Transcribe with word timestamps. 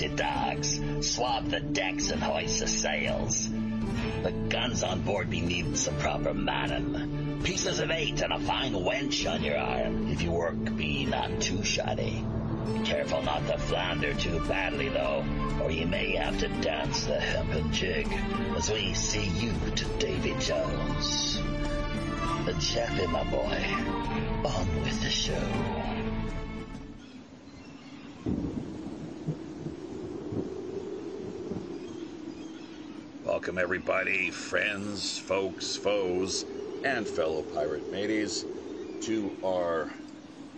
mangy 0.00 0.16
dogs. 0.16 0.80
Swab 1.00 1.48
the 1.50 1.60
decks 1.60 2.10
and 2.10 2.22
hoist 2.22 2.60
the 2.60 2.68
sails. 2.68 3.48
The 4.22 4.32
guns 4.48 4.82
on 4.82 5.02
board 5.02 5.30
be 5.30 5.40
needing 5.40 5.76
some 5.76 5.96
proper 5.98 6.34
manning. 6.34 7.40
Pieces 7.42 7.80
of 7.80 7.90
eight 7.90 8.20
and 8.20 8.32
a 8.32 8.38
fine 8.38 8.72
wench 8.72 9.30
on 9.30 9.42
your 9.42 9.58
arm. 9.58 10.08
If 10.08 10.22
you 10.22 10.32
work, 10.32 10.76
be 10.76 11.04
not 11.04 11.40
too 11.40 11.64
shoddy. 11.64 12.24
Be 12.66 12.84
Careful 12.84 13.22
not 13.22 13.46
to 13.46 13.58
flounder 13.58 14.14
too 14.14 14.40
badly, 14.46 14.88
though, 14.88 15.24
or 15.62 15.70
you 15.70 15.86
may 15.86 16.16
have 16.16 16.38
to 16.40 16.48
dance 16.48 17.04
the 17.04 17.18
hempen 17.18 17.72
jig 17.72 18.06
as 18.56 18.70
we 18.70 18.94
see 18.94 19.26
you 19.26 19.52
to 19.76 19.84
Davy 19.98 20.34
Jones. 20.38 21.40
The 22.44 22.54
Chappie, 22.60 23.06
my 23.06 23.24
boy, 23.24 23.64
on 24.44 24.82
with 24.82 25.02
the 25.02 25.10
show. 25.10 25.97
Welcome, 33.48 33.62
everybody, 33.62 34.30
friends, 34.30 35.16
folks, 35.16 35.74
foes, 35.74 36.44
and 36.84 37.08
fellow 37.08 37.42
pirate 37.42 37.90
mateys, 37.90 38.44
to 39.00 39.38
our 39.42 39.90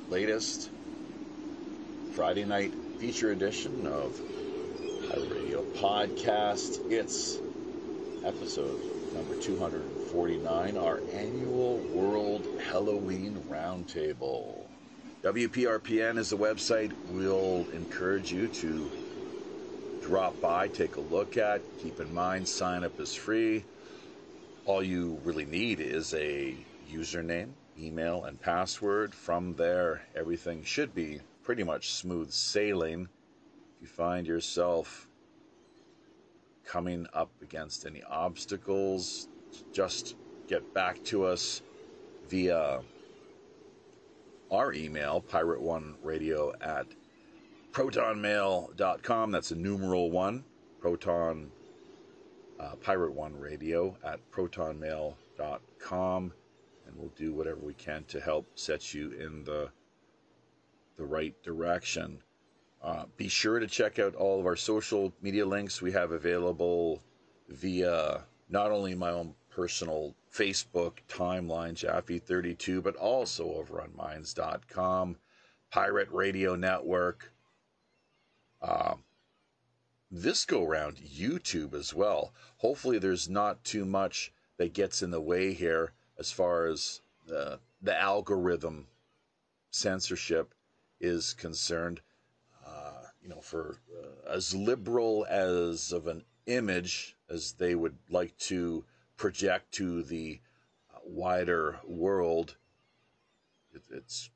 latest 0.09 0.71
Friday 2.11 2.45
night 2.45 2.75
feature 2.99 3.31
edition 3.31 3.87
of 3.87 4.21
Pirate 5.09 5.31
Radio 5.31 5.65
Podcast. 5.73 6.81
It's 6.91 7.41
episode 8.25 8.81
number 9.15 9.37
249, 9.37 10.77
our 10.77 11.01
annual 11.13 11.79
World 11.95 12.49
Halloween 12.59 13.41
Roundtable. 13.49 14.67
WPRPN 15.23 16.19
is 16.19 16.31
the 16.31 16.37
website 16.37 16.91
we'll 17.05 17.69
encourage 17.73 18.33
you 18.33 18.49
to 18.49 18.91
drop 20.03 20.41
by, 20.41 20.69
take 20.69 20.97
a 20.97 21.01
look 21.01 21.37
at. 21.37 21.63
Keep 21.79 22.01
in 22.01 22.13
mind, 22.15 22.49
sign 22.49 22.85
up 22.85 22.99
is 23.01 23.15
free. 23.15 23.65
All 24.65 24.83
you 24.83 25.21
really 25.25 25.45
need 25.45 25.81
is 25.81 26.15
a 26.15 26.57
username, 26.91 27.51
email, 27.79 28.25
and 28.25 28.41
password. 28.41 29.15
From 29.15 29.55
there, 29.55 30.03
everything 30.15 30.65
should 30.65 30.95
be 30.95 31.21
pretty 31.43 31.65
much 31.65 31.93
smooth 31.93 32.31
sailing. 32.31 33.09
If 33.77 33.83
you 33.83 33.89
find 33.89 34.27
yourself 34.27 35.09
coming 36.65 37.07
up 37.13 37.31
against 37.43 37.87
any 37.87 38.03
obstacles, 38.03 39.29
just 39.73 40.17
get 40.47 40.75
back 40.75 41.03
to 41.05 41.25
us 41.25 41.63
via 42.29 42.81
our 44.51 44.73
email, 44.73 45.25
pirate1radio 45.29 46.53
at 46.61 46.87
protonmail.com. 47.73 49.31
That's 49.31 49.51
a 49.51 49.57
numeral 49.57 50.11
one, 50.11 50.45
proton, 50.81 51.51
uh, 52.59 52.77
pirate 52.77 53.13
one 53.13 53.37
radio 53.37 53.97
at 54.05 54.21
protonmail.com. 54.31 56.33
And 56.87 56.97
we'll 56.97 57.13
do 57.17 57.33
whatever 57.33 57.61
we 57.61 57.75
can 57.75 58.05
to 58.05 58.21
help 58.21 58.47
set 58.55 58.93
you 58.93 59.13
in 59.13 59.45
the, 59.45 59.71
the 60.97 61.05
right 61.05 61.35
direction. 61.43 62.23
Uh, 62.83 63.05
be 63.17 63.29
sure 63.29 63.59
to 63.59 63.67
check 63.67 63.99
out 63.99 64.15
all 64.15 64.41
of 64.41 64.47
our 64.47 64.57
social 64.57 65.13
media 65.21 65.45
links 65.45 65.83
we 65.83 65.93
have 65.93 66.13
available 66.13 67.03
via 67.49 68.23
not 68.49 68.71
only 68.71 68.95
my 68.95 69.11
own 69.11 69.35
personal 69.51 70.15
Facebook 70.33 70.99
timeline, 71.09 71.75
Jaffe32, 71.75 72.83
but 72.83 72.97
also 72.97 73.53
over 73.55 73.81
on 73.81 73.91
Minds.com, 73.97 75.17
Pirate 75.71 76.09
Radio 76.11 76.55
Network, 76.55 77.33
uh, 78.63 78.95
this 80.11 80.45
go 80.45 80.67
round 80.67 80.97
YouTube 80.97 81.75
as 81.75 81.95
well. 81.95 82.33
Hopefully, 82.59 82.99
there's 82.99 83.29
not 83.29 83.63
too 83.65 83.85
much 83.85 84.33
that 84.57 84.75
gets 84.75 85.03
in 85.03 85.11
the 85.11 85.21
way 85.21 85.53
here 85.53 85.93
as 86.19 86.33
far 86.33 86.67
as 86.67 87.01
the, 87.27 87.61
the 87.81 87.99
algorithm 87.99 88.87
censorship 89.71 90.55
is 91.01 91.33
concerned. 91.35 92.01
Uh, 92.67 93.05
you 93.23 93.29
know, 93.29 93.41
for 93.41 93.79
uh, 93.97 94.31
as 94.31 94.55
liberal 94.55 95.27
as 95.31 95.93
of 95.93 96.07
an 96.07 96.25
image 96.47 97.17
as 97.29 97.53
they 97.53 97.75
would 97.75 97.97
like 98.11 98.37
to 98.37 98.85
project 99.17 99.73
to 99.73 100.03
the 100.03 100.41
uh, 100.93 100.99
wider 101.05 101.79
world, 101.85 102.57
it, 103.73 103.83
it's 103.91 104.31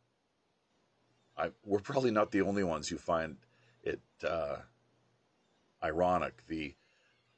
I, 1.36 1.50
we're 1.64 1.80
probably 1.80 2.12
not 2.12 2.30
the 2.30 2.42
only 2.42 2.62
ones 2.62 2.88
who 2.88 2.96
find 2.96 3.36
it 3.84 4.00
uh, 4.26 4.56
ironic 5.82 6.46
the 6.48 6.74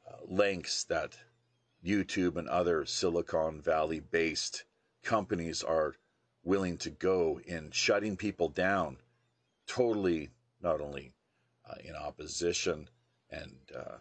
uh, 0.09 0.17
lengths 0.27 0.85
that 0.85 1.17
YouTube 1.85 2.37
and 2.37 2.49
other 2.49 2.87
Silicon 2.87 3.61
Valley 3.61 4.01
based 4.01 4.65
companies 5.03 5.63
are 5.63 5.95
willing 6.43 6.79
to 6.79 6.91
go 6.91 7.41
in 7.45 7.71
shutting 7.73 8.17
people 8.17 8.49
down, 8.49 8.97
totally 9.67 10.31
not 10.63 10.81
only 10.81 11.13
uh, 11.69 11.75
in 11.85 11.95
opposition 11.95 12.89
and 13.31 13.57
uh, 13.77 13.99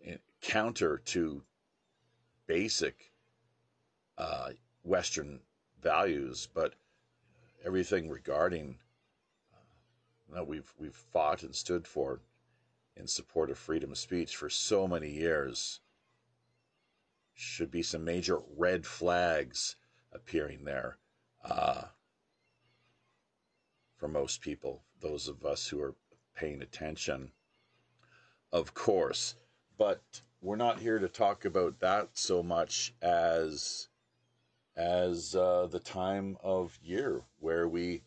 in 0.00 0.18
counter 0.40 0.98
to 0.98 1.42
basic 2.46 3.12
uh, 4.16 4.50
Western 4.82 5.40
values, 5.82 6.48
but 6.54 6.74
everything 7.64 8.08
regarding 8.08 8.78
that 10.32 10.46
we've 10.46 10.72
we've 10.78 10.94
fought 10.94 11.42
and 11.42 11.54
stood 11.54 11.86
for 11.86 12.20
in 12.96 13.06
support 13.06 13.50
of 13.50 13.58
freedom 13.58 13.92
of 13.92 13.98
speech 13.98 14.36
for 14.36 14.48
so 14.48 14.88
many 14.88 15.10
years 15.10 15.80
should 17.34 17.70
be 17.70 17.82
some 17.82 18.04
major 18.04 18.40
red 18.56 18.86
flags 18.86 19.76
appearing 20.12 20.64
there 20.64 20.96
uh, 21.44 21.82
for 23.96 24.08
most 24.08 24.40
people, 24.40 24.82
those 25.00 25.28
of 25.28 25.44
us 25.44 25.66
who 25.68 25.80
are 25.80 25.94
paying 26.34 26.62
attention, 26.62 27.30
of 28.52 28.74
course. 28.74 29.36
But 29.78 30.22
we're 30.40 30.56
not 30.56 30.80
here 30.80 30.98
to 30.98 31.08
talk 31.08 31.44
about 31.44 31.80
that 31.80 32.10
so 32.14 32.42
much 32.42 32.94
as 33.02 33.88
as 34.76 35.34
uh, 35.34 35.66
the 35.70 35.80
time 35.80 36.36
of 36.42 36.78
year 36.82 37.22
where 37.40 37.66
we 37.66 38.02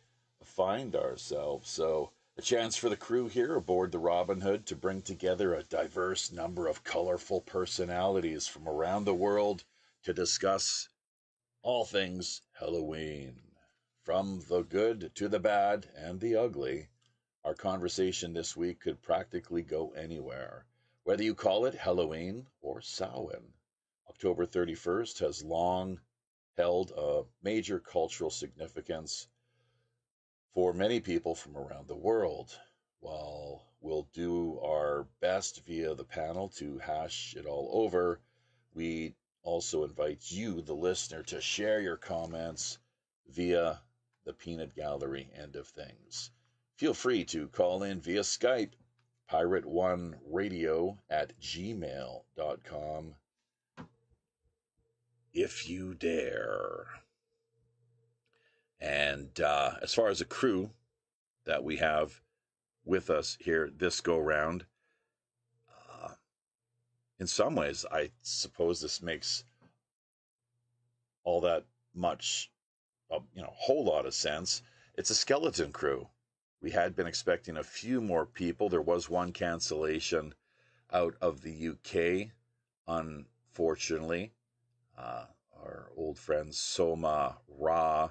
find 0.59 0.93
ourselves. 0.93 1.69
So, 1.69 2.11
a 2.35 2.41
chance 2.41 2.75
for 2.75 2.89
the 2.89 2.97
crew 2.97 3.29
here 3.29 3.55
aboard 3.55 3.93
the 3.93 3.97
Robin 3.97 4.41
Hood 4.41 4.65
to 4.65 4.75
bring 4.75 5.01
together 5.01 5.53
a 5.53 5.63
diverse 5.63 6.33
number 6.33 6.67
of 6.67 6.83
colorful 6.83 7.39
personalities 7.39 8.45
from 8.45 8.67
around 8.67 9.05
the 9.05 9.13
world 9.13 9.63
to 10.03 10.13
discuss 10.13 10.89
all 11.61 11.85
things 11.85 12.41
Halloween. 12.59 13.39
From 14.03 14.43
the 14.49 14.63
good 14.63 15.15
to 15.15 15.29
the 15.29 15.39
bad 15.39 15.87
and 15.95 16.19
the 16.19 16.35
ugly, 16.35 16.89
our 17.45 17.55
conversation 17.55 18.33
this 18.33 18.53
week 18.57 18.81
could 18.81 19.01
practically 19.01 19.61
go 19.61 19.91
anywhere. 19.91 20.65
Whether 21.05 21.23
you 21.23 21.35
call 21.35 21.67
it 21.67 21.75
Halloween 21.75 22.47
or 22.59 22.81
Samhain, 22.81 23.53
October 24.09 24.45
31st 24.45 25.19
has 25.19 25.41
long 25.41 26.01
held 26.57 26.91
a 26.97 27.23
major 27.41 27.79
cultural 27.79 28.29
significance 28.29 29.29
for 30.53 30.73
many 30.73 30.99
people 30.99 31.35
from 31.35 31.57
around 31.57 31.87
the 31.87 31.95
world. 31.95 32.57
While 32.99 33.63
we'll 33.81 34.07
do 34.13 34.59
our 34.63 35.07
best 35.21 35.65
via 35.65 35.95
the 35.95 36.03
panel 36.03 36.49
to 36.57 36.79
hash 36.79 37.35
it 37.35 37.45
all 37.45 37.69
over, 37.71 38.19
we 38.73 39.15
also 39.43 39.83
invite 39.83 40.31
you, 40.31 40.61
the 40.61 40.73
listener, 40.73 41.23
to 41.23 41.41
share 41.41 41.81
your 41.81 41.97
comments 41.97 42.77
via 43.27 43.81
the 44.25 44.33
peanut 44.33 44.75
gallery 44.75 45.29
end 45.35 45.55
of 45.55 45.67
things. 45.67 46.31
Feel 46.75 46.93
free 46.93 47.23
to 47.25 47.47
call 47.49 47.83
in 47.83 47.99
via 48.01 48.21
Skype, 48.21 48.71
pirate1radio 49.31 50.97
at 51.09 51.39
gmail.com, 51.39 53.15
if 55.33 55.69
you 55.69 55.93
dare. 55.93 56.85
And 58.81 59.39
uh, 59.41 59.75
as 59.81 59.93
far 59.93 60.07
as 60.07 60.21
a 60.21 60.25
crew 60.25 60.71
that 61.45 61.63
we 61.63 61.77
have 61.77 62.21
with 62.85 63.09
us 63.09 63.37
here 63.39 63.69
this 63.75 63.99
go 63.99 64.17
round, 64.17 64.65
uh, 65.69 66.09
in 67.19 67.27
some 67.27 67.55
ways, 67.55 67.85
I 67.91 68.11
suppose 68.21 68.79
this 68.81 69.01
makes 69.01 69.43
all 71.23 71.41
that 71.41 71.65
much, 71.93 72.51
uh, 73.11 73.19
you 73.33 73.41
know, 73.41 73.53
whole 73.53 73.83
lot 73.83 74.05
of 74.05 74.13
sense. 74.13 74.61
It's 74.95 75.09
a 75.09 75.15
skeleton 75.15 75.71
crew. 75.71 76.07
We 76.61 76.71
had 76.71 76.95
been 76.95 77.07
expecting 77.07 77.57
a 77.57 77.63
few 77.63 78.01
more 78.01 78.25
people. 78.25 78.69
There 78.69 78.81
was 78.81 79.09
one 79.09 79.31
cancellation 79.31 80.33
out 80.91 81.15
of 81.21 81.41
the 81.41 81.69
UK, 81.69 82.31
unfortunately. 82.87 84.31
Uh, 84.97 85.25
our 85.61 85.91
old 85.95 86.17
friend 86.17 86.53
Soma 86.53 87.37
Ra 87.47 88.09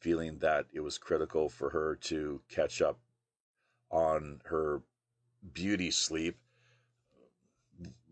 feeling 0.00 0.38
that 0.38 0.66
it 0.72 0.80
was 0.80 0.98
critical 0.98 1.48
for 1.48 1.70
her 1.70 1.96
to 1.96 2.40
catch 2.48 2.80
up 2.80 2.98
on 3.90 4.40
her 4.44 4.82
beauty 5.52 5.90
sleep. 5.90 6.36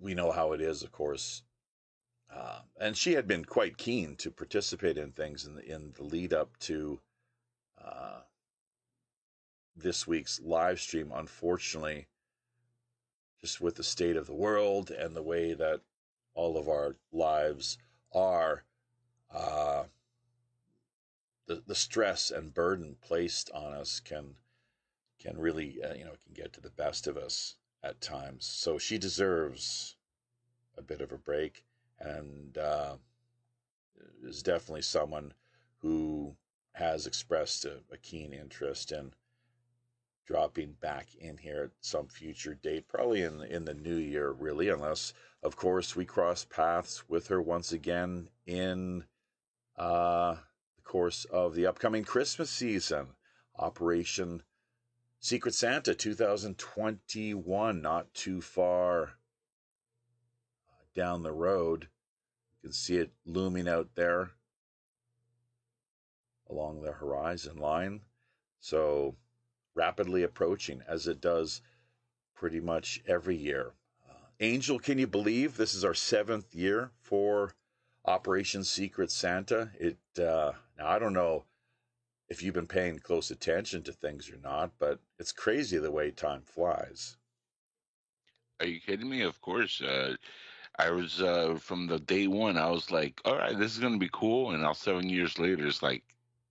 We 0.00 0.15
know 0.15 0.33
how 0.33 0.53
it 0.53 0.61
is, 0.61 0.83
of 0.83 0.93
course. 0.93 1.43
Uh, 2.35 2.61
and 2.81 2.97
she 2.97 3.12
had 3.12 3.27
been 3.27 3.44
quite 3.44 3.79
keen 3.79 4.17
to 4.17 4.31
participate 4.31 4.99
in 4.99 5.12
things 5.12 5.47
in 5.47 5.55
the, 5.55 5.65
in 5.65 5.93
the 5.97 6.03
lead 6.03 6.33
up 6.33 6.56
to 6.59 7.00
uh, 7.83 8.21
this 9.77 10.06
week's 10.06 10.41
live 10.41 10.81
stream. 10.81 11.12
Unfortunately, 11.15 12.06
just 13.41 13.61
with 13.61 13.77
the 13.77 13.85
state 13.85 14.17
of 14.17 14.27
the 14.27 14.35
world 14.35 14.91
and 14.91 15.15
the 15.15 15.23
way 15.23 15.55
that 15.55 15.81
all 16.35 16.59
of 16.59 16.69
our 16.69 16.97
lives 17.12 17.79
are, 18.12 18.65
uh, 19.35 19.85
the 21.47 21.63
the 21.67 21.75
stress 21.75 22.31
and 22.31 22.55
burden 22.55 22.97
placed 23.01 23.51
on 23.53 23.73
us 23.73 24.01
can 24.01 24.35
can 25.19 25.39
really 25.39 25.83
uh, 25.83 25.95
you 25.95 26.05
know 26.05 26.15
can 26.25 26.35
get 26.35 26.53
to 26.53 26.61
the 26.61 26.71
best 26.71 27.07
of 27.07 27.17
us 27.17 27.57
at 27.83 28.01
times. 28.01 28.45
So 28.45 28.79
she 28.79 28.99
deserves 28.99 29.97
a 30.77 30.83
bit 30.83 31.01
of 31.01 31.13
a 31.13 31.19
break, 31.19 31.65
and 32.01 32.57
uh, 32.59 32.97
is 34.23 34.43
definitely 34.43 34.83
someone 34.83 35.33
who 35.79 36.37
has 36.73 37.07
expressed 37.07 37.65
a, 37.65 37.79
a 37.93 37.97
keen 37.97 38.33
interest 38.33 38.93
in 38.93 39.13
dropping 40.27 40.73
back 40.81 41.07
in 41.21 41.37
here 41.39 41.63
at 41.65 41.71
some 41.81 42.09
future 42.09 42.55
date, 42.55 42.89
probably 42.89 43.23
in 43.23 43.43
in 43.43 43.65
the 43.65 43.75
new 43.75 43.97
year, 43.97 44.33
really, 44.33 44.69
unless 44.69 45.13
of 45.43 45.57
course 45.57 45.95
we 45.95 46.05
cross 46.05 46.45
paths 46.45 47.09
with 47.09 47.29
her 47.29 47.41
once 47.41 47.73
again 47.73 48.29
in 48.47 49.05
uh, 49.77 50.37
course 50.87 51.25
of 51.27 51.55
the 51.55 51.67
upcoming 51.67 52.05
Christmas 52.05 52.49
season, 52.49 53.09
Operation 53.59 54.43
Secret 55.19 55.55
Santa 55.55 55.94
2021, 55.94 57.83
not 57.83 58.15
too 58.15 58.41
far 58.41 59.15
down 60.94 61.23
the 61.23 61.33
road. 61.33 61.88
You 62.62 62.69
can 62.69 62.73
see 62.73 62.97
it 62.97 63.11
looming 63.25 63.69
out 63.69 63.88
there 63.97 64.31
along 66.49 66.83
the 66.83 66.93
horizon 66.93 67.56
line. 67.56 68.03
So 68.61 69.17
rapidly 69.75 70.23
approaching, 70.23 70.83
as 70.87 71.06
it 71.06 71.21
does 71.21 71.61
pretty 72.35 72.61
much 72.61 73.03
every 73.06 73.37
year. 73.37 73.73
Uh, 74.09 74.15
Angel, 74.41 74.79
can 74.79 74.99
you 74.99 75.06
believe 75.06 75.56
this 75.56 75.75
is 75.75 75.85
our 75.85 75.94
seventh 75.94 76.55
year 76.55 76.93
for 77.00 77.55
Operation 78.06 78.62
Secret 78.62 79.11
Santa? 79.11 79.70
It 79.79 79.99
uh, 80.19 80.53
now 80.79 80.88
I 80.88 80.99
don't 80.99 81.12
know 81.12 81.44
if 82.29 82.43
you've 82.43 82.55
been 82.55 82.67
paying 82.67 82.99
close 82.99 83.31
attention 83.31 83.82
to 83.85 83.93
things 83.93 84.31
or 84.31 84.38
not, 84.43 84.73
but 84.79 85.00
it's 85.19 85.32
crazy 85.32 85.79
the 85.79 85.91
way 85.91 86.11
time 86.11 86.43
flies. 86.43 87.17
Are 88.61 88.67
you 88.67 88.81
kidding 88.81 89.08
me? 89.08 89.23
Of 89.23 89.41
course. 89.41 89.81
Uh, 89.81 90.17
I 90.79 90.91
was 90.91 91.20
uh, 91.20 91.56
from 91.61 91.87
the 91.87 91.99
day 91.99 92.26
one. 92.26 92.56
I 92.56 92.70
was 92.70 92.91
like, 92.91 93.20
"All 93.25 93.37
right, 93.37 93.58
this 93.58 93.73
is 93.73 93.79
gonna 93.79 93.99
be 93.99 94.11
cool." 94.12 94.52
And 94.52 94.62
now 94.62 94.73
seven 94.73 95.09
years 95.09 95.38
later, 95.38 95.67
it's 95.67 95.82
like 95.82 96.05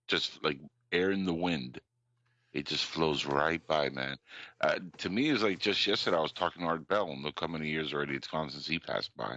just 0.08 0.42
like 0.44 0.58
air 0.92 1.10
in 1.10 1.24
the 1.24 1.34
wind. 1.34 1.80
It 2.52 2.66
just 2.66 2.86
flows 2.86 3.26
right 3.26 3.64
by, 3.66 3.90
man. 3.90 4.16
Uh, 4.60 4.78
to 4.98 5.10
me, 5.10 5.30
it's 5.30 5.42
like 5.42 5.58
just 5.58 5.86
yesterday 5.86 6.16
I 6.16 6.20
was 6.20 6.32
talking 6.32 6.62
to 6.62 6.68
Art 6.68 6.88
Bell, 6.88 7.10
and 7.10 7.22
look 7.22 7.40
how 7.40 7.46
many 7.46 7.68
years 7.68 7.92
already 7.92 8.14
it's 8.14 8.28
gone 8.28 8.50
since 8.50 8.66
he 8.66 8.78
passed 8.78 9.14
by. 9.16 9.36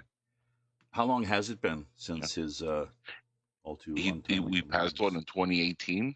How 0.91 1.05
long 1.05 1.23
has 1.23 1.49
it 1.49 1.61
been 1.61 1.85
since 1.95 2.35
yeah. 2.35 2.43
his 2.43 2.61
uh, 2.61 2.87
all 3.63 3.75
too? 3.75 3.93
He, 3.93 4.21
he, 4.27 4.39
we 4.39 4.61
passed 4.61 4.99
on 5.01 5.15
in 5.15 5.23
2018. 5.23 6.15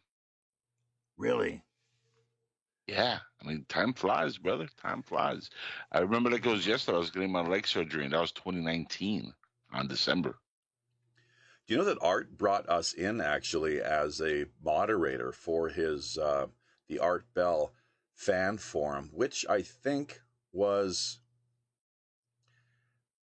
Really? 1.17 1.63
Yeah, 2.87 3.19
I 3.41 3.47
mean, 3.47 3.65
time 3.69 3.93
flies, 3.93 4.37
brother. 4.37 4.67
Time 4.81 5.03
flies. 5.03 5.49
I 5.91 5.99
remember 5.99 6.29
like 6.29 6.45
it 6.45 6.49
was 6.49 6.67
yesterday. 6.67 6.97
I 6.97 6.99
was 6.99 7.11
getting 7.11 7.31
my 7.31 7.41
leg 7.41 7.65
surgery, 7.65 8.03
and 8.03 8.13
that 8.13 8.19
was 8.19 8.33
2019 8.33 9.33
on 9.71 9.87
December. 9.87 10.37
Do 11.65 11.73
you 11.73 11.77
know 11.77 11.85
that 11.85 11.99
Art 12.01 12.37
brought 12.37 12.67
us 12.67 12.91
in 12.91 13.21
actually 13.21 13.81
as 13.81 14.19
a 14.19 14.45
moderator 14.61 15.31
for 15.31 15.69
his 15.69 16.17
uh, 16.17 16.47
the 16.89 16.99
Art 16.99 17.25
Bell 17.33 17.73
fan 18.15 18.57
forum, 18.57 19.09
which 19.13 19.45
I 19.49 19.61
think 19.61 20.19
was 20.51 21.19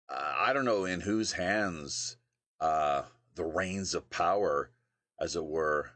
uh, 0.08 0.34
I 0.38 0.52
don't 0.52 0.64
know 0.64 0.84
in 0.84 1.00
whose 1.00 1.32
hands 1.32 2.16
uh, 2.60 3.02
the 3.34 3.44
reins 3.44 3.94
of 3.94 4.10
power, 4.10 4.70
as 5.20 5.36
it 5.36 5.44
were, 5.44 5.90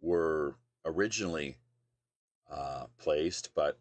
were 0.00 0.56
originally 0.84 1.56
uh, 2.50 2.86
placed, 2.98 3.50
but 3.54 3.78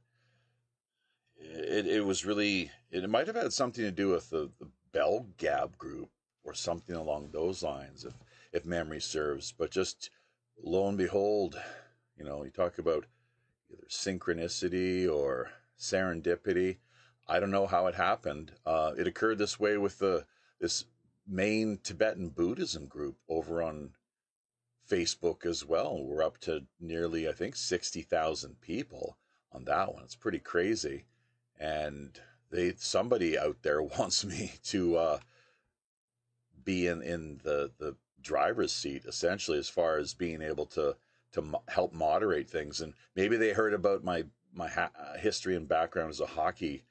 it, 1.37 1.87
it 1.87 2.05
was 2.05 2.25
really 2.25 2.71
it 2.91 3.09
might 3.09 3.27
have 3.27 3.35
had 3.35 3.53
something 3.53 3.83
to 3.83 3.91
do 3.91 4.09
with 4.09 4.29
the, 4.29 4.49
the 4.59 4.67
Bell 4.91 5.27
Gab 5.37 5.77
group 5.77 6.09
or 6.43 6.53
something 6.53 6.95
along 6.95 7.29
those 7.31 7.63
lines, 7.63 8.05
if 8.05 8.13
if 8.51 8.65
memory 8.65 9.01
serves. 9.01 9.51
But 9.51 9.71
just 9.71 10.09
lo 10.61 10.87
and 10.87 10.97
behold, 10.97 11.59
you 12.17 12.23
know, 12.23 12.43
you 12.43 12.51
talk 12.51 12.77
about 12.77 13.05
either 13.71 13.85
synchronicity 13.89 15.11
or 15.11 15.51
serendipity. 15.79 16.77
I 17.27 17.39
don't 17.39 17.51
know 17.51 17.67
how 17.67 17.87
it 17.87 17.95
happened. 17.95 18.51
Uh, 18.65 18.93
it 18.97 19.07
occurred 19.07 19.37
this 19.37 19.59
way 19.59 19.77
with 19.77 19.99
the 19.99 20.25
this 20.59 20.85
main 21.27 21.79
Tibetan 21.81 22.29
Buddhism 22.29 22.85
group 22.85 23.17
over 23.29 23.63
on 23.63 23.91
Facebook 24.89 25.45
as 25.45 25.65
well. 25.65 26.03
We're 26.03 26.23
up 26.23 26.37
to 26.39 26.65
nearly, 26.79 27.27
I 27.27 27.31
think, 27.31 27.55
sixty 27.55 28.01
thousand 28.01 28.61
people 28.61 29.17
on 29.51 29.65
that 29.65 29.93
one. 29.93 30.03
It's 30.03 30.15
pretty 30.15 30.39
crazy, 30.39 31.05
and 31.59 32.19
they 32.51 32.73
somebody 32.77 33.37
out 33.37 33.57
there 33.61 33.81
wants 33.99 34.25
me 34.25 34.53
to 34.65 34.97
uh, 34.97 35.19
be 36.63 36.87
in 36.87 37.01
in 37.01 37.39
the 37.43 37.71
the 37.77 37.95
driver's 38.21 38.71
seat 38.71 39.03
essentially 39.05 39.57
as 39.57 39.67
far 39.67 39.97
as 39.97 40.13
being 40.13 40.41
able 40.41 40.65
to 40.65 40.95
to 41.33 41.41
mo- 41.41 41.63
help 41.67 41.93
moderate 41.93 42.49
things. 42.49 42.81
And 42.81 42.93
maybe 43.15 43.37
they 43.37 43.53
heard 43.53 43.73
about 43.73 44.03
my 44.03 44.25
my 44.53 44.67
ha- 44.67 44.91
history 45.17 45.55
and 45.55 45.67
background 45.67 46.09
as 46.09 46.19
a 46.19 46.25
hockey 46.25 46.83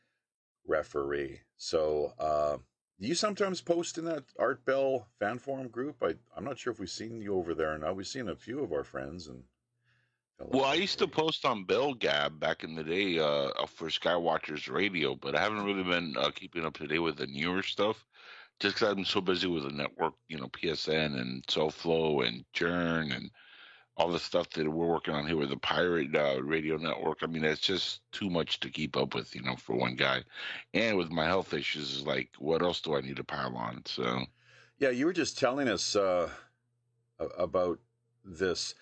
referee. 0.66 1.40
So 1.56 2.12
uh, 2.18 2.58
you 2.98 3.14
sometimes 3.14 3.60
post 3.60 3.98
in 3.98 4.04
that 4.06 4.24
Art 4.38 4.64
Bell 4.64 5.06
fan 5.18 5.38
forum 5.38 5.68
group. 5.68 5.96
I 6.02 6.14
I'm 6.36 6.44
not 6.44 6.58
sure 6.58 6.72
if 6.72 6.78
we've 6.78 6.90
seen 6.90 7.20
you 7.20 7.34
over 7.34 7.54
there 7.54 7.74
or 7.74 7.78
not. 7.78 7.96
We've 7.96 8.06
seen 8.06 8.28
a 8.28 8.36
few 8.36 8.60
of 8.60 8.72
our 8.72 8.84
friends 8.84 9.28
and. 9.28 9.42
Well, 10.38 10.64
I 10.64 10.74
used 10.74 10.98
to 10.98 11.06
post 11.06 11.44
on 11.44 11.64
Bell 11.64 11.94
Gab 11.94 12.40
back 12.40 12.64
in 12.64 12.74
the 12.74 12.82
day 12.82 13.16
uh, 13.16 13.64
for 13.66 13.86
Skywatchers 13.86 14.68
Radio, 14.68 15.14
but 15.14 15.36
I 15.36 15.40
haven't 15.40 15.64
really 15.64 15.84
been 15.84 16.16
uh, 16.16 16.32
keeping 16.34 16.64
up 16.64 16.74
to 16.78 16.86
date 16.88 16.98
with 16.98 17.16
the 17.16 17.28
newer 17.28 17.62
stuff 17.62 18.04
just 18.58 18.76
because 18.76 18.92
I'm 18.92 19.04
so 19.04 19.20
busy 19.20 19.46
with 19.46 19.64
the 19.64 19.70
network, 19.70 20.14
you 20.28 20.38
know, 20.38 20.48
PSN 20.48 21.20
and 21.20 21.46
SoFlo 21.46 22.26
and 22.26 22.44
Churn 22.52 23.12
and 23.12 23.30
all 23.96 24.10
the 24.10 24.18
stuff 24.18 24.48
that 24.50 24.68
we're 24.68 24.86
working 24.86 25.14
on 25.14 25.26
here 25.26 25.36
with 25.36 25.50
the 25.50 25.56
pirate 25.56 26.14
uh, 26.16 26.42
radio 26.42 26.76
network. 26.76 27.18
I 27.22 27.26
mean, 27.26 27.44
it's 27.44 27.60
just 27.60 28.00
too 28.10 28.30
much 28.30 28.60
to 28.60 28.70
keep 28.70 28.96
up 28.96 29.14
with, 29.14 29.34
you 29.34 29.42
know, 29.42 29.56
for 29.56 29.76
one 29.76 29.96
guy. 29.96 30.22
And 30.72 30.96
with 30.96 31.10
my 31.10 31.26
health 31.26 31.52
issues, 31.52 31.96
is 31.96 32.06
like, 32.06 32.30
what 32.38 32.62
else 32.62 32.80
do 32.80 32.96
I 32.96 33.00
need 33.02 33.16
to 33.16 33.24
pile 33.24 33.54
on? 33.54 33.82
So, 33.84 34.24
yeah, 34.78 34.90
you 34.90 35.06
were 35.06 35.12
just 35.12 35.38
telling 35.38 35.68
us 35.68 35.94
uh, 35.94 36.30
about 37.38 37.78
this 38.24 38.74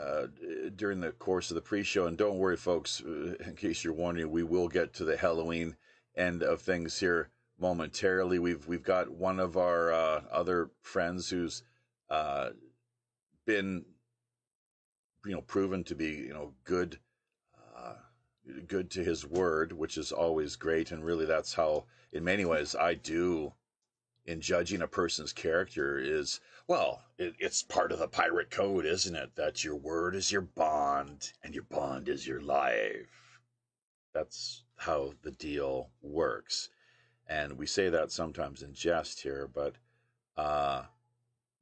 uh, 0.00 0.26
during 0.76 1.00
the 1.00 1.12
course 1.12 1.50
of 1.50 1.54
the 1.54 1.60
pre-show, 1.62 2.06
and 2.06 2.16
don't 2.16 2.38
worry, 2.38 2.56
folks. 2.56 3.02
Uh, 3.02 3.34
in 3.44 3.56
case 3.56 3.82
you're 3.82 3.94
wondering, 3.94 4.30
we 4.30 4.42
will 4.42 4.68
get 4.68 4.94
to 4.94 5.04
the 5.04 5.16
Halloween 5.16 5.76
end 6.16 6.42
of 6.42 6.60
things 6.60 7.00
here 7.00 7.30
momentarily. 7.58 8.38
We've 8.38 8.66
we've 8.66 8.82
got 8.82 9.10
one 9.10 9.40
of 9.40 9.56
our 9.56 9.92
uh, 9.92 10.22
other 10.30 10.70
friends 10.82 11.30
who's 11.30 11.62
uh, 12.10 12.50
been 13.46 13.84
you 15.26 15.34
know 15.34 15.42
proven 15.42 15.84
to 15.84 15.94
be 15.94 16.10
you 16.10 16.32
know 16.32 16.52
good 16.64 16.98
uh, 17.76 17.94
good 18.66 18.90
to 18.90 19.02
his 19.02 19.26
word 19.26 19.72
which 19.72 19.98
is 19.98 20.12
always 20.12 20.56
great 20.56 20.92
and 20.92 21.04
really 21.04 21.26
that's 21.26 21.54
how 21.54 21.84
in 22.12 22.24
many 22.24 22.44
ways 22.44 22.74
i 22.74 22.94
do 22.94 23.52
in 24.26 24.40
judging 24.40 24.82
a 24.82 24.88
person's 24.88 25.32
character 25.32 25.98
is 25.98 26.40
well 26.66 27.02
it, 27.18 27.34
it's 27.38 27.62
part 27.62 27.92
of 27.92 27.98
the 27.98 28.08
pirate 28.08 28.50
code 28.50 28.84
isn't 28.84 29.14
it? 29.14 29.34
That 29.36 29.64
your 29.64 29.76
word 29.76 30.14
is 30.14 30.32
your 30.32 30.42
bond 30.42 31.32
and 31.42 31.54
your 31.54 31.64
bond 31.64 32.08
is 32.08 32.26
your 32.26 32.40
life. 32.40 33.40
That's 34.12 34.64
how 34.76 35.12
the 35.22 35.30
deal 35.30 35.90
works. 36.02 36.68
And 37.28 37.58
we 37.58 37.66
say 37.66 37.88
that 37.88 38.10
sometimes 38.10 38.62
in 38.62 38.74
jest 38.74 39.20
here 39.20 39.48
but 39.52 39.76
uh, 40.36 40.82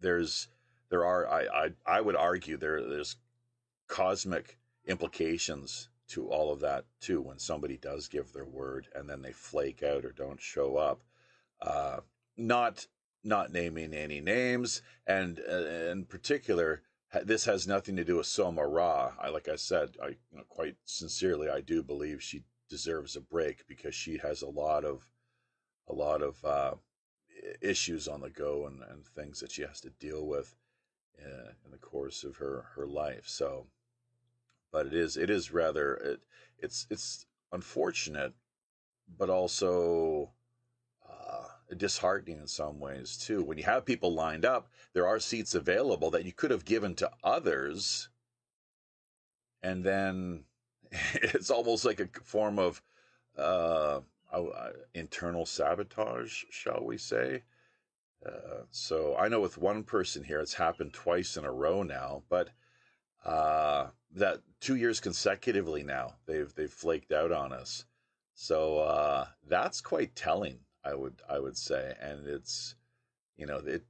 there's 0.00 0.49
there 0.88 1.04
are 1.04 1.28
I, 1.28 1.42
I 1.47 1.71
I 1.87 2.00
would 2.00 2.16
argue 2.16 2.56
there 2.56 2.83
there's 2.83 3.16
cosmic 3.94 4.58
implications 4.86 5.88
to 6.08 6.28
all 6.28 6.52
of 6.52 6.58
that 6.58 6.84
too 7.00 7.20
when 7.22 7.38
somebody 7.38 7.76
does 7.76 8.08
give 8.08 8.32
their 8.32 8.44
word 8.44 8.88
and 8.94 9.08
then 9.08 9.22
they 9.22 9.30
flake 9.30 9.84
out 9.84 10.04
or 10.04 10.10
don't 10.10 10.40
show 10.40 10.76
up 10.76 11.00
uh, 11.62 12.00
not 12.36 12.88
not 13.22 13.52
naming 13.52 13.94
any 13.94 14.20
names 14.20 14.82
and 15.06 15.40
uh, 15.48 15.92
in 15.92 16.04
particular 16.04 16.82
this 17.22 17.44
has 17.44 17.68
nothing 17.68 17.94
to 17.94 18.04
do 18.04 18.16
with 18.16 18.26
Soma 18.26 18.66
Ra. 18.66 19.12
I 19.20 19.28
like 19.28 19.48
I 19.48 19.54
said, 19.54 19.96
I 20.02 20.08
you 20.08 20.16
know, 20.32 20.42
quite 20.48 20.76
sincerely, 20.84 21.48
I 21.48 21.60
do 21.60 21.80
believe 21.82 22.20
she 22.20 22.42
deserves 22.68 23.14
a 23.14 23.20
break 23.20 23.64
because 23.68 23.94
she 23.94 24.18
has 24.18 24.42
a 24.42 24.48
lot 24.48 24.84
of 24.84 25.06
a 25.86 25.92
lot 25.92 26.22
of 26.22 26.44
uh, 26.44 26.74
issues 27.60 28.08
on 28.08 28.20
the 28.20 28.30
go 28.30 28.66
and, 28.66 28.82
and 28.90 29.06
things 29.06 29.38
that 29.40 29.52
she 29.52 29.62
has 29.62 29.80
to 29.82 29.90
deal 29.90 30.26
with 30.26 30.56
uh, 31.24 31.52
in 31.64 31.70
the 31.70 31.78
course 31.78 32.24
of 32.24 32.36
her 32.36 32.66
her 32.74 32.86
life. 32.86 33.28
So, 33.28 33.66
but 34.75 34.87
it 34.87 34.95
is 34.95 35.16
it 35.16 35.31
is 35.31 35.52
rather 35.52 35.95
it, 35.95 36.21
it's 36.59 36.87
it's 36.90 37.26
unfortunate, 37.52 38.33
but 39.16 39.31
also 39.31 40.33
uh, 41.09 41.45
disheartening 41.76 42.38
in 42.40 42.49
some 42.49 42.81
ways 42.81 43.16
too. 43.16 43.45
When 43.45 43.57
you 43.57 43.62
have 43.62 43.85
people 43.87 44.12
lined 44.12 44.45
up, 44.45 44.69
there 44.93 45.07
are 45.07 45.21
seats 45.21 45.54
available 45.54 46.11
that 46.11 46.25
you 46.25 46.33
could 46.33 46.50
have 46.50 46.64
given 46.64 46.97
to 46.97 47.11
others, 47.23 48.09
and 49.62 49.85
then 49.85 50.43
it's 51.14 51.50
almost 51.50 51.85
like 51.85 52.00
a 52.00 52.09
form 52.25 52.59
of 52.59 52.83
uh, 53.38 54.00
internal 54.93 55.47
sabotage, 55.47 56.43
shall 56.50 56.83
we 56.85 56.99
say? 56.99 57.45
Uh, 58.26 58.64
so 58.73 59.16
I 59.16 59.28
know 59.28 59.40
with 59.40 59.57
one 59.57 59.85
person 59.85 60.25
here, 60.25 60.40
it's 60.40 60.54
happened 60.54 60.95
twice 60.95 61.37
in 61.37 61.45
a 61.45 61.52
row 61.52 61.85
now, 61.85 62.25
but 62.28 62.49
uh, 63.25 63.88
that 64.14 64.40
two 64.61 64.76
years 64.76 65.00
consecutively 65.00 65.83
now 65.83 66.14
they've 66.26 66.54
they've 66.54 66.73
flaked 66.73 67.12
out 67.12 67.33
on 67.33 67.52
us. 67.52 67.85
So 68.35 68.78
uh, 68.78 69.26
that's 69.49 69.80
quite 69.80 70.16
telling, 70.16 70.59
I 70.85 70.94
would 70.94 71.23
I 71.28 71.38
would 71.38 71.56
say, 71.56 71.94
and 72.00 72.26
it's 72.26 72.75
you 73.37 73.47
know 73.47 73.59
it 73.59 73.85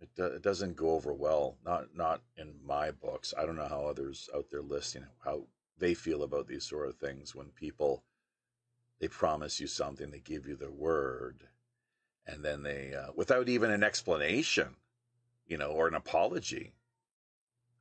it, 0.00 0.08
it 0.16 0.42
doesn't 0.42 0.76
go 0.76 0.90
over 0.92 1.12
well, 1.12 1.56
not 1.64 1.94
not 1.94 2.22
in 2.36 2.54
my 2.64 2.90
books. 2.90 3.34
I 3.36 3.46
don't 3.46 3.56
know 3.56 3.68
how 3.68 3.86
others 3.86 4.28
out 4.34 4.46
there 4.50 4.62
listening 4.62 5.08
how 5.24 5.44
they 5.78 5.94
feel 5.94 6.22
about 6.22 6.48
these 6.48 6.64
sort 6.64 6.88
of 6.88 6.96
things 6.96 7.34
when 7.34 7.46
people 7.48 8.02
they 9.00 9.08
promise 9.08 9.60
you 9.60 9.66
something, 9.66 10.10
they 10.10 10.18
give 10.18 10.46
you 10.46 10.56
their 10.56 10.70
word, 10.70 11.48
and 12.26 12.44
then 12.44 12.62
they, 12.62 12.94
uh, 12.94 13.12
without 13.14 13.48
even 13.48 13.70
an 13.70 13.84
explanation, 13.84 14.74
you 15.46 15.56
know, 15.56 15.70
or 15.70 15.86
an 15.86 15.94
apology. 15.94 16.72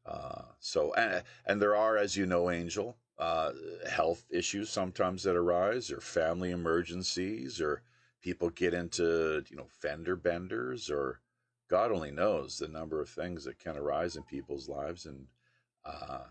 Uh, 0.07 0.43
so, 0.59 0.93
and, 0.93 1.23
and 1.45 1.61
there 1.61 1.75
are, 1.75 1.97
as 1.97 2.15
you 2.15 2.25
know, 2.25 2.49
Angel, 2.49 2.97
uh, 3.19 3.51
health 3.89 4.25
issues 4.29 4.69
sometimes 4.69 5.23
that 5.23 5.35
arise, 5.35 5.91
or 5.91 5.99
family 5.99 6.51
emergencies, 6.51 7.59
or 7.59 7.81
people 8.21 8.49
get 8.49 8.73
into, 8.73 9.43
you 9.49 9.57
know, 9.57 9.67
fender 9.81 10.15
benders, 10.15 10.89
or 10.89 11.19
God 11.69 11.91
only 11.91 12.11
knows 12.11 12.57
the 12.57 12.67
number 12.67 13.01
of 13.01 13.09
things 13.09 13.43
that 13.43 13.59
can 13.59 13.75
arise 13.75 14.15
in 14.15 14.23
people's 14.23 14.69
lives. 14.69 15.05
And 15.05 15.27
uh, 15.83 16.23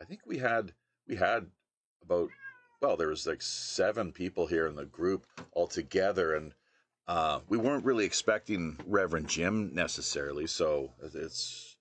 I 0.00 0.04
think 0.04 0.20
we 0.26 0.38
had 0.38 0.72
we 1.08 1.16
had 1.16 1.46
about 2.02 2.30
well, 2.80 2.96
there 2.96 3.08
was 3.08 3.26
like 3.26 3.42
seven 3.42 4.12
people 4.12 4.46
here 4.46 4.66
in 4.66 4.74
the 4.74 4.84
group 4.84 5.26
altogether, 5.54 6.34
and 6.34 6.52
uh, 7.06 7.40
we 7.48 7.56
weren't 7.56 7.84
really 7.84 8.04
expecting 8.04 8.76
Reverend 8.86 9.28
Jim 9.28 9.72
necessarily. 9.72 10.48
So 10.48 10.92
it's 11.14 11.71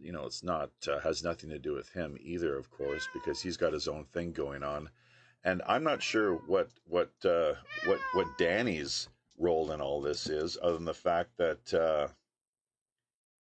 you 0.00 0.12
know 0.12 0.26
it's 0.26 0.42
not 0.42 0.70
uh, 0.88 0.98
has 1.00 1.24
nothing 1.24 1.50
to 1.50 1.58
do 1.58 1.72
with 1.74 1.90
him 1.90 2.16
either, 2.20 2.56
of 2.56 2.70
course, 2.70 3.08
because 3.12 3.40
he's 3.40 3.56
got 3.56 3.72
his 3.72 3.88
own 3.88 4.04
thing 4.04 4.32
going 4.32 4.62
on, 4.62 4.88
and 5.44 5.62
I'm 5.66 5.84
not 5.84 6.02
sure 6.02 6.34
what 6.46 6.70
what 6.84 7.12
uh, 7.24 7.54
what 7.86 7.98
what 8.14 8.38
Danny's 8.38 9.08
role 9.38 9.72
in 9.72 9.80
all 9.80 10.00
this 10.00 10.28
is, 10.28 10.56
other 10.62 10.74
than 10.74 10.84
the 10.84 10.94
fact 10.94 11.36
that 11.38 11.74
uh, 11.74 12.08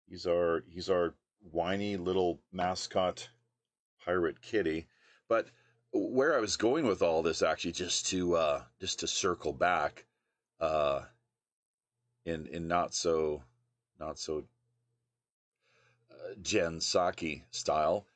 he's 0.09 0.27
our 0.27 0.65
he's 0.69 0.91
our 0.91 1.15
whiny 1.51 1.97
little 1.97 2.41
mascot 2.53 3.29
pirate 4.05 4.41
kitty, 4.41 4.87
but 5.29 5.49
where 5.93 6.37
I 6.37 6.41
was 6.41 6.57
going 6.57 6.87
with 6.87 7.03
all 7.03 7.23
this, 7.23 7.43
actually, 7.43 7.73
just 7.73 8.07
to 8.09 8.37
uh, 8.37 8.63
just 8.81 9.01
to 9.01 9.07
circle 9.07 9.53
back, 9.53 10.07
uh, 10.61 11.03
in 12.25 12.47
in 12.47 12.67
not 12.67 12.95
so 12.95 13.43
not 14.01 14.19
so 14.19 14.45
Jen 16.43 16.79
Psaki 16.79 17.43
style, 17.51 18.07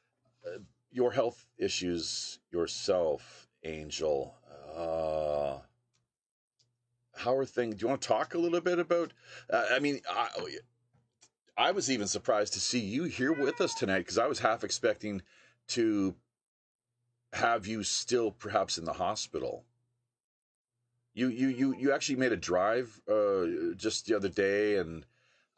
uh, 0.46 0.58
your 0.90 1.12
health 1.12 1.46
issues 1.58 2.38
yourself, 2.50 3.48
Angel. 3.64 4.34
Uh, 4.74 5.58
how 7.16 7.36
are 7.36 7.44
things? 7.44 7.76
Do 7.76 7.82
you 7.82 7.88
want 7.88 8.00
to 8.02 8.08
talk 8.08 8.34
a 8.34 8.38
little 8.38 8.60
bit 8.60 8.78
about? 8.78 9.12
Uh, 9.50 9.66
I 9.70 9.78
mean, 9.80 10.00
I, 10.08 10.28
I 11.56 11.72
was 11.72 11.90
even 11.90 12.06
surprised 12.06 12.52
to 12.54 12.60
see 12.60 12.78
you 12.78 13.04
here 13.04 13.32
with 13.32 13.60
us 13.60 13.74
tonight 13.74 13.98
because 13.98 14.18
I 14.18 14.26
was 14.26 14.38
half 14.38 14.62
expecting 14.62 15.22
to 15.68 16.14
have 17.32 17.66
you 17.66 17.82
still 17.82 18.30
perhaps 18.30 18.78
in 18.78 18.84
the 18.84 18.92
hospital. 18.94 19.64
You 21.14 21.28
you 21.28 21.48
you 21.48 21.74
you 21.76 21.92
actually 21.92 22.16
made 22.16 22.32
a 22.32 22.36
drive 22.36 23.00
uh, 23.10 23.74
just 23.76 24.06
the 24.06 24.14
other 24.14 24.28
day, 24.28 24.76
and 24.76 25.04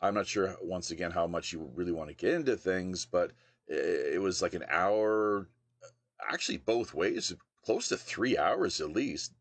I'm 0.01 0.15
not 0.15 0.27
sure 0.27 0.57
once 0.63 0.91
again 0.91 1.11
how 1.11 1.27
much 1.27 1.53
you 1.53 1.71
really 1.75 1.93
want 1.93 2.09
to 2.09 2.15
get 2.15 2.35
into 2.35 2.57
things, 2.57 3.05
but 3.05 3.33
it 3.69 4.21
was 4.21 4.43
like 4.43 4.55
an 4.55 4.65
hour, 4.69 5.47
actually 6.31 6.59
both 6.59 6.95
ways, 6.95 7.35
close 7.65 7.89
to 7.89 7.97
three 7.97 8.37
hours 8.37 8.81
at 8.81 8.93
least. 8.93 9.33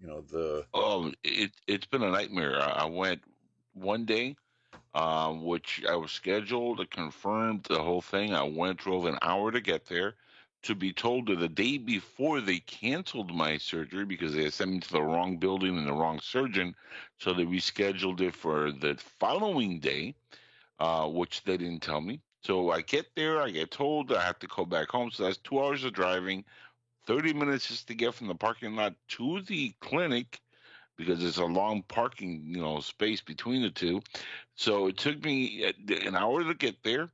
You 0.00 0.08
know 0.08 0.20
the. 0.20 0.66
Um, 0.74 1.14
it 1.22 1.52
it's 1.66 1.86
been 1.86 2.02
a 2.02 2.10
nightmare. 2.10 2.60
I 2.60 2.84
went 2.86 3.22
one 3.74 4.04
day, 4.04 4.36
um, 4.94 5.44
which 5.44 5.82
I 5.88 5.96
was 5.96 6.10
scheduled, 6.10 6.80
I 6.80 6.84
confirmed 6.84 7.64
the 7.64 7.82
whole 7.82 8.02
thing. 8.02 8.34
I 8.34 8.42
went, 8.42 8.78
drove 8.78 9.06
an 9.06 9.18
hour 9.22 9.50
to 9.52 9.60
get 9.60 9.86
there 9.86 10.14
to 10.62 10.74
be 10.74 10.92
told 10.92 11.26
that 11.26 11.40
the 11.40 11.48
day 11.48 11.76
before 11.76 12.40
they 12.40 12.58
canceled 12.60 13.34
my 13.34 13.58
surgery 13.58 14.04
because 14.04 14.34
they 14.34 14.48
sent 14.48 14.70
me 14.70 14.80
to 14.80 14.92
the 14.92 15.02
wrong 15.02 15.36
building 15.36 15.76
and 15.76 15.86
the 15.86 15.92
wrong 15.92 16.20
surgeon. 16.20 16.74
So 17.18 17.32
they 17.32 17.44
rescheduled 17.44 18.20
it 18.20 18.34
for 18.34 18.70
the 18.70 18.96
following 19.18 19.80
day, 19.80 20.14
uh, 20.78 21.08
which 21.08 21.42
they 21.42 21.56
didn't 21.56 21.82
tell 21.82 22.00
me. 22.00 22.20
So 22.42 22.70
I 22.70 22.80
get 22.80 23.06
there, 23.16 23.40
I 23.40 23.50
get 23.50 23.70
told 23.70 24.12
I 24.12 24.22
have 24.22 24.38
to 24.40 24.46
go 24.46 24.64
back 24.64 24.88
home. 24.88 25.10
So 25.10 25.24
that's 25.24 25.38
two 25.38 25.60
hours 25.60 25.84
of 25.84 25.92
driving, 25.92 26.44
30 27.06 27.32
minutes 27.32 27.68
just 27.68 27.88
to 27.88 27.94
get 27.94 28.14
from 28.14 28.28
the 28.28 28.34
parking 28.34 28.76
lot 28.76 28.94
to 29.08 29.42
the 29.42 29.74
clinic 29.80 30.40
because 30.96 31.20
there's 31.20 31.38
a 31.38 31.44
long 31.44 31.82
parking 31.88 32.42
you 32.46 32.60
know 32.60 32.78
space 32.80 33.20
between 33.20 33.62
the 33.62 33.70
two. 33.70 34.00
So 34.54 34.86
it 34.86 34.96
took 34.96 35.24
me 35.24 35.66
uh, 35.66 35.94
an 36.06 36.14
hour 36.14 36.44
to 36.44 36.54
get 36.54 36.82
there, 36.84 37.08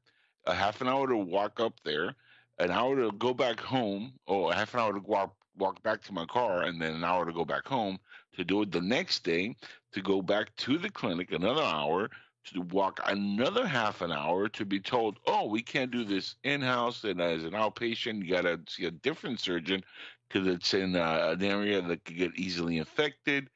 a 0.45 0.55
half 0.55 0.83
an 0.83 0.89
hour 0.89 1.07
to 1.09 1.17
walk 1.17 1.61
up 1.61 1.75
there 1.85 2.15
an 2.59 2.71
hour 2.71 2.97
to 2.97 3.13
go 3.13 3.33
back 3.35 3.61
home, 3.61 4.13
or 4.27 4.53
half 4.53 4.75
an 4.75 4.81
hour 4.81 4.93
to 4.93 5.01
walk 5.01 5.35
walk 5.57 5.83
back 5.83 6.03
to 6.03 6.13
my 6.13 6.25
car, 6.27 6.63
and 6.63 6.81
then 6.81 6.95
an 6.95 7.05
hour 7.05 7.27
to 7.27 7.33
go 7.33 7.45
back 7.45 7.67
home 7.67 7.99
to 8.35 8.45
do 8.45 8.63
it 8.63 8.71
the 8.71 8.81
next 8.81 9.25
day, 9.25 9.57
to 9.93 10.01
go 10.01 10.23
back 10.23 10.55
to 10.57 10.79
the 10.79 10.91
clinic 10.91 11.33
another 11.33 11.63
hour, 11.63 12.09
to 12.45 12.61
walk 12.63 13.01
another 13.07 13.67
half 13.67 14.01
an 14.01 14.13
hour 14.13 14.49
to 14.49 14.65
be 14.65 14.81
told, 14.81 15.19
oh, 15.27 15.49
we 15.49 15.63
can't 15.63 15.91
do 15.91 16.05
this 16.05 16.37
in 16.45 16.61
house, 16.61 17.05
and 17.05 17.21
as 17.21 17.45
an 17.45 17.53
outpatient, 17.53 18.25
you 18.25 18.31
got 18.31 18.43
to 18.43 18.61
see 18.69 18.85
a 18.85 18.91
different 18.91 19.41
surgeon 19.41 19.83
because 20.29 20.47
it's 20.47 20.75
in 20.75 20.95
uh, 20.95 21.35
an 21.39 21.43
area 21.43 21.81
that 21.83 22.05
could 22.05 22.17
get 22.17 22.37
easily 22.37 22.79
infected. 22.79 23.49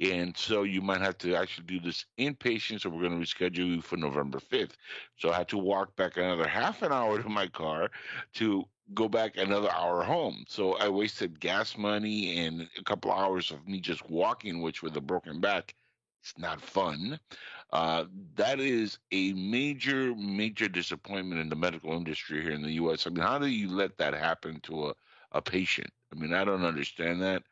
And 0.00 0.36
so 0.36 0.62
you 0.62 0.80
might 0.80 1.00
have 1.00 1.18
to 1.18 1.34
actually 1.34 1.66
do 1.66 1.80
this 1.80 2.06
inpatient. 2.18 2.82
So 2.82 2.90
we're 2.90 3.08
going 3.08 3.20
to 3.20 3.26
reschedule 3.26 3.74
you 3.74 3.82
for 3.82 3.96
November 3.96 4.38
5th. 4.38 4.74
So 5.16 5.30
I 5.30 5.38
had 5.38 5.48
to 5.48 5.58
walk 5.58 5.96
back 5.96 6.16
another 6.16 6.46
half 6.46 6.82
an 6.82 6.92
hour 6.92 7.20
to 7.22 7.28
my 7.28 7.48
car 7.48 7.90
to 8.34 8.64
go 8.94 9.08
back 9.08 9.36
another 9.36 9.70
hour 9.70 10.02
home. 10.02 10.44
So 10.48 10.74
I 10.74 10.88
wasted 10.88 11.40
gas 11.40 11.76
money 11.76 12.38
and 12.38 12.68
a 12.78 12.84
couple 12.84 13.12
hours 13.12 13.50
of 13.50 13.66
me 13.66 13.80
just 13.80 14.08
walking, 14.08 14.62
which 14.62 14.82
with 14.82 14.96
a 14.96 15.00
broken 15.00 15.40
back, 15.40 15.74
it's 16.22 16.38
not 16.38 16.60
fun. 16.60 17.18
Uh, 17.72 18.04
that 18.36 18.60
is 18.60 18.98
a 19.12 19.32
major, 19.34 20.14
major 20.14 20.68
disappointment 20.68 21.40
in 21.40 21.48
the 21.48 21.56
medical 21.56 21.92
industry 21.92 22.42
here 22.42 22.52
in 22.52 22.62
the 22.62 22.72
U.S. 22.72 23.06
I 23.06 23.10
mean, 23.10 23.22
how 23.22 23.38
do 23.38 23.46
you 23.46 23.68
let 23.68 23.98
that 23.98 24.14
happen 24.14 24.60
to 24.62 24.88
a, 24.88 24.94
a 25.32 25.42
patient? 25.42 25.90
I 26.12 26.18
mean, 26.18 26.32
I 26.32 26.44
don't 26.44 26.64
understand 26.64 27.20
that. 27.22 27.42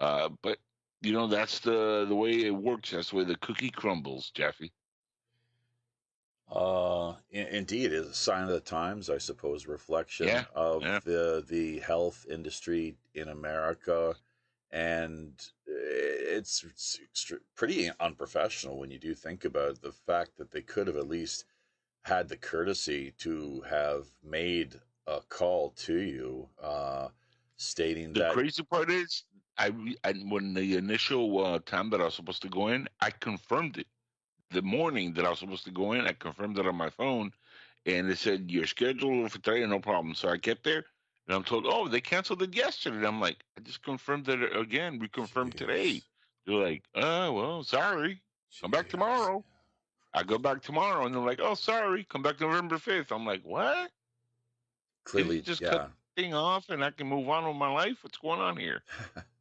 Uh, 0.00 0.30
but 0.42 0.58
you 1.00 1.12
know 1.12 1.26
that's 1.26 1.60
the 1.60 2.06
the 2.08 2.14
way 2.14 2.44
it 2.44 2.54
works. 2.54 2.90
That's 2.90 3.10
the 3.10 3.16
way 3.16 3.24
the 3.24 3.36
cookie 3.36 3.70
crumbles, 3.70 4.30
Jeffy. 4.34 4.72
Uh, 6.50 7.14
indeed, 7.30 7.92
it's 7.92 8.08
a 8.08 8.14
sign 8.14 8.44
of 8.44 8.48
the 8.48 8.60
times, 8.60 9.10
I 9.10 9.18
suppose. 9.18 9.66
Reflection 9.66 10.28
yeah, 10.28 10.44
of 10.54 10.82
yeah. 10.82 11.00
the 11.04 11.44
the 11.46 11.80
health 11.80 12.24
industry 12.30 12.96
in 13.14 13.28
America, 13.28 14.14
and 14.70 15.32
it's, 15.66 16.64
it's 16.64 17.32
pretty 17.54 17.90
unprofessional 18.00 18.78
when 18.78 18.90
you 18.90 18.98
do 18.98 19.14
think 19.14 19.44
about 19.44 19.80
the 19.82 19.92
fact 19.92 20.36
that 20.38 20.50
they 20.50 20.62
could 20.62 20.86
have 20.86 20.96
at 20.96 21.08
least 21.08 21.44
had 22.02 22.28
the 22.28 22.36
courtesy 22.36 23.12
to 23.18 23.62
have 23.68 24.06
made 24.24 24.80
a 25.06 25.20
call 25.28 25.70
to 25.70 25.98
you, 26.00 26.48
uh, 26.62 27.08
stating 27.56 28.12
the 28.12 28.20
that. 28.20 28.28
The 28.30 28.34
crazy 28.34 28.62
part 28.62 28.90
is 28.90 29.24
I, 29.58 29.72
I 30.04 30.12
when 30.12 30.54
the 30.54 30.76
initial 30.76 31.44
uh, 31.44 31.58
time 31.58 31.90
that 31.90 32.00
I 32.00 32.04
was 32.04 32.14
supposed 32.14 32.42
to 32.42 32.48
go 32.48 32.68
in, 32.68 32.88
I 33.00 33.10
confirmed 33.10 33.78
it. 33.78 33.86
The 34.50 34.62
morning 34.62 35.14
that 35.14 35.24
I 35.26 35.30
was 35.30 35.40
supposed 35.40 35.64
to 35.64 35.70
go 35.70 35.92
in, 35.92 36.06
I 36.06 36.12
confirmed 36.12 36.58
it 36.58 36.66
on 36.66 36.76
my 36.76 36.90
phone, 36.90 37.32
and 37.86 38.08
it 38.08 38.18
said 38.18 38.50
you're 38.50 38.66
scheduled 38.66 39.30
for 39.30 39.38
today, 39.38 39.66
no 39.66 39.80
problem. 39.80 40.14
So 40.14 40.28
I 40.28 40.36
get 40.36 40.62
there, 40.64 40.84
and 41.26 41.36
I'm 41.36 41.44
told, 41.44 41.66
oh, 41.66 41.88
they 41.88 42.00
canceled 42.00 42.42
it 42.42 42.54
yesterday. 42.54 42.96
And 42.98 43.06
I'm 43.06 43.20
like, 43.20 43.44
I 43.56 43.60
just 43.60 43.82
confirmed 43.82 44.28
it 44.28 44.56
again. 44.56 44.98
We 44.98 45.08
confirmed 45.08 45.54
Jeez. 45.54 45.58
today. 45.58 46.02
They're 46.46 46.56
like, 46.56 46.84
oh, 46.94 47.32
well, 47.32 47.62
sorry. 47.64 48.22
Come 48.62 48.70
back 48.70 48.88
tomorrow. 48.88 49.44
I 50.14 50.22
go 50.22 50.38
back 50.38 50.62
tomorrow, 50.62 51.04
and 51.04 51.14
they're 51.14 51.22
like, 51.22 51.40
oh, 51.42 51.54
sorry. 51.54 52.04
Come 52.04 52.22
back 52.22 52.40
November 52.40 52.76
5th. 52.76 53.12
I'm 53.12 53.26
like, 53.26 53.42
what? 53.42 53.90
Clearly, 55.04 55.40
just 55.40 55.62
yeah. 55.62 55.70
cut- 55.70 55.90
Thing 56.16 56.34
off, 56.34 56.70
and 56.70 56.82
I 56.82 56.90
can 56.90 57.06
move 57.06 57.28
on 57.28 57.46
with 57.46 57.56
my 57.56 57.70
life. 57.70 58.02
What's 58.02 58.18
going 58.18 58.40
on 58.40 58.56
here? 58.56 58.82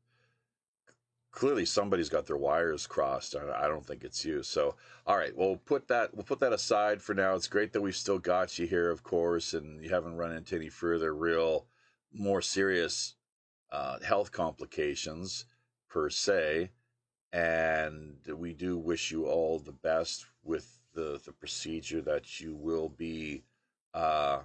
clearly 1.38 1.66
somebody's 1.66 2.10
got 2.10 2.26
their 2.26 2.36
wires 2.36 2.88
crossed. 2.88 3.36
I, 3.36 3.68
don't 3.68 3.86
think 3.86 4.04
it's 4.04 4.26
you. 4.26 4.42
So, 4.42 4.74
all 5.06 5.16
right, 5.16 5.38
we'll 5.38 5.58
put 5.58 5.88
that 5.88 6.12
we'll 6.16 6.24
put 6.24 6.40
that 6.40 6.52
aside 6.52 7.00
for 7.00 7.14
now. 7.14 7.36
It's 7.36 7.48
great 7.48 7.74
that 7.74 7.82
we've 7.82 7.96
still 7.96 8.18
got 8.18 8.58
you 8.58 8.66
here, 8.66 8.90
of 8.90 9.04
course, 9.04 9.54
and 9.54 9.84
you 9.84 9.92
haven't 9.92 10.16
run 10.16 10.32
into 10.32 10.56
any 10.56 10.70
further 10.70 11.14
real, 11.14 11.68
more 12.12 12.42
serious 12.42 13.14
uh, 13.72 14.00
health 14.00 14.32
complications 14.32 15.46
per 15.88 16.10
se. 16.10 16.72
And 17.32 18.16
we 18.36 18.54
do 18.54 18.80
wish 18.80 19.12
you 19.12 19.28
all 19.28 19.60
the 19.60 19.74
best 19.74 20.26
with 20.44 20.80
the 20.96 21.22
the 21.24 21.34
procedure 21.34 22.02
that 22.02 22.40
you 22.40 22.56
will 22.56 22.90
be, 22.90 23.44
uh, 23.94 24.40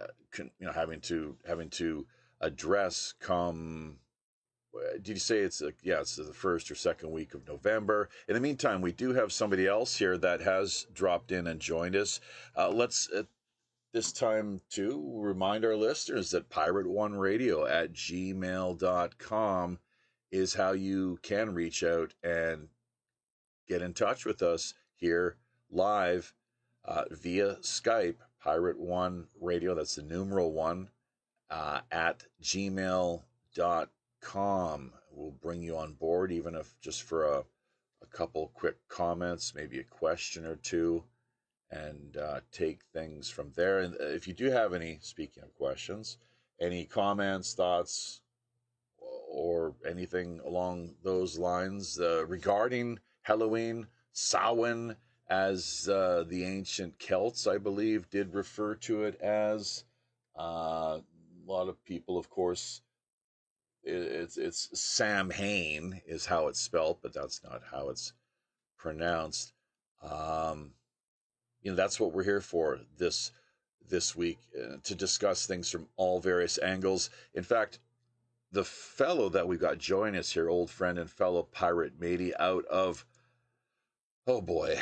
uh, 0.00 0.06
con- 0.32 0.52
you 0.58 0.64
know, 0.64 0.72
having 0.72 1.02
to 1.02 1.36
having 1.46 1.68
to 1.68 2.06
address 2.40 3.12
come 3.20 3.98
did 4.94 5.08
you 5.08 5.16
say 5.16 5.38
it's 5.38 5.62
uh, 5.62 5.70
yeah 5.82 6.00
it's 6.00 6.16
the 6.16 6.32
first 6.32 6.70
or 6.70 6.74
second 6.74 7.10
week 7.10 7.34
of 7.34 7.46
november? 7.46 8.08
In 8.28 8.34
the 8.34 8.40
meantime 8.40 8.80
we 8.80 8.92
do 8.92 9.12
have 9.12 9.32
somebody 9.32 9.66
else 9.66 9.96
here 9.96 10.16
that 10.18 10.40
has 10.40 10.86
dropped 10.94 11.32
in 11.32 11.46
and 11.46 11.60
joined 11.60 11.96
us. 11.96 12.20
Uh, 12.56 12.70
let's 12.70 13.08
at 13.14 13.26
this 13.92 14.12
time 14.12 14.60
to 14.70 15.12
remind 15.16 15.64
our 15.64 15.76
listeners 15.76 16.30
that 16.30 16.50
pirate 16.50 16.88
one 16.88 17.14
radio 17.14 17.66
at 17.66 17.92
gmail.com 17.92 19.78
is 20.32 20.54
how 20.54 20.72
you 20.72 21.18
can 21.22 21.54
reach 21.54 21.84
out 21.84 22.12
and 22.24 22.68
get 23.68 23.82
in 23.82 23.94
touch 23.94 24.24
with 24.24 24.42
us 24.42 24.74
here 24.96 25.36
live 25.70 26.32
uh, 26.84 27.04
via 27.12 27.54
skype 27.56 28.16
pirate 28.42 28.78
one 28.78 29.26
radio. 29.40 29.74
That's 29.74 29.94
the 29.94 30.02
numeral 30.02 30.52
one 30.52 30.88
uh, 31.48 31.80
at 31.92 32.24
gmail.com 32.42 33.22
com 34.24 34.92
will 35.12 35.34
bring 35.42 35.62
you 35.62 35.76
on 35.76 35.92
board, 35.92 36.32
even 36.32 36.54
if 36.56 36.74
just 36.80 37.02
for 37.02 37.24
a, 37.24 37.44
a 38.02 38.06
couple 38.10 38.50
quick 38.54 38.76
comments, 38.88 39.54
maybe 39.54 39.78
a 39.78 39.84
question 39.84 40.44
or 40.44 40.56
two, 40.56 41.04
and 41.70 42.16
uh, 42.16 42.40
take 42.50 42.80
things 42.92 43.28
from 43.28 43.52
there. 43.54 43.80
And 43.80 43.94
uh, 43.94 44.06
if 44.06 44.26
you 44.26 44.34
do 44.34 44.50
have 44.50 44.72
any, 44.72 44.98
speaking 45.02 45.42
of 45.42 45.54
questions, 45.54 46.18
any 46.60 46.84
comments, 46.84 47.54
thoughts, 47.54 48.22
or 49.30 49.74
anything 49.88 50.40
along 50.44 50.94
those 51.02 51.38
lines 51.38 52.00
uh, 52.00 52.24
regarding 52.26 52.98
Halloween, 53.22 53.86
Samhain, 54.12 54.96
as 55.28 55.88
uh, 55.88 56.24
the 56.28 56.44
ancient 56.44 56.98
Celts, 56.98 57.46
I 57.46 57.58
believe, 57.58 58.10
did 58.10 58.34
refer 58.34 58.74
to 58.76 59.04
it 59.04 59.20
as. 59.20 59.84
Uh, 60.38 60.98
a 61.46 61.50
lot 61.50 61.68
of 61.68 61.84
people, 61.84 62.16
of 62.16 62.30
course, 62.30 62.80
it's 63.84 64.36
it's 64.36 64.68
Sam 64.78 65.30
Hain 65.30 66.00
is 66.06 66.26
how 66.26 66.48
it's 66.48 66.60
spelled, 66.60 66.98
but 67.02 67.12
that's 67.12 67.42
not 67.44 67.62
how 67.70 67.90
it's 67.90 68.12
pronounced. 68.76 69.52
Um, 70.02 70.72
you 71.62 71.70
know, 71.70 71.76
that's 71.76 71.98
what 71.98 72.12
we're 72.12 72.24
here 72.24 72.40
for 72.40 72.80
this 72.98 73.32
this 73.88 74.16
week 74.16 74.38
uh, 74.58 74.76
to 74.82 74.94
discuss 74.94 75.46
things 75.46 75.70
from 75.70 75.86
all 75.96 76.20
various 76.20 76.58
angles. 76.58 77.10
In 77.34 77.42
fact, 77.42 77.78
the 78.52 78.64
fellow 78.64 79.28
that 79.30 79.46
we've 79.46 79.60
got 79.60 79.78
join 79.78 80.16
us 80.16 80.32
here, 80.32 80.48
old 80.48 80.70
friend 80.70 80.98
and 80.98 81.10
fellow 81.10 81.42
pirate 81.42 81.98
matey, 81.98 82.34
out 82.36 82.64
of 82.66 83.04
oh 84.26 84.40
boy, 84.40 84.78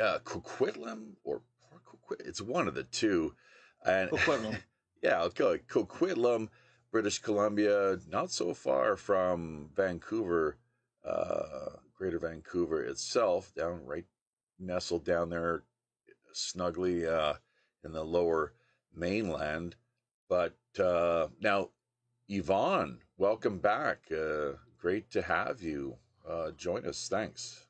uh, 0.00 0.18
Coquitlam 0.24 1.12
or 1.24 1.42
Port 1.70 1.84
Coquit, 1.84 2.22
it's 2.26 2.40
one 2.40 2.68
of 2.68 2.74
the 2.74 2.84
two, 2.84 3.34
and 3.84 4.10
Coquitlam. 4.10 4.58
yeah, 5.02 5.22
okay, 5.22 5.60
Coquitlam. 5.68 6.48
British 6.92 7.20
Columbia, 7.20 7.98
not 8.10 8.30
so 8.30 8.52
far 8.52 8.96
from 8.96 9.70
Vancouver, 9.74 10.58
uh, 11.04 11.70
Greater 11.96 12.18
Vancouver 12.18 12.84
itself, 12.84 13.52
down 13.54 13.84
right 13.86 14.04
nestled 14.58 15.04
down 15.04 15.30
there 15.30 15.62
snugly 16.32 17.06
uh, 17.06 17.32
in 17.82 17.92
the 17.92 18.04
lower 18.04 18.52
mainland. 18.94 19.74
But 20.28 20.54
uh, 20.78 21.28
now, 21.40 21.70
Yvonne, 22.28 22.98
welcome 23.16 23.58
back. 23.58 24.04
Uh, 24.12 24.52
great 24.78 25.10
to 25.12 25.22
have 25.22 25.62
you 25.62 25.96
uh, 26.28 26.50
join 26.52 26.86
us. 26.86 27.08
Thanks. 27.08 27.66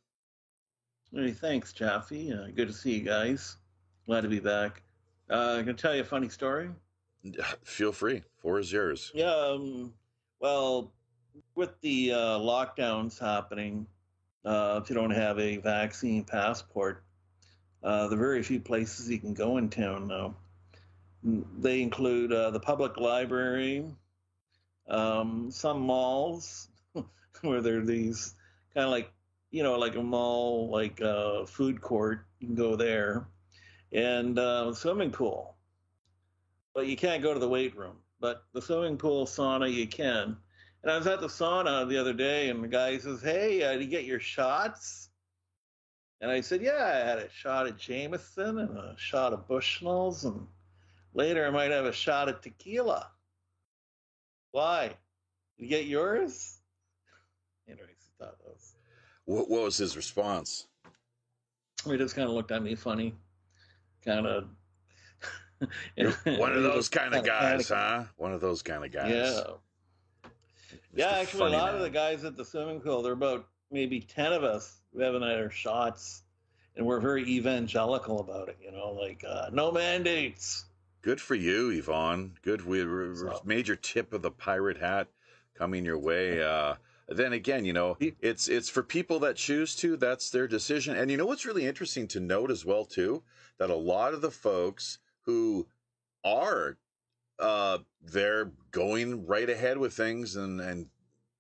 Hey, 1.15 1.31
thanks, 1.31 1.73
Chaffee. 1.73 2.33
Uh, 2.33 2.49
good 2.55 2.69
to 2.69 2.75
see 2.75 2.95
you 2.95 3.03
guys. 3.03 3.57
Glad 4.05 4.23
to 4.23 4.29
be 4.29 4.41
back. 4.41 4.83
I'm 5.31 5.65
going 5.65 5.77
to 5.77 5.81
tell 5.81 5.95
you 5.95 6.03
a 6.03 6.05
funny 6.05 6.29
story. 6.29 6.71
Feel 7.65 7.93
free. 7.93 8.23
Floor 8.41 8.59
is 8.59 8.73
yours. 8.73 9.11
Yeah, 9.15 9.35
um, 9.35 9.95
well, 10.41 10.93
with 11.55 11.81
the 11.81 12.13
uh, 12.13 12.39
lockdowns 12.39 13.19
happening, 13.19 13.87
uh, 14.45 14.81
if 14.83 14.91
you 14.91 14.97
don't 14.97 15.11
have 15.11 15.39
a 15.39 15.59
vaccine 15.59 16.25
passport, 16.25 17.05
uh, 17.83 18.09
the 18.09 18.17
very 18.17 18.43
few 18.43 18.61
places 18.61 19.09
you 19.09 19.19
can 19.19 19.35
go 19.35 19.57
in 19.57 19.69
town 19.69 20.09
now. 20.09 20.35
They 21.25 21.83
include 21.83 22.33
uh, 22.33 22.51
the 22.51 22.59
public 22.59 22.97
library, 22.97 23.85
um, 24.89 25.51
some 25.51 25.81
malls 25.81 26.69
where 27.43 27.61
there 27.61 27.79
are 27.79 27.85
these 27.85 28.35
kind 28.75 28.87
of 28.87 28.91
like, 28.91 29.13
you 29.51 29.63
know, 29.63 29.79
like 29.79 29.95
a 29.95 30.03
mall, 30.03 30.69
like 30.71 31.01
a 31.01 31.47
food 31.47 31.81
court. 31.81 32.27
You 32.41 32.49
can 32.49 32.57
go 32.57 32.75
there, 32.75 33.27
and 33.93 34.37
uh, 34.39 34.75
swimming 34.75 35.13
pool. 35.13 35.52
But 36.75 36.87
you 36.87 36.97
can't 36.97 37.23
go 37.23 37.35
to 37.35 37.41
the 37.41 37.49
weight 37.49 37.77
room. 37.77 37.97
But 38.21 38.45
the 38.53 38.63
swimming 38.63 38.97
pool, 38.97 39.27
sauna, 39.27 39.73
you 39.73 39.87
can. 39.87 40.37
And 40.83 40.91
I 40.91 40.97
was 40.97 41.07
at 41.07 41.21
the 41.21 41.29
sauna 41.29 41.89
the 41.89 41.99
other 41.99 42.13
day, 42.13 42.51
and 42.51 42.63
the 42.63 42.69
guy 42.69 42.99
says, 42.99 43.23
"Hey, 43.23 43.63
uh, 43.63 43.73
did 43.73 43.83
you 43.83 43.89
get 43.89 44.05
your 44.05 44.21
shots?" 44.21 45.11
And 46.21 46.31
I 46.31 46.41
said, 46.41 46.63
"Yeah, 46.63 46.85
I 46.85 47.07
had 47.07 47.19
a 47.19 47.31
shot 47.31 47.67
at 47.67 47.79
Jameson 47.79 48.59
and 48.59 48.79
a 48.79 48.95
shot 48.97 49.33
of 49.33 49.49
Bushmills, 49.49 50.25
and 50.25 50.47
later 51.15 51.47
I 51.47 51.51
might 51.51 51.71
have 51.71 51.85
a 51.85 51.93
shot 51.93 52.29
at 52.29 52.43
tequila." 52.43 53.11
Why? 54.53 54.89
Did 54.89 55.65
you 55.65 55.69
get 55.69 55.87
yours? 55.87 56.61
Anyways, 57.69 57.89
he 57.89 58.13
thought 58.19 58.39
that 58.39 58.49
was. 58.49 58.75
What, 59.25 59.49
what 59.49 59.63
was 59.63 59.77
his 59.77 59.97
response? 59.97 60.67
He 61.85 61.97
just 61.97 62.15
kind 62.15 62.29
of 62.29 62.35
looked 62.35 62.53
at 62.53 62.63
me 62.63 62.75
funny, 62.75 63.15
kind 64.05 64.27
of. 64.27 64.49
You're 65.97 66.13
one 66.39 66.53
of 66.53 66.63
those 66.63 66.89
kind 66.89 67.15
of 67.15 67.25
guys, 67.25 67.69
huh? 67.69 68.05
One 68.17 68.33
of 68.33 68.41
those 68.41 68.63
kind 68.63 68.85
of 68.85 68.93
guys. 68.93 69.11
Yeah. 69.13 69.43
Yeah, 70.95 71.11
actually, 71.11 71.53
a 71.53 71.57
lot 71.57 71.67
Man. 71.73 71.77
of 71.77 71.81
the 71.81 71.91
guys 71.91 72.25
at 72.25 72.37
the 72.37 72.45
swimming 72.45 72.81
pool, 72.81 73.03
there 73.03 73.13
are 73.13 73.15
about 73.15 73.47
maybe 73.71 74.01
10 74.01 74.33
of 74.33 74.45
us 74.45 74.81
who 74.93 75.01
haven't 75.01 75.23
had 75.23 75.39
our 75.39 75.51
shots, 75.51 76.23
and 76.77 76.85
we're 76.87 77.01
very 77.01 77.25
evangelical 77.29 78.21
about 78.21 78.49
it, 78.49 78.59
you 78.63 78.71
know, 78.73 78.91
like 78.93 79.25
uh, 79.27 79.49
no 79.53 79.73
mandates. 79.73 80.67
Good 81.01 81.21
for 81.21 81.35
you, 81.35 81.71
Yvonne. 81.71 82.33
Good. 82.43 82.65
We 82.67 82.85
we- 82.85 83.17
So- 83.17 83.41
major 83.45 83.75
tip 83.75 84.13
of 84.13 84.23
the 84.23 84.31
pirate 84.31 84.79
hat 84.79 85.09
coming 85.55 85.85
your 85.85 85.99
way. 85.99 86.43
Uh, 86.53 86.77
then 87.09 87.33
again, 87.33 87.65
you 87.65 87.73
know, 87.73 87.99
it's 88.21 88.49
it's 88.49 88.71
for 88.71 88.83
people 88.83 89.19
that 89.19 89.37
choose 89.37 89.75
to. 89.77 89.97
That's 89.97 90.31
their 90.31 90.47
decision. 90.47 90.97
And 90.97 91.11
you 91.11 91.17
know 91.17 91.27
what's 91.27 91.45
really 91.45 91.67
interesting 91.67 92.07
to 92.09 92.21
note 92.21 92.51
as 92.51 92.65
well 92.65 92.85
too 92.87 93.23
that 93.59 93.69
a 93.69 93.75
lot 93.75 94.15
of 94.15 94.23
the 94.23 94.31
folks 94.31 94.99
who 95.25 95.67
are 96.25 96.77
uh, 97.39 97.79
they're 98.01 98.53
going 98.71 99.27
right 99.27 99.49
ahead 99.49 99.79
with 99.79 99.93
things 99.93 100.37
and 100.37 100.61
and 100.61 100.87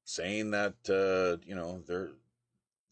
saying 0.04 0.50
that 0.50 0.74
uh, 0.88 1.40
you 1.46 1.54
know 1.54 1.82
they're 1.86 2.10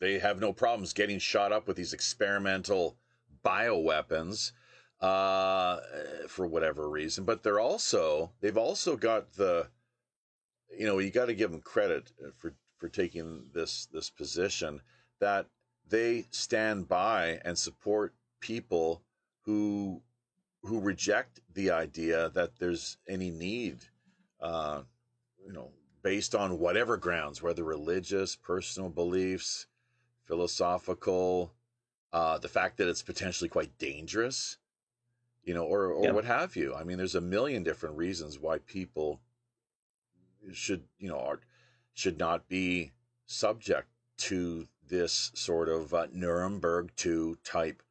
they 0.00 0.18
have 0.18 0.40
no 0.40 0.52
problems 0.52 0.92
getting 0.92 1.18
shot 1.18 1.52
up 1.52 1.66
with 1.66 1.76
these 1.76 1.92
experimental 1.92 2.96
bioweapons 3.44 4.52
uh, 5.00 5.78
for 6.26 6.46
whatever 6.46 6.88
reason. 6.88 7.24
But 7.24 7.42
they're 7.42 7.60
also 7.60 8.32
they've 8.40 8.56
also 8.56 8.96
got 8.96 9.32
the 9.34 9.68
you 10.76 10.86
know 10.86 10.98
you 10.98 11.10
got 11.10 11.26
to 11.26 11.34
give 11.34 11.50
them 11.50 11.60
credit 11.60 12.12
for 12.36 12.54
for 12.78 12.88
taking 12.88 13.44
this 13.52 13.86
this 13.92 14.10
position 14.10 14.80
that 15.20 15.46
they 15.88 16.26
stand 16.30 16.88
by 16.88 17.40
and 17.44 17.58
support 17.58 18.14
people 18.40 19.02
who 19.44 20.02
who 20.62 20.80
reject 20.80 21.40
the 21.54 21.70
idea 21.70 22.30
that 22.30 22.58
there's 22.58 22.98
any 23.08 23.30
need 23.30 23.78
uh, 24.40 24.82
you 25.44 25.52
know 25.52 25.70
based 26.02 26.34
on 26.34 26.58
whatever 26.58 26.96
grounds 26.96 27.42
whether 27.42 27.64
religious 27.64 28.36
personal 28.36 28.88
beliefs 28.90 29.66
philosophical 30.24 31.52
uh, 32.12 32.38
the 32.38 32.48
fact 32.48 32.76
that 32.78 32.88
it's 32.88 33.02
potentially 33.02 33.48
quite 33.48 33.76
dangerous 33.78 34.58
you 35.44 35.54
know, 35.54 35.64
or 35.64 35.86
or 35.86 36.04
Yep. 36.04 36.14
what 36.14 36.24
have 36.24 36.56
you. 36.56 36.74
I 36.74 36.84
mean, 36.84 36.98
there's 36.98 37.14
a 37.14 37.20
million 37.20 37.62
different 37.62 37.96
reasons 37.96 38.38
why 38.38 38.58
people 38.58 39.20
should, 40.52 40.84
you 40.98 41.08
know, 41.08 41.18
are, 41.18 41.40
should 41.94 42.18
not 42.18 42.48
be 42.48 42.92
subject 43.26 43.88
to 44.18 44.68
this 44.86 45.30
sort 45.34 45.68
of 45.68 45.94
uh, 45.94 46.06
Nuremberg 46.12 46.92
2 46.96 47.38
type 47.44 47.82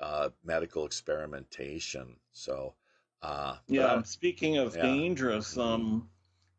uh, 0.00 0.30
medical 0.44 0.86
experimentation. 0.86 2.16
So, 2.32 2.74
uh, 3.22 3.56
but, 3.68 3.76
Yeah, 3.76 3.86
uh, 3.86 4.02
speaking 4.02 4.56
of 4.58 4.76
yeah. 4.76 4.82
dangerous, 4.82 5.56
um, 5.58 6.08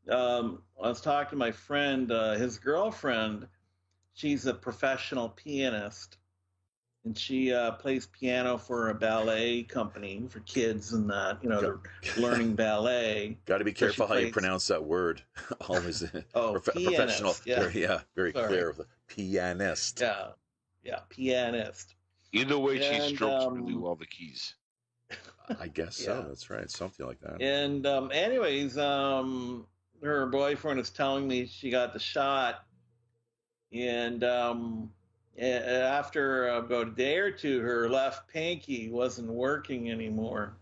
um, 0.10 0.63
I 0.82 0.88
was 0.88 1.01
talking 1.01 1.32
to 1.32 1.36
my 1.36 1.51
friend, 1.51 2.12
uh, 2.12 2.34
his 2.34 2.58
girlfriend. 2.60 3.47
She's 4.13 4.45
a 4.45 4.54
professional 4.54 5.30
pianist, 5.30 6.17
and 7.06 7.17
she 7.17 7.54
uh, 7.54 7.71
plays 7.73 8.08
piano 8.08 8.58
for 8.58 8.89
a 8.89 8.93
ballet 8.95 9.63
company 9.63 10.25
for 10.30 10.39
kids 10.41 10.93
and 10.93 11.10
that. 11.10 11.39
You 11.43 11.49
know, 11.49 11.62
they're 11.62 11.80
learning 12.17 12.56
ballet. 12.56 13.38
Got 13.45 13.60
to 13.60 13.63
be 13.63 13.73
So 13.73 13.88
careful 13.88 14.08
how 14.08 14.15
you 14.15 14.27
pronounce 14.27 14.67
that 14.67 14.84
word. 14.84 15.23
Always 15.67 16.04
Oh, 16.36 16.54
prof- 16.54 16.75
pianist, 16.75 16.84
professional. 16.84 17.36
Yeah, 17.45 17.60
Very, 17.62 17.82
yeah, 17.82 18.01
very 18.15 18.34
Sorry. 18.34 18.49
clear. 18.49 18.75
Pianist. 19.08 20.01
yeah, 20.01 20.27
yeah, 20.84 20.99
pianist. 21.10 21.95
Either 22.33 22.57
way, 22.57 22.79
she 22.79 23.15
strokes 23.15 23.45
um, 23.45 23.53
really 23.55 23.75
well 23.75 23.95
the 23.95 24.05
keys. 24.05 24.55
I 25.59 25.67
guess 25.67 25.97
so. 25.97 26.25
That's 26.27 26.49
right. 26.49 26.69
Something 26.69 27.05
like 27.05 27.19
that. 27.21 27.41
And 27.41 27.85
um, 27.85 28.09
anyways, 28.13 28.77
um, 28.77 29.65
her 30.01 30.25
boyfriend 30.27 30.79
is 30.79 30.89
telling 30.89 31.27
me 31.27 31.45
she 31.45 31.69
got 31.69 31.91
the 31.93 31.99
shot, 31.99 32.63
and 33.73 34.23
um, 34.23 34.91
after 35.37 36.47
about 36.49 36.87
a 36.87 36.91
day 36.91 37.17
or 37.17 37.31
two, 37.31 37.59
her 37.61 37.89
left 37.89 38.29
pinky 38.29 38.89
wasn't 38.89 39.27
working 39.29 39.91
anymore, 39.91 40.55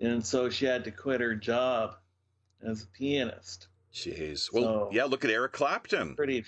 and 0.00 0.24
so 0.24 0.50
she 0.50 0.66
had 0.66 0.84
to 0.84 0.90
quit 0.90 1.20
her 1.22 1.34
job 1.34 1.96
as 2.62 2.82
a 2.82 2.86
pianist. 2.88 3.68
Jeez. 3.94 4.52
Well, 4.52 4.62
So- 4.62 4.90
yeah. 4.92 5.04
Look 5.04 5.24
at 5.24 5.30
Eric 5.30 5.52
Clapton. 5.52 6.16
Pretty, 6.16 6.44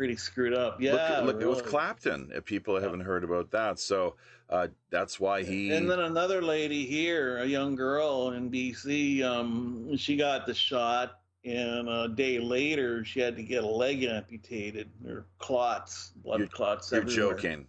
pretty 0.00 0.16
screwed 0.16 0.54
up. 0.54 0.80
Yeah, 0.80 1.20
look, 1.20 1.34
look 1.34 1.42
it 1.42 1.46
was. 1.46 1.60
Clapton. 1.60 2.30
If 2.34 2.46
people 2.46 2.80
haven't 2.80 3.00
heard 3.00 3.22
about 3.22 3.50
that, 3.50 3.78
so 3.78 4.16
uh, 4.48 4.68
that's 4.88 5.20
why 5.20 5.42
he. 5.42 5.72
And 5.74 5.90
then 5.90 6.00
another 6.00 6.40
lady 6.40 6.86
here, 6.86 7.36
a 7.36 7.44
young 7.44 7.74
girl 7.74 8.30
in 8.30 8.50
BC, 8.50 9.22
um, 9.22 9.94
she 9.98 10.16
got 10.16 10.46
the 10.46 10.54
shot, 10.54 11.20
and 11.44 11.86
a 11.86 12.08
day 12.08 12.38
later 12.38 13.04
she 13.04 13.20
had 13.20 13.36
to 13.36 13.42
get 13.42 13.62
a 13.62 13.66
leg 13.66 14.02
amputated. 14.04 14.88
There 15.02 15.26
clots, 15.38 16.12
blood 16.16 16.38
You're- 16.38 16.48
clots 16.50 16.90
you're 16.90 17.02
everywhere. 17.02 17.34
joking. 17.34 17.68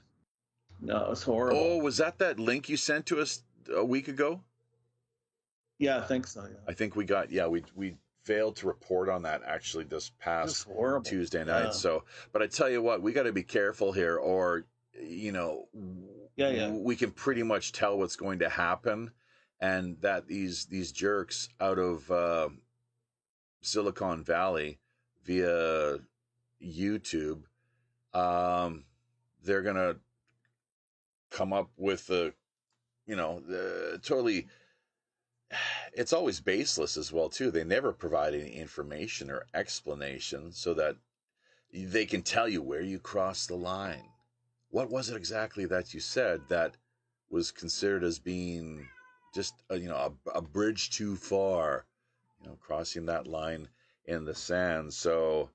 No, 0.79 1.09
it's 1.11 1.23
horrible. 1.23 1.59
Oh, 1.59 1.77
was 1.79 1.97
that 1.97 2.17
that 2.19 2.39
link 2.39 2.69
you 2.69 2.77
sent 2.77 3.07
to 3.07 3.19
us 3.19 3.43
a 3.75 3.83
week 3.83 4.07
ago? 4.07 4.39
yeah, 5.79 5.97
I 5.97 6.01
think 6.07 6.27
so. 6.27 6.43
Yeah, 6.43 6.55
I 6.65 6.71
think 6.73 6.95
we 6.95 7.03
got. 7.03 7.29
Yeah, 7.29 7.47
we 7.47 7.65
we 7.75 7.97
failed 8.23 8.55
to 8.57 8.67
report 8.67 9.09
on 9.09 9.23
that 9.23 9.41
actually 9.45 9.83
this 9.83 10.11
past. 10.19 10.67
Tuesday 11.03 11.43
night. 11.43 11.65
Yeah. 11.65 11.69
So, 11.71 12.03
but 12.31 12.41
I 12.41 12.47
tell 12.47 12.69
you 12.69 12.81
what, 12.81 13.01
we 13.01 13.13
got 13.13 13.23
to 13.23 13.33
be 13.33 13.43
careful 13.43 13.91
here, 13.91 14.17
or 14.17 14.65
you 14.99 15.31
know, 15.31 15.67
Yeah, 16.35 16.49
yeah. 16.49 16.71
we 16.71 16.95
can 16.95 17.11
pretty 17.11 17.43
much 17.43 17.71
tell 17.71 17.97
what's 17.97 18.15
going 18.15 18.39
to 18.39 18.49
happen, 18.49 19.11
and 19.59 19.97
that 20.01 20.27
these 20.27 20.65
these 20.65 20.91
jerks 20.91 21.49
out 21.59 21.79
of 21.79 22.09
uh, 22.11 22.49
Silicon 23.61 24.23
Valley 24.23 24.79
via 25.23 25.97
YouTube, 26.63 27.43
um, 28.13 28.83
they're 29.43 29.63
gonna 29.63 29.95
come 31.29 31.53
up 31.53 31.69
with 31.77 32.09
a, 32.09 32.33
you 33.07 33.15
know, 33.15 33.39
the 33.39 33.99
totally 34.03 34.47
it's 35.93 36.13
always 36.13 36.39
baseless 36.39 36.97
as 36.97 37.11
well 37.11 37.29
too. 37.29 37.51
They 37.51 37.63
never 37.63 37.91
provide 37.91 38.33
any 38.33 38.51
information 38.51 39.29
or 39.29 39.45
explanation 39.53 40.51
so 40.51 40.73
that 40.75 40.95
they 41.73 42.05
can 42.05 42.21
tell 42.21 42.47
you 42.47 42.61
where 42.61 42.81
you 42.81 42.99
crossed 42.99 43.47
the 43.47 43.55
line. 43.55 44.05
What 44.69 44.89
was 44.89 45.09
it 45.09 45.17
exactly 45.17 45.65
that 45.65 45.93
you 45.93 45.99
said 45.99 46.41
that 46.49 46.75
was 47.29 47.51
considered 47.51 48.03
as 48.03 48.19
being 48.19 48.87
just 49.33 49.53
a, 49.69 49.77
you 49.77 49.87
know 49.87 50.17
a, 50.27 50.29
a 50.37 50.41
bridge 50.41 50.89
too 50.89 51.15
far 51.15 51.85
you 52.41 52.47
know 52.47 52.57
crossing 52.59 53.05
that 53.05 53.27
line 53.27 53.67
in 54.05 54.25
the 54.25 54.35
sand? 54.35 54.93
So 54.93 55.49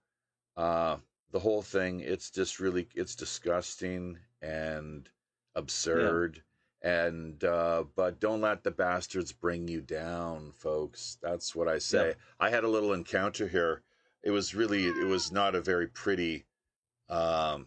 uh 0.57 0.99
the 1.33 1.41
whole 1.41 1.63
thing 1.63 2.01
it's 2.01 2.31
just 2.31 2.61
really 2.61 2.89
it's 2.95 3.15
disgusting 3.15 4.19
and 4.43 5.09
absurd 5.55 6.43
and 6.83 7.43
uh 7.45 7.85
but 7.95 8.21
don't 8.21 8.41
let 8.41 8.62
the 8.62 8.71
bastards 8.71 9.33
bring 9.33 9.67
you 9.69 9.81
down 9.81 10.53
folks. 10.53 11.19
That's 11.23 11.55
what 11.55 11.69
i 11.69 11.79
say. 11.79 12.09
Yeah. 12.09 12.15
i 12.41 12.51
had 12.51 12.65
a 12.65 12.69
little 12.69 12.93
encounter 12.93 13.49
here. 13.49 13.83
It 14.23 14.31
was 14.31 14.55
really 14.55 14.87
it 14.87 15.07
was 15.07 15.33
not 15.33 15.55
a 15.55 15.61
very 15.61 15.87
pretty 15.87 16.45
um 17.09 17.67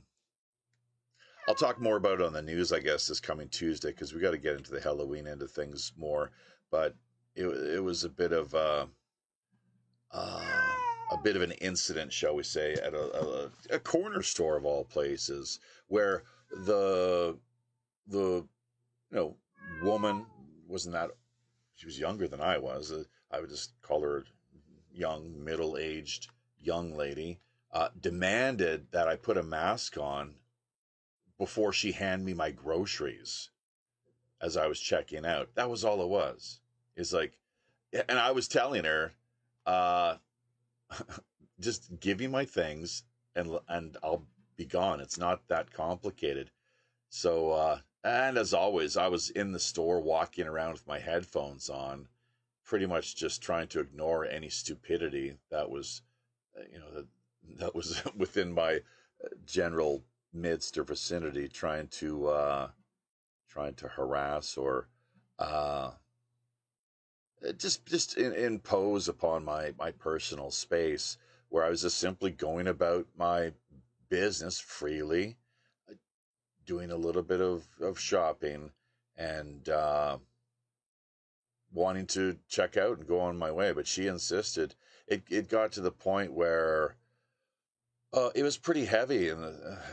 i'll 1.47 1.55
talk 1.55 1.79
more 1.79 1.95
about 1.95 2.19
it 2.19 2.25
on 2.25 2.33
the 2.33 2.41
news 2.41 2.73
i 2.73 2.79
guess 2.79 3.07
this 3.07 3.21
coming 3.21 3.47
tuesday 3.47 3.89
because 3.89 4.13
we 4.13 4.19
got 4.19 4.31
to 4.31 4.37
get 4.37 4.57
into 4.57 4.71
the 4.71 4.81
halloween 4.81 5.27
end 5.27 5.41
of 5.41 5.51
things 5.51 5.93
more. 5.97 6.31
But 6.71 6.95
it, 7.35 7.47
it 7.47 7.83
was 7.83 8.03
a 8.03 8.09
bit 8.09 8.31
of 8.31 8.53
uh, 8.53 8.85
uh 10.11 10.41
a 11.11 11.17
bit 11.23 11.35
of 11.35 11.41
an 11.41 11.51
incident 11.53 12.13
shall 12.13 12.35
we 12.35 12.43
say 12.43 12.73
at 12.73 12.93
a, 12.93 13.49
a, 13.71 13.75
a 13.75 13.79
corner 13.79 14.21
store 14.21 14.55
of 14.57 14.65
all 14.65 14.83
places 14.83 15.59
where 15.87 16.23
the 16.51 17.37
the 18.07 18.45
you 19.11 19.17
know 19.17 19.35
woman 19.83 20.25
wasn't 20.67 20.93
that 20.93 21.11
she 21.75 21.85
was 21.85 21.99
younger 21.99 22.27
than 22.27 22.41
I 22.41 22.57
was. 22.57 22.91
Uh, 22.91 23.03
I 23.31 23.39
would 23.39 23.49
just 23.49 23.71
call 23.81 24.01
her 24.01 24.25
young, 24.91 25.43
middle 25.43 25.77
aged 25.77 26.27
young 26.59 26.93
lady. 26.93 27.39
Uh, 27.71 27.89
demanded 27.99 28.87
that 28.91 29.07
I 29.07 29.15
put 29.15 29.37
a 29.37 29.43
mask 29.43 29.97
on 29.97 30.33
before 31.37 31.71
she 31.71 31.91
hand 31.91 32.25
me 32.25 32.33
my 32.33 32.51
groceries 32.51 33.49
as 34.41 34.57
I 34.57 34.67
was 34.67 34.79
checking 34.79 35.25
out. 35.25 35.49
That 35.55 35.69
was 35.69 35.85
all 35.85 36.01
it 36.01 36.09
was. 36.09 36.59
It's 36.95 37.13
like, 37.13 37.37
and 37.93 38.19
I 38.19 38.31
was 38.31 38.47
telling 38.47 38.83
her, 38.83 39.13
uh, 39.65 40.15
just 41.59 41.99
give 41.99 42.19
me 42.19 42.27
my 42.27 42.45
things 42.45 43.03
and 43.35 43.57
and 43.67 43.97
I'll 44.03 44.25
be 44.57 44.65
gone. 44.65 44.99
It's 44.99 45.17
not 45.17 45.47
that 45.47 45.71
complicated. 45.71 46.51
So, 47.09 47.51
uh, 47.51 47.79
and 48.03 48.37
as 48.37 48.53
always, 48.53 48.97
I 48.97 49.07
was 49.07 49.29
in 49.29 49.51
the 49.51 49.59
store 49.59 50.01
walking 50.01 50.47
around 50.47 50.73
with 50.73 50.87
my 50.87 50.99
headphones 50.99 51.69
on, 51.69 52.07
pretty 52.63 52.85
much 52.85 53.15
just 53.15 53.41
trying 53.41 53.67
to 53.69 53.79
ignore 53.79 54.25
any 54.25 54.49
stupidity 54.49 55.37
that 55.49 55.69
was, 55.69 56.01
uh, 56.57 56.63
you 56.71 56.79
know, 56.79 56.91
that, 56.93 57.07
that 57.59 57.75
was 57.75 58.01
within 58.15 58.53
my 58.53 58.75
uh, 58.75 59.29
general 59.45 60.03
midst 60.33 60.77
or 60.77 60.83
vicinity, 60.83 61.47
trying 61.47 61.87
to, 61.87 62.27
uh, 62.27 62.69
trying 63.49 63.73
to 63.75 63.87
harass 63.87 64.57
or, 64.57 64.87
uh, 65.39 65.91
just 67.57 67.85
just 67.85 68.17
in, 68.17 68.33
impose 68.33 69.07
upon 69.07 69.45
my 69.45 69.73
my 69.77 69.91
personal 69.91 70.51
space 70.51 71.17
where 71.49 71.63
I 71.63 71.69
was 71.69 71.81
just 71.81 71.97
simply 71.97 72.31
going 72.31 72.67
about 72.67 73.07
my 73.17 73.53
business 74.09 74.59
freely 74.59 75.37
doing 76.69 76.91
a 76.91 76.95
little 76.95 77.23
bit 77.23 77.41
of, 77.41 77.67
of 77.81 77.99
shopping 77.99 78.69
and 79.17 79.69
uh, 79.69 80.19
wanting 81.73 82.05
to 82.05 82.37
check 82.47 82.77
out 82.77 82.99
and 82.99 83.07
go 83.07 83.19
on 83.19 83.35
my 83.35 83.51
way. 83.51 83.71
But 83.71 83.87
she 83.87 84.05
insisted. 84.05 84.75
It, 85.07 85.23
it 85.29 85.49
got 85.49 85.71
to 85.73 85.81
the 85.81 85.91
point 85.91 86.31
where 86.31 86.95
uh, 88.13 88.29
it 88.35 88.43
was 88.43 88.55
pretty 88.55 88.85
heavy 88.85 89.29
in 89.29 89.41
the, 89.41 89.83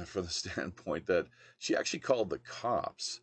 from 0.06 0.24
the 0.24 0.30
standpoint 0.30 1.06
that 1.08 1.26
she 1.58 1.76
actually 1.76 2.00
called 2.00 2.30
the 2.30 2.38
cops. 2.38 3.20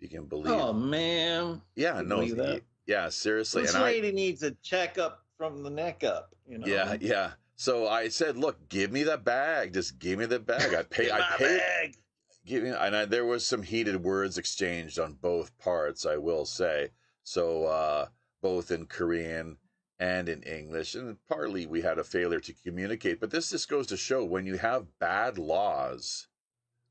You 0.00 0.08
can 0.08 0.24
believe. 0.24 0.52
Oh 0.52 0.72
man, 0.72 1.62
yeah, 1.76 2.02
no, 2.04 2.26
that. 2.26 2.62
yeah, 2.86 3.08
seriously. 3.10 3.62
this 3.62 3.74
and 3.74 3.84
I, 3.84 3.86
lady 3.86 4.10
needs 4.10 4.42
a 4.42 4.50
checkup 4.64 5.22
from 5.38 5.62
the 5.62 5.70
neck 5.70 6.02
up. 6.02 6.34
You 6.48 6.58
know. 6.58 6.66
yeah, 6.66 6.96
yeah. 7.00 7.30
So 7.62 7.86
I 7.86 8.08
said, 8.08 8.36
"Look, 8.36 8.68
give 8.68 8.90
me 8.90 9.04
the 9.04 9.16
bag. 9.16 9.74
Just 9.74 10.00
give 10.00 10.18
me 10.18 10.26
the 10.26 10.40
bag. 10.40 10.74
I 10.74 10.82
pay. 10.90 11.12
I 11.12 11.20
paid. 11.38 11.58
bag. 11.58 11.96
Give 12.44 12.64
me." 12.64 12.70
And 12.70 12.96
I, 12.96 13.04
there 13.04 13.24
was 13.24 13.46
some 13.46 13.62
heated 13.62 14.02
words 14.02 14.36
exchanged 14.36 14.98
on 14.98 15.12
both 15.12 15.56
parts. 15.58 16.04
I 16.04 16.16
will 16.16 16.44
say. 16.44 16.90
So 17.22 17.66
uh, 17.66 18.08
both 18.40 18.72
in 18.72 18.86
Korean 18.86 19.58
and 20.00 20.28
in 20.28 20.42
English, 20.42 20.96
and 20.96 21.16
partly 21.28 21.66
we 21.66 21.82
had 21.82 22.00
a 22.00 22.04
failure 22.04 22.40
to 22.40 22.52
communicate. 22.52 23.20
But 23.20 23.30
this 23.30 23.50
just 23.50 23.68
goes 23.68 23.86
to 23.86 23.96
show 23.96 24.24
when 24.24 24.44
you 24.44 24.58
have 24.58 24.98
bad 24.98 25.38
laws, 25.38 26.26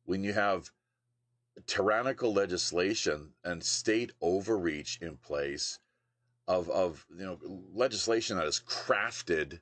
when 0.06 0.24
you 0.24 0.32
have 0.32 0.72
tyrannical 1.68 2.34
legislation 2.34 3.34
and 3.44 3.62
state 3.62 4.14
overreach 4.22 5.00
in 5.02 5.18
place 5.18 5.80
of 6.48 6.70
of 6.70 7.06
you 7.14 7.26
know 7.26 7.38
legislation 7.74 8.38
that 8.38 8.48
is 8.48 8.62
crafted 8.66 9.60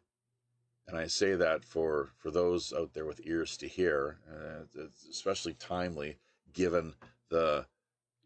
and 0.89 0.97
I 0.97 1.05
say 1.05 1.35
that 1.35 1.63
for 1.63 2.09
for 2.17 2.31
those 2.31 2.73
out 2.73 2.93
there 2.93 3.05
with 3.05 3.21
ears 3.23 3.55
to 3.57 3.67
hear, 3.67 4.17
uh, 4.27 4.85
especially 5.07 5.53
timely 5.53 6.17
given 6.51 6.95
the 7.29 7.67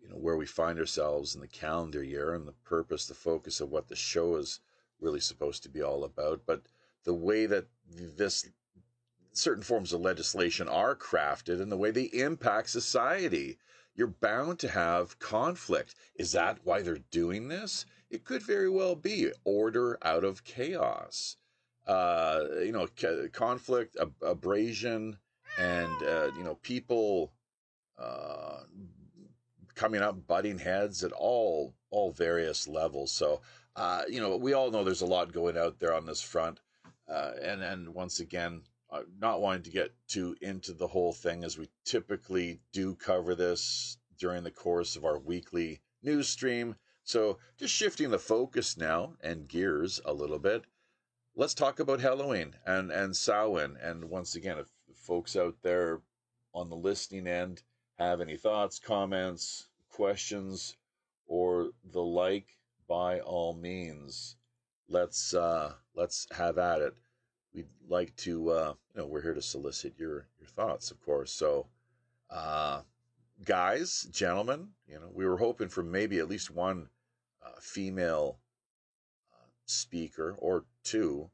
you 0.02 0.08
know 0.08 0.16
where 0.16 0.38
we 0.38 0.46
find 0.46 0.80
ourselves 0.80 1.36
in 1.36 1.42
the 1.42 1.48
calendar 1.48 2.02
year 2.02 2.34
and 2.34 2.48
the 2.48 2.54
purpose, 2.64 3.06
the 3.06 3.14
focus 3.14 3.60
of 3.60 3.70
what 3.70 3.90
the 3.90 3.98
show 3.98 4.38
is 4.38 4.62
really 5.02 5.20
supposed 5.20 5.62
to 5.64 5.70
be 5.70 5.82
all 5.82 6.06
about. 6.06 6.46
But 6.46 6.62
the 7.04 7.14
way 7.14 7.46
that 7.48 7.68
this 7.86 8.50
certain 9.34 9.64
forms 9.64 9.92
of 9.92 10.00
legislation 10.00 10.70
are 10.70 10.96
crafted 10.96 11.62
and 11.62 11.70
the 11.70 11.78
way 11.78 11.92
they 11.92 12.04
impact 12.04 12.70
society, 12.70 13.58
you're 13.94 14.08
bound 14.08 14.60
to 14.60 14.70
have 14.70 15.20
conflict. 15.20 15.96
Is 16.16 16.32
that 16.32 16.60
why 16.64 16.82
they're 16.82 17.00
doing 17.12 17.50
this? 17.50 17.86
It 18.10 18.24
could 18.24 18.42
very 18.42 18.70
well 18.70 18.96
be 18.96 19.34
order 19.44 19.98
out 20.02 20.24
of 20.24 20.46
chaos. 20.46 21.36
Uh, 21.86 22.46
you 22.64 22.72
know, 22.72 22.88
conflict, 23.34 23.98
ab- 24.00 24.14
abrasion, 24.22 25.18
and 25.58 26.04
uh, 26.04 26.32
you 26.38 26.44
know, 26.44 26.56
people 26.62 27.34
uh, 27.98 28.60
coming 29.76 30.02
up, 30.02 30.28
butting 30.28 30.60
heads 30.60 31.04
at 31.04 31.12
all 31.12 31.74
all 31.90 32.12
various 32.12 32.68
levels. 32.68 33.12
So, 33.12 33.42
uh, 33.76 34.04
you 34.10 34.20
know, 34.20 34.38
we 34.38 34.54
all 34.54 34.72
know 34.72 34.84
there's 34.84 35.02
a 35.02 35.06
lot 35.06 35.34
going 35.34 35.58
out 35.58 35.80
there 35.80 35.94
on 35.94 36.06
this 36.06 36.22
front, 36.22 36.60
uh, 37.08 37.32
and 37.42 37.62
and 37.62 37.94
once 37.94 38.20
again, 38.20 38.62
uh, 38.90 39.02
not 39.20 39.42
wanting 39.42 39.64
to 39.64 39.70
get 39.72 39.94
too 40.08 40.36
into 40.42 40.74
the 40.74 40.88
whole 40.88 41.14
thing, 41.14 41.44
as 41.44 41.58
we 41.58 41.70
typically 41.86 42.60
do 42.72 42.96
cover 42.96 43.36
this 43.36 43.98
during 44.18 44.44
the 44.44 44.52
course 44.52 44.96
of 44.96 45.06
our 45.06 45.20
weekly 45.20 45.82
news 46.02 46.30
stream. 46.30 46.76
So, 47.04 47.40
just 47.58 47.74
shifting 47.74 48.10
the 48.10 48.20
focus 48.20 48.78
now 48.78 49.16
and 49.22 49.48
gears 49.48 50.00
a 50.06 50.14
little 50.14 50.40
bit. 50.40 50.64
Let's 51.36 51.56
talk 51.56 51.80
about 51.80 52.00
Halloween 52.00 52.54
and 52.64 52.92
and 52.92 53.16
Samhain. 53.16 53.76
And 53.82 54.06
once 54.06 54.36
again, 54.36 54.60
if 54.60 54.68
folks 54.96 55.36
out 55.36 55.56
there 55.64 56.02
on 56.54 56.70
the 56.70 56.76
listening 56.76 57.26
end 57.26 57.64
have 57.98 58.22
any 58.22 58.38
thoughts, 58.38 58.78
comments, 58.78 59.68
questions, 59.90 60.78
or 61.26 61.72
the 61.92 62.04
like, 62.04 62.58
by 62.88 63.20
all 63.20 63.56
means, 63.56 64.36
let's 64.88 65.34
uh, 65.34 65.74
let's 65.96 66.28
have 66.32 66.60
at 66.60 66.82
it. 66.82 66.94
We'd 67.52 67.66
like 67.88 68.16
to, 68.18 68.50
uh, 68.52 68.74
you 68.94 69.02
know, 69.02 69.08
we're 69.08 69.24
here 69.24 69.34
to 69.34 69.42
solicit 69.42 69.96
your 69.98 70.28
your 70.40 70.50
thoughts, 70.50 70.92
of 70.92 71.02
course. 71.02 71.32
So, 71.32 71.66
uh, 72.30 72.82
guys, 73.44 74.04
gentlemen, 74.12 74.70
you 74.88 75.00
know, 75.00 75.10
we 75.12 75.26
were 75.26 75.38
hoping 75.38 75.70
for 75.70 75.82
maybe 75.82 76.20
at 76.20 76.30
least 76.30 76.52
one 76.52 76.90
uh, 77.44 77.60
female 77.60 78.38
speaker 79.66 80.36
or 80.38 80.66
two, 80.84 81.30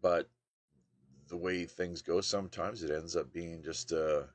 but 0.00 0.28
the 1.28 1.36
way 1.36 1.64
things 1.64 2.02
go, 2.02 2.20
sometimes 2.20 2.82
it 2.82 2.90
ends 2.90 3.16
up 3.16 3.32
being 3.32 3.62
just 3.62 3.92
a 3.92 4.26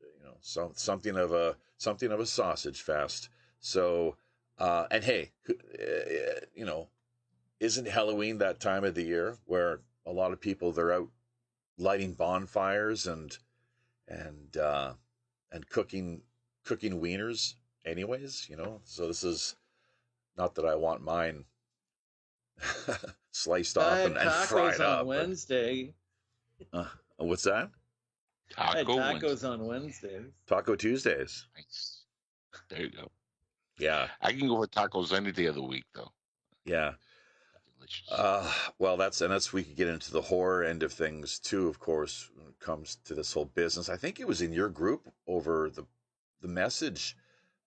you 0.00 0.24
know, 0.24 0.36
some 0.40 0.72
something 0.74 1.16
of 1.16 1.32
a 1.32 1.56
something 1.76 2.10
of 2.10 2.20
a 2.20 2.26
sausage 2.26 2.82
fest. 2.82 3.28
So, 3.60 4.16
uh, 4.58 4.86
and 4.90 5.04
hey, 5.04 5.32
uh, 5.48 6.40
you 6.54 6.64
know, 6.64 6.88
isn't 7.60 7.88
Halloween 7.88 8.38
that 8.38 8.60
time 8.60 8.84
of 8.84 8.94
the 8.94 9.04
year 9.04 9.38
where 9.46 9.80
a 10.06 10.12
lot 10.12 10.32
of 10.32 10.40
people 10.40 10.72
they're 10.72 10.92
out 10.92 11.08
lighting 11.78 12.12
bonfires 12.12 13.06
and 13.06 13.36
and 14.08 14.56
uh, 14.56 14.92
and 15.50 15.68
cooking 15.68 16.22
cooking 16.64 17.00
wieners 17.00 17.54
anyways, 17.84 18.48
you 18.48 18.56
know. 18.56 18.80
So 18.84 19.08
this 19.08 19.24
is 19.24 19.56
not 20.36 20.54
that 20.54 20.64
I 20.64 20.74
want 20.74 21.02
mine 21.02 21.44
sliced 23.32 23.78
off 23.78 23.98
and, 23.98 24.16
and 24.16 24.30
fried 24.30 24.80
on 24.80 25.00
up. 25.00 25.06
Wednesday. 25.06 25.94
Uh, 26.72 26.86
what's 27.16 27.44
that? 27.44 27.70
Taco 28.50 28.96
tacos 28.96 29.22
Wednesday. 29.22 29.48
on 29.48 29.66
Wednesdays. 29.66 30.26
Taco 30.46 30.76
Tuesdays. 30.76 31.46
Nice. 31.56 32.04
There 32.68 32.82
you 32.82 32.90
go. 32.90 33.10
Yeah. 33.78 34.08
I 34.20 34.32
can 34.32 34.48
go 34.48 34.56
for 34.56 34.66
tacos 34.66 35.12
any 35.12 35.32
day 35.32 35.46
of 35.46 35.54
the 35.54 35.62
week, 35.62 35.84
though. 35.94 36.12
Yeah. 36.64 36.92
Delicious. 37.76 38.10
Uh, 38.10 38.50
well, 38.78 38.96
that's 38.96 39.20
and 39.20 39.32
that's 39.32 39.52
we 39.52 39.64
could 39.64 39.76
get 39.76 39.88
into 39.88 40.12
the 40.12 40.22
horror 40.22 40.64
end 40.64 40.82
of 40.82 40.92
things 40.92 41.38
too. 41.38 41.68
Of 41.68 41.78
course, 41.78 42.30
when 42.34 42.46
it 42.48 42.58
comes 42.60 42.96
to 43.04 43.14
this 43.14 43.32
whole 43.32 43.46
business, 43.46 43.88
I 43.88 43.96
think 43.96 44.20
it 44.20 44.28
was 44.28 44.40
in 44.40 44.52
your 44.52 44.68
group 44.68 45.12
over 45.26 45.70
the 45.70 45.84
the 46.40 46.48
message 46.48 47.16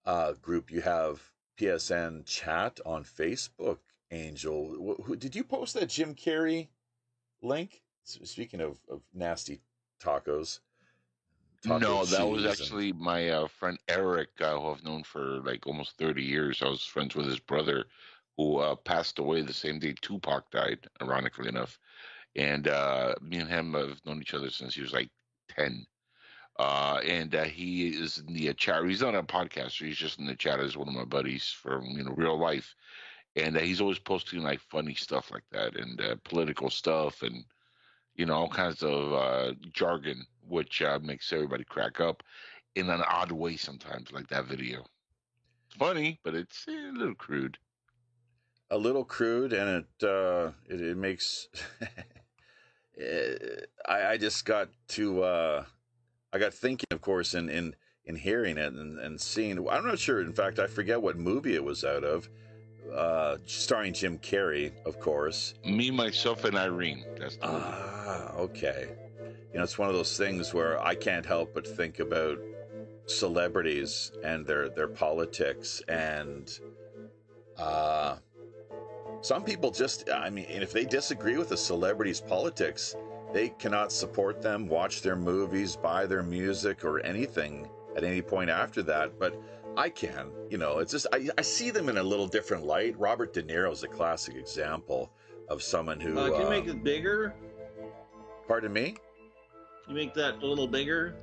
uh, 0.05 0.33
group. 0.33 0.71
You 0.71 0.81
have 0.81 1.21
PSN 1.59 2.25
chat 2.25 2.79
on 2.85 3.03
Facebook. 3.03 3.79
Angel, 4.11 4.95
who, 5.03 5.15
did 5.15 5.35
you 5.35 5.43
post 5.43 5.73
that 5.73 5.89
Jim 5.89 6.15
Carrey 6.15 6.67
link? 7.41 7.81
Speaking 8.03 8.61
of, 8.61 8.79
of 8.89 9.01
nasty 9.13 9.59
tacos, 10.01 10.59
no, 11.65 12.05
that 12.05 12.27
was 12.27 12.45
actually 12.45 12.91
and... 12.91 12.99
my 12.99 13.29
uh, 13.29 13.47
friend 13.47 13.77
Eric, 13.87 14.29
uh, 14.39 14.57
who 14.59 14.69
I've 14.69 14.83
known 14.83 15.03
for 15.03 15.39
like 15.41 15.65
almost 15.65 15.97
30 15.97 16.23
years. 16.23 16.61
I 16.61 16.67
was 16.67 16.83
friends 16.83 17.15
with 17.15 17.25
his 17.25 17.39
brother, 17.39 17.85
who 18.37 18.57
uh, 18.57 18.75
passed 18.75 19.19
away 19.19 19.41
the 19.41 19.53
same 19.53 19.79
day 19.79 19.95
Tupac 20.01 20.51
died, 20.51 20.87
ironically 21.01 21.49
enough. 21.49 21.79
And 22.35 22.67
uh, 22.67 23.15
me 23.21 23.37
and 23.37 23.49
him 23.49 23.73
have 23.73 23.99
known 24.05 24.21
each 24.21 24.33
other 24.33 24.49
since 24.49 24.75
he 24.75 24.81
was 24.81 24.93
like 24.93 25.09
10. 25.57 25.85
Uh, 26.59 26.99
and 27.05 27.35
uh, 27.35 27.43
he 27.43 27.89
is 27.89 28.19
in 28.19 28.33
the 28.33 28.53
chat. 28.53 28.83
He's 28.85 29.01
not 29.01 29.15
a 29.15 29.23
podcaster. 29.23 29.85
He's 29.85 29.97
just 29.97 30.19
in 30.19 30.25
the 30.25 30.35
chat 30.35 30.59
as 30.59 30.77
one 30.77 30.87
of 30.87 30.93
my 30.93 31.05
buddies 31.05 31.45
from 31.45 31.85
you 31.85 32.03
know 32.03 32.13
real 32.13 32.37
life, 32.37 32.73
and 33.37 33.55
he's 33.55 33.81
always 33.81 33.99
posting 33.99 34.43
like 34.43 34.59
funny 34.59 34.95
stuff 34.95 35.31
like 35.31 35.43
that 35.51 35.75
and 35.77 36.01
political 36.23 36.69
stuff 36.69 37.21
and 37.21 37.43
you 38.15 38.25
know 38.25 38.33
all 38.33 38.49
kinds 38.49 38.83
of 38.83 39.55
jargon 39.71 40.25
which 40.47 40.81
uh, 40.81 40.99
makes 41.01 41.31
everybody 41.31 41.63
crack 41.63 41.99
up 41.99 42.23
in 42.75 42.89
an 42.89 43.01
odd 43.01 43.31
way 43.31 43.57
sometimes, 43.57 44.11
like 44.11 44.27
that 44.27 44.45
video. 44.45 44.85
It's 45.67 45.75
funny, 45.77 46.19
but 46.23 46.35
it's 46.35 46.65
eh, 46.67 46.89
a 46.89 46.97
little 46.97 47.15
crude. 47.15 47.57
A 48.69 48.77
little 48.77 49.03
crude, 49.03 49.53
and 49.53 49.83
it 49.83 50.07
uh, 50.07 50.51
it, 50.69 50.81
it 50.81 50.97
makes. 50.97 51.47
I, 53.87 54.07
I 54.09 54.17
just 54.17 54.45
got 54.45 54.69
to. 54.89 55.23
Uh, 55.23 55.63
I 56.33 56.37
got 56.37 56.53
thinking, 56.53 56.87
of 56.91 57.01
course, 57.01 57.33
in 57.33 57.49
in 57.49 57.75
in 58.05 58.15
hearing 58.15 58.57
it 58.57 58.73
and, 58.73 58.99
and 58.99 59.19
seeing. 59.19 59.57
I'm 59.69 59.85
not 59.85 59.99
sure. 59.99 60.21
In 60.21 60.33
fact, 60.33 60.59
I 60.59 60.67
forget 60.67 61.01
what 61.01 61.17
movie 61.17 61.55
it 61.55 61.63
was 61.63 61.83
out 61.83 62.03
of. 62.03 62.29
Uh, 62.93 63.37
starring 63.45 63.93
Jim 63.93 64.17
Carrey, 64.19 64.71
of 64.85 64.99
course. 64.99 65.53
Me, 65.65 65.91
myself, 65.91 66.45
and 66.45 66.57
Irene. 66.57 67.03
That's. 67.19 67.37
Ah, 67.41 68.33
okay 68.35 68.87
you 69.53 69.59
know, 69.59 69.63
it's 69.63 69.77
one 69.77 69.89
of 69.89 69.95
those 69.95 70.17
things 70.17 70.53
where 70.53 70.79
I 70.83 70.93
can't 70.93 71.25
help 71.25 71.53
but 71.53 71.65
think 71.67 71.99
about 71.99 72.39
celebrities 73.07 74.11
and 74.23 74.45
their 74.45 74.69
their 74.69 74.87
politics 74.87 75.81
and 75.87 76.59
uh 77.57 78.17
some 79.21 79.45
people 79.45 79.71
just 79.71 80.09
i 80.09 80.29
mean 80.29 80.45
if 80.49 80.73
they 80.73 80.83
disagree 80.83 81.37
with 81.37 81.53
a 81.53 81.57
celebrity's 81.57 82.19
politics 82.19 82.97
they 83.33 83.47
cannot 83.59 83.93
support 83.93 84.41
them 84.41 84.67
watch 84.67 85.01
their 85.01 85.15
movies 85.15 85.77
buy 85.77 86.05
their 86.05 86.21
music 86.21 86.83
or 86.83 86.99
anything 86.99 87.65
at 87.95 88.03
any 88.03 88.21
point 88.21 88.49
after 88.49 88.83
that 88.83 89.17
but 89.17 89.41
i 89.77 89.89
can 89.89 90.29
you 90.49 90.57
know 90.57 90.79
it's 90.79 90.91
just 90.91 91.07
i, 91.13 91.29
I 91.37 91.41
see 91.41 91.69
them 91.71 91.89
in 91.89 91.97
a 91.97 92.03
little 92.03 92.27
different 92.27 92.65
light 92.65 92.97
robert 92.99 93.33
de 93.33 93.43
niro 93.43 93.71
is 93.71 93.83
a 93.83 93.87
classic 93.87 94.35
example 94.35 95.11
of 95.49 95.63
someone 95.63 95.99
who 95.99 96.17
uh, 96.17 96.29
can 96.29 96.41
you 96.41 96.49
make 96.49 96.63
um, 96.65 96.77
it 96.77 96.83
bigger 96.83 97.33
pardon 98.47 98.73
me 98.73 98.95
you 99.87 99.95
make 99.95 100.13
that 100.15 100.43
a 100.43 100.45
little 100.45 100.67
bigger. 100.67 101.15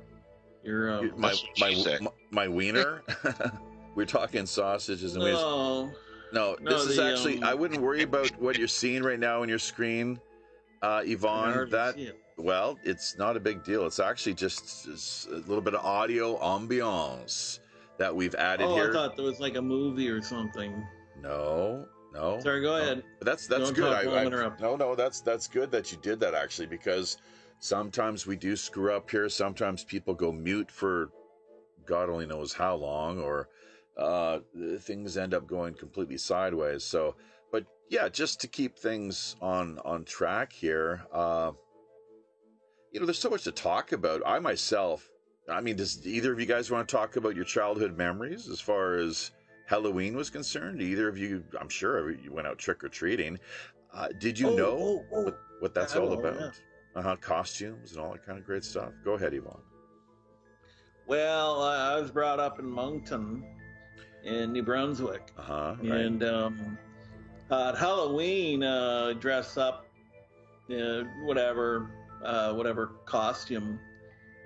Your 0.63 0.97
um, 0.97 1.11
my 1.17 1.33
my, 1.59 1.75
my, 2.01 2.07
my 2.31 2.47
wiener. 2.47 3.03
We're 3.95 4.05
talking 4.05 4.45
sausages 4.45 5.15
and 5.15 5.23
no. 5.23 5.91
No, 6.33 6.57
no, 6.59 6.71
this 6.71 6.85
the, 6.85 6.91
is 6.91 6.99
actually. 6.99 7.37
Um... 7.37 7.43
I 7.43 7.53
wouldn't 7.53 7.81
worry 7.81 8.01
about 8.01 8.31
what 8.41 8.57
you're 8.57 8.67
seeing 8.67 9.03
right 9.03 9.19
now 9.19 9.43
on 9.43 9.49
your 9.49 9.59
screen, 9.59 10.19
uh, 10.81 11.03
Yvonne. 11.05 11.69
That 11.69 11.97
it. 11.97 12.19
well, 12.37 12.79
it's 12.83 13.17
not 13.17 13.37
a 13.37 13.39
big 13.39 13.63
deal. 13.63 13.85
It's 13.85 13.99
actually 13.99 14.33
just 14.33 14.87
a 15.27 15.35
little 15.35 15.61
bit 15.61 15.75
of 15.75 15.85
audio 15.85 16.37
ambiance 16.39 17.59
that 17.97 18.15
we've 18.15 18.35
added 18.35 18.65
oh, 18.65 18.75
here. 18.75 18.89
I 18.89 18.93
thought 18.93 19.15
there 19.15 19.25
was 19.25 19.39
like 19.39 19.55
a 19.55 19.61
movie 19.61 20.09
or 20.09 20.21
something. 20.21 20.85
No, 21.21 21.85
no. 22.13 22.39
Sorry, 22.39 22.61
go 22.61 22.77
no. 22.77 22.83
ahead. 22.83 23.03
That's 23.21 23.47
that's 23.47 23.65
Don't 23.65 23.75
good. 23.75 23.93
I, 23.93 24.25
I, 24.25 24.51
no, 24.59 24.75
no, 24.75 24.95
that's 24.95 25.21
that's 25.21 25.47
good 25.47 25.71
that 25.71 25.91
you 25.91 25.97
did 26.01 26.19
that 26.19 26.33
actually 26.33 26.67
because 26.67 27.17
Sometimes 27.59 28.27
we 28.27 28.35
do 28.35 28.55
screw 28.55 28.93
up 28.93 29.09
here. 29.09 29.29
Sometimes 29.29 29.83
people 29.83 30.13
go 30.13 30.31
mute 30.31 30.69
for 30.69 31.09
God 31.85 32.09
only 32.09 32.25
knows 32.25 32.53
how 32.53 32.75
long, 32.75 33.19
or 33.19 33.49
uh, 33.97 34.39
things 34.81 35.17
end 35.17 35.33
up 35.33 35.47
going 35.47 35.73
completely 35.73 36.17
sideways. 36.17 36.83
So, 36.83 37.15
but 37.51 37.65
yeah, 37.89 38.09
just 38.09 38.41
to 38.41 38.47
keep 38.47 38.77
things 38.77 39.35
on 39.41 39.79
on 39.85 40.03
track 40.03 40.51
here. 40.51 41.05
Uh, 41.11 41.53
you 42.91 42.99
know, 42.99 43.05
there's 43.05 43.19
so 43.19 43.29
much 43.29 43.43
to 43.43 43.51
talk 43.51 43.91
about. 43.91 44.21
I 44.25 44.39
myself, 44.39 45.09
I 45.49 45.61
mean, 45.61 45.75
does 45.75 46.05
either 46.05 46.33
of 46.33 46.39
you 46.39 46.45
guys 46.45 46.71
want 46.71 46.87
to 46.87 46.95
talk 46.95 47.17
about 47.17 47.35
your 47.35 47.45
childhood 47.45 47.97
memories 47.97 48.49
as 48.49 48.59
far 48.59 48.95
as 48.95 49.31
Halloween 49.67 50.15
was 50.15 50.29
concerned? 50.29 50.81
Either 50.81 51.07
of 51.07 51.17
you, 51.17 51.43
I'm 51.59 51.69
sure 51.69 52.11
you 52.11 52.31
went 52.31 52.47
out 52.47 52.57
trick 52.57 52.83
or 52.83 52.89
treating. 52.89 53.39
Uh, 53.93 54.07
did 54.19 54.39
you 54.39 54.49
oh, 54.49 54.55
know 54.55 54.77
oh, 54.77 55.05
oh. 55.13 55.23
What, 55.23 55.39
what 55.59 55.73
that's 55.73 55.95
all 55.95 56.13
about? 56.13 56.39
Yeah 56.39 56.49
uh-huh, 56.95 57.15
costumes 57.17 57.91
and 57.91 58.01
all 58.01 58.13
that 58.13 58.25
kind 58.25 58.37
of 58.37 58.45
great 58.45 58.63
stuff. 58.63 58.91
Go 59.03 59.13
ahead, 59.13 59.33
Yvonne. 59.33 59.61
Well, 61.07 61.61
I 61.61 61.99
was 61.99 62.09
brought 62.09 62.39
up 62.39 62.59
in 62.59 62.65
Moncton, 62.65 63.45
in 64.23 64.53
New 64.53 64.63
Brunswick, 64.63 65.31
Uh-huh. 65.37 65.75
Right. 65.79 65.91
and 65.91 66.23
um, 66.23 66.77
uh, 67.51 67.69
at 67.69 67.77
Halloween, 67.77 68.63
uh, 68.63 69.13
dress 69.13 69.57
up, 69.57 69.85
uh, 70.71 71.03
whatever, 71.23 71.91
uh, 72.23 72.53
whatever 72.53 72.87
costume, 73.05 73.79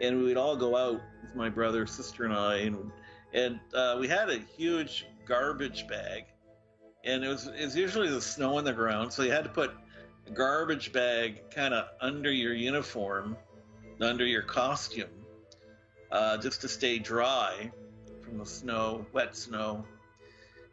and 0.01 0.23
we'd 0.23 0.37
all 0.37 0.55
go 0.55 0.75
out 0.75 1.01
with 1.21 1.35
my 1.35 1.49
brother, 1.49 1.85
sister, 1.85 2.25
and 2.25 2.33
I, 2.33 2.57
and 2.57 2.91
and 3.33 3.59
uh, 3.73 3.97
we 3.99 4.07
had 4.07 4.29
a 4.29 4.39
huge 4.39 5.05
garbage 5.25 5.87
bag, 5.87 6.25
and 7.03 7.23
it 7.23 7.27
was 7.27 7.47
it 7.47 7.63
was 7.63 7.75
usually 7.75 8.09
the 8.09 8.21
snow 8.21 8.57
on 8.57 8.63
the 8.63 8.73
ground, 8.73 9.13
so 9.13 9.23
you 9.23 9.31
had 9.31 9.43
to 9.43 9.49
put 9.49 9.71
a 10.27 10.31
garbage 10.31 10.91
bag 10.91 11.49
kind 11.51 11.73
of 11.73 11.85
under 12.01 12.31
your 12.31 12.53
uniform, 12.53 13.37
under 14.01 14.25
your 14.25 14.41
costume, 14.41 15.09
uh, 16.11 16.37
just 16.37 16.61
to 16.61 16.67
stay 16.67 16.99
dry 16.99 17.71
from 18.23 18.37
the 18.37 18.45
snow, 18.45 19.05
wet 19.13 19.35
snow. 19.35 19.85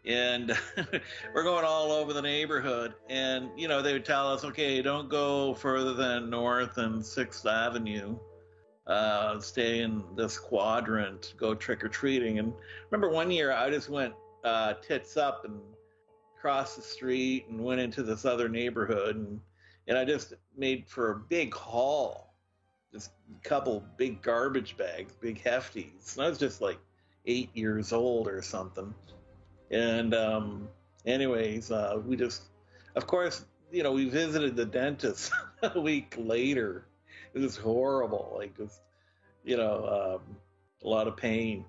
And 0.05 0.57
we're 1.35 1.43
going 1.43 1.65
all 1.65 1.91
over 1.91 2.13
the 2.13 2.23
neighborhood, 2.23 2.95
and 3.11 3.51
you 3.57 3.67
know 3.67 3.83
they 3.83 3.93
would 3.93 4.05
tell 4.05 4.33
us, 4.33 4.45
okay, 4.45 4.81
don't 4.81 5.11
go 5.11 5.55
further 5.55 5.95
than 5.95 6.31
North 6.31 6.79
and 6.79 7.05
Sixth 7.05 7.45
Avenue. 7.45 8.17
Uh, 8.87 9.41
stay 9.41 9.81
in 9.81 10.05
this 10.15 10.39
quadrant, 10.39 11.35
go 11.37 11.55
trick 11.55 11.83
or 11.83 11.89
treating. 11.89 12.39
And 12.39 12.53
remember 12.91 13.13
one 13.13 13.31
year 13.31 13.53
I 13.53 13.69
just 13.69 13.89
went 13.89 14.15
uh, 14.45 14.75
tits 14.75 15.17
up 15.17 15.45
and 15.45 15.59
crossed 16.41 16.77
the 16.77 16.83
street 16.83 17.47
and 17.49 17.61
went 17.61 17.81
into 17.81 18.05
this 18.05 18.25
other 18.25 18.49
neighborhood, 18.49 19.17
and 19.17 19.41
and 19.89 19.97
I 19.97 20.05
just 20.05 20.35
made 20.57 20.89
for 20.89 21.13
a 21.13 21.17
big 21.17 21.55
haul, 21.55 22.35
just 22.93 23.11
a 23.35 23.49
couple 23.49 23.85
big 23.97 24.23
garbage 24.23 24.77
bags, 24.77 25.15
big 25.21 25.43
hefties. 25.43 26.17
And 26.17 26.25
I 26.25 26.29
was 26.29 26.39
just 26.39 26.61
like 26.61 26.79
eight 27.27 27.51
years 27.55 27.93
old 27.93 28.29
or 28.29 28.43
something. 28.43 28.93
And 29.71 30.15
um, 30.15 30.69
anyways, 31.05 31.71
uh, 31.71 32.01
we 32.05 32.17
just, 32.17 32.43
of 32.95 33.07
course, 33.07 33.45
you 33.71 33.83
know, 33.83 33.93
we 33.93 34.09
visited 34.09 34.57
the 34.57 34.65
dentist 34.65 35.33
a 35.63 35.81
week 35.81 36.15
later. 36.19 36.87
It 37.37 37.43
was 37.43 37.57
horrible, 37.57 38.35
like 38.37 38.57
just, 38.57 38.81
you 39.45 39.57
know, 39.57 40.19
um, 40.19 40.37
a 40.83 40.89
lot 40.89 41.07
of 41.07 41.17
pain. 41.17 41.65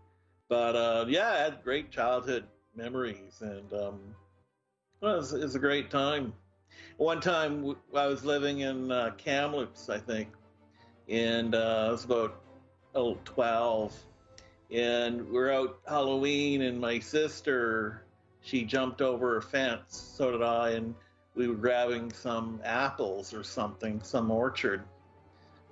But 0.49 0.75
uh, 0.75 1.05
yeah, 1.07 1.29
I 1.29 1.37
had 1.37 1.63
great 1.63 1.91
childhood 1.91 2.45
memories, 2.75 3.41
and 3.41 3.71
um, 3.73 3.99
well, 5.01 5.13
it, 5.13 5.17
was, 5.17 5.33
it 5.33 5.41
was 5.41 5.55
a 5.55 5.59
great 5.59 5.91
time. 5.91 6.33
One 6.97 7.21
time 7.21 7.75
I 7.95 8.07
was 8.07 8.25
living 8.25 8.61
in 8.61 8.91
uh, 8.91 9.11
Kamloops, 9.17 9.89
I 9.89 9.99
think, 9.99 10.29
and 11.07 11.53
uh, 11.53 11.87
I 11.89 11.91
was 11.91 12.05
about 12.05 12.41
oh, 12.95 13.17
12 13.25 13.93
and 14.71 15.29
we're 15.29 15.51
out 15.51 15.79
Halloween, 15.87 16.61
and 16.63 16.79
my 16.79 16.99
sister 16.99 18.03
she 18.41 18.63
jumped 18.63 19.01
over 19.01 19.37
a 19.37 19.41
fence. 19.41 20.13
So 20.15 20.31
did 20.31 20.41
I, 20.41 20.71
and 20.71 20.95
we 21.35 21.47
were 21.47 21.55
grabbing 21.55 22.11
some 22.11 22.61
apples 22.63 23.33
or 23.33 23.43
something, 23.43 24.01
some 24.03 24.31
orchard. 24.31 24.83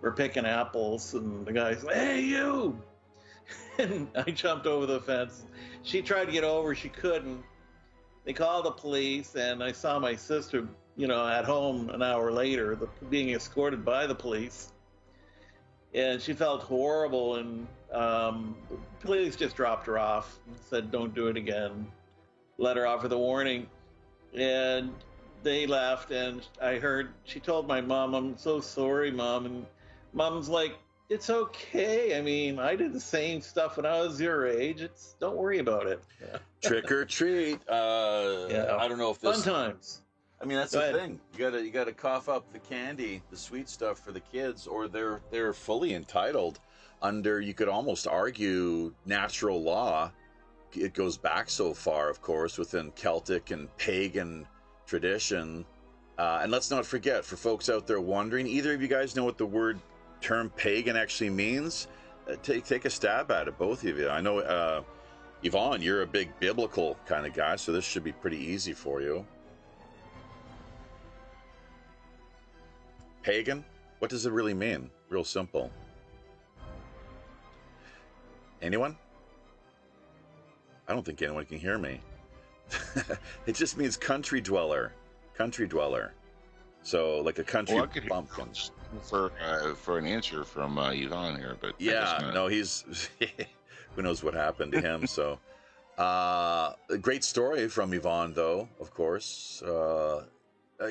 We're 0.02 0.12
picking 0.12 0.46
apples, 0.46 1.14
and 1.14 1.46
the 1.46 1.54
guy's 1.54 1.84
"Hey, 1.84 2.22
you!" 2.22 2.82
And 3.78 4.08
I 4.16 4.32
jumped 4.32 4.66
over 4.66 4.86
the 4.86 5.02
fence. 5.02 5.44
She 5.84 6.02
tried 6.02 6.26
to 6.26 6.32
get 6.32 6.44
over, 6.44 6.74
she 6.74 6.90
couldn't. 6.90 7.44
They 8.24 8.34
called 8.34 8.66
the 8.66 8.72
police, 8.72 9.36
and 9.36 9.62
I 9.62 9.74
saw 9.74 10.00
my 10.00 10.16
sister, 10.16 10.68
you 10.96 11.08
know, 11.08 11.28
at 11.28 11.44
home 11.46 11.90
an 11.90 12.02
hour 12.02 12.32
later, 12.32 12.76
the, 12.76 12.88
being 13.10 13.32
escorted 13.32 13.84
by 13.84 14.08
the 14.08 14.16
police 14.16 14.72
and 15.96 16.22
she 16.22 16.34
felt 16.34 16.62
horrible 16.62 17.36
and 17.38 17.66
um, 17.94 18.56
police 19.00 19.36
just 19.36 19.56
dropped 19.56 19.88
her 19.88 19.98
off 19.98 20.38
and 20.46 20.58
said 20.70 20.92
don't 20.92 21.16
do 21.16 21.28
it 21.28 21.38
again 21.38 21.88
let 22.58 22.78
her 22.78 22.86
off 22.86 23.02
with 23.02 23.14
a 23.14 23.18
warning 23.18 23.66
and 24.38 24.92
they 25.42 25.66
left 25.66 26.12
and 26.12 26.46
i 26.62 26.76
heard 26.76 27.14
she 27.24 27.40
told 27.40 27.68
my 27.68 27.80
mom 27.80 28.14
i'm 28.14 28.38
so 28.38 28.60
sorry 28.60 29.10
mom 29.10 29.46
and 29.46 29.66
mom's 30.16 30.50
like 30.50 30.76
it's 31.10 31.30
okay 31.30 32.18
i 32.18 32.22
mean 32.22 32.58
i 32.58 32.76
did 32.76 32.92
the 32.94 33.00
same 33.00 33.40
stuff 33.42 33.78
when 33.78 33.86
i 33.86 34.00
was 34.02 34.20
your 34.20 34.48
age 34.48 34.82
it's 34.82 35.16
don't 35.20 35.36
worry 35.38 35.60
about 35.60 35.86
it 35.86 36.02
Trick 36.64 36.92
or 36.92 37.06
treat. 37.06 37.60
Uh, 37.70 38.48
Yeah. 38.50 38.76
I 38.80 38.88
don't 38.88 38.98
know 38.98 39.12
if 39.12 39.18
fun 39.18 39.34
this. 39.34 39.44
times 39.44 40.02
I 40.42 40.46
mean, 40.46 40.58
that's 40.58 40.74
Go 40.74 40.80
the 40.80 40.90
ahead. 40.90 41.00
thing. 41.00 41.20
You 41.34 41.40
gotta 41.40 41.64
you 41.64 41.70
gotta 41.72 41.94
cough 41.94 42.28
up 42.28 42.52
the 42.52 42.60
candy, 42.60 43.22
the 43.32 43.38
sweet 43.38 43.70
stuff 43.70 44.00
for 44.00 44.12
the 44.12 44.20
kids, 44.20 44.66
or 44.68 44.88
they're 44.90 45.22
they're 45.32 45.54
fully 45.54 45.94
entitled 45.94 46.60
under. 47.02 47.40
You 47.40 47.54
could 47.54 47.70
almost 47.70 48.06
argue 48.08 48.94
natural 49.06 49.62
law. 49.62 50.12
It 50.74 50.94
goes 50.94 51.18
back 51.18 51.50
so 51.50 51.74
far, 51.74 52.10
of 52.10 52.22
course, 52.22 52.58
within 52.58 52.92
Celtic 52.96 53.52
and 53.52 53.76
pagan 53.78 54.46
tradition. 54.88 55.66
Uh, 56.18 56.40
and 56.44 56.52
let's 56.52 56.70
not 56.70 56.86
forget, 56.86 57.24
for 57.24 57.38
folks 57.38 57.70
out 57.70 57.88
there 57.88 58.02
wondering, 58.02 58.46
either 58.46 58.74
of 58.74 58.82
you 58.82 58.88
guys 58.90 59.16
know 59.16 59.24
what 59.24 59.38
the 59.38 59.46
word 59.46 59.80
term 60.26 60.50
pagan 60.58 60.96
actually 60.98 61.30
means? 61.30 61.88
Uh, 62.28 62.36
take 62.42 62.66
take 62.66 62.86
a 62.86 62.90
stab 62.90 63.30
at 63.30 63.48
it, 63.48 63.58
both 63.60 63.84
of 63.84 63.98
you. 64.00 64.10
I 64.10 64.22
know, 64.22 64.40
uh, 64.40 64.82
Yvonne, 65.44 65.84
you're 65.84 66.02
a 66.02 66.08
big 66.08 66.32
biblical 66.40 66.98
kind 67.06 67.28
of 67.28 67.34
guy, 67.34 67.56
so 67.56 67.72
this 67.72 67.86
should 67.86 68.04
be 68.04 68.12
pretty 68.12 68.40
easy 68.40 68.74
for 68.74 69.02
you. 69.02 69.24
Pagan? 73.22 73.64
What 74.00 74.10
does 74.10 74.26
it 74.26 74.32
really 74.32 74.56
mean? 74.56 74.90
Real 75.10 75.24
simple. 75.24 75.72
Anyone? 78.64 78.98
I 80.88 80.94
don't 80.94 81.06
think 81.06 81.22
anyone 81.22 81.46
can 81.46 81.60
hear 81.60 81.78
me. 81.78 82.02
it 83.46 83.54
just 83.54 83.78
means 83.78 83.96
country 83.96 84.42
dweller. 84.42 84.92
Country 85.36 85.68
dweller. 85.68 86.14
So, 86.86 87.20
like 87.22 87.40
a 87.40 87.44
country 87.44 87.78
Well, 87.78 87.88
could 87.88 88.08
bumpkin. 88.08 88.52
for 89.02 89.32
uh, 89.42 89.74
for 89.74 89.98
an 89.98 90.06
answer 90.06 90.44
from 90.44 90.78
uh, 90.78 90.92
Yvonne 90.92 91.36
here, 91.40 91.58
but 91.60 91.74
Yeah, 91.80 92.20
not. 92.22 92.34
no, 92.36 92.46
he's 92.46 93.10
who 93.96 94.04
knows 94.04 94.24
what 94.24 94.36
happened 94.36 94.72
to 94.74 94.82
him. 94.82 95.08
so, 95.08 95.40
uh, 95.98 96.74
a 96.92 96.98
great 97.00 97.24
story 97.24 97.68
from 97.70 97.92
Yvonne, 97.92 98.34
though. 98.34 98.70
Of 98.80 98.94
course, 98.94 99.64
uh, 99.66 100.26
uh, 100.80 100.90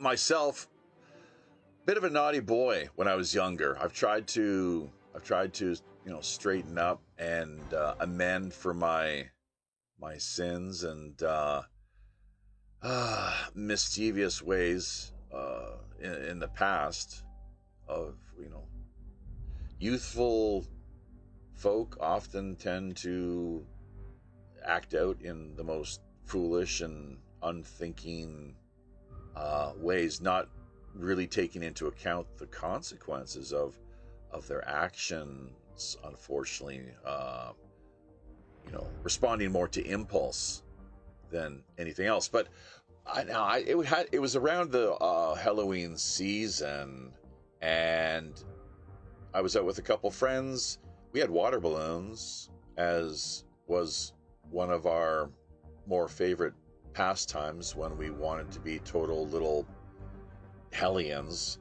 myself, 0.00 0.66
bit 1.86 1.96
of 1.96 2.02
a 2.02 2.10
naughty 2.10 2.40
boy 2.40 2.88
when 2.96 3.06
I 3.06 3.14
was 3.14 3.32
younger. 3.32 3.78
I've 3.80 3.92
tried 3.92 4.26
to, 4.28 4.90
I've 5.14 5.22
tried 5.22 5.54
to, 5.54 5.76
you 6.04 6.10
know, 6.10 6.20
straighten 6.22 6.76
up 6.76 7.00
and 7.18 7.72
uh, 7.72 7.94
amend 8.00 8.52
for 8.52 8.74
my 8.74 9.28
my 10.00 10.18
sins 10.18 10.82
and 10.82 11.22
uh, 11.22 11.62
uh, 12.82 13.36
mischievous 13.54 14.42
ways 14.42 15.12
uh, 15.34 15.76
in, 16.00 16.12
in 16.12 16.38
the 16.38 16.48
past 16.48 17.24
of 17.88 18.14
you 18.38 18.48
know 18.48 18.64
youthful 19.78 20.64
folk 21.54 21.96
often 22.00 22.56
tend 22.56 22.96
to 22.96 23.66
act 24.64 24.94
out 24.94 25.20
in 25.22 25.54
the 25.56 25.64
most 25.64 26.00
foolish 26.24 26.80
and 26.80 27.18
unthinking 27.42 28.54
uh, 29.36 29.72
ways, 29.76 30.20
not 30.20 30.48
really 30.94 31.26
taking 31.26 31.62
into 31.62 31.86
account 31.86 32.26
the 32.38 32.46
consequences 32.46 33.52
of 33.52 33.78
of 34.30 34.46
their 34.46 34.66
actions. 34.68 35.96
Unfortunately, 36.04 36.82
uh, 37.06 37.52
you 38.66 38.72
know, 38.72 38.86
responding 39.02 39.50
more 39.50 39.68
to 39.68 39.84
impulse 39.84 40.62
than 41.30 41.62
anything 41.78 42.06
else. 42.06 42.28
But 42.28 42.48
I 43.06 43.24
now 43.24 43.44
I 43.44 43.58
it 43.58 43.76
had 43.86 44.06
it 44.12 44.18
was 44.18 44.36
around 44.36 44.70
the 44.70 44.92
uh, 44.94 45.34
Halloween 45.34 45.96
season, 45.96 47.12
and 47.60 48.42
I 49.34 49.40
was 49.40 49.56
out 49.56 49.64
with 49.64 49.78
a 49.78 49.82
couple 49.82 50.10
friends. 50.10 50.78
We 51.12 51.20
had 51.20 51.30
water 51.30 51.60
balloons, 51.60 52.50
as 52.76 53.44
was 53.66 54.12
one 54.50 54.70
of 54.70 54.86
our 54.86 55.30
more 55.86 56.08
favorite 56.08 56.54
pastimes 56.92 57.74
when 57.74 57.96
we 57.96 58.10
wanted 58.10 58.50
to 58.52 58.60
be 58.60 58.78
total 58.80 59.26
little 59.26 59.66
hellions. 60.72 61.58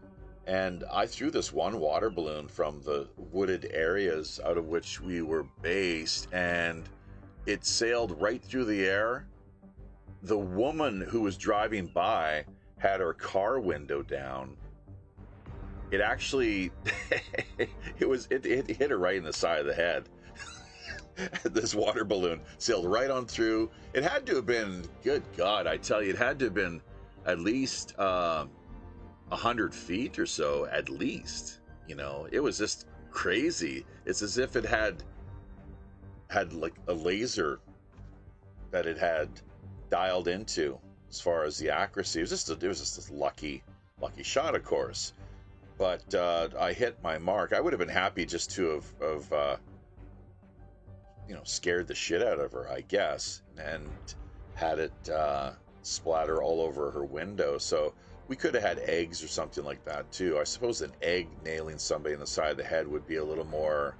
And 0.48 0.84
I 0.92 1.06
threw 1.06 1.30
this 1.30 1.54
one 1.54 1.80
water 1.80 2.10
balloon 2.10 2.48
from 2.48 2.82
the 2.82 3.08
wooded 3.18 3.70
areas 3.72 4.40
out 4.44 4.58
of 4.58 4.66
which 4.66 5.00
we 5.00 5.22
were 5.22 5.46
based, 5.62 6.28
and 6.32 6.90
it 7.46 7.66
sailed 7.66 8.20
right 8.20 8.42
through 8.42 8.66
the 8.66 8.86
air. 8.86 9.28
The 10.24 10.38
woman 10.38 11.02
who 11.02 11.22
was 11.22 11.38
driving 11.38 11.88
by 11.88 12.46
had 12.78 13.00
her 13.00 13.14
car 13.14 13.60
window 13.60 14.02
down. 14.02 14.58
It 15.92 16.02
actually 16.02 16.72
it 18.00 18.08
was 18.08 18.28
it, 18.30 18.46
it 18.46 18.68
hit 18.68 18.92
her 18.92 18.98
right 18.98 19.16
in 19.16 19.24
the 19.24 19.34
side 19.34 19.60
of 19.60 19.66
the 19.66 19.74
head. 19.74 20.10
This 21.44 21.76
water 21.76 22.06
balloon 22.06 22.40
sailed 22.60 22.86
right 22.86 23.12
on 23.12 23.26
through. 23.26 23.72
It 23.94 24.04
had 24.04 24.26
to 24.28 24.36
have 24.36 24.46
been 24.46 24.86
good 25.04 25.22
god 25.36 25.68
i 25.68 25.76
tell 25.76 26.02
you 26.02 26.12
it 26.12 26.18
had 26.18 26.40
to 26.40 26.46
have 26.46 26.54
been 26.54 26.82
at 27.26 27.40
least 27.40 27.94
uh, 28.00 28.46
a 29.30 29.36
hundred 29.36 29.76
feet 29.76 30.18
or 30.18 30.26
so 30.26 30.66
at 30.68 30.88
least 30.88 31.60
you 31.90 31.96
know? 31.96 32.28
It 32.32 32.40
was 32.40 32.58
just 32.58 32.86
crazy. 33.10 33.86
It's 34.06 34.22
as 34.22 34.38
if 34.38 34.56
it 34.56 34.64
had 34.64 35.04
had 36.30 36.54
like 36.54 36.76
a 36.88 36.94
laser 36.94 37.60
that 38.70 38.86
it 38.86 38.98
had 38.98 39.30
dialed 39.90 40.28
into 40.28 40.78
as 41.10 41.20
far 41.20 41.44
as 41.44 41.58
the 41.58 41.70
accuracy. 41.70 42.20
It 42.20 42.24
was 42.24 42.30
just 42.30 42.50
a, 42.50 42.54
it 42.54 42.68
was 42.68 42.80
just 42.80 42.96
this 42.96 43.10
lucky 43.10 43.64
lucky 44.02 44.24
shot, 44.24 44.56
of 44.56 44.64
course. 44.64 45.14
But 45.78 46.14
uh, 46.14 46.50
I 46.60 46.74
hit 46.74 47.02
my 47.04 47.18
mark. 47.18 47.54
I 47.54 47.62
would 47.62 47.74
have 47.74 47.80
been 47.80 47.88
happy 47.88 48.26
just 48.26 48.52
to 48.52 48.70
have, 48.72 48.94
have 49.02 49.34
uh, 49.34 49.56
you 51.28 51.36
know 51.36 51.42
scared 51.44 51.88
the 51.88 51.96
shit 51.96 52.22
out 52.22 52.40
of 52.40 52.52
her, 52.52 52.70
I 52.70 52.82
guess, 52.82 53.42
and 53.58 53.88
had 54.56 54.80
it 54.80 55.10
uh, 55.10 55.52
splatter 55.84 56.44
all 56.44 56.62
over 56.62 56.92
her 56.92 57.06
window. 57.06 57.58
So 57.58 57.94
we 58.28 58.36
could 58.36 58.54
have 58.54 58.64
had 58.64 58.80
eggs 58.80 59.24
or 59.24 59.28
something 59.28 59.64
like 59.64 59.84
that 59.86 60.12
too. 60.12 60.38
I 60.40 60.44
suppose 60.44 60.82
an 60.82 60.92
egg 61.02 61.28
nailing 61.44 61.78
somebody 61.78 62.14
in 62.14 62.20
the 62.20 62.28
side 62.28 62.52
of 62.52 62.58
the 62.58 62.64
head 62.64 62.88
would 62.88 63.08
be 63.08 63.16
a 63.18 63.24
little 63.24 63.46
more. 63.46 63.96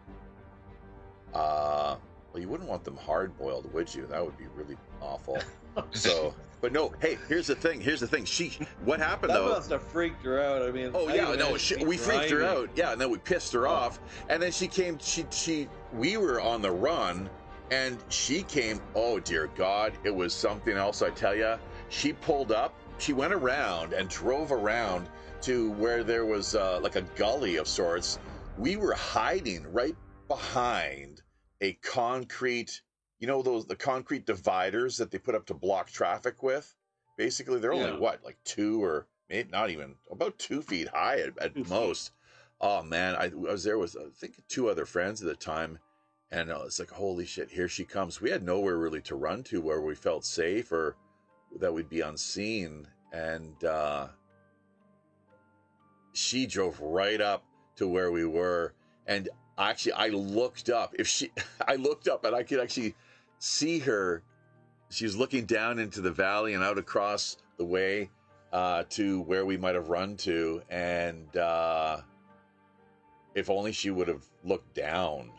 Uh, 1.34 1.96
well, 2.34 2.42
you 2.42 2.48
wouldn't 2.50 2.70
want 2.70 2.84
them 2.84 2.98
hard 2.98 3.38
boiled, 3.38 3.72
would 3.74 3.94
you? 3.94 4.06
That 4.08 4.24
would 4.24 4.38
be 4.38 4.48
really 4.56 4.78
awful. 5.02 5.40
so, 5.92 6.34
but 6.62 6.72
no. 6.72 6.92
Hey, 7.02 7.18
here's 7.28 7.48
the 7.48 7.56
thing. 7.56 7.82
Here's 7.82 8.00
the 8.00 8.08
thing. 8.08 8.26
She. 8.26 8.58
What 8.84 9.00
happened 9.00 9.32
that 9.32 9.40
though? 9.40 9.50
must 9.50 9.70
have 9.72 9.82
freaked 9.84 10.24
her 10.26 10.42
out. 10.42 10.62
I 10.62 10.72
mean, 10.72 10.92
Oh 10.94 11.08
I 11.08 11.16
yeah, 11.16 11.36
no, 11.36 11.58
she, 11.58 11.76
we 11.84 11.98
freaked 11.98 12.30
her 12.30 12.44
out. 12.44 12.70
Yeah, 12.76 12.92
and 12.92 13.02
then 13.02 13.10
we 13.10 13.18
pissed 13.18 13.54
her 13.54 13.68
Oh. 13.68 13.72
off, 13.72 14.00
and 14.30 14.42
then 14.42 14.52
she 14.52 14.68
came. 14.68 14.98
She 15.00 15.26
she 15.32 15.68
we 15.94 16.18
were 16.18 16.40
on 16.42 16.62
the 16.62 16.72
run, 16.72 17.30
and 17.72 17.98
she 18.10 18.44
came. 18.44 18.80
Oh 18.96 19.20
dear 19.20 19.48
God, 19.56 19.94
it 20.04 20.14
was 20.14 20.34
something 20.34 20.76
else. 20.78 21.02
I 21.02 21.10
tell 21.12 21.36
you, 21.36 21.56
she 21.90 22.14
pulled 22.14 22.52
up. 22.52 22.74
She 23.00 23.14
went 23.14 23.34
around 23.34 23.94
and 23.94 24.10
drove 24.10 24.52
around 24.52 25.08
to 25.42 25.72
where 25.72 26.04
there 26.04 26.26
was 26.26 26.54
uh, 26.54 26.80
like 26.82 26.96
a 26.98 27.02
gully 27.16 27.56
of 27.56 27.68
sorts. 27.68 28.20
We 28.58 28.76
were 28.76 28.94
hiding 28.94 29.72
right 29.72 29.96
behind 30.28 31.22
a 31.62 31.74
concrete. 31.74 32.82
You 33.20 33.28
know 33.28 33.42
those 33.42 33.66
the 33.66 33.76
concrete 33.76 34.26
dividers 34.26 34.98
that 34.98 35.12
they 35.12 35.18
put 35.18 35.36
up 35.36 35.46
to 35.48 35.54
block 35.54 35.90
traffic 35.90 36.42
with. 36.42 36.74
Basically, 37.18 37.60
they're 37.60 37.74
only 37.74 37.92
Yeah. 37.92 37.98
what 37.98 38.24
like 38.24 38.38
two 38.46 38.84
or 38.84 39.08
maybe 39.30 39.50
not 39.50 39.70
even 39.70 39.96
about 40.10 40.40
two 40.40 40.62
feet 40.62 40.88
high 40.88 41.20
at, 41.20 41.38
at 41.40 41.70
most. 41.70 42.12
Oh 42.62 42.82
man, 42.84 43.16
I, 43.16 43.26
I 43.26 43.34
was 43.34 43.64
there 43.64 43.78
with 43.78 43.96
I 43.98 44.10
think 44.16 44.36
two 44.48 44.70
other 44.70 44.86
friends 44.86 45.22
at 45.22 45.28
the 45.28 45.36
time, 45.36 45.80
and 46.32 46.50
uh, 46.50 46.64
it's 46.66 46.80
like 46.80 46.92
holy 46.92 47.26
shit, 47.26 47.50
here 47.50 47.68
she 47.68 47.84
comes. 47.86 48.22
We 48.22 48.30
had 48.30 48.44
nowhere 48.44 48.78
really 48.78 49.02
to 49.04 49.16
run 49.16 49.44
to 49.46 49.60
where 49.62 49.82
we 49.82 49.96
felt 49.96 50.24
safe 50.26 50.72
or 50.72 50.96
that 51.60 51.74
we'd 51.74 51.90
be 51.90 52.02
unseen, 52.02 52.88
and 53.12 53.62
uh, 53.66 54.08
she 56.14 56.46
drove 56.46 56.80
right 56.80 57.20
up 57.22 57.44
to 57.78 57.88
where 57.88 58.12
we 58.12 58.26
were, 58.26 58.74
and 59.08 59.30
actually 59.60 59.94
I 59.94 60.08
looked 60.08 60.70
up. 60.70 60.96
If 60.98 61.08
she, 61.08 61.32
I 61.68 61.76
looked 61.76 62.08
up 62.08 62.26
and 62.26 62.36
I 62.36 62.44
could 62.44 62.60
actually 62.60 62.96
see 63.40 63.80
her. 63.80 64.24
She 64.90 65.06
was 65.06 65.16
looking 65.16 65.46
down 65.46 65.78
into 65.78 66.02
the 66.02 66.12
valley 66.12 66.56
and 66.56 66.64
out 66.64 66.78
across 66.78 67.38
the 67.58 67.66
way 67.66 68.10
uh, 68.52 68.84
to 68.90 69.22
where 69.22 69.46
we 69.46 69.58
might 69.58 69.76
have 69.76 69.90
run 69.90 70.18
to, 70.18 70.62
and 70.70 71.36
uh, 71.38 72.02
if 73.36 73.50
only 73.50 73.72
she 73.72 73.92
would 73.92 74.08
have 74.08 74.24
looked 74.44 74.74
down. 74.74 75.32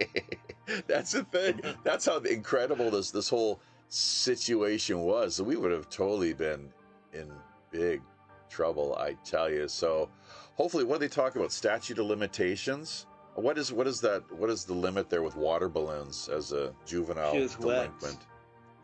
That's 0.86 1.12
the 1.12 1.24
thing. 1.24 1.60
That's 1.84 2.06
how 2.06 2.18
incredible 2.18 2.90
this 2.90 3.10
this 3.10 3.28
whole 3.28 3.60
situation 3.88 5.00
was. 5.00 5.36
So 5.36 5.44
we 5.44 5.56
would 5.56 5.70
have 5.70 5.88
totally 5.88 6.32
been 6.32 6.72
in 7.12 7.30
big 7.70 8.02
trouble, 8.48 8.96
I 8.96 9.14
tell 9.24 9.50
you. 9.50 9.68
So 9.68 10.08
hopefully, 10.56 10.84
what 10.84 11.00
they 11.00 11.08
talk 11.08 11.36
about? 11.36 11.52
Statute 11.52 11.98
of 11.98 12.06
limitations. 12.06 13.06
What 13.40 13.58
is 13.58 13.72
what 13.72 13.86
is 13.86 14.00
that? 14.02 14.30
What 14.32 14.50
is 14.50 14.64
the 14.64 14.74
limit 14.74 15.08
there 15.10 15.22
with 15.22 15.36
water 15.36 15.68
balloons 15.68 16.28
as 16.28 16.52
a 16.52 16.72
juvenile 16.86 17.32
She 17.32 17.40
was 17.40 17.58
wet. 17.58 17.98
delinquent? 17.98 18.26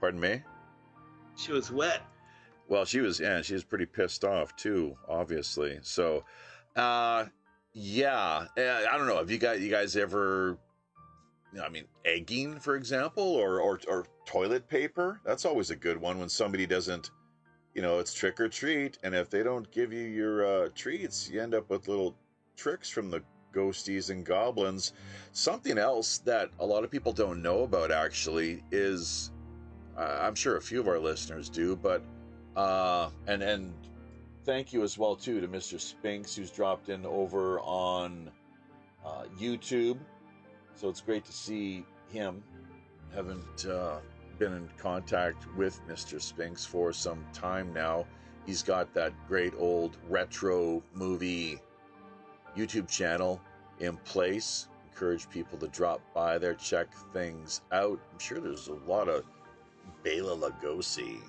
Pardon 0.00 0.20
me. 0.20 0.42
She 1.36 1.52
was 1.52 1.70
wet. 1.70 2.02
Well, 2.68 2.84
she 2.84 3.00
was, 3.00 3.20
yeah, 3.20 3.42
she 3.42 3.54
was 3.54 3.62
pretty 3.62 3.86
pissed 3.86 4.24
off 4.24 4.56
too, 4.56 4.96
obviously. 5.08 5.78
So, 5.82 6.24
uh, 6.74 7.26
yeah, 7.72 8.46
uh, 8.58 8.86
I 8.90 8.98
don't 8.98 9.06
know. 9.06 9.18
Have 9.18 9.30
you 9.30 9.38
guys, 9.38 9.60
you 9.60 9.70
guys 9.70 9.96
ever, 9.96 10.58
you 11.52 11.58
know, 11.58 11.64
I 11.64 11.68
mean, 11.68 11.84
egging, 12.04 12.58
for 12.58 12.74
example, 12.74 13.22
or, 13.22 13.60
or 13.60 13.78
or 13.86 14.06
toilet 14.24 14.66
paper? 14.68 15.20
That's 15.24 15.44
always 15.44 15.70
a 15.70 15.76
good 15.76 16.00
one 16.00 16.18
when 16.18 16.28
somebody 16.28 16.66
doesn't, 16.66 17.10
you 17.74 17.82
know, 17.82 17.98
it's 18.00 18.12
trick 18.12 18.40
or 18.40 18.48
treat, 18.48 18.98
and 19.04 19.14
if 19.14 19.30
they 19.30 19.42
don't 19.44 19.70
give 19.70 19.92
you 19.92 20.04
your 20.04 20.44
uh, 20.64 20.68
treats, 20.74 21.30
you 21.30 21.40
end 21.40 21.54
up 21.54 21.70
with 21.70 21.86
little 21.86 22.16
tricks 22.56 22.88
from 22.90 23.10
the 23.10 23.22
ghosties 23.56 24.10
and 24.10 24.24
goblins. 24.24 24.92
Something 25.32 25.78
else 25.78 26.18
that 26.18 26.50
a 26.60 26.66
lot 26.66 26.84
of 26.84 26.90
people 26.90 27.12
don't 27.12 27.42
know 27.42 27.62
about 27.62 27.90
actually 27.90 28.62
is, 28.70 29.30
uh, 29.96 30.18
I'm 30.20 30.34
sure 30.34 30.56
a 30.56 30.60
few 30.60 30.80
of 30.80 30.88
our 30.88 30.98
listeners 30.98 31.48
do, 31.48 31.76
but 31.76 32.02
uh, 32.56 33.10
and 33.26 33.42
and 33.42 33.74
thank 34.44 34.72
you 34.72 34.82
as 34.82 34.96
well 34.98 35.16
too 35.16 35.40
to 35.40 35.48
Mr. 35.48 35.80
Spinks 35.80 36.36
who's 36.36 36.50
dropped 36.50 36.88
in 36.88 37.04
over 37.06 37.60
on 37.60 38.30
uh, 39.04 39.24
YouTube. 39.38 39.98
So 40.74 40.88
it's 40.88 41.00
great 41.00 41.24
to 41.24 41.32
see 41.32 41.84
him. 42.12 42.42
Haven't 43.14 43.66
uh, 43.66 43.98
been 44.38 44.52
in 44.52 44.68
contact 44.78 45.46
with 45.56 45.80
Mr. 45.88 46.20
Spinks 46.20 46.64
for 46.64 46.92
some 46.92 47.24
time 47.32 47.72
now. 47.72 48.06
He's 48.44 48.62
got 48.62 48.92
that 48.94 49.12
great 49.26 49.54
old 49.58 49.96
retro 50.08 50.82
movie 50.94 51.58
YouTube 52.56 52.88
channel 52.88 53.40
in 53.80 53.96
place. 53.98 54.68
Encourage 54.90 55.28
people 55.28 55.58
to 55.58 55.68
drop 55.68 56.00
by 56.14 56.38
there, 56.38 56.54
check 56.54 56.88
things 57.12 57.60
out. 57.70 58.00
I'm 58.12 58.18
sure 58.18 58.40
there's 58.40 58.68
a 58.68 58.74
lot 58.74 59.08
of 59.08 59.24
Bela 60.02 60.36
Lugosi 60.36 61.20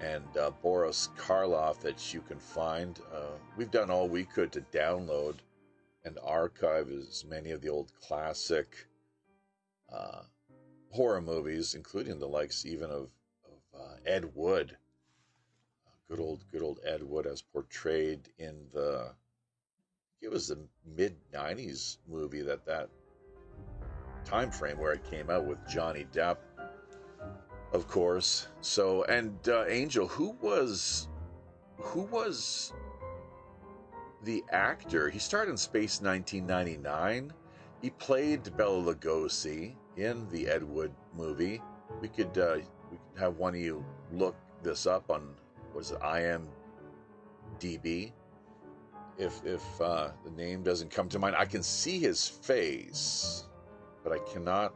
and 0.00 0.36
uh, 0.36 0.50
Boris 0.62 1.08
Karloff 1.16 1.80
that 1.80 2.14
you 2.14 2.20
can 2.20 2.38
find. 2.38 3.00
Uh, 3.12 3.36
we've 3.56 3.70
done 3.70 3.90
all 3.90 4.08
we 4.08 4.24
could 4.24 4.52
to 4.52 4.60
download 4.72 5.36
and 6.04 6.18
archive 6.24 6.90
as 6.90 7.24
many 7.28 7.50
of 7.50 7.60
the 7.60 7.68
old 7.68 7.92
classic 8.00 8.86
uh, 9.92 10.22
horror 10.90 11.20
movies, 11.20 11.74
including 11.74 12.18
the 12.18 12.26
likes 12.26 12.66
even 12.66 12.90
of, 12.90 13.08
of 13.44 13.80
uh, 13.80 13.94
Ed 14.06 14.30
Wood. 14.34 14.76
Uh, 15.86 15.90
good 16.08 16.20
old, 16.20 16.44
good 16.50 16.62
old 16.62 16.80
Ed 16.84 17.02
Wood 17.02 17.26
as 17.26 17.42
portrayed 17.42 18.28
in 18.38 18.66
the. 18.72 19.12
It 20.22 20.30
was 20.30 20.48
the 20.48 20.58
mid 20.96 21.16
'90s 21.34 21.98
movie 22.08 22.42
that 22.42 22.64
that 22.64 22.88
time 24.24 24.50
frame 24.50 24.78
where 24.78 24.92
it 24.92 25.10
came 25.10 25.28
out 25.28 25.44
with 25.44 25.58
Johnny 25.68 26.06
Depp 26.12 26.38
of 27.72 27.88
course. 27.88 28.48
So, 28.60 29.04
and 29.04 29.36
uh, 29.48 29.64
Angel, 29.66 30.06
who 30.06 30.36
was, 30.40 31.08
who 31.78 32.02
was 32.02 32.72
the 34.22 34.44
actor? 34.50 35.08
He 35.08 35.18
starred 35.18 35.48
in 35.48 35.56
Space 35.56 36.00
1999. 36.00 37.32
He 37.80 37.90
played 37.90 38.56
Bela 38.56 38.94
Lugosi 38.94 39.74
in 39.96 40.28
the 40.28 40.48
Ed 40.48 40.62
Wood 40.62 40.92
movie. 41.16 41.60
We 42.00 42.08
could, 42.08 42.36
uh, 42.38 42.58
we 42.90 42.98
could 42.98 43.20
have 43.20 43.38
one 43.38 43.54
of 43.54 43.60
you 43.60 43.84
look 44.12 44.36
this 44.62 44.86
up 44.86 45.10
on, 45.10 45.34
was 45.74 45.90
it 45.90 46.00
IMDb? 46.00 48.12
If 49.18 49.44
if 49.44 49.62
uh, 49.80 50.10
the 50.24 50.30
name 50.30 50.62
doesn't 50.62 50.90
come 50.90 51.08
to 51.10 51.18
mind, 51.18 51.36
I 51.36 51.44
can 51.44 51.62
see 51.62 51.98
his 51.98 52.26
face, 52.26 53.44
but 54.02 54.12
I 54.12 54.18
cannot 54.32 54.74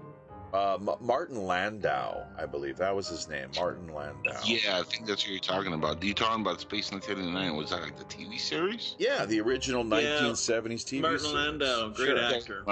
uh, 0.55 0.74
M- 0.74 0.89
Martin 1.01 1.45
Landau, 1.47 2.24
I 2.39 2.47
believe 2.47 2.76
that 2.76 2.95
was 2.95 3.09
his 3.09 3.28
name, 3.28 3.49
Martin 3.57 3.93
Landau. 3.93 4.39
Yeah, 4.45 4.78
I 4.78 4.82
think 4.84 5.07
that's 5.07 5.24
what 5.24 5.30
you're 5.30 5.41
talking 5.41 5.72
about. 5.72 6.03
You 6.03 6.14
talking 6.14 6.41
about 6.41 6.61
Space 6.61 6.93
1999? 6.93 7.57
Was 7.57 7.70
that 7.70 7.82
like 7.82 7.99
the 7.99 8.05
TV 8.05 8.39
series? 8.39 8.95
Yeah, 8.99 9.26
the 9.26 9.41
original 9.41 9.84
Yeah. 9.84 10.20
1970s 10.20 10.84
TV 10.84 10.87
series. 10.89 11.03
Martin 11.03 11.18
series. 11.18 11.34
Landau, 11.34 11.89
great 11.89 12.07
Sure. 12.07 12.18
actor. 12.18 12.64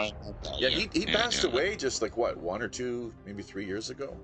Yeah, 0.59 0.69
he, 0.69 0.89
he 0.93 1.07
yeah, 1.11 1.17
passed 1.17 1.43
yeah. 1.45 1.51
away 1.51 1.77
just 1.77 2.01
like 2.01 2.17
what 2.17 2.37
one 2.37 2.63
or 2.63 2.69
two, 2.69 3.13
maybe 3.27 3.43
three 3.43 3.67
years 3.67 3.91
ago. 3.91 4.17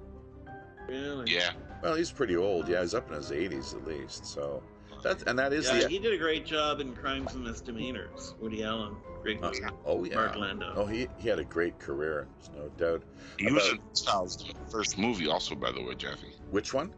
Really? 0.89 1.31
Yeah, 1.33 1.51
Well, 1.83 1.95
he's 1.97 2.11
pretty 2.13 2.37
old. 2.37 2.69
Yeah, 2.69 2.81
he's 2.83 2.95
up 2.95 3.09
in 3.11 3.17
his 3.17 3.31
80s 3.31 3.75
at 3.75 3.85
least. 3.87 4.27
So 4.27 4.63
that's 5.03 5.23
and 5.25 5.39
that 5.39 5.53
is 5.53 5.67
Yeah, 5.69 5.81
the 5.81 5.89
he 5.89 5.99
did 5.99 6.13
a 6.13 6.19
great 6.19 6.45
job 6.47 6.81
in 6.81 6.95
Crimes 6.95 7.35
and 7.35 7.45
Misdemeanors. 7.45 8.35
Woody 8.41 8.63
Allen, 8.65 8.97
great 9.23 9.43
Uh, 9.43 9.47
movie. 9.49 9.61
oh 9.87 10.05
yeah. 10.05 10.15
Mark 10.15 10.37
Landau. 10.37 10.73
Oh, 10.77 10.87
he 10.87 11.09
he 11.19 11.29
had 11.29 11.39
a 11.39 11.45
great 11.45 11.79
career. 11.79 12.27
There's 12.41 12.57
no 12.57 12.69
doubt. 12.77 13.03
he 13.39 13.51
was 13.53 13.67
About- 13.69 13.79
in 13.81 13.95
Styles, 13.95 14.37
the 14.37 14.71
first 14.71 14.99
movie, 14.99 15.29
also 15.29 15.55
by 15.55 15.73
the 15.73 15.83
way, 15.83 15.95
Jeffy. 15.95 16.33
Which 16.51 16.73
one? 16.75 16.93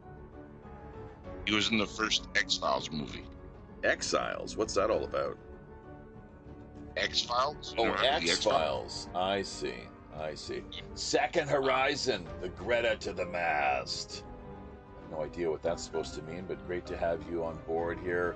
He 1.46 1.54
was 1.54 1.70
in 1.70 1.78
the 1.78 1.86
first 1.86 2.28
X 2.36 2.56
Files 2.58 2.90
movie. 2.90 3.24
Exiles. 3.84 4.56
What's 4.56 4.74
that 4.74 4.90
all 4.90 5.04
about? 5.04 5.36
X 6.96 7.22
Files. 7.22 7.74
Oh, 7.78 7.90
X 7.92 8.44
Files. 8.44 9.08
I 9.14 9.42
see. 9.42 9.74
I 10.16 10.34
see. 10.34 10.62
Second 10.94 11.48
Horizon, 11.48 12.26
the 12.42 12.50
Greta 12.50 12.96
to 13.00 13.12
the 13.12 13.24
mast. 13.24 14.24
No 15.12 15.22
idea 15.22 15.50
what 15.50 15.62
that's 15.62 15.82
supposed 15.82 16.14
to 16.14 16.22
mean, 16.22 16.44
but 16.48 16.66
great 16.66 16.86
to 16.86 16.96
have 16.96 17.20
you 17.30 17.44
on 17.44 17.58
board 17.66 17.98
here 18.02 18.34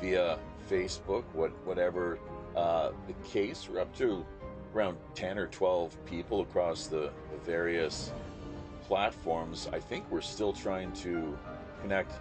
via 0.00 0.38
Facebook. 0.70 1.24
What, 1.34 1.50
whatever 1.66 2.18
uh, 2.56 2.92
the 3.06 3.12
case, 3.28 3.68
we're 3.70 3.80
up 3.80 3.94
to 3.98 4.24
around 4.74 4.96
10 5.14 5.38
or 5.38 5.48
12 5.48 6.04
people 6.06 6.40
across 6.40 6.86
the, 6.86 7.10
the 7.30 7.38
various 7.44 8.10
platforms. 8.86 9.68
I 9.72 9.78
think 9.78 10.04
we're 10.10 10.22
still 10.22 10.52
trying 10.52 10.92
to 10.94 11.36
connect 11.82 12.12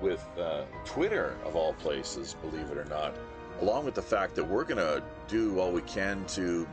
with 0.00 0.24
uh, 0.38 0.64
Twitter, 0.84 1.36
of 1.44 1.54
all 1.54 1.74
places, 1.74 2.34
believe 2.42 2.70
it 2.70 2.76
or 2.76 2.84
not, 2.86 3.14
along 3.60 3.84
with 3.84 3.94
the 3.94 4.02
fact 4.02 4.34
that 4.34 4.44
we're 4.44 4.64
going 4.64 4.78
to 4.78 5.02
do 5.28 5.60
all 5.60 5.70
we 5.70 5.82
can 5.82 6.24
to 6.26 6.66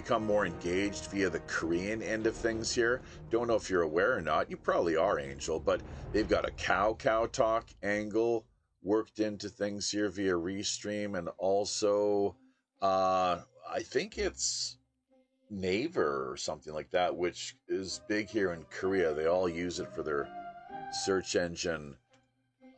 become 0.00 0.24
more 0.24 0.46
engaged 0.46 1.06
via 1.06 1.28
the 1.28 1.40
Korean 1.40 2.02
end 2.02 2.28
of 2.28 2.36
things 2.36 2.72
here. 2.72 3.02
Don't 3.30 3.48
know 3.48 3.56
if 3.56 3.68
you're 3.68 3.82
aware 3.82 4.16
or 4.16 4.20
not. 4.20 4.48
You 4.48 4.56
probably 4.56 4.94
are, 4.94 5.18
Angel, 5.18 5.58
but 5.58 5.80
they've 6.12 6.28
got 6.28 6.48
a 6.48 6.52
Kakao 6.52 7.32
Talk 7.32 7.66
angle 7.82 8.46
worked 8.84 9.18
into 9.18 9.48
things 9.48 9.90
here 9.90 10.08
via 10.08 10.34
Restream, 10.34 11.18
and 11.18 11.28
also 11.36 12.36
uh, 12.80 13.40
I 13.68 13.80
think 13.82 14.18
it's 14.18 14.76
Naver 15.50 16.30
or 16.30 16.36
something 16.36 16.72
like 16.72 16.90
that, 16.90 17.16
which 17.16 17.56
is 17.66 18.00
big 18.06 18.28
here 18.28 18.52
in 18.52 18.64
Korea. 18.70 19.12
They 19.12 19.26
all 19.26 19.48
use 19.48 19.80
it 19.80 19.92
for 19.92 20.04
their 20.04 20.28
search 20.92 21.34
engine 21.34 21.96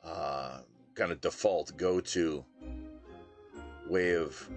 uh, 0.02 0.60
kind 0.94 1.12
of 1.12 1.20
default 1.20 1.76
go 1.76 2.00
to 2.00 2.42
way 3.90 4.14
of 4.14 4.48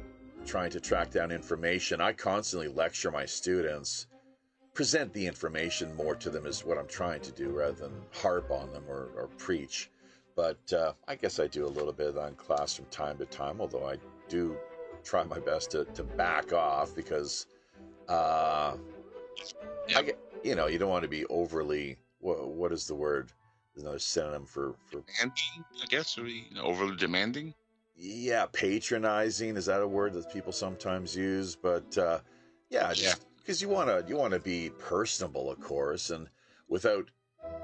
trying 0.45 0.69
to 0.71 0.79
track 0.79 1.11
down 1.11 1.31
information. 1.31 2.01
I 2.01 2.13
constantly 2.13 2.67
lecture 2.67 3.11
my 3.11 3.25
students, 3.25 4.07
present 4.73 5.13
the 5.13 5.25
information 5.25 5.95
more 5.95 6.15
to 6.15 6.29
them, 6.29 6.45
is 6.45 6.65
what 6.65 6.77
I'm 6.77 6.87
trying 6.87 7.21
to 7.21 7.31
do 7.31 7.49
rather 7.49 7.73
than 7.73 7.93
harp 8.13 8.51
on 8.51 8.71
them 8.71 8.83
or, 8.87 9.09
or 9.15 9.27
preach. 9.37 9.89
But 10.35 10.73
uh, 10.73 10.93
I 11.07 11.15
guess 11.15 11.39
I 11.39 11.47
do 11.47 11.65
a 11.65 11.67
little 11.67 11.93
bit 11.93 12.17
on 12.17 12.35
class 12.35 12.75
from 12.75 12.85
time 12.85 13.17
to 13.17 13.25
time, 13.25 13.61
although 13.61 13.87
I 13.87 13.97
do 14.29 14.57
try 15.03 15.23
my 15.23 15.39
best 15.39 15.71
to, 15.71 15.85
to 15.85 16.03
back 16.03 16.53
off 16.53 16.95
because, 16.95 17.45
uh, 18.07 18.75
Yeah. 19.87 19.99
I 19.99 20.13
you 20.43 20.55
know, 20.55 20.67
you 20.67 20.77
don't 20.77 20.89
want 20.89 21.03
to 21.03 21.09
be 21.09 21.25
overly, 21.27 21.97
what, 22.19 22.47
what 22.49 22.71
is 22.71 22.85
the 22.87 22.95
word? 22.95 23.31
There's 23.73 23.83
another 23.83 23.99
synonym 23.99 24.45
for, 24.45 24.75
for 24.85 25.03
Demanding, 25.17 25.65
I 25.81 25.85
guess, 25.87 26.17
or 26.17 26.27
you 26.27 26.43
know, 26.53 26.63
overly 26.63 26.95
demanding. 26.95 27.53
Yeah, 27.95 28.45
patronizing 28.51 29.55
is 29.57 29.65
that 29.65 29.81
a 29.81 29.87
word 29.87 30.13
that 30.13 30.31
people 30.31 30.51
sometimes 30.51 31.15
use? 31.15 31.55
But 31.55 31.97
uh, 31.97 32.19
yeah, 32.69 32.93
just 32.93 33.25
because 33.37 33.61
you 33.61 33.69
want 33.69 33.89
to 33.89 34.03
you 34.07 34.17
want 34.17 34.33
to 34.33 34.39
be 34.39 34.71
personable, 34.79 35.51
of 35.51 35.59
course, 35.59 36.09
and 36.09 36.29
without 36.67 37.09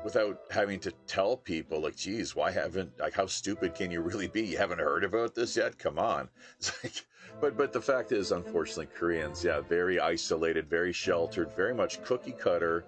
without 0.04 0.40
having 0.50 0.80
to 0.80 0.92
tell 1.08 1.36
people 1.36 1.82
like, 1.82 1.96
geez, 1.96 2.36
why 2.36 2.52
haven't 2.52 2.92
like 3.00 3.14
how 3.14 3.26
stupid 3.26 3.76
can 3.76 3.92
you 3.92 4.02
really 4.02 4.28
be? 4.28 4.46
You 4.46 4.58
haven't 4.58 4.80
heard 4.80 5.04
about 5.04 5.36
this 5.36 5.56
yet? 5.58 5.78
Come 5.78 6.00
on. 6.00 6.30
It's 6.60 6.84
like, 6.84 7.06
but 7.42 7.58
but 7.58 7.74
the 7.74 7.82
fact 7.82 8.12
is, 8.12 8.32
unfortunately, 8.32 8.88
Koreans, 8.88 9.44
yeah, 9.44 9.62
very 9.62 10.00
isolated, 10.00 10.70
very 10.70 10.94
sheltered, 10.94 11.52
very 11.56 11.74
much 11.74 12.04
cookie 12.04 12.34
cutter 12.34 12.86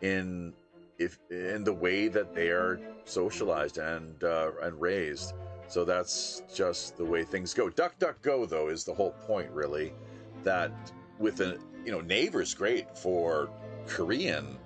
in 0.00 0.52
if 0.98 1.18
in 1.30 1.64
the 1.64 1.72
way 1.72 2.08
that 2.08 2.34
they 2.34 2.48
are 2.48 2.80
socialized 3.04 3.78
and 3.78 4.22
uh, 4.24 4.50
and 4.62 4.80
raised. 4.80 5.34
So 5.72 5.86
that's 5.86 6.42
just 6.54 6.98
the 6.98 7.04
way 7.06 7.24
things 7.24 7.54
go. 7.54 7.70
Duck, 7.70 7.98
duck, 7.98 8.20
go 8.20 8.44
though 8.44 8.68
is 8.68 8.84
the 8.84 8.92
whole 8.92 9.12
point, 9.26 9.50
really. 9.52 9.94
That 10.44 10.70
with 11.18 11.40
a 11.40 11.58
you 11.86 11.92
know, 11.92 12.02
Naver's 12.02 12.52
great 12.52 12.94
for 12.98 13.48
Korean 13.86 14.58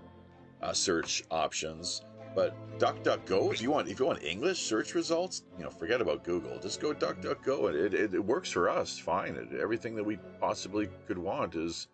uh, 0.63 0.73
search 0.73 1.23
options, 1.31 2.03
but 2.35 2.57
DuckDuckGo 2.81 3.55
if 3.55 3.63
you 3.63 3.71
want 3.71 3.89
if 3.89 4.01
you 4.01 4.07
want 4.07 4.25
English 4.25 4.59
search 4.59 4.97
results, 4.97 5.45
you 5.57 5.63
know, 5.63 5.71
forget 5.71 6.01
about 6.01 6.25
Google. 6.25 6.59
Just 6.59 6.81
go 6.81 6.93
DuckDuckGo. 6.93 7.73
It 7.73 7.95
it, 7.95 8.13
it 8.13 8.25
works 8.25 8.51
for 8.51 8.69
us 8.69 8.99
fine. 8.99 9.37
It, 9.37 9.61
everything 9.61 9.95
that 9.95 10.05
we 10.05 10.19
possibly 10.41 10.89
could 11.07 11.19
want 11.19 11.55
is 11.55 11.87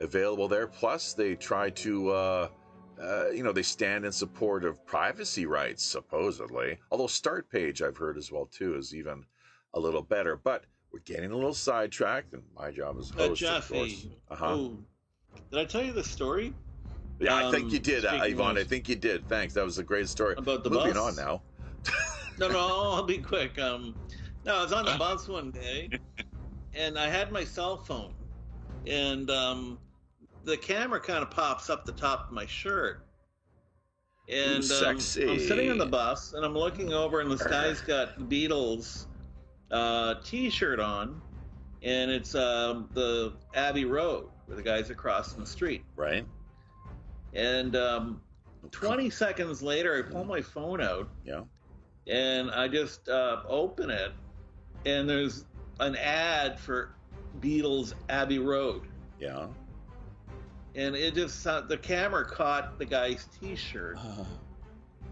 available 0.00 0.48
there. 0.48 0.66
Plus, 0.66 1.12
they 1.12 1.36
try 1.36 1.70
to. 1.70 2.10
Uh, 2.10 2.48
uh, 3.02 3.28
you 3.30 3.42
know, 3.42 3.52
they 3.52 3.62
stand 3.62 4.04
in 4.04 4.12
support 4.12 4.64
of 4.64 4.84
privacy 4.86 5.46
rights, 5.46 5.82
supposedly. 5.84 6.78
Although 6.90 7.06
Start 7.06 7.50
Page, 7.50 7.82
I've 7.82 7.96
heard 7.96 8.16
as 8.16 8.32
well 8.32 8.46
too, 8.46 8.76
is 8.76 8.94
even 8.94 9.24
a 9.74 9.80
little 9.80 10.02
better. 10.02 10.36
But 10.36 10.64
we're 10.92 11.00
getting 11.00 11.30
a 11.32 11.34
little 11.34 11.54
sidetracked, 11.54 12.32
and 12.32 12.42
my 12.54 12.70
job 12.70 12.96
as 12.98 13.10
Uh, 13.12 13.28
host, 13.28 13.42
of 13.42 13.68
course. 13.68 13.90
Jeffy, 13.90 14.18
Uh-huh. 14.30 14.46
oh, 14.54 14.78
did 15.50 15.60
I 15.60 15.64
tell 15.64 15.82
you 15.84 15.92
the 15.92 16.04
story 16.04 16.54
Yeah, 17.18 17.34
I 17.34 17.50
think 17.50 17.64
um, 17.64 17.70
you 17.70 17.78
did, 17.78 18.04
uh, 18.04 18.20
Yvonne. 18.24 18.58
I 18.58 18.64
think 18.64 18.88
you 18.88 18.96
did. 18.96 19.26
Thanks. 19.28 19.54
That 19.54 19.64
was 19.64 19.78
a 19.78 19.82
great 19.84 20.08
story. 20.08 20.34
about 20.36 20.64
the 20.64 20.70
Moving 20.70 20.94
bus? 20.94 21.18
on 21.18 21.24
now. 21.24 21.42
No, 22.38 22.48
no, 22.48 22.58
I'll 22.92 23.02
be 23.02 23.16
quick. 23.16 23.58
Um, 23.58 23.94
no, 24.44 24.56
I 24.58 24.62
was 24.62 24.70
on 24.74 24.84
the 24.84 24.94
bus 24.98 25.26
one 25.26 25.50
day, 25.50 25.88
and 26.74 26.98
I 26.98 27.08
had 27.08 27.32
my 27.32 27.42
cell 27.44 27.78
phone, 27.78 28.12
and 28.86 29.30
um, 29.30 29.78
the 30.46 30.56
camera 30.56 31.00
kind 31.00 31.22
of 31.22 31.30
pops 31.30 31.68
up 31.68 31.84
the 31.84 31.92
top 31.92 32.28
of 32.28 32.32
my 32.32 32.46
shirt. 32.46 33.02
And 34.28 34.64
Ooh, 34.64 34.84
um. 34.84 34.90
I'm 34.90 35.00
sitting 35.00 35.70
on 35.70 35.78
the 35.78 35.86
bus, 35.86 36.32
and 36.32 36.44
I'm 36.44 36.54
looking 36.54 36.92
over, 36.92 37.20
and 37.20 37.30
this 37.30 37.42
guy's 37.42 37.80
got 37.80 38.16
the 38.18 38.24
Beatles 38.48 39.06
uh, 39.70 40.14
T-shirt 40.24 40.80
on, 40.80 41.20
and 41.82 42.10
it's 42.10 42.34
um, 42.34 42.88
the 42.94 43.34
Abbey 43.54 43.84
Road 43.84 44.28
where 44.46 44.56
the 44.56 44.62
guys 44.62 44.88
are 44.90 44.94
crossing 44.94 45.40
the 45.40 45.46
street. 45.46 45.84
Right? 45.96 46.24
And 47.34 47.74
um, 47.76 48.20
20 48.70 49.10
seconds 49.10 49.62
later, 49.62 49.96
I 49.98 50.10
pull 50.10 50.24
my 50.24 50.40
phone 50.40 50.80
out 50.80 51.08
Yeah. 51.24 51.42
and 52.06 52.50
I 52.52 52.68
just 52.68 53.08
uh, 53.08 53.42
open 53.48 53.90
it, 53.90 54.12
and 54.86 55.08
there's 55.08 55.44
an 55.80 55.96
ad 55.96 56.58
for 56.58 56.94
Beatles 57.40 57.94
Abbey 58.08 58.38
Road, 58.38 58.82
Yeah. 59.20 59.46
And 60.76 60.94
it 60.94 61.14
just 61.14 61.46
uh, 61.46 61.62
the 61.62 61.76
camera 61.78 62.24
caught 62.24 62.78
the 62.78 62.84
guy's 62.84 63.26
T-shirt 63.40 63.98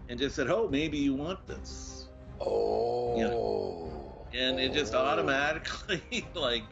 and 0.07 0.19
just 0.19 0.35
said, 0.35 0.49
"Oh, 0.49 0.69
maybe 0.69 0.97
you 0.97 1.13
want 1.15 1.45
this," 1.47 2.07
Oh. 2.39 4.01
and 4.33 4.59
it 4.59 4.73
just 4.73 4.93
Oh. 4.93 4.99
automatically 4.99 6.25
like, 6.35 6.63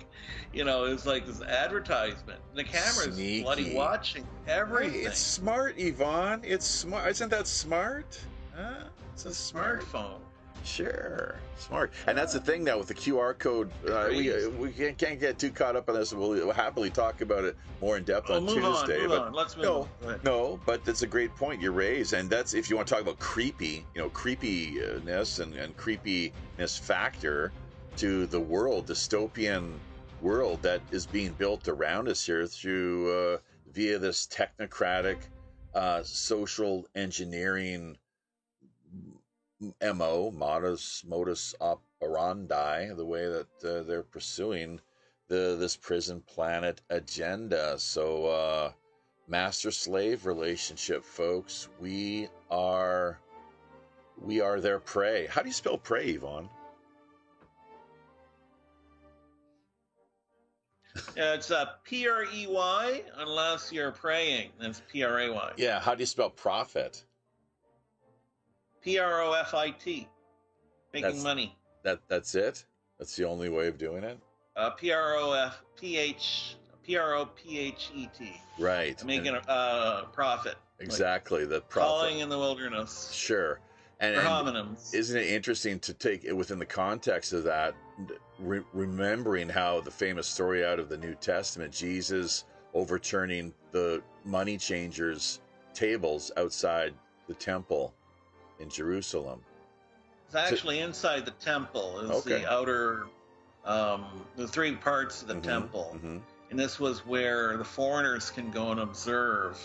you 0.53 0.63
know, 0.63 0.85
it's 0.85 1.05
like 1.05 1.25
this 1.25 1.41
advertisement. 1.41 2.39
The 2.53 2.63
camera's 2.63 3.15
Sneaky. 3.15 3.41
bloody 3.43 3.75
watching 3.75 4.27
everything. 4.47 5.05
It's 5.07 5.19
smart, 5.19 5.75
Yvonne. 5.79 6.41
It's 6.43 6.65
smart. 6.65 7.09
Isn't 7.09 7.29
that 7.29 7.47
smart? 7.47 8.19
Huh? 8.55 8.83
It's 9.13 9.25
a 9.25 9.29
a 9.29 9.33
smart. 9.33 9.81
smartphone. 9.83 10.19
Sure, 10.63 11.35
smart. 11.57 11.91
And 12.07 12.17
that's 12.17 12.33
the 12.33 12.39
thing 12.39 12.63
now 12.63 12.77
with 12.77 12.87
the 12.87 12.93
QR 12.93 13.37
code. 13.37 13.69
Uh, 13.87 14.07
we 14.09 14.47
we 14.47 14.71
can't, 14.71 14.97
can't 14.97 15.19
get 15.19 15.37
too 15.37 15.51
caught 15.51 15.75
up 15.75 15.89
on 15.89 15.95
this. 15.95 16.13
We'll, 16.13 16.29
we'll 16.29 16.51
happily 16.51 16.89
talk 16.89 17.21
about 17.21 17.43
it 17.43 17.57
more 17.81 17.97
in 17.97 18.03
depth 18.03 18.29
Oh, 18.29 18.35
on 18.37 18.47
on, 18.47 18.55
Tuesday. 18.55 19.01
move 19.01 19.09
but 19.09 19.21
on. 19.23 19.33
Let's 19.33 19.57
move 19.57 19.65
no, 19.65 19.89
on. 20.05 20.19
No, 20.23 20.59
but 20.65 20.85
that's 20.85 21.01
a 21.01 21.07
great 21.07 21.35
point 21.35 21.61
you 21.61 21.71
raise, 21.71 22.13
and 22.13 22.29
that's 22.29 22.53
if 22.53 22.69
you 22.69 22.77
want 22.77 22.87
to 22.87 22.93
talk 22.93 23.01
about 23.03 23.19
creepy, 23.19 23.85
you 23.93 24.01
know, 24.01 24.09
creepiness 24.09 25.39
and, 25.39 25.53
and 25.53 25.75
creepiness 25.75 26.77
factor 26.77 27.51
to 27.97 28.25
the 28.27 28.39
world, 28.39 28.87
dystopian 28.87 29.73
world 30.21 30.61
that 30.61 30.81
is 30.91 31.05
being 31.05 31.33
built 31.33 31.67
around 31.67 32.07
us 32.07 32.25
here 32.25 32.47
through 32.47 33.33
uh, 33.33 33.37
via 33.73 33.99
this 33.99 34.27
technocratic 34.27 35.17
uh, 35.75 36.01
social 36.03 36.85
engineering 36.95 37.97
mo 39.59 40.31
modus 40.31 41.03
modus 41.07 41.55
operandi 41.61 42.93
the 42.95 43.05
way 43.05 43.27
that 43.27 43.47
uh, 43.63 43.83
they're 43.83 44.03
pursuing 44.03 44.79
the 45.29 45.55
this 45.59 45.75
prison 45.75 46.21
planet 46.21 46.81
agenda. 46.89 47.79
So 47.79 48.25
uh 48.25 48.71
master 49.27 49.71
slave 49.71 50.25
relationship 50.25 51.03
folks. 51.03 51.69
We 51.79 52.27
are 52.51 53.19
we 54.21 54.41
are 54.41 54.59
their 54.59 54.79
prey. 54.79 55.27
How 55.27 55.41
do 55.41 55.47
you 55.47 55.53
spell 55.53 55.77
prey 55.77 56.09
yvonne? 56.09 56.49
Yeah, 61.17 61.33
it's 61.33 61.49
uh, 61.49 61.65
P 61.83 62.07
R 62.07 62.25
E 62.25 62.45
Y 62.47 63.01
unless 63.17 63.71
you're 63.71 63.91
praying. 63.91 64.51
That's 64.59 64.81
P 64.91 65.03
R 65.03 65.19
A 65.19 65.33
Y. 65.33 65.51
yeah 65.57 65.79
how 65.79 65.95
do 65.95 66.01
you 66.01 66.05
spell 66.05 66.29
profit 66.29 67.03
P 68.83 68.99
R 68.99 69.21
O 69.21 69.33
F 69.33 69.53
I 69.53 69.71
T. 69.71 70.07
Making 70.93 71.01
That's- 71.07 71.23
money. 71.23 71.57
that 71.83 71.99
that's 72.07 72.35
it 72.35 72.65
that's 72.99 73.15
the 73.15 73.25
only 73.25 73.49
way 73.49 73.67
of 73.67 73.77
doing 73.77 74.03
it 74.03 74.17
Uh, 74.55 74.69
P 74.71 74.91
R 74.91 75.15
O 75.17 75.31
F 75.33 75.61
P 75.75 75.97
H 75.97 76.55
P 76.83 76.97
R 76.97 77.15
O 77.15 77.25
P 77.25 77.59
H 77.59 77.89
E 77.95 78.07
T. 78.17 78.39
right 78.59 79.03
Making 79.03 79.29
And 79.29 79.37
a 79.37 79.49
uh, 79.51 80.05
profit. 80.05 80.55
exactly 80.79 81.45
the 81.45 81.55
Like 81.55 81.69
profit 81.69 81.89
calling 81.89 82.19
in 82.19 82.29
the 82.29 82.37
wilderness. 82.37 83.11
sure 83.11 83.59
and, 83.99 84.15
and 84.15 84.77
isn't 84.93 85.17
it 85.17 85.27
interesting 85.27 85.79
to 85.79 85.93
take 85.93 86.25
it 86.25 86.33
within 86.33 86.59
the 86.59 86.65
context 86.65 87.31
of 87.33 87.43
that 87.45 87.73
re- 88.39 88.63
remembering 88.73 89.47
how 89.49 89.79
the 89.81 89.91
famous 89.91 90.27
story 90.27 90.65
out 90.65 90.79
of 90.79 90.89
the 90.89 90.97
new 90.97 91.15
testament 91.15 91.71
jesus 91.71 92.43
overturning 92.73 93.53
the 93.71 94.01
money 94.25 94.57
changers 94.57 95.39
tables 95.73 96.31
outside 96.37 96.93
the 97.27 97.33
temple 97.35 97.93
in 98.63 98.69
jerusalem 98.69 99.39
It's 100.27 100.35
actually 100.35 100.79
inside 100.79 101.25
the 101.25 101.31
temple. 101.51 101.99
Is 101.99 102.25
Okay. 102.25 102.39
the 102.41 102.51
outer, 102.51 103.05
um, 103.65 104.25
the 104.35 104.47
three 104.47 104.75
parts 104.75 105.21
of 105.21 105.27
the 105.27 105.35
Mhm, 105.35 105.43
temple, 105.43 105.99
mhm. 106.03 106.21
and 106.49 106.59
this 106.59 106.79
was 106.79 107.05
where 107.05 107.55
the 107.57 107.63
foreigners 107.65 108.31
can 108.31 108.49
go 108.49 108.71
and 108.71 108.79
observe, 108.79 109.59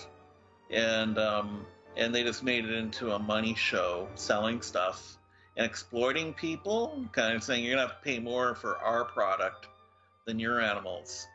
and 0.70 1.16
um, 1.18 1.66
and 1.96 2.14
they 2.14 2.22
just 2.22 2.42
made 2.42 2.64
it 2.66 2.72
into 2.74 3.12
a 3.12 3.18
money 3.18 3.54
show, 3.54 4.08
selling 4.14 4.60
stuff 4.60 5.16
and 5.56 5.64
exploiting 5.64 6.34
people, 6.34 7.02
kind 7.12 7.34
of 7.34 7.42
saying 7.42 7.64
you're 7.64 7.74
gonna 7.74 7.88
have 7.88 7.98
to 7.98 8.04
pay 8.04 8.18
more 8.18 8.54
for 8.54 8.76
our 8.78 9.04
product 9.06 9.68
than 10.26 10.38
your 10.38 10.60
animals, 10.60 11.26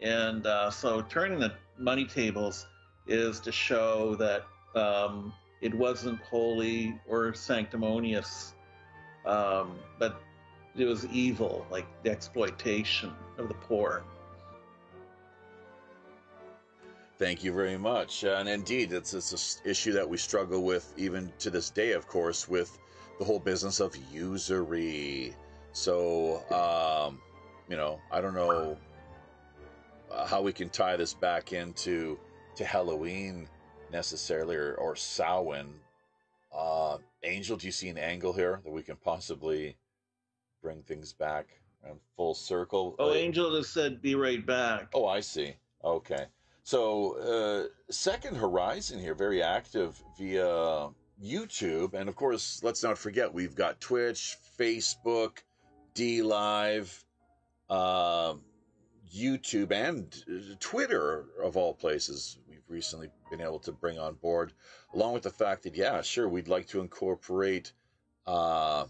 and 0.00 0.46
uh, 0.46 0.70
so 0.70 1.02
turning 1.02 1.40
the 1.40 1.52
money 1.76 2.04
tables 2.06 2.66
is 3.08 3.40
to 3.40 3.50
show 3.52 4.14
that 4.16 4.46
um, 4.76 5.32
it 5.60 5.74
wasn't 5.74 6.20
holy 6.20 6.98
or 7.08 7.34
sanctimonious, 7.34 8.54
um, 9.24 9.78
but 9.98 10.20
it 10.76 10.84
was 10.84 11.06
evil, 11.06 11.66
like 11.70 11.86
the 12.02 12.10
exploitation 12.10 13.12
of 13.38 13.48
the 13.48 13.54
poor. 13.54 14.04
Thank 17.18 17.42
you 17.42 17.52
very 17.52 17.78
much. 17.78 18.24
Uh, 18.24 18.36
and 18.38 18.48
indeed, 18.48 18.92
it's, 18.92 19.14
it's 19.14 19.60
an 19.64 19.70
issue 19.70 19.92
that 19.92 20.06
we 20.06 20.18
struggle 20.18 20.62
with 20.62 20.92
even 20.98 21.32
to 21.38 21.48
this 21.48 21.70
day, 21.70 21.92
of 21.92 22.06
course, 22.06 22.46
with 22.46 22.78
the 23.18 23.24
whole 23.24 23.38
business 23.38 23.80
of 23.80 23.96
usury. 24.12 25.34
So, 25.72 26.42
um, 26.50 27.18
you 27.70 27.76
know, 27.76 28.00
I 28.12 28.20
don't 28.20 28.34
know 28.34 28.76
how 30.26 30.42
we 30.42 30.52
can 30.52 30.68
tie 30.68 30.96
this 30.96 31.14
back 31.14 31.54
into 31.54 32.18
to 32.56 32.64
Halloween 32.64 33.48
necessarily 33.92 34.56
or, 34.56 34.74
or 34.74 34.96
Samhain. 34.96 35.68
Uh, 36.56 36.98
Angel, 37.22 37.56
do 37.56 37.66
you 37.66 37.72
see 37.72 37.88
an 37.88 37.98
angle 37.98 38.32
here 38.32 38.60
that 38.64 38.70
we 38.70 38.82
can 38.82 38.96
possibly 38.96 39.76
bring 40.62 40.82
things 40.82 41.12
back 41.12 41.46
and 41.84 41.98
full 42.16 42.34
circle? 42.34 42.96
Oh, 42.98 43.10
Uh, 43.10 43.14
Angel 43.14 43.56
just 43.58 43.72
said, 43.74 44.00
"Be 44.00 44.14
right 44.14 44.44
back." 44.44 44.88
Oh, 44.94 45.06
I 45.06 45.20
see. 45.20 45.54
Okay. 45.84 46.26
So, 46.62 47.18
uh, 47.18 47.68
Second 47.92 48.36
Horizon 48.36 48.98
here, 48.98 49.14
very 49.14 49.42
active 49.42 50.02
via 50.18 50.88
YouTube. 51.22 51.94
And 51.94 52.08
of 52.08 52.16
course, 52.16 52.60
let's 52.64 52.82
not 52.82 52.98
forget, 52.98 53.32
we've 53.32 53.54
got 53.54 53.80
Twitch, 53.80 54.36
Facebook, 54.58 55.38
D 55.94 56.22
Live, 56.22 57.04
uh, 57.70 58.34
YouTube, 59.14 59.70
and 59.70 60.58
Twitter, 60.58 61.26
of 61.40 61.56
all 61.56 61.72
places, 61.72 62.38
recently 62.68 63.08
been 63.30 63.40
able 63.40 63.58
to 63.60 63.72
bring 63.72 63.98
on 63.98 64.14
board, 64.14 64.52
along 64.94 65.14
with 65.14 65.22
the 65.22 65.30
fact 65.30 65.62
that, 65.62 65.74
yeah, 65.74 66.02
sure, 66.02 66.28
we'd 66.28 66.48
like 66.48 66.66
to 66.68 66.80
incorporate 66.80 67.72
uh, 68.26 68.86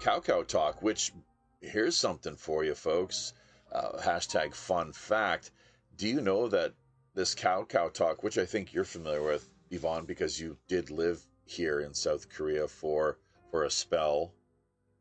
Kakao 0.00 0.46
Talk, 0.46 0.82
which 0.82 1.12
here's 1.60 1.96
something 1.96 2.36
for 2.36 2.64
you, 2.64 2.74
folks. 2.74 3.34
Uh, 3.72 3.98
hashtag 3.98 4.54
fun 4.54 4.92
fact. 4.92 5.50
Do 5.96 6.08
you 6.08 6.20
know 6.20 6.48
that 6.48 6.72
this 7.14 7.34
Kakao 7.34 7.92
Talk, 7.92 8.22
which 8.22 8.38
I 8.38 8.46
think 8.46 8.72
you're 8.72 8.84
familiar 8.84 9.22
with, 9.22 9.48
Yvonne, 9.70 10.06
because 10.06 10.40
you 10.40 10.56
did 10.68 10.90
live 10.90 11.26
here 11.44 11.80
in 11.80 11.92
South 11.94 12.28
Korea 12.28 12.68
for 12.68 13.18
for 13.50 13.64
a 13.64 13.70
spell 13.70 14.32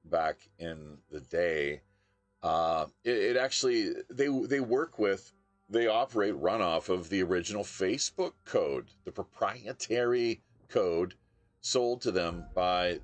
back 0.05 0.37
in 0.59 0.97
the 1.11 1.19
day. 1.19 1.81
Uh, 2.41 2.85
it, 3.03 3.17
it 3.17 3.37
actually 3.37 3.93
they 4.09 4.27
they 4.47 4.59
work 4.59 4.99
with 4.99 5.31
they 5.69 5.87
operate 5.87 6.35
run 6.35 6.61
off 6.61 6.89
of 6.89 7.09
the 7.09 7.21
original 7.23 7.63
Facebook 7.63 8.33
code, 8.45 8.87
the 9.05 9.11
proprietary 9.11 10.41
code 10.69 11.15
sold 11.61 12.01
to 12.01 12.11
them 12.11 12.45
by 12.53 12.99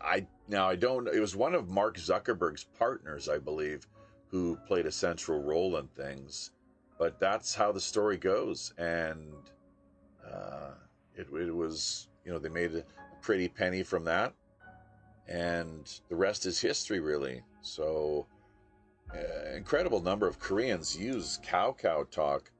I 0.00 0.26
now 0.46 0.68
I 0.68 0.76
don't 0.76 1.08
it 1.08 1.20
was 1.20 1.34
one 1.34 1.54
of 1.54 1.70
Mark 1.70 1.96
Zuckerberg's 1.96 2.64
partners, 2.78 3.28
I 3.28 3.38
believe, 3.38 3.86
who 4.28 4.56
played 4.66 4.86
a 4.86 4.92
central 4.92 5.42
role 5.42 5.76
in 5.76 5.88
things. 5.88 6.52
But 6.98 7.20
that's 7.20 7.54
how 7.54 7.72
the 7.72 7.80
story 7.80 8.16
goes, 8.16 8.72
and 8.76 9.32
uh, 10.24 10.72
it, 11.14 11.28
it 11.32 11.54
was 11.54 12.08
you 12.24 12.32
know 12.32 12.38
they 12.38 12.48
made 12.48 12.74
a 12.74 12.84
pretty 13.20 13.48
penny 13.48 13.82
from 13.82 14.04
that, 14.04 14.34
and 15.28 16.00
the 16.08 16.16
rest 16.16 16.46
is 16.46 16.60
history, 16.60 17.00
really. 17.00 17.42
So, 17.60 18.26
incredible 19.54 20.00
number 20.00 20.26
of 20.26 20.38
Koreans 20.38 20.96
use 20.96 21.38
Kakao 21.44 22.08
Talk, 22.10 22.50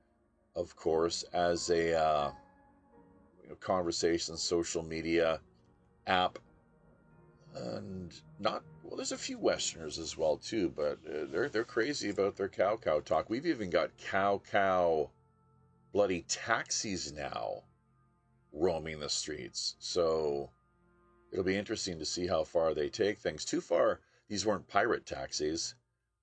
of 0.57 0.74
course, 0.76 1.24
as 1.32 1.70
a 1.70 1.99
uh, 1.99 2.30
you 3.42 3.49
know, 3.51 3.55
conversation 3.57 4.36
social 4.36 4.82
media 4.82 5.40
app 6.07 6.38
and 7.55 8.12
not 8.38 8.62
well. 8.82 8.96
There's 8.96 9.12
a 9.12 9.18
few 9.18 9.38
Westerners 9.38 9.99
as 9.99 10.16
well 10.16 10.36
too, 10.36 10.72
but 10.74 10.99
uh, 11.07 11.26
they're 11.30 11.49
they're 11.49 11.64
crazy 11.64 12.11
about 12.11 12.36
their 12.36 12.49
Kakao 12.49 13.05
Talk. 13.05 13.30
We've 13.30 13.46
even 13.46 13.70
got 13.70 13.96
Kakao 13.99 15.11
bloody 15.92 16.24
taxis 16.28 17.12
now 17.12 17.62
roaming 18.53 19.01
the 19.01 19.09
streets. 19.09 19.76
So 19.78 20.51
it'll 21.32 21.44
be 21.44 21.57
interesting 21.57 21.99
to 21.99 22.05
see 22.05 22.26
how 22.26 22.44
far 22.44 22.74
they 22.74 22.88
take 22.88 23.18
things. 23.18 23.44
Too 23.44 23.61
far, 23.61 24.01
these 24.28 24.44
weren't 24.46 24.68
pirate 24.68 25.07
taxis, 25.07 25.74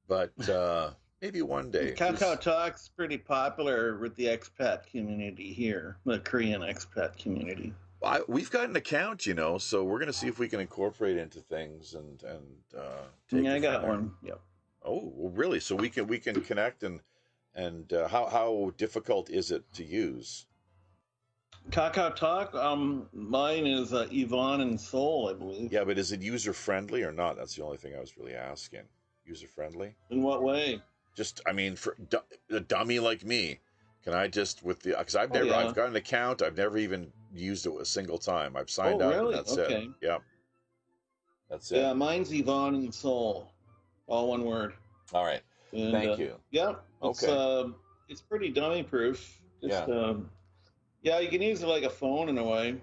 but 0.08 0.50
uh, 0.50 0.92
maybe 1.22 1.42
one 1.42 1.72
day. 1.72 1.94
Kakao 1.98 2.40
Talk's 2.40 2.90
pretty 2.90 3.18
popular 3.18 3.98
with 3.98 4.16
the 4.16 4.26
expat 4.26 4.86
community 4.88 5.54
here, 5.54 5.98
the 6.06 6.20
Korean 6.20 6.62
expat 6.62 7.18
community. 7.18 7.74
I, 8.04 8.22
we've 8.28 8.52
got 8.52 8.70
an 8.70 8.76
account, 8.76 9.26
you 9.26 9.34
know, 9.34 9.58
so 9.58 9.84
we're 9.84 9.98
going 9.98 10.08
to 10.08 10.14
see 10.14 10.28
if 10.28 10.38
we 10.38 10.48
can 10.48 10.60
incorporate 10.60 11.18
into 11.18 11.40
things 11.40 11.96
and 11.96 12.22
and 12.24 12.44
uh, 12.78 13.02
take 13.30 13.44
Yeah, 13.44 13.56
I 13.56 13.60
got 13.60 13.82
there. 13.82 13.90
one. 13.90 14.12
Yep. 14.24 14.40
Oh, 14.84 15.12
well, 15.16 15.32
really? 15.32 15.60
So 15.60 15.76
we 15.76 15.90
can 15.90 16.06
we 16.08 16.20
can 16.20 16.42
connect 16.42 16.84
and 16.84 17.02
and 17.56 17.92
uh, 17.94 18.08
how 18.08 18.28
how 18.28 18.74
difficult 18.78 19.30
is 19.30 19.50
it 19.50 19.64
to 19.74 19.84
use? 19.84 20.46
Cow 21.72 21.90
Talk, 21.90 22.54
um, 22.54 23.08
mine 23.12 23.66
is 23.66 23.92
uh, 23.92 24.08
Yvonne 24.12 24.62
and 24.62 24.80
Soul, 24.80 25.30
I 25.30 25.34
believe. 25.34 25.74
Yeah, 25.74 25.84
but 25.84 25.98
is 25.98 26.12
it 26.12 26.22
user 26.22 26.54
friendly 26.54 27.02
or 27.02 27.12
not? 27.12 27.38
That's 27.38 27.56
the 27.56 27.64
only 27.64 27.78
thing 27.78 27.96
I 27.96 28.00
was 28.00 28.18
really 28.18 28.36
asking. 28.36 28.84
User 29.26 29.48
friendly? 29.48 29.96
In 30.12 30.22
what 30.22 30.44
way? 30.44 30.82
Just, 31.16 31.42
I 31.46 31.52
mean, 31.52 31.76
for 31.76 31.96
du- 32.10 32.24
a 32.52 32.60
dummy 32.60 33.00
like 33.00 33.24
me, 33.26 33.60
can 34.04 34.14
I 34.14 34.28
just 34.28 34.64
with 34.64 34.82
the 34.82 34.96
because 34.98 35.16
I've 35.16 35.32
Oh, 35.32 35.34
never 35.34 35.48
yeah. 35.48 35.58
I've 35.58 35.76
got 35.76 35.90
an 35.90 35.96
account. 35.96 36.42
I've 36.42 36.58
never 36.58 36.78
even 36.78 37.12
used 37.34 37.66
it 37.66 37.74
a 37.80 37.86
single 37.86 38.20
time. 38.20 38.56
I've 38.56 38.70
signed 38.70 39.02
Oh, 39.02 39.08
up. 39.10 39.14
really? 39.16 39.38
And 39.38 39.46
that's 39.48 39.58
Okay. 39.58 39.86
it. 39.86 39.90
Yeah. 40.02 40.20
That's 41.50 41.72
it. 41.72 41.78
Yeah, 41.78 41.94
mine's 41.94 42.32
Yvonne 42.32 42.76
and 42.76 42.94
Soul, 42.94 43.52
all 44.08 44.30
one 44.30 44.46
word. 44.46 44.74
All 45.14 45.24
right. 45.26 45.42
And, 45.72 45.92
Thank 45.92 46.12
uh, 46.20 46.24
you. 46.24 46.36
Yeah, 46.52 46.76
it's 47.04 47.24
Okay. 47.24 47.36
uh, 47.36 47.70
it's 48.10 48.22
pretty 48.22 48.50
dummy 48.50 48.84
proof. 48.84 49.42
Just, 49.62 49.88
Yeah. 49.88 49.96
um, 49.96 50.30
yeah, 51.02 51.20
you 51.20 51.30
can 51.30 51.42
use 51.42 51.64
it 51.64 51.68
like 51.68 51.84
a 51.84 51.90
phone 51.90 52.30
in 52.30 52.38
a 52.38 52.44
way. 52.44 52.80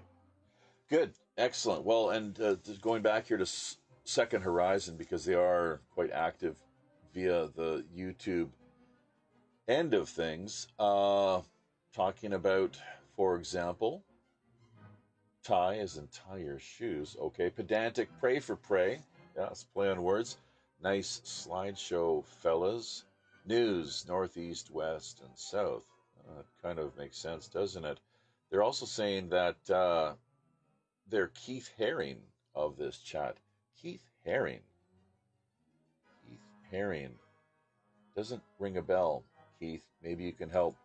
Good, 0.89 1.13
excellent. 1.37 1.83
Well, 1.85 2.09
and 2.09 2.39
uh, 2.39 2.55
going 2.81 3.01
back 3.01 3.27
here 3.27 3.37
to 3.37 3.45
Second 4.03 4.41
Horizon 4.41 4.97
because 4.97 5.25
they 5.25 5.33
are 5.33 5.81
quite 5.93 6.11
active 6.11 6.57
via 7.13 7.47
the 7.55 7.85
YouTube 7.95 8.49
end 9.67 9.93
of 9.93 10.09
things. 10.09 10.67
Uh, 10.77 11.41
talking 11.93 12.33
about, 12.33 12.77
for 13.15 13.35
example, 13.37 14.03
tie 15.43 15.75
is 15.75 15.97
entire 15.97 16.59
shoes. 16.59 17.15
Okay, 17.19 17.49
pedantic, 17.49 18.09
pray 18.19 18.39
for 18.39 18.55
prey. 18.55 18.99
Yeah, 19.37 19.47
it's 19.47 19.63
play 19.63 19.89
on 19.89 20.03
words. 20.03 20.37
Nice 20.81 21.21
slideshow, 21.23 22.25
fellas. 22.25 23.05
News, 23.45 24.05
northeast, 24.07 24.71
west, 24.71 25.21
and 25.23 25.37
south. 25.37 25.85
Uh, 26.27 26.43
kind 26.61 26.79
of 26.79 26.95
makes 26.97 27.17
sense, 27.17 27.47
doesn't 27.47 27.83
it? 27.85 27.99
They're 28.49 28.63
also 28.63 28.85
saying 28.85 29.29
that 29.29 29.69
uh, 29.69 30.13
they're 31.09 31.31
Keith 31.33 31.69
Haring 31.79 32.19
of 32.55 32.77
this 32.77 32.99
chat. 32.99 33.37
Keith 33.83 34.03
Haring. 34.25 34.61
Keith 36.25 36.39
Haring. 36.71 37.11
Doesn't 38.15 38.41
ring 38.59 38.77
a 38.77 38.81
bell, 38.81 39.23
Keith. 39.59 39.83
Maybe 40.01 40.23
you 40.23 40.31
can 40.31 40.49
help 40.49 40.75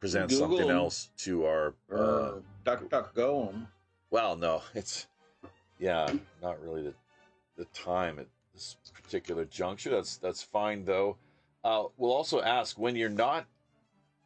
present 0.00 0.30
Google 0.30 0.48
something 0.48 0.70
else 0.70 1.10
to 1.18 1.44
our. 1.44 1.74
Uh, 1.94 2.32
Duck 2.64 2.88
Duck 2.88 3.14
Go 3.14 3.48
'em. 3.48 3.68
well, 4.10 4.34
no, 4.34 4.62
it's 4.74 5.06
yeah, 5.78 6.10
not 6.42 6.60
really 6.62 6.82
the 6.82 6.94
the 7.56 7.66
time 7.66 8.18
at 8.18 8.26
this 8.54 8.76
particular 8.94 9.44
juncture. 9.44 9.90
That's 9.90 10.16
that's 10.16 10.42
fine 10.42 10.86
though. 10.86 11.18
Uh, 11.62 11.84
we'll 11.98 12.12
also 12.12 12.40
ask 12.40 12.78
when 12.78 12.96
you're 12.96 13.10
not 13.10 13.44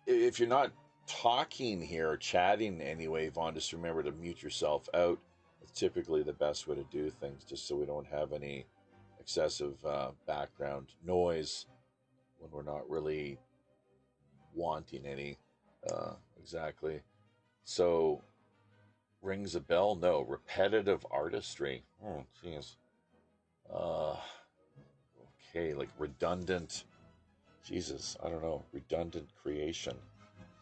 if 0.06 0.38
you're 0.38 0.48
not 0.48 0.70
talking 1.08 1.80
here 1.80 2.10
or 2.10 2.16
chatting 2.16 2.80
anyway, 2.80 3.28
Vaughn, 3.28 3.54
just 3.54 3.72
remember 3.72 4.02
to 4.04 4.12
mute 4.12 4.42
yourself 4.42 4.88
out. 4.94 5.18
Typically 5.74 6.22
the 6.22 6.32
best 6.32 6.68
way 6.68 6.76
to 6.76 6.84
do 6.84 7.10
things, 7.10 7.44
just 7.44 7.66
so 7.66 7.76
we 7.76 7.86
don't 7.86 8.06
have 8.06 8.32
any 8.32 8.64
excessive 9.20 9.74
uh, 9.84 10.10
background 10.26 10.88
noise 11.04 11.66
when 12.38 12.50
we're 12.50 12.62
not 12.62 12.88
really 12.88 13.38
wanting 14.54 15.04
any. 15.06 15.36
Uh, 15.90 16.12
exactly. 16.40 17.00
So, 17.64 18.22
rings 19.22 19.54
a 19.54 19.60
bell? 19.60 19.96
No. 19.96 20.20
Repetitive 20.20 21.04
artistry. 21.10 21.82
Oh, 22.04 22.24
jeez. 22.44 22.76
Uh, 23.72 24.16
okay, 25.50 25.74
like 25.74 25.88
redundant. 25.98 26.84
Jesus, 27.66 28.16
I 28.22 28.28
don't 28.28 28.42
know, 28.42 28.62
redundant 28.72 29.28
creation. 29.42 29.96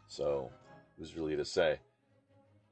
So, 0.07 0.51
who's 0.97 1.17
really 1.17 1.37
to 1.37 1.45
say? 1.45 1.79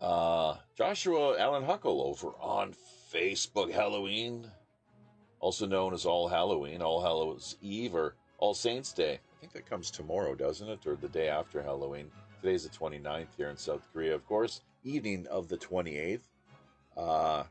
Uh, 0.00 0.56
Joshua 0.76 1.38
Allen 1.38 1.64
Huckle 1.64 2.00
over 2.02 2.28
on 2.40 2.74
Facebook 3.12 3.70
Halloween, 3.70 4.46
also 5.40 5.66
known 5.66 5.92
as 5.92 6.06
All 6.06 6.28
Halloween, 6.28 6.80
All 6.80 7.02
Hallows 7.02 7.56
Eve, 7.60 7.94
or 7.94 8.14
All 8.38 8.54
Saints 8.54 8.92
Day. 8.92 9.14
I 9.14 9.40
think 9.40 9.52
that 9.52 9.68
comes 9.68 9.90
tomorrow, 9.90 10.34
doesn't 10.34 10.68
it? 10.68 10.86
Or 10.86 10.96
the 10.96 11.08
day 11.08 11.28
after 11.28 11.62
Halloween. 11.62 12.10
Today's 12.40 12.64
the 12.64 12.70
29th 12.70 13.26
here 13.36 13.50
in 13.50 13.56
South 13.56 13.86
Korea, 13.92 14.14
of 14.14 14.26
course. 14.26 14.62
Evening 14.84 15.26
of 15.26 15.48
the 15.48 15.58
28th. 15.58 16.20
Uh, 16.96 17.44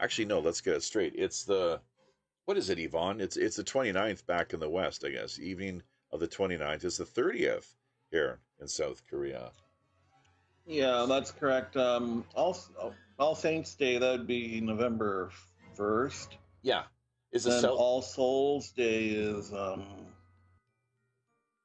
actually, 0.00 0.24
no, 0.24 0.40
let's 0.40 0.60
get 0.60 0.74
it 0.74 0.82
straight. 0.82 1.14
It's 1.14 1.44
the, 1.44 1.80
what 2.46 2.56
is 2.56 2.70
it, 2.70 2.80
Yvonne? 2.80 3.20
It's, 3.20 3.36
it's 3.36 3.56
the 3.56 3.64
29th 3.64 4.26
back 4.26 4.52
in 4.52 4.58
the 4.58 4.68
West, 4.68 5.04
I 5.04 5.10
guess. 5.10 5.38
Evening 5.38 5.82
of 6.10 6.18
the 6.18 6.26
29th 6.26 6.84
is 6.84 6.96
the 6.96 7.04
30th 7.04 7.74
here 8.10 8.40
in 8.60 8.66
South 8.66 9.02
Korea. 9.08 9.52
Yeah, 10.70 11.04
that's 11.08 11.32
correct. 11.32 11.76
Um, 11.76 12.24
All 12.34 12.56
All 13.18 13.34
Saints 13.34 13.74
Day 13.74 13.98
that 13.98 14.18
would 14.18 14.26
be 14.26 14.60
November 14.60 15.30
first. 15.74 16.36
Yeah, 16.62 16.84
is 17.32 17.44
it 17.46 17.64
All 17.64 18.00
Souls 18.02 18.70
Day 18.70 19.08
is 19.08 19.52
um, 19.52 19.84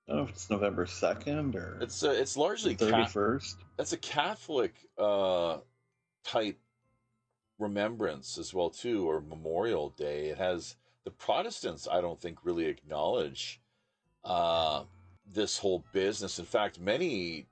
I 0.08 0.12
don't 0.12 0.18
know 0.18 0.24
if 0.24 0.30
it's 0.30 0.50
November 0.50 0.88
second 0.88 1.56
or 1.56 1.78
it's 1.82 2.04
uh, 2.04 2.16
it's 2.18 2.36
largely 2.36 2.74
thirty 2.74 3.06
first. 3.06 3.58
That's 3.78 3.94
a 3.94 3.98
Catholic 3.98 4.74
uh, 4.98 5.58
type 6.24 6.60
remembrance 7.60 8.40
as 8.40 8.54
well 8.56 8.72
too, 8.72 9.08
or 9.08 9.22
Memorial 9.22 9.90
Day. 9.90 10.30
It 10.30 10.40
has 10.40 10.78
the 11.04 11.12
Protestants. 11.12 11.88
I 11.88 12.02
don't 12.02 12.20
think 12.20 12.40
really 12.44 12.66
acknowledge 12.66 13.62
uh, 14.24 14.84
this 15.32 15.60
whole 15.60 15.86
business. 15.94 16.40
In 16.40 16.46
fact, 16.46 16.80
many 16.80 17.46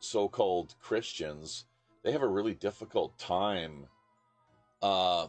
so-called 0.00 0.74
Christians 0.80 1.64
they 2.02 2.12
have 2.12 2.22
a 2.22 2.28
really 2.28 2.54
difficult 2.54 3.16
time 3.18 3.86
uh, 4.82 5.26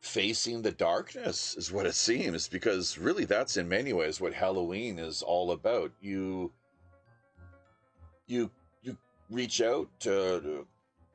facing 0.00 0.62
the 0.62 0.72
darkness, 0.72 1.56
is 1.56 1.72
what 1.72 1.86
it 1.86 1.94
seems, 1.94 2.48
because 2.48 2.98
really 2.98 3.24
that's 3.24 3.56
in 3.56 3.68
many 3.68 3.92
ways 3.92 4.20
what 4.20 4.34
Halloween 4.34 4.98
is 4.98 5.22
all 5.22 5.52
about. 5.52 5.92
You 6.00 6.52
you 8.26 8.50
you 8.82 8.96
reach 9.30 9.62
out 9.62 9.88
to, 10.00 10.40
to 10.40 10.66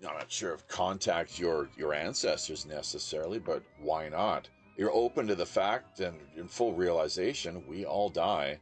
I'm 0.08 0.18
not 0.18 0.32
sure 0.32 0.54
if 0.54 0.68
contact 0.68 1.40
your 1.40 1.70
your 1.78 1.94
ancestors 1.94 2.66
necessarily, 2.66 3.40
but 3.40 3.64
why 3.80 4.10
not? 4.10 4.50
You're 4.78 4.94
open 4.94 5.28
to 5.28 5.36
the 5.36 5.46
fact 5.46 6.00
and 6.00 6.18
in 6.36 6.48
full 6.48 6.74
realization 6.74 7.64
we 7.68 7.86
all 7.86 8.10
die. 8.10 8.60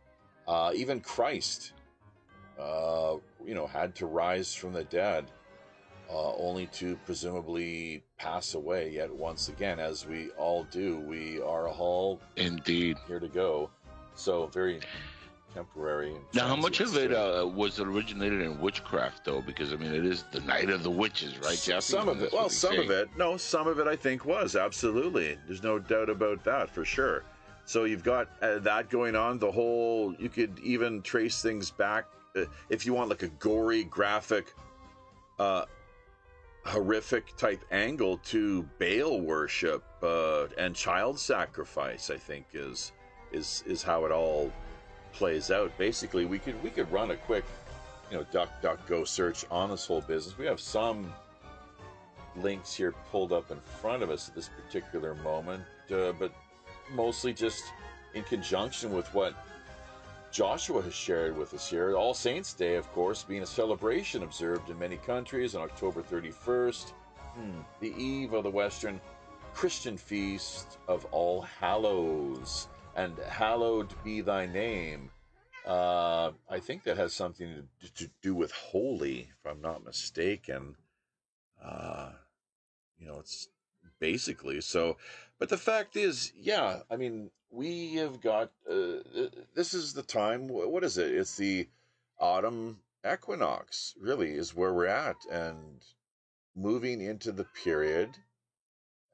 Uh, 0.47 0.71
even 0.75 0.99
Christ 0.99 1.73
uh, 2.59 3.15
you 3.45 3.55
know, 3.55 3.67
had 3.67 3.95
to 3.95 4.05
rise 4.05 4.53
from 4.53 4.73
the 4.73 4.83
dead, 4.85 5.25
uh, 6.09 6.35
only 6.35 6.67
to 6.67 6.95
presumably 7.05 8.03
pass 8.17 8.53
away 8.53 8.89
yet 8.89 9.13
once 9.13 9.49
again, 9.49 9.79
as 9.79 10.05
we 10.05 10.29
all 10.31 10.65
do. 10.65 10.99
We 10.99 11.41
are 11.41 11.67
all 11.69 12.19
indeed 12.35 12.97
here 13.07 13.19
to 13.19 13.27
go. 13.27 13.69
So 14.15 14.47
very 14.47 14.81
temporary. 15.53 16.15
Now, 16.33 16.47
how 16.47 16.55
much 16.55 16.79
of 16.79 16.95
it 16.97 17.13
uh, 17.13 17.47
was 17.47 17.79
originated 17.79 18.41
in 18.41 18.59
witchcraft, 18.59 19.25
though? 19.25 19.41
Because 19.41 19.73
I 19.73 19.75
mean, 19.77 19.93
it 19.93 20.05
is 20.05 20.23
the 20.31 20.41
night 20.41 20.69
of 20.69 20.83
the 20.83 20.91
witches, 20.91 21.37
right, 21.39 21.59
Jeff? 21.61 21.83
Some 21.83 22.09
of 22.09 22.21
it. 22.21 22.31
Well, 22.33 22.49
some 22.49 22.77
of 22.77 22.89
it. 22.89 23.09
No, 23.17 23.37
some 23.37 23.67
of 23.67 23.79
it. 23.79 23.87
I 23.87 23.95
think 23.95 24.25
was 24.25 24.55
absolutely. 24.55 25.37
There's 25.47 25.63
no 25.63 25.79
doubt 25.79 26.09
about 26.09 26.43
that 26.43 26.69
for 26.69 26.85
sure. 26.85 27.23
So 27.65 27.85
you've 27.85 28.03
got 28.03 28.27
uh, 28.41 28.59
that 28.59 28.89
going 28.89 29.15
on. 29.15 29.39
The 29.39 29.51
whole. 29.51 30.13
You 30.17 30.29
could 30.29 30.59
even 30.59 31.01
trace 31.01 31.41
things 31.41 31.71
back 31.71 32.05
if 32.69 32.86
you 32.86 32.93
want 32.93 33.09
like 33.09 33.23
a 33.23 33.27
gory, 33.27 33.84
graphic, 33.84 34.53
uh, 35.39 35.65
horrific 36.65 37.36
type 37.38 37.63
angle 37.71 38.17
to 38.17 38.63
Baal 38.79 39.19
worship 39.19 39.84
uh, 40.03 40.45
and 40.57 40.75
child 40.75 41.19
sacrifice, 41.19 42.09
I 42.09 42.17
think 42.17 42.45
is 42.53 42.91
is 43.32 43.63
is 43.65 43.82
how 43.82 44.05
it 44.05 44.11
all 44.11 44.51
plays 45.13 45.51
out. 45.51 45.75
Basically, 45.77 46.25
we 46.25 46.39
could 46.39 46.61
we 46.63 46.69
could 46.69 46.91
run 46.91 47.11
a 47.11 47.15
quick, 47.15 47.45
you 48.09 48.17
know, 48.17 48.25
duck 48.32 48.49
duck 48.61 48.86
go 48.88 49.03
search 49.03 49.45
on 49.49 49.69
this 49.69 49.86
whole 49.86 50.01
business. 50.01 50.38
We 50.38 50.45
have 50.45 50.59
some 50.59 51.13
links 52.36 52.73
here 52.73 52.93
pulled 53.11 53.34
up 53.34 53.51
in 53.51 53.59
front 53.82 54.03
of 54.03 54.09
us 54.09 54.29
at 54.29 54.36
this 54.36 54.49
particular 54.49 55.15
moment, 55.15 55.63
uh, 55.91 56.13
but 56.13 56.32
mostly 56.93 57.34
just 57.34 57.63
in 58.13 58.23
conjunction 58.23 58.93
with 58.93 59.13
what 59.13 59.34
Joshua 60.32 60.82
has 60.82 60.93
shared 60.93 61.38
with 61.38 61.53
us 61.53 61.69
here. 61.69 61.95
All 61.95 62.13
Saints 62.13 62.53
Day, 62.53 62.75
of 62.75 62.89
course, 62.93 63.23
being 63.23 63.43
a 63.43 63.45
celebration 63.45 64.23
observed 64.23 64.69
in 64.69 64.79
many 64.79 64.95
countries 64.95 65.55
on 65.55 65.61
October 65.61 66.01
31st, 66.01 66.93
hmm, 67.36 67.59
the 67.82 67.93
eve 68.01 68.32
of 68.34 68.45
the 68.45 68.49
Western 68.49 69.01
Christian 69.53 69.97
feast 69.97 70.77
of 70.88 71.05
All 71.11 71.41
Hallows. 71.41 72.69
And 72.95 73.17
hallowed 73.19 73.93
be 74.03 74.21
thy 74.21 74.45
name. 74.45 75.09
Uh, 75.65 76.32
I 76.49 76.59
think 76.59 76.84
that 76.84 76.97
has 76.97 77.13
something 77.13 77.67
to, 77.82 77.93
to, 77.93 78.09
do 78.21 78.34
with 78.34 78.51
holy, 78.51 79.29
if 79.29 79.49
I'm 79.49 79.61
not 79.61 79.86
mistaken. 79.86 80.75
Uh, 81.63 82.11
you 82.97 83.05
know, 83.05 83.19
it's 83.19 83.49
basically 83.99 84.59
so. 84.61 84.97
But 85.39 85.49
the 85.49 85.57
fact 85.57 85.95
is, 85.95 86.34
yeah, 86.36 86.79
I 86.89 86.95
mean, 86.95 87.29
we 87.52 87.95
have 87.95 88.22
got 88.22 88.52
uh, 88.70 89.04
this 89.54 89.74
is 89.74 89.93
the 89.93 90.04
time 90.04 90.47
what 90.47 90.84
is 90.84 90.97
it? 90.97 91.14
It's 91.14 91.36
the 91.36 91.68
autumn 92.18 92.80
equinox 93.06 93.93
really 93.99 94.32
is 94.32 94.56
where 94.56 94.74
we're 94.74 94.88
at 94.88 95.18
and 95.30 95.84
moving 96.56 97.02
into 97.02 97.32
the 97.32 97.45
period 97.64 98.10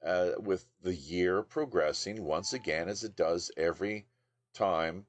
uh, 0.05 0.31
with 0.39 0.65
the 0.83 0.93
year 0.93 1.41
progressing 1.41 2.23
once 2.23 2.53
again 2.53 2.87
as 2.87 3.03
it 3.03 3.15
does 3.15 3.51
every 3.57 4.05
time 4.53 5.05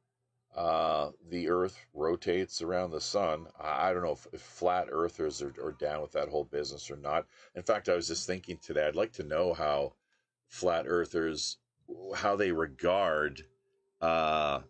uh, 0.57 1.11
the 1.29 1.49
earth 1.49 1.79
rotates 1.93 2.63
around 2.63 2.91
the 2.91 3.01
sun. 3.01 3.47
I, 3.61 3.91
I 3.91 3.93
don't 3.93 4.03
know 4.03 4.13
if, 4.13 4.27
if 4.33 4.41
flat 4.41 4.89
earthers 4.91 5.43
are, 5.43 5.55
are 5.63 5.73
down 5.73 6.01
with 6.01 6.13
that 6.13 6.29
whole 6.29 6.45
business 6.45 6.91
or 6.91 6.97
not. 6.97 7.27
In 7.55 7.63
fact 7.63 7.89
i 7.89 7.95
was 7.95 8.09
just 8.09 8.27
thinking 8.27 8.59
today 8.59 8.87
i'd 8.87 8.97
like 8.97 9.13
to 9.13 9.23
know 9.23 9.53
how 9.53 9.93
flat 10.49 10.87
earthers 10.89 11.59
how 12.17 12.37
they 12.37 12.53
regard 12.53 13.45
uh, 14.01 14.61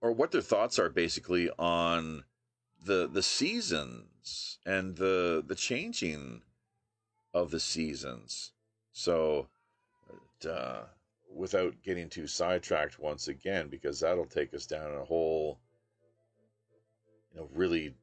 or 0.00 0.12
what 0.12 0.32
their 0.32 0.40
thoughts 0.40 0.78
are 0.78 0.88
basically 0.88 1.50
on 1.58 2.24
the 2.84 3.08
the 3.12 3.22
seasons 3.22 4.58
and 4.64 4.96
the 4.96 5.42
the 5.46 5.54
changing 5.54 6.42
of 7.34 7.50
the 7.50 7.60
seasons. 7.60 8.52
So, 8.92 9.48
uh, 10.48 10.84
without 11.34 11.74
getting 11.82 12.08
too 12.08 12.26
sidetracked 12.26 12.98
once 12.98 13.28
again, 13.28 13.68
because 13.68 14.00
that'll 14.00 14.24
take 14.24 14.54
us 14.54 14.66
down 14.66 14.94
a 14.94 15.04
whole, 15.04 15.58
you 17.30 17.40
know, 17.40 17.48
really 17.52 17.94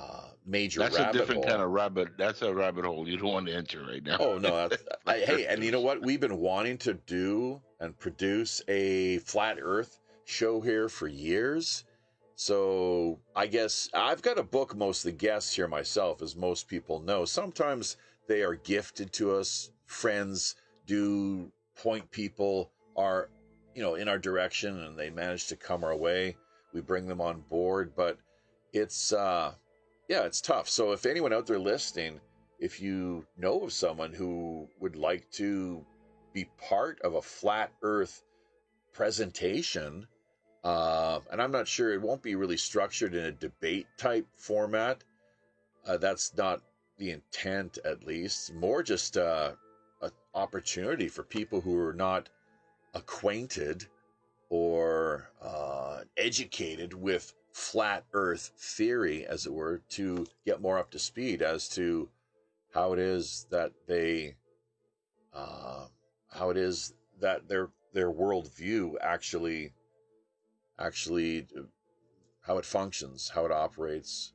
uh, 0.00 0.20
major. 0.46 0.80
That's 0.80 0.96
a 0.96 1.12
different 1.12 1.44
hole. 1.44 1.50
kind 1.50 1.62
of 1.62 1.70
rabbit. 1.70 2.16
That's 2.16 2.42
a 2.42 2.52
rabbit 2.52 2.84
hole 2.84 3.08
you 3.08 3.16
don't 3.16 3.32
want 3.32 3.46
to 3.46 3.54
enter 3.54 3.84
right 3.84 4.02
now. 4.02 4.16
Oh 4.18 4.38
no! 4.38 4.68
I, 5.06 5.18
hey, 5.18 5.46
and 5.46 5.62
you 5.62 5.70
know 5.70 5.80
what? 5.80 6.02
We've 6.04 6.20
been 6.20 6.38
wanting 6.38 6.78
to 6.78 6.94
do 6.94 7.60
and 7.80 7.98
produce 7.98 8.62
a 8.68 9.18
flat 9.18 9.58
Earth 9.60 9.98
show 10.24 10.60
here 10.60 10.88
for 10.88 11.08
years. 11.08 11.84
So 12.36 13.18
I 13.36 13.46
guess 13.46 13.90
I've 13.92 14.22
got 14.22 14.36
to 14.36 14.42
book 14.42 14.74
most 14.74 15.04
of 15.04 15.12
the 15.12 15.18
guests 15.18 15.54
here 15.54 15.68
myself, 15.68 16.22
as 16.22 16.34
most 16.34 16.68
people 16.68 17.00
know. 17.00 17.24
Sometimes 17.24 17.96
they 18.28 18.42
are 18.42 18.54
gifted 18.54 19.12
to 19.14 19.34
us. 19.34 19.70
Friends 19.86 20.54
do 20.86 21.52
point 21.76 22.10
people 22.10 22.70
are, 22.96 23.28
you 23.74 23.82
know, 23.82 23.94
in 23.94 24.08
our 24.08 24.18
direction, 24.18 24.84
and 24.84 24.98
they 24.98 25.10
manage 25.10 25.48
to 25.48 25.56
come 25.56 25.84
our 25.84 25.96
way. 25.96 26.36
We 26.72 26.80
bring 26.80 27.06
them 27.06 27.20
on 27.20 27.42
board, 27.50 27.92
but 27.94 28.18
it's 28.72 29.12
uh 29.12 29.52
yeah, 30.10 30.24
it's 30.24 30.40
tough. 30.40 30.68
So 30.68 30.90
if 30.90 31.06
anyone 31.06 31.32
out 31.32 31.46
there 31.46 31.60
listening, 31.60 32.20
if 32.58 32.82
you 32.82 33.24
know 33.38 33.62
of 33.62 33.72
someone 33.72 34.12
who 34.12 34.68
would 34.80 34.96
like 34.96 35.30
to 35.34 35.86
be 36.32 36.48
part 36.58 37.00
of 37.02 37.14
a 37.14 37.22
flat 37.22 37.70
earth 37.82 38.20
presentation, 38.92 40.08
uh, 40.64 41.20
and 41.30 41.40
I'm 41.40 41.52
not 41.52 41.68
sure 41.68 41.94
it 41.94 42.02
won't 42.02 42.22
be 42.22 42.34
really 42.34 42.56
structured 42.56 43.14
in 43.14 43.24
a 43.24 43.30
debate 43.30 43.86
type 43.98 44.26
format. 44.36 45.04
Uh, 45.86 45.96
that's 45.96 46.36
not 46.36 46.60
the 46.98 47.12
intent, 47.12 47.78
at 47.84 48.04
least. 48.04 48.52
More 48.52 48.82
just 48.82 49.16
uh, 49.16 49.52
an 50.02 50.10
opportunity 50.34 51.06
for 51.06 51.22
people 51.22 51.60
who 51.60 51.78
are 51.78 51.94
not 51.94 52.28
acquainted 52.94 53.86
or 54.48 55.30
uh, 55.40 56.00
educated 56.16 56.94
with 56.94 57.32
flat 57.52 58.04
earth 58.12 58.52
theory, 58.56 59.26
as 59.26 59.46
it 59.46 59.52
were, 59.52 59.82
to 59.90 60.26
get 60.44 60.60
more 60.60 60.78
up 60.78 60.90
to 60.90 60.98
speed 60.98 61.42
as 61.42 61.68
to 61.70 62.08
how 62.72 62.92
it 62.92 62.98
is 62.98 63.46
that 63.50 63.72
they, 63.86 64.36
uh, 65.34 65.86
how 66.30 66.50
it 66.50 66.56
is 66.56 66.94
that 67.20 67.48
they're 67.48 67.70
their 67.92 68.10
worldview 68.10 68.94
actually 69.00 69.72
actually 70.78 71.46
uh, 71.56 71.62
how 72.42 72.58
it 72.58 72.64
functions, 72.64 73.30
how 73.34 73.44
it 73.44 73.52
operates, 73.52 74.32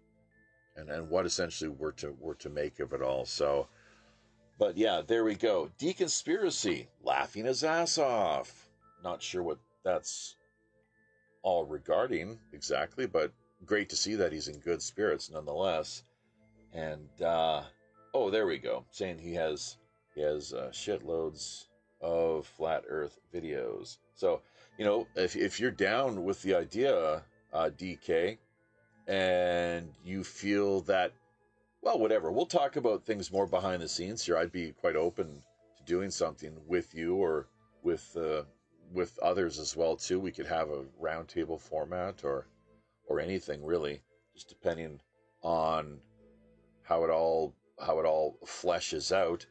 and 0.75 0.89
and 0.89 1.09
what 1.09 1.25
essentially 1.25 1.69
we're 1.69 1.91
to 1.91 2.15
we're 2.19 2.33
to 2.35 2.49
make 2.49 2.79
of 2.79 2.93
it 2.93 3.01
all. 3.01 3.25
So, 3.25 3.67
but 4.59 4.77
yeah, 4.77 5.01
there 5.05 5.23
we 5.23 5.35
go. 5.35 5.71
Deconspiracy, 5.79 6.87
laughing 7.03 7.45
his 7.45 7.63
ass 7.63 7.97
off. 7.97 8.67
Not 9.03 9.21
sure 9.21 9.43
what 9.43 9.59
that's 9.83 10.35
all 11.45 11.63
regarding 11.63 12.39
exactly, 12.53 13.05
but 13.05 13.31
great 13.65 13.87
to 13.89 13.95
see 13.95 14.15
that 14.15 14.33
he's 14.33 14.47
in 14.47 14.57
good 14.57 14.81
spirits 14.81 15.29
nonetheless. 15.29 16.03
And 16.73 17.07
uh, 17.21 17.61
oh, 18.15 18.31
there 18.31 18.47
we 18.47 18.57
go, 18.57 18.83
saying 18.89 19.19
he 19.19 19.35
has 19.35 19.77
he 20.15 20.21
has 20.21 20.53
uh, 20.53 20.71
shitloads 20.73 21.65
of 22.01 22.47
flat 22.47 22.83
Earth 22.89 23.19
videos. 23.33 23.97
So 24.15 24.41
you 24.79 24.85
know, 24.85 25.07
if 25.15 25.35
if 25.35 25.59
you're 25.59 25.71
down 25.71 26.23
with 26.23 26.41
the 26.41 26.55
idea, 26.55 27.23
uh, 27.53 27.69
DK, 27.77 28.39
and 29.07 29.93
you 30.03 30.23
feel 30.23 30.81
that, 30.81 31.13
well, 31.83 31.99
whatever, 31.99 32.31
we'll 32.31 32.47
talk 32.47 32.75
about 32.75 33.05
things 33.05 33.31
more 33.31 33.45
behind 33.45 33.83
the 33.83 33.87
scenes 33.87 34.25
here. 34.25 34.35
I'd 34.35 34.51
be 34.51 34.71
quite 34.71 34.95
open 34.95 35.43
to 35.77 35.83
doing 35.83 36.09
something 36.09 36.57
with 36.67 36.95
you 36.95 37.15
or 37.15 37.47
with 37.83 38.17
uh, 38.17 38.41
with 38.91 39.17
others 39.19 39.59
as 39.59 39.75
well 39.75 39.95
too. 39.95 40.19
We 40.19 40.31
could 40.31 40.47
have 40.47 40.69
a 40.69 40.85
roundtable 41.01 41.59
format 41.59 42.23
or 42.23 42.47
or 43.07 43.19
anything 43.19 43.63
really, 43.63 44.01
just 44.33 44.49
depending 44.49 44.99
on 45.41 45.99
how 46.83 47.03
it 47.03 47.09
all 47.09 47.55
how 47.79 47.99
it 47.99 48.05
all 48.05 48.37
fleshes 48.45 49.11
out, 49.11 49.45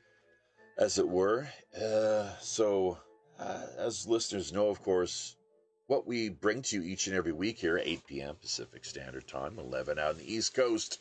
as 0.79 0.99
it 0.99 1.09
were. 1.09 1.49
Uh, 1.77 2.31
so, 2.41 2.99
uh, 3.39 3.67
as 3.79 4.07
listeners 4.07 4.53
know, 4.53 4.69
of 4.69 4.83
course, 4.83 5.37
what 5.87 6.07
we 6.07 6.29
bring 6.31 6.63
to 6.63 6.77
you 6.77 6.83
each 6.83 7.07
and 7.07 7.15
every 7.15 7.33
week 7.33 7.59
here, 7.59 7.79
8 7.79 8.07
p.m. 8.07 8.37
Pacific 8.37 8.85
Standard 8.85 9.29
Time, 9.29 9.59
11 9.59 9.99
out 9.99 10.13
on 10.13 10.19
the 10.19 10.33
East 10.33 10.55
Coast, 10.55 11.01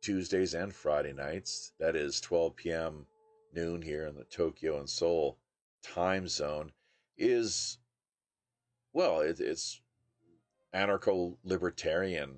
Tuesdays 0.00 0.54
and 0.54 0.74
Friday 0.74 1.12
nights. 1.12 1.72
That 1.78 1.94
is 1.94 2.20
12 2.20 2.56
p.m. 2.56 3.06
noon 3.54 3.82
here 3.82 4.06
in 4.06 4.16
the 4.16 4.24
Tokyo 4.24 4.78
and 4.78 4.90
Seoul 4.90 5.38
time 5.94 6.28
zone. 6.28 6.72
Is 7.18 7.78
well, 8.92 9.20
it, 9.20 9.40
it's 9.40 9.80
anarcho 10.74 11.36
libertarian 11.44 12.36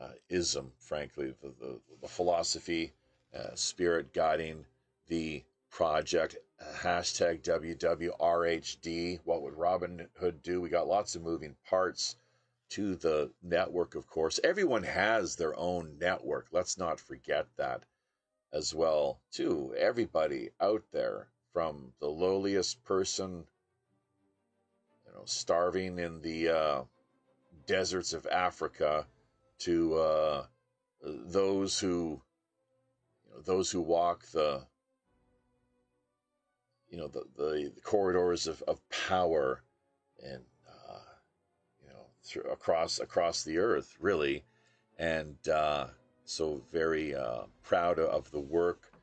uh, 0.00 0.12
ism, 0.28 0.72
frankly, 0.78 1.34
the, 1.42 1.52
the, 1.60 1.80
the 2.00 2.08
philosophy, 2.08 2.92
uh, 3.34 3.54
spirit 3.54 4.12
guiding 4.12 4.64
the 5.08 5.44
project. 5.70 6.36
Uh, 6.60 6.72
hashtag 6.78 7.42
WWRHD. 7.42 9.20
What 9.24 9.42
would 9.42 9.54
Robin 9.54 10.08
Hood 10.18 10.42
do? 10.42 10.60
We 10.60 10.68
got 10.68 10.86
lots 10.86 11.14
of 11.14 11.22
moving 11.22 11.56
parts 11.68 12.16
to 12.70 12.94
the 12.94 13.30
network, 13.42 13.94
of 13.94 14.06
course. 14.06 14.40
Everyone 14.42 14.84
has 14.84 15.36
their 15.36 15.56
own 15.58 15.96
network. 16.00 16.48
Let's 16.50 16.78
not 16.78 17.00
forget 17.00 17.46
that 17.56 17.82
as 18.52 18.74
well, 18.74 19.20
too. 19.32 19.74
Everybody 19.76 20.50
out 20.60 20.84
there, 20.92 21.28
from 21.54 21.92
the 22.00 22.08
lowliest 22.08 22.84
person, 22.84 23.44
you 25.06 25.12
know, 25.14 25.22
starving 25.24 26.00
in 26.00 26.20
the 26.20 26.48
uh, 26.48 26.82
deserts 27.66 28.12
of 28.12 28.26
Africa 28.26 29.06
to 29.60 29.94
uh, 29.94 30.44
those 31.00 31.78
who 31.78 32.20
you 33.24 33.34
know, 33.34 33.40
those 33.42 33.70
who 33.70 33.80
walk 33.80 34.26
the 34.32 34.62
you 36.90 36.98
know 36.98 37.06
the, 37.06 37.22
the, 37.36 37.72
the 37.72 37.80
corridors 37.80 38.48
of, 38.48 38.60
of 38.62 38.80
power 38.88 39.62
and 40.24 40.42
uh, 40.68 40.98
you 41.80 41.88
know 41.88 42.06
through, 42.24 42.50
across 42.50 42.98
across 42.98 43.44
the 43.44 43.58
earth 43.58 43.96
really. 44.00 44.44
And 44.98 45.36
uh, 45.48 45.86
so 46.24 46.62
very 46.72 47.14
uh, 47.14 47.44
proud 47.62 47.98
of 47.98 48.30
the 48.32 48.40
work 48.40 48.93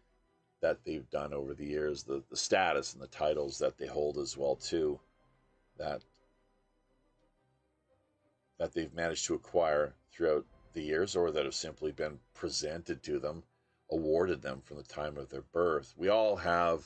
that 0.61 0.83
they've 0.83 1.09
done 1.09 1.33
over 1.33 1.53
the 1.53 1.65
years 1.65 2.03
the, 2.03 2.23
the 2.29 2.37
status 2.37 2.93
and 2.93 3.01
the 3.01 3.07
titles 3.07 3.57
that 3.57 3.77
they 3.77 3.87
hold 3.87 4.17
as 4.17 4.37
well 4.37 4.55
too 4.55 4.99
that 5.77 6.01
that 8.61 8.73
they've 8.73 8.93
managed 8.93 9.25
to 9.25 9.33
acquire 9.33 9.95
throughout 10.11 10.45
the 10.73 10.83
years 10.83 11.15
or 11.15 11.31
that 11.31 11.45
have 11.45 11.55
simply 11.55 11.91
been 11.91 12.19
presented 12.35 13.01
to 13.03 13.19
them, 13.19 13.41
awarded 13.89 14.41
them 14.41 14.61
from 14.61 14.77
the 14.77 14.83
time 14.83 15.17
of 15.17 15.29
their 15.29 15.41
birth. 15.41 15.95
We 15.97 16.09
all 16.09 16.35
have 16.35 16.85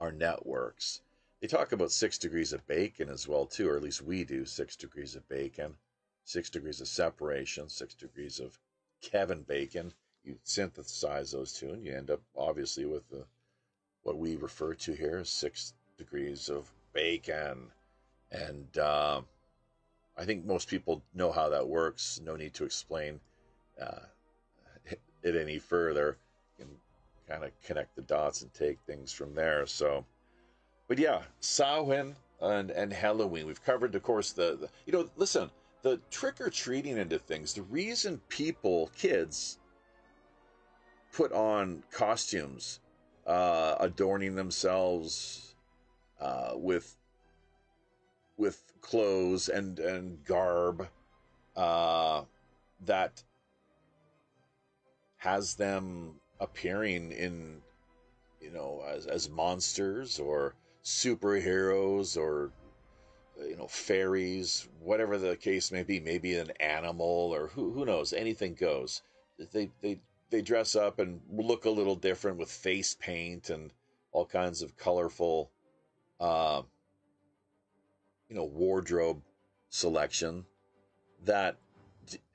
our 0.00 0.12
networks. 0.12 1.00
They 1.40 1.48
talk 1.48 1.72
about 1.72 1.90
six 1.90 2.16
degrees 2.16 2.52
of 2.52 2.66
bacon 2.66 3.08
as 3.08 3.26
well 3.26 3.44
too, 3.44 3.68
or 3.68 3.76
at 3.76 3.82
least 3.82 4.02
we 4.02 4.22
do. 4.22 4.44
Six 4.44 4.76
degrees 4.76 5.16
of 5.16 5.28
bacon, 5.28 5.74
six 6.24 6.48
degrees 6.48 6.80
of 6.80 6.86
separation, 6.86 7.68
six 7.68 7.94
degrees 7.94 8.38
of 8.38 8.58
Kevin 9.02 9.42
Bacon. 9.42 9.92
You 10.26 10.36
synthesize 10.42 11.30
those 11.30 11.52
two, 11.52 11.70
and 11.70 11.84
you 11.84 11.94
end 11.94 12.10
up 12.10 12.20
obviously 12.36 12.84
with 12.84 13.08
the, 13.08 13.24
what 14.02 14.18
we 14.18 14.36
refer 14.36 14.74
to 14.74 14.92
here 14.92 15.18
as 15.18 15.30
six 15.30 15.72
degrees 15.96 16.48
of 16.48 16.70
bacon. 16.92 17.70
And 18.32 18.76
uh, 18.76 19.20
I 20.18 20.24
think 20.24 20.44
most 20.44 20.68
people 20.68 21.02
know 21.14 21.30
how 21.30 21.48
that 21.48 21.66
works. 21.66 22.20
No 22.24 22.34
need 22.34 22.54
to 22.54 22.64
explain 22.64 23.20
uh, 23.80 24.00
it 25.22 25.36
any 25.36 25.58
further. 25.58 26.18
You 26.58 26.64
can 26.64 26.74
kind 27.28 27.44
of 27.44 27.52
connect 27.62 27.94
the 27.94 28.02
dots 28.02 28.42
and 28.42 28.52
take 28.52 28.78
things 28.80 29.12
from 29.12 29.32
there. 29.32 29.64
So, 29.66 30.04
but 30.88 30.98
yeah, 30.98 31.22
Samhain 31.40 32.16
and 32.40 32.70
and 32.72 32.92
Halloween. 32.92 33.46
We've 33.46 33.64
covered, 33.64 33.94
of 33.94 34.02
course, 34.02 34.32
the, 34.32 34.56
the 34.60 34.68
you 34.86 34.92
know, 34.92 35.08
listen, 35.16 35.50
the 35.82 36.00
trick 36.10 36.40
or 36.40 36.50
treating 36.50 36.98
into 36.98 37.18
things. 37.18 37.54
The 37.54 37.62
reason 37.62 38.20
people, 38.28 38.90
kids, 38.96 39.58
put 41.12 41.32
on 41.32 41.82
costumes, 41.90 42.80
uh, 43.26 43.76
adorning 43.80 44.34
themselves 44.34 45.54
uh, 46.20 46.52
with 46.54 46.96
with 48.36 48.62
clothes 48.80 49.48
and 49.48 49.78
and 49.78 50.24
garb 50.24 50.88
uh, 51.56 52.22
that 52.84 53.22
has 55.16 55.54
them 55.54 56.14
appearing 56.40 57.12
in 57.12 57.62
you 58.40 58.50
know 58.50 58.84
as, 58.86 59.06
as 59.06 59.30
monsters 59.30 60.18
or 60.18 60.54
superheroes 60.84 62.16
or 62.16 62.52
you 63.40 63.56
know 63.56 63.66
fairies 63.66 64.68
whatever 64.80 65.18
the 65.18 65.36
case 65.36 65.72
may 65.72 65.82
be 65.82 65.98
maybe 65.98 66.36
an 66.36 66.50
animal 66.60 67.34
or 67.34 67.48
who 67.48 67.72
who 67.72 67.84
knows 67.84 68.12
anything 68.12 68.54
goes. 68.54 69.02
They 69.52 69.70
they 69.80 69.98
they 70.30 70.42
dress 70.42 70.74
up 70.74 70.98
and 70.98 71.20
look 71.30 71.64
a 71.64 71.70
little 71.70 71.96
different 71.96 72.38
with 72.38 72.50
face 72.50 72.94
paint 72.98 73.50
and 73.50 73.72
all 74.12 74.26
kinds 74.26 74.62
of 74.62 74.76
colorful 74.76 75.50
uh, 76.20 76.62
you 78.28 78.36
know 78.36 78.44
wardrobe 78.44 79.22
selection 79.68 80.44
that 81.24 81.56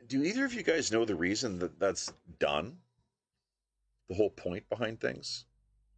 do 0.08 0.24
either 0.24 0.46
of 0.46 0.54
you 0.54 0.64
guys 0.64 0.92
know 0.92 1.06
the 1.06 1.16
reason 1.16 1.60
that 1.60 1.80
that's 1.80 2.12
done 2.40 2.78
the 4.10 4.16
whole 4.16 4.30
point 4.30 4.68
behind 4.70 5.00
things 5.00 5.46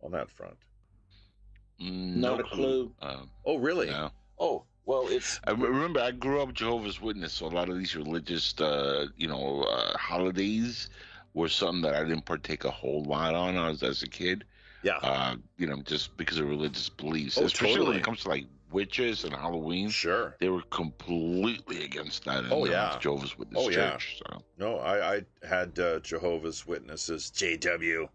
on 0.01 0.11
that 0.11 0.29
front 0.29 0.57
Mm, 1.81 2.15
Not 2.17 2.39
a 2.39 2.43
clue. 2.43 2.93
Um, 3.01 3.29
oh 3.45 3.57
really 3.57 3.87
no. 3.87 4.11
oh 4.39 4.63
well 4.85 5.07
it's 5.09 5.39
I 5.45 5.51
remember 5.51 5.99
I 5.99 6.11
grew 6.11 6.39
up 6.41 6.53
Jehovah's 6.53 7.01
Witness, 7.01 7.33
so 7.33 7.47
a 7.47 7.47
lot 7.47 7.67
of 7.67 7.77
these 7.77 7.95
religious, 7.95 8.59
uh, 8.61 9.07
you 9.17 9.27
know, 9.27 9.63
uh, 9.63 9.97
holidays 9.97 10.89
were 11.33 11.49
something 11.49 11.81
that 11.81 11.95
I 11.95 12.03
didn't 12.03 12.25
partake 12.25 12.63
a 12.65 12.71
whole 12.71 13.03
lot 13.03 13.33
on 13.35 13.55
as, 13.57 13.83
as 13.83 14.03
a 14.03 14.07
kid. 14.07 14.43
yeah 14.83 14.99
Uh, 15.01 15.35
you 15.57 15.67
know, 15.67 15.81
just 15.83 16.15
because 16.17 16.37
of 16.39 16.47
religious 16.47 16.89
beliefs, 16.89 17.37
Oh, 17.37 17.45
especially 17.45 17.85
when 17.87 17.95
it 17.97 18.03
comes 18.03 18.21
to 18.21 18.29
like 18.29 18.45
witches 18.71 19.23
and 19.23 19.33
Halloween. 19.33 19.89
sure 19.89 20.35
They 20.39 20.49
were 20.49 20.61
completely 20.63 21.83
against 21.83 22.25
that. 22.25 22.43
In 22.45 22.51
Oh, 22.51 22.65
the 22.65 22.71
yeah. 22.71 22.97
Jehovah's 22.99 23.37
Witness 23.37 23.65
Oh, 23.65 23.69
yeah. 23.69 23.91
Church. 23.91 24.17
So 24.19 24.43
no 24.57 24.77
i 24.77 25.15
i 25.15 25.25
had 25.47 25.77
uh, 25.79 25.99
jehovah's 25.99 26.65
witnesses 26.67 27.31
jw 27.35 28.07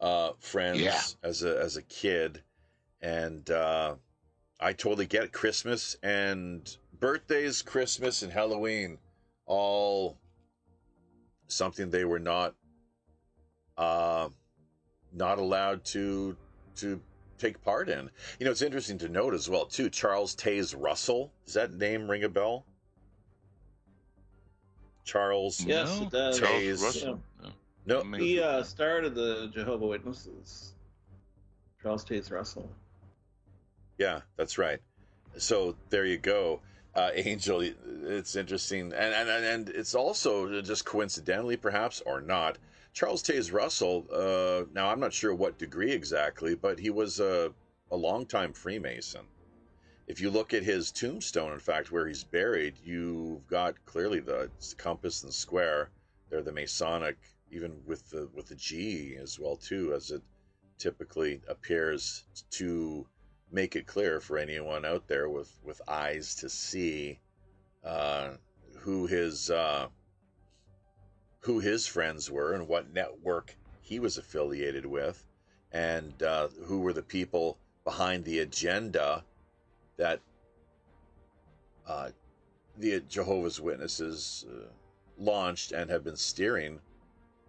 uh 0.00 0.30
friends 0.38 0.80
Yeah. 0.80 1.00
as 1.22 1.42
a 1.42 1.58
as 1.60 1.76
a 1.76 1.82
kid 1.82 2.42
and 3.00 3.50
uh 3.50 3.94
i 4.60 4.72
totally 4.72 5.06
get 5.06 5.24
it. 5.24 5.32
christmas 5.32 5.96
and 6.02 6.76
birthdays 6.98 7.62
christmas 7.62 8.22
and 8.22 8.32
halloween 8.32 8.98
all 9.46 10.18
something 11.52 11.90
they 11.90 12.04
were 12.04 12.18
not 12.18 12.54
uh 13.76 14.28
not 15.12 15.38
allowed 15.38 15.84
to 15.84 16.36
to 16.76 17.00
take 17.38 17.62
part 17.62 17.88
in 17.88 18.10
you 18.38 18.44
know 18.44 18.50
it's 18.50 18.62
interesting 18.62 18.98
to 18.98 19.08
note 19.08 19.34
as 19.34 19.48
well 19.48 19.64
too 19.66 19.90
charles 19.90 20.34
taze 20.36 20.74
russell 20.78 21.32
does 21.44 21.54
that 21.54 21.72
name 21.72 22.10
ring 22.10 22.24
a 22.24 22.28
bell 22.28 22.64
charles 25.04 25.64
Yes, 25.64 25.98
No, 25.98 26.06
it 26.06 26.10
does. 26.12 26.38
Charles 26.38 26.62
Taze. 26.62 26.82
Russell. 26.82 27.22
No. 27.86 28.02
no 28.04 28.18
He 28.18 28.40
uh, 28.40 28.62
started 28.62 29.14
the 29.14 29.50
Jehovah 29.52 29.86
Witnesses. 29.86 30.74
Charles 31.82 32.04
Taze 32.04 32.30
Russell. 32.30 32.70
Yeah, 33.98 34.20
that's 34.36 34.58
right. 34.58 34.78
So 35.38 35.74
there 35.90 36.06
you 36.06 36.18
go, 36.18 36.60
uh, 36.94 37.10
Angel. 37.14 37.60
It's 37.60 38.36
interesting, 38.36 38.92
and, 38.92 39.14
and 39.14 39.44
and 39.44 39.68
it's 39.68 39.94
also 39.94 40.60
just 40.62 40.84
coincidentally, 40.84 41.56
perhaps 41.56 42.02
or 42.04 42.20
not. 42.20 42.58
Charles 42.92 43.22
Taze 43.22 43.52
Russell. 43.52 44.06
Uh, 44.12 44.64
now 44.74 44.90
I'm 44.90 45.00
not 45.00 45.12
sure 45.12 45.34
what 45.34 45.58
degree 45.58 45.92
exactly, 45.92 46.54
but 46.54 46.78
he 46.78 46.90
was 46.90 47.20
a 47.20 47.52
a 47.90 47.96
longtime 47.96 48.52
Freemason. 48.52 49.26
If 50.06 50.20
you 50.20 50.30
look 50.30 50.52
at 50.52 50.62
his 50.62 50.90
tombstone, 50.90 51.52
in 51.52 51.60
fact, 51.60 51.92
where 51.92 52.06
he's 52.06 52.24
buried, 52.24 52.74
you've 52.84 53.46
got 53.46 53.82
clearly 53.84 54.20
the 54.20 54.50
compass 54.76 55.22
and 55.22 55.32
square. 55.32 55.90
They're 56.28 56.42
the 56.42 56.52
Masonic, 56.52 57.18
even 57.50 57.82
with 57.86 58.10
the 58.10 58.28
with 58.34 58.48
the 58.48 58.56
G 58.56 59.16
as 59.16 59.38
well 59.38 59.56
too, 59.56 59.94
as 59.94 60.10
it 60.10 60.22
typically 60.78 61.40
appears 61.48 62.24
to 62.50 63.06
make 63.52 63.76
it 63.76 63.86
clear 63.86 64.18
for 64.18 64.38
anyone 64.38 64.84
out 64.84 65.06
there 65.06 65.28
with 65.28 65.52
with 65.62 65.80
eyes 65.86 66.34
to 66.36 66.48
see 66.48 67.18
uh, 67.84 68.30
who 68.78 69.06
his 69.06 69.50
uh, 69.50 69.86
who 71.40 71.60
his 71.60 71.86
friends 71.86 72.30
were 72.30 72.54
and 72.54 72.66
what 72.66 72.92
network 72.92 73.54
he 73.82 74.00
was 74.00 74.16
affiliated 74.16 74.86
with, 74.86 75.24
and 75.72 76.22
uh, 76.22 76.48
who 76.64 76.80
were 76.80 76.92
the 76.92 77.02
people 77.02 77.58
behind 77.84 78.24
the 78.24 78.38
agenda 78.38 79.24
that 79.96 80.20
uh, 81.86 82.08
the 82.78 83.00
Jehovah's 83.08 83.60
Witnesses 83.60 84.46
uh, 84.48 84.68
launched 85.18 85.72
and 85.72 85.90
have 85.90 86.04
been 86.04 86.16
steering 86.16 86.80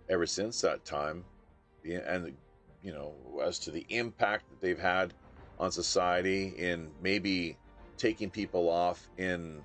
ever 0.09 0.25
since 0.25 0.59
that 0.61 0.83
time, 0.83 1.23
and 1.85 2.35
you 2.81 2.91
know 2.91 3.13
as 3.41 3.57
to 3.59 3.71
the 3.71 3.85
impact 3.89 4.49
that 4.49 4.59
they've 4.59 4.79
had 4.79 5.13
on 5.59 5.71
society 5.71 6.53
in 6.57 6.89
maybe 7.01 7.57
taking 7.97 8.29
people 8.29 8.69
off 8.69 9.07
in 9.17 9.61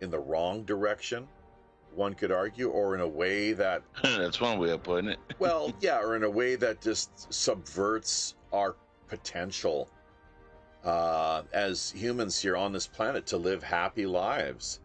in 0.00 0.10
the 0.10 0.18
wrong 0.18 0.64
direction 0.64 1.26
one 1.94 2.14
could 2.14 2.30
argue 2.30 2.68
or 2.68 2.94
in 2.94 3.00
a 3.00 3.08
way 3.08 3.52
that 3.52 3.82
that's 4.02 4.40
one 4.40 4.58
way 4.58 4.70
of 4.70 4.82
putting 4.82 5.10
it. 5.10 5.18
Well 5.38 5.72
yeah 5.80 6.00
or 6.00 6.16
in 6.16 6.24
a 6.24 6.30
way 6.30 6.56
that 6.56 6.80
just 6.80 7.32
subverts 7.32 8.34
our 8.52 8.76
potential 9.08 9.88
uh, 10.84 11.42
as 11.52 11.90
humans 11.90 12.40
here 12.40 12.56
on 12.56 12.72
this 12.72 12.86
planet 12.86 13.26
to 13.26 13.36
live 13.36 13.62
happy 13.62 14.06
lives. 14.06 14.80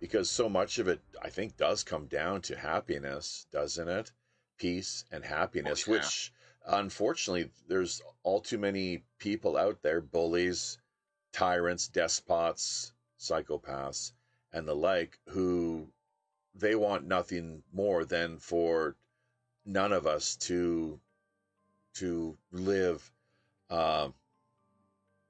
Because 0.00 0.30
so 0.30 0.48
much 0.48 0.78
of 0.78 0.88
it 0.88 1.00
i 1.22 1.28
think 1.28 1.56
does 1.56 1.84
come 1.84 2.06
down 2.06 2.40
to 2.42 2.56
happiness 2.56 3.46
doesn't 3.52 3.88
it? 3.88 4.12
Peace 4.58 5.04
and 5.12 5.24
happiness 5.24 5.84
oh, 5.86 5.92
yeah. 5.92 5.98
which 5.98 6.32
unfortunately, 6.66 7.50
there's 7.68 8.02
all 8.22 8.40
too 8.40 8.58
many 8.58 9.04
people 9.18 9.56
out 9.56 9.82
there, 9.82 10.00
bullies, 10.00 10.78
tyrants, 11.32 11.88
despots, 11.88 12.92
psychopaths, 13.18 14.12
and 14.52 14.66
the 14.66 14.74
like, 14.74 15.18
who 15.28 15.88
they 16.54 16.74
want 16.74 17.06
nothing 17.06 17.62
more 17.72 18.04
than 18.04 18.38
for 18.38 18.96
none 19.64 19.92
of 19.92 20.06
us 20.06 20.36
to 20.36 21.00
to 21.94 22.36
live 22.52 23.10
uh, 23.68 24.08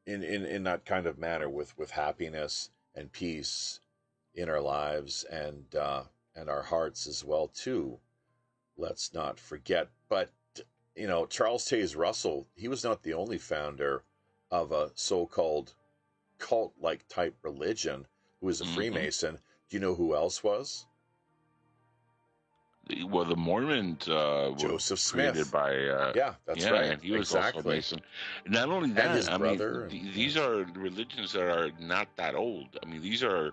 in, 0.07 0.23
in 0.23 0.45
in 0.45 0.63
that 0.65 0.85
kind 0.85 1.07
of 1.07 1.19
manner 1.19 1.49
with 1.49 1.77
with 1.79 1.91
happiness 1.91 2.71
and 2.95 3.13
peace 3.13 3.81
in 4.35 4.49
our 4.49 4.61
lives 4.61 5.25
and 5.25 5.75
uh, 5.75 6.03
and 6.35 6.49
our 6.49 6.63
hearts 6.63 7.07
as 7.07 7.25
well 7.25 7.49
too. 7.49 7.99
Let's 8.77 9.13
not 9.13 9.39
forget, 9.39 9.89
but 10.09 10.31
you 11.01 11.07
know, 11.07 11.25
Charles 11.25 11.65
Taze 11.65 11.97
Russell, 11.97 12.47
he 12.55 12.69
was 12.69 12.85
not 12.85 13.03
the 13.03 13.15
only 13.15 13.39
founder 13.39 14.03
of 14.51 14.71
a 14.71 14.91
so 14.95 15.25
called 15.25 15.73
cult 16.39 16.75
like 16.79 17.09
type 17.09 17.35
religion 17.43 18.07
who 18.39 18.47
was 18.47 18.61
a 18.61 18.65
mm-hmm. 18.65 18.75
Freemason. 18.75 19.39
Do 19.71 19.77
you 19.77 19.81
know 19.81 19.95
who 19.95 20.15
else 20.15 20.45
was? 20.45 20.85
Well, 23.07 23.25
the 23.25 23.37
Mormon 23.37 23.97
uh, 24.09 24.51
Joseph 24.57 24.99
Smith. 24.99 25.33
created 25.33 25.53
by 25.53 25.71
uh, 25.71 26.13
yeah, 26.15 26.35
that's 26.45 26.65
yeah, 26.65 26.71
right. 26.71 26.91
and 26.91 27.03
he 27.03 27.13
was 27.13 27.31
exactly. 27.31 27.61
also 27.61 27.69
Mason. 27.71 28.01
Not 28.47 28.69
only 28.69 28.91
that, 28.93 29.31
I 29.31 29.39
mean, 29.39 29.61
and... 29.61 29.91
these 29.91 30.37
are 30.37 30.67
religions 30.75 31.33
that 31.33 31.45
are 31.45 31.71
not 31.79 32.09
that 32.17 32.35
old. 32.35 32.79
I 32.83 32.87
mean, 32.87 33.01
these 33.01 33.23
are 33.23 33.53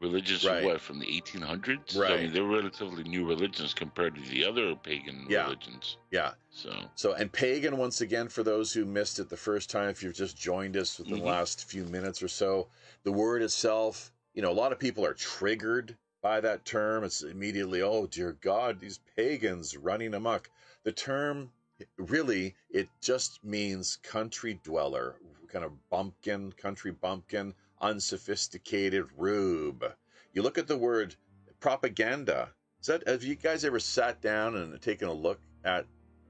religions 0.00 0.44
right. 0.44 0.64
what 0.64 0.80
from 0.80 0.98
the 0.98 1.06
1800s. 1.06 1.98
Right. 1.98 2.12
I 2.12 2.16
mean, 2.22 2.32
they're 2.32 2.44
relatively 2.44 3.02
new 3.04 3.26
religions 3.26 3.74
compared 3.74 4.14
to 4.14 4.20
the 4.30 4.44
other 4.44 4.74
pagan 4.76 5.26
yeah. 5.28 5.44
religions. 5.44 5.96
Yeah. 6.10 6.32
So. 6.50 6.72
So 6.94 7.14
and 7.14 7.32
pagan 7.32 7.76
once 7.76 8.00
again 8.00 8.28
for 8.28 8.42
those 8.42 8.72
who 8.72 8.84
missed 8.84 9.18
it 9.18 9.28
the 9.28 9.36
first 9.36 9.70
time. 9.70 9.88
If 9.88 10.02
you've 10.02 10.14
just 10.14 10.36
joined 10.36 10.76
us 10.76 10.98
within 10.98 11.14
mm-hmm. 11.14 11.24
the 11.24 11.30
last 11.30 11.64
few 11.64 11.84
minutes 11.84 12.22
or 12.22 12.28
so, 12.28 12.68
the 13.02 13.12
word 13.12 13.42
itself. 13.42 14.12
You 14.34 14.42
know, 14.42 14.50
a 14.50 14.52
lot 14.52 14.70
of 14.70 14.78
people 14.78 15.04
are 15.04 15.14
triggered 15.14 15.96
by 16.22 16.40
that 16.40 16.64
term. 16.64 17.02
It's 17.02 17.22
immediately, 17.22 17.82
oh 17.82 18.06
dear 18.06 18.36
God, 18.40 18.78
these 18.78 19.00
pagans 19.16 19.76
running 19.76 20.14
amok. 20.14 20.48
The 20.84 20.92
term 20.92 21.50
really 21.96 22.54
it 22.70 22.88
just 23.00 23.42
means 23.44 23.98
country 24.02 24.60
dweller, 24.62 25.16
kind 25.48 25.64
of 25.64 25.72
bumpkin, 25.90 26.52
country 26.52 26.92
bumpkin 26.92 27.54
unsophisticated 27.80 29.06
rube. 29.16 29.84
You 30.32 30.42
look 30.42 30.58
at 30.58 30.66
the 30.66 30.78
word 30.78 31.16
propaganda. 31.60 32.50
That 32.86 33.06
have 33.08 33.24
you 33.24 33.34
guys 33.34 33.64
ever 33.64 33.80
sat 33.80 34.22
down 34.22 34.56
and 34.56 34.80
taken 34.80 35.08
a 35.08 35.12
look 35.12 35.40
at 35.64 35.84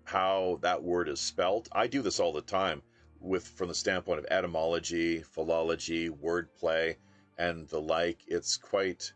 how 0.04 0.58
that 0.62 0.82
word 0.82 1.08
is 1.08 1.20
spelt? 1.20 1.68
I 1.72 1.86
do 1.86 2.02
this 2.02 2.18
all 2.18 2.32
the 2.32 2.40
time 2.40 2.82
with 3.20 3.46
from 3.46 3.68
the 3.68 3.74
standpoint 3.74 4.18
of 4.18 4.26
etymology, 4.30 5.22
philology, 5.22 6.08
wordplay, 6.08 6.96
and 7.36 7.68
the 7.68 7.80
like. 7.80 8.20
It's 8.26 8.56
quite 8.56 9.12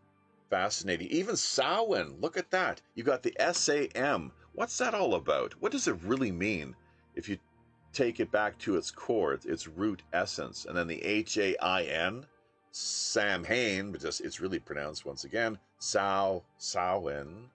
fascinating. 0.51 1.09
Even 1.09 1.37
Samhain, 1.37 2.17
look 2.21 2.37
at 2.37 2.51
that. 2.51 2.83
You 2.95 3.03
got 3.03 3.23
the 3.23 3.35
S 3.41 3.69
A 3.71 3.87
M. 3.97 4.31
What's 4.53 4.77
that 4.79 4.95
all 4.95 5.15
about? 5.15 5.55
What 5.61 5.73
does 5.73 5.89
it 5.89 5.97
really 6.03 6.31
mean? 6.31 6.77
If 7.15 7.29
you 7.29 7.39
take 7.93 8.21
it 8.21 8.31
back 8.31 8.59
to 8.59 8.77
its 8.77 8.91
core, 8.91 9.39
its 9.45 9.69
root 9.69 10.03
essence, 10.13 10.65
and 10.65 10.77
then 10.77 10.87
the 10.87 11.03
H 11.03 11.39
A 11.39 11.57
I 11.63 11.85
N, 11.85 12.27
Sam 12.71 13.45
Hain, 13.45 13.93
but 13.93 14.01
just 14.01 14.21
it's 14.21 14.41
really 14.41 14.59
pronounced 14.59 15.05
once 15.05 15.25
again, 15.25 15.59
Sao 15.79 16.43
Samhain. 16.59 17.51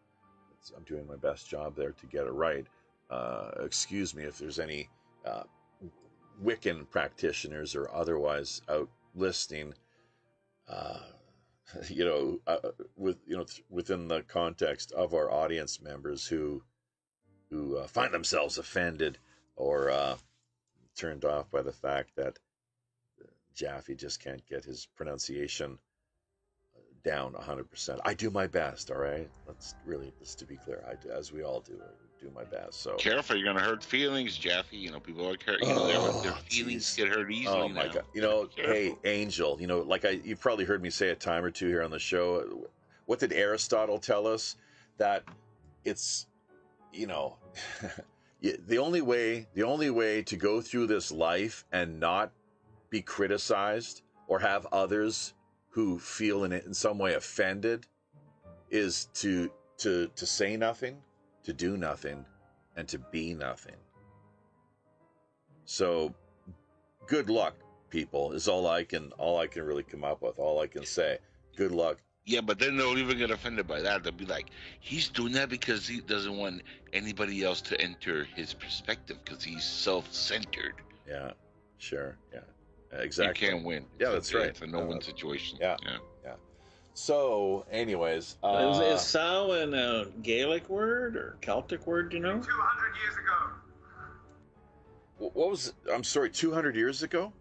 I'm 0.76 0.84
doing 0.84 1.08
my 1.08 1.16
best 1.16 1.50
job 1.50 1.76
there 1.76 1.92
to 1.92 2.06
get 2.08 2.28
it 2.28 2.32
right. 2.32 2.66
Uh, 3.10 3.52
excuse 3.64 4.14
me 4.14 4.24
if 4.24 4.38
there's 4.38 4.60
any 4.60 4.90
uh, 5.26 5.44
Wiccan 6.44 6.90
practitioners 6.90 7.74
or 7.74 7.90
otherwise 7.94 8.62
out 8.70 8.90
listening. 9.16 9.74
Uh, 10.68 11.00
you 11.90 12.06
know, 12.06 12.40
uh, 12.48 12.70
with 12.96 13.18
you 13.26 13.38
know, 13.38 13.44
th- 13.44 13.64
within 13.70 14.08
the 14.08 14.22
context 14.24 14.92
of 14.92 15.14
our 15.14 15.32
audience 15.32 15.82
members 15.82 16.26
who 16.26 16.62
who 17.50 17.78
uh, 17.78 17.88
find 17.88 18.14
themselves 18.14 18.58
offended 18.58 19.18
or 19.58 19.90
uh, 19.90 20.16
turned 20.96 21.26
off 21.26 21.52
by 21.52 21.62
the 21.62 21.72
fact 21.74 22.12
that 22.16 22.38
Jaffe 23.54 23.96
just 23.96 24.24
can't 24.24 24.46
get 24.48 24.64
his 24.64 24.88
pronunciation 24.96 25.78
uh, 26.76 26.80
down 27.04 27.34
100%. 27.34 28.00
I 28.06 28.14
do 28.14 28.30
my 28.30 28.48
best, 28.48 28.92
all 28.92 28.98
right? 29.00 29.30
Let's 29.48 29.74
really, 29.86 30.14
just 30.20 30.40
to 30.40 30.46
be 30.46 30.56
clear, 30.58 30.84
I, 30.88 31.12
as 31.12 31.32
we 31.34 31.44
all 31.44 31.60
do, 31.60 31.74
I 31.82 32.24
do 32.24 32.32
my 32.36 32.44
best. 32.44 32.82
So 32.82 32.96
Careful, 32.98 33.36
you're 33.36 33.46
going 33.46 33.58
to 33.58 33.64
hurt 33.64 33.84
feelings, 33.84 34.38
Jaffe. 34.38 34.78
You 34.78 34.92
know, 34.92 35.00
people 35.00 35.28
are. 35.28 35.32
You 35.60 35.68
know, 35.68 35.84
Oh, 35.84 36.22
their, 36.22 36.32
their 36.32 36.40
feelings 36.44 36.96
geez. 36.96 36.96
get 36.96 37.08
hurt 37.10 37.32
easily 37.32 37.62
Oh 37.62 37.70
my 37.70 37.86
now. 37.88 37.94
god! 37.94 38.04
You 38.14 38.22
know, 38.22 38.46
Careful. 38.56 38.74
hey, 38.74 38.96
Angel. 39.06 39.58
You 39.60 39.68
know, 39.68 39.80
like 39.82 40.06
I, 40.06 40.20
you've 40.24 40.40
probably 40.40 40.66
heard 40.66 40.82
me 40.82 40.90
say 40.90 41.10
a 41.10 41.16
time 41.16 41.44
or 41.44 41.52
two 41.52 41.68
here 41.68 41.84
on 41.84 41.92
the 41.92 42.00
show. 42.00 42.68
What 43.06 43.20
did 43.20 43.34
Aristotle 43.34 43.98
tell 44.00 44.28
us? 44.28 44.56
That 44.98 45.24
it's, 45.86 46.26
you 46.92 47.06
know, 47.08 47.38
the 48.42 48.78
only 48.78 49.02
way, 49.02 49.48
the 49.54 49.64
only 49.64 49.90
way 49.90 50.22
to 50.24 50.36
go 50.36 50.62
through 50.62 50.88
this 50.88 51.12
life 51.12 51.66
and 51.72 52.00
not 52.00 52.32
be 52.90 53.02
criticized 53.02 54.02
or 54.28 54.40
have 54.40 54.66
others 54.72 55.34
who 55.70 56.00
feel 56.00 56.44
in 56.44 56.52
it 56.52 56.66
in 56.66 56.74
some 56.74 56.98
way 56.98 57.14
offended 57.14 57.86
is 58.70 59.06
to 59.14 59.52
to 59.78 60.08
to 60.16 60.26
say 60.26 60.58
nothing, 60.58 60.98
to 61.44 61.54
do 61.54 61.78
nothing, 61.78 62.26
and 62.76 62.88
to 62.88 63.00
be 63.00 63.34
nothing. 63.34 63.76
So 65.66 66.14
good 67.08 67.30
luck, 67.30 67.56
people, 67.90 68.32
is 68.34 68.48
all 68.48 68.68
I 68.68 68.84
can 68.84 69.12
all 69.14 69.40
I 69.40 69.48
can 69.48 69.64
really 69.64 69.84
come 69.84 70.04
up 70.04 70.22
with. 70.22 70.40
All 70.40 70.62
I 70.62 70.68
can 70.68 70.86
say. 70.86 71.18
Good 71.56 71.72
luck. 71.72 71.98
Yeah, 72.28 72.42
but 72.42 72.60
then 72.60 72.76
they'll 72.76 72.98
even 72.98 73.18
get 73.18 73.32
offended 73.32 73.70
by 73.70 73.82
that. 73.82 74.04
They'll 74.04 74.12
be 74.12 74.26
like, 74.26 74.48
he's 74.82 75.08
doing 75.08 75.32
that 75.32 75.48
because 75.48 75.88
he 75.88 76.02
doesn't 76.02 76.36
want 76.36 76.62
anybody 76.92 77.42
else 77.46 77.62
to 77.62 77.80
enter 77.80 78.26
his 78.36 78.54
perspective 78.54 79.18
because 79.24 79.42
he's 79.42 79.64
self 79.64 80.14
centered. 80.14 80.74
Yeah, 81.08 81.32
sure. 81.78 82.18
Yeah, 82.34 82.42
exactly. 83.00 83.48
You 83.48 83.54
can't 83.54 83.66
win. 83.66 83.86
Yeah, 83.98 84.08
It's 84.08 84.30
a- 84.30 84.34
that's 84.34 84.34
right. 84.34 84.48
It's 84.50 84.62
a 84.62 84.68
no 84.68 84.86
win 84.86 84.98
Uh, 84.98 85.02
situation. 85.02 85.58
yeah. 85.62 85.78
Yeah. 85.86 86.36
So, 86.96 87.66
anyways, 87.72 88.24
is, 88.24 88.38
uh, 88.44 88.92
is 88.94 89.02
Samhain 89.02 89.74
a 89.74 90.08
Gaelic 90.22 90.68
word 90.68 91.16
or 91.16 91.38
Celtic 91.40 91.88
word? 91.88 92.12
You 92.12 92.20
know? 92.20 92.42
200 92.42 92.96
years 93.04 93.14
ago. 93.16 93.54
what 95.20 95.36
was? 95.50 95.74
I'm 95.92 96.04
sorry, 96.04 96.30
200 96.30 96.76
years 96.76 97.04
ago. 97.04 97.32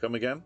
Come 0.00 0.14
again? 0.14 0.44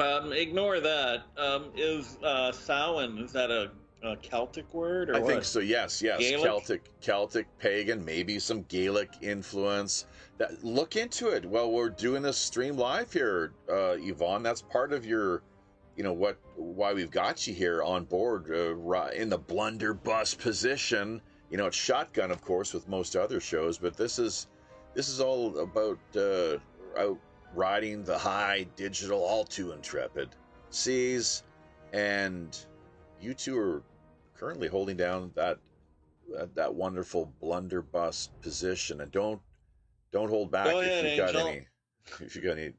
Um, 0.00 0.32
ignore 0.32 0.80
that. 0.80 1.22
Um, 1.36 1.66
is 1.76 2.18
uh, 2.22 2.52
Samhain 2.52 3.18
is 3.18 3.32
that 3.32 3.50
a, 3.50 3.70
a 4.02 4.16
Celtic 4.16 4.72
word 4.72 5.10
or 5.10 5.16
I 5.16 5.18
what? 5.18 5.30
think 5.30 5.44
so. 5.44 5.60
Yes, 5.60 6.00
yes. 6.00 6.18
Gaelic? 6.18 6.44
Celtic, 6.44 7.00
Celtic, 7.00 7.46
pagan, 7.58 8.04
maybe 8.04 8.38
some 8.38 8.62
Gaelic 8.62 9.10
influence. 9.20 10.06
That 10.38 10.64
look 10.64 10.96
into 10.96 11.28
it. 11.28 11.44
Well, 11.44 11.70
we're 11.70 11.90
doing 11.90 12.22
this 12.22 12.38
stream 12.38 12.76
live 12.76 13.12
here, 13.12 13.52
uh, 13.70 13.96
Yvonne. 13.98 14.42
That's 14.42 14.62
part 14.62 14.94
of 14.94 15.04
your, 15.04 15.42
you 15.96 16.02
know, 16.02 16.14
what 16.14 16.38
why 16.56 16.94
we've 16.94 17.10
got 17.10 17.46
you 17.46 17.52
here 17.52 17.82
on 17.82 18.04
board 18.04 18.50
uh, 18.50 19.08
in 19.08 19.28
the 19.28 19.38
blunderbuss 19.38 20.34
position. 20.34 21.20
You 21.50 21.58
know, 21.58 21.66
it's 21.66 21.76
shotgun, 21.76 22.30
of 22.30 22.40
course, 22.42 22.72
with 22.72 22.88
most 22.88 23.16
other 23.16 23.38
shows, 23.38 23.76
but 23.76 23.96
this 23.98 24.18
is 24.18 24.46
this 24.94 25.10
is 25.10 25.20
all 25.20 25.58
about 25.58 25.98
uh, 26.16 26.56
out 26.98 27.18
riding 27.54 28.04
the 28.04 28.18
high 28.18 28.66
digital, 28.76 29.22
all 29.22 29.44
too 29.44 29.72
intrepid 29.72 30.30
seas, 30.70 31.42
and 31.92 32.58
you 33.20 33.34
two 33.34 33.58
are 33.58 33.82
currently 34.36 34.68
holding 34.68 34.96
down 34.96 35.30
that 35.34 35.58
that, 36.32 36.54
that 36.54 36.74
wonderful 36.74 37.32
blunderbuss 37.40 38.30
position, 38.40 39.00
and 39.00 39.10
don't 39.10 39.40
don't 40.12 40.28
hold 40.28 40.50
back 40.50 40.66
Go 40.66 40.80
if 40.80 40.86
ahead, 40.86 41.04
you've 41.06 41.34
got 41.34 41.36
any 41.36 41.66
if 42.20 42.34
you 42.34 42.42
got 42.42 42.58
any, 42.58 42.72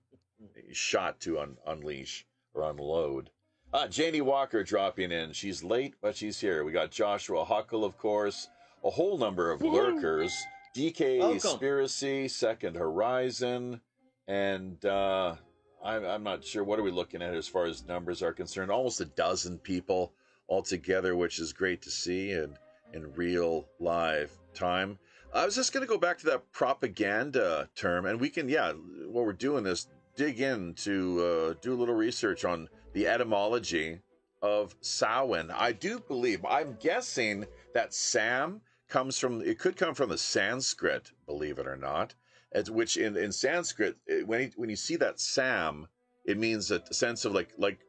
shot 0.72 1.20
to 1.22 1.40
un, 1.40 1.58
unleash 1.68 2.26
or 2.54 2.70
unload. 2.70 3.30
Uh, 3.74 3.88
Janie 3.88 4.22
Walker 4.22 4.64
dropping 4.64 5.12
in. 5.12 5.32
She's 5.32 5.64
late, 5.64 5.96
but 6.02 6.16
she's 6.16 6.40
here. 6.40 6.66
We 6.66 6.74
got 6.74 6.92
Joshua 6.92 7.46
Huckle, 7.46 7.86
of 7.86 7.98
course, 7.98 8.50
a 8.84 8.90
whole 8.90 9.18
number 9.18 9.52
of 9.52 9.62
lurkers. 9.62 10.34
DK 10.76 11.20
Welcome. 11.20 11.40
Conspiracy, 11.40 12.28
Second 12.28 12.76
Horizon, 12.76 13.82
and 14.28 14.84
uh, 14.86 15.36
I'm, 15.84 16.06
I'm 16.06 16.24
not 16.24 16.46
sure 16.46 16.64
what 16.64 16.80
are 16.80 16.84
we 16.84 16.92
looking 16.92 17.22
at 17.22 17.34
as 17.34 17.48
far 17.48 17.66
as 17.66 17.86
numbers 17.86 18.22
are 18.22 18.34
concerned. 18.34 18.72
Almost 18.72 19.02
a 19.02 19.06
dozen 19.06 19.58
people 19.60 20.14
altogether, 20.50 21.16
which 21.16 21.40
is 21.40 21.54
great 21.54 21.82
to 21.84 21.92
see 21.92 22.32
and 22.32 22.58
in 22.94 23.14
real 23.14 23.68
live 23.80 24.32
time. 24.54 25.00
I 25.34 25.46
was 25.46 25.56
just 25.56 25.72
going 25.72 25.86
to 25.86 25.90
go 25.90 25.98
back 25.98 26.18
to 26.20 26.26
that 26.26 26.52
propaganda 26.52 27.70
term, 27.76 28.06
and 28.06 28.20
we 28.20 28.30
can, 28.30 28.50
yeah, 28.50 28.74
what 28.74 29.26
we're 29.26 29.34
doing 29.34 29.66
is 29.66 29.88
dig 30.18 30.42
in 30.42 30.74
to 30.74 31.22
uh, 31.22 31.54
do 31.62 31.74
a 31.74 31.80
little 31.80 31.96
research 31.96 32.44
on 32.44 32.68
the 32.92 33.08
etymology 33.08 34.00
of 34.42 34.76
Samhain. 34.82 35.50
I 35.52 35.72
do 35.72 36.00
believe, 36.00 36.44
I'm 36.46 36.76
guessing 36.82 37.46
that 37.74 37.94
Sam 37.94 38.60
comes 38.90 39.18
from, 39.18 39.42
it 39.42 39.58
could 39.58 39.78
come 39.78 39.96
from 39.96 40.10
the 40.10 40.18
Sanskrit, 40.18 41.12
believe 41.26 41.60
it 41.60 41.68
or 41.68 41.78
not, 41.78 42.14
as, 42.54 42.70
which 42.70 42.98
in, 42.98 43.18
in 43.18 43.32
Sanskrit, 43.32 43.96
when, 44.26 44.42
you- 44.42 44.52
when 44.56 44.70
you 44.70 44.76
see 44.76 44.96
that 44.98 45.20
Sam, 45.20 45.88
it 46.26 46.38
means 46.38 46.72
a 46.72 46.82
sense 46.92 47.26
of 47.26 47.34
like, 47.34 47.50
like 47.58 47.80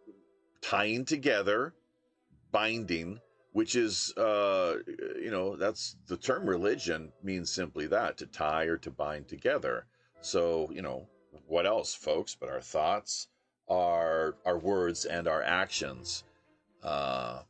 tying 0.62 1.04
together, 1.04 1.74
binding, 2.52 3.20
which 3.52 3.76
is 3.76 4.12
uh 4.16 4.76
you 5.20 5.30
know 5.30 5.56
that's 5.56 5.96
the 6.08 6.16
term 6.16 6.48
religion 6.48 7.12
means 7.22 7.50
simply 7.52 7.86
that 7.86 8.16
to 8.18 8.26
tie 8.26 8.64
or 8.64 8.78
to 8.78 8.90
bind 8.90 9.28
together. 9.28 9.86
So 10.22 10.70
you 10.72 10.82
know 10.82 11.08
what 11.46 11.66
else 11.66 11.94
folks? 11.94 12.34
But 12.38 12.48
our 12.48 12.60
thoughts 12.60 13.28
our 13.68 14.36
our 14.44 14.58
words 14.58 15.04
and 15.04 15.28
our 15.28 15.42
actions. 15.42 16.24
Uh 16.82 17.42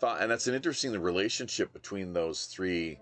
thought 0.00 0.20
and 0.20 0.30
that's 0.30 0.46
an 0.46 0.54
interesting 0.54 0.92
relationship 1.00 1.72
between 1.72 2.12
those 2.12 2.44
three 2.46 2.98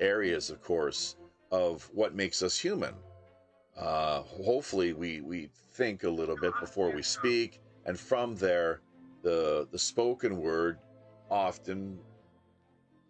areas 0.00 0.50
of 0.50 0.60
course 0.62 1.16
of 1.50 1.88
what 1.92 2.14
makes 2.14 2.42
us 2.42 2.58
human 2.58 2.94
uh 3.76 4.20
hopefully 4.22 4.92
we 4.92 5.20
we 5.20 5.48
think 5.72 6.04
a 6.04 6.10
little 6.10 6.36
bit 6.36 6.52
before 6.60 6.90
we 6.90 7.02
speak 7.02 7.60
and 7.86 7.98
from 7.98 8.36
there 8.36 8.80
the 9.22 9.66
the 9.70 9.78
spoken 9.78 10.38
word 10.38 10.78
often 11.30 11.98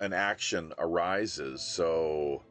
an 0.00 0.12
action 0.12 0.72
arises. 0.78 1.60
So, 1.60 2.42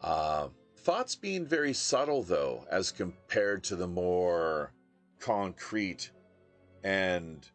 uh, 0.00 0.48
thoughts 0.78 1.16
being 1.16 1.44
very 1.44 1.72
subtle, 1.72 2.22
though, 2.22 2.64
as 2.70 2.92
compared 2.92 3.64
to 3.64 3.76
the 3.76 3.88
more 3.88 4.72
concrete 5.18 6.10
and 6.84 7.46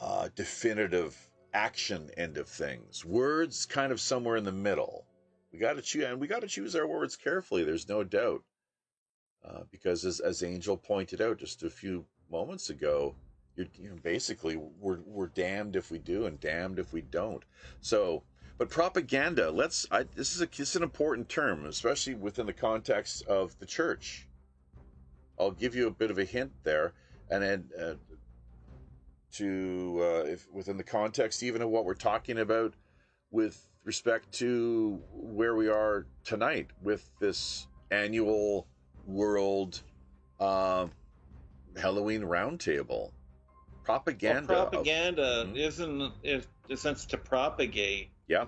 uh, 0.00 0.28
definitive 0.34 1.16
action 1.52 2.10
end 2.16 2.38
of 2.38 2.48
things. 2.48 3.04
Words 3.04 3.66
kind 3.66 3.92
of 3.92 4.00
somewhere 4.00 4.36
in 4.36 4.44
the 4.44 4.52
middle. 4.52 5.04
We 5.52 5.58
got 5.58 5.76
to 5.76 5.82
choose, 5.82 6.04
and 6.04 6.20
we 6.20 6.26
got 6.26 6.42
to 6.42 6.48
choose 6.48 6.76
our 6.76 6.86
words 6.86 7.16
carefully. 7.16 7.64
There's 7.64 7.88
no 7.88 8.04
doubt, 8.04 8.42
uh, 9.44 9.62
because 9.70 10.04
as 10.04 10.20
as 10.20 10.42
Angel 10.42 10.76
pointed 10.76 11.20
out 11.20 11.38
just 11.38 11.62
a 11.62 11.70
few 11.70 12.04
moments 12.30 12.68
ago, 12.70 13.14
you're, 13.56 13.66
you 13.74 13.90
know, 13.90 13.96
basically 14.02 14.56
we're 14.56 15.00
we're 15.06 15.28
damned 15.28 15.74
if 15.74 15.90
we 15.90 15.98
do 15.98 16.26
and 16.26 16.38
damned 16.38 16.78
if 16.78 16.92
we 16.92 17.00
don't. 17.00 17.44
So, 17.80 18.22
but 18.58 18.68
propaganda. 18.68 19.50
Let's. 19.50 19.86
I, 19.90 20.04
this 20.14 20.34
is 20.34 20.42
a 20.42 20.46
this 20.46 20.70
is 20.70 20.76
an 20.76 20.82
important 20.82 21.28
term, 21.28 21.64
especially 21.66 22.14
within 22.14 22.46
the 22.46 22.52
context 22.52 23.26
of 23.26 23.58
the 23.58 23.66
church. 23.66 24.26
I'll 25.40 25.50
give 25.50 25.74
you 25.74 25.86
a 25.86 25.90
bit 25.90 26.10
of 26.10 26.18
a 26.18 26.24
hint 26.24 26.52
there, 26.64 26.92
and 27.30 27.42
then 27.42 27.70
uh, 27.80 27.94
to 29.32 29.98
uh, 30.00 30.24
if 30.26 30.46
within 30.52 30.76
the 30.76 30.84
context 30.84 31.42
even 31.42 31.62
of 31.62 31.70
what 31.70 31.84
we're 31.84 31.94
talking 31.94 32.38
about 32.38 32.74
with 33.30 33.68
respect 33.92 34.30
to 34.32 35.00
where 35.14 35.54
we 35.56 35.66
are 35.66 36.04
tonight 36.22 36.66
with 36.82 37.10
this 37.20 37.68
annual 37.90 38.66
world 39.06 39.80
uh, 40.38 40.86
Halloween 41.74 42.20
roundtable 42.20 43.12
propaganda. 43.84 44.52
Well, 44.52 44.64
of- 44.66 44.72
propaganda 44.72 45.46
Mhm. 45.46 45.56
isn't 45.56 46.12
in 46.22 46.44
a 46.68 46.76
sense 46.76 47.06
to 47.06 47.16
propagate. 47.16 48.10
Yeah. 48.26 48.44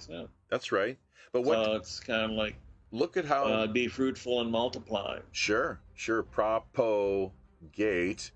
That's 0.51 0.73
right. 0.73 0.99
But 1.33 1.45
what? 1.45 1.65
So 1.65 1.77
it's 1.77 2.01
kind 2.01 2.25
of 2.31 2.33
like 2.33 2.57
look 2.91 3.17
at 3.17 3.25
how. 3.25 3.45
uh, 3.45 3.67
be 3.67 3.89
fruitful 3.89 4.43
and 4.43 4.53
multiply. 4.53 5.21
Sure, 5.33 5.81
sure. 5.95 6.23
Propagate. 6.23 8.31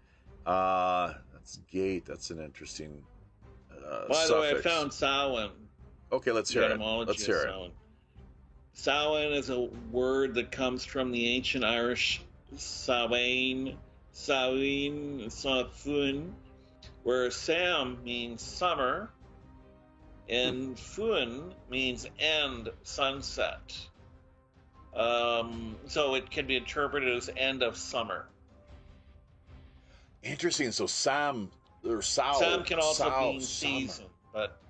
Uh, 0.47 1.13
that's 1.35 1.59
gate. 1.71 2.07
That's 2.07 2.31
an 2.31 2.41
interesting. 2.41 3.05
Uh, 3.71 4.09
By 4.09 4.27
the 4.27 4.41
way, 4.41 4.51
I 4.53 4.63
found 4.63 4.91
Samhain. 4.91 5.51
Okay, 6.13 6.33
let's 6.33 6.51
hear 6.53 6.63
it. 6.63 6.79
Let's 6.79 7.25
hear 7.25 7.37
it. 7.37 7.49
Samhain. 7.51 7.71
Samhain 8.75 9.33
is 9.33 9.51
a 9.51 9.61
word 9.91 10.35
that 10.35 10.51
comes 10.51 10.85
from 10.85 11.13
the 11.13 11.29
ancient 11.29 11.65
Irish 11.65 12.23
Samhain, 12.57 13.77
Samhain, 14.13 15.29
Samhain, 15.31 16.35
where 17.03 17.31
Sam 17.31 17.99
means 18.05 18.43
summer 18.43 19.11
and 20.29 20.79
Fuin 20.79 21.53
means 21.71 22.07
end, 22.19 22.71
sunset. 22.83 23.77
Um, 24.95 25.77
so 25.87 26.15
it 26.15 26.31
can 26.31 26.47
be 26.47 26.57
interpreted 26.57 27.17
as 27.17 27.29
end 27.37 27.63
of 27.63 27.77
summer. 27.77 28.27
Interesting. 30.23 30.71
So 30.73 30.87
Sam 30.87 31.51
or. 31.85 32.01
Sam 32.01 32.65
can 32.65 32.79
also 32.79 33.05
Sal- 33.05 33.21
mean 33.33 33.41
summer. 33.41 33.73
season, 33.73 34.07
but 34.33 34.61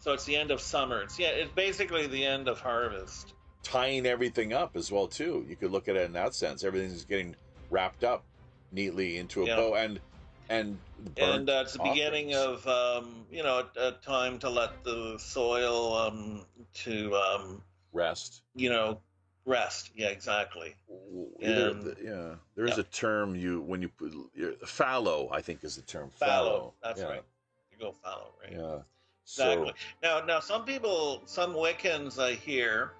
so 0.00 0.12
it's 0.12 0.24
the 0.24 0.34
end 0.34 0.50
of 0.50 0.60
summer. 0.60 1.02
It's 1.02 1.18
yeah, 1.18 1.28
it's 1.28 1.52
basically 1.52 2.06
the 2.06 2.24
end 2.24 2.48
of 2.48 2.58
harvest. 2.60 3.34
Tying 3.62 4.06
everything 4.06 4.52
up 4.52 4.76
as 4.76 4.90
well 4.90 5.06
too. 5.06 5.44
You 5.48 5.54
could 5.54 5.70
look 5.70 5.88
at 5.88 5.96
it 5.96 6.02
in 6.06 6.12
that 6.14 6.34
sense. 6.34 6.64
Everything's 6.64 7.04
getting 7.04 7.36
wrapped 7.70 8.02
up 8.02 8.24
neatly 8.72 9.18
into 9.18 9.42
a 9.42 9.46
Yeah. 9.46 9.56
bow, 9.56 9.74
and 9.74 10.00
and 10.48 10.78
and 11.16 11.48
uh, 11.48 11.62
it's 11.64 11.74
the 11.74 11.82
beginning 11.82 12.34
of 12.34 12.66
um, 12.66 13.26
you 13.30 13.42
know 13.42 13.66
a, 13.76 13.88
a 13.88 13.92
time 13.92 14.38
to 14.40 14.50
let 14.50 14.82
the 14.84 15.18
soil 15.18 15.94
um, 15.94 16.46
to 16.74 17.14
um, 17.14 17.62
rest. 17.92 18.42
you 18.54 18.70
know 18.70 18.98
rest. 19.44 19.90
Yeah, 19.94 20.08
exactly. 20.08 20.74
And- 21.42 21.96
yeah, 22.02 22.34
there 22.54 22.64
is 22.66 22.76
yeah. 22.76 22.80
a 22.80 22.84
term 22.84 23.36
you 23.36 23.60
when 23.60 23.82
you 23.82 23.88
put 23.88 24.12
fallow. 24.66 25.28
I 25.30 25.42
think 25.42 25.62
is 25.64 25.76
the 25.76 25.82
term 25.82 26.10
Fallow. 26.10 26.72
That's 26.82 27.00
yeah. 27.00 27.08
right. 27.08 27.22
You 27.70 27.78
go 27.78 27.92
fallow, 27.92 28.32
right? 28.42 28.52
Yeah. 28.52 28.78
Exactly. 29.24 29.68
So 29.68 29.74
Now, 30.02 30.24
now 30.24 30.40
some 30.40 30.64
people, 30.64 31.22
some 31.26 31.54
Wiccans 31.54 32.18
I 32.18 32.34
hear 32.34 32.92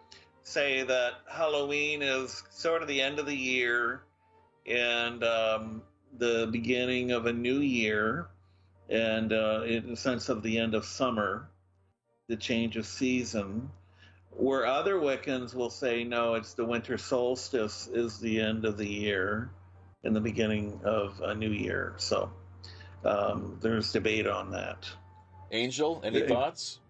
say 0.42 0.82
that 0.82 1.14
Halloween 1.30 2.02
is 2.02 2.42
sort 2.50 2.82
of 2.82 2.88
the 2.88 3.00
end 3.00 3.18
of 3.18 3.26
the 3.26 3.36
year 3.36 4.02
and 4.66 5.22
um, 5.24 5.82
the 6.16 6.48
beginning 6.50 7.12
of 7.12 7.26
a 7.26 7.32
new 7.32 7.58
year, 7.58 8.28
and 8.88 9.32
uh, 9.32 9.62
in 9.66 9.90
the 9.90 9.96
sense 9.96 10.28
of 10.28 10.42
the 10.42 10.58
end 10.58 10.74
of 10.74 10.84
summer, 10.84 11.48
the 12.28 12.36
change 12.36 12.76
of 12.76 12.86
season. 12.86 13.70
Where 14.30 14.64
other 14.64 14.94
Wiccans 14.94 15.54
will 15.54 15.70
say, 15.70 16.04
no, 16.04 16.34
it's 16.34 16.54
the 16.54 16.64
winter 16.64 16.96
solstice 16.98 17.88
is 17.92 18.18
the 18.20 18.40
end 18.40 18.64
of 18.64 18.76
the 18.76 18.86
year 18.86 19.50
and 20.04 20.14
the 20.14 20.20
beginning 20.20 20.80
of 20.84 21.20
a 21.20 21.34
new 21.34 21.50
year. 21.50 21.94
So 21.96 22.30
um, 23.04 23.58
there's 23.60 23.92
debate 23.92 24.26
on 24.26 24.52
that. 24.52 24.88
Angel, 25.50 26.00
any 26.04 26.20
Yeah. 26.20 26.28
thoughts? 26.28 26.80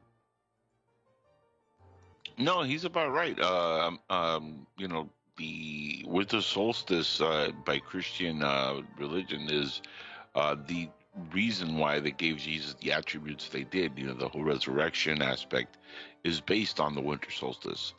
No, 2.38 2.62
he's 2.62 2.84
about 2.84 3.12
right. 3.12 3.38
Uh, 3.38 3.88
um, 3.88 4.00
um, 4.10 4.66
you 4.78 4.88
know, 4.88 5.08
the 5.36 6.04
winter 6.06 6.40
solstice 6.40 7.20
uh, 7.20 7.50
by 7.64 7.78
Christian 7.78 8.42
uh, 8.42 8.80
religion 8.98 9.48
is 9.50 9.82
uh, 10.34 10.56
the 10.66 10.88
reason 11.32 11.76
why 11.76 12.00
they 12.00 12.10
gave 12.12 12.38
Jesus 12.38 12.74
the 12.80 12.92
attributes 12.92 13.48
they 13.48 13.64
did. 13.64 13.92
You 13.98 14.06
know, 14.08 14.14
the 14.14 14.28
whole 14.28 14.44
resurrection 14.44 15.22
aspect 15.22 15.76
is 16.24 16.40
based 16.40 16.80
on 16.80 16.94
the 16.94 17.00
winter 17.00 17.30
solstice. 17.30 17.94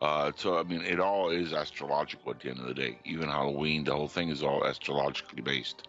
Uh, 0.00 0.32
so 0.36 0.58
I 0.58 0.62
mean, 0.62 0.82
it 0.82 1.00
all 1.00 1.30
is 1.30 1.52
astrological 1.52 2.32
at 2.32 2.40
the 2.40 2.50
end 2.50 2.60
of 2.60 2.66
the 2.66 2.74
day. 2.74 2.98
Even 3.04 3.28
Halloween, 3.28 3.84
the 3.84 3.94
whole 3.94 4.08
thing 4.08 4.30
is 4.30 4.42
all 4.42 4.64
astrologically 4.64 5.42
based. 5.42 5.88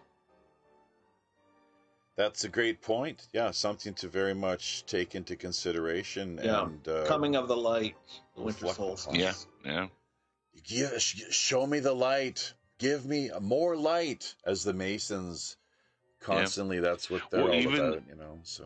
That's 2.22 2.44
a 2.44 2.50
great 2.50 2.82
point. 2.82 3.28
Yeah, 3.34 3.50
something 3.52 3.94
to 3.96 4.08
very 4.08 4.36
much 4.36 4.86
take 4.86 5.16
into 5.16 5.36
consideration. 5.36 6.40
Yeah. 6.44 6.66
And 6.66 6.88
uh, 6.88 7.06
Coming 7.08 7.36
of 7.36 7.48
the 7.48 7.58
light, 7.58 7.96
winter 8.36 8.66
reflect 8.66 8.78
upon. 8.78 8.98
solstice. 8.98 9.48
Yeah, 9.66 9.72
yeah. 9.72 9.88
give, 10.64 11.02
sh- 11.02 11.24
show 11.32 11.66
me 11.66 11.80
the 11.80 11.94
light. 11.94 12.54
Give 12.78 13.06
me 13.06 13.32
more 13.42 13.76
light, 13.76 14.36
as 14.46 14.64
the 14.64 14.74
Masons 14.74 15.58
constantly. 16.20 16.80
That's 16.80 17.10
what 17.10 17.22
they're 17.32 17.44
Well, 17.44 17.54
all 17.54 17.60
even- 17.60 17.86
about, 17.86 18.04
you 18.08 18.16
know. 18.16 18.40
So 18.44 18.66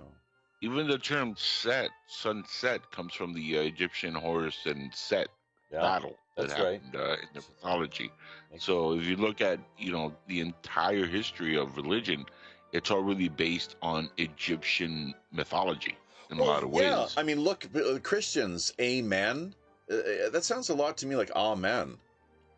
Even 0.61 0.87
the 0.87 0.97
term 0.97 1.35
"set," 1.37 1.91
sunset, 2.07 2.81
comes 2.91 3.13
from 3.13 3.33
the 3.33 3.57
uh, 3.59 3.61
Egyptian 3.61 4.13
Horus 4.15 4.57
and 4.65 4.93
Set 4.93 5.27
yeah, 5.71 5.81
battle 5.81 6.15
that 6.35 6.47
that's 6.47 6.59
right. 6.59 6.81
happened 6.81 6.95
uh, 6.95 7.13
in 7.23 7.29
the 7.33 7.41
mythology. 7.49 8.09
Makes 8.51 8.65
So 8.65 8.93
if 8.99 9.05
you 9.05 9.15
look 9.15 9.39
at 9.41 9.59
you 9.77 9.91
know 9.91 10.13
the 10.27 10.39
entire 10.41 11.05
history 11.05 11.55
of 11.57 11.75
religion, 11.77 12.25
it's 12.71 12.91
all 12.91 13.01
really 13.01 13.29
based 13.29 13.75
on 13.81 14.09
Egyptian 14.17 15.13
mythology 15.31 15.97
in 16.31 16.39
a 16.39 16.43
lot 16.43 16.63
of 16.63 16.69
ways. 16.69 16.85
Yeah, 16.85 17.07
I 17.17 17.23
mean, 17.23 17.39
look, 17.39 17.67
uh, 17.75 17.99
Christians, 18.01 18.73
amen. 18.81 19.53
Uh, 19.91 19.95
uh, 19.95 20.29
that 20.31 20.43
sounds 20.43 20.69
a 20.69 20.73
lot 20.75 20.97
to 20.97 21.05
me 21.07 21.15
like 21.15 21.31
amen. 21.35 21.97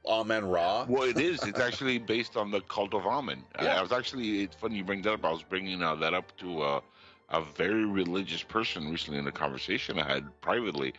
Amen 0.06 0.46
Ra. 0.46 0.86
Well, 0.88 1.04
it 1.04 1.20
is. 1.20 1.44
It's 1.44 1.60
actually 1.68 1.98
based 1.98 2.38
on 2.38 2.50
the 2.50 2.62
cult 2.62 2.94
of 2.94 3.06
Amen. 3.06 3.44
I- 3.56 3.66
Yeah. 3.66 3.80
I 3.80 3.82
was 3.82 3.92
actually. 3.92 4.44
It's 4.44 4.56
funny 4.56 4.78
you 4.78 4.84
bring 4.84 5.02
that 5.02 5.14
up. 5.14 5.26
I 5.26 5.32
was 5.32 5.44
bringing 5.44 5.84
uh, 5.84 5.96
that 5.96 6.14
up 6.14 6.36
to 6.38 6.62
uh, 6.62 6.82
a 7.30 7.42
very 7.42 7.86
religious 7.86 8.42
person 8.44 8.90
recently 8.90 9.20
in 9.20 9.28
a 9.28 9.32
conversation 9.32 10.00
I 10.00 10.08
had 10.08 10.42
privately, 10.42 10.94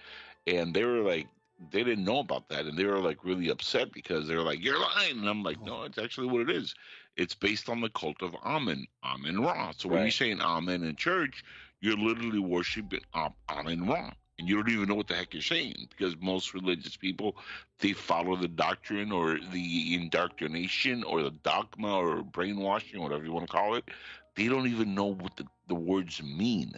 and 0.47 0.75
they 0.75 0.85
were 0.85 1.01
like, 1.01 1.27
they 1.71 1.83
didn't 1.83 2.05
know 2.05 2.19
about 2.19 2.49
that, 2.51 2.67
and 2.67 2.79
they 2.79 2.85
were 2.85 2.99
like 2.99 3.25
really 3.25 3.49
upset 3.49 3.93
because 3.93 4.29
they 4.29 4.37
were 4.37 4.43
like, 4.43 4.63
"You're 4.63 4.79
lying," 4.79 5.19
and 5.19 5.29
I'm 5.29 5.43
like, 5.43 5.61
"No, 5.63 5.85
it's 5.85 5.99
actually 5.99 6.27
what 6.27 6.43
it 6.43 6.51
is. 6.51 6.75
It's 7.19 7.35
based 7.35 7.69
on 7.69 7.81
the 7.81 7.91
cult 7.91 8.23
of 8.23 8.37
Amen, 8.45 8.87
Amen 9.03 9.41
Ra. 9.41 9.73
So 9.77 9.89
when 9.89 10.05
you 10.05 10.13
say 10.13 10.27
saying 10.27 10.41
Amen 10.41 10.85
in 10.85 10.95
church, 10.95 11.45
you're 11.81 11.97
literally 11.97 12.39
worshiping 12.39 13.01
Am- 13.13 13.35
Amen 13.51 13.87
Ra." 13.89 14.13
And 14.39 14.49
you 14.49 14.55
don't 14.55 14.71
even 14.71 14.89
know 14.89 14.95
what 14.95 15.09
the 15.09 15.17
heck 15.17 15.35
you're 15.35 15.43
saying 15.43 15.89
because 15.91 16.17
most 16.21 16.55
religious 16.55 16.97
people 16.97 17.37
they 17.81 17.93
follow 17.93 18.37
the 18.37 18.47
doctrine 18.47 19.11
or 19.11 19.37
the 19.53 19.95
indoctrination 19.95 21.03
or 21.03 21.23
the 21.25 21.33
dogma 21.33 21.97
or 21.97 22.23
brainwashing, 22.23 23.03
whatever 23.03 23.25
you 23.25 23.33
want 23.33 23.49
to 23.49 23.53
call 23.53 23.75
it. 23.75 23.91
They 24.37 24.47
don't 24.47 24.69
even 24.69 24.95
know 24.95 25.07
what 25.07 25.37
the, 25.37 25.47
the 25.67 25.75
words 25.75 26.23
mean, 26.23 26.73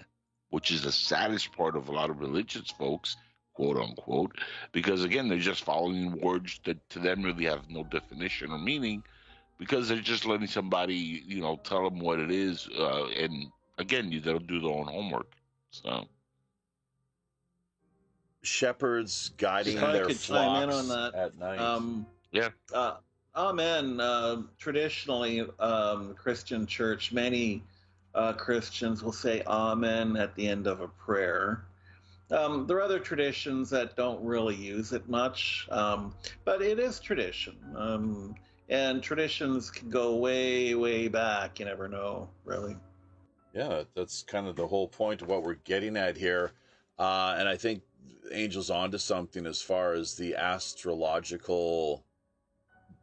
which 0.48 0.70
is 0.70 0.82
the 0.82 0.92
saddest 0.92 1.52
part 1.52 1.76
of 1.76 1.88
a 1.88 1.92
lot 1.92 2.08
of 2.08 2.18
religious 2.20 2.70
folks, 2.70 3.16
quote 3.52 3.76
unquote, 3.76 4.38
because 4.72 5.04
again, 5.04 5.28
they're 5.28 5.38
just 5.38 5.64
following 5.64 6.18
words 6.18 6.60
that 6.64 6.88
to 6.88 6.98
them 6.98 7.22
really 7.22 7.44
have 7.44 7.68
no 7.68 7.84
definition 7.84 8.52
or 8.52 8.58
meaning 8.58 9.02
because 9.60 9.90
they're 9.90 9.98
just 10.00 10.24
letting 10.24 10.46
somebody, 10.46 11.22
you 11.26 11.42
know, 11.42 11.60
tell 11.62 11.84
them 11.84 12.00
what 12.00 12.18
it 12.18 12.30
is. 12.30 12.66
Uh, 12.76 13.08
and 13.08 13.46
again, 13.76 14.10
you 14.10 14.18
don't 14.18 14.46
do 14.46 14.58
their 14.58 14.70
own 14.70 14.86
homework. 14.86 15.36
So, 15.70 16.06
Shepherds 18.42 19.32
guiding 19.36 19.76
If 19.76 19.82
I 19.84 19.92
their 19.92 20.06
could 20.06 20.16
flocks 20.16 20.46
chime 20.46 20.70
in 20.70 20.74
on 20.74 20.88
that, 20.88 21.14
at 21.14 21.38
night. 21.38 21.60
Um, 21.60 22.06
Yeah. 22.32 22.48
Uh, 22.72 22.96
amen. 23.36 24.00
Uh, 24.00 24.42
traditionally, 24.58 25.46
um, 25.58 26.14
Christian 26.14 26.66
church, 26.66 27.12
many 27.12 27.62
uh, 28.14 28.32
Christians 28.32 29.04
will 29.04 29.12
say 29.12 29.42
amen 29.46 30.16
at 30.16 30.34
the 30.36 30.48
end 30.48 30.66
of 30.66 30.80
a 30.80 30.88
prayer. 30.88 31.66
Um, 32.30 32.66
there 32.66 32.78
are 32.78 32.82
other 32.82 32.98
traditions 32.98 33.68
that 33.70 33.94
don't 33.94 34.24
really 34.24 34.54
use 34.54 34.92
it 34.94 35.06
much, 35.06 35.68
um, 35.70 36.14
but 36.46 36.62
it 36.62 36.78
is 36.78 36.98
tradition. 36.98 37.56
Um, 37.76 38.34
and 38.70 39.02
traditions 39.02 39.70
can 39.70 39.90
go 39.90 40.16
way, 40.16 40.74
way 40.74 41.08
back. 41.08 41.58
You 41.58 41.66
never 41.66 41.88
know, 41.88 42.30
really. 42.44 42.76
Yeah, 43.52 43.82
that's 43.94 44.22
kind 44.22 44.46
of 44.46 44.56
the 44.56 44.66
whole 44.66 44.88
point 44.88 45.22
of 45.22 45.28
what 45.28 45.42
we're 45.42 45.54
getting 45.54 45.96
at 45.96 46.16
here. 46.16 46.52
Uh, 46.98 47.34
and 47.36 47.48
I 47.48 47.56
think 47.56 47.82
Angel's 48.32 48.70
onto 48.70 48.98
something 48.98 49.44
as 49.44 49.60
far 49.60 49.92
as 49.92 50.14
the 50.14 50.36
astrological 50.36 52.04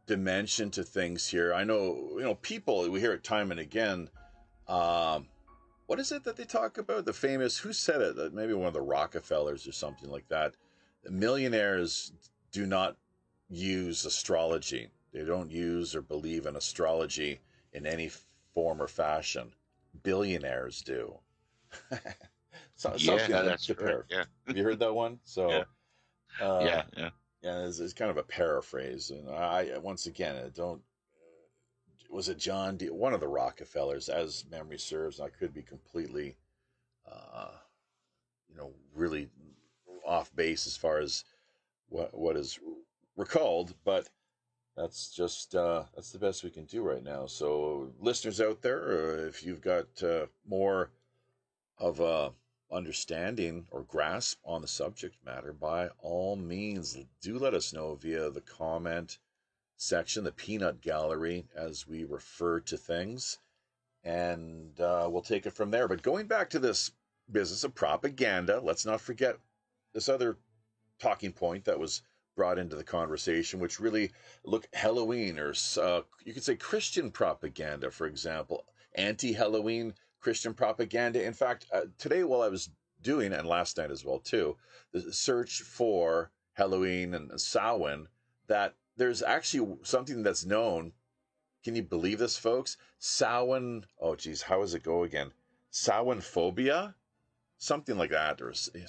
dimension 0.06 0.70
to 0.70 0.82
things 0.82 1.28
here. 1.28 1.52
I 1.52 1.64
know, 1.64 2.12
you 2.14 2.22
know, 2.22 2.34
people, 2.34 2.90
we 2.90 2.98
hear 2.98 3.12
it 3.12 3.22
time 3.22 3.50
and 3.50 3.60
again. 3.60 4.08
Um, 4.66 5.26
what 5.86 6.00
is 6.00 6.12
it 6.12 6.24
that 6.24 6.36
they 6.36 6.44
talk 6.44 6.78
about? 6.78 7.04
The 7.04 7.12
famous, 7.12 7.58
who 7.58 7.74
said 7.74 8.00
it? 8.00 8.32
Maybe 8.32 8.54
one 8.54 8.68
of 8.68 8.74
the 8.74 8.80
Rockefellers 8.80 9.66
or 9.68 9.72
something 9.72 10.10
like 10.10 10.28
that. 10.28 10.54
Millionaires 11.10 12.12
do 12.52 12.66
not 12.66 12.96
use 13.50 14.04
astrology, 14.04 14.88
they 15.18 15.24
don't 15.24 15.50
use 15.50 15.96
or 15.96 16.02
believe 16.02 16.46
in 16.46 16.54
astrology 16.54 17.40
in 17.72 17.86
any 17.86 18.08
form 18.54 18.80
or 18.80 18.86
fashion 18.86 19.52
billionaires 20.04 20.80
do. 20.82 21.18
so, 22.76 22.94
yeah, 22.96 23.26
that's 23.26 23.66
correct. 23.66 24.12
Yeah. 24.12 24.24
You 24.54 24.62
heard 24.62 24.78
that 24.78 24.94
one? 24.94 25.18
So, 25.24 25.50
Yeah. 25.50 25.64
uh, 26.40 26.60
yeah, 26.64 26.82
yeah. 26.96 27.10
yeah, 27.42 27.66
it's, 27.66 27.80
it's 27.80 27.92
kind 27.92 28.12
of 28.12 28.16
a 28.16 28.22
paraphrase. 28.22 29.10
And 29.10 29.28
I, 29.28 29.76
once 29.78 30.06
again, 30.06 30.36
I 30.36 30.50
don't. 30.50 30.80
Was 32.10 32.28
it 32.28 32.38
John 32.38 32.76
D? 32.76 32.88
One 32.88 33.12
of 33.12 33.20
the 33.20 33.28
Rockefellers, 33.28 34.08
as 34.08 34.44
memory 34.48 34.78
serves. 34.78 35.20
I 35.20 35.28
could 35.28 35.52
be 35.52 35.62
completely, 35.62 36.36
uh, 37.10 37.50
you 38.48 38.56
know, 38.56 38.72
really 38.94 39.28
off 40.06 40.34
base 40.34 40.66
as 40.66 40.76
far 40.76 41.00
as 41.00 41.24
what 41.88 42.16
what 42.16 42.36
is 42.36 42.58
recalled, 43.16 43.74
but 43.84 44.08
that's 44.78 45.08
just 45.08 45.54
uh, 45.54 45.82
that's 45.94 46.12
the 46.12 46.18
best 46.18 46.44
we 46.44 46.50
can 46.50 46.64
do 46.64 46.82
right 46.82 47.02
now. 47.02 47.26
So, 47.26 47.90
listeners 47.98 48.40
out 48.40 48.62
there, 48.62 48.84
uh, 48.92 49.26
if 49.26 49.44
you've 49.44 49.60
got 49.60 49.86
uh, 50.02 50.26
more 50.46 50.90
of 51.78 52.00
a 52.00 52.32
understanding 52.70 53.66
or 53.70 53.82
grasp 53.82 54.38
on 54.44 54.62
the 54.62 54.68
subject 54.68 55.16
matter, 55.24 55.52
by 55.52 55.88
all 56.00 56.36
means, 56.36 56.96
do 57.20 57.38
let 57.38 57.54
us 57.54 57.72
know 57.72 57.94
via 57.96 58.30
the 58.30 58.40
comment 58.40 59.18
section, 59.76 60.24
the 60.24 60.32
peanut 60.32 60.80
gallery, 60.80 61.46
as 61.56 61.86
we 61.88 62.04
refer 62.04 62.60
to 62.60 62.76
things, 62.76 63.38
and 64.04 64.80
uh, 64.80 65.08
we'll 65.10 65.22
take 65.22 65.46
it 65.46 65.52
from 65.52 65.70
there. 65.70 65.88
But 65.88 66.02
going 66.02 66.26
back 66.26 66.50
to 66.50 66.58
this 66.58 66.92
business 67.30 67.64
of 67.64 67.74
propaganda, 67.74 68.60
let's 68.60 68.86
not 68.86 69.00
forget 69.00 69.38
this 69.92 70.08
other 70.08 70.36
talking 71.00 71.32
point 71.32 71.64
that 71.64 71.78
was 71.78 72.02
brought 72.38 72.56
into 72.56 72.76
the 72.76 72.84
conversation, 72.84 73.58
which 73.58 73.80
really 73.80 74.12
look 74.44 74.68
Halloween 74.72 75.40
or 75.40 75.54
uh, 75.82 76.02
you 76.24 76.32
could 76.32 76.44
say 76.44 76.54
Christian 76.54 77.10
propaganda, 77.10 77.90
for 77.90 78.06
example, 78.06 78.64
anti-Halloween 78.94 79.92
Christian 80.20 80.54
propaganda. 80.54 81.20
In 81.24 81.32
fact, 81.32 81.66
uh, 81.72 81.86
today 81.98 82.22
while 82.22 82.42
I 82.42 82.48
was 82.48 82.70
doing 83.02 83.32
and 83.32 83.48
last 83.48 83.76
night 83.76 83.90
as 83.90 84.04
well 84.04 84.20
too, 84.20 84.56
the 84.92 85.12
search 85.12 85.62
for 85.62 86.30
Halloween 86.52 87.12
and 87.14 87.40
Samhain, 87.40 88.06
that 88.46 88.76
there's 88.96 89.20
actually 89.20 89.76
something 89.82 90.22
that's 90.22 90.46
known. 90.46 90.92
Can 91.64 91.74
you 91.74 91.82
believe 91.82 92.20
this, 92.20 92.38
folks? 92.38 92.76
Samhain. 93.00 93.84
Oh, 94.00 94.14
geez, 94.14 94.42
how 94.42 94.60
does 94.60 94.74
it 94.74 94.84
go 94.84 95.02
again? 95.02 95.32
Samhain 95.72 96.20
phobia, 96.20 96.94
something 97.56 97.98
like 97.98 98.10
that, 98.10 98.40
or 98.40 98.54
yeah, 98.76 98.86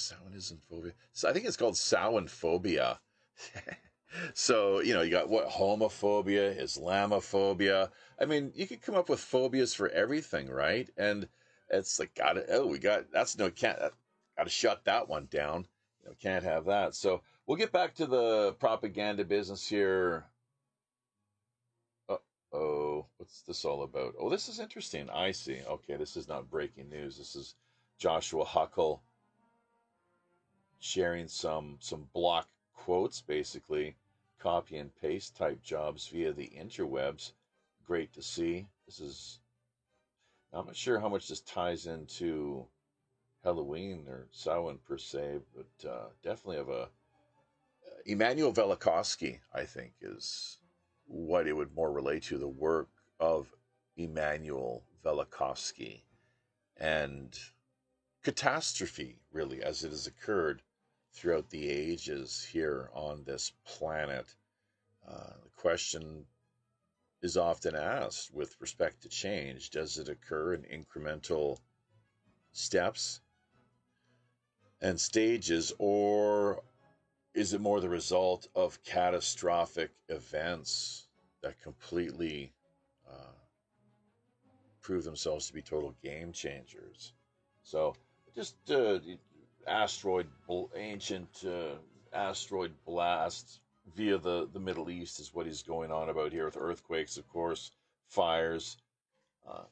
phobia. 0.69 0.93
So 1.13 1.27
I 1.27 1.33
think 1.33 1.47
it's 1.47 1.57
called 1.57 1.77
Samhain 1.77 2.27
phobia. 2.27 2.99
so 4.33 4.81
you 4.81 4.93
know, 4.93 5.01
you 5.01 5.11
got 5.11 5.29
what 5.29 5.49
homophobia, 5.49 6.61
Islamophobia. 6.61 7.89
I 8.19 8.25
mean, 8.25 8.51
you 8.55 8.67
could 8.67 8.81
come 8.81 8.95
up 8.95 9.09
with 9.09 9.19
phobias 9.19 9.73
for 9.73 9.89
everything, 9.89 10.49
right? 10.49 10.89
And 10.97 11.27
it's 11.69 11.99
like, 11.99 12.15
got 12.15 12.37
it. 12.37 12.47
Oh, 12.49 12.65
we 12.67 12.79
got 12.79 13.11
that's 13.11 13.37
no 13.37 13.49
can't 13.49 13.79
got 14.37 14.43
to 14.43 14.49
shut 14.49 14.85
that 14.85 15.07
one 15.07 15.27
down. 15.31 15.67
You 16.01 16.09
know, 16.09 16.15
can't 16.21 16.43
have 16.43 16.65
that. 16.65 16.95
So 16.95 17.21
we'll 17.45 17.57
get 17.57 17.71
back 17.71 17.95
to 17.95 18.05
the 18.05 18.53
propaganda 18.59 19.23
business 19.23 19.67
here. 19.67 20.25
Uh 22.07 22.17
oh, 22.53 23.05
what's 23.17 23.41
this 23.41 23.65
all 23.65 23.83
about? 23.83 24.15
Oh, 24.19 24.29
this 24.29 24.49
is 24.49 24.59
interesting. 24.59 25.09
I 25.09 25.31
see. 25.31 25.61
Okay, 25.67 25.95
this 25.97 26.17
is 26.17 26.27
not 26.27 26.49
breaking 26.49 26.89
news. 26.89 27.17
This 27.17 27.35
is 27.35 27.55
Joshua 27.97 28.45
Huckle 28.45 29.03
sharing 30.79 31.27
some 31.27 31.77
some 31.79 32.07
block 32.13 32.47
quotes, 32.85 33.21
basically 33.21 33.95
copy 34.39 34.77
and 34.77 34.95
paste 35.01 35.35
type 35.35 35.61
jobs 35.61 36.07
via 36.07 36.31
the 36.31 36.51
interwebs. 36.57 37.33
Great 37.85 38.13
to 38.13 38.21
see. 38.21 38.67
This 38.85 38.99
is. 38.99 39.39
I'm 40.53 40.65
not 40.65 40.75
sure 40.75 40.99
how 40.99 41.09
much 41.09 41.27
this 41.27 41.41
ties 41.41 41.85
into 41.85 42.65
Halloween 43.43 44.05
or 44.07 44.27
Samhain 44.31 44.79
per 44.87 44.97
se, 44.97 45.39
but 45.55 45.89
uh, 45.89 46.07
definitely 46.23 46.57
of 46.57 46.69
a 46.69 46.89
Immanuel 48.05 48.53
Velikovsky, 48.53 49.39
I 49.53 49.65
think, 49.65 49.93
is 50.01 50.57
what 51.05 51.47
it 51.47 51.53
would 51.53 51.75
more 51.75 51.91
relate 51.91 52.23
to 52.23 52.37
the 52.37 52.47
work 52.47 52.89
of 53.19 53.53
Immanuel 53.97 54.83
Velikovsky 55.03 56.01
and 56.77 57.37
catastrophe, 58.23 59.17
really, 59.31 59.61
as 59.61 59.83
it 59.83 59.89
has 59.89 60.07
occurred 60.07 60.61
throughout 61.19 61.49
the 61.49 61.69
ages 61.69 62.47
here 62.49 62.89
on 62.93 63.23
this 63.25 63.51
planet. 63.65 64.33
Uh, 65.05 65.33
the 65.43 65.49
question 65.57 66.25
is 67.21 67.35
often 67.35 67.75
asked 67.75 68.33
with 68.33 68.55
respect 68.61 69.01
to 69.01 69.09
change 69.09 69.69
does 69.69 69.97
it 69.97 70.07
occur 70.07 70.53
in 70.53 70.61
incremental 70.61 71.57
steps 72.53 73.19
and 74.81 74.99
stages, 74.99 75.73
or 75.77 76.63
is 77.33 77.53
it 77.53 77.59
more 77.59 77.81
the 77.81 77.89
result 77.89 78.47
of 78.55 78.81
catastrophic 78.85 79.91
events 80.07 81.07
that 81.41 81.61
completely 81.61 82.53
uh, 83.09 83.35
prove 84.81 85.03
themselves 85.03 85.47
to 85.47 85.53
be 85.53 85.61
total 85.61 85.93
game 86.01 86.31
changers? 86.31 87.11
So, 87.61 87.93
just 88.33 88.55
uh, 88.71 88.99
asteroid, 89.69 90.27
ancient 90.75 91.43
uh, 91.45 91.75
asteroid 92.13 92.73
blast 92.85 93.59
via 93.95 94.17
the, 94.17 94.49
the 94.53 94.59
Middle 94.59 94.89
East 94.89 95.19
is 95.19 95.33
what 95.33 95.45
he's 95.45 95.63
going 95.63 95.91
on 95.91 96.09
about 96.09 96.31
here 96.31 96.45
with 96.45 96.57
earthquakes, 96.57 97.17
of 97.17 97.27
course, 97.29 97.71
fires, 98.07 98.77
uh, 99.47 99.63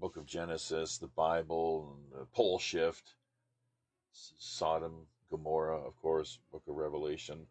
Book 0.00 0.16
of 0.16 0.26
Genesis, 0.26 0.98
the 0.98 1.06
Bible, 1.06 1.96
the 2.12 2.24
pole 2.26 2.58
shift, 2.58 3.14
Sodom, 4.12 5.06
Gomorrah, 5.30 5.80
of 5.80 5.96
course, 6.02 6.38
Book 6.50 6.62
of 6.68 6.76
Revelation. 6.76 7.46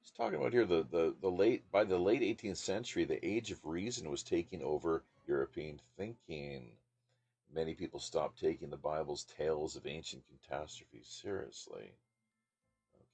He's 0.00 0.12
talking 0.12 0.38
about 0.38 0.52
here 0.52 0.64
the, 0.64 0.86
the, 0.90 1.14
the 1.20 1.30
late 1.30 1.70
by 1.70 1.84
the 1.84 1.98
late 1.98 2.22
18th 2.22 2.56
century, 2.56 3.04
the 3.04 3.24
age 3.26 3.50
of 3.50 3.58
reason 3.64 4.10
was 4.10 4.22
taking 4.22 4.62
over 4.62 5.02
European 5.26 5.80
thinking. 5.96 6.70
Many 7.54 7.74
people 7.74 7.98
stopped 7.98 8.38
taking 8.38 8.70
the 8.70 8.76
Bible's 8.76 9.24
tales 9.24 9.76
of 9.76 9.86
ancient 9.86 10.22
catastrophes 10.28 11.08
seriously. 11.08 11.92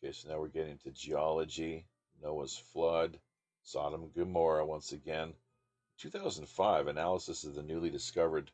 Okay, 0.02 0.12
so 0.12 0.28
now 0.28 0.38
we're 0.38 0.48
getting 0.48 0.78
to 0.78 0.90
geology, 0.90 1.86
Noah's 2.22 2.56
flood, 2.56 3.18
Sodom 3.62 4.02
and 4.02 4.14
Gomorrah 4.14 4.66
once 4.66 4.92
again. 4.92 5.34
2005 5.98 6.88
analysis 6.88 7.44
of 7.44 7.54
the 7.54 7.62
newly 7.62 7.90
discovered 7.90 8.50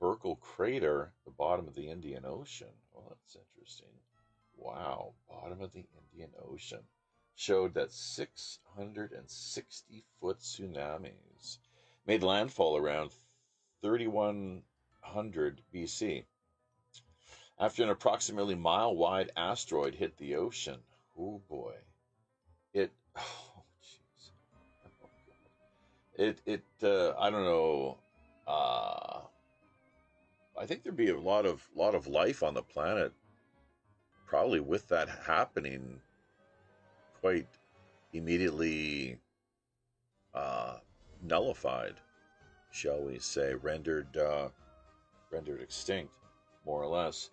Burckle 0.00 0.36
crater, 0.36 1.12
the 1.24 1.32
bottom 1.32 1.66
of 1.66 1.74
the 1.74 1.88
Indian 1.88 2.24
Ocean. 2.24 2.72
Well, 2.92 3.06
that's 3.08 3.36
interesting. 3.36 3.88
Wow, 4.56 5.14
bottom 5.28 5.60
of 5.60 5.72
the 5.72 5.84
Indian 6.12 6.30
Ocean 6.48 6.84
showed 7.34 7.74
that 7.74 7.92
660 7.92 10.04
foot 10.20 10.38
tsunamis 10.38 11.58
made 12.06 12.22
landfall 12.22 12.76
around 12.76 13.10
3100 15.12 15.62
BC. 15.74 16.24
After 17.58 17.82
an 17.82 17.90
approximately 17.90 18.54
mile 18.54 18.94
wide 18.94 19.30
asteroid 19.36 19.94
hit 19.94 20.16
the 20.16 20.36
ocean, 20.36 20.78
oh 21.18 21.40
boy, 21.48 21.74
it, 22.72 22.92
oh 23.16 23.62
jeez, 23.82 24.30
it, 26.16 26.40
it, 26.46 26.62
uh, 26.82 27.18
I 27.18 27.30
don't 27.30 27.44
know, 27.44 27.98
uh, 28.46 29.20
I 30.58 30.66
think 30.66 30.82
there'd 30.82 30.96
be 30.96 31.10
a 31.10 31.18
lot 31.18 31.46
of 31.46 31.68
lot 31.74 31.94
of 31.94 32.06
life 32.06 32.42
on 32.42 32.54
the 32.54 32.62
planet, 32.62 33.12
probably 34.26 34.60
with 34.60 34.86
that 34.88 35.08
happening, 35.08 36.00
quite 37.20 37.48
immediately 38.12 39.18
uh, 40.34 40.76
nullified, 41.22 41.94
shall 42.70 43.02
we 43.02 43.18
say, 43.18 43.54
rendered 43.54 44.16
uh, 44.16 44.48
rendered 45.30 45.60
extinct, 45.60 46.12
more 46.66 46.82
or 46.82 46.86
less. 46.86 47.30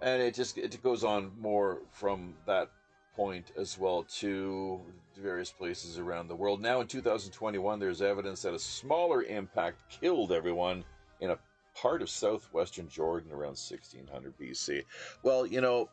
And 0.00 0.22
it 0.22 0.34
just 0.34 0.56
it 0.58 0.82
goes 0.82 1.04
on 1.04 1.32
more 1.38 1.82
from 1.90 2.34
that 2.46 2.70
point 3.14 3.52
as 3.56 3.78
well 3.78 4.04
to 4.04 4.80
various 5.16 5.50
places 5.50 5.98
around 5.98 6.28
the 6.28 6.34
world. 6.34 6.62
Now 6.62 6.80
in 6.80 6.86
2021, 6.86 7.78
there's 7.78 8.00
evidence 8.00 8.42
that 8.42 8.54
a 8.54 8.58
smaller 8.58 9.22
impact 9.24 10.00
killed 10.00 10.32
everyone 10.32 10.84
in 11.20 11.30
a 11.30 11.38
part 11.74 12.02
of 12.02 12.08
southwestern 12.08 12.88
Jordan 12.88 13.30
around 13.30 13.58
1600 13.58 14.38
BC. 14.38 14.84
Well, 15.22 15.46
you 15.46 15.60
know, 15.60 15.90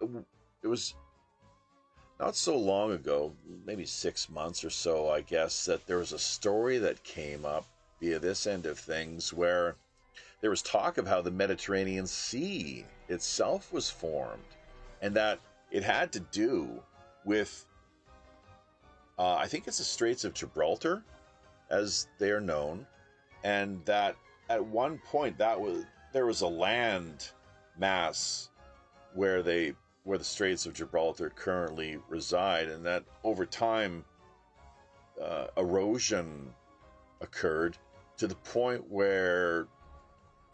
it 0.00 0.66
was 0.66 0.94
not 2.18 2.36
so 2.36 2.56
long 2.56 2.92
ago, 2.92 3.32
maybe 3.64 3.84
six 3.84 4.28
months 4.28 4.64
or 4.64 4.70
so, 4.70 5.10
I 5.10 5.20
guess, 5.20 5.64
that 5.66 5.86
there 5.86 5.98
was 5.98 6.12
a 6.12 6.18
story 6.18 6.78
that 6.78 7.02
came 7.04 7.44
up 7.44 7.66
via 8.00 8.18
this 8.18 8.46
end 8.46 8.66
of 8.66 8.78
things 8.78 9.32
where 9.32 9.76
there 10.44 10.50
was 10.50 10.60
talk 10.60 10.98
of 10.98 11.06
how 11.08 11.22
the 11.22 11.30
Mediterranean 11.30 12.06
Sea 12.06 12.84
itself 13.08 13.72
was 13.72 13.88
formed 13.88 14.42
and 15.00 15.14
that 15.14 15.40
it 15.70 15.82
had 15.82 16.12
to 16.12 16.20
do 16.20 16.82
with, 17.24 17.64
uh, 19.18 19.36
I 19.36 19.46
think 19.46 19.66
it's 19.66 19.78
the 19.78 19.84
Straits 19.84 20.22
of 20.22 20.34
Gibraltar, 20.34 21.02
as 21.70 22.08
they 22.18 22.30
are 22.30 22.42
known, 22.42 22.86
and 23.42 23.82
that 23.86 24.16
at 24.50 24.62
one 24.62 24.98
point 24.98 25.38
that 25.38 25.58
was 25.58 25.86
there 26.12 26.26
was 26.26 26.42
a 26.42 26.46
land 26.46 27.30
mass 27.78 28.50
where 29.14 29.42
they 29.42 29.72
where 30.02 30.18
the 30.18 30.24
Straits 30.24 30.66
of 30.66 30.74
Gibraltar 30.74 31.30
currently 31.30 31.96
reside, 32.10 32.68
and 32.68 32.84
that 32.84 33.02
over 33.22 33.46
time 33.46 34.04
uh, 35.18 35.46
erosion 35.56 36.52
occurred 37.22 37.78
to 38.18 38.26
the 38.26 38.34
point 38.34 38.90
where 38.90 39.68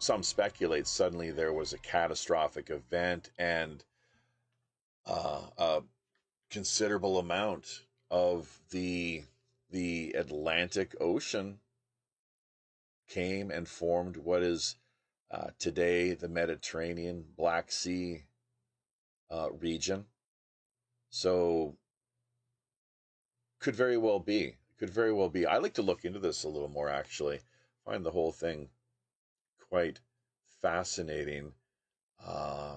some 0.01 0.23
speculate 0.23 0.87
suddenly 0.87 1.29
there 1.29 1.53
was 1.53 1.73
a 1.73 1.77
catastrophic 1.77 2.71
event 2.71 3.29
and 3.37 3.83
uh, 5.05 5.41
a 5.59 5.81
considerable 6.49 7.19
amount 7.19 7.81
of 8.09 8.59
the 8.71 9.23
the 9.69 10.11
Atlantic 10.13 10.95
Ocean 10.99 11.59
came 13.07 13.51
and 13.51 13.67
formed 13.67 14.17
what 14.17 14.41
is 14.41 14.75
uh, 15.29 15.51
today 15.59 16.15
the 16.15 16.27
Mediterranean 16.27 17.23
Black 17.37 17.71
Sea 17.71 18.23
uh, 19.29 19.49
region. 19.51 20.05
So, 21.09 21.77
could 23.59 23.75
very 23.75 23.97
well 23.97 24.19
be. 24.19 24.55
Could 24.77 24.89
very 24.89 25.13
well 25.13 25.29
be. 25.29 25.45
I 25.45 25.57
like 25.57 25.75
to 25.75 25.81
look 25.81 26.03
into 26.03 26.19
this 26.19 26.43
a 26.43 26.49
little 26.49 26.67
more, 26.67 26.89
actually. 26.89 27.39
Find 27.85 28.05
the 28.05 28.11
whole 28.11 28.33
thing 28.33 28.67
quite 29.71 30.01
fascinating. 30.61 31.53
Uh, 32.23 32.75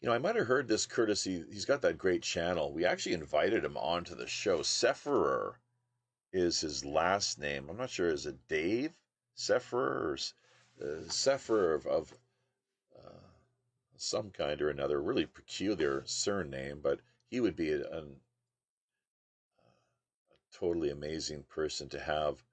you 0.00 0.08
know, 0.08 0.14
I 0.14 0.18
might 0.18 0.36
have 0.36 0.46
heard 0.46 0.68
this 0.68 0.84
courtesy. 0.84 1.42
He's 1.50 1.64
got 1.64 1.80
that 1.82 1.96
great 1.96 2.22
channel. 2.22 2.70
We 2.70 2.84
actually 2.84 3.14
invited 3.14 3.64
him 3.64 3.78
onto 3.78 4.14
the 4.14 4.26
show. 4.26 4.58
Sephirer 4.58 5.54
is 6.34 6.60
his 6.60 6.84
last 6.84 7.38
name. 7.38 7.70
I'm 7.70 7.78
not 7.78 7.88
sure. 7.88 8.10
Is 8.10 8.26
it 8.26 8.36
Dave 8.46 8.92
Sephirer 9.34 9.72
or 9.74 10.18
uh, 10.82 11.08
Sephirer 11.08 11.74
of, 11.74 11.86
of 11.86 12.14
uh, 12.94 13.30
some 13.96 14.30
kind 14.30 14.60
or 14.60 14.68
another? 14.68 15.00
Really 15.00 15.24
peculiar 15.24 16.02
surname, 16.04 16.80
but 16.82 17.00
he 17.30 17.40
would 17.40 17.56
be 17.56 17.72
a, 17.72 17.86
a 17.86 18.04
totally 20.52 20.90
amazing 20.90 21.42
person 21.44 21.88
to 21.88 22.00
have 22.00 22.44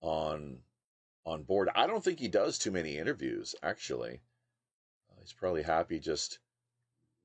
on 0.00 0.58
on 1.26 1.42
board. 1.42 1.68
I 1.74 1.86
don't 1.86 2.02
think 2.02 2.20
he 2.20 2.28
does 2.28 2.56
too 2.56 2.70
many 2.70 2.96
interviews. 2.96 3.54
Actually, 3.62 4.20
uh, 5.10 5.20
he's 5.20 5.32
probably 5.32 5.64
happy 5.64 5.98
just 5.98 6.38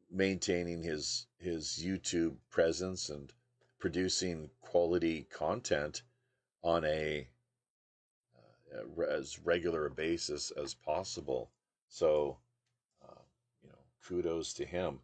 maintaining 0.09 0.83
his 0.83 1.27
his 1.37 1.81
YouTube 1.81 2.35
presence 2.49 3.09
and 3.09 3.31
producing 3.79 4.49
quality 4.59 5.27
content 5.31 6.01
on 6.63 6.83
a 6.83 7.27
uh, 8.75 9.03
as 9.03 9.39
regular 9.39 9.85
a 9.85 9.91
basis 9.91 10.51
as 10.51 10.73
possible. 10.73 11.51
So, 11.87 12.37
uh, 13.07 13.21
you 13.61 13.69
know, 13.69 13.75
kudos 14.07 14.53
to 14.53 14.65
him. 14.65 14.99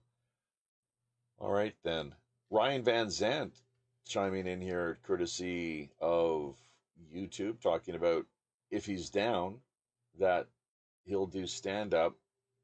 All 1.40 1.52
right, 1.52 1.76
then. 1.84 2.16
Ryan 2.50 2.84
Van 2.84 3.08
Zant 3.08 3.52
chiming 4.06 4.48
in 4.48 4.62
here, 4.62 4.98
courtesy 5.04 5.92
of 6.00 6.56
YouTube, 7.14 7.60
talking 7.60 7.94
about 7.94 8.26
if 8.72 8.86
he's 8.86 9.10
down, 9.10 9.60
that 10.20 10.48
he'll 11.06 11.28
do 11.28 11.48
stand 11.48 11.94
up. 11.94 12.16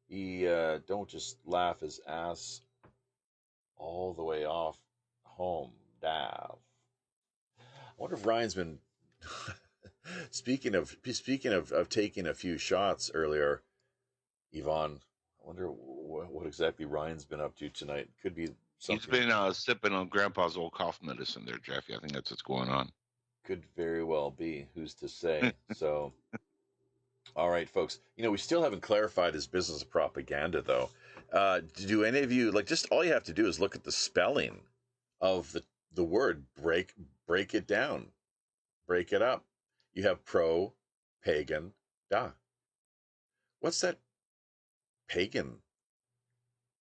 He 0.08 0.48
uh, 0.48 0.80
don't 0.88 1.08
just 1.08 1.38
laugh 1.46 1.80
his 1.80 2.00
ass 2.08 2.62
all 3.78 4.14
the 4.14 4.24
way 4.24 4.46
off 4.46 4.78
home. 5.24 5.72
Dav. 6.04 6.58
I 7.58 7.62
wonder 7.98 8.16
if 8.16 8.26
Ryan's 8.26 8.56
been 8.56 8.78
speaking 10.32 10.76
of 10.76 10.96
speaking 11.12 11.54
of, 11.54 11.72
of 11.72 11.90
taking 11.90 12.28
a 12.28 12.34
few 12.34 12.58
shots 12.58 13.10
earlier. 13.14 13.62
Yvonne, 14.52 15.00
I 15.42 15.48
wonder 15.48 15.68
what, 15.68 16.30
what 16.30 16.46
exactly 16.46 16.86
Ryan's 16.86 17.26
been 17.26 17.40
up 17.40 17.56
to 17.58 17.70
tonight. 17.70 18.10
Could 18.22 18.36
be 18.36 18.50
something. 18.78 19.12
He's 19.12 19.20
been 19.20 19.32
uh, 19.32 19.54
sipping 19.54 19.94
on 19.94 20.08
Grandpa's 20.10 20.58
old 20.58 20.74
cough 20.74 21.00
medicine 21.02 21.46
there, 21.46 21.58
Jeffy. 21.58 21.96
I 21.96 22.00
think 22.00 22.12
that's 22.12 22.30
what's 22.30 22.44
going 22.44 22.70
on. 22.70 22.92
Could 23.46 23.64
very 23.76 24.04
well 24.04 24.32
be. 24.32 24.68
Who's 24.74 24.94
to 24.96 25.10
say? 25.10 25.52
so, 25.74 26.14
all 27.36 27.50
right, 27.50 27.70
folks. 27.70 28.00
You 28.16 28.24
know, 28.24 28.32
we 28.32 28.38
still 28.38 28.64
haven't 28.64 28.82
clarified 28.82 29.34
his 29.34 29.48
business 29.48 29.82
of 29.82 29.90
propaganda, 29.90 30.62
though. 30.62 30.90
Uh, 31.32 31.62
do 31.88 32.04
any 32.04 32.20
of 32.20 32.32
you 32.32 32.52
like? 32.52 32.68
Just 32.68 32.88
all 32.92 33.04
you 33.04 33.12
have 33.12 33.24
to 33.24 33.34
do 33.34 33.48
is 33.48 33.60
look 33.60 33.76
at 33.76 33.84
the 33.84 33.92
spelling 33.92 34.62
of 35.20 35.52
the 35.52 35.64
the 35.94 36.04
word. 36.04 36.46
Break 36.62 36.94
break 37.28 37.54
it 37.54 37.68
down. 37.68 38.08
Break 38.88 39.12
it 39.12 39.22
up. 39.22 39.44
You 39.94 40.04
have 40.04 40.26
pro, 40.26 40.74
pagan, 41.24 41.74
da. 42.10 42.32
What's 43.60 43.82
that 43.82 43.98
pagan 45.08 45.58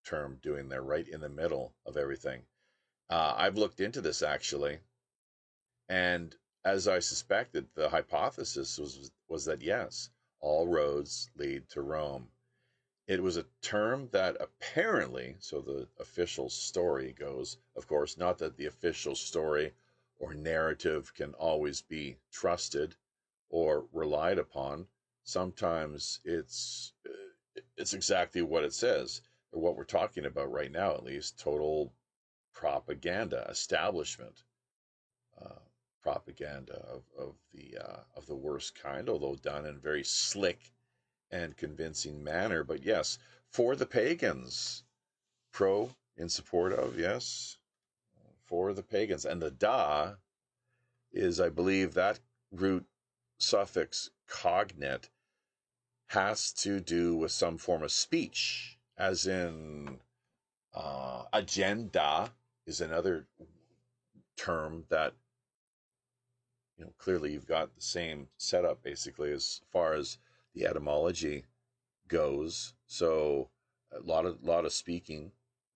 term 0.05 0.39
doing 0.43 0.69
there, 0.69 0.83
right 0.83 1.07
in 1.07 1.21
the 1.21 1.29
middle 1.29 1.73
of 1.87 1.97
everything? 1.97 2.43
Uh, 3.09 3.35
I've 3.37 3.59
looked 3.59 3.81
into 3.81 4.01
this 4.01 4.23
actually, 4.23 4.79
and 5.89 6.35
as 6.65 6.87
I 6.87 7.01
suspected, 7.01 7.67
the 7.75 7.89
hypothesis 7.89 8.79
was 8.79 9.11
was 9.29 9.45
that 9.47 9.63
yes, 9.63 10.11
all 10.41 10.69
roads 10.69 11.31
lead 11.37 11.69
to 11.71 11.83
Rome. 11.83 12.29
It 13.09 13.23
was 13.23 13.37
a 13.37 13.47
term 13.63 14.09
that 14.13 14.37
apparently, 14.41 15.37
so 15.41 15.61
the 15.61 15.89
official 15.99 16.49
story 16.49 17.13
goes, 17.13 17.59
of 17.77 17.87
course, 17.89 18.17
not 18.17 18.39
that 18.39 18.57
the 18.57 18.67
official 18.67 19.17
story 19.17 19.73
or 20.19 20.35
narrative 20.35 21.13
can 21.15 21.35
always 21.35 21.83
be 21.83 22.17
trusted 22.31 22.95
or 23.49 23.87
relied 23.93 24.39
upon. 24.39 24.87
Sometimes 25.25 26.21
it's 26.25 26.93
it's 27.77 27.93
exactly 27.93 28.43
what 28.43 28.65
it 28.65 28.73
says, 28.73 29.23
or 29.51 29.61
what 29.61 29.77
we're 29.77 29.85
talking 29.85 30.25
about 30.27 30.51
right 30.53 30.71
now, 30.71 30.95
at 30.95 31.05
least 31.05 31.39
total 31.41 31.93
propaganda, 32.53 33.47
establishment 33.51 34.45
uh, 35.41 35.59
propaganda 36.03 36.85
of, 36.89 37.03
of 37.19 37.35
the 37.53 37.79
uh, 37.79 38.01
of 38.17 38.27
the 38.27 38.35
worst 38.35 38.75
kind, 38.75 39.09
although 39.09 39.37
done 39.37 39.67
in 39.67 39.77
a 39.77 39.79
very 39.79 40.05
slick 40.05 40.73
and 41.31 41.57
convincing 41.57 42.23
manner. 42.23 42.65
But 42.65 42.83
yes, 42.83 43.19
for 43.51 43.77
the 43.77 43.87
pagans, 43.87 44.83
pro 45.53 45.95
in 46.17 46.29
support 46.29 46.73
of 46.73 46.99
yes, 46.99 47.57
for 48.45 48.73
the 48.73 48.83
pagans, 48.83 49.25
and 49.25 49.41
the 49.41 49.51
da 49.51 50.15
is, 51.13 51.41
I 51.41 51.49
believe, 51.49 51.95
that 51.95 52.21
root 52.51 52.87
suffix 53.39 54.11
cognate 54.27 55.09
has 56.09 56.53
to 56.53 56.81
do 56.81 57.17
with 57.17 57.33
some 57.33 57.57
form 57.57 57.83
of 57.83 57.91
speech, 57.91 58.79
as 58.99 59.27
in 59.27 59.99
uh, 60.75 61.25
agenda 61.33 62.33
is 62.67 62.81
another 62.81 63.27
term 64.37 64.85
that 64.89 65.15
you 66.83 66.87
know 66.87 66.95
clearly 66.99 67.33
you've 67.33 67.47
got 67.47 67.73
the 67.77 67.81
same 67.81 68.27
setup 68.39 68.83
basically 68.83 69.31
as 69.31 69.61
far 69.71 69.95
as 69.95 70.19
the 70.53 70.67
etymology 70.67 71.45
goes. 72.09 72.75
So 72.89 73.51
a 73.97 74.01
lot 74.01 74.27
of 74.27 74.43
lot 74.43 74.65
of 74.65 74.73
speaking 74.73 75.31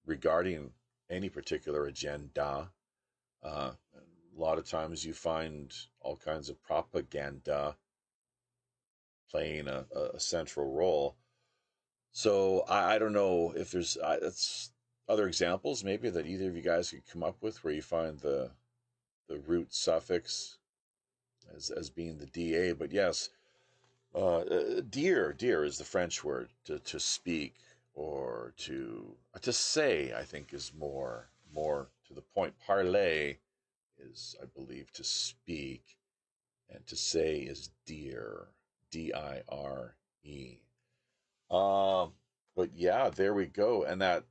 regarding 0.04 0.72
any 1.08 1.28
particular 1.28 1.86
agenda. 1.86 2.70
Uh, 3.40 3.70
a 3.94 4.40
lot 4.40 4.58
of 4.58 4.68
times 4.68 5.04
you 5.04 5.14
find 5.14 5.72
all 6.00 6.16
kinds 6.16 6.50
of 6.50 6.60
propaganda 6.60 7.76
playing 9.30 9.68
a, 9.68 9.86
a 10.14 10.18
central 10.18 10.72
role. 10.72 11.14
So 12.10 12.64
I, 12.68 12.94
I, 12.94 12.98
don't 12.98 13.12
know 13.12 13.52
if 13.56 13.70
there's 13.70 13.96
I, 14.04 14.18
other 15.08 15.28
examples 15.28 15.84
maybe 15.84 16.10
that 16.10 16.26
either 16.26 16.48
of 16.48 16.56
you 16.56 16.62
guys 16.62 16.90
could 16.90 17.06
come 17.06 17.22
up 17.22 17.36
with 17.42 17.62
where 17.62 17.72
you 17.74 17.82
find 17.82 18.18
the 18.18 18.50
the 19.28 19.38
root 19.38 19.72
suffix 19.72 20.58
as 21.54 21.70
as 21.70 21.90
being 21.90 22.18
the 22.18 22.26
da. 22.26 22.72
But 22.72 22.92
yes, 22.92 23.30
uh, 24.14 24.38
uh, 24.38 24.80
dear 24.88 25.32
dear 25.32 25.64
is 25.64 25.78
the 25.78 25.84
French 25.84 26.24
word 26.24 26.48
to 26.64 26.78
to 26.78 27.00
speak 27.00 27.54
or 27.94 28.54
to 28.58 29.16
to 29.40 29.52
say. 29.52 30.12
I 30.16 30.22
think 30.24 30.52
is 30.52 30.72
more 30.78 31.28
more 31.54 31.88
to 32.08 32.14
the 32.14 32.22
point. 32.22 32.54
Parler 32.66 33.34
is, 33.98 34.36
I 34.42 34.46
believe, 34.46 34.92
to 34.92 35.04
speak, 35.04 35.96
and 36.70 36.86
to 36.86 36.96
say 36.96 37.38
is 37.38 37.70
dear, 37.86 38.48
D 38.90 39.12
I 39.14 39.42
R 39.48 39.96
E. 40.24 40.58
Um, 41.50 42.12
but 42.54 42.70
yeah, 42.74 43.10
there 43.10 43.34
we 43.34 43.46
go. 43.46 43.84
And 43.84 44.00
that 44.02 44.24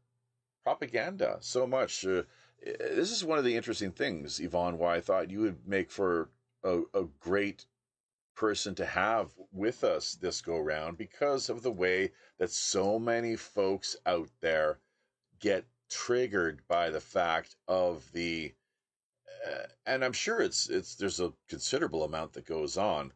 propaganda, 0.63 1.37
so 1.41 1.65
much. 1.65 2.05
Uh, 2.05 2.23
this 2.65 3.11
is 3.11 3.23
one 3.23 3.37
of 3.37 3.43
the 3.45 3.55
interesting 3.55 3.91
things, 3.91 4.39
Yvonne, 4.39 4.77
why 4.77 4.95
I 4.95 5.01
thought 5.01 5.29
you 5.29 5.41
would 5.41 5.67
make 5.67 5.91
for 5.91 6.29
a, 6.65 6.81
a 6.93 7.05
great 7.19 7.65
person 8.35 8.75
to 8.75 8.85
have 8.85 9.31
with 9.53 9.83
us 9.83 10.15
this 10.15 10.41
go 10.41 10.59
round 10.59 10.97
because 10.97 11.49
of 11.49 11.61
the 11.61 11.71
way 11.71 12.11
that 12.37 12.51
so 12.51 12.99
many 12.99 13.35
folks 13.35 13.95
out 14.05 14.29
there 14.41 14.79
get 15.39 15.65
triggered 15.89 16.61
by 16.67 16.89
the 16.89 16.99
fact 16.99 17.55
of 17.67 18.11
the 18.11 18.53
uh, 19.47 19.67
and 19.85 20.03
I'm 20.03 20.13
sure 20.13 20.41
it's 20.41 20.69
it's 20.69 20.95
there's 20.95 21.19
a 21.19 21.33
considerable 21.47 22.03
amount 22.03 22.33
that 22.33 22.45
goes 22.45 22.77
on. 22.77 23.13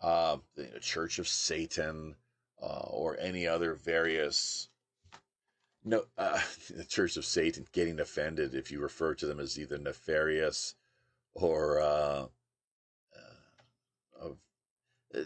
Uh, 0.00 0.38
the 0.54 0.80
Church 0.80 1.18
of 1.18 1.28
Satan 1.28 2.16
uh, 2.62 2.86
or 2.88 3.18
any 3.18 3.46
other 3.46 3.74
various 3.74 4.68
no 5.84 6.04
uh, 6.18 6.40
the 6.70 6.84
Church 6.84 7.16
of 7.16 7.24
Satan 7.24 7.66
getting 7.72 7.98
offended 8.00 8.54
if 8.54 8.70
you 8.70 8.80
refer 8.80 9.14
to 9.14 9.26
them 9.26 9.40
as 9.40 9.58
either 9.58 9.78
nefarious 9.78 10.74
or 11.34 11.80
uh, 11.80 12.26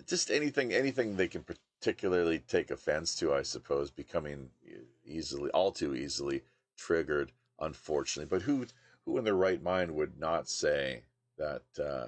just 0.07 0.31
anything 0.31 0.73
anything 0.73 1.17
they 1.17 1.29
can 1.29 1.45
particularly 1.45 2.39
take 2.39 2.71
offense 2.71 3.15
to, 3.17 3.35
I 3.35 3.43
suppose, 3.43 3.91
becoming 3.91 4.51
easily 5.05 5.51
all 5.51 5.73
too 5.73 5.95
easily 5.95 6.43
triggered, 6.77 7.33
unfortunately. 7.61 8.29
But 8.31 8.43
who 8.43 8.67
who 9.05 9.19
in 9.19 9.25
their 9.25 9.35
right 9.35 9.63
mind 9.63 9.95
would 9.95 10.19
not 10.19 10.49
say 10.49 11.03
that, 11.37 11.63
uh, 11.79 12.07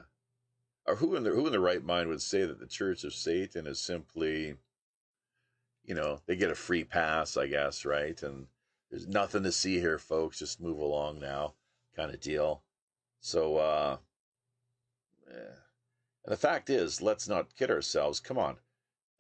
or 0.86 0.97
who 0.97 1.15
in 1.16 1.24
their 1.24 1.35
who 1.35 1.47
in 1.47 1.53
their 1.53 1.61
right 1.61 1.85
mind 1.85 2.09
would 2.09 2.23
say 2.23 2.47
that 2.47 2.59
the 2.59 2.66
Church 2.66 3.05
of 3.05 3.15
Satan 3.15 3.66
is 3.66 3.81
simply, 3.81 4.57
you 5.85 5.94
know, 5.94 6.20
they 6.27 6.36
get 6.36 6.51
a 6.51 6.55
free 6.55 6.85
pass, 6.85 7.36
I 7.36 7.47
guess, 7.47 7.85
right? 7.85 8.20
And 8.23 8.47
there's 8.90 9.07
nothing 9.07 9.43
to 9.43 9.53
see 9.53 9.78
here, 9.78 9.98
folks. 9.98 10.39
Just 10.39 10.61
move 10.61 10.78
along 10.78 11.20
now, 11.20 11.55
kind 11.94 12.12
of 12.12 12.20
deal. 12.20 12.62
So, 13.20 13.57
uh, 13.57 13.97
yeah. 15.28 15.65
And 16.27 16.32
the 16.32 16.36
fact 16.36 16.70
is, 16.70 17.01
let's 17.01 17.28
not 17.28 17.55
kid 17.55 17.70
ourselves. 17.70 18.19
Come 18.19 18.36
on, 18.36 18.57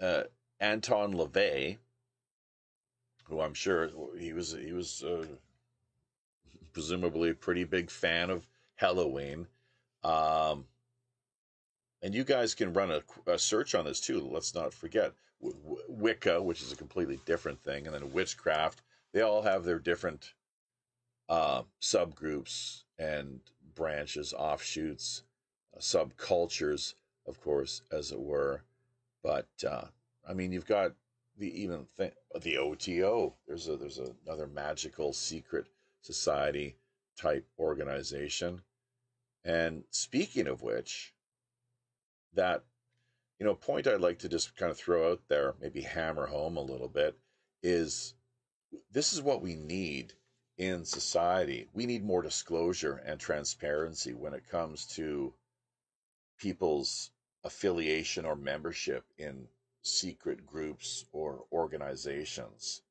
uh, 0.00 0.24
Anton 0.58 1.14
LaVey, 1.14 1.78
who 3.28 3.40
I'm 3.40 3.54
sure 3.54 3.90
he 4.18 4.32
was 4.32 4.52
he 4.52 4.72
was 4.72 5.04
uh, 5.04 5.24
presumably 6.72 7.30
a 7.30 7.34
pretty 7.34 7.62
big 7.62 7.90
fan 7.90 8.28
of 8.28 8.48
Halloween. 8.74 9.46
Um, 10.02 10.66
and 12.02 12.12
you 12.12 12.24
guys 12.24 12.54
can 12.54 12.72
run 12.72 12.90
a, 12.90 13.02
a, 13.26 13.38
search 13.38 13.74
on 13.74 13.84
this 13.84 14.00
too. 14.00 14.20
Let's 14.20 14.54
not 14.54 14.74
forget 14.74 15.12
w- 15.40 15.78
Wicca, 15.88 16.42
which 16.42 16.60
is 16.60 16.72
a 16.72 16.76
completely 16.76 17.20
different 17.24 17.62
thing, 17.62 17.86
and 17.86 17.94
then 17.94 18.12
witchcraft. 18.12 18.82
They 19.12 19.22
all 19.22 19.42
have 19.42 19.64
their 19.64 19.78
different 19.78 20.34
uh, 21.28 21.62
subgroups 21.80 22.82
and 22.98 23.40
branches, 23.74 24.34
offshoots, 24.34 25.22
subcultures, 25.78 26.94
of 27.26 27.40
course, 27.40 27.82
as 27.92 28.12
it 28.12 28.20
were. 28.20 28.62
But 29.22 29.48
uh, 29.68 29.86
I 30.28 30.34
mean, 30.34 30.52
you've 30.52 30.66
got 30.66 30.92
the 31.38 31.62
even 31.62 31.86
th- 31.96 32.14
the 32.40 32.58
OTO. 32.58 33.34
There's 33.46 33.68
a 33.68 33.76
there's 33.76 34.00
another 34.26 34.46
magical 34.46 35.12
secret 35.12 35.66
society 36.02 36.76
type 37.16 37.46
organization. 37.58 38.62
And 39.44 39.84
speaking 39.90 40.48
of 40.48 40.62
which, 40.62 41.14
that, 42.34 42.64
you 43.38 43.46
know, 43.46 43.54
point 43.54 43.86
I'd 43.86 44.00
like 44.00 44.18
to 44.20 44.28
just 44.28 44.56
kind 44.56 44.70
of 44.70 44.78
throw 44.78 45.12
out 45.12 45.20
there, 45.28 45.54
maybe 45.60 45.82
hammer 45.82 46.26
home 46.26 46.56
a 46.56 46.62
little 46.62 46.88
bit, 46.88 47.16
is 47.62 48.14
this 48.90 49.12
is 49.12 49.22
what 49.22 49.42
we 49.42 49.54
need 49.54 50.12
in 50.58 50.84
society. 50.84 51.68
We 51.72 51.86
need 51.86 52.04
more 52.04 52.22
disclosure 52.22 53.02
and 53.04 53.20
transparency 53.20 54.14
when 54.14 54.34
it 54.34 54.48
comes 54.48 54.86
to 54.96 55.32
people's 56.38 57.10
affiliation 57.44 58.24
or 58.24 58.36
membership 58.36 59.04
in 59.18 59.48
secret 59.82 60.44
groups 60.44 61.04
or 61.12 61.44
organizations. 61.52 62.82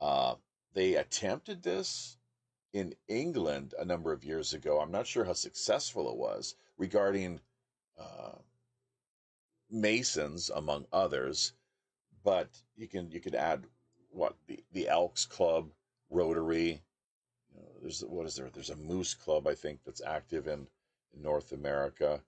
Uh, 0.00 0.34
they 0.74 0.96
attempted 0.96 1.62
this 1.62 2.16
in 2.72 2.94
England 3.06 3.74
a 3.78 3.84
number 3.84 4.12
of 4.12 4.24
years 4.24 4.52
ago. 4.52 4.80
I'm 4.80 4.90
not 4.90 5.06
sure 5.06 5.24
how 5.24 5.34
successful 5.34 6.10
it 6.10 6.16
was 6.16 6.54
regarding 6.76 7.40
uh, 7.98 8.38
Masons, 9.70 10.50
among 10.50 10.86
others, 10.92 11.52
but 12.24 12.48
you 12.76 12.88
can 12.88 13.10
you 13.10 13.20
could 13.20 13.34
add 13.34 13.66
what 14.10 14.36
the 14.46 14.62
the 14.72 14.88
Elks 14.88 15.24
Club, 15.24 15.70
Rotary, 16.10 16.82
you 17.54 17.60
know, 17.60 17.68
there's 17.80 18.00
what 18.00 18.26
is 18.26 18.36
there? 18.36 18.50
There's 18.52 18.70
a 18.70 18.76
Moose 18.76 19.14
Club, 19.14 19.46
I 19.46 19.54
think, 19.54 19.80
that's 19.84 20.02
active 20.02 20.46
in, 20.46 20.66
in 21.14 21.22
North 21.22 21.52
America 21.52 22.22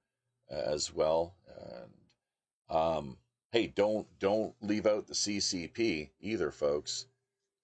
as 0.50 0.92
well. 0.92 1.34
And 1.56 2.76
um, 2.76 3.16
hey, 3.52 3.68
don't 3.68 4.06
don't 4.18 4.54
leave 4.60 4.86
out 4.86 5.06
the 5.06 5.14
CCP 5.14 6.10
either, 6.20 6.50
folks. 6.50 7.06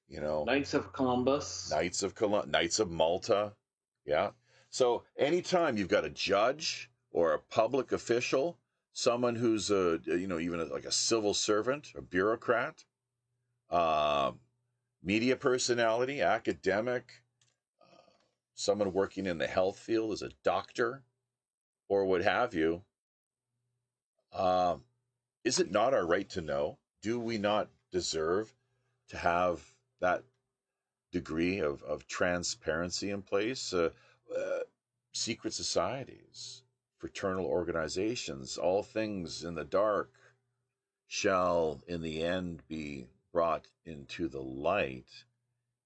You 0.08 0.20
know, 0.20 0.44
Knights 0.44 0.74
of 0.74 0.92
Columbus. 0.92 1.70
Knights 1.70 2.02
of 2.02 2.14
Knights 2.48 2.78
of 2.80 2.90
Malta. 2.90 3.52
Yeah. 4.04 4.30
So 4.70 5.04
anytime 5.16 5.76
you've 5.76 5.88
got 5.88 6.04
a 6.04 6.10
judge 6.10 6.90
or 7.12 7.32
a 7.32 7.38
public 7.38 7.92
official, 7.92 8.58
someone 8.92 9.34
who's 9.34 9.70
a 9.70 10.00
you 10.04 10.26
know 10.26 10.38
even 10.38 10.60
a, 10.60 10.64
like 10.64 10.84
a 10.84 10.92
civil 10.92 11.34
servant, 11.34 11.92
a 11.96 12.02
bureaucrat, 12.02 12.84
uh, 13.70 14.32
media 15.02 15.36
personality, 15.36 16.20
academic, 16.20 17.22
uh, 17.80 18.10
someone 18.54 18.92
working 18.92 19.26
in 19.26 19.38
the 19.38 19.46
health 19.46 19.78
field 19.78 20.12
as 20.12 20.22
a 20.22 20.30
doctor, 20.44 21.02
or 21.90 22.04
what 22.04 22.22
have 22.22 22.54
you. 22.54 22.80
Uh, 24.32 24.76
is 25.44 25.58
it 25.58 25.72
not 25.72 25.92
our 25.92 26.06
right 26.06 26.30
to 26.30 26.40
know? 26.40 26.78
Do 27.02 27.18
we 27.18 27.36
not 27.36 27.68
deserve 27.90 28.54
to 29.08 29.18
have 29.18 29.60
that 30.00 30.22
degree 31.10 31.58
of, 31.58 31.82
of 31.82 32.06
transparency 32.06 33.10
in 33.10 33.22
place? 33.22 33.74
Uh, 33.74 33.90
uh, 34.34 34.60
secret 35.12 35.52
societies, 35.52 36.62
fraternal 36.98 37.44
organizations, 37.44 38.56
all 38.56 38.84
things 38.84 39.42
in 39.42 39.56
the 39.56 39.64
dark 39.64 40.12
shall 41.08 41.80
in 41.88 42.02
the 42.02 42.22
end 42.22 42.62
be 42.68 43.08
brought 43.32 43.66
into 43.84 44.28
the 44.28 44.40
light 44.40 45.24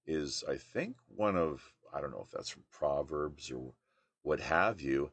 is, 0.05 0.43
I 0.47 0.57
think, 0.57 0.97
one 1.07 1.35
of, 1.35 1.63
I 1.91 1.99
don't 1.99 2.11
know 2.11 2.21
if 2.23 2.29
that's 2.29 2.49
from 2.49 2.63
Proverbs 2.71 3.51
or 3.51 3.73
what 4.21 4.39
have 4.39 4.81
you, 4.81 5.09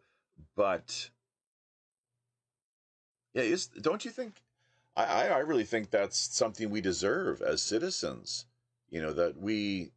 but 0.56 1.10
yeah, 3.34 3.42
is, 3.42 3.66
don't 3.66 4.04
you 4.04 4.10
think? 4.10 4.42
I, 4.94 5.28
I 5.28 5.38
really 5.38 5.64
think 5.64 5.90
that's 5.90 6.18
something 6.18 6.68
we 6.68 6.82
deserve 6.82 7.40
as 7.40 7.62
citizens. 7.62 8.44
You 8.90 9.00
know, 9.00 9.12
that 9.14 9.38
we, 9.38 9.92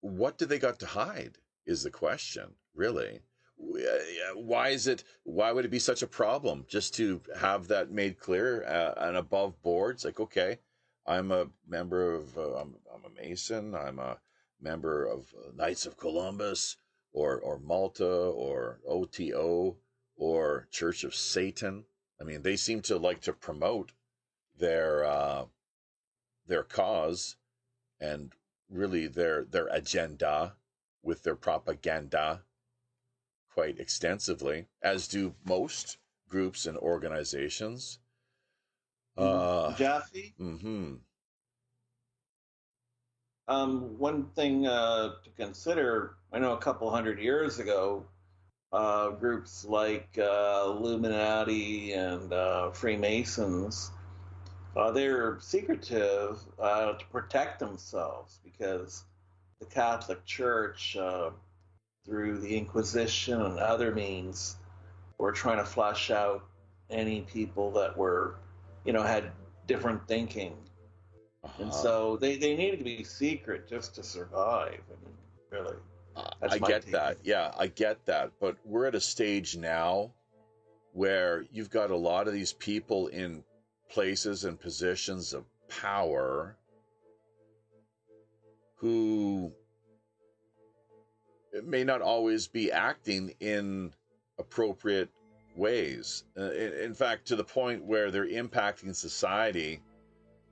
what 0.00 0.38
do 0.38 0.46
they 0.46 0.58
got 0.58 0.80
to 0.80 0.86
hide 0.86 1.38
is 1.66 1.84
the 1.84 1.90
question, 1.90 2.54
really. 2.74 3.20
Uh, 3.62 4.34
why 4.34 4.70
is 4.70 4.88
it, 4.88 5.04
why 5.22 5.52
would 5.52 5.64
it 5.64 5.70
be 5.70 5.78
such 5.78 6.02
a 6.02 6.06
problem 6.06 6.64
just 6.68 6.94
to 6.94 7.20
have 7.38 7.68
that 7.68 7.92
made 7.92 8.18
clear 8.18 8.64
uh, 8.64 8.94
and 9.06 9.16
above 9.16 9.62
board? 9.62 9.96
It's 9.96 10.04
like, 10.04 10.18
okay, 10.18 10.58
I'm 11.06 11.30
a 11.30 11.46
member 11.68 12.12
of, 12.12 12.36
uh, 12.36 12.54
I'm, 12.56 12.74
I'm 12.92 13.04
a 13.04 13.22
Mason, 13.22 13.76
I'm 13.76 14.00
a 14.00 14.16
member 14.60 15.04
of 15.04 15.32
uh, 15.38 15.52
Knights 15.54 15.86
of 15.86 15.96
Columbus 15.96 16.76
or, 17.12 17.38
or 17.38 17.60
Malta 17.60 18.04
or 18.04 18.80
OTO 18.88 19.76
or 20.20 20.68
Church 20.70 21.02
of 21.02 21.14
Satan. 21.14 21.86
I 22.20 22.24
mean, 22.24 22.42
they 22.42 22.54
seem 22.54 22.82
to 22.82 22.98
like 22.98 23.22
to 23.22 23.32
promote 23.32 23.92
their 24.58 25.02
uh, 25.04 25.46
their 26.46 26.62
cause 26.62 27.36
and 27.98 28.32
really 28.68 29.06
their 29.06 29.44
their 29.44 29.66
agenda 29.68 30.56
with 31.02 31.22
their 31.22 31.34
propaganda 31.34 32.42
quite 33.52 33.80
extensively, 33.80 34.66
as 34.82 35.08
do 35.08 35.34
most 35.44 35.96
groups 36.28 36.66
and 36.66 36.76
organizations. 36.76 37.98
Uh, 39.16 39.74
Jaffe. 39.74 40.34
hmm 40.36 40.96
Um, 43.48 43.98
one 43.98 44.26
thing 44.36 44.66
uh, 44.66 45.14
to 45.24 45.30
consider, 45.36 46.16
I 46.32 46.38
know 46.38 46.52
a 46.52 46.58
couple 46.58 46.90
hundred 46.90 47.18
years 47.18 47.58
ago, 47.58 48.04
uh, 48.72 49.10
groups 49.10 49.64
like 49.64 50.18
uh, 50.18 50.64
Illuminati 50.66 51.92
and 51.92 52.32
uh, 52.32 52.70
Freemasons, 52.70 53.90
uh, 54.76 54.90
they're 54.92 55.38
secretive 55.40 56.38
uh, 56.58 56.92
to 56.92 57.04
protect 57.06 57.58
themselves 57.58 58.38
because 58.44 59.04
the 59.58 59.66
Catholic 59.66 60.24
Church, 60.24 60.96
uh, 60.96 61.30
through 62.06 62.38
the 62.38 62.56
Inquisition 62.56 63.40
and 63.42 63.58
other 63.58 63.92
means, 63.94 64.56
were 65.18 65.32
trying 65.32 65.58
to 65.58 65.64
flush 65.64 66.10
out 66.10 66.44
any 66.88 67.22
people 67.22 67.72
that 67.72 67.96
were, 67.96 68.36
you 68.84 68.92
know, 68.92 69.02
had 69.02 69.32
different 69.66 70.06
thinking. 70.06 70.56
And 71.58 71.70
uh-huh. 71.70 71.82
so 71.82 72.16
they, 72.16 72.36
they 72.36 72.56
needed 72.56 72.78
to 72.78 72.84
be 72.84 73.04
secret 73.04 73.68
just 73.68 73.96
to 73.96 74.02
survive. 74.02 74.80
I 74.88 75.04
mean, 75.04 75.14
really. 75.50 75.76
That's 76.40 76.54
I 76.54 76.58
get 76.58 76.90
that. 76.92 77.18
Yeah, 77.22 77.52
I 77.58 77.66
get 77.66 78.04
that. 78.06 78.32
But 78.40 78.56
we're 78.64 78.86
at 78.86 78.94
a 78.94 79.00
stage 79.00 79.56
now 79.56 80.12
where 80.92 81.44
you've 81.52 81.70
got 81.70 81.90
a 81.90 81.96
lot 81.96 82.26
of 82.26 82.34
these 82.34 82.52
people 82.52 83.08
in 83.08 83.44
places 83.90 84.44
and 84.44 84.58
positions 84.58 85.32
of 85.32 85.44
power 85.68 86.56
who 88.76 89.52
may 91.64 91.84
not 91.84 92.00
always 92.00 92.46
be 92.46 92.72
acting 92.72 93.34
in 93.40 93.92
appropriate 94.38 95.08
ways. 95.56 96.24
Uh, 96.36 96.50
in, 96.52 96.72
in 96.72 96.94
fact, 96.94 97.26
to 97.26 97.36
the 97.36 97.44
point 97.44 97.84
where 97.84 98.10
they're 98.10 98.26
impacting 98.26 98.94
society 98.94 99.80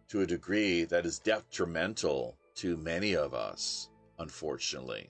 to 0.08 0.20
a 0.20 0.26
degree 0.26 0.84
that 0.84 1.06
is 1.06 1.18
detrimental 1.18 2.36
to 2.54 2.76
many 2.76 3.14
of 3.14 3.34
us, 3.34 3.88
unfortunately. 4.18 5.08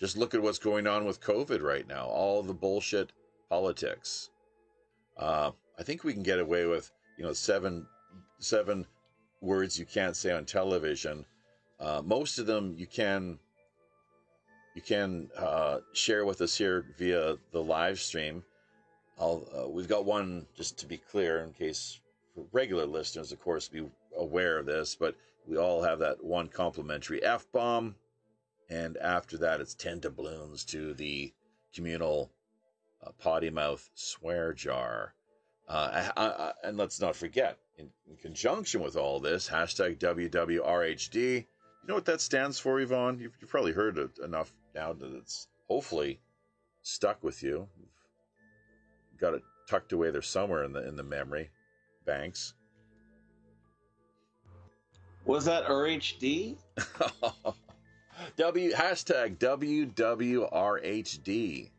Just 0.00 0.16
look 0.16 0.34
at 0.34 0.42
what's 0.42 0.58
going 0.58 0.86
on 0.86 1.04
with 1.04 1.20
COVID 1.20 1.62
right 1.62 1.86
now, 1.86 2.06
all 2.06 2.42
the 2.42 2.54
bullshit 2.54 3.12
politics. 3.50 4.30
Uh, 5.18 5.50
I 5.78 5.82
think 5.82 6.04
we 6.04 6.14
can 6.14 6.22
get 6.22 6.40
away 6.40 6.64
with, 6.64 6.90
you 7.18 7.24
know, 7.24 7.34
seven 7.34 7.86
seven 8.38 8.86
words 9.42 9.78
you 9.78 9.84
can't 9.84 10.16
say 10.16 10.32
on 10.32 10.46
television. 10.46 11.26
Uh, 11.78 12.00
most 12.04 12.38
of 12.38 12.46
them 12.46 12.74
you 12.78 12.86
can 12.86 13.38
you 14.74 14.80
can 14.80 15.28
uh, 15.36 15.78
share 15.92 16.24
with 16.24 16.40
us 16.40 16.56
here 16.56 16.86
via 16.96 17.36
the 17.52 17.62
live 17.62 18.00
stream. 18.00 18.42
Uh, 19.18 19.38
we've 19.68 19.88
got 19.88 20.06
one 20.06 20.46
just 20.56 20.78
to 20.78 20.86
be 20.86 20.96
clear, 20.96 21.40
in 21.40 21.52
case 21.52 22.00
for 22.34 22.44
regular 22.52 22.86
listeners, 22.86 23.32
of 23.32 23.40
course, 23.40 23.68
be 23.68 23.86
aware 24.16 24.58
of 24.58 24.64
this, 24.64 24.94
but 24.94 25.14
we 25.46 25.58
all 25.58 25.82
have 25.82 25.98
that 25.98 26.22
one 26.24 26.48
complimentary 26.48 27.22
f 27.22 27.46
bomb, 27.52 27.94
and 28.70 28.96
after 28.98 29.36
that, 29.38 29.60
it's 29.60 29.74
ten 29.74 29.98
doubloons 29.98 30.64
to 30.66 30.94
the 30.94 31.32
communal 31.74 32.30
uh, 33.04 33.10
potty 33.18 33.50
mouth 33.50 33.88
swear 33.94 34.52
jar. 34.52 35.14
Uh, 35.68 36.10
I, 36.16 36.22
I, 36.22 36.52
and 36.64 36.76
let's 36.76 37.00
not 37.00 37.16
forget, 37.16 37.58
in, 37.78 37.90
in 38.08 38.16
conjunction 38.16 38.80
with 38.82 38.96
all 38.96 39.20
this, 39.20 39.48
hashtag 39.48 39.98
WWRHD. 39.98 41.14
You 41.14 41.88
know 41.88 41.94
what 41.94 42.06
that 42.06 42.20
stands 42.20 42.58
for, 42.58 42.80
Yvonne? 42.80 43.18
You've, 43.18 43.36
you've 43.40 43.50
probably 43.50 43.72
heard 43.72 43.98
it 43.98 44.18
enough 44.22 44.52
now 44.74 44.92
that 44.92 45.14
it's 45.14 45.48
hopefully 45.68 46.20
stuck 46.82 47.22
with 47.22 47.42
you. 47.42 47.68
You've 49.12 49.20
got 49.20 49.34
it 49.34 49.42
tucked 49.68 49.92
away 49.92 50.10
there 50.10 50.22
somewhere 50.22 50.64
in 50.64 50.72
the 50.72 50.86
in 50.86 50.96
the 50.96 51.02
memory 51.02 51.50
banks. 52.04 52.54
Was 55.24 55.44
that 55.44 55.66
RHD? 55.66 56.56
W 58.36 58.72
hashtag 58.72 59.38
WWRHD. 59.38 61.70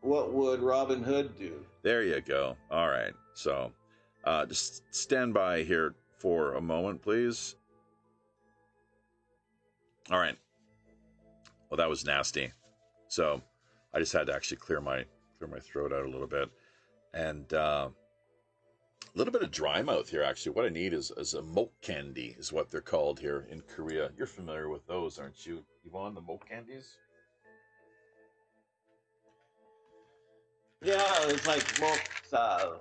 What 0.00 0.32
would 0.32 0.60
Robin 0.60 1.02
Hood 1.02 1.38
do? 1.38 1.64
There 1.82 2.02
you 2.02 2.20
go. 2.20 2.56
All 2.70 2.88
right. 2.88 3.12
So 3.34 3.72
uh, 4.24 4.46
just 4.46 4.82
stand 4.94 5.34
by 5.34 5.62
here 5.62 5.94
for 6.18 6.54
a 6.54 6.60
moment, 6.60 7.02
please. 7.02 7.56
All 10.10 10.18
right. 10.18 10.36
Well, 11.68 11.78
that 11.78 11.88
was 11.88 12.04
nasty. 12.04 12.52
So 13.08 13.42
I 13.92 13.98
just 13.98 14.12
had 14.12 14.28
to 14.28 14.34
actually 14.34 14.58
clear 14.58 14.80
my 14.80 15.04
clear 15.38 15.50
my 15.50 15.58
throat 15.58 15.92
out 15.92 16.04
a 16.04 16.08
little 16.08 16.26
bit, 16.26 16.48
and 17.12 17.52
uh, 17.52 17.88
a 19.16 19.18
little 19.18 19.32
bit 19.32 19.42
of 19.42 19.50
dry 19.50 19.80
mouth 19.80 20.10
here. 20.10 20.22
Actually, 20.22 20.52
what 20.52 20.66
I 20.66 20.68
need 20.68 20.92
is 20.92 21.10
is 21.16 21.32
a 21.32 21.40
moke 21.42 21.72
candy, 21.80 22.36
is 22.38 22.52
what 22.52 22.70
they're 22.70 22.82
called 22.82 23.18
here 23.18 23.46
in 23.50 23.62
Korea. 23.62 24.10
You're 24.16 24.26
familiar 24.26 24.68
with 24.68 24.86
those, 24.86 25.18
aren't 25.18 25.46
you, 25.46 25.64
Yvonne? 25.86 26.14
The 26.14 26.20
moke 26.20 26.46
candies. 26.48 26.96
Yeah, 30.82 31.02
it's 31.28 31.46
like 31.46 31.64
moksa. 31.76 32.78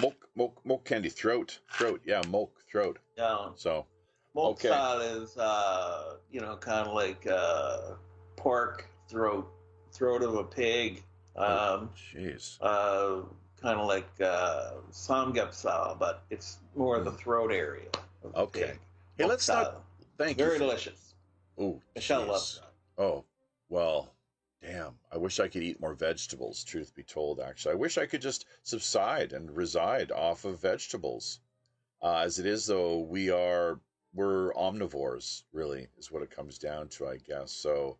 Moke, 0.00 0.28
moke, 0.34 0.60
moke 0.64 0.84
candy. 0.84 1.08
Throat, 1.08 1.60
throat. 1.72 2.00
Yeah, 2.04 2.22
moke, 2.28 2.60
throat. 2.68 2.98
Yeah, 3.16 3.50
So 3.54 3.86
moksa 4.34 5.22
is 5.22 5.36
uh, 5.38 6.16
you 6.32 6.40
know 6.40 6.56
kind 6.56 6.88
of 6.88 6.94
like 6.94 7.24
uh, 7.30 7.92
pork 8.36 8.88
throat, 9.08 9.48
throat 9.92 10.22
of 10.22 10.34
a 10.34 10.42
pig. 10.44 11.04
Um, 11.36 11.90
jeez. 12.12 12.58
uh, 12.60 13.22
kind 13.62 13.78
of 13.78 13.86
like 13.86 14.08
uh, 14.20 14.72
samgyeopsal, 14.92 15.98
but 15.98 16.22
it's 16.30 16.58
more 16.74 16.96
of 16.96 17.04
the 17.04 17.12
throat 17.12 17.52
area. 17.52 17.88
Okay. 18.34 18.74
Hey, 19.18 19.24
let's 19.24 19.48
not. 19.48 19.82
Thank 20.18 20.36
Very 20.36 20.52
you. 20.52 20.58
Very 20.58 20.70
delicious. 20.70 21.14
Oh, 21.58 21.80
Michelle 21.94 22.26
loves 22.26 22.60
that. 22.60 23.02
Oh, 23.02 23.24
well, 23.68 24.12
damn, 24.62 24.94
I 25.12 25.16
wish 25.18 25.40
I 25.40 25.48
could 25.48 25.62
eat 25.62 25.80
more 25.80 25.94
vegetables, 25.94 26.64
truth 26.64 26.94
be 26.94 27.02
told, 27.02 27.40
actually. 27.40 27.72
I 27.72 27.76
wish 27.76 27.98
I 27.98 28.06
could 28.06 28.22
just 28.22 28.46
subside 28.62 29.32
and 29.32 29.54
reside 29.54 30.10
off 30.10 30.44
of 30.44 30.60
vegetables. 30.60 31.40
Uh, 32.02 32.18
as 32.18 32.38
it 32.38 32.46
is, 32.46 32.66
though, 32.66 32.98
we 32.98 33.30
are, 33.30 33.78
we're 34.14 34.52
omnivores, 34.54 35.42
really, 35.52 35.88
is 35.98 36.10
what 36.10 36.22
it 36.22 36.30
comes 36.30 36.58
down 36.58 36.88
to, 36.88 37.08
I 37.08 37.18
guess. 37.18 37.52
So, 37.52 37.98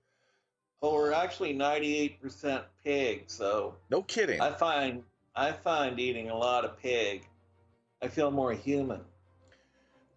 Well, 0.81 0.95
we're 0.95 1.13
actually 1.13 1.55
98% 1.55 2.63
pig, 2.85 3.25
so 3.27 3.77
no 3.91 4.03
kidding. 4.03 4.41
I 4.41 4.53
find 4.53 5.03
I 5.41 5.53
find 5.53 5.99
eating 5.99 6.29
a 6.29 6.37
lot 6.37 6.67
of 6.67 6.79
pig, 6.79 7.27
I 8.03 8.09
feel 8.09 8.31
more 8.31 8.53
human. 8.53 9.01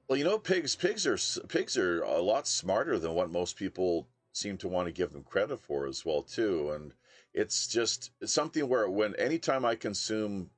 Well, 0.09 0.17
you 0.17 0.25
know, 0.25 0.37
pigs 0.37 0.75
pigs 0.75 1.07
are 1.07 1.17
pigs 1.47 1.77
are 1.77 2.01
a 2.01 2.19
lot 2.19 2.45
smarter 2.45 2.99
than 2.99 3.13
what 3.13 3.31
most 3.31 3.55
people 3.55 4.09
seem 4.33 4.57
to 4.57 4.67
want 4.67 4.87
to 4.87 4.91
give 4.91 5.13
them 5.13 5.23
credit 5.23 5.61
for 5.61 5.87
as 5.87 6.03
well 6.03 6.23
too. 6.23 6.71
And 6.71 6.91
it's 7.33 7.67
just 7.67 8.11
it's 8.19 8.33
something 8.33 8.67
where 8.67 8.89
when 8.89 9.15
anytime 9.15 9.63
I 9.63 9.75
consume 9.75 10.49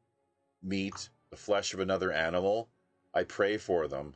meat, 0.63 1.09
the 1.29 1.37
flesh 1.37 1.75
of 1.75 1.79
another 1.79 2.11
animal, 2.11 2.67
I 3.13 3.21
pray 3.21 3.57
for 3.57 3.87
them, 3.87 4.15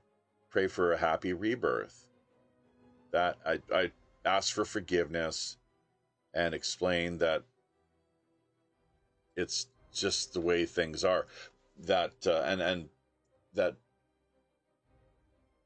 pray 0.49 0.65
for 0.65 0.93
a 0.93 0.97
happy 0.97 1.31
rebirth. 1.31 2.07
That 3.11 3.37
I 3.45 3.59
I 3.71 3.91
ask 4.25 4.51
for 4.51 4.65
forgiveness 4.65 5.57
and 6.33 6.55
explain 6.55 7.19
that 7.19 7.43
it's 9.35 9.67
just 9.93 10.33
the 10.33 10.41
way 10.41 10.65
things 10.65 11.03
are. 11.03 11.27
That 11.85 12.13
uh, 12.27 12.41
and 12.45 12.61
and 12.61 12.89
that 13.53 13.75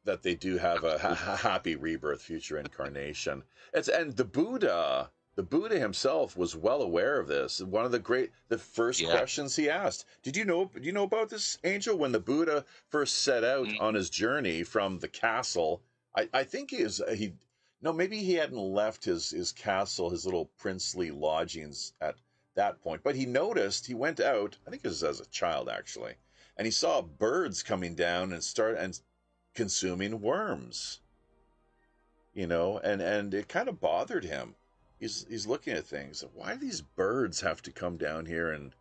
that 0.06 0.22
they 0.24 0.36
do 0.36 0.58
have 0.58 0.84
a 0.84 0.98
ha- 0.98 1.38
happy 1.38 1.76
rebirth, 1.76 2.22
future 2.22 2.58
incarnation. 2.58 3.44
It's 3.74 3.88
and 3.88 4.16
the 4.16 4.26
Buddha, 4.26 5.10
the 5.36 5.44
Buddha 5.44 5.80
himself 5.80 6.36
was 6.38 6.56
well 6.56 6.82
aware 6.82 7.20
of 7.20 7.28
this. 7.28 7.62
One 7.62 7.86
of 7.86 7.92
the 7.92 8.00
great, 8.00 8.32
the 8.50 8.58
first 8.58 9.00
Yeah. 9.02 9.12
questions 9.12 9.56
he 9.56 9.70
asked. 9.70 10.06
Did 10.22 10.36
you 10.38 10.46
know? 10.46 10.66
Do 10.74 10.82
you 10.82 10.92
know 10.92 11.04
about 11.04 11.30
this 11.30 11.58
angel 11.64 11.98
when 11.98 12.12
the 12.12 12.20
Buddha 12.20 12.66
first 12.90 13.20
set 13.24 13.44
out 13.44 13.68
Mm. 13.68 13.82
on 13.82 13.94
his 13.96 14.10
journey 14.10 14.64
from 14.64 15.00
the 15.00 15.08
castle? 15.08 15.82
I, 16.16 16.30
I 16.34 16.44
think 16.44 16.72
he 16.72 16.78
is 16.78 17.02
he. 17.14 17.34
No, 17.82 17.92
maybe 17.92 18.20
he 18.24 18.36
hadn't 18.36 18.58
left 18.58 19.04
his 19.06 19.32
his 19.32 19.52
castle, 19.52 20.10
his 20.10 20.26
little 20.26 20.46
princely 20.58 21.12
lodgings 21.12 21.94
at 22.02 22.16
that 22.56 22.82
point. 22.82 23.02
But 23.04 23.16
he 23.16 23.26
noticed 23.26 23.86
he 23.86 23.94
went 23.94 24.20
out. 24.20 24.58
I 24.66 24.70
think 24.70 24.84
it 24.84 24.88
was 24.88 25.04
as 25.04 25.20
a 25.20 25.26
child 25.26 25.70
actually, 25.70 26.16
and 26.58 26.66
he 26.66 26.72
saw 26.72 27.02
birds 27.02 27.64
coming 27.64 27.96
down 27.96 28.34
and 28.34 28.44
start 28.44 28.78
and 28.78 29.00
consuming 29.54 30.22
worms. 30.22 31.00
You 32.34 32.48
know, 32.48 32.80
and 32.80 33.02
and 33.02 33.34
it 33.34 33.48
kind 33.48 33.70
of 33.70 33.80
bothered 33.80 34.26
him. 34.26 34.56
He's 35.00 35.26
he's 35.30 35.48
looking 35.48 35.74
at 35.74 35.86
things. 35.86 36.24
Why 36.34 36.54
do 36.54 36.60
these 36.60 36.82
birds 36.82 37.42
have 37.42 37.62
to 37.64 37.72
come 37.72 37.98
down 37.98 38.26
here 38.26 38.52
and 38.52 38.74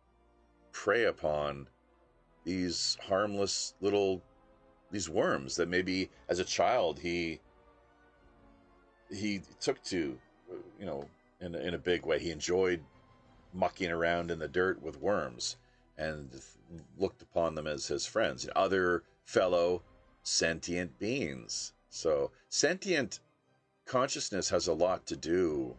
prey 0.71 1.05
upon 1.05 1.67
these 2.43 2.97
harmless 3.07 3.73
little 3.79 4.21
these 4.91 5.09
worms 5.09 5.55
that 5.55 5.69
maybe 5.69 6.09
as 6.29 6.39
a 6.39 6.43
child 6.43 6.99
he 6.99 7.39
he 9.09 9.41
took 9.59 9.81
to 9.83 10.17
you 10.79 10.85
know 10.85 11.07
in 11.41 11.55
in 11.55 11.73
a 11.73 11.77
big 11.77 12.05
way. 12.05 12.19
He 12.19 12.31
enjoyed 12.31 12.83
mucking 13.53 13.91
around 13.91 14.31
in 14.31 14.39
the 14.39 14.47
dirt 14.47 14.81
with 14.81 15.01
worms 15.01 15.57
and 15.97 16.29
looked 16.97 17.21
upon 17.21 17.55
them 17.55 17.67
as 17.67 17.87
his 17.87 18.05
friends, 18.05 18.47
other 18.55 19.03
fellow 19.25 19.81
sentient 20.23 20.97
beings. 20.99 21.73
So 21.89 22.31
sentient 22.49 23.19
consciousness 23.85 24.49
has 24.49 24.67
a 24.67 24.73
lot 24.73 25.05
to 25.07 25.15
do 25.15 25.75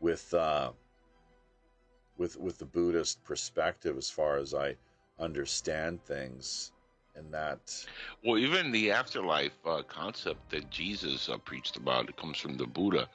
with 0.00 0.32
uh, 0.34 0.72
with 2.16 2.36
with 2.36 2.58
the 2.58 2.64
Buddhist 2.64 3.22
perspective, 3.24 3.96
as 3.96 4.10
far 4.10 4.36
as 4.36 4.54
I 4.54 4.76
understand 5.18 6.02
things, 6.04 6.72
and 7.16 7.32
that. 7.32 7.86
Well, 8.24 8.38
even 8.38 8.72
the 8.72 8.90
afterlife 8.90 9.56
uh, 9.64 9.82
concept 9.82 10.50
that 10.50 10.70
Jesus 10.70 11.28
uh, 11.28 11.38
preached 11.38 11.76
about 11.76 12.08
it 12.08 12.16
comes 12.16 12.38
from 12.38 12.56
the 12.56 12.66
Buddha. 12.66 13.08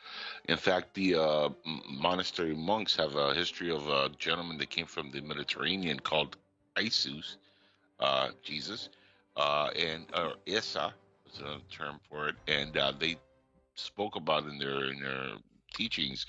In 0.48 0.58
fact, 0.58 0.94
the 0.94 1.16
uh, 1.16 1.50
monastery 1.90 2.56
monks 2.56 2.96
have 2.96 3.16
a 3.16 3.34
history 3.34 3.72
of 3.72 3.88
a 3.90 4.10
gentleman 4.18 4.58
that 4.60 4.70
came 4.70 4.86
from 4.86 5.12
the 5.12 5.22
Mediterranean 5.22 6.00
called 6.00 6.38
Isus, 6.78 7.38
uh, 8.00 8.30
Jesus, 8.44 8.90
uh, 9.36 9.70
and 9.78 10.06
or 10.16 10.34
Issa 10.46 10.94
is 11.32 11.42
a 11.42 11.60
term 11.72 12.00
for 12.10 12.30
it, 12.30 12.36
and 12.48 12.78
uh, 12.78 12.94
they 12.98 13.18
spoke 13.76 14.16
about 14.16 14.46
in 14.46 14.58
their 14.58 14.86
in 14.86 15.02
their 15.02 15.30
teachings 15.74 16.26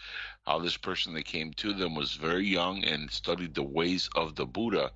how 0.47 0.59
this 0.59 0.77
person 0.77 1.15
that 1.15 1.25
came 1.25 1.53
to 1.55 1.73
them 1.73 1.95
was 1.95 2.15
very 2.15 2.47
young 2.47 2.85
and 2.85 3.11
studied 3.11 3.55
the 3.55 3.63
ways 3.63 4.09
of 4.15 4.35
the 4.35 4.45
Buddha 4.45 4.91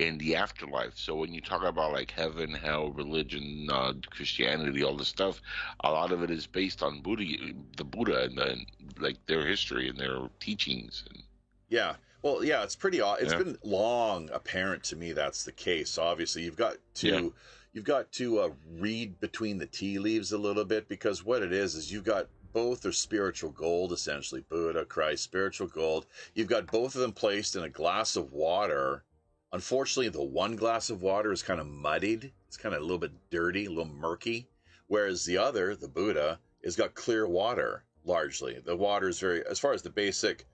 in 0.00 0.18
the 0.18 0.36
afterlife. 0.36 0.96
So 0.96 1.14
when 1.16 1.32
you 1.32 1.40
talk 1.40 1.62
about 1.62 1.92
like 1.92 2.10
heaven, 2.10 2.52
hell, 2.52 2.90
religion, 2.90 3.68
uh, 3.70 3.94
Christianity, 4.10 4.82
all 4.82 4.96
this 4.96 5.08
stuff, 5.08 5.40
a 5.84 5.90
lot 5.90 6.12
of 6.12 6.22
it 6.22 6.30
is 6.30 6.46
based 6.46 6.82
on 6.82 7.00
Buddha, 7.02 7.24
the 7.76 7.84
Buddha, 7.84 8.24
and 8.24 8.36
then 8.36 8.66
like 8.98 9.24
their 9.26 9.46
history 9.46 9.88
and 9.88 9.98
their 9.98 10.28
teachings. 10.40 11.04
And 11.10 11.22
Yeah. 11.68 11.96
Well, 12.22 12.44
yeah, 12.44 12.62
it's 12.62 12.76
pretty. 12.76 12.98
It's 12.98 13.32
Yeah. 13.32 13.38
been 13.38 13.58
long 13.62 14.30
apparent 14.32 14.82
to 14.84 14.96
me 14.96 15.12
that's 15.12 15.44
the 15.44 15.52
case. 15.52 15.96
Obviously, 15.98 16.42
you've 16.42 16.56
got 16.56 16.76
to 16.96 17.08
Yeah. 17.08 17.28
you've 17.72 17.84
got 17.84 18.10
to 18.12 18.40
uh, 18.40 18.50
read 18.66 19.20
between 19.20 19.58
the 19.58 19.66
tea 19.66 19.98
leaves 19.98 20.32
a 20.32 20.38
little 20.38 20.64
bit 20.64 20.88
because 20.88 21.24
what 21.24 21.42
it 21.42 21.52
is 21.52 21.74
is 21.74 21.92
you've 21.92 22.04
got 22.04 22.28
both 22.52 22.86
are 22.86 22.92
spiritual 22.92 23.50
gold 23.50 23.92
essentially 23.92 24.40
Buddha, 24.40 24.84
Christ, 24.86 25.24
spiritual 25.24 25.68
gold. 25.68 26.06
You've 26.34 26.48
got 26.48 26.66
both 26.70 26.94
of 26.94 27.02
them 27.02 27.12
placed 27.12 27.54
in 27.54 27.62
a 27.62 27.68
glass 27.68 28.16
of 28.16 28.32
water. 28.32 29.04
Unfortunately, 29.56 30.10
the 30.10 30.22
one 30.22 30.54
glass 30.54 30.90
of 30.90 31.00
water 31.00 31.32
is 31.32 31.42
kind 31.42 31.60
of 31.60 31.66
muddied. 31.66 32.30
It's 32.46 32.58
kind 32.58 32.74
of 32.74 32.82
a 32.82 32.84
little 32.84 32.98
bit 32.98 33.30
dirty, 33.30 33.64
a 33.64 33.70
little 33.70 33.86
murky, 33.86 34.50
whereas 34.86 35.24
the 35.24 35.38
other, 35.38 35.74
the 35.74 35.88
Buddha, 35.88 36.38
has 36.62 36.76
got 36.76 36.94
clear 36.94 37.26
water 37.26 37.82
largely. 38.04 38.60
The 38.62 38.76
water 38.76 39.08
is 39.08 39.18
very, 39.18 39.42
as 39.46 39.58
far 39.58 39.72
as 39.72 39.80
the 39.80 39.88
basic 39.88 40.44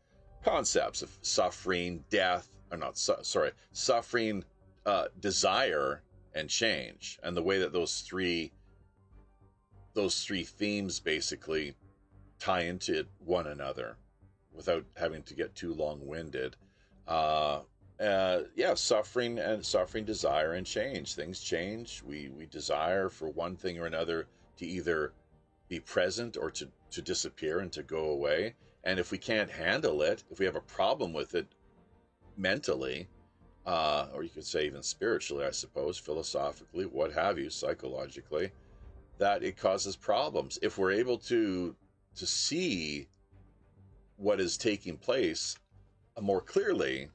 concepts 0.44 1.02
of 1.02 1.18
suffering, 1.20 2.04
death, 2.10 2.48
or 2.70 2.78
not, 2.78 2.96
su- 2.96 3.16
sorry, 3.22 3.50
suffering, 3.72 4.44
uh, 4.86 5.06
desire, 5.18 6.04
and 6.36 6.48
change, 6.48 7.18
and 7.24 7.36
the 7.36 7.42
way 7.42 7.58
that 7.58 7.72
those 7.72 8.02
three, 8.02 8.52
those 9.94 10.24
three 10.24 10.44
themes 10.44 11.00
basically 11.00 11.74
tie 12.38 12.66
into 12.66 13.04
one 13.18 13.48
another, 13.48 13.96
without 14.52 14.84
having 14.96 15.24
to 15.24 15.34
get 15.34 15.56
too 15.56 15.74
long-winded. 15.74 16.54
Uh, 17.08 17.62
uh, 18.00 18.42
yeah, 18.54 18.74
suffering 18.74 19.38
and 19.38 19.64
suffering, 19.64 20.04
desire, 20.04 20.54
and 20.54 20.66
change. 20.66 21.14
Things 21.14 21.40
change. 21.40 22.02
We 22.02 22.30
we 22.30 22.46
desire 22.46 23.08
for 23.08 23.28
one 23.28 23.56
thing 23.56 23.78
or 23.78 23.86
another 23.86 24.26
to 24.58 24.66
either 24.66 25.12
be 25.68 25.80
present 25.80 26.36
or 26.36 26.50
to 26.52 26.68
to 26.90 27.02
disappear 27.02 27.60
and 27.60 27.72
to 27.72 27.82
go 27.82 28.06
away. 28.10 28.54
And 28.84 28.98
if 28.98 29.10
we 29.12 29.18
can't 29.18 29.50
handle 29.50 30.02
it, 30.02 30.24
if 30.30 30.38
we 30.38 30.46
have 30.46 30.56
a 30.56 30.60
problem 30.60 31.12
with 31.12 31.34
it 31.34 31.46
mentally, 32.36 33.08
uh, 33.64 34.08
or 34.12 34.22
you 34.24 34.28
could 34.28 34.44
say 34.44 34.66
even 34.66 34.82
spiritually, 34.82 35.44
I 35.44 35.52
suppose, 35.52 35.98
philosophically, 35.98 36.86
what 36.86 37.12
have 37.12 37.38
you, 37.38 37.48
psychologically, 37.48 38.50
that 39.18 39.44
it 39.44 39.56
causes 39.56 39.94
problems. 39.94 40.58
If 40.62 40.78
we're 40.78 40.92
able 40.92 41.18
to 41.18 41.76
to 42.16 42.26
see 42.26 43.08
what 44.16 44.40
is 44.40 44.58
taking 44.58 44.96
place 44.96 45.56
more 46.20 46.40
clearly, 46.40 47.08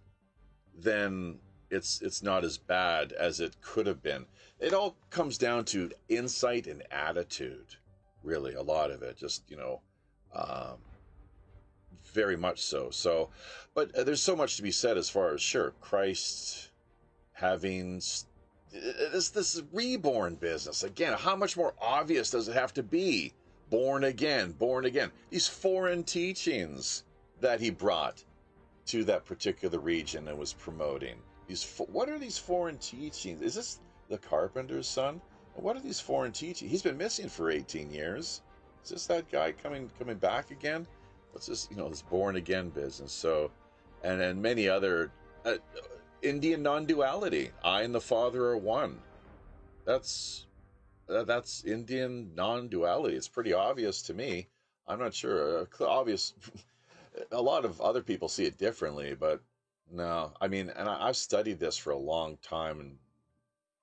then 0.77 1.39
it's 1.69 2.01
it's 2.01 2.23
not 2.23 2.43
as 2.43 2.57
bad 2.57 3.11
as 3.11 3.39
it 3.39 3.59
could 3.61 3.87
have 3.87 4.01
been. 4.01 4.25
It 4.59 4.73
all 4.73 4.95
comes 5.09 5.37
down 5.37 5.65
to 5.65 5.91
insight 6.09 6.67
and 6.67 6.83
attitude, 6.91 7.75
really. 8.23 8.53
A 8.53 8.61
lot 8.61 8.91
of 8.91 9.01
it, 9.01 9.17
just 9.17 9.43
you 9.49 9.57
know, 9.57 9.81
um, 10.33 10.77
very 12.13 12.37
much 12.37 12.61
so. 12.61 12.89
So, 12.89 13.29
but 13.73 13.93
uh, 13.95 14.03
there's 14.03 14.21
so 14.21 14.35
much 14.35 14.55
to 14.57 14.63
be 14.63 14.71
said 14.71 14.97
as 14.97 15.09
far 15.09 15.33
as 15.33 15.41
sure 15.41 15.73
Christ 15.81 16.69
having 17.33 17.97
uh, 17.97 18.79
this 19.11 19.29
this 19.29 19.61
reborn 19.73 20.35
business 20.35 20.83
again. 20.83 21.13
How 21.13 21.35
much 21.35 21.57
more 21.57 21.73
obvious 21.81 22.31
does 22.31 22.47
it 22.47 22.53
have 22.53 22.73
to 22.75 22.83
be? 22.83 23.33
Born 23.69 24.05
again, 24.05 24.53
born 24.53 24.85
again. 24.85 25.11
These 25.29 25.47
foreign 25.47 26.05
teachings 26.05 27.03
that 27.41 27.59
he 27.59 27.69
brought 27.69 28.23
to 28.87 29.03
that 29.05 29.25
particular 29.25 29.79
region 29.79 30.27
and 30.27 30.37
was 30.37 30.53
promoting. 30.53 31.17
These 31.47 31.81
what 31.87 32.09
are 32.09 32.19
these 32.19 32.37
foreign 32.37 32.77
teachings? 32.77 33.41
Is 33.41 33.55
this 33.55 33.79
the 34.09 34.17
carpenter's 34.17 34.87
son? 34.87 35.21
What 35.55 35.75
are 35.75 35.81
these 35.81 35.99
foreign 35.99 36.31
teachings? 36.31 36.71
He's 36.71 36.81
been 36.81 36.97
missing 36.97 37.29
for 37.29 37.49
18 37.49 37.91
years. 37.91 38.41
Is 38.83 38.89
this 38.91 39.07
that 39.07 39.29
guy 39.31 39.51
coming 39.51 39.89
coming 39.97 40.17
back 40.17 40.51
again? 40.51 40.87
What's 41.31 41.47
this? 41.47 41.67
You 41.69 41.77
know, 41.77 41.89
this 41.89 42.01
born 42.01 42.35
again 42.35 42.69
business. 42.69 43.11
So, 43.11 43.51
and 44.03 44.21
and 44.21 44.41
many 44.41 44.69
other 44.69 45.11
uh, 45.45 45.55
Indian 46.21 46.63
non-duality. 46.63 47.51
I 47.63 47.83
and 47.83 47.93
the 47.93 48.01
Father 48.01 48.45
are 48.45 48.57
one. 48.57 48.99
That's 49.85 50.45
uh, 51.09 51.23
that's 51.23 51.63
Indian 51.63 52.31
non-duality. 52.35 53.15
It's 53.15 53.27
pretty 53.27 53.53
obvious 53.53 54.01
to 54.03 54.13
me. 54.13 54.47
I'm 54.87 54.99
not 54.99 55.13
sure. 55.13 55.67
Uh, 55.79 55.85
obvious. 55.85 56.33
a 57.31 57.41
lot 57.41 57.65
of 57.65 57.79
other 57.81 58.01
people 58.01 58.27
see 58.27 58.45
it 58.45 58.57
differently, 58.57 59.15
but 59.15 59.41
no, 59.91 60.33
I 60.41 60.47
mean, 60.47 60.69
and 60.75 60.89
I, 60.89 61.07
I've 61.07 61.17
studied 61.17 61.59
this 61.59 61.77
for 61.77 61.91
a 61.91 61.97
long 61.97 62.37
time 62.41 62.79
and 62.79 62.97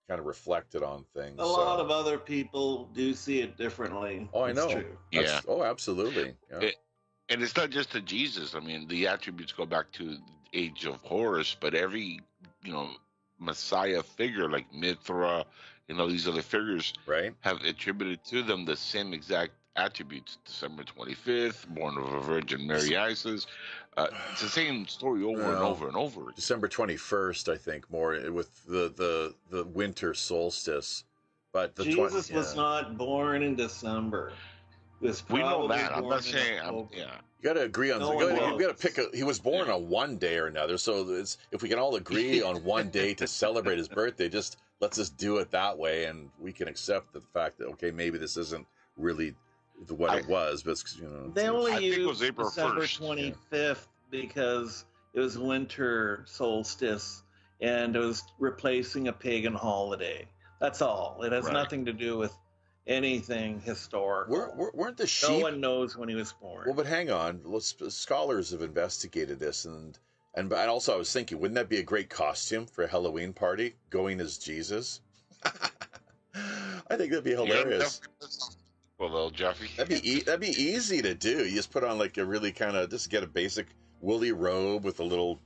kind 0.09 0.20
of 0.20 0.27
reflected 0.27 0.82
on 0.82 1.05
things. 1.15 1.36
A 1.39 1.47
lot 1.47 1.81
of 1.81 1.90
other 1.90 2.19
people 2.19 2.90
do 2.94 3.15
see 3.15 3.40
it 3.40 3.56
differently. 3.56 4.28
Oh, 4.35 4.43
I 4.43 4.51
It's 4.51 4.59
know. 4.59 4.70
true. 4.70 4.97
That's- 5.12 5.32
Yeah. 5.32 5.40
Oh, 5.48 5.62
absolutely. 5.62 6.35
Yeah. 6.51 6.61
It- 6.61 6.77
and 7.31 7.43
it's 7.43 7.56
not 7.56 7.70
just 7.70 7.90
to 7.93 8.02
Jesus. 8.02 8.55
I 8.55 8.61
mean, 8.61 8.86
the 8.86 9.06
attributes 9.06 9.52
go 9.52 9.65
back 9.65 9.90
to 9.93 10.16
the 10.16 10.20
age 10.52 10.85
of 10.85 10.97
Horus, 10.97 11.56
but 11.59 11.74
every 11.74 12.20
you 12.62 12.73
know 12.73 12.90
Messiah 13.39 14.02
figure 14.02 14.48
like 14.48 14.73
Mithra, 14.74 15.47
you 15.89 15.94
know 15.94 16.06
these 16.06 16.28
other 16.28 16.43
figures 16.43 16.93
right. 17.06 17.35
have 17.40 17.62
attributed 17.62 18.23
to 18.24 18.43
them 18.43 18.66
the 18.66 18.77
same 18.77 19.15
exact 19.15 19.52
attributes. 19.77 20.39
December 20.45 20.85
twenty 20.85 21.15
fifth, 21.15 21.67
born 21.69 21.97
of 21.99 22.13
a 22.13 22.21
Virgin 22.21 22.67
Mary 22.67 22.97
Isis. 22.97 23.47
Uh, 23.97 24.09
it's 24.33 24.43
the 24.43 24.49
same 24.49 24.87
story 24.87 25.23
over 25.23 25.43
and 25.43 25.63
over 25.63 25.87
and 25.89 25.97
over. 25.97 26.23
again. 26.23 26.33
December 26.37 26.69
twenty 26.69 26.97
first, 26.97 27.49
I 27.49 27.57
think, 27.57 27.91
more 27.91 28.19
with 28.31 28.65
the 28.67 28.93
the 28.97 29.35
the 29.51 29.65
winter 29.65 30.15
solstice. 30.15 31.05
But 31.53 31.77
the 31.77 31.85
twen- 31.85 32.09
Jesus 32.09 32.31
was 32.31 32.55
yeah. 32.55 32.63
not 32.63 32.99
born 32.99 33.43
in 33.43 33.55
December. 33.55 34.33
He 35.01 35.07
was 35.07 35.29
We 35.29 35.41
know 35.41 35.69
that. 35.69 35.97
I'm 35.97 36.09
not 36.09 36.25
saying. 36.25 36.61
I'm, 36.61 36.89
yeah. 36.93 37.17
You 37.39 37.51
got 37.51 37.55
to 37.55 37.63
agree 37.63 37.93
on. 37.93 38.01
No 38.01 38.13
you 38.13 38.27
one 38.27 38.37
gotta, 38.37 38.53
you 38.53 38.59
got 38.59 38.77
to 38.77 38.83
pick. 38.89 38.99
A, 38.99 39.15
he 39.15 39.23
was 39.23 39.39
born 39.39 39.69
on 39.69 39.89
one 39.89 40.17
day 40.17 40.39
or 40.39 40.47
another. 40.47 40.79
So 40.79 41.09
it's 41.11 41.39
if 41.53 41.63
we 41.63 41.69
can 41.69 41.79
all 41.79 41.95
agree 41.97 42.43
on 42.51 42.65
one 42.65 42.89
day 42.89 43.15
to 43.15 43.27
celebrate 43.27 43.79
his 43.79 43.87
birthday, 43.87 44.29
just 44.29 44.57
let's 44.81 44.97
just 44.97 45.17
do 45.17 45.37
it 45.39 45.51
that 45.51 45.77
way, 45.77 46.07
and 46.07 46.31
we 46.41 46.53
can 46.53 46.69
accept 46.69 47.13
the 47.13 47.21
fact 47.21 47.59
that 47.59 47.67
okay, 47.67 47.91
maybe 47.91 48.19
this 48.19 48.37
isn't 48.37 48.67
really 48.97 49.35
the, 49.87 49.95
what 49.95 50.19
it 50.19 50.29
was, 50.29 50.63
but 50.63 50.73
it's, 50.73 50.97
you 50.97 51.09
know, 51.09 51.31
They 51.31 51.43
it's- 51.43 51.55
only 51.55 51.73
I 51.73 51.77
think 51.77 51.93
it 51.93 51.97
used 51.99 52.09
was 52.09 52.23
April 52.23 52.49
December 52.49 52.83
1st, 52.83 53.01
yeah. 53.01 53.35
25th 53.53 53.87
because 54.11 54.85
it 55.13 55.21
was 55.21 55.39
winter 55.39 56.25
solstice 56.27 57.23
and 57.61 57.95
it 57.97 57.99
was 57.99 58.23
replacing 58.39 59.09
a 59.09 59.13
pagan 59.13 59.55
holiday. 59.55 60.27
That's 60.61 60.81
all. 60.83 61.23
It 61.23 61.33
has 61.33 61.45
Right. 61.45 61.53
nothing 61.53 61.85
to 61.87 61.93
do 61.93 62.17
with 62.19 62.33
anything 62.87 63.61
historical. 63.61 64.35
Were, 64.35 64.55
were, 64.55 64.71
weren't 64.75 64.97
the 64.97 65.07
sheep? 65.07 65.31
no 65.31 65.39
one 65.41 65.61
knows 65.61 65.97
when 65.97 66.09
he 66.09 66.15
was 66.15 66.33
born. 66.33 66.65
Well, 66.67 66.75
but 66.75 66.87
hang 66.87 67.11
on. 67.11 67.41
Let's, 67.45 67.75
scholars 67.95 68.51
have 68.51 68.63
investigated 68.63 69.39
this, 69.39 69.65
and 69.65 69.99
and 70.35 70.49
but 70.51 70.69
also 70.69 70.95
I 70.95 70.97
was 70.97 71.13
thinking, 71.13 71.39
wouldn't 71.41 71.55
that 71.55 71.69
be 71.69 71.79
a 71.79 71.83
great 71.83 72.11
costume 72.11 72.67
for 72.67 72.83
a 72.85 72.89
Halloween 72.89 73.33
party? 73.33 73.77
Going 73.91 74.21
as 74.21 74.37
Jesus. 74.37 75.01
I 75.45 76.97
think 76.97 77.11
that'd 77.11 77.25
be 77.25 77.31
hilarious. 77.31 78.01
Yeah, 78.21 78.29
well, 78.99 79.09
though, 79.11 79.31
Jeffy. 79.31 79.69
That'd 79.77 80.03
be 80.03 80.09
e- 80.11 80.23
that'd 80.23 80.41
be 80.41 80.49
easy 80.61 81.03
to 81.03 81.15
do. 81.15 81.45
You 81.45 81.55
just 81.57 81.71
put 81.71 81.85
on 81.85 81.99
like 81.99 82.16
a 82.19 82.25
really 82.25 82.53
kind 82.53 82.77
of 82.77 82.91
just 82.91 83.11
get 83.11 83.23
a 83.23 83.27
basic 83.27 83.66
woolly 84.01 84.33
robe 84.33 84.85
with 84.85 85.01
a 85.01 85.05
little 85.05 85.41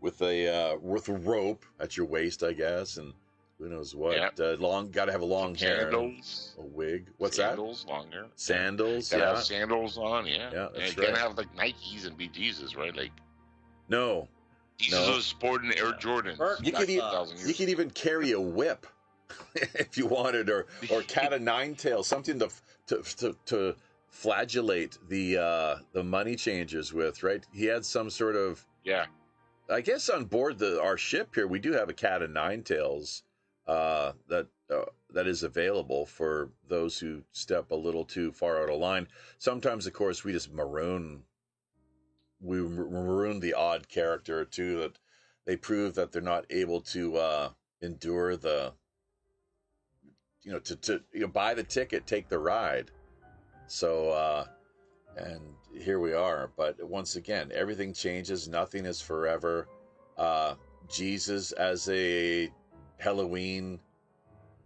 with 0.00 0.20
a 0.22 0.48
uh, 0.72 0.76
with 0.78 1.08
a 1.08 1.12
rope 1.14 1.64
at 1.80 1.96
your 1.96 2.06
waist, 2.06 2.42
I 2.42 2.52
guess, 2.52 2.96
and 2.96 3.12
who 3.58 3.68
knows 3.68 3.94
what. 3.94 4.16
Yeah. 4.16 4.30
Uh, 4.38 4.56
long, 4.58 4.90
got 4.90 5.06
to 5.06 5.12
have 5.12 5.20
a 5.20 5.26
long 5.26 5.54
hair, 5.54 5.82
Sandals. 5.90 6.54
a 6.58 6.62
wig. 6.62 7.08
What's 7.18 7.36
that? 7.36 7.50
sandals, 7.50 7.84
long 7.88 8.10
hair. 8.10 8.22
that? 8.22 8.40
Sandals. 8.40 9.10
Gotta 9.10 9.22
Yeah. 9.24 9.34
have 9.34 9.44
sandals 9.44 9.98
on, 9.98 10.26
yeah. 10.26 10.50
Yeah, 10.52 10.68
that's 10.74 10.78
and 10.78 10.96
you 10.96 11.02
right. 11.02 11.10
gotta 11.14 11.20
have 11.20 11.36
like 11.36 11.54
Nikes 11.56 12.06
and 12.06 12.16
be 12.16 12.28
Jesus, 12.28 12.76
right? 12.76 12.94
Like 12.96 13.10
No, 13.88 14.28
Jesus 14.78 15.06
No. 15.08 15.16
was 15.16 15.26
sporting 15.26 15.72
Air 15.76 15.92
Jordans. 15.94 16.38
You 16.64 16.70
could 16.72 16.88
eat- 16.88 17.00
2,000 17.00 17.36
years 17.38 17.48
you 17.48 17.54
could 17.54 17.68
even 17.68 17.90
carry 17.90 18.30
a 18.32 18.40
whip 18.40 18.86
if 19.54 19.96
you 19.96 20.06
wanted, 20.06 20.50
or 20.50 20.66
or 20.90 21.02
cat 21.02 21.32
o' 21.32 21.38
nine 21.38 21.74
tails, 21.74 22.06
something 22.06 22.38
to 22.38 22.48
to 22.86 23.02
to, 23.16 23.36
to 23.46 23.76
flagellate 24.08 24.98
the 25.08 25.38
uh, 25.38 25.76
the 25.92 26.02
money 26.02 26.36
changers 26.36 26.92
with. 26.92 27.22
Right? 27.22 27.44
He 27.52 27.66
had 27.66 27.84
some 27.84 28.10
sort 28.10 28.36
of 28.36 28.66
Yeah, 28.84 29.06
I 29.70 29.80
guess 29.80 30.08
on 30.08 30.24
board 30.24 30.58
the 30.58 30.80
our 30.80 30.96
ship 30.96 31.34
here, 31.34 31.46
we 31.46 31.58
do 31.58 31.72
have 31.72 31.88
a 31.88 31.94
cat 31.94 32.22
of 32.22 32.30
nine 32.30 32.62
tails 32.62 33.22
uh, 33.66 34.12
that 34.28 34.46
uh, 34.70 34.84
that 35.12 35.26
is 35.26 35.42
available 35.42 36.06
for 36.06 36.50
those 36.68 36.98
who 36.98 37.22
step 37.32 37.70
a 37.70 37.74
little 37.74 38.04
too 38.04 38.32
far 38.32 38.62
out 38.62 38.70
of 38.70 38.78
line. 38.78 39.08
Sometimes, 39.38 39.86
of 39.86 39.92
course, 39.92 40.24
we 40.24 40.32
just 40.32 40.52
maroon 40.52 41.22
we 42.40 42.60
maroon 42.60 43.40
the 43.40 43.54
odd 43.54 43.88
character 43.88 44.40
or 44.40 44.44
two 44.44 44.78
that 44.78 44.98
they 45.44 45.56
prove 45.56 45.94
that 45.94 46.12
they're 46.12 46.22
not 46.22 46.44
able 46.50 46.80
to 46.80 47.16
uh, 47.16 47.50
endure 47.82 48.36
the 48.36 48.72
you 50.48 50.54
know 50.54 50.60
to 50.60 50.76
to 50.76 51.02
you 51.12 51.20
know, 51.20 51.28
buy 51.28 51.52
the 51.52 51.62
ticket, 51.62 52.06
take 52.06 52.26
the 52.30 52.38
ride. 52.38 52.90
So 53.66 54.08
uh, 54.08 54.46
and 55.18 55.42
here 55.78 56.00
we 56.00 56.14
are. 56.14 56.50
But 56.56 56.82
once 56.82 57.16
again, 57.16 57.52
everything 57.54 57.92
changes. 57.92 58.48
Nothing 58.48 58.86
is 58.86 58.98
forever. 58.98 59.68
Uh, 60.16 60.54
Jesus 60.88 61.52
as 61.52 61.86
a 61.90 62.50
Halloween 62.96 63.78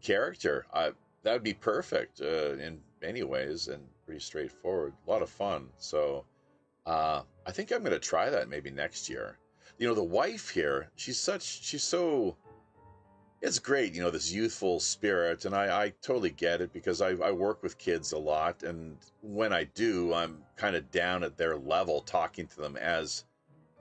character, 0.00 0.66
I, 0.72 0.92
that 1.24 1.32
would 1.32 1.42
be 1.42 1.54
perfect 1.54 2.20
uh, 2.20 2.52
in 2.52 2.80
many 3.00 3.24
ways 3.24 3.66
and 3.66 3.82
pretty 4.06 4.20
straightforward. 4.20 4.92
A 5.04 5.10
lot 5.10 5.22
of 5.22 5.30
fun. 5.30 5.66
So 5.78 6.24
uh, 6.86 7.22
I 7.44 7.50
think 7.50 7.72
I'm 7.72 7.80
going 7.80 7.90
to 7.90 7.98
try 7.98 8.30
that 8.30 8.48
maybe 8.48 8.70
next 8.70 9.09
year. 9.09 9.36
You 9.78 9.88
know, 9.88 9.94
the 9.94 10.04
wife 10.04 10.48
here, 10.48 10.92
she's 10.94 11.18
such, 11.18 11.42
she's 11.42 11.82
so. 11.82 12.36
It's 13.43 13.59
great, 13.59 13.93
you 13.93 14.01
know, 14.01 14.10
this 14.10 14.32
youthful 14.32 14.78
spirit, 14.78 15.47
and 15.47 15.52
I, 15.52 15.86
I 15.86 15.93
totally 16.01 16.31
get 16.31 16.60
it 16.60 16.73
because 16.73 17.01
I, 17.01 17.09
I 17.16 17.32
work 17.32 17.60
with 17.60 17.77
kids 17.77 18.12
a 18.12 18.19
lot, 18.19 18.62
and 18.62 18.97
when 19.20 19.52
I 19.52 19.64
do, 19.64 20.14
I'm 20.14 20.44
kind 20.55 20.77
of 20.77 20.93
down 20.93 21.24
at 21.24 21.36
their 21.36 21.56
level, 21.56 22.02
talking 22.02 22.47
to 22.47 22.56
them 22.60 22.77
as, 22.77 23.24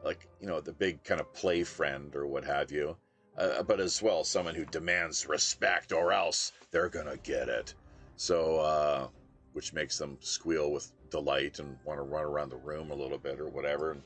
like, 0.04 0.28
you 0.40 0.48
know, 0.48 0.62
the 0.62 0.74
big 0.74 1.04
kind 1.04 1.22
of 1.22 1.32
play 1.34 1.64
friend 1.64 2.16
or 2.16 2.26
what 2.26 2.44
have 2.44 2.72
you, 2.72 2.98
uh, 3.38 3.62
but 3.62 3.80
as 3.80 4.02
well 4.02 4.24
someone 4.24 4.56
who 4.56 4.66
demands 4.66 5.30
respect 5.30 5.92
or 5.92 6.12
else 6.12 6.54
they're 6.72 6.90
gonna 6.90 7.18
get 7.18 7.48
it. 7.48 7.76
So, 8.16 8.58
uh, 8.62 9.08
which 9.54 9.74
makes 9.74 9.96
them 9.96 10.18
squeal 10.22 10.72
with 10.72 10.92
delight 11.12 11.60
and 11.60 11.78
want 11.86 12.00
to 12.00 12.04
run 12.04 12.24
around 12.24 12.50
the 12.50 12.58
room 12.58 12.90
a 12.90 12.96
little 12.96 13.20
bit 13.20 13.40
or 13.40 13.48
whatever, 13.48 13.92
and 13.92 14.02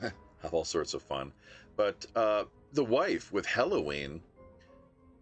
have 0.40 0.54
all 0.54 0.64
sorts 0.64 0.94
of 0.94 1.02
fun. 1.02 1.30
But 1.76 2.06
uh, 2.16 2.44
the 2.72 2.84
wife 2.84 3.32
with 3.32 3.44
Halloween 3.44 4.22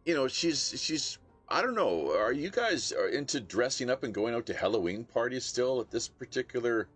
you 0.04 0.14
know 0.14 0.28
she's 0.28 0.74
she's 0.80 1.18
i 1.48 1.60
don't 1.62 1.74
know 1.74 2.10
are 2.16 2.32
you 2.32 2.50
guys 2.50 2.92
are 2.92 3.08
into 3.08 3.40
dressing 3.40 3.90
up 3.90 4.02
and 4.02 4.14
going 4.14 4.34
out 4.34 4.46
to 4.46 4.54
halloween 4.54 5.04
parties 5.04 5.44
still 5.44 5.80
at 5.80 5.90
this 5.90 6.08
particular 6.08 6.88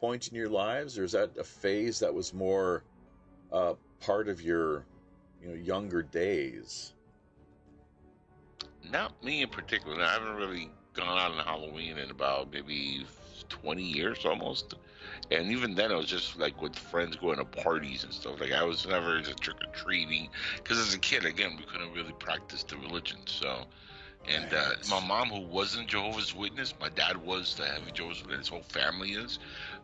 point 0.00 0.28
in 0.28 0.36
your 0.36 0.48
lives 0.48 0.98
or 0.98 1.04
is 1.04 1.12
that 1.12 1.30
a 1.38 1.44
phase 1.44 1.98
that 1.98 2.12
was 2.12 2.34
more 2.34 2.82
uh, 3.52 3.74
part 4.00 4.28
of 4.28 4.40
your 4.42 4.84
you 5.40 5.48
know 5.48 5.54
younger 5.54 6.02
days 6.02 6.92
not 8.90 9.22
me 9.22 9.42
in 9.42 9.48
particular. 9.48 10.02
I 10.02 10.12
haven't 10.12 10.36
really 10.36 10.70
gone 10.94 11.18
out 11.18 11.32
on 11.32 11.44
Halloween 11.44 11.98
in 11.98 12.10
about 12.10 12.52
maybe 12.52 13.06
20 13.52 13.82
years 13.82 14.24
almost. 14.24 14.74
And 15.30 15.50
even 15.50 15.74
then, 15.74 15.90
it 15.92 15.96
was 15.96 16.06
just 16.06 16.38
like 16.38 16.60
with 16.60 16.76
friends 16.76 17.16
going 17.16 17.38
to 17.38 17.44
parties 17.44 18.04
and 18.04 18.12
stuff. 18.12 18.40
Like 18.40 18.52
I 18.52 18.64
was 18.64 18.86
never 18.86 19.20
just 19.20 19.40
trick 19.40 19.56
or 19.62 19.72
treating 19.72 20.28
because 20.56 20.78
as 20.78 20.94
a 20.94 20.98
kid, 20.98 21.24
again, 21.24 21.56
we 21.58 21.64
couldn't 21.64 21.92
really 21.92 22.12
practice 22.18 22.62
the 22.62 22.76
religion. 22.76 23.18
So, 23.26 23.64
and 24.28 24.52
uh, 24.52 24.70
my 24.90 25.00
mom, 25.06 25.28
who 25.28 25.40
wasn't 25.46 25.88
Jehovah's 25.88 26.34
Witness, 26.34 26.74
my 26.80 26.88
dad 26.88 27.16
was 27.16 27.54
the 27.54 27.64
heavy 27.64 27.92
Jehovah's 27.92 28.22
Witness. 28.22 28.40
His 28.40 28.48
whole 28.48 28.62
family 28.62 29.10
is. 29.12 29.38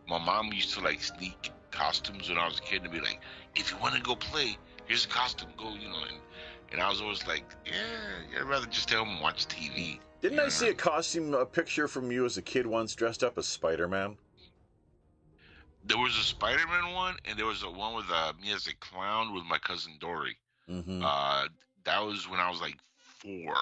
My 0.08 0.18
mom 0.18 0.52
used 0.52 0.74
to 0.74 0.80
like 0.80 1.02
sneak 1.02 1.50
costumes 1.70 2.28
when 2.28 2.38
I 2.38 2.46
was 2.46 2.58
a 2.58 2.62
kid 2.62 2.82
and 2.82 2.90
be 2.90 3.00
like, 3.00 3.20
"If 3.54 3.70
you 3.70 3.76
want 3.78 3.94
to 3.94 4.00
go 4.00 4.16
play, 4.16 4.56
here's 4.86 5.04
a 5.04 5.08
costume. 5.08 5.50
Go, 5.56 5.74
you 5.74 5.88
know." 5.88 6.02
And, 6.08 6.18
and 6.72 6.80
I 6.80 6.88
was 6.88 7.00
always 7.00 7.26
like, 7.26 7.44
"Yeah, 7.66 8.40
I'd 8.40 8.44
rather 8.44 8.66
just 8.66 8.84
stay 8.84 8.96
home 8.96 9.10
and 9.10 9.20
watch 9.20 9.46
TV." 9.46 10.00
Didn't 10.20 10.40
i 10.40 10.48
see 10.48 10.68
a 10.68 10.74
costume 10.74 11.34
a 11.34 11.44
picture 11.46 11.88
from 11.88 12.10
you 12.10 12.24
as 12.24 12.36
a 12.36 12.42
kid 12.42 12.66
once 12.66 12.94
dressed 12.94 13.22
up 13.22 13.38
as 13.38 13.46
spider-man 13.46 14.16
There 15.84 15.98
was 15.98 16.16
a 16.18 16.22
Spider-Man 16.22 16.92
one, 16.92 17.16
and 17.24 17.38
there 17.38 17.46
was 17.46 17.62
a 17.62 17.70
one 17.70 17.94
with 17.94 18.10
uh, 18.12 18.32
me 18.42 18.52
as 18.52 18.66
a 18.66 18.74
clown 18.76 19.32
with 19.34 19.44
my 19.44 19.58
cousin 19.58 19.94
Dory. 20.00 20.36
mm-hmm. 20.68 21.02
Uh, 21.02 21.46
that 21.84 22.04
was 22.04 22.28
when 22.28 22.40
I 22.40 22.50
was 22.50 22.60
like 22.60 22.76
four, 22.98 23.56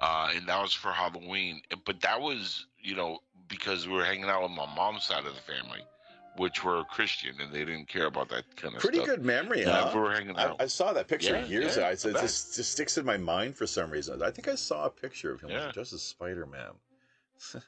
uh, 0.00 0.30
and 0.34 0.48
that 0.48 0.60
was 0.60 0.72
for 0.72 0.90
Halloween. 0.90 1.60
But 1.84 2.00
that 2.00 2.20
was, 2.20 2.66
you 2.80 2.96
know, 2.96 3.18
because 3.46 3.86
we 3.86 3.92
were 3.94 4.04
hanging 4.04 4.24
out 4.24 4.42
with 4.42 4.50
my 4.50 4.66
mom's 4.74 5.04
side 5.04 5.24
of 5.26 5.34
the 5.34 5.40
family, 5.42 5.82
which 6.36 6.64
were 6.64 6.84
Christian, 6.84 7.40
and 7.40 7.52
they 7.52 7.64
didn't 7.64 7.88
care 7.88 8.06
about 8.06 8.28
that 8.30 8.44
kind 8.56 8.74
of 8.74 8.80
pretty 8.80 8.98
stuff. 8.98 9.08
good 9.08 9.24
memory 9.24 9.62
And 9.62 9.70
huh? 9.70 9.90
we 9.94 10.00
were 10.00 10.12
hanging 10.12 10.36
I, 10.36 10.44
out. 10.46 10.56
I 10.60 10.66
saw 10.66 10.92
that 10.92 11.08
picture 11.08 11.34
Yeah, 11.34 11.46
years 11.46 11.76
yeah, 11.76 11.88
ago. 11.88 11.88
I 11.88 11.90
It 11.92 12.20
just, 12.20 12.56
just 12.56 12.72
sticks 12.72 12.98
in 12.98 13.04
my 13.04 13.16
mind 13.16 13.56
for 13.56 13.66
some 13.66 13.90
reason. 13.90 14.22
I 14.22 14.30
think 14.30 14.48
I 14.48 14.54
saw 14.54 14.86
a 14.86 14.90
picture 14.90 15.32
of 15.32 15.40
him 15.40 15.50
Yeah. 15.50 15.70
dressed 15.72 15.92
as 15.92 16.02
Spider 16.02 16.46
Man. 16.46 16.72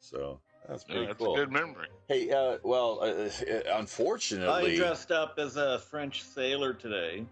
so 0.00 0.40
that's 0.68 0.84
yeah, 0.88 0.94
pretty 0.94 1.06
that's 1.06 1.18
cool. 1.18 1.34
a 1.34 1.38
good 1.38 1.52
memory. 1.52 1.88
Hey, 2.08 2.30
uh, 2.30 2.58
well, 2.62 3.00
uh, 3.00 3.06
uh, 3.06 4.52
I 4.52 4.76
dressed 4.76 5.10
up 5.10 5.34
as 5.38 5.56
a 5.56 5.78
French 5.78 6.22
sailor 6.22 6.72
today. 6.74 7.26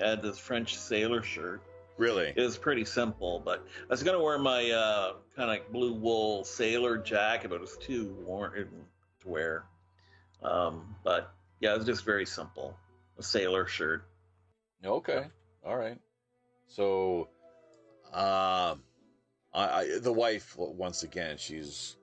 I 0.00 0.08
had 0.10 0.22
this 0.22 0.38
French 0.38 0.76
sailor 0.76 1.22
shirt. 1.22 1.62
really, 1.98 2.32
It 2.36 2.40
was 2.40 2.56
pretty 2.56 2.84
simple, 2.84 3.40
but 3.44 3.66
I 3.82 3.86
was 3.92 4.02
gonna 4.02 4.22
wear 4.22 4.38
my 4.38 4.70
uh, 4.70 5.12
kind 5.36 5.48
of 5.50 5.54
like 5.54 5.70
blue 5.72 5.92
wool 5.92 6.44
sailor 6.44 6.96
jacket, 6.98 7.48
but 7.48 7.56
it 7.56 7.60
was 7.60 7.76
too 7.76 8.14
warm 8.24 8.54
to 8.54 9.28
wear. 9.28 9.64
Um, 10.42 10.96
but 11.04 11.32
yeah, 11.60 11.74
it's 11.74 11.84
just 11.84 12.04
very 12.04 12.26
simple. 12.26 12.76
A 13.18 13.22
sailor 13.22 13.66
shirt. 13.66 14.04
Okay. 14.84 15.26
All 15.64 15.76
right. 15.76 15.98
So, 16.66 17.28
um, 18.12 18.82
I, 19.52 19.68
I 19.72 19.98
the 20.00 20.12
wife 20.12 20.54
once 20.56 21.02
again, 21.02 21.36
she's 21.36 21.96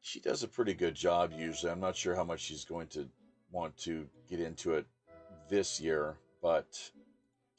she 0.00 0.20
does 0.20 0.42
a 0.42 0.48
pretty 0.48 0.74
good 0.74 0.94
job 0.94 1.32
usually. 1.36 1.72
I'm 1.72 1.80
not 1.80 1.96
sure 1.96 2.14
how 2.14 2.24
much 2.24 2.40
she's 2.40 2.64
going 2.64 2.86
to 2.88 3.08
want 3.50 3.76
to 3.78 4.06
get 4.28 4.40
into 4.40 4.74
it 4.74 4.86
this 5.48 5.80
year, 5.80 6.16
but 6.40 6.90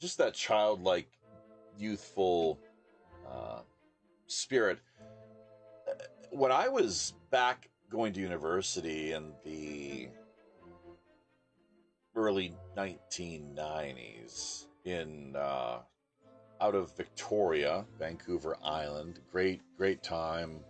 just 0.00 0.18
that 0.18 0.34
childlike, 0.34 1.08
youthful 1.78 2.58
uh, 3.30 3.60
spirit. 4.26 4.78
When 6.30 6.50
I 6.50 6.68
was 6.68 7.12
back 7.30 7.68
going 7.92 8.12
to 8.14 8.20
university 8.20 9.12
in 9.12 9.32
the 9.44 10.08
early 12.16 12.54
1990s 12.74 14.66
in 14.86 15.36
uh, 15.36 15.80
out 16.60 16.74
of 16.74 16.96
Victoria, 16.96 17.84
Vancouver 17.98 18.56
Island. 18.64 19.20
Great, 19.30 19.60
great 19.76 20.02
time. 20.02 20.60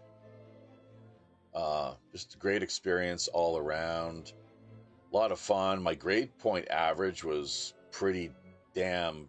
Uh, 1.54 1.94
just 2.10 2.34
a 2.34 2.38
great 2.38 2.62
experience 2.62 3.28
all 3.28 3.56
around. 3.56 4.32
A 5.12 5.16
lot 5.16 5.30
of 5.30 5.38
fun. 5.38 5.80
My 5.80 5.94
grade 5.94 6.36
point 6.38 6.68
average 6.70 7.22
was 7.22 7.74
pretty 7.92 8.32
damn 8.74 9.28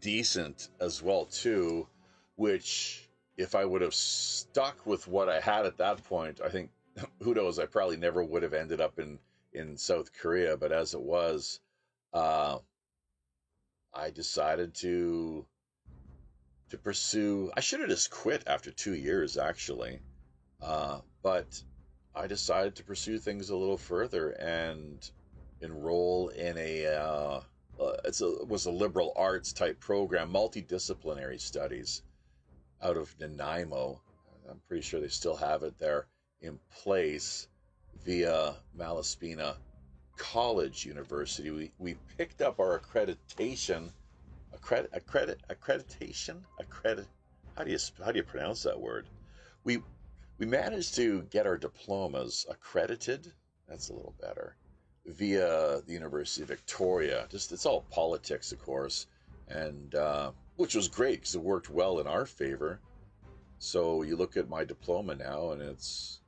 decent 0.00 0.70
as 0.80 1.00
well 1.00 1.26
too, 1.26 1.86
which 2.34 3.09
if 3.40 3.54
I 3.54 3.64
would 3.64 3.80
have 3.80 3.94
stuck 3.94 4.86
with 4.86 5.08
what 5.08 5.28
I 5.28 5.40
had 5.40 5.64
at 5.64 5.78
that 5.78 6.04
point, 6.04 6.40
I 6.44 6.50
think 6.50 6.70
who 7.22 7.34
knows, 7.34 7.58
I 7.58 7.66
probably 7.66 7.96
never 7.96 8.22
would 8.22 8.42
have 8.42 8.54
ended 8.54 8.80
up 8.80 8.98
in 8.98 9.18
in 9.52 9.76
South 9.76 10.12
Korea. 10.12 10.56
But 10.56 10.72
as 10.72 10.94
it 10.94 11.00
was, 11.00 11.60
uh, 12.12 12.58
I 13.94 14.10
decided 14.10 14.74
to 14.76 15.46
to 16.70 16.78
pursue. 16.78 17.50
I 17.56 17.60
should 17.60 17.80
have 17.80 17.88
just 17.88 18.10
quit 18.10 18.44
after 18.46 18.70
two 18.70 18.94
years, 18.94 19.38
actually, 19.38 20.00
uh, 20.62 21.00
but 21.22 21.62
I 22.14 22.26
decided 22.26 22.76
to 22.76 22.84
pursue 22.84 23.18
things 23.18 23.50
a 23.50 23.56
little 23.56 23.78
further 23.78 24.30
and 24.30 25.10
enroll 25.60 26.28
in 26.28 26.58
a. 26.58 26.86
Uh, 26.86 27.40
uh, 27.80 27.96
it's 28.04 28.20
a 28.20 28.44
was 28.44 28.66
a 28.66 28.70
liberal 28.70 29.12
arts 29.16 29.54
type 29.54 29.80
program, 29.80 30.30
multidisciplinary 30.30 31.40
studies, 31.40 32.02
out 32.82 32.96
of 32.96 33.14
Nanaimo. 33.20 34.00
I'm 34.48 34.60
pretty 34.68 34.82
sure 34.82 35.00
they 35.00 35.08
still 35.08 35.36
have 35.36 35.62
it 35.62 35.78
there 35.78 36.06
in 36.40 36.58
place 36.82 37.48
via 38.04 38.54
Malaspina 38.76 39.56
College 40.16 40.84
University. 40.84 41.50
We, 41.50 41.72
we 41.78 41.96
picked 42.18 42.42
up 42.42 42.58
our 42.58 42.78
accreditation, 42.78 43.90
accredit, 44.52 44.90
accredit, 44.92 45.40
accreditation, 45.48 46.42
accredit. 46.58 47.06
How 47.56 47.64
do 47.64 47.70
you 47.70 47.78
how 48.04 48.12
do 48.12 48.18
you 48.18 48.24
pronounce 48.24 48.62
that 48.62 48.80
word? 48.80 49.06
We 49.64 49.82
we 50.38 50.46
managed 50.46 50.94
to 50.96 51.22
get 51.30 51.46
our 51.46 51.58
diplomas 51.58 52.46
accredited. 52.48 53.32
That's 53.68 53.88
a 53.90 53.92
little 53.92 54.14
better 54.20 54.56
via 55.06 55.80
the 55.86 55.92
University 55.92 56.42
of 56.42 56.48
Victoria. 56.48 57.26
Just 57.30 57.52
it's 57.52 57.66
all 57.66 57.82
politics, 57.90 58.52
of 58.52 58.58
course, 58.58 59.06
and 59.48 59.94
uh, 59.94 60.32
which 60.60 60.74
was 60.74 60.88
great 60.88 61.20
because 61.20 61.34
it 61.34 61.40
worked 61.40 61.70
well 61.70 62.00
in 62.00 62.06
our 62.06 62.26
favor. 62.26 62.78
So 63.58 64.02
you 64.02 64.14
look 64.14 64.36
at 64.36 64.50
my 64.50 64.62
diploma 64.62 65.14
now, 65.14 65.52
and 65.52 65.62
it's 65.62 66.20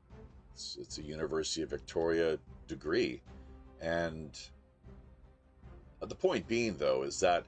it's, 0.54 0.78
it's 0.80 0.96
a 0.96 1.02
University 1.02 1.60
of 1.60 1.68
Victoria 1.68 2.38
degree. 2.66 3.20
And 3.82 4.30
the 6.00 6.14
point 6.14 6.48
being, 6.48 6.78
though, 6.78 7.02
is 7.02 7.20
that 7.20 7.44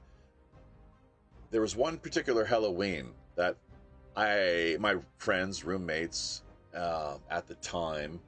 there 1.49 1.61
was 1.61 1.75
one 1.75 1.97
particular 1.97 2.45
Halloween 2.45 3.07
that 3.35 3.57
I, 4.15 4.77
my 4.79 4.97
friends, 5.17 5.63
roommates 5.63 6.43
uh, 6.75 7.17
at 7.31 7.47
the 7.47 7.55
time, 7.55 8.19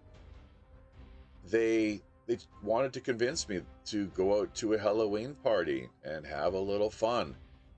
they 1.48 2.02
they 2.26 2.40
wanted 2.64 2.92
to 2.94 3.02
convince 3.02 3.48
me 3.48 3.62
to 3.86 4.08
go 4.08 4.42
out 4.42 4.56
to 4.56 4.74
a 4.74 4.80
Halloween 4.80 5.36
party 5.44 5.90
and 6.04 6.26
have 6.26 6.56
a 6.56 6.60
little 6.60 6.90
fun. 6.90 7.36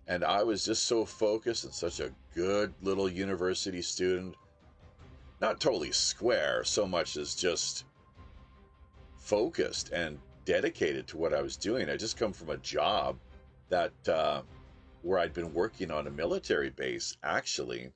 And 0.09 0.23
I 0.23 0.41
was 0.41 0.65
just 0.65 0.85
so 0.85 1.05
focused 1.05 1.65
and 1.65 1.73
such 1.73 1.99
a 1.99 2.11
good 2.33 2.73
little 2.81 3.07
university 3.07 3.83
student 3.83 4.35
not 5.39 5.61
totally 5.61 5.91
square 5.91 6.63
so 6.63 6.87
much 6.87 7.15
as 7.15 7.35
just 7.35 7.85
focused 9.19 9.91
and 9.91 10.19
dedicated 10.45 11.07
to 11.07 11.17
what 11.17 11.31
I 11.31 11.43
was 11.43 11.55
doing. 11.55 11.91
I 11.91 11.95
just 11.95 12.17
come 12.17 12.33
from 12.33 12.49
a 12.49 12.57
job 12.57 13.19
that 13.69 13.93
uh, 14.07 14.41
where 15.03 15.19
I'd 15.19 15.33
been 15.33 15.53
working 15.53 15.91
on 15.91 16.07
a 16.07 16.11
military 16.11 16.71
base 16.71 17.15
actually, 17.23 17.91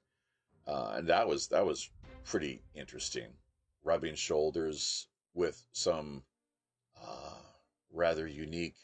uh, 0.68 0.94
and 0.95 1.07
that 1.07 1.27
was 1.27 1.48
that 1.48 1.65
was 1.65 1.90
pretty 2.26 2.61
interesting. 2.76 3.30
Rubbing 3.84 4.14
shoulders 4.14 5.07
with 5.34 5.65
some 5.72 6.22
uh, 6.95 7.41
rather 7.91 8.27
unique 8.27 8.76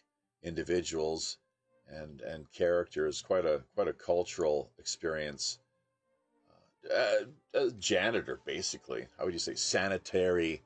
individuals 0.42 1.38
and 1.90 2.22
and 2.22 2.52
characters. 2.52 3.22
Quite 3.22 3.46
a 3.46 3.62
quite 3.76 3.88
a 3.88 3.94
cultural 3.94 4.72
experience 4.80 5.60
uh, 6.94 7.26
a 7.54 7.72
janitor, 7.72 8.40
basically. 8.46 9.06
How 9.18 9.26
would 9.26 9.34
you 9.34 9.40
say 9.40 9.56
sanitary, 9.56 10.62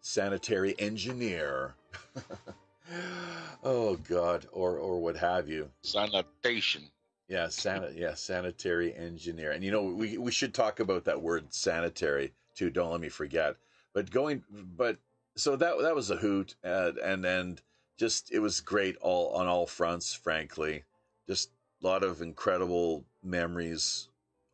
sanitary 0.00 0.78
engineer? 0.78 1.74
oh 3.64 3.96
God, 3.96 4.46
or 4.52 4.78
or 4.78 5.00
what 5.00 5.16
have 5.16 5.48
you? 5.48 5.70
Sanitation. 5.82 6.90
Yeah, 7.28 7.48
san- 7.48 7.94
yeah, 7.96 8.14
sanitary 8.14 8.94
engineer. 8.94 9.50
And 9.52 9.64
you 9.64 9.70
know, 9.70 9.82
we 9.82 10.18
we 10.18 10.30
should 10.30 10.54
talk 10.54 10.80
about 10.80 11.04
that 11.04 11.22
word 11.22 11.52
sanitary 11.52 12.32
too. 12.54 12.70
Don't 12.70 12.90
let 12.90 13.00
me 13.00 13.08
forget. 13.08 13.56
But 13.92 14.10
going, 14.10 14.44
but 14.50 14.98
so 15.36 15.56
that 15.56 15.78
that 15.80 15.94
was 15.94 16.10
a 16.10 16.16
hoot, 16.16 16.54
uh, 16.64 16.92
and 17.02 17.24
and 17.24 17.24
and 17.24 17.62
just 17.96 18.32
it 18.32 18.40
was 18.40 18.60
great 18.60 18.96
all 19.00 19.30
on 19.34 19.46
all 19.46 19.66
fronts. 19.66 20.12
Frankly, 20.14 20.84
just 21.26 21.50
a 21.82 21.86
lot 21.86 22.02
of 22.02 22.22
incredible 22.22 23.04
memories 23.22 24.08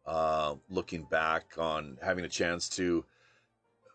uh, 0.06 0.54
looking 0.68 1.04
back 1.04 1.54
on 1.58 1.98
having 2.02 2.24
a 2.24 2.28
chance 2.28 2.68
to 2.68 3.04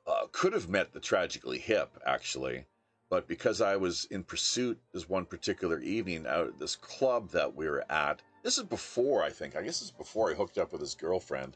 uh, 0.06 0.26
could 0.32 0.54
have 0.54 0.70
met 0.70 0.94
the 0.94 1.00
tragically 1.00 1.58
hip 1.58 1.90
actually. 2.06 2.66
But 3.10 3.28
because 3.28 3.62
i 3.62 3.78
was 3.78 4.06
in 4.06 4.24
pursuit 4.24 4.78
this 4.92 5.08
one 5.08 5.26
particular 5.26 5.80
evening 5.80 6.26
out 6.28 6.48
at 6.48 6.60
this 6.60 6.76
club 6.76 7.30
that 7.32 7.56
we 7.56 7.68
were 7.68 7.90
at 7.90 8.22
this 8.44 8.58
is 8.58 8.66
before 8.66 9.24
i 9.24 9.30
think 9.30 9.56
i 9.56 9.62
guess 9.62 9.82
is 9.82 9.92
before 9.92 10.30
i 10.30 10.34
hooked 10.34 10.58
up 10.58 10.74
with 10.74 10.82
his 10.82 10.94
girlfriend. 10.94 11.56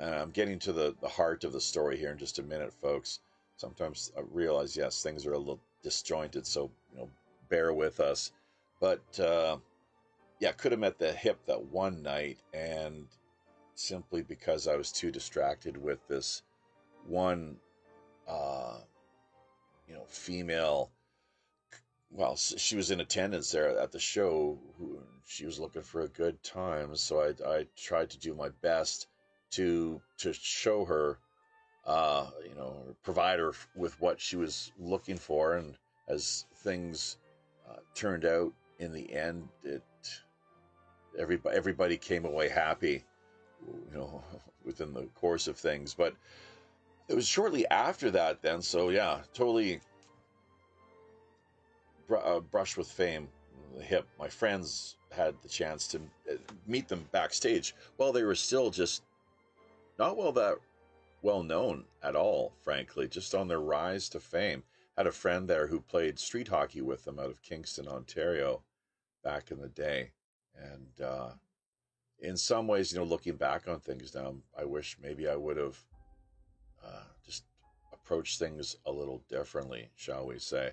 Uh, 0.00 0.18
i'm 0.22 0.30
getting 0.30 0.60
to 0.60 0.72
the, 0.72 0.94
the 1.00 1.08
heart 1.08 1.42
of 1.42 1.52
the 1.52 1.60
story 1.60 1.96
here 1.96 2.12
in 2.12 2.18
just 2.18 2.38
a 2.38 2.42
minute 2.42 2.72
folks. 2.72 3.18
Sometimes 3.56 4.12
i 4.16 4.20
realize 4.30 4.76
yes 4.76 5.02
things 5.02 5.26
are 5.26 5.32
a 5.32 5.38
little 5.38 5.60
disjointed 5.86 6.44
so 6.46 6.70
you 6.92 6.98
know 6.98 7.08
bear 7.48 7.72
with 7.72 8.00
us 8.00 8.32
but 8.80 9.20
uh, 9.20 9.56
yeah 10.40 10.52
could 10.52 10.72
have 10.72 10.80
met 10.80 10.98
the 10.98 11.12
hip 11.12 11.38
that 11.46 11.62
one 11.66 12.02
night 12.02 12.38
and 12.52 13.06
simply 13.76 14.22
because 14.22 14.66
I 14.66 14.76
was 14.76 14.90
too 14.90 15.10
distracted 15.10 15.76
with 15.76 15.98
this 16.08 16.42
one, 17.06 17.56
uh, 18.26 18.78
you 19.86 19.94
know, 19.94 20.04
female. 20.08 20.90
Well, 22.10 22.36
she 22.36 22.76
was 22.76 22.90
in 22.90 23.00
attendance 23.00 23.50
there 23.50 23.78
at 23.78 23.92
the 23.92 23.98
show. 23.98 24.58
She 25.26 25.44
was 25.44 25.60
looking 25.60 25.82
for 25.82 26.02
a 26.02 26.08
good 26.08 26.42
time, 26.42 26.96
so 26.96 27.20
I, 27.20 27.58
I 27.58 27.66
tried 27.76 28.10
to 28.10 28.18
do 28.18 28.34
my 28.34 28.48
best 28.62 29.08
to 29.50 30.00
to 30.18 30.32
show 30.32 30.84
her, 30.84 31.18
uh, 31.86 32.26
you 32.48 32.54
know, 32.54 32.76
provide 33.02 33.38
her 33.38 33.52
with 33.76 34.00
what 34.00 34.20
she 34.20 34.36
was 34.36 34.72
looking 34.78 35.16
for, 35.16 35.56
and 35.56 35.74
as 36.08 36.46
things 36.56 37.18
uh, 37.68 37.76
turned 37.94 38.24
out 38.24 38.52
in 38.78 38.92
the 38.92 39.12
end, 39.14 39.48
it 39.64 39.82
everybody 41.18 41.56
everybody 41.56 41.96
came 41.96 42.24
away 42.24 42.48
happy 42.48 43.04
you 43.92 43.98
know, 43.98 44.22
within 44.64 44.92
the 44.92 45.04
course 45.14 45.46
of 45.48 45.56
things. 45.56 45.94
But 45.94 46.14
it 47.08 47.14
was 47.14 47.26
shortly 47.26 47.66
after 47.68 48.10
that, 48.12 48.42
then. 48.42 48.62
So 48.62 48.90
yeah, 48.90 49.20
totally 49.34 49.80
br- 52.06 52.16
uh, 52.18 52.40
brushed 52.40 52.76
with 52.76 52.90
fame. 52.90 53.28
The 53.76 53.82
hip. 53.82 54.06
My 54.18 54.28
friends 54.28 54.96
had 55.12 55.34
the 55.42 55.48
chance 55.48 55.86
to 55.88 55.98
uh, 56.30 56.34
meet 56.66 56.88
them 56.88 57.06
backstage 57.12 57.74
while 57.96 58.12
they 58.12 58.22
were 58.22 58.34
still 58.34 58.70
just 58.70 59.02
not 59.98 60.16
well 60.16 60.32
that 60.32 60.56
well 61.26 61.42
known 61.42 61.84
at 62.04 62.14
all, 62.14 62.54
frankly, 62.62 63.08
just 63.08 63.34
on 63.34 63.48
their 63.48 63.60
rise 63.60 64.08
to 64.08 64.20
fame. 64.20 64.62
Had 64.96 65.08
a 65.08 65.12
friend 65.12 65.48
there 65.48 65.66
who 65.66 65.80
played 65.80 66.20
street 66.20 66.46
hockey 66.46 66.80
with 66.80 67.04
them 67.04 67.18
out 67.18 67.30
of 67.30 67.42
Kingston, 67.42 67.88
Ontario, 67.88 68.62
back 69.24 69.50
in 69.50 69.60
the 69.60 69.68
day, 69.68 70.12
and 70.56 71.04
uh, 71.04 71.30
in 72.20 72.36
some 72.36 72.68
ways, 72.68 72.92
you 72.92 72.98
know, 73.00 73.04
looking 73.04 73.34
back 73.34 73.66
on 73.66 73.80
things 73.80 74.14
now, 74.14 74.36
I 74.56 74.64
wish 74.64 74.98
maybe 75.02 75.26
I 75.28 75.34
would 75.34 75.56
have 75.56 75.76
uh, 76.84 77.02
just 77.24 77.42
approached 77.92 78.38
things 78.38 78.76
a 78.86 78.92
little 78.92 79.20
differently, 79.28 79.90
shall 79.96 80.26
we 80.26 80.38
say. 80.38 80.70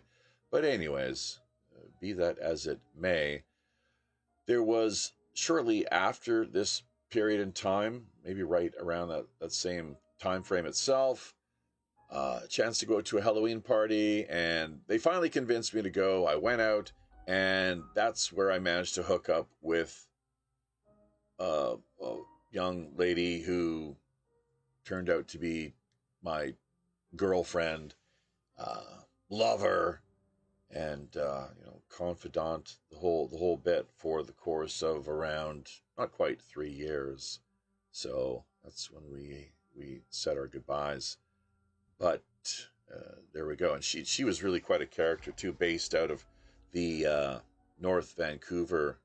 But, 0.52 0.66
anyways, 0.66 1.40
uh, 1.76 1.88
be 2.00 2.14
that 2.14 2.38
as 2.38 2.68
it 2.68 2.80
may, 2.96 3.42
there 4.46 4.62
was 4.62 5.14
shortly 5.34 5.88
after 5.88 6.46
this 6.46 6.84
period 7.10 7.42
in 7.42 7.54
time, 7.54 8.06
maybe 8.24 8.44
right 8.44 8.74
around 8.80 9.08
that, 9.10 9.26
that 9.40 9.52
same 9.52 9.98
time 10.24 10.42
frame 10.42 10.66
itself, 10.66 11.36
uh, 12.10 12.40
a 12.44 12.48
chance 12.48 12.80
to 12.80 12.86
go 12.86 13.02
to 13.02 13.18
a 13.18 13.22
Halloween 13.22 13.60
party, 13.60 14.26
and 14.30 14.80
they 14.88 14.98
finally 14.98 15.30
convinced 15.30 15.74
me 15.74 15.82
to 15.82 15.90
go. 15.90 16.26
I 16.26 16.38
went 16.38 16.62
out, 16.62 16.94
and 17.28 17.84
that's 17.94 18.32
where 18.32 18.50
I 18.52 18.60
managed 18.60 18.96
to 18.96 19.04
hook 19.04 19.28
up 19.28 19.50
with 19.62 20.08
uh, 21.40 21.76
a 22.02 22.16
young 22.52 22.92
lady 22.96 23.42
who 23.42 23.98
turned 24.86 25.10
out 25.10 25.28
to 25.30 25.38
be 25.38 25.74
my 26.22 26.54
girlfriend, 27.18 27.96
uh, 28.58 29.02
lover, 29.30 30.02
and 30.72 31.18
uh, 31.18 31.48
you 31.60 31.66
know 31.66 31.82
confidant 31.90 32.78
the 32.90 32.98
whole 32.98 33.28
the 33.28 33.38
whole 33.38 33.58
bit 33.58 33.88
for 33.98 34.24
the 34.24 34.32
course 34.32 34.82
of 34.82 35.10
around 35.10 35.70
not 35.98 36.14
quite 36.14 36.42
three 36.42 36.72
years. 36.72 37.40
So 37.92 38.46
that's 38.64 38.90
when 38.90 39.04
we 39.12 39.52
we 39.78 40.02
said 40.10 40.38
our 40.38 40.48
goodbyes. 40.48 41.18
But 42.00 42.24
uh, 42.94 43.16
there 43.34 43.46
we 43.46 43.56
go, 43.56 43.74
and 43.74 43.84
she 43.84 44.04
she 44.04 44.24
was 44.24 44.44
really 44.44 44.60
quite 44.60 44.82
a 44.82 44.88
character 44.88 45.32
too, 45.32 45.54
based 45.54 45.96
out 45.96 46.12
of 46.12 46.26
the 46.72 47.06
uh, 47.06 47.40
North 47.80 48.16
Vancouver 48.18 48.98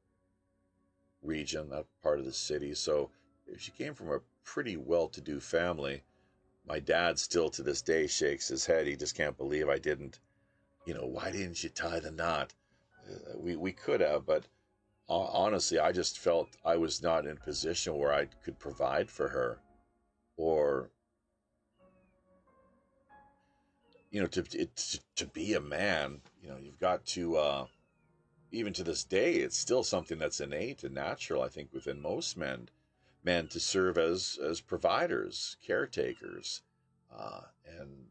region, 1.22 1.68
that 1.70 1.86
part 2.02 2.18
of 2.18 2.24
the 2.24 2.32
city. 2.32 2.74
So 2.74 3.10
she 3.56 3.70
came 3.72 3.94
from 3.94 4.10
a 4.10 4.20
pretty 4.44 4.76
well-to-do 4.76 5.40
family. 5.40 6.02
My 6.66 6.80
dad 6.80 7.18
still 7.18 7.50
to 7.50 7.62
this 7.62 7.82
day 7.82 8.06
shakes 8.06 8.48
his 8.48 8.66
head. 8.66 8.86
He 8.86 8.96
just 8.96 9.16
can't 9.16 9.36
believe 9.36 9.68
I 9.68 9.78
didn't 9.78 10.20
you 10.88 10.94
know, 10.94 11.04
why 11.04 11.30
didn't 11.30 11.62
you 11.62 11.68
tie 11.68 12.00
the 12.00 12.10
knot? 12.10 12.54
Uh, 13.06 13.36
we 13.36 13.56
we 13.56 13.72
could 13.72 14.00
have, 14.00 14.24
but 14.24 14.46
honestly, 15.06 15.78
I 15.78 15.92
just 15.92 16.18
felt 16.18 16.56
I 16.64 16.78
was 16.78 17.02
not 17.02 17.26
in 17.26 17.32
a 17.32 17.44
position 17.44 17.94
where 17.98 18.14
I 18.14 18.24
could 18.42 18.58
provide 18.58 19.10
for 19.10 19.28
her, 19.28 19.60
or 20.38 20.88
you 24.10 24.20
know, 24.20 24.26
to 24.28 24.42
to 24.42 24.66
to 25.16 25.26
be 25.26 25.52
a 25.52 25.60
man, 25.60 26.22
you 26.42 26.48
know, 26.48 26.56
you've 26.56 26.80
got 26.80 27.04
to. 27.06 27.36
Uh, 27.36 27.66
even 28.50 28.72
to 28.72 28.82
this 28.82 29.04
day, 29.04 29.34
it's 29.34 29.58
still 29.58 29.82
something 29.82 30.18
that's 30.18 30.40
innate 30.40 30.82
and 30.82 30.94
natural, 30.94 31.42
I 31.42 31.48
think, 31.48 31.68
within 31.70 32.00
most 32.00 32.34
men, 32.34 32.70
men 33.22 33.46
to 33.48 33.60
serve 33.60 33.98
as 33.98 34.38
as 34.42 34.62
providers, 34.62 35.58
caretakers, 35.66 36.62
uh, 37.14 37.42
and 37.78 38.06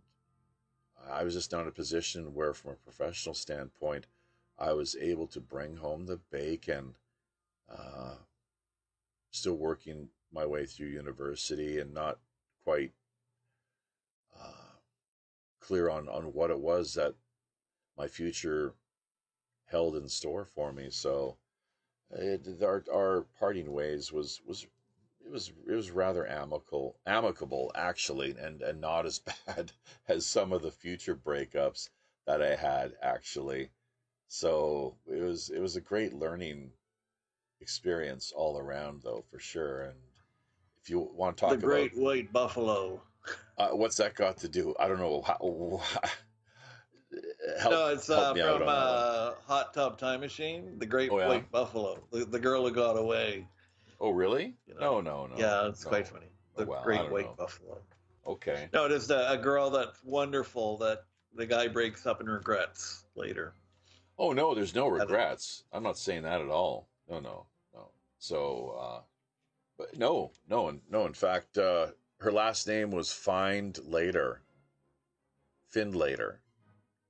I 1.09 1.23
was 1.23 1.33
just 1.33 1.51
not 1.51 1.61
in 1.61 1.67
a 1.69 1.71
position 1.71 2.35
where, 2.35 2.53
from 2.53 2.73
a 2.73 2.75
professional 2.75 3.33
standpoint, 3.33 4.05
I 4.59 4.73
was 4.73 4.95
able 4.95 5.25
to 5.27 5.39
bring 5.39 5.77
home 5.77 6.05
the 6.05 6.19
bacon. 6.29 6.95
Uh, 7.69 8.15
still 9.31 9.57
working 9.57 10.09
my 10.33 10.45
way 10.45 10.65
through 10.65 10.87
university 10.87 11.79
and 11.79 11.93
not 11.93 12.19
quite 12.63 12.91
uh, 14.39 14.75
clear 15.59 15.89
on, 15.89 16.07
on 16.09 16.33
what 16.33 16.51
it 16.51 16.59
was 16.59 16.93
that 16.93 17.15
my 17.97 18.07
future 18.07 18.73
held 19.65 19.95
in 19.95 20.07
store 20.07 20.45
for 20.45 20.71
me. 20.71 20.89
So 20.89 21.37
it, 22.11 22.61
our, 22.61 22.83
our 22.93 23.25
parting 23.39 23.71
ways 23.71 24.11
was, 24.11 24.41
was 24.45 24.67
it 25.27 25.31
was 25.31 25.51
it 25.67 25.73
was 25.73 25.91
rather 25.91 26.25
amicable 26.25 26.95
amicable 27.05 27.69
actually 27.75 28.31
and 28.39 28.61
and 28.61 28.79
not 28.79 29.05
as 29.05 29.19
bad 29.45 29.73
as 30.07 30.25
some 30.25 30.53
of 30.53 30.61
the 30.61 30.71
future 30.71 31.15
breakups 31.15 31.89
that 32.25 32.41
I 32.41 32.55
had 32.55 32.93
actually 33.01 33.71
so 34.29 34.95
it 35.05 35.21
was 35.21 35.49
it 35.49 35.59
was 35.59 35.75
a 35.75 35.81
great 35.81 36.13
learning 36.13 36.71
experience 37.59 38.31
all 38.31 38.57
around 38.57 39.01
though 39.03 39.25
for 39.29 39.39
sure 39.39 39.81
and 39.81 39.99
if 40.87 40.91
you 40.91 41.09
want 41.13 41.35
to 41.35 41.41
talk 41.41 41.51
the 41.51 41.57
great 41.57 41.91
about, 41.91 42.03
white 42.03 42.31
buffalo 42.31 43.01
uh, 43.57 43.69
what's 43.69 43.97
that 43.97 44.15
got 44.15 44.37
to 44.37 44.47
do 44.47 44.73
I 44.79 44.87
don't 44.87 44.99
know 44.99 45.21
how, 45.21 45.37
help, 47.59 47.73
no, 47.73 47.87
it's 47.87 48.09
uh, 48.09 48.33
from 48.33 48.67
uh, 48.67 49.31
Hot 49.47 49.73
Tub 49.73 49.97
Time 49.97 50.21
Machine, 50.21 50.77
The 50.77 50.85
Great 50.85 51.11
oh, 51.11 51.19
yeah? 51.19 51.27
White 51.27 51.51
Buffalo, 51.51 52.03
the, 52.11 52.25
the 52.25 52.39
girl 52.39 52.67
who 52.67 52.73
got 52.73 52.97
away. 52.97 53.47
Oh, 53.99 54.11
really? 54.11 54.55
You 54.67 54.75
know? 54.75 55.01
No, 55.01 55.03
no, 55.27 55.27
no. 55.27 55.35
Yeah, 55.37 55.67
it's 55.67 55.83
no. 55.83 55.89
quite 55.89 56.07
funny. 56.07 56.27
The 56.55 56.67
oh, 56.67 56.81
Great 56.83 57.11
White 57.11 57.25
know. 57.25 57.35
Buffalo. 57.37 57.77
Okay. 58.25 58.69
No, 58.73 58.85
it 58.85 58.91
is 58.91 59.09
a, 59.09 59.27
a 59.29 59.37
girl 59.37 59.69
that's 59.69 60.03
wonderful 60.03 60.77
that 60.77 61.05
the 61.33 61.45
guy 61.45 61.67
breaks 61.67 62.05
up 62.05 62.19
and 62.19 62.29
regrets 62.29 63.05
later. 63.15 63.53
Oh 64.17 64.33
no, 64.33 64.55
there's 64.55 64.75
no 64.75 64.87
regrets. 64.87 65.63
I'm 65.71 65.83
not 65.83 65.97
saying 65.97 66.23
that 66.23 66.41
at 66.41 66.47
all. 66.47 66.89
No, 67.09 67.19
no, 67.19 67.45
no. 67.73 67.89
So, 68.19 68.75
uh, 68.79 69.01
but 69.77 69.97
no, 69.97 70.31
no, 70.49 70.79
no. 70.89 71.05
In 71.05 71.13
fact, 71.13 71.57
uh, 71.57 71.87
her 72.19 72.31
last 72.31 72.67
name 72.67 72.91
was 72.91 73.11
Find 73.11 73.77
Later. 73.85 74.41
Findlater. 75.73 76.37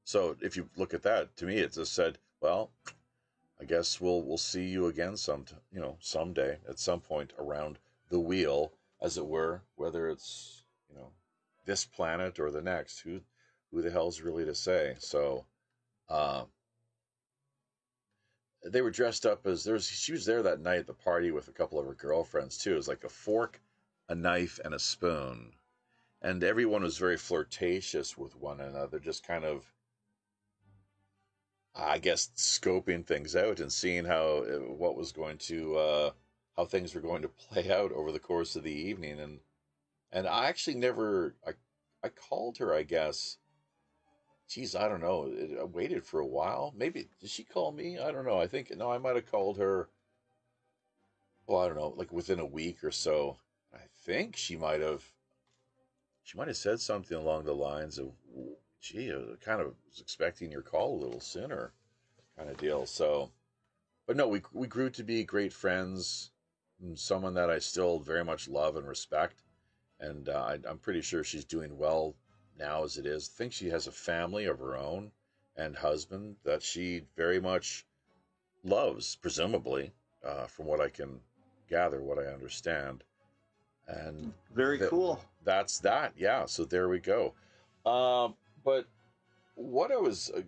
So 0.04 0.36
if 0.42 0.58
you 0.58 0.70
look 0.76 0.94
at 0.94 1.04
that, 1.04 1.36
to 1.38 1.46
me, 1.46 1.58
it 1.58 1.74
just 1.74 1.94
said, 1.94 2.18
well, 2.42 2.72
I 3.60 3.66
guess 3.66 4.00
we'll 4.00 4.22
we'll 4.22 4.38
see 4.38 4.66
you 4.66 4.88
again 4.88 5.18
some 5.18 5.46
you 5.72 5.80
know 5.80 5.98
someday 6.00 6.60
at 6.70 6.80
some 6.80 7.02
point 7.02 7.34
around 7.40 7.80
the 8.10 8.20
wheel, 8.20 8.74
as 9.02 9.18
it 9.18 9.26
were, 9.26 9.62
whether 9.76 10.10
it's 10.10 10.64
you 10.90 10.96
know 10.96 11.12
this 11.66 11.86
planet 11.86 12.40
or 12.40 12.52
the 12.52 12.62
next. 12.62 13.00
Who 13.00 13.22
who 13.72 13.82
the 13.82 13.92
hell's 13.92 14.22
really 14.22 14.46
to 14.46 14.56
say? 14.56 14.96
So, 15.00 15.46
uh, 16.10 16.46
they 18.72 18.82
were 18.82 18.92
dressed 18.92 19.26
up 19.26 19.46
as 19.48 19.64
there's 19.64 19.88
she 19.88 20.12
was 20.12 20.26
there 20.26 20.42
that 20.44 20.60
night 20.60 20.80
at 20.80 20.88
the 20.88 20.94
party 20.94 21.32
with 21.32 21.48
a 21.48 21.54
couple 21.54 21.80
of 21.80 21.86
her 21.86 21.94
girlfriends 21.94 22.58
too. 22.58 22.74
It 22.74 22.78
was 22.78 22.88
like 22.88 23.04
a 23.04 23.10
fork, 23.10 23.62
a 24.10 24.16
knife, 24.16 24.60
and 24.64 24.74
a 24.74 24.80
spoon, 24.80 25.54
and 26.22 26.44
everyone 26.44 26.84
was 26.84 26.98
very 26.98 27.18
flirtatious 27.18 28.18
with 28.18 28.36
one 28.36 28.60
another, 28.60 29.00
just 29.00 29.26
kind 29.26 29.46
of 29.46 29.74
I 31.76 32.00
guess 32.00 32.30
scoping 32.36 33.06
things 33.06 33.36
out 33.36 33.60
and 33.60 33.72
seeing 33.72 34.06
how 34.06 34.44
uh, 34.44 34.58
what 34.74 34.96
was 34.98 35.12
going 35.12 35.38
to 35.40 35.78
uh, 35.78 36.12
how 36.56 36.66
things 36.66 36.96
were 36.96 37.02
going 37.02 37.22
to 37.22 37.28
play 37.28 37.72
out 37.72 37.92
over 37.92 38.12
the 38.12 38.20
course 38.20 38.56
of 38.56 38.64
the 38.64 38.72
evening 38.72 39.20
and 39.20 39.40
and 40.12 40.28
I 40.28 40.48
actually 40.48 40.76
never 40.76 41.36
I 41.46 41.52
I 42.04 42.10
called 42.10 42.58
her 42.58 42.74
I 42.74 42.84
guess 42.84 43.38
geez 44.48 44.76
I 44.76 44.88
don't 44.88 45.02
know 45.02 45.32
I 45.60 45.64
waited 45.64 46.04
for 46.04 46.20
a 46.20 46.26
while 46.26 46.74
maybe 46.76 47.10
did 47.20 47.30
she 47.30 47.44
call 47.44 47.72
me 47.72 48.00
I 48.00 48.12
don't 48.12 48.26
know 48.26 48.40
I 48.40 48.48
think 48.48 48.76
no 48.76 48.92
I 48.92 48.98
might 48.98 49.16
have 49.16 49.30
called 49.30 49.58
her 49.58 49.90
well 51.46 51.62
I 51.62 51.68
don't 51.68 51.78
know 51.78 51.94
like 51.96 52.12
within 52.12 52.40
a 52.40 52.46
week 52.46 52.84
or 52.84 52.92
so 52.92 53.38
I 53.74 53.82
think 54.06 54.36
she 54.36 54.56
might 54.56 54.82
have 54.82 55.04
she 56.24 56.38
might 56.38 56.48
have 56.48 56.58
said 56.58 56.80
something 56.80 57.18
along 57.18 57.46
the 57.46 57.54
lines 57.54 57.98
of 57.98 58.12
gee, 58.82 59.12
I 59.12 59.36
kind 59.44 59.62
of 59.62 59.74
was 59.90 60.00
expecting 60.00 60.52
your 60.52 60.62
call 60.62 60.96
a 60.96 61.04
little 61.04 61.20
sooner, 61.20 61.74
kind 62.38 62.50
of 62.50 62.58
deal. 62.58 62.86
So, 62.86 63.32
but 64.06 64.16
no, 64.16 64.28
we 64.28 64.42
we 64.54 64.68
grew 64.68 64.90
to 64.92 65.04
be 65.04 65.24
great 65.24 65.54
friends. 65.54 66.32
Someone 66.96 67.34
that 67.34 67.50
I 67.50 67.58
still 67.58 68.00
very 68.00 68.24
much 68.24 68.48
love 68.48 68.76
and 68.76 68.88
respect, 68.88 69.42
and 70.00 70.30
uh, 70.30 70.44
I, 70.44 70.60
I'm 70.70 70.78
pretty 70.78 71.02
sure 71.02 71.24
she's 71.24 71.46
doing 71.46 71.78
well 71.78 72.16
now 72.58 72.84
as 72.84 72.98
it 72.98 73.06
is. 73.06 73.30
I 73.34 73.38
think 73.38 73.54
she 73.54 73.70
has 73.70 73.88
a 73.88 73.92
family 73.92 74.46
of 74.46 74.60
her 74.60 74.78
own 74.78 75.12
and 75.56 75.76
husband 75.76 76.36
that 76.44 76.62
she 76.62 77.04
very 77.16 77.40
much 77.40 77.86
loves, 78.64 79.16
presumably, 79.16 79.92
uh, 80.26 80.46
from 80.46 80.66
what 80.66 80.82
I 80.82 80.90
can 80.90 81.20
gather, 81.70 82.02
what 82.02 82.20
I 82.20 82.32
understand. 82.34 83.04
And 83.88 84.34
very 84.54 84.78
th- 84.78 84.90
cool. 84.90 85.24
That's 85.44 85.80
that. 85.80 86.14
Yeah. 86.18 86.46
So 86.46 86.66
there 86.66 86.90
we 86.90 87.00
go. 87.00 87.34
Um, 87.86 88.36
but 88.64 88.86
what 89.56 89.92
I 89.92 89.96
was, 89.96 90.30
uh, 90.36 90.42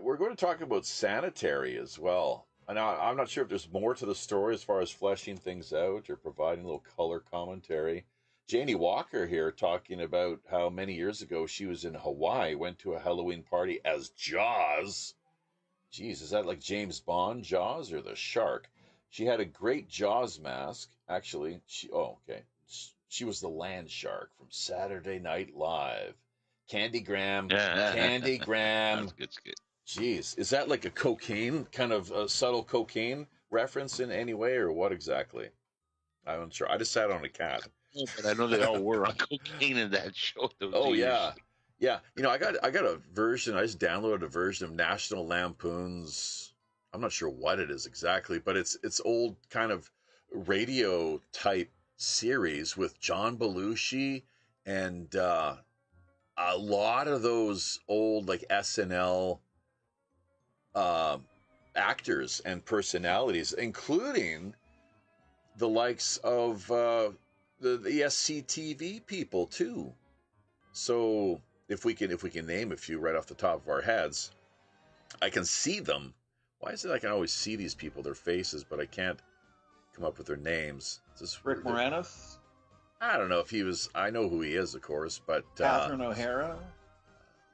we're 0.00 0.16
going 0.16 0.34
to 0.34 0.36
talk 0.36 0.60
about 0.60 0.86
sanitary 0.86 1.78
as 1.78 1.98
well. 1.98 2.46
And 2.68 2.78
I, 2.78 2.94
I'm 2.94 3.16
not 3.16 3.28
sure 3.28 3.42
if 3.42 3.48
there's 3.48 3.72
more 3.72 3.94
to 3.94 4.06
the 4.06 4.14
story 4.14 4.54
as 4.54 4.62
far 4.62 4.80
as 4.80 4.90
fleshing 4.90 5.36
things 5.36 5.72
out 5.72 6.08
or 6.08 6.16
providing 6.16 6.64
a 6.64 6.66
little 6.66 6.84
color 6.96 7.20
commentary. 7.20 8.04
Janie 8.52 8.74
Walker 8.74 9.26
here 9.26 9.50
talking 9.50 10.02
about 10.02 10.38
how 10.50 10.68
many 10.68 10.92
years 10.92 11.22
ago 11.22 11.46
she 11.46 11.64
was 11.64 11.86
in 11.86 11.94
Hawaii, 11.94 12.54
went 12.54 12.78
to 12.80 12.92
a 12.92 12.98
Halloween 12.98 13.42
party 13.42 13.80
as 13.82 14.10
Jaws. 14.10 15.14
Jeez, 15.90 16.20
is 16.20 16.28
that 16.32 16.44
like 16.44 16.60
James 16.60 17.00
Bond 17.00 17.44
Jaws 17.44 17.94
or 17.94 18.02
the 18.02 18.14
shark? 18.14 18.68
She 19.08 19.24
had 19.24 19.40
a 19.40 19.46
great 19.46 19.88
Jaws 19.88 20.38
mask. 20.38 20.90
Actually, 21.08 21.62
she 21.66 21.88
oh 21.94 22.18
okay, 22.28 22.42
she 23.08 23.24
was 23.24 23.40
the 23.40 23.48
land 23.48 23.90
shark 23.90 24.28
from 24.36 24.48
Saturday 24.50 25.18
Night 25.18 25.56
Live. 25.56 26.12
Candy 26.68 27.00
Graham. 27.00 27.48
Candy 27.48 28.36
Graham. 28.44 29.08
That's 29.18 29.38
good. 29.38 29.54
Jeez, 29.86 30.38
is 30.38 30.50
that 30.50 30.68
like 30.68 30.84
a 30.84 30.90
cocaine 30.90 31.64
kind 31.72 31.90
of 31.90 32.10
a 32.10 32.28
subtle 32.28 32.64
cocaine 32.64 33.28
reference 33.50 33.98
in 33.98 34.12
any 34.12 34.34
way, 34.34 34.56
or 34.56 34.70
what 34.70 34.92
exactly? 34.92 35.48
I'm 36.26 36.40
not 36.40 36.52
sure. 36.52 36.70
I 36.70 36.76
just 36.76 36.92
sat 36.92 37.10
on 37.10 37.24
a 37.24 37.30
cat. 37.30 37.66
But 38.16 38.26
I 38.26 38.32
know 38.32 38.46
they 38.46 38.62
all 38.62 38.82
were 38.82 39.06
on 39.06 39.14
cocaine 39.18 39.78
in 39.78 39.90
that 39.90 40.14
show. 40.14 40.50
oh 40.60 40.92
yeah, 40.92 41.32
Yeah, 41.78 41.98
you 42.16 42.22
know, 42.22 42.30
I 42.30 42.38
got 42.38 42.56
I 42.64 42.70
got 42.70 42.84
a 42.84 43.00
version. 43.12 43.56
I 43.56 43.62
just 43.62 43.78
downloaded 43.78 44.22
a 44.22 44.28
version 44.28 44.66
of 44.66 44.72
National 44.72 45.26
Lampoon's. 45.26 46.54
I'm 46.92 47.00
not 47.00 47.12
sure 47.12 47.30
what 47.30 47.58
it 47.58 47.70
is 47.70 47.86
exactly, 47.86 48.38
but 48.38 48.56
it's 48.56 48.76
it's 48.82 49.00
old 49.04 49.36
kind 49.50 49.72
of 49.72 49.90
radio 50.32 51.20
type 51.32 51.70
series 51.96 52.76
with 52.76 53.00
John 53.00 53.36
Belushi 53.36 54.22
and 54.66 55.14
uh, 55.16 55.56
a 56.36 56.56
lot 56.56 57.08
of 57.08 57.22
those 57.22 57.80
old 57.88 58.28
like 58.28 58.44
SNL 58.50 59.38
uh, 60.74 61.18
actors 61.74 62.40
and 62.44 62.64
personalities, 62.64 63.52
including 63.52 64.54
the 65.56 65.68
likes 65.68 66.16
of 66.18 66.70
uh, 66.70 67.10
the, 67.62 67.78
the 67.78 68.00
SCTV 68.02 69.06
people 69.06 69.46
too. 69.46 69.92
So 70.72 71.40
if 71.68 71.84
we 71.84 71.94
can 71.94 72.10
if 72.10 72.22
we 72.22 72.30
can 72.30 72.46
name 72.46 72.72
a 72.72 72.76
few 72.76 72.98
right 72.98 73.14
off 73.14 73.26
the 73.26 73.34
top 73.34 73.62
of 73.62 73.68
our 73.68 73.80
heads, 73.80 74.32
I 75.22 75.30
can 75.30 75.44
see 75.44 75.80
them. 75.80 76.12
Why 76.58 76.72
is 76.72 76.84
it 76.84 76.90
I 76.90 76.98
can 76.98 77.10
always 77.10 77.32
see 77.32 77.56
these 77.56 77.74
people, 77.74 78.02
their 78.02 78.14
faces, 78.14 78.64
but 78.64 78.80
I 78.80 78.86
can't 78.86 79.20
come 79.94 80.04
up 80.04 80.18
with 80.18 80.26
their 80.26 80.36
names? 80.36 81.00
Is 81.14 81.20
this 81.20 81.44
Rick 81.44 81.64
Moranis? 81.64 82.36
I 83.00 83.16
don't 83.16 83.28
know 83.28 83.40
if 83.40 83.50
he 83.50 83.62
was. 83.62 83.88
I 83.94 84.10
know 84.10 84.28
who 84.28 84.42
he 84.42 84.54
is, 84.54 84.74
of 84.74 84.82
course, 84.82 85.20
but 85.26 85.44
Catherine 85.56 86.00
uh, 86.00 86.10
O'Hara. 86.10 86.58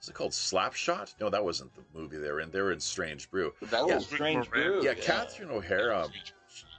Is 0.01 0.09
it 0.09 0.15
called 0.15 0.33
Slapshot? 0.33 1.15
No, 1.21 1.29
that 1.29 1.43
wasn't 1.43 1.75
the 1.75 1.83
movie 1.99 2.19
they 2.19 2.31
were 2.31 2.41
in. 2.41 2.51
They 2.51 2.61
were 2.61 2.73
in 2.73 2.81
Strange 2.81 3.31
Brew. 3.31 3.53
That 3.63 3.89
yeah, 3.89 3.97
was 3.97 4.07
Strange 4.07 4.49
Brew. 4.49 4.83
Yeah, 4.83 4.91
yeah, 4.91 5.03
Catherine 5.03 5.51
O'Hara. 5.51 6.09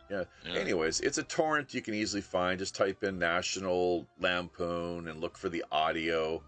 Yeah. 0.09 0.23
yeah. 0.45 0.59
Anyways, 0.59 1.01
it's 1.01 1.17
a 1.17 1.23
torrent 1.23 1.73
you 1.73 1.81
can 1.81 1.93
easily 1.93 2.21
find. 2.21 2.59
Just 2.59 2.75
type 2.75 3.03
in 3.03 3.19
National 3.19 4.07
Lampoon 4.19 5.07
and 5.07 5.21
look 5.21 5.37
for 5.37 5.49
the 5.49 5.63
audio 5.71 6.41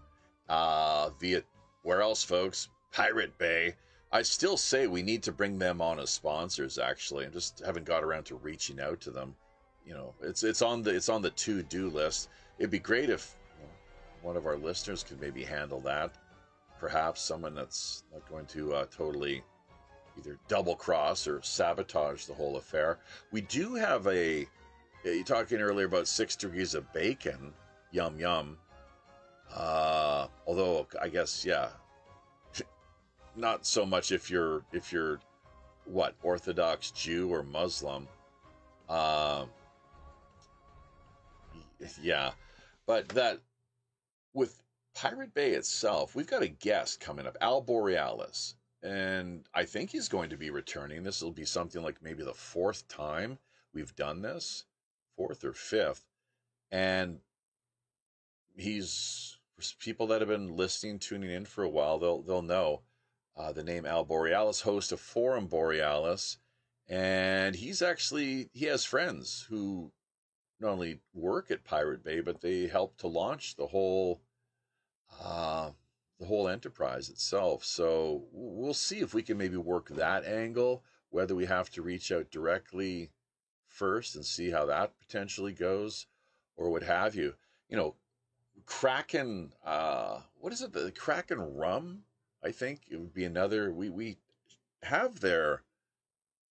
uh, 0.48 1.10
via 1.20 1.42
where 1.82 2.02
else, 2.02 2.22
folks? 2.22 2.68
Pirate 2.92 3.36
Bay. 3.38 3.74
I 4.10 4.22
still 4.22 4.56
say 4.56 4.86
we 4.86 5.02
need 5.02 5.22
to 5.22 5.32
bring 5.32 5.58
them 5.58 5.80
on 5.80 5.98
as 5.98 6.10
sponsors. 6.10 6.78
Actually, 6.78 7.26
I 7.26 7.30
just 7.30 7.62
haven't 7.64 7.86
got 7.86 8.04
around 8.04 8.24
to 8.24 8.36
reaching 8.36 8.78
out 8.78 9.00
to 9.02 9.10
them. 9.10 9.34
You 9.86 9.94
know, 9.94 10.14
it's 10.22 10.44
it's 10.44 10.62
on 10.62 10.82
the 10.82 10.94
it's 10.94 11.08
on 11.08 11.22
the 11.22 11.30
to 11.30 11.62
do 11.62 11.88
list. 11.88 12.28
It'd 12.58 12.70
be 12.70 12.78
great 12.78 13.10
if 13.10 13.34
you 13.58 13.66
know, 13.66 13.72
one 14.20 14.36
of 14.36 14.46
our 14.46 14.56
listeners 14.56 15.02
could 15.02 15.20
maybe 15.20 15.42
handle 15.42 15.80
that. 15.80 16.12
Perhaps 16.78 17.22
someone 17.22 17.54
that's 17.54 18.04
not 18.12 18.28
going 18.28 18.46
to 18.46 18.74
uh, 18.74 18.86
totally 18.94 19.42
either 20.18 20.38
double 20.48 20.76
cross 20.76 21.26
or 21.26 21.40
sabotage 21.42 22.24
the 22.24 22.34
whole 22.34 22.56
affair. 22.56 22.98
We 23.30 23.42
do 23.42 23.74
have 23.74 24.06
a. 24.06 24.46
You 25.04 25.24
talking 25.24 25.60
earlier 25.60 25.86
about 25.86 26.06
six 26.06 26.36
degrees 26.36 26.74
of 26.74 26.90
bacon? 26.92 27.52
Yum 27.90 28.18
yum. 28.18 28.56
Uh, 29.54 30.28
although 30.46 30.86
I 31.00 31.08
guess 31.08 31.44
yeah, 31.44 31.68
not 33.36 33.66
so 33.66 33.84
much 33.84 34.12
if 34.12 34.30
you're 34.30 34.62
if 34.72 34.92
you're 34.92 35.20
what 35.84 36.14
Orthodox 36.22 36.90
Jew 36.92 37.32
or 37.32 37.42
Muslim. 37.42 38.06
Uh, 38.88 39.46
yeah, 42.00 42.30
but 42.86 43.08
that 43.10 43.40
with 44.34 44.62
Pirate 44.94 45.34
Bay 45.34 45.52
itself, 45.52 46.14
we've 46.14 46.26
got 46.26 46.42
a 46.42 46.48
guest 46.48 47.00
coming 47.00 47.26
up, 47.26 47.36
Al 47.40 47.60
Borealis, 47.60 48.54
and 48.82 49.44
I 49.54 49.64
think 49.64 49.90
he's 49.90 50.08
going 50.08 50.30
to 50.30 50.36
be 50.36 50.50
returning. 50.50 51.02
This 51.02 51.22
will 51.22 51.32
be 51.32 51.44
something 51.44 51.82
like 51.82 52.02
maybe 52.02 52.24
the 52.24 52.34
fourth 52.34 52.88
time 52.88 53.38
we've 53.72 53.94
done 53.94 54.22
this, 54.22 54.64
fourth 55.16 55.44
or 55.44 55.52
fifth, 55.52 56.04
and 56.70 57.20
he's 58.56 59.38
people 59.78 60.08
that 60.08 60.20
have 60.20 60.28
been 60.28 60.56
listening, 60.56 60.98
tuning 60.98 61.30
in 61.30 61.44
for 61.44 61.62
a 61.62 61.68
while, 61.68 61.98
they'll 61.98 62.22
they'll 62.22 62.42
know 62.42 62.82
uh, 63.36 63.52
the 63.52 63.64
name 63.64 63.86
Al 63.86 64.04
Borealis, 64.04 64.62
host 64.62 64.92
of 64.92 65.00
Forum 65.00 65.46
Borealis, 65.46 66.38
and 66.88 67.54
he's 67.54 67.82
actually 67.82 68.50
he 68.52 68.66
has 68.66 68.84
friends 68.84 69.46
who 69.48 69.92
not 70.60 70.72
only 70.72 71.00
work 71.12 71.50
at 71.50 71.64
Pirate 71.64 72.04
Bay, 72.04 72.20
but 72.20 72.40
they 72.40 72.66
help 72.66 72.96
to 72.98 73.08
launch 73.08 73.56
the 73.56 73.66
whole 73.66 74.20
uh, 75.20 75.70
the 76.22 76.28
whole 76.28 76.48
enterprise 76.48 77.08
itself. 77.08 77.64
So 77.64 78.22
we'll 78.30 78.74
see 78.74 79.00
if 79.00 79.12
we 79.12 79.22
can 79.22 79.36
maybe 79.36 79.56
work 79.56 79.88
that 79.88 80.24
angle, 80.24 80.84
whether 81.10 81.34
we 81.34 81.46
have 81.46 81.68
to 81.70 81.82
reach 81.82 82.12
out 82.12 82.30
directly 82.30 83.10
first 83.66 84.14
and 84.14 84.24
see 84.24 84.50
how 84.50 84.66
that 84.66 84.92
potentially 85.00 85.52
goes, 85.52 86.06
or 86.56 86.70
what 86.70 86.84
have 86.84 87.16
you. 87.16 87.34
You 87.68 87.76
know, 87.76 87.96
Kraken, 88.66 89.52
uh, 89.64 90.20
what 90.36 90.52
is 90.52 90.62
it? 90.62 90.72
The 90.72 90.92
Kraken 90.92 91.40
rum, 91.40 92.04
I 92.44 92.52
think 92.52 92.82
it 92.88 92.98
would 92.98 93.14
be 93.14 93.24
another. 93.24 93.72
We 93.72 93.90
we 93.90 94.18
have 94.84 95.18
their 95.18 95.64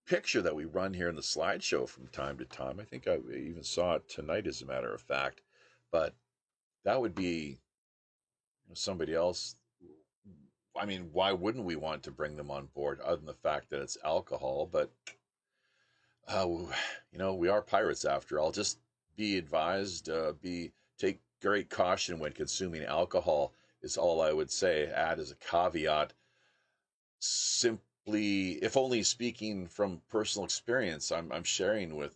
picture 0.06 0.42
that 0.42 0.56
we 0.56 0.66
run 0.66 0.94
here 0.94 1.08
in 1.08 1.16
the 1.16 1.22
slideshow 1.22 1.88
from 1.88 2.08
time 2.08 2.38
to 2.40 2.46
time. 2.46 2.78
I 2.78 2.84
think 2.84 3.08
I 3.08 3.20
even 3.34 3.64
saw 3.64 3.96
it 3.96 4.10
tonight, 4.10 4.48
as 4.48 4.62
a 4.62 4.66
matter 4.66 4.94
of 4.94 5.02
fact. 5.02 5.42
But 5.92 6.14
that 6.84 7.00
would 7.00 7.16
be 7.16 7.60
somebody 8.74 9.14
else. 9.14 9.56
I 10.80 10.86
mean, 10.86 11.10
why 11.12 11.32
wouldn't 11.32 11.66
we 11.66 11.76
want 11.76 12.04
to 12.04 12.12
bring 12.12 12.36
them 12.36 12.50
on 12.50 12.68
board, 12.74 13.00
other 13.02 13.18
than 13.18 13.26
the 13.26 13.34
fact 13.34 13.70
that 13.70 13.82
it's 13.82 13.98
alcohol? 14.04 14.68
But 14.72 14.92
uh, 16.28 16.48
you 17.12 17.18
know, 17.18 17.36
we 17.36 17.50
are 17.50 17.62
pirates 17.62 18.06
after 18.06 18.40
all. 18.40 18.52
Just 18.52 18.80
be 19.16 19.38
advised. 19.38 20.10
Uh, 20.10 20.34
be 20.42 20.72
take 20.98 21.20
great 21.42 21.70
caution 21.70 22.20
when 22.20 22.32
consuming 22.32 22.84
alcohol. 22.84 23.54
Is 23.82 23.98
all 23.98 24.22
I 24.22 24.32
would 24.32 24.52
say. 24.52 24.86
Add 24.88 25.20
as 25.20 25.32
a 25.32 25.36
caveat. 25.36 26.14
Simply 27.20 28.54
if 28.64 28.78
only 28.78 29.04
speaking 29.04 29.68
from 29.68 30.02
personal 30.10 30.46
experience, 30.46 31.12
I'm, 31.12 31.32
I'm 31.32 31.44
sharing 31.44 31.96
with 31.96 32.16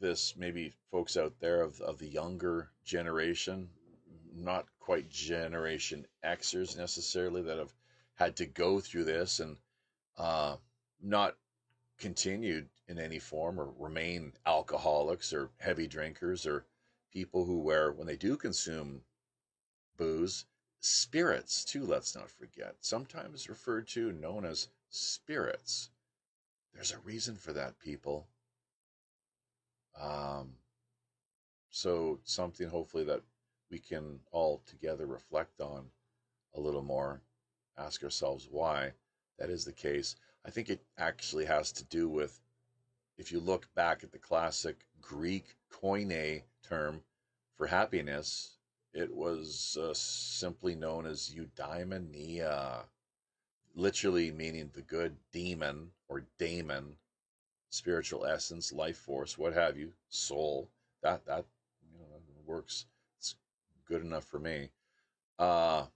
this 0.00 0.34
maybe 0.36 0.72
folks 0.90 1.16
out 1.16 1.34
there 1.40 1.62
of, 1.62 1.80
of 1.80 1.98
the 1.98 2.08
younger 2.08 2.70
generation, 2.84 3.68
not 4.34 4.66
quite 4.80 5.10
Generation 5.10 6.06
Xers 6.24 6.76
necessarily, 6.76 7.42
that 7.42 7.58
have 7.58 7.72
had 8.20 8.36
to 8.36 8.46
go 8.46 8.78
through 8.80 9.04
this 9.04 9.40
and 9.40 9.56
uh, 10.18 10.56
not 11.02 11.36
continued 11.98 12.68
in 12.86 12.98
any 12.98 13.18
form 13.18 13.58
or 13.58 13.72
remain 13.78 14.32
alcoholics 14.46 15.32
or 15.32 15.50
heavy 15.58 15.86
drinkers 15.86 16.46
or 16.46 16.66
people 17.10 17.46
who 17.46 17.58
where 17.58 17.92
when 17.92 18.06
they 18.06 18.16
do 18.16 18.36
consume 18.36 19.00
booze 19.96 20.44
spirits 20.80 21.64
too 21.64 21.84
let's 21.84 22.14
not 22.14 22.30
forget 22.30 22.74
sometimes 22.80 23.48
referred 23.48 23.88
to 23.88 24.12
known 24.12 24.44
as 24.44 24.68
spirits. 24.90 25.88
There's 26.74 26.92
a 26.92 26.98
reason 26.98 27.36
for 27.36 27.52
that, 27.54 27.78
people. 27.78 28.28
Um, 30.00 30.52
so, 31.70 32.20
something 32.24 32.68
hopefully 32.68 33.04
that 33.04 33.22
we 33.70 33.78
can 33.78 34.20
all 34.30 34.62
together 34.66 35.06
reflect 35.06 35.60
on 35.60 35.86
a 36.54 36.60
little 36.60 36.82
more, 36.82 37.20
ask 37.80 38.02
ourselves 38.04 38.48
why 38.50 38.92
that 39.38 39.50
is 39.50 39.64
the 39.64 39.72
case. 39.72 40.16
I 40.44 40.50
think 40.50 40.68
it 40.68 40.80
actually 40.98 41.46
has 41.46 41.72
to 41.72 41.84
do 41.84 42.08
with 42.08 42.40
if 43.18 43.32
you 43.32 43.40
look 43.40 43.72
back 43.74 44.02
at 44.02 44.12
the 44.12 44.18
classic 44.18 44.86
Greek 45.00 45.56
koine 45.70 46.42
term 46.62 47.02
for 47.56 47.66
happiness, 47.66 48.56
it 48.94 49.14
was 49.14 49.76
uh, 49.80 49.92
simply 49.94 50.74
known 50.74 51.06
as 51.06 51.34
eudaimonia 51.34 52.84
literally 53.74 54.30
meaning 54.30 54.70
the 54.72 54.82
good 54.82 55.16
demon 55.32 55.90
or 56.08 56.24
daemon, 56.38 56.96
spiritual 57.70 58.26
essence, 58.26 58.72
life 58.72 58.96
force, 58.98 59.38
what 59.38 59.52
have 59.52 59.76
you, 59.76 59.92
soul. 60.08 60.68
That 61.02 61.24
that 61.26 61.44
you 61.92 61.98
know 61.98 62.20
works. 62.44 62.86
It's 63.18 63.36
good 63.86 64.02
enough 64.02 64.24
for 64.24 64.38
me. 64.38 64.70
Uh, 65.38 65.86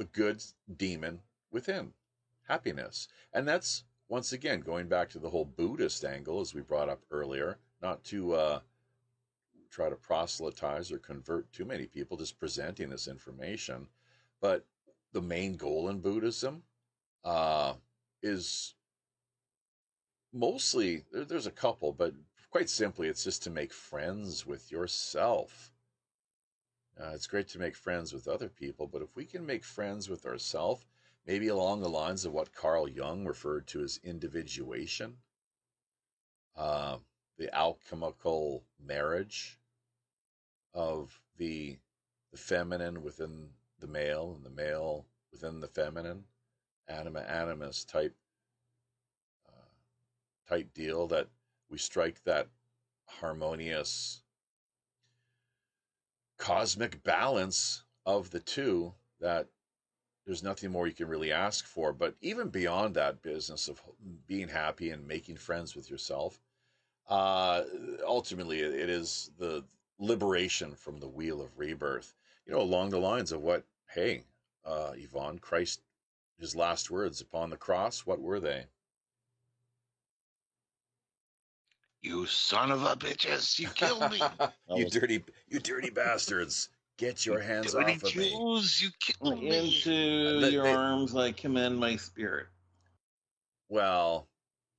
the, 0.00 0.04
good 0.06 0.42
demon 0.78 1.20
within, 1.50 1.92
happiness, 2.48 3.06
and 3.34 3.46
that's 3.46 3.84
once 4.08 4.32
again 4.32 4.60
going 4.60 4.88
back 4.88 5.10
to 5.10 5.18
the 5.18 5.28
whole 5.28 5.44
Buddhist 5.44 6.04
angle, 6.04 6.40
as 6.40 6.54
we 6.54 6.62
brought 6.62 6.88
up 6.88 7.02
earlier. 7.10 7.58
Not 7.82 8.02
to 8.04 8.32
uh, 8.34 8.60
try 9.70 9.88
to 9.90 9.96
proselytize 9.96 10.90
or 10.90 10.98
convert 10.98 11.52
too 11.52 11.64
many 11.64 11.86
people, 11.86 12.16
just 12.16 12.38
presenting 12.38 12.88
this 12.88 13.08
information, 13.08 13.86
but 14.40 14.64
the 15.12 15.22
main 15.22 15.56
goal 15.56 15.88
in 15.90 16.00
Buddhism 16.00 16.62
uh, 17.24 17.74
is 18.22 18.74
mostly 20.32 21.04
there, 21.12 21.24
there's 21.24 21.46
a 21.46 21.52
couple, 21.52 21.92
but 21.92 22.14
quite 22.50 22.70
simply, 22.70 23.08
it's 23.08 23.24
just 23.24 23.42
to 23.44 23.50
make 23.50 23.72
friends 23.72 24.46
with 24.46 24.72
yourself. 24.72 25.72
Uh, 26.98 27.12
it's 27.14 27.26
great 27.26 27.48
to 27.48 27.58
make 27.58 27.76
friends 27.76 28.12
with 28.12 28.28
other 28.28 28.48
people, 28.48 28.86
but 28.86 29.02
if 29.02 29.14
we 29.16 29.24
can 29.24 29.44
make 29.44 29.64
friends 29.64 30.08
with 30.08 30.26
ourselves, 30.26 30.84
maybe 31.26 31.48
along 31.48 31.80
the 31.80 31.88
lines 31.88 32.24
of 32.24 32.32
what 32.32 32.54
Carl 32.54 32.88
Jung 32.88 33.24
referred 33.24 33.66
to 33.68 33.82
as 33.82 34.00
individuation, 34.02 35.16
uh, 36.56 36.98
the 37.38 37.54
alchemical 37.54 38.64
marriage 38.78 39.58
of 40.74 41.20
the 41.36 41.78
the 42.32 42.38
feminine 42.38 43.02
within 43.02 43.48
the 43.80 43.88
male 43.88 44.34
and 44.36 44.44
the 44.44 44.50
male 44.50 45.04
within 45.32 45.58
the 45.60 45.66
feminine, 45.66 46.24
anima 46.86 47.20
animus 47.20 47.84
type 47.84 48.14
uh, 49.48 50.48
type 50.48 50.72
deal 50.74 51.08
that 51.08 51.26
we 51.70 51.78
strike 51.78 52.22
that 52.24 52.46
harmonious 53.06 54.22
cosmic 56.40 57.02
balance 57.04 57.84
of 58.06 58.30
the 58.30 58.40
two 58.40 58.94
that 59.20 59.46
there's 60.26 60.42
nothing 60.42 60.72
more 60.72 60.88
you 60.88 60.94
can 60.94 61.08
really 61.08 61.32
ask 61.32 61.66
for. 61.66 61.92
But 61.92 62.16
even 62.20 62.48
beyond 62.48 62.94
that 62.96 63.22
business 63.22 63.68
of 63.68 63.80
being 64.26 64.48
happy 64.48 64.90
and 64.90 65.06
making 65.06 65.36
friends 65.36 65.76
with 65.76 65.90
yourself 65.90 66.40
uh 67.10 67.64
ultimately 68.06 68.60
it 68.60 68.88
is 68.88 69.30
the 69.38 69.64
liberation 69.98 70.74
from 70.74 70.98
the 70.98 71.08
wheel 71.08 71.42
of 71.42 71.58
rebirth 71.58 72.14
you 72.46 72.52
know 72.52 72.60
along 72.60 72.90
the 72.90 72.98
lines 73.00 73.32
of 73.32 73.42
what 73.42 73.64
hey 73.92 74.22
uh 74.64 74.92
yvonne 74.94 75.38
christ 75.38 75.82
his 76.38 76.54
last 76.54 76.90
words 76.90 77.20
upon 77.20 77.50
the 77.50 77.56
cross 77.56 78.06
what 78.06 78.20
were 78.20 78.38
they 78.40 78.64
You 82.02 82.24
son 82.26 82.70
of 82.70 82.82
a 82.82 82.96
bitches! 82.96 83.58
You 83.58 83.68
killed 83.68 84.10
me! 84.10 84.20
you 84.76 84.88
dirty, 84.88 85.22
you 85.48 85.58
dirty 85.60 85.90
bastards! 85.90 86.70
Get 86.96 87.24
your 87.26 87.40
hands 87.40 87.72
Dirty 87.72 87.92
off 87.92 88.02
of 88.04 88.16
me! 88.16 88.30
Jews! 88.30 88.82
You 88.82 88.90
killed 89.00 89.42
me! 89.42 89.48
Into 89.58 90.40
They- 90.40 90.50
your 90.50 90.64
they- 90.64 90.72
arms 90.74 91.14
I 91.14 91.32
commend 91.32 91.78
my 91.78 91.96
spirit. 91.96 92.46
Well, 93.68 94.28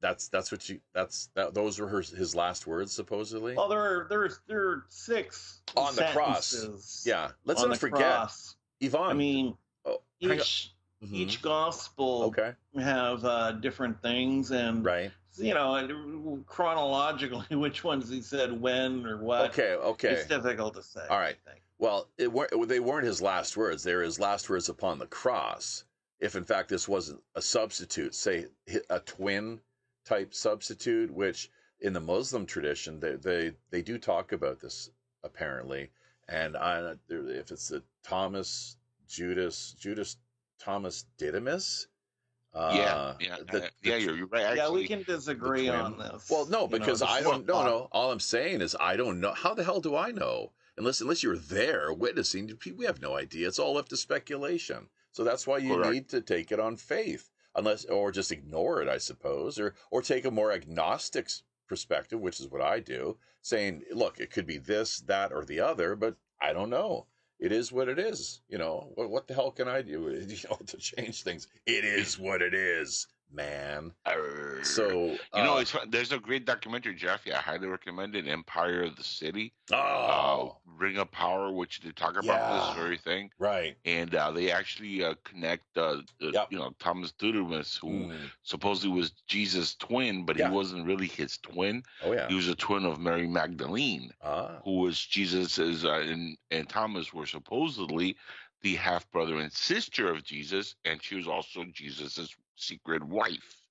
that's 0.02 0.28
that's 0.30 0.52
what 0.52 0.68
you 0.68 0.80
that's 0.94 1.30
that. 1.36 1.54
Those 1.54 1.80
were 1.80 1.88
her, 1.88 2.02
his 2.02 2.36
last 2.36 2.66
words, 2.68 2.92
supposedly. 2.92 3.56
Well, 3.56 3.70
there 3.70 3.80
are 3.80 4.08
there's 4.10 4.40
there 4.48 4.68
are 4.68 4.86
six 4.90 5.62
On 5.76 5.96
the 5.96 6.10
cross. 6.12 7.04
yeah, 7.06 7.30
let's 7.46 7.62
not 7.64 7.78
forget, 7.78 8.00
cross. 8.00 8.56
Yvonne. 8.80 9.12
I 9.12 9.14
mean, 9.14 9.56
oh, 9.86 10.02
hang 10.22 10.32
on. 10.32 10.38
each 10.38 10.74
Mhm. 11.04 11.14
each 11.14 11.42
gospel 11.42 12.24
Okay, 12.26 12.54
have 12.78 13.24
uh, 13.26 13.52
different 13.54 14.02
things, 14.02 14.52
and 14.52 14.84
right. 14.84 15.12
You 15.38 15.54
know, 15.54 16.44
chronologically, 16.46 17.56
which 17.56 17.84
ones 17.84 18.10
he 18.10 18.22
said 18.22 18.60
when 18.60 19.06
or 19.06 19.18
what. 19.18 19.52
Okay, 19.52 19.74
okay. 19.74 20.10
It's 20.10 20.28
difficult 20.28 20.76
to 20.76 20.84
say. 20.84 21.06
All 21.10 21.20
right. 21.20 21.38
Well, 21.80 22.10
it 22.18 22.32
weren't, 22.32 22.68
they 22.68 22.80
weren't 22.80 23.08
his 23.08 23.22
last 23.22 23.58
words. 23.58 23.84
They 23.84 23.96
were 23.96 24.04
his 24.04 24.20
last 24.20 24.50
words 24.50 24.70
upon 24.70 25.00
the 25.00 25.08
cross. 25.08 25.84
If 26.20 26.36
in 26.36 26.44
fact 26.44 26.70
this 26.70 26.88
wasn't 26.88 27.22
a 27.34 27.42
substitute, 27.42 28.14
say 28.14 28.46
a 28.90 29.00
twin 29.00 29.60
type 30.06 30.34
substitute, 30.34 31.12
which 31.12 31.50
in 31.80 31.94
the 31.94 32.00
Muslim 32.00 32.46
tradition 32.46 33.00
they 33.00 33.16
they, 33.16 33.52
they 33.72 33.82
do 33.82 33.98
talk 33.98 34.32
about 34.32 34.60
this 34.60 34.92
apparently. 35.24 35.90
And 36.28 36.56
I, 36.56 36.94
if 37.10 37.52
it's 37.52 37.70
the 37.70 37.82
Thomas 38.04 38.78
Judas 39.08 39.76
Judas 39.80 40.18
Thomas 40.60 41.06
Didymus, 41.18 41.88
uh, 42.54 42.72
yeah, 42.76 43.14
yeah, 43.20 43.38
the- 43.40 43.60
the 43.60 43.72
yeah. 43.82 43.96
You're, 43.96 44.16
you're 44.16 44.28
right. 44.28 44.44
Actually, 44.44 44.58
yeah, 44.58 44.70
we 44.70 44.88
can 44.88 45.04
disagree 45.04 45.70
on 45.70 45.98
this. 45.98 46.30
Well, 46.30 46.46
no, 46.48 46.62
you 46.62 46.68
know, 46.68 46.68
because 46.68 47.02
I 47.02 47.22
don't. 47.22 47.46
No, 47.48 47.64
no. 47.64 47.88
All 47.92 48.12
I'm 48.12 48.20
saying 48.20 48.62
is 48.62 48.76
I 48.80 48.96
don't 48.96 49.20
know. 49.20 49.34
How 49.34 49.54
the 49.54 49.64
hell 49.64 49.80
do 49.80 49.96
I 49.96 50.12
know? 50.12 50.52
Unless 50.78 51.02
unless 51.02 51.24
you're 51.24 51.38
there 51.38 51.94
witnessing, 51.94 52.58
we 52.76 52.86
have 52.86 53.02
no 53.02 53.16
idea. 53.16 53.48
It's 53.48 53.60
all 53.60 53.74
left 53.76 53.90
to 53.90 53.98
speculation. 53.98 54.90
So 55.12 55.24
that's 55.24 55.46
why 55.46 55.58
you 55.58 55.76
Correct. 55.76 55.92
need 55.94 56.10
to 56.10 56.22
take 56.22 56.52
it 56.52 56.60
on 56.60 56.78
faith, 56.78 57.30
unless 57.56 57.86
or 57.86 58.12
just 58.12 58.32
ignore 58.32 58.82
it, 58.82 58.88
I 58.88 58.98
suppose, 58.98 59.60
or 59.60 59.76
or 59.90 60.02
take 60.02 60.26
a 60.26 60.32
more 60.32 60.52
agnostic 60.52 61.30
perspective, 61.68 62.20
which 62.20 62.40
is 62.40 62.50
what 62.50 62.62
I 62.62 62.80
do, 62.80 63.18
saying, 63.42 63.84
look, 63.94 64.20
it 64.20 64.30
could 64.32 64.46
be 64.46 64.58
this, 64.58 65.00
that, 65.02 65.32
or 65.32 65.46
the 65.46 65.62
other, 65.62 65.96
but 65.96 66.18
I 66.42 66.52
don't 66.52 66.70
know. 66.70 67.08
It 67.42 67.52
is 67.52 67.72
what 67.72 67.90
it 67.90 67.98
is. 67.98 68.42
You 68.48 68.60
know, 68.60 68.92
what, 68.96 69.10
what 69.10 69.28
the 69.28 69.34
hell 69.34 69.52
can 69.52 69.68
I 69.68 69.82
do? 69.82 70.02
You 70.30 70.38
know, 70.50 70.58
to 70.68 70.78
change 70.78 71.24
things. 71.24 71.48
It 71.66 71.84
is 71.84 72.18
what 72.20 72.42
it 72.42 72.54
is, 72.54 73.08
man. 73.34 73.92
Arr. 74.06 74.64
So 74.64 74.90
you 74.90 75.18
know, 75.36 75.58
uh, 75.58 75.62
it's 75.62 75.76
there's 75.90 76.12
a 76.12 76.20
great 76.20 76.46
documentary, 76.46 76.96
Jeffy. 76.96 77.34
I 77.34 77.38
highly 77.38 77.68
recommend 77.68 78.16
it. 78.16 78.28
Empire 78.28 78.84
of 78.84 78.96
the 78.96 79.04
City, 79.04 79.54
oh, 79.72 79.76
uh, 79.78 80.54
Ring 80.78 80.98
of 80.98 81.12
Power, 81.12 81.52
which 81.52 81.82
they 81.82 81.92
talk 81.92 82.12
about 82.12 82.26
Yeah. 82.26 82.66
this 82.68 82.76
very 82.76 82.98
thing, 82.98 83.32
right. 83.40 83.76
and 83.86 84.14
uh, 84.16 84.32
they 84.32 84.52
actually 84.52 85.04
uh, 85.04 85.16
connect, 85.24 85.78
uh, 85.78 86.02
Yep. 86.20 86.48
you 86.52 86.58
know, 86.60 86.74
Thomas 86.80 87.12
Didymus, 87.14 87.78
who 87.78 87.90
Mm. 87.92 88.32
supposedly 88.44 88.96
was 88.96 89.12
Jesus' 89.28 89.76
twin, 89.76 90.26
but 90.26 90.38
Yeah. 90.38 90.50
he 90.50 90.56
wasn't 90.56 90.86
really 90.86 91.08
his 91.08 91.38
twin. 91.38 91.84
Oh 92.04 92.12
yeah. 92.14 92.28
He 92.28 92.36
was 92.36 92.48
a 92.48 92.56
twin 92.56 92.86
of 92.86 93.00
Mary 93.00 93.28
Magdalene, 93.28 94.12
Ah. 94.24 94.60
who 94.64 94.80
was 94.80 95.00
Jesus's, 95.04 95.86
uh, 95.86 95.92
and, 95.94 96.38
and 96.52 96.68
Thomas 96.70 97.14
were 97.14 97.26
supposedly 97.26 98.16
the 98.62 98.76
half 98.76 99.10
brother 99.12 99.38
and 99.38 99.52
sister 99.52 100.10
of 100.12 100.24
Jesus, 100.24 100.76
and 100.86 101.02
she 101.02 101.16
was 101.16 101.28
also 101.28 101.64
Jesus's 101.72 102.36
secret 102.56 103.04
wife. 103.04 103.62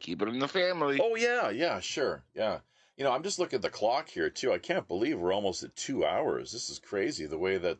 Keep 0.00 0.22
it 0.22 0.28
in 0.28 0.38
the 0.38 0.48
family. 0.48 1.00
Oh 1.02 1.16
yeah, 1.16 1.50
yeah, 1.50 1.80
sure, 1.80 2.24
yeah. 2.34 2.60
You 2.96 3.04
know, 3.04 3.12
I'm 3.12 3.24
just 3.24 3.38
looking 3.38 3.56
at 3.56 3.62
the 3.62 3.70
clock 3.70 4.08
here 4.08 4.30
too. 4.30 4.52
I 4.52 4.58
can't 4.58 4.86
believe 4.86 5.18
we're 5.18 5.32
almost 5.32 5.62
at 5.64 5.74
two 5.74 6.04
hours. 6.04 6.52
This 6.52 6.70
is 6.70 6.78
crazy. 6.78 7.26
The 7.26 7.38
way 7.38 7.58
that 7.58 7.78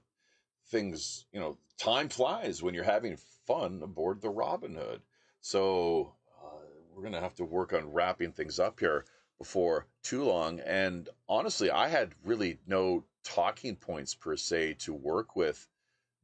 things, 0.68 1.26
you 1.32 1.38
know, 1.38 1.58
time 1.78 2.08
flies 2.08 2.62
when 2.62 2.74
you're 2.74 2.84
having 2.84 3.16
fun 3.46 3.80
aboard 3.82 4.20
the 4.20 4.30
Robin 4.30 4.74
Hood. 4.74 5.02
So 5.40 6.14
uh, 6.42 6.58
we're 6.94 7.02
gonna 7.02 7.20
have 7.20 7.36
to 7.36 7.44
work 7.44 7.72
on 7.72 7.92
wrapping 7.92 8.32
things 8.32 8.58
up 8.58 8.80
here 8.80 9.04
before 9.38 9.86
too 10.02 10.24
long. 10.24 10.60
And 10.60 11.08
honestly, 11.28 11.70
I 11.70 11.88
had 11.88 12.14
really 12.24 12.58
no 12.66 13.04
talking 13.22 13.76
points 13.76 14.14
per 14.14 14.36
se 14.36 14.74
to 14.80 14.94
work 14.94 15.36
with 15.36 15.68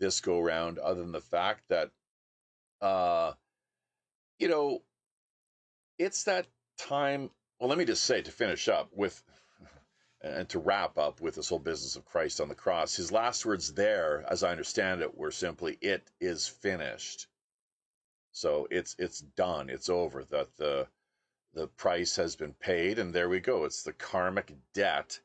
this 0.00 0.20
go 0.20 0.40
round, 0.40 0.78
other 0.78 1.00
than 1.00 1.12
the 1.12 1.20
fact 1.20 1.62
that, 1.68 1.90
uh, 2.80 3.32
you 4.38 4.48
know, 4.48 4.82
it's 5.98 6.24
that 6.24 6.46
time. 6.78 7.30
Well, 7.60 7.68
let 7.68 7.78
me 7.78 7.84
just 7.84 8.04
say 8.04 8.22
to 8.22 8.30
finish 8.32 8.68
up 8.68 8.88
with 8.92 9.22
and 10.22 10.48
to 10.48 10.58
wrap 10.58 10.98
up 10.98 11.20
with 11.20 11.36
this 11.36 11.50
whole 11.50 11.58
business 11.58 11.94
of 11.94 12.06
Christ 12.06 12.40
on 12.40 12.48
the 12.48 12.54
cross, 12.54 12.96
his 12.96 13.12
last 13.12 13.46
words 13.46 13.74
there, 13.74 14.24
as 14.28 14.42
I 14.42 14.50
understand 14.50 15.02
it, 15.02 15.16
were 15.16 15.30
simply, 15.30 15.78
"It 15.80 16.10
is 16.20 16.48
finished." 16.48 17.28
So 18.32 18.66
it's 18.70 18.96
it's 18.98 19.20
done. 19.20 19.70
It's 19.70 19.90
over. 19.90 20.24
That 20.24 20.56
the 20.56 20.88
the 21.54 21.66
price 21.66 22.16
has 22.16 22.36
been 22.36 22.54
paid, 22.54 22.98
and 22.98 23.12
there 23.12 23.28
we 23.28 23.40
go. 23.40 23.64
It's 23.64 23.82
the 23.82 23.92
karmic 23.92 24.54
debt, 24.72 25.20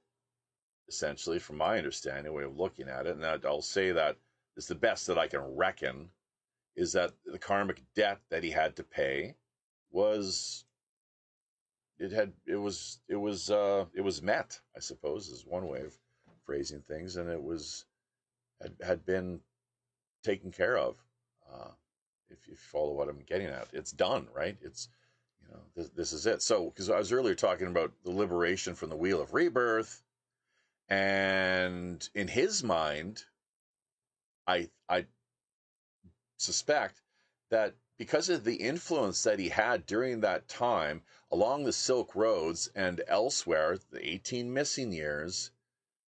essentially, 0.87 1.39
from 1.39 1.57
my 1.57 1.77
understanding, 1.77 2.33
way 2.33 2.43
of 2.43 2.57
looking 2.57 2.89
at 2.89 3.05
it. 3.05 3.15
And 3.15 3.25
I'll 3.45 3.61
say 3.61 3.91
that 3.91 4.17
is 4.57 4.67
the 4.67 4.75
best 4.75 5.07
that 5.07 5.17
I 5.17 5.27
can 5.27 5.41
reckon 5.55 6.09
is 6.75 6.93
that 6.93 7.11
the 7.25 7.39
karmic 7.39 7.81
debt 7.95 8.19
that 8.29 8.43
he 8.43 8.51
had 8.51 8.75
to 8.75 8.83
pay 8.83 9.35
was 9.91 10.65
it 11.99 12.11
had 12.11 12.33
it 12.45 12.57
was 12.57 12.99
it 13.07 13.15
was 13.15 13.49
uh 13.49 13.85
it 13.93 14.01
was 14.01 14.21
met 14.21 14.59
i 14.75 14.79
suppose 14.79 15.29
is 15.29 15.45
one 15.45 15.67
way 15.67 15.81
of 15.81 15.97
phrasing 16.45 16.81
things 16.81 17.15
and 17.15 17.29
it 17.29 17.41
was 17.41 17.85
had, 18.61 18.73
had 18.85 19.05
been 19.05 19.39
taken 20.23 20.51
care 20.51 20.77
of 20.77 20.97
uh 21.51 21.69
if 22.29 22.47
you 22.47 22.55
follow 22.55 22.91
what 22.93 23.07
i'm 23.07 23.21
getting 23.25 23.47
at. 23.47 23.67
It's 23.71 23.91
done 23.91 24.27
right? 24.35 24.57
It's 24.61 24.89
you 25.41 25.53
know 25.53 25.61
this, 25.75 25.89
this 25.89 26.13
is 26.13 26.25
it. 26.25 26.41
So 26.41 26.65
because 26.65 26.89
i 26.89 26.97
was 26.97 27.11
earlier 27.11 27.35
talking 27.35 27.67
about 27.67 27.91
the 28.03 28.11
liberation 28.11 28.75
from 28.75 28.89
the 28.89 28.97
wheel 28.97 29.21
of 29.21 29.33
rebirth 29.33 30.03
and 30.89 32.07
in 32.13 32.27
his 32.27 32.63
mind 32.63 33.23
i 34.47 34.69
i 34.89 35.05
suspect 36.37 37.01
that 37.49 37.75
because 37.97 38.29
of 38.29 38.43
the 38.43 38.55
influence 38.55 39.23
that 39.23 39.39
he 39.39 39.49
had 39.49 39.85
during 39.85 40.19
that 40.19 40.47
time 40.47 41.01
along 41.31 41.63
the 41.63 41.73
Silk 41.73 42.15
Roads 42.15 42.67
and 42.75 43.01
elsewhere, 43.07 43.77
the 43.91 44.05
18 44.05 44.53
missing 44.53 44.91
years, 44.91 45.51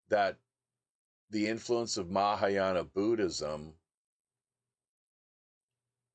that 0.09 0.37
the 1.29 1.47
influence 1.47 1.97
of 1.97 2.09
Mahayana 2.09 2.83
Buddhism 2.83 3.73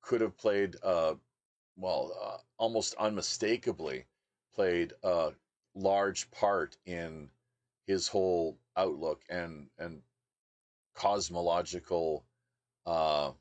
could 0.02 0.20
have 0.20 0.36
played, 0.36 0.76
uh, 0.82 1.14
well, 1.76 2.12
uh, 2.20 2.38
almost 2.58 2.94
unmistakably 2.94 4.06
played 4.54 4.92
a 5.02 5.32
large 5.74 6.30
part 6.30 6.76
in 6.84 7.30
his 7.86 8.08
whole 8.08 8.58
outlook 8.76 9.22
and 9.28 9.68
and 9.78 10.02
cosmological, 10.94 12.24
uh, 12.86 13.32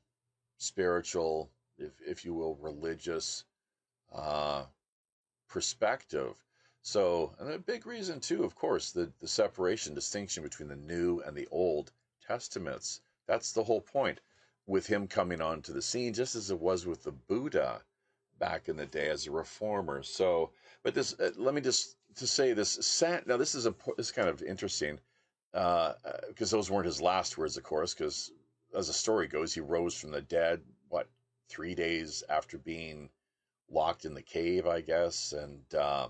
spiritual, 0.57 1.51
if 1.77 1.91
if 2.05 2.25
you 2.25 2.33
will, 2.33 2.55
religious 2.55 3.43
uh, 4.13 4.65
perspective. 5.47 6.35
So, 6.83 7.35
and 7.39 7.51
a 7.51 7.59
big 7.59 7.85
reason 7.85 8.19
too, 8.19 8.43
of 8.43 8.55
course, 8.55 8.91
the 8.91 9.11
the 9.19 9.27
separation, 9.27 9.93
distinction 9.93 10.43
between 10.43 10.69
the 10.69 10.75
New 10.75 11.21
and 11.21 11.35
the 11.35 11.47
Old 11.51 11.91
Testaments. 12.25 13.01
That's 13.27 13.53
the 13.53 13.63
whole 13.63 13.81
point 13.81 14.19
with 14.67 14.87
him 14.87 15.07
coming 15.07 15.41
onto 15.41 15.73
the 15.73 15.81
scene, 15.81 16.13
just 16.13 16.35
as 16.35 16.51
it 16.51 16.59
was 16.59 16.85
with 16.85 17.03
the 17.03 17.11
Buddha 17.11 17.81
back 18.39 18.69
in 18.69 18.75
the 18.75 18.85
day 18.85 19.09
as 19.09 19.27
a 19.27 19.31
reformer. 19.31 20.01
So, 20.03 20.51
but 20.83 20.95
this, 20.95 21.13
uh, 21.19 21.31
let 21.37 21.53
me 21.53 21.61
just 21.61 21.95
to 22.15 22.27
say 22.27 22.53
this. 22.53 23.03
Now, 23.25 23.37
this 23.37 23.55
is 23.55 23.65
a 23.65 23.75
this 23.97 24.07
is 24.07 24.11
kind 24.11 24.27
of 24.27 24.41
interesting 24.41 24.99
because 25.51 26.53
uh, 26.53 26.57
those 26.57 26.71
weren't 26.71 26.85
his 26.85 27.01
last 27.01 27.37
words, 27.37 27.57
of 27.57 27.63
course, 27.63 27.93
because 27.93 28.31
as 28.75 28.87
the 28.87 28.93
story 28.93 29.27
goes, 29.27 29.53
he 29.53 29.59
rose 29.59 29.95
from 29.95 30.11
the 30.11 30.21
dead. 30.21 30.61
What 30.89 31.07
three 31.49 31.75
days 31.75 32.23
after 32.29 32.57
being 32.57 33.09
locked 33.69 34.05
in 34.05 34.13
the 34.13 34.21
cave, 34.21 34.65
I 34.65 34.81
guess, 34.81 35.33
and 35.33 35.61
uh, 35.75 36.07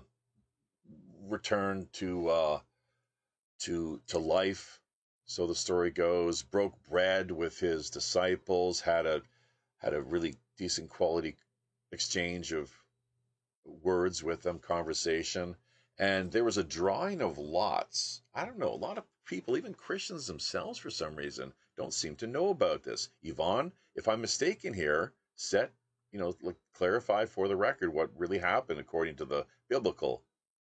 returned 1.28 1.92
to 1.94 2.28
uh, 2.28 2.60
to 3.60 4.00
to 4.08 4.18
life. 4.18 4.80
So 5.24 5.46
the 5.46 5.54
story 5.54 5.90
goes. 5.90 6.42
Broke 6.42 6.74
bread 6.88 7.30
with 7.30 7.58
his 7.58 7.90
disciples. 7.90 8.80
Had 8.80 9.06
a 9.06 9.22
had 9.78 9.94
a 9.94 10.02
really 10.02 10.36
decent 10.56 10.88
quality 10.88 11.36
exchange 11.90 12.52
of 12.52 12.70
words 13.64 14.22
with 14.22 14.42
them, 14.42 14.58
conversation, 14.58 15.56
and 15.98 16.30
there 16.30 16.44
was 16.44 16.58
a 16.58 16.64
drawing 16.64 17.20
of 17.20 17.38
lots. 17.38 18.22
I 18.34 18.44
don't 18.44 18.58
know. 18.58 18.72
A 18.72 18.74
lot 18.74 18.98
of 18.98 19.04
people, 19.24 19.56
even 19.56 19.74
Christians 19.74 20.26
themselves, 20.26 20.78
for 20.78 20.90
some 20.90 21.16
reason, 21.16 21.52
don't 21.76 21.94
seem 21.94 22.16
to 22.16 22.26
know 22.26 22.50
about 22.50 22.82
this. 22.82 23.08
Yvonne, 23.22 23.72
if 23.94 24.08
I'm 24.08 24.20
mistaken 24.20 24.74
here, 24.74 25.12
set 25.36 25.72
you 26.12 26.18
know 26.18 26.34
clarify 26.74 27.24
for 27.24 27.48
the 27.48 27.56
record 27.56 27.92
what 27.92 28.10
really 28.18 28.38
happened 28.38 28.78
according 28.78 29.16
to 29.16 29.24
the 29.24 29.46
biblical 29.68 30.22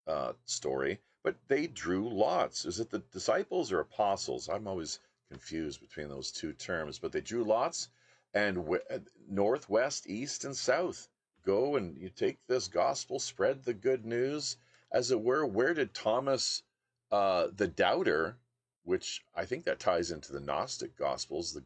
uh, 0.06 0.32
story. 0.44 0.98
But 1.22 1.36
they 1.48 1.66
drew 1.66 2.08
lots. 2.08 2.64
Is 2.64 2.78
it 2.80 2.90
the 2.90 3.00
disciples 3.12 3.72
or 3.72 3.80
apostles? 3.80 4.48
I'm 4.48 4.68
always 4.68 5.00
confused 5.28 5.80
between 5.80 6.08
those 6.08 6.30
two 6.30 6.52
terms. 6.52 6.98
But 6.98 7.12
they 7.12 7.20
drew 7.20 7.44
lots, 7.44 7.88
and 8.34 8.56
w- 8.56 8.82
uh, 8.90 8.98
north, 9.28 9.68
west, 9.68 10.08
east, 10.08 10.44
and 10.44 10.56
south. 10.56 11.08
Go 11.44 11.76
and 11.76 11.96
you 11.96 12.10
take 12.10 12.38
this 12.46 12.68
gospel, 12.68 13.18
spread 13.18 13.64
the 13.64 13.74
good 13.74 14.04
news, 14.04 14.56
as 14.92 15.10
it 15.10 15.20
were. 15.20 15.46
Where 15.46 15.74
did 15.74 15.94
Thomas, 15.94 16.62
uh, 17.10 17.48
the 17.54 17.68
doubter, 17.68 18.36
which 18.86 19.24
I 19.34 19.44
think 19.44 19.64
that 19.64 19.80
ties 19.80 20.12
into 20.12 20.32
the 20.32 20.40
Gnostic 20.40 20.96
Gospels, 20.96 21.52
the 21.52 21.64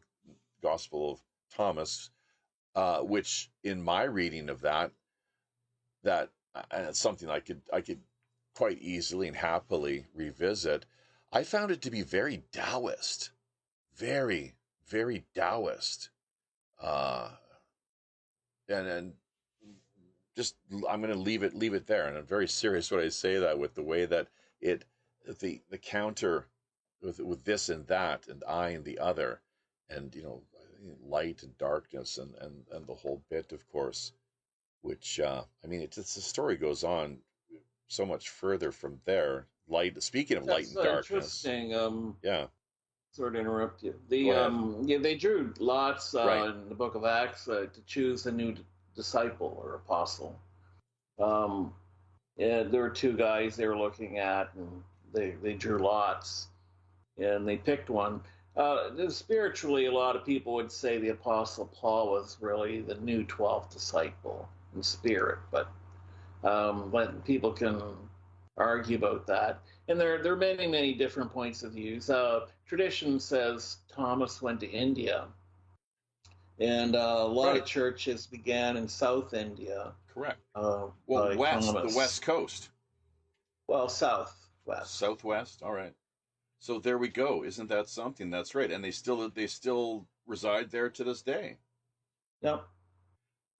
Gospel 0.63 1.11
of 1.11 1.19
Thomas, 1.55 2.09
uh, 2.75 3.01
which 3.01 3.51
in 3.63 3.83
my 3.83 4.03
reading 4.03 4.49
of 4.49 4.61
that, 4.61 4.91
that 6.03 6.29
and 6.71 6.87
it's 6.87 6.99
something 6.99 7.29
I 7.29 7.39
could 7.39 7.61
I 7.71 7.81
could 7.81 8.01
quite 8.55 8.79
easily 8.79 9.27
and 9.27 9.37
happily 9.37 10.07
revisit. 10.15 10.87
I 11.31 11.43
found 11.43 11.71
it 11.71 11.81
to 11.83 11.91
be 11.91 12.01
very 12.01 12.43
Taoist, 12.51 13.29
very 13.95 14.55
very 14.87 15.23
Taoist, 15.35 16.09
uh, 16.81 17.29
and 18.67 18.87
and 18.87 19.13
just 20.35 20.55
I'm 20.89 21.01
going 21.01 21.13
to 21.13 21.19
leave 21.19 21.43
it 21.43 21.53
leave 21.53 21.75
it 21.75 21.85
there. 21.85 22.07
And 22.07 22.17
I'm 22.17 22.25
very 22.25 22.47
serious 22.47 22.89
when 22.89 23.01
I 23.01 23.09
say 23.09 23.37
that 23.37 23.59
with 23.59 23.75
the 23.75 23.83
way 23.83 24.05
that 24.05 24.27
it 24.59 24.85
the 25.39 25.61
the 25.69 25.77
counter 25.77 26.47
with 27.01 27.19
with 27.19 27.43
this 27.43 27.69
and 27.69 27.85
that 27.87 28.27
and 28.27 28.43
I 28.47 28.69
and 28.69 28.85
the 28.85 28.99
other, 28.99 29.41
and 29.89 30.13
you 30.15 30.23
know 30.23 30.41
light 31.05 31.43
and 31.43 31.57
darkness 31.57 32.17
and 32.17 32.33
and 32.35 32.63
and 32.71 32.87
the 32.87 32.95
whole 32.95 33.21
bit, 33.29 33.51
of 33.51 33.67
course. 33.69 34.13
Which 34.81 35.19
uh, 35.19 35.43
I 35.63 35.67
mean, 35.67 35.81
it's, 35.81 35.97
it's 35.99 36.15
the 36.15 36.21
story 36.21 36.57
goes 36.57 36.83
on 36.83 37.17
so 37.87 38.05
much 38.05 38.29
further 38.29 38.71
from 38.71 38.99
there. 39.05 39.45
Light. 39.67 40.01
Speaking 40.01 40.37
of 40.37 40.45
light 40.45 40.65
and 40.65 40.75
darkness, 40.75 41.45
interesting. 41.45 41.75
Um, 41.75 42.17
yeah, 42.23 42.47
sort 43.11 43.35
of 43.35 43.39
interrupt 43.39 43.83
you. 43.83 43.93
The 44.09 44.31
um, 44.31 44.83
yeah, 44.85 44.97
they 44.97 45.15
drew 45.15 45.53
lots 45.59 46.15
uh, 46.15 46.25
Right. 46.25 46.49
in 46.49 46.67
the 46.67 46.75
Book 46.75 46.95
of 46.95 47.05
Acts 47.05 47.47
uh, 47.47 47.67
to 47.71 47.81
choose 47.85 48.25
a 48.25 48.31
new 48.31 48.53
d- 48.53 48.65
disciple 48.95 49.55
or 49.63 49.75
apostle. 49.75 50.37
Um, 51.19 51.73
and 52.37 52.71
there 52.71 52.81
were 52.81 52.89
two 52.89 53.13
guys 53.15 53.55
they 53.55 53.67
were 53.67 53.77
looking 53.77 54.17
at, 54.17 54.49
and 54.55 54.83
they 55.13 55.35
they 55.43 55.53
drew 55.53 55.77
lots, 55.77 56.47
and 57.17 57.47
they 57.47 57.57
picked 57.57 57.89
one. 57.89 58.21
Uh, 58.55 59.09
spiritually, 59.09 59.85
a 59.85 59.91
lot 59.91 60.15
of 60.15 60.25
people 60.25 60.53
would 60.55 60.71
say 60.71 60.97
the 60.97 61.09
apostle 61.09 61.67
Paul 61.73 62.11
was 62.11 62.37
really 62.41 62.81
the 62.81 62.95
new 62.95 63.23
twelfth 63.23 63.71
disciple 63.71 64.49
in 64.75 64.83
spirit, 64.83 65.39
but 65.51 65.71
um, 66.43 66.89
but 66.91 67.23
people 67.23 67.51
can 67.53 67.81
argue 68.57 68.97
about 68.97 69.25
that. 69.27 69.61
And 69.87 69.99
there, 69.99 70.21
there 70.21 70.33
are 70.33 70.37
many, 70.37 70.67
many 70.67 70.93
different 70.93 71.31
points 71.31 71.63
of 71.63 71.73
views. 71.73 72.09
Uh, 72.09 72.47
tradition 72.65 73.19
says 73.19 73.77
Thomas 73.89 74.41
went 74.41 74.59
to 74.61 74.69
India, 74.69 75.27
and 76.59 76.95
uh, 76.95 77.17
a 77.19 77.27
lot 77.27 77.53
Right. 77.53 77.61
of 77.61 77.65
churches 77.67 78.27
began 78.27 78.77
in 78.77 78.87
South 78.87 79.33
India. 79.33 79.93
correct. 80.13 80.39
Uh, 80.55 80.87
Well, 81.07 81.37
west, 81.37 81.67
Thomas. 81.67 81.91
the 81.93 81.97
west 81.97 82.21
coast, 82.21 82.69
Well, 83.67 83.87
south, 83.87 84.35
west. 84.65 84.95
southwest. 84.95 85.63
All 85.63 85.71
right. 85.73 85.93
So 86.61 86.77
there 86.77 86.99
we 86.99 87.07
go. 87.09 87.43
Isn't 87.43 87.69
that 87.69 87.89
something? 87.89 88.29
That's 88.29 88.53
right. 88.53 88.71
And 88.71 88.83
they 88.83 88.91
still 88.91 89.27
they 89.29 89.47
still 89.47 90.05
reside 90.27 90.69
there 90.69 90.89
to 90.91 91.03
this 91.03 91.23
day. 91.23 91.57
Yep. 92.41 92.63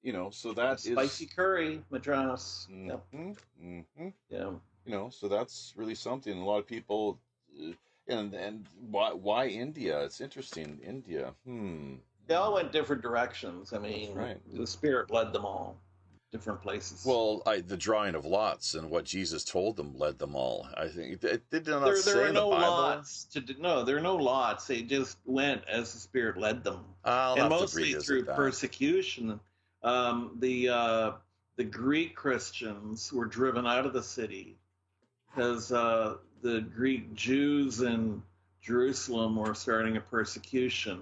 You 0.03 0.14
know, 0.14 0.30
so 0.30 0.53
that 0.53 0.86
is 0.86 0.94
Spicy 0.94 1.26
curry, 1.26 1.84
Madras. 1.90 2.68
Yep. 2.69 3.03
Mhm, 3.14 3.38
mhm. 3.61 4.14
Yeah. 4.30 4.52
you 4.86 4.91
know 4.91 5.10
so 5.10 5.28
that's 5.28 5.73
really 5.76 5.95
something 5.95 6.38
a 6.38 6.45
lot 6.45 6.60
of 6.60 6.68
people 6.68 7.19
uh, 7.60 7.73
and 8.07 8.34
and 8.34 8.65
why 8.90 9.14
why 9.14 9.45
india 9.48 10.03
it's 10.03 10.22
interesting 10.22 10.80
india 10.84 11.34
hmm 11.45 11.95
They 12.28 12.36
all 12.36 12.53
went 12.53 12.72
different 12.72 13.02
directions. 13.02 13.73
I 13.73 13.80
mean, 13.80 14.15
right. 14.15 14.40
the 14.53 14.65
Spirit 14.65 15.11
led 15.11 15.34
them 15.34 15.45
all 15.45 15.78
different 16.32 16.62
places. 16.62 17.03
well 17.06 17.41
I, 17.45 17.60
the 17.60 17.76
drawing 17.78 18.16
of 18.16 18.26
lots 18.26 18.74
and 18.76 18.90
what 18.90 19.03
jesus 19.03 19.44
told 19.44 19.76
them 19.76 19.98
led 19.98 20.18
them 20.18 20.36
all 20.36 20.68
i 20.78 20.88
think 20.88 21.24
it, 21.24 21.24
it 21.26 21.49
did 21.49 21.68
not 21.68 21.84
there, 21.84 21.98
say 21.98 22.14
there 22.14 22.24
are 22.24 22.28
in 22.28 22.34
the 22.36 22.40
no 22.40 22.49
bible 22.52 22.68
lots 22.70 23.26
to 23.26 23.44
no. 23.60 23.84
There 23.84 23.98
are 23.98 24.02
no 24.02 24.16
lots. 24.16 24.68
They 24.68 24.82
just 24.82 25.18
went 25.26 25.64
as 25.68 25.94
the 25.94 25.99
Spirit 25.99 26.38
led 26.38 26.64
them. 26.64 26.84
i'll 27.06 27.36
and 27.36 27.49
mostly 27.49 27.94
through 27.94 28.24
that. 28.24 28.36
persecution. 28.36 29.40
Um, 29.84 30.38
the 30.40 30.70
uh, 30.70 31.12
the 31.56 31.64
Greek 31.64 32.16
Christians 32.16 33.12
were 33.12 33.26
driven 33.26 33.66
out 33.66 33.86
of 33.86 33.94
the 33.94 34.03
city 34.03 34.58
because 35.28 35.72
uh, 35.72 36.18
the 36.41 36.62
Greek 36.62 37.14
Jews 37.14 37.82
in 37.82 38.22
Jerusalem 38.62 39.36
were 39.36 39.53
starting 39.56 39.98
a 39.98 40.02
persecution, 40.02 41.02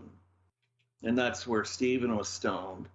and 1.04 1.18
that's 1.18 1.46
where 1.48 1.66
Stephen 1.66 2.16
was 2.16 2.28
stoned. 2.28 2.88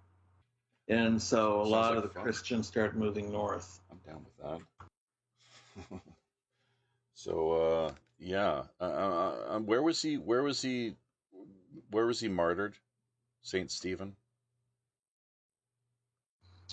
And 0.87 1.21
so 1.21 1.61
a 1.61 1.65
Sounds 1.65 1.71
lot 1.71 1.89
like 1.89 1.97
of 1.97 2.03
the 2.03 2.09
fun. 2.09 2.23
Christians 2.23 2.67
start 2.67 2.95
moving 2.95 3.31
north. 3.31 3.79
i'm 3.91 3.99
down 4.05 4.23
with 4.23 4.37
that 4.37 4.61
so 7.13 7.51
uh 7.51 7.93
yeah 8.17 8.63
uh, 8.79 8.83
uh, 8.83 9.35
uh, 9.55 9.59
where 9.59 9.81
was 9.81 10.01
he 10.01 10.17
where 10.17 10.43
was 10.43 10.61
he 10.61 10.95
where 11.91 12.05
was 12.05 12.19
he 12.19 12.27
martyred 12.27 12.77
saint 13.41 13.71
stephen 13.71 14.15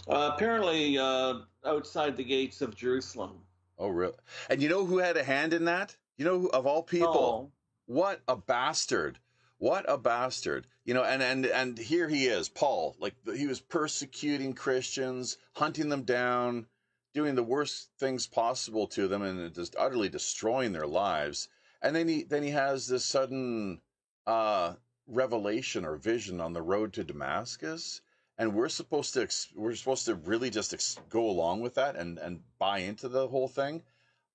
Uh, 0.09 0.31
apparently, 0.35 0.99
uh, 0.99 1.41
outside 1.65 2.17
the 2.17 2.25
gates 2.25 2.61
of 2.63 2.75
Jerusalem. 2.75 3.47
oh 3.79 3.89
really 3.89 4.15
and 4.49 4.63
you 4.63 4.69
know 4.69 4.85
who 4.87 4.99
had 4.99 5.17
a 5.17 5.25
hand 5.25 5.53
in 5.53 5.65
that 5.65 5.97
you 6.17 6.25
know 6.25 6.47
of 6.49 6.67
all 6.67 6.83
people 6.83 7.13
Paul, 7.13 7.53
what 7.87 8.21
a 8.29 8.37
bastard 8.37 9.19
what 9.63 9.85
a 9.87 9.97
bastard. 9.97 10.67
You 10.85 10.93
know 10.93 11.05
and 11.05 11.23
and 11.23 11.47
and 11.47 11.79
here 11.79 12.09
he 12.09 12.27
is 12.27 12.49
paul. 12.49 12.97
Like 12.99 13.15
he 13.33 13.47
was 13.47 13.61
persecuting 13.61 14.55
christians 14.55 15.39
hunting 15.55 15.89
them 15.89 16.03
down 16.03 16.67
doing 17.15 17.37
the 17.37 17.45
worst 17.45 17.91
things 17.97 18.27
possible 18.27 18.89
to 18.89 19.07
them 19.07 19.23
and 19.23 19.55
just 19.55 19.77
utterly 19.79 20.09
destroying 20.09 20.73
their 20.73 20.89
lives. 20.89 21.49
And 21.81 21.95
then 21.95 22.09
he 22.09 22.25
then 22.25 22.43
he 22.43 22.51
has 22.51 22.89
this 22.89 23.05
sudden 23.05 23.81
uh 24.27 24.75
revelation 25.07 25.85
or 25.85 25.95
vision 25.95 26.41
on 26.41 26.55
the 26.55 26.63
road 26.63 26.93
to 26.95 27.05
damascus. 27.05 28.01
And 28.39 28.57
we're 28.57 28.69
supposed 28.69 29.15
to 29.15 29.29
we're 29.55 29.77
supposed 29.77 30.07
to 30.07 30.17
really 30.17 30.51
just 30.51 30.75
ex- 30.75 30.99
go 31.09 31.31
along 31.31 31.61
with 31.61 31.75
that 31.77 31.95
and 31.95 32.19
and 32.19 32.41
buy 32.59 32.79
into 32.79 33.09
the 33.09 33.29
whole 33.29 33.47
thing. 33.47 33.85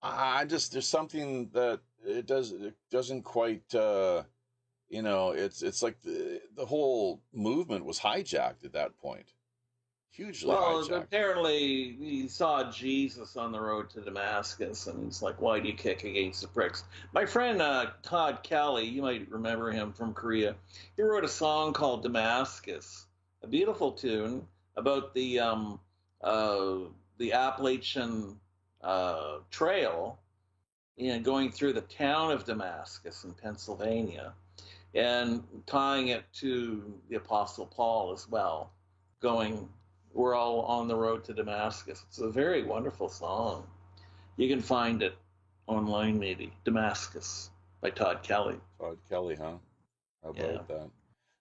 I 0.02 0.45
just 0.45 0.72
there's 0.72 0.88
something 0.88 1.49
that 1.49 1.82
it 2.06 2.28
does 2.28 2.54
it 2.54 2.76
doesn't 2.90 3.24
quite 3.24 3.76
uh 3.76 4.24
you 4.89 5.01
know 5.01 5.31
it's 5.31 5.61
it's 5.61 5.84
like 5.84 6.01
the 6.01 6.41
the 6.55 6.65
whole 6.65 7.22
movement 7.34 7.85
was 7.85 7.99
hijacked 7.99 8.64
at 8.64 8.73
that 8.73 8.97
point 8.97 9.34
hugely 10.18 10.49
well, 10.49 10.84
hijacked 10.84 11.03
apparently 11.03 11.95
he 11.99 12.27
saw 12.27 12.69
Jesus 12.72 13.38
on 13.38 13.51
the 13.51 13.59
road 13.59 13.89
to 13.91 14.01
Damascus, 14.01 14.88
and 14.88 15.05
he's 15.05 15.22
like, 15.22 15.39
"Why 15.39 15.59
do 15.59 15.68
you 15.68 15.76
kick 15.76 16.03
against 16.03 16.41
the 16.41 16.47
pricks?" 16.47 16.84
My 17.14 17.26
friend 17.26 17.61
uh, 17.61 17.91
Todd 18.01 18.39
Kelly, 18.41 18.85
you 18.85 19.03
might 19.03 19.30
remember 19.30 19.72
him 19.72 19.93
from 19.93 20.14
Korea. 20.15 20.55
He 20.95 21.03
wrote 21.03 21.23
a 21.23 21.30
song 21.30 21.73
called 21.73 22.01
Damascus, 22.01 23.05
a 23.43 23.47
beautiful 23.47 23.91
tune 23.91 24.47
about 24.76 25.14
the 25.14 25.39
um, 25.39 25.80
uh, 26.22 26.77
the 27.19 27.34
Appalachian 27.34 28.39
uh, 28.81 29.38
Trail, 29.51 30.18
you 30.95 31.14
know, 31.14 31.19
going 31.19 31.51
through 31.51 31.73
the 31.73 31.81
town 31.81 32.31
of 32.31 32.43
Damascus 32.45 33.23
in 33.23 33.34
Pennsylvania, 33.34 34.34
and 34.93 35.43
tying 35.65 36.09
it 36.09 36.23
to 36.34 36.99
the 37.09 37.15
Apostle 37.18 37.65
Paul 37.65 38.14
as 38.14 38.27
well, 38.30 38.72
going 39.22 39.69
we're 40.14 40.35
all 40.35 40.61
on 40.61 40.88
the 40.88 40.95
road 40.95 41.23
to 41.26 41.34
Damascus. 41.34 42.03
It's 42.07 42.19
a 42.19 42.30
very 42.30 42.64
wonderful 42.64 43.07
song. 43.07 43.68
You 44.35 44.49
can 44.49 44.61
find 44.61 45.03
it 45.03 45.15
online, 45.68 46.18
maybe. 46.18 46.51
Damascus 46.64 47.51
by 47.81 47.91
Todd 47.91 48.23
Kelly. 48.23 48.59
Todd 48.80 48.97
Kelly, 49.07 49.35
huh? 49.35 49.57
How 50.23 50.30
about 50.30 50.51
Yeah. 50.51 50.61
that? 50.68 50.89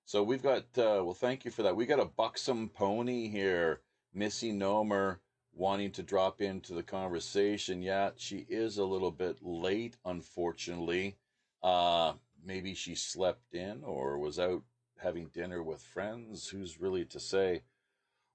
So 0.05 0.23
we've 0.23 0.43
got, 0.43 0.65
uh, 0.79 1.03
well, 1.05 1.15
thank 1.15 1.45
you 1.45 1.51
for 1.51 1.63
that. 1.63 1.75
We 1.75 1.87
got 1.87 2.01
a 2.01 2.05
buxom 2.05 2.69
pony 2.69 3.29
here, 3.29 3.81
Missy 4.13 4.53
Nomer, 4.53 5.19
wanting 5.53 5.91
to 5.93 6.03
drop 6.03 6.41
into 6.41 6.75
the 6.75 6.83
conversation. 6.83 7.83
Yeah, 7.83 8.11
she 8.17 8.47
is 8.49 8.79
a 8.79 8.85
little 8.85 9.11
bit 9.11 9.43
late, 9.43 9.97
unfortunately. 10.05 11.17
Uh, 11.63 12.15
maybe 12.47 12.75
she 12.75 12.95
slept 12.95 13.55
in 13.55 13.83
or 13.85 14.19
was 14.19 14.39
out 14.39 14.63
having 15.03 15.27
dinner 15.27 15.63
with 15.63 15.83
friends. 15.83 16.49
Who's 16.49 16.81
really 16.81 17.05
to 17.07 17.21
say 17.21 17.63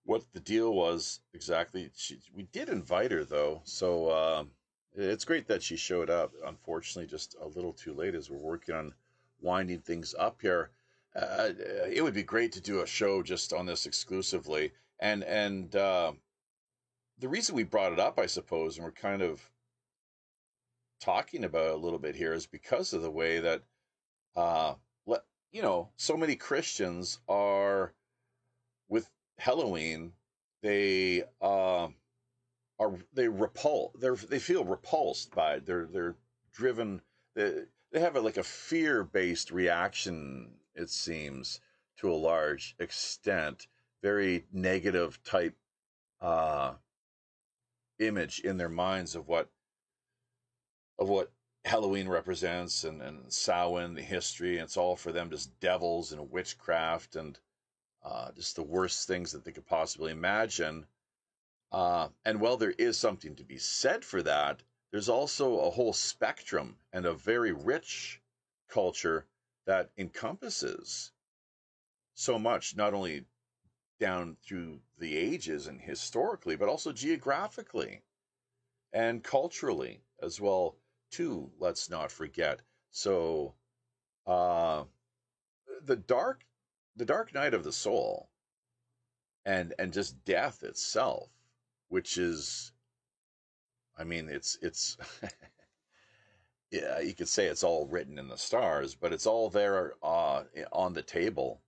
what 0.04 0.24
the 0.34 0.40
deal 0.40 0.74
was 0.74 1.22
exactly? 1.34 1.90
She, 1.96 2.20
we 2.36 2.44
did 2.44 2.70
invite 2.70 3.12
her 3.12 3.24
though, 3.24 3.62
so 3.64 4.12
um, 4.12 4.52
it's 4.94 5.26
great 5.26 5.48
that 5.48 5.64
she 5.64 5.78
showed 5.78 6.10
up. 6.10 6.34
Unfortunately, 6.46 7.10
just 7.10 7.36
a 7.42 7.48
little 7.48 7.74
too 7.74 7.94
late 7.94 8.16
as 8.16 8.30
we're 8.30 8.38
working 8.38 8.76
on 8.76 8.94
winding 9.40 9.80
things 9.80 10.14
up 10.20 10.42
here. 10.42 10.70
Uh, 11.16 11.50
it 11.90 12.04
would 12.04 12.14
be 12.14 12.24
great 12.24 12.52
to 12.54 12.62
do 12.62 12.82
a 12.82 12.88
show 12.88 13.22
just 13.22 13.54
on 13.54 13.66
this 13.66 13.86
exclusively, 13.86 14.72
and 15.00 15.24
and 15.24 15.76
uh, 15.76 16.12
the 17.20 17.28
reason 17.30 17.56
we 17.56 17.64
brought 17.64 17.94
it 17.94 18.00
up, 18.00 18.20
I 18.20 18.26
suppose, 18.26 18.78
and 18.78 18.86
we're 18.86 18.92
kind 18.92 19.22
of 19.22 19.50
talking 21.00 21.44
about 21.44 21.68
it 21.68 21.74
a 21.74 21.78
little 21.78 22.00
bit 22.00 22.16
here, 22.16 22.34
is 22.34 22.46
because 22.46 22.94
of 22.94 23.02
the 23.02 23.12
way 23.12 23.40
that, 23.40 23.64
uh, 24.36 24.76
you 25.52 25.62
know, 25.62 25.90
so 25.98 26.16
many 26.16 26.36
Christians 26.36 27.20
are 27.28 27.94
with 28.88 29.10
Halloween. 29.38 30.14
They 30.62 31.24
uh, 31.42 31.88
are 32.80 32.94
they 33.14 33.26
repul 33.26 33.92
they 34.00 34.10
they 34.28 34.40
feel 34.40 34.64
repulsed 34.64 35.36
by 35.36 35.56
it. 35.56 35.66
They're 35.66 35.88
they're 35.92 36.16
driven. 36.54 37.02
They, 37.36 37.64
they 37.92 38.00
have 38.00 38.16
a, 38.16 38.22
like 38.22 38.38
a 38.38 38.44
fear 38.44 39.04
based 39.04 39.52
reaction. 39.52 40.52
It 40.76 40.90
seems 40.90 41.60
to 41.98 42.10
a 42.10 42.14
large 42.16 42.76
extent, 42.80 43.68
very 44.02 44.46
negative 44.54 45.22
type 45.24 45.56
uh, 46.22 46.74
image 48.00 48.40
in 48.40 48.58
their 48.58 48.70
minds 48.70 49.16
of 49.16 49.28
what 49.28 49.50
of 50.98 51.10
what 51.10 51.32
Halloween 51.66 52.08
represents 52.08 52.84
and, 52.84 53.02
and 53.02 53.32
Samhain, 53.32 53.94
the 53.94 54.02
history. 54.02 54.58
And 54.58 54.64
it's 54.64 54.78
all 54.78 54.96
for 54.96 55.12
them 55.12 55.30
just 55.30 55.60
devils 55.60 56.12
and 56.12 56.32
witchcraft 56.32 57.16
and 57.16 57.40
uh, 58.04 58.32
just 58.32 58.56
the 58.56 58.64
worst 58.64 59.08
things 59.08 59.32
that 59.32 59.46
they 59.46 59.52
could 59.52 59.68
possibly 59.68 60.12
imagine. 60.12 60.86
Uh, 61.72 62.10
and 62.26 62.42
while 62.42 62.58
there 62.58 62.74
is 62.78 62.98
something 62.98 63.36
to 63.36 63.44
be 63.44 63.58
said 63.58 64.04
for 64.04 64.24
that, 64.24 64.64
there's 64.92 65.10
also 65.10 65.60
a 65.60 65.70
whole 65.70 65.94
spectrum 65.94 66.78
and 66.92 67.06
a 67.06 67.14
very 67.14 67.52
rich 67.52 68.22
culture 68.68 69.26
that 69.66 69.92
encompasses 69.98 71.12
so 72.16 72.38
much, 72.38 72.76
not 72.76 72.94
only 72.94 73.26
down 74.00 74.36
through 74.44 74.82
the 74.98 75.16
ages 75.16 75.68
and 75.68 75.80
historically, 75.80 76.56
but 76.56 76.68
also 76.68 76.92
geographically 76.92 78.02
and 78.92 79.24
culturally 79.24 80.02
as 80.22 80.42
well 80.42 80.76
too. 81.12 81.52
Let's 81.60 81.90
not 81.90 82.12
forget. 82.12 82.62
So, 82.92 83.56
uh, 84.26 84.86
the 85.84 85.96
dark, 85.96 86.46
the 86.96 87.06
dark 87.06 87.34
night 87.34 87.54
of 87.54 87.64
the 87.64 87.72
soul, 87.72 88.30
and 89.46 89.74
and 89.80 89.94
just 89.94 90.24
death 90.26 90.64
itself, 90.64 91.30
which 91.90 92.18
is, 92.18 92.72
I 93.98 94.04
mean, 94.04 94.30
it's 94.30 94.58
it's. 94.62 94.98
yeah, 96.72 97.00
you 97.00 97.14
could 97.14 97.28
say 97.28 97.48
it's 97.48 97.64
all 97.64 97.88
written 97.88 98.18
in 98.18 98.28
the 98.28 98.38
stars, 98.38 98.96
but 98.96 99.14
it's 99.14 99.26
all 99.26 99.50
there 99.50 99.94
uh, 100.04 100.44
on 100.72 100.94
the 100.94 101.02
table 101.02 101.62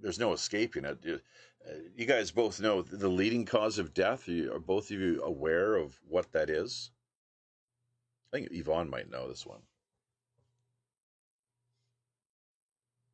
there's 0.00 0.18
no 0.18 0.32
escaping 0.32 0.84
it. 0.84 0.98
You, 1.02 1.20
uh, 1.68 1.74
you 1.96 2.06
guys 2.06 2.30
both 2.30 2.60
know 2.60 2.82
the 2.82 3.08
leading 3.08 3.44
cause 3.44 3.78
of 3.78 3.94
death. 3.94 4.28
Are 4.28 4.58
both 4.58 4.90
of 4.90 5.00
you 5.00 5.22
aware 5.22 5.74
of 5.76 5.98
what 6.08 6.32
that 6.32 6.50
is? 6.50 6.90
I 8.32 8.36
think 8.36 8.48
Yvonne 8.50 8.90
might 8.90 9.10
know 9.10 9.28
this 9.28 9.46
one. 9.46 9.60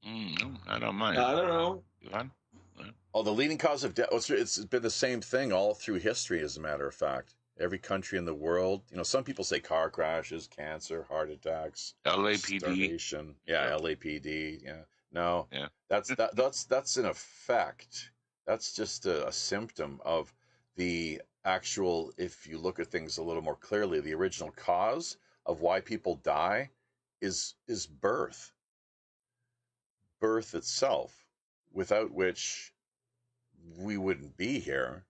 Mm, 0.06 0.58
I 0.68 0.78
don't 0.78 0.96
mind. 0.96 1.18
I 1.18 1.32
don't 1.32 1.48
know. 1.48 1.82
Yvonne? 2.02 2.30
Oh, 3.14 3.22
the 3.22 3.30
leading 3.30 3.58
cause 3.58 3.84
of 3.84 3.94
death. 3.94 4.08
It's 4.12 4.58
been 4.58 4.82
the 4.82 4.90
same 4.90 5.20
thing 5.20 5.52
all 5.52 5.74
through 5.74 6.00
history, 6.00 6.40
as 6.40 6.56
a 6.56 6.60
matter 6.60 6.86
of 6.86 6.94
fact. 6.94 7.34
Every 7.60 7.78
country 7.78 8.18
in 8.18 8.24
the 8.24 8.34
world, 8.34 8.82
you 8.90 8.96
know, 8.96 9.04
some 9.04 9.22
people 9.22 9.44
say 9.44 9.60
car 9.60 9.88
crashes, 9.88 10.48
cancer, 10.48 11.06
heart 11.08 11.30
attacks, 11.30 11.94
LAPD. 12.04 12.58
Starvation. 12.58 13.36
Yeah, 13.46 13.68
yeah, 13.68 13.76
LAPD. 13.76 14.64
Yeah. 14.64 14.82
No, 15.12 15.46
yeah. 15.52 15.68
that's 15.88 16.12
that, 16.16 16.34
that's 16.34 16.64
that's 16.64 16.96
an 16.96 17.06
effect. 17.06 18.10
That's 18.44 18.74
just 18.74 19.06
a, 19.06 19.28
a 19.28 19.32
symptom 19.32 20.00
of 20.04 20.34
the 20.74 21.22
actual. 21.44 22.12
If 22.16 22.46
you 22.46 22.58
look 22.58 22.78
at 22.80 22.88
things 22.88 23.18
a 23.18 23.22
little 23.22 23.42
more 23.42 23.56
clearly, 23.56 24.00
the 24.00 24.14
original 24.14 24.50
cause 24.50 25.16
of 25.46 25.60
why 25.60 25.80
people 25.80 26.16
die 26.16 26.70
is 27.20 27.54
is 27.68 27.86
birth. 27.86 28.52
Birth 30.20 30.54
itself, 30.54 31.26
without 31.72 32.10
which 32.12 32.72
we 33.78 33.96
wouldn't 33.98 34.36
be 34.36 34.58
here, 34.58 35.04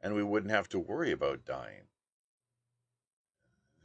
and 0.00 0.14
we 0.14 0.22
wouldn't 0.22 0.52
have 0.52 0.68
to 0.70 0.78
worry 0.78 1.12
about 1.12 1.44
dying 1.44 1.82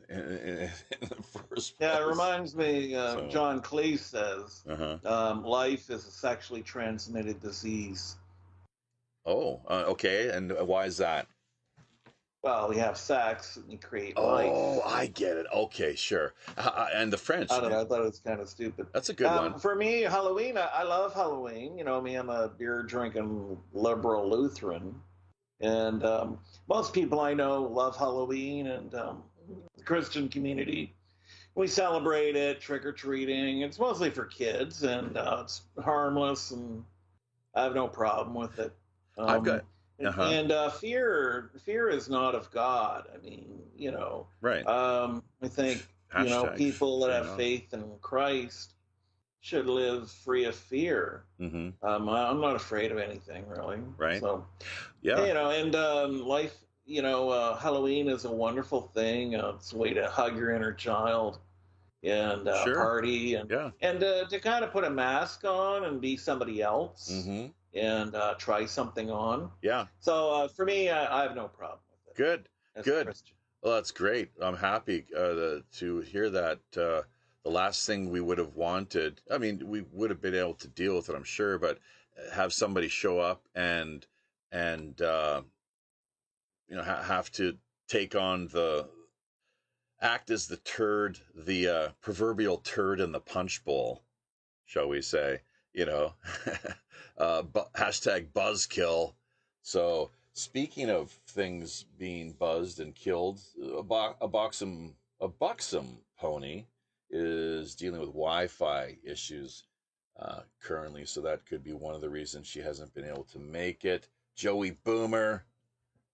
in, 0.09 0.19
in, 0.19 0.57
in 0.57 0.69
the 1.09 1.23
first 1.23 1.49
place. 1.49 1.73
Yeah, 1.79 1.99
it 1.99 2.07
reminds 2.07 2.55
me. 2.55 2.95
Uh, 2.95 3.13
So- 3.13 3.29
John 3.29 3.61
Cleese 3.61 3.99
says 3.99 4.63
Uh-huh. 4.69 4.97
um, 5.05 5.43
life 5.43 5.89
is 5.89 6.05
a 6.05 6.11
sexually 6.11 6.61
transmitted 6.61 7.39
disease. 7.39 8.17
Oh, 9.25 9.61
uh, 9.67 9.85
okay. 9.87 10.29
And 10.29 10.51
why 10.67 10.85
is 10.85 10.97
that? 10.97 11.27
Well, 12.43 12.69
we 12.69 12.77
have 12.77 12.97
sex 12.97 13.57
and 13.57 13.67
we 13.67 13.77
create 13.77 14.13
Oh, 14.17 14.25
life. 14.27 14.81
I 14.85 15.05
get 15.07 15.37
it. 15.37 15.45
Okay, 15.53 15.95
sure. 15.95 16.33
Uh, 16.57 16.61
uh, 16.73 16.87
and 16.93 17.13
the 17.13 17.17
French. 17.17 17.51
I 17.51 17.59
don't 17.61 17.69
know. 17.71 17.81
I 17.81 17.85
thought 17.85 17.99
it 17.99 18.05
was 18.05 18.19
kind 18.19 18.39
of 18.39 18.49
stupid. 18.49 18.87
That's 18.93 19.09
a 19.09 19.13
good 19.13 19.27
Um, 19.27 19.51
one. 19.51 19.59
For 19.59 19.75
me, 19.75 20.01
Halloween, 20.01 20.57
I, 20.57 20.65
I 20.73 20.83
love 20.83 21.13
Halloween. 21.13 21.77
You 21.77 21.83
know, 21.83 22.01
me, 22.01 22.15
I'm 22.15 22.29
a 22.29 22.47
beer 22.47 22.81
drinking 22.81 23.59
liberal 23.73 24.27
Lutheran. 24.27 24.95
And 25.59 26.03
um, 26.03 26.39
most 26.67 26.93
people 26.93 27.19
I 27.19 27.35
know 27.35 27.61
love 27.61 27.95
Halloween 27.95 28.65
and 28.67 28.95
um, 28.95 29.23
the 29.77 29.83
Christian 29.83 30.27
community. 30.27 30.95
We 31.53 31.67
celebrate 31.67 32.35
it, 32.35 32.59
trick 32.59 32.85
or 32.85 32.91
treating. 32.93 33.61
It's 33.61 33.77
mostly 33.77 34.09
for 34.09 34.25
kids 34.25 34.81
and 34.81 35.15
uh, 35.15 35.41
it's 35.43 35.61
harmless 35.83 36.49
and 36.51 36.83
I 37.53 37.63
have 37.63 37.75
no 37.75 37.87
problem 37.87 38.33
with 38.33 38.57
it. 38.57 38.73
Um, 39.19 39.29
I've 39.29 39.43
got- 39.43 39.59
and- 39.59 39.67
uh-huh. 40.07 40.21
And 40.23 40.51
uh, 40.51 40.69
fear, 40.69 41.51
fear 41.63 41.89
is 41.89 42.09
not 42.09 42.35
of 42.35 42.49
God. 42.51 43.07
I 43.13 43.17
mean, 43.19 43.61
you 43.75 43.91
know, 43.91 44.27
Right. 44.41 44.65
um, 44.67 45.23
I 45.41 45.47
think 45.47 45.85
you 46.17 46.29
know 46.29 46.47
people 46.57 46.99
that 47.01 47.11
have 47.11 47.25
not. 47.27 47.37
faith 47.37 47.73
in 47.73 47.83
Christ 48.01 48.73
should 49.39 49.67
live 49.67 50.09
free 50.11 50.45
of 50.45 50.55
fear. 50.55 51.23
hmm 51.39 51.69
Um, 51.81 52.09
I- 52.09 52.27
I'm 52.29 52.41
not 52.41 52.55
afraid 52.55 52.91
of 52.91 52.97
anything 52.97 53.47
really. 53.47 53.79
Right. 53.97 54.19
So 54.21 54.45
Yeah. 55.01 55.25
you 55.25 55.33
know, 55.33 55.49
and 55.51 55.75
um, 55.75 56.25
life. 56.27 56.57
You 56.85 57.03
know, 57.03 57.29
uh, 57.29 57.55
Halloween 57.57 58.09
is 58.09 58.25
a 58.25 58.31
wonderful 58.31 58.81
thing. 58.81 59.35
Uh, 59.35 59.53
it's 59.55 59.71
a 59.71 59.77
way 59.77 59.93
to 59.93 60.09
hug 60.09 60.35
your 60.35 60.51
inner 60.51 60.73
child 60.73 61.39
and 62.03 62.47
uh, 62.47 62.63
Sure. 62.63 62.75
party 62.75 63.35
and 63.35 63.49
Yeah. 63.49 63.69
and 63.81 64.03
uh, 64.03 64.25
to 64.27 64.39
kind 64.39 64.65
of 64.65 64.71
put 64.71 64.83
a 64.83 64.89
mask 64.89 65.45
on 65.45 65.85
and 65.85 66.01
be 66.01 66.17
somebody 66.17 66.61
else 66.61 67.23
hmm 67.25 67.45
and 67.73 68.15
uh, 68.15 68.35
try 68.37 68.65
something 68.65 69.09
on. 69.09 69.49
Yeah. 69.61 69.85
So 69.99 70.31
uh, 70.31 70.47
for 70.47 70.65
me, 70.65 70.89
I, 70.89 71.21
I 71.21 71.23
have 71.23 71.35
no 71.35 71.47
problem 71.47 71.79
with 72.05 72.13
it. 72.13 72.17
Good. 72.17 72.49
good. 72.83 73.13
Well, 73.61 73.75
that's 73.75 73.91
great. 73.91 74.31
I'm 74.41 74.57
happy 74.57 75.05
uh, 75.15 75.59
to 75.77 75.99
hear 75.99 76.29
that. 76.29 76.59
Uh, 76.75 77.03
the 77.43 77.49
last 77.49 77.87
thing 77.87 78.09
we 78.09 78.21
would 78.21 78.37
have 78.37 78.55
wanted, 78.55 79.21
I 79.31 79.37
mean, 79.37 79.67
we 79.67 79.83
would 79.91 80.09
have 80.09 80.21
been 80.21 80.35
able 80.35 80.53
to 80.55 80.67
deal 80.67 80.95
with 80.95 81.09
it, 81.09 81.15
I'm 81.15 81.23
sure, 81.23 81.57
but 81.57 81.79
have 82.33 82.53
somebody 82.53 82.87
show 82.87 83.19
up 83.19 83.47
and 83.55 84.05
and 84.51 85.01
uh, 85.01 85.41
you 86.67 86.75
know 86.75 86.83
ha- 86.83 87.01
have 87.01 87.31
to 87.33 87.57
take 87.87 88.15
on 88.15 88.47
the 88.47 88.87
act 90.01 90.29
as 90.29 90.47
the 90.47 90.57
turd, 90.57 91.19
the 91.35 91.67
uh, 91.67 91.89
proverbial 92.01 92.57
turd 92.57 92.99
in 92.99 93.11
the 93.11 93.19
punch 93.19 93.63
bowl, 93.63 94.03
shall 94.65 94.87
we 94.87 95.01
say? 95.01 95.41
You 95.73 95.85
know, 95.85 96.13
uh, 97.17 97.43
bu- 97.43 97.71
hashtag 97.75 98.31
buzzkill. 98.33 99.13
So 99.61 100.11
speaking 100.33 100.89
of 100.89 101.11
things 101.27 101.85
being 101.97 102.33
buzzed 102.33 102.79
and 102.79 102.93
killed, 102.95 103.39
a, 103.77 103.83
bo- 103.83 104.15
a 104.19 104.27
buxom 104.27 104.95
a 105.19 105.27
buxom 105.27 105.99
pony 106.17 106.65
is 107.09 107.75
dealing 107.75 107.99
with 107.99 108.09
Wi-Fi 108.09 108.97
issues 109.03 109.63
uh, 110.19 110.41
currently, 110.61 111.05
so 111.05 111.21
that 111.21 111.45
could 111.45 111.63
be 111.63 111.73
one 111.73 111.95
of 111.95 112.01
the 112.01 112.09
reasons 112.09 112.47
she 112.47 112.59
hasn't 112.59 112.93
been 112.93 113.05
able 113.05 113.23
to 113.25 113.39
make 113.39 113.85
it. 113.85 114.07
Joey 114.35 114.71
Boomer, 114.71 115.45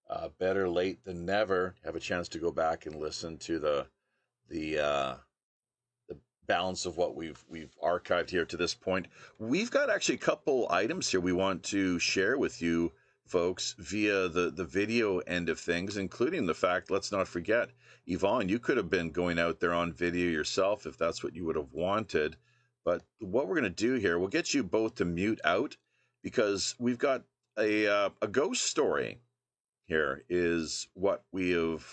uh, 0.09 0.29
better 0.39 0.67
late 0.69 1.03
than 1.03 1.25
never. 1.25 1.75
Have 1.83 1.95
a 1.95 1.99
chance 2.01 2.27
to 2.29 2.39
go 2.39 2.51
back 2.51 2.85
and 2.85 2.95
listen 2.95 3.37
to 3.39 3.59
the 3.59 3.87
the 4.49 4.79
uh, 4.79 5.15
balance 6.47 6.85
of 6.85 6.97
what 6.97 7.15
we've 7.15 7.43
we've 7.49 7.75
archived 7.83 8.29
here 8.29 8.45
to 8.45 8.57
this 8.57 8.73
point. 8.73 9.07
We've 9.37 9.71
got 9.71 9.89
actually 9.89 10.15
a 10.15 10.19
couple 10.19 10.67
items 10.71 11.09
here 11.09 11.19
we 11.19 11.33
want 11.33 11.63
to 11.63 11.99
share 11.99 12.37
with 12.37 12.61
you 12.61 12.91
folks 13.25 13.75
via 13.77 14.29
the 14.29 14.49
the 14.49 14.65
video 14.65 15.19
end 15.19 15.49
of 15.49 15.59
things, 15.59 15.97
including 15.97 16.45
the 16.45 16.55
fact. 16.55 16.89
Let's 16.89 17.11
not 17.11 17.27
forget, 17.27 17.69
Yvonne, 18.05 18.49
you 18.49 18.59
could 18.59 18.77
have 18.77 18.89
been 18.89 19.11
going 19.11 19.37
out 19.37 19.59
there 19.59 19.73
on 19.73 19.93
video 19.93 20.29
yourself 20.29 20.85
if 20.85 20.97
that's 20.97 21.23
what 21.23 21.35
you 21.35 21.45
would 21.45 21.57
have 21.57 21.73
wanted. 21.73 22.37
But 22.85 23.03
what 23.19 23.47
we're 23.47 23.59
going 23.59 23.63
to 23.75 23.87
do 23.87 23.95
here, 23.95 24.17
we'll 24.17 24.29
get 24.29 24.53
you 24.53 24.63
both 24.63 24.95
to 24.95 25.05
mute 25.05 25.41
out 25.43 25.75
because 26.23 26.73
we've 26.79 26.97
got 26.97 27.23
a 27.57 27.87
uh, 27.87 28.09
a 28.21 28.27
ghost 28.27 28.63
story. 28.63 29.19
Here 29.85 30.23
is 30.29 30.87
what 30.93 31.23
we 31.31 31.51
have 31.51 31.85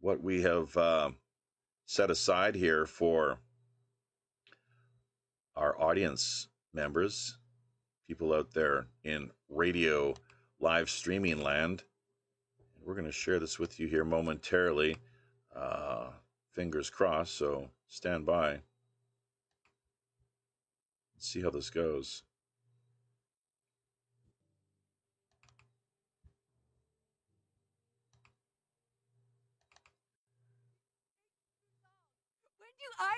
what 0.00 0.22
we 0.22 0.42
have 0.42 0.76
uh, 0.76 1.10
set 1.88 2.10
aside 2.10 2.54
here 2.54 2.84
for 2.84 3.38
our 5.56 5.80
audience 5.80 6.48
members, 6.74 7.38
people 8.06 8.34
out 8.34 8.52
there 8.52 8.88
in 9.04 9.30
radio 9.48 10.14
live 10.60 10.90
streaming 10.90 11.42
land. 11.42 11.82
We're 12.84 12.92
going 12.92 13.06
to 13.06 13.10
share 13.10 13.38
this 13.40 13.58
with 13.58 13.80
you 13.80 13.86
here 13.86 14.04
momentarily. 14.04 14.98
Uh, 15.56 16.08
fingers 16.52 16.90
crossed, 16.90 17.36
so 17.36 17.70
stand 17.88 18.26
by. 18.26 18.60
Let's 21.14 21.26
see 21.26 21.40
how 21.40 21.48
this 21.48 21.70
goes. 21.70 22.22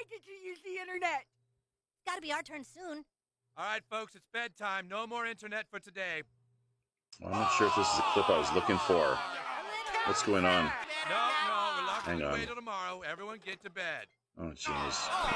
When 0.01 0.09
do 0.09 0.15
I 0.15 0.19
get 0.19 0.25
to 0.25 0.47
use 0.47 0.59
the 0.65 0.81
internet? 0.81 1.25
It's 1.25 2.05
gotta 2.07 2.23
be 2.23 2.33
our 2.33 2.43
turn 2.43 2.65
soon. 2.65 3.05
All 3.57 3.65
right, 3.65 3.83
folks, 3.91 4.15
it's 4.15 4.27
bedtime. 4.33 4.89
No 4.89 5.07
more 5.07 5.27
internet 5.27 5.67
for 5.69 5.79
today. 5.79 6.23
I'm 7.25 7.33
not 7.33 7.53
sure 7.53 7.67
if 7.67 7.77
this 7.77 7.87
is 7.91 7.97
the 7.97 8.03
clip 8.03 8.31
I 8.31 8.39
was 8.39 8.51
looking 8.55 8.79
for. 8.79 9.19
What's 10.07 10.23
going 10.23 10.47
on? 10.47 10.65
No, 10.65 10.71
no, 11.49 11.73
we're 11.77 11.87
locked 11.87 12.07
Hang 12.07 12.23
away 12.23 12.41
on. 12.41 12.47
till 12.47 12.55
tomorrow. 12.55 13.03
Everyone 13.03 13.39
get 13.45 13.63
to 13.65 13.71
bed. 13.71 14.07
Oh, 14.39 14.53
jeez. 14.55 15.09
Oh! 15.11 15.31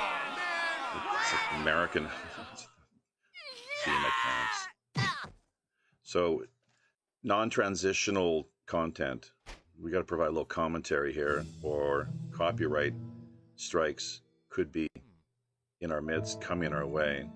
It's 1.21 1.33
like 1.33 1.61
American. 1.61 2.05
GM 3.85 3.99
accounts. 3.99 4.69
So, 6.03 6.45
non 7.23 7.51
transitional 7.51 8.49
content. 8.65 9.33
We 9.79 9.91
got 9.91 9.99
to 9.99 10.05
provide 10.05 10.29
a 10.29 10.31
little 10.31 10.45
commentary 10.47 11.13
here, 11.13 11.45
or 11.63 12.09
copyright 12.33 12.95
strikes 13.57 14.23
could 14.55 14.71
be 14.71 14.89
in 15.81 15.91
our 15.91 16.01
midst, 16.01 16.41
coming 16.41 16.73
our 16.73 16.87
way, 16.87 17.29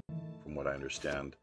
from 0.45 0.55
what 0.55 0.69
I 0.69 0.73
understand. 0.73 1.35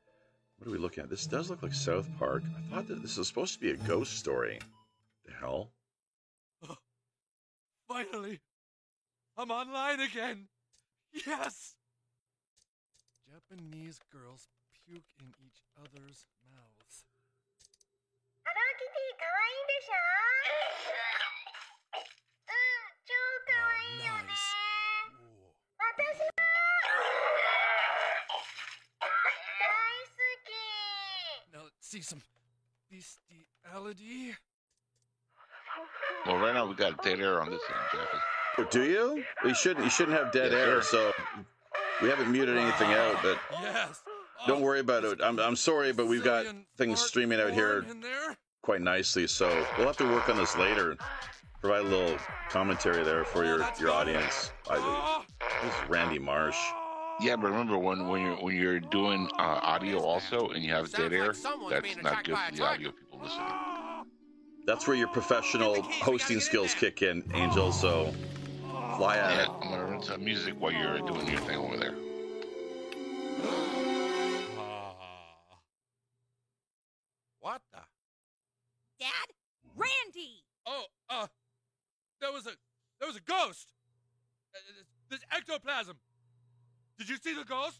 What 0.57 0.69
are 0.69 0.71
we 0.71 0.77
looking 0.77 1.03
at? 1.03 1.09
This 1.09 1.27
does 1.27 1.49
look 1.49 1.61
like 1.61 1.73
South 1.73 2.07
Park. 2.17 2.43
I 2.57 2.73
thought 2.73 2.87
that 2.87 3.01
this 3.01 3.17
was 3.17 3.27
supposed 3.27 3.55
to 3.55 3.59
be 3.59 3.71
a 3.71 3.75
ghost 3.75 4.17
story. 4.17 4.59
The 5.25 5.33
hell? 5.33 5.71
Oh, 6.69 6.77
finally, 7.89 8.39
I'm 9.37 9.51
online 9.51 9.99
again. 9.99 10.47
Yes. 11.27 11.75
Japanese 13.27 13.99
girls 14.13 14.47
puke 14.87 15.03
in 15.19 15.27
each 15.45 15.61
other's 15.77 16.25
mouths. 16.53 17.03
Oh, 23.57 24.21
nice. 24.27 24.44
Now 31.53 31.59
let's 31.63 31.75
see 31.87 32.01
some 32.01 32.21
bestiality. 32.91 34.35
Well, 36.25 36.37
right 36.37 36.53
now 36.53 36.65
we 36.65 36.75
got 36.75 37.03
dead 37.03 37.19
air 37.19 37.41
on 37.41 37.49
this 37.49 37.61
end, 37.69 38.01
Jeffy. 38.57 38.69
Do 38.71 38.83
you? 38.83 39.23
You 39.43 39.53
shouldn't. 39.53 39.83
You 39.85 39.89
shouldn't 39.91 40.17
have 40.17 40.31
dead 40.31 40.51
Yes, 40.51 40.61
air. 40.67 40.81
sir. 40.81 41.13
So 41.17 41.41
we 42.01 42.09
haven't 42.09 42.31
muted 42.31 42.57
anything 42.57 42.91
out, 42.93 43.17
but 43.21 43.37
Yes. 43.61 44.01
Don't 44.47 44.61
worry 44.61 44.79
about 44.79 45.03
this 45.03 45.13
it. 45.13 45.21
I'm, 45.23 45.39
I'm 45.39 45.55
sorry, 45.55 45.91
but 45.93 46.07
we've 46.07 46.23
got 46.23 46.43
Brazilian 46.43 46.65
things 46.77 46.99
fart 46.99 47.09
streaming 47.09 47.39
out 47.41 47.51
here 47.53 47.81
porn 47.81 47.91
In 47.97 48.01
there? 48.01 48.37
quite 48.61 48.81
nicely, 48.81 49.27
so 49.27 49.47
we'll 49.77 49.87
have 49.87 49.97
to 49.97 50.05
work 50.05 50.29
on 50.29 50.37
this 50.37 50.55
later. 50.57 50.97
Provide 51.65 51.85
a 51.85 51.97
little 51.97 52.17
commentary 52.51 53.03
there 53.03 53.25
for 53.25 53.43
your 53.43 53.67
your 53.79 53.89
audience. 53.89 54.51
I, 54.69 55.25
this 55.63 55.73
is 55.73 55.89
Randy 55.89 56.19
Marsh. 56.19 56.59
Yeah, 57.19 57.37
but 57.37 57.49
remember 57.49 57.75
when 57.75 58.07
when 58.07 58.21
you're 58.21 58.35
when 58.35 58.55
you're 58.55 58.79
doing 58.79 59.27
uh, 59.39 59.61
audio 59.63 59.97
also 59.97 60.49
and 60.49 60.63
you 60.63 60.71
have 60.71 60.87
Sounds 60.89 61.09
dead 61.09 61.13
air, 61.13 61.33
like 61.63 61.81
that's 61.81 62.03
not 62.03 62.23
good 62.23 62.37
for 62.37 62.55
the 62.55 62.63
audio 62.63 62.91
people 62.91 63.19
listening. 63.19 63.47
That's 64.67 64.87
where 64.87 64.95
your 64.95 65.07
professional 65.07 65.81
hosting 65.81 66.39
skills 66.39 66.75
kick 66.75 67.01
in, 67.01 67.23
Angel. 67.33 67.71
So 67.71 68.13
fly 68.95 69.17
at 69.17 69.31
Yeah, 69.31 69.43
it. 69.45 69.49
I'm 69.49 69.71
gonna 69.71 69.85
run 69.85 70.03
some 70.03 70.23
music 70.23 70.53
while 70.59 70.71
you're 70.71 70.99
doing 70.99 71.27
your 71.27 71.39
thing 71.39 71.57
over 71.57 71.77
there. 71.77 71.95
What 77.39 77.63
the? 77.73 77.79
Dad? 78.99 79.09
Randy! 79.75 80.43
Oh, 80.67 80.85
uh, 81.09 81.27
there 82.25 82.33
was 82.33 82.47
a 82.47 82.51
there 82.99 83.07
was 83.07 83.17
a 83.17 83.21
ghost. 83.21 83.73
Uh, 84.55 84.57
this 85.09 85.19
ectoplasm. 85.31 85.95
Did 86.97 87.09
you 87.09 87.17
see 87.17 87.35
the 87.35 87.43
ghost? 87.43 87.79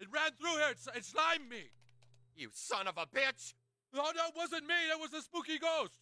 It 0.00 0.08
ran 0.12 0.32
through 0.38 0.56
here. 0.58 0.70
It, 0.70 0.98
it 0.98 1.04
slimed 1.04 1.48
me. 1.48 1.70
You 2.36 2.50
son 2.52 2.86
of 2.86 2.98
a 2.98 3.06
bitch! 3.06 3.54
No, 3.94 4.02
that 4.04 4.32
wasn't 4.36 4.66
me. 4.66 4.74
That 4.90 5.00
was 5.00 5.14
a 5.14 5.22
spooky 5.22 5.58
ghost. 5.58 5.98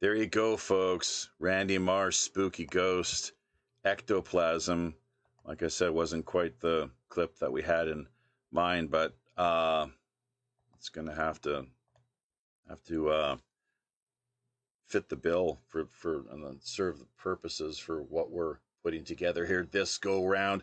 There 0.00 0.14
you 0.14 0.26
go, 0.26 0.56
folks. 0.56 1.30
Randy 1.38 1.76
Marsh, 1.76 2.16
spooky 2.16 2.64
ghost, 2.64 3.32
ectoplasm. 3.84 4.94
Like 5.44 5.62
I 5.62 5.68
said, 5.68 5.90
wasn't 5.90 6.24
quite 6.24 6.60
the 6.60 6.90
clip 7.10 7.38
that 7.40 7.52
we 7.52 7.60
had 7.60 7.88
in 7.88 8.06
mind, 8.52 8.90
but 8.90 9.14
uh, 9.36 9.86
it's 10.84 10.88
gonna 10.88 11.14
have 11.14 11.40
to 11.42 11.66
have 12.68 12.82
to 12.84 13.10
uh, 13.10 13.36
fit 14.86 15.08
the 15.08 15.16
bill 15.16 15.60
for 15.68 15.86
for 15.90 16.24
and 16.30 16.44
then 16.44 16.58
serve 16.62 16.98
the 16.98 17.06
purposes 17.18 17.78
for 17.78 18.02
what 18.02 18.30
we're 18.30 18.58
putting 18.82 19.04
together 19.04 19.46
here 19.46 19.66
this 19.70 19.98
go 19.98 20.24
round. 20.24 20.62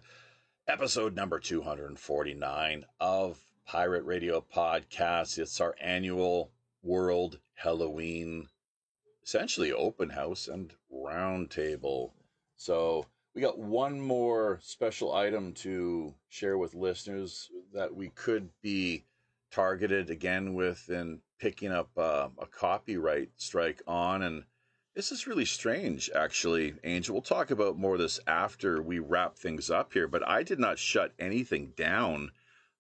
Episode 0.68 1.16
number 1.16 1.40
249 1.40 2.86
of 3.00 3.40
Pirate 3.66 4.06
Radio 4.06 4.44
Podcast. 4.56 5.38
It's 5.38 5.60
our 5.60 5.76
annual 5.82 6.52
World 6.84 7.40
Halloween 7.56 8.48
essentially 9.24 9.72
open 9.72 10.10
house 10.10 10.48
and 10.48 10.74
round 10.90 11.52
table. 11.52 12.14
So 12.56 13.06
we 13.34 13.42
got 13.42 13.60
one 13.60 14.00
more 14.00 14.60
special 14.62 15.14
item 15.14 15.54
to 15.54 16.14
share 16.30 16.58
with 16.58 16.74
listeners 16.74 17.50
that 17.74 17.96
we 17.96 18.10
could 18.10 18.50
be 18.62 19.06
targeted 19.52 20.10
again 20.10 20.54
with 20.54 20.90
in 20.90 21.22
picking 21.42 21.72
up 21.72 21.90
uh, 21.98 22.30
a 22.40 22.46
copyright 22.46 23.30
strike 23.38 23.82
on. 23.88 24.22
And 24.22 24.44
this 24.96 25.12
is 25.12 25.26
really 25.26 25.46
strange, 25.46 26.10
actually, 26.14 26.76
Angel. 26.84 27.16
We'll 27.16 27.24
talk 27.24 27.50
about 27.50 27.80
more 27.80 27.96
of 27.96 28.00
this 28.00 28.20
after 28.28 28.82
we 28.82 29.00
wrap 29.00 29.38
things 29.38 29.72
up 29.72 29.92
here, 29.92 30.08
but 30.08 30.28
I 30.28 30.44
did 30.44 30.60
not 30.60 30.78
shut 30.78 31.14
anything 31.18 31.74
down. 31.76 32.32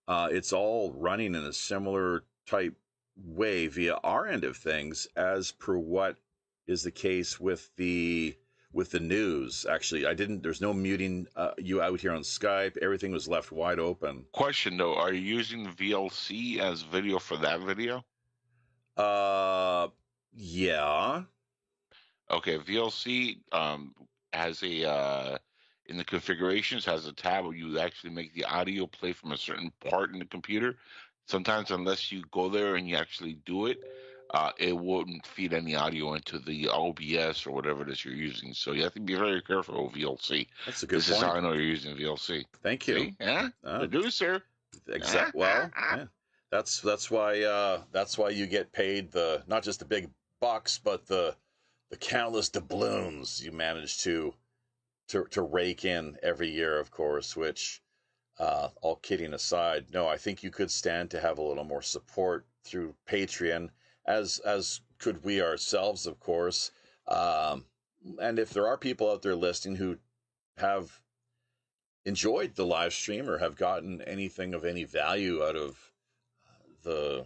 Uh, 0.07 0.29
it's 0.31 0.53
all 0.53 0.93
running 0.93 1.33
in 1.33 1.43
a 1.43 1.53
similar 1.53 2.23
type 2.45 2.75
way 3.17 3.65
via 3.67 3.95
our 4.03 4.27
end 4.27 4.43
of 4.43 4.57
things 4.57 5.07
as 5.15 5.51
per 5.51 5.77
what 5.77 6.17
is 6.67 6.83
the 6.83 6.91
case 6.91 7.39
with 7.39 7.69
the 7.75 8.35
with 8.73 8.89
the 8.91 8.99
news 8.99 9.65
actually 9.69 10.05
i 10.05 10.13
didn't 10.13 10.41
there's 10.41 10.61
no 10.61 10.73
muting 10.73 11.27
uh, 11.35 11.51
you 11.57 11.81
out 11.81 11.99
here 11.99 12.13
on 12.13 12.21
skype 12.21 12.77
everything 12.81 13.11
was 13.11 13.27
left 13.27 13.51
wide 13.51 13.79
open 13.79 14.25
Question 14.31 14.77
though, 14.77 14.95
are 14.95 15.13
you 15.13 15.21
using 15.21 15.67
VLC 15.67 16.57
as 16.57 16.81
video 16.81 17.19
for 17.19 17.38
that 17.38 17.59
video? 17.59 18.03
Uh 19.02 19.88
yeah 20.34 21.23
Okay, 22.30 22.57
VLC 22.57 23.40
um, 23.52 23.94
has 24.32 24.64
a 24.64 24.90
uh, 24.90 25.38
in 25.88 25.98
the 25.98 26.03
configurations 26.06 26.86
has 26.86 27.06
a 27.06 27.14
tab 27.14 27.44
where 27.45 27.53
you 27.53 27.80
actually 27.80 28.11
make 28.11 28.34
the 28.34 28.45
audio 28.45 28.88
play 28.88 29.11
from 29.11 29.32
a 29.34 29.38
certain 29.38 29.72
part 29.90 30.11
in 30.14 30.19
the 30.19 30.26
computer. 30.26 30.78
Sometimes, 31.28 31.72
unless 31.72 32.11
you 32.11 32.23
go 32.32 32.49
there 32.49 32.76
and 32.76 32.88
you 32.88 32.95
actually 32.95 33.34
do 33.45 33.65
it, 33.65 33.80
uh, 34.34 34.52
it 34.57 34.78
wouldn't 34.78 35.26
feed 35.26 35.53
any 35.53 35.76
audio 35.76 36.14
into 36.14 36.40
the 36.40 36.69
OBS 36.69 37.45
or 37.45 37.52
whatever 37.52 37.84
it 37.84 37.90
is 37.90 38.06
you're 38.06 38.14
using. 38.14 38.53
So 38.53 38.72
you 38.72 38.84
have 38.84 38.94
to 38.94 38.99
be 39.02 39.15
very 39.15 39.41
careful 39.41 39.86
with 39.86 39.95
VLC. 39.95 40.48
that's 40.65 40.84
a 40.84 40.88
good 40.88 40.99
This 40.99 41.10
is 41.10 41.18
how 41.19 41.32
I 41.32 41.40
know 41.41 41.52
you're 41.53 41.61
using 41.64 41.95
VLC. 41.98 42.45
thank 42.64 42.88
you 42.88 42.95
See? 42.95 43.15
Yeah, 43.19 43.49
Uh, 43.64 43.80
producer. 43.80 44.44
exact 44.88 45.36
well 45.36 45.69
yeah. 45.91 46.06
That's 46.52 46.82
that's 46.82 47.10
why 47.10 47.41
uh 47.41 47.82
that's 47.91 48.18
why 48.18 48.30
you 48.30 48.45
get 48.45 48.72
paid 48.72 49.11
the 49.11 49.41
not 49.48 49.64
just 49.64 49.80
the 49.80 49.86
big 49.86 50.10
bucks 50.40 50.78
but 50.78 51.06
the 51.07 51.36
the 51.91 51.98
countless 51.98 52.49
doubloons 52.49 53.44
you 53.44 53.52
manage 53.52 53.99
to 53.99 54.34
to 55.11 55.26
to 55.26 55.41
rake 55.41 55.84
in 55.86 56.18
every 56.23 56.49
year, 56.49 56.80
of 56.80 56.90
course. 56.90 57.36
Which, 57.36 57.82
uh, 58.40 58.69
all 58.82 58.95
kidding 58.95 59.34
aside, 59.34 59.88
no, 59.94 60.07
I 60.07 60.18
think 60.18 60.41
you 60.41 60.49
could 60.49 60.72
stand 60.72 61.11
to 61.11 61.19
have 61.19 61.38
a 61.38 61.44
little 61.44 61.65
more 61.65 61.82
support 61.82 62.48
through 62.64 62.95
Patreon, 63.07 63.69
as 64.06 64.40
as 64.40 64.82
could 64.99 65.23
we 65.23 65.41
ourselves, 65.41 66.07
of 66.07 66.19
course. 66.19 66.72
Um, 67.07 67.65
and 68.19 68.40
if 68.40 68.52
there 68.52 68.68
are 68.68 68.78
people 68.78 69.11
out 69.11 69.22
there 69.22 69.36
listening 69.36 69.76
who 69.76 69.98
have 70.57 71.02
enjoyed 72.06 72.56
the 72.56 72.65
live 72.65 72.94
stream 72.94 73.30
or 73.30 73.38
have 73.38 73.56
gotten 73.56 74.02
anything 74.03 74.53
of 74.53 74.64
any 74.64 74.86
value 74.86 75.44
out 75.44 75.56
of 75.56 75.90
the 76.83 77.25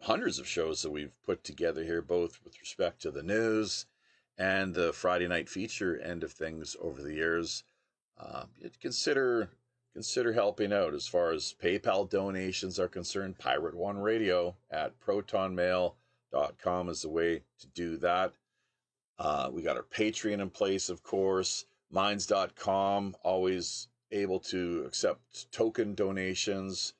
hundreds 0.00 0.38
of 0.38 0.46
shows 0.46 0.82
that 0.82 0.90
we've 0.90 1.16
put 1.24 1.44
together 1.44 1.84
here, 1.84 2.02
both 2.02 2.40
with 2.44 2.58
respect 2.60 3.02
to 3.02 3.10
the 3.10 3.22
news 3.22 3.86
and 4.38 4.74
the 4.74 4.92
Friday 4.92 5.28
night 5.28 5.48
feature 5.48 6.00
end 6.00 6.24
of 6.24 6.32
things 6.32 6.74
over 6.80 7.02
the 7.02 7.14
years, 7.14 7.62
uh, 8.18 8.44
consider 8.80 9.50
consider 9.92 10.32
helping 10.32 10.72
out 10.72 10.94
as 10.94 11.06
far 11.06 11.32
as 11.32 11.54
PayPal 11.62 12.08
donations 12.08 12.78
are 12.78 12.88
concerned. 12.88 13.38
Pirate 13.38 13.74
One 13.74 13.98
Radio 13.98 14.56
at 14.70 14.98
protonmail.com 15.00 16.88
is 16.88 17.02
the 17.02 17.08
way 17.08 17.42
to 17.58 17.66
do 17.74 17.96
that. 17.98 18.32
Uh, 19.18 19.50
we 19.52 19.62
got 19.62 19.76
our 19.76 19.82
Patreon 19.82 20.40
in 20.40 20.48
place, 20.48 20.88
of 20.88 21.02
course. 21.02 21.66
Minds.com, 21.90 23.16
always 23.22 23.88
able 24.12 24.38
to 24.40 24.84
accept 24.86 25.52
token 25.52 25.94
donations. 25.94 26.94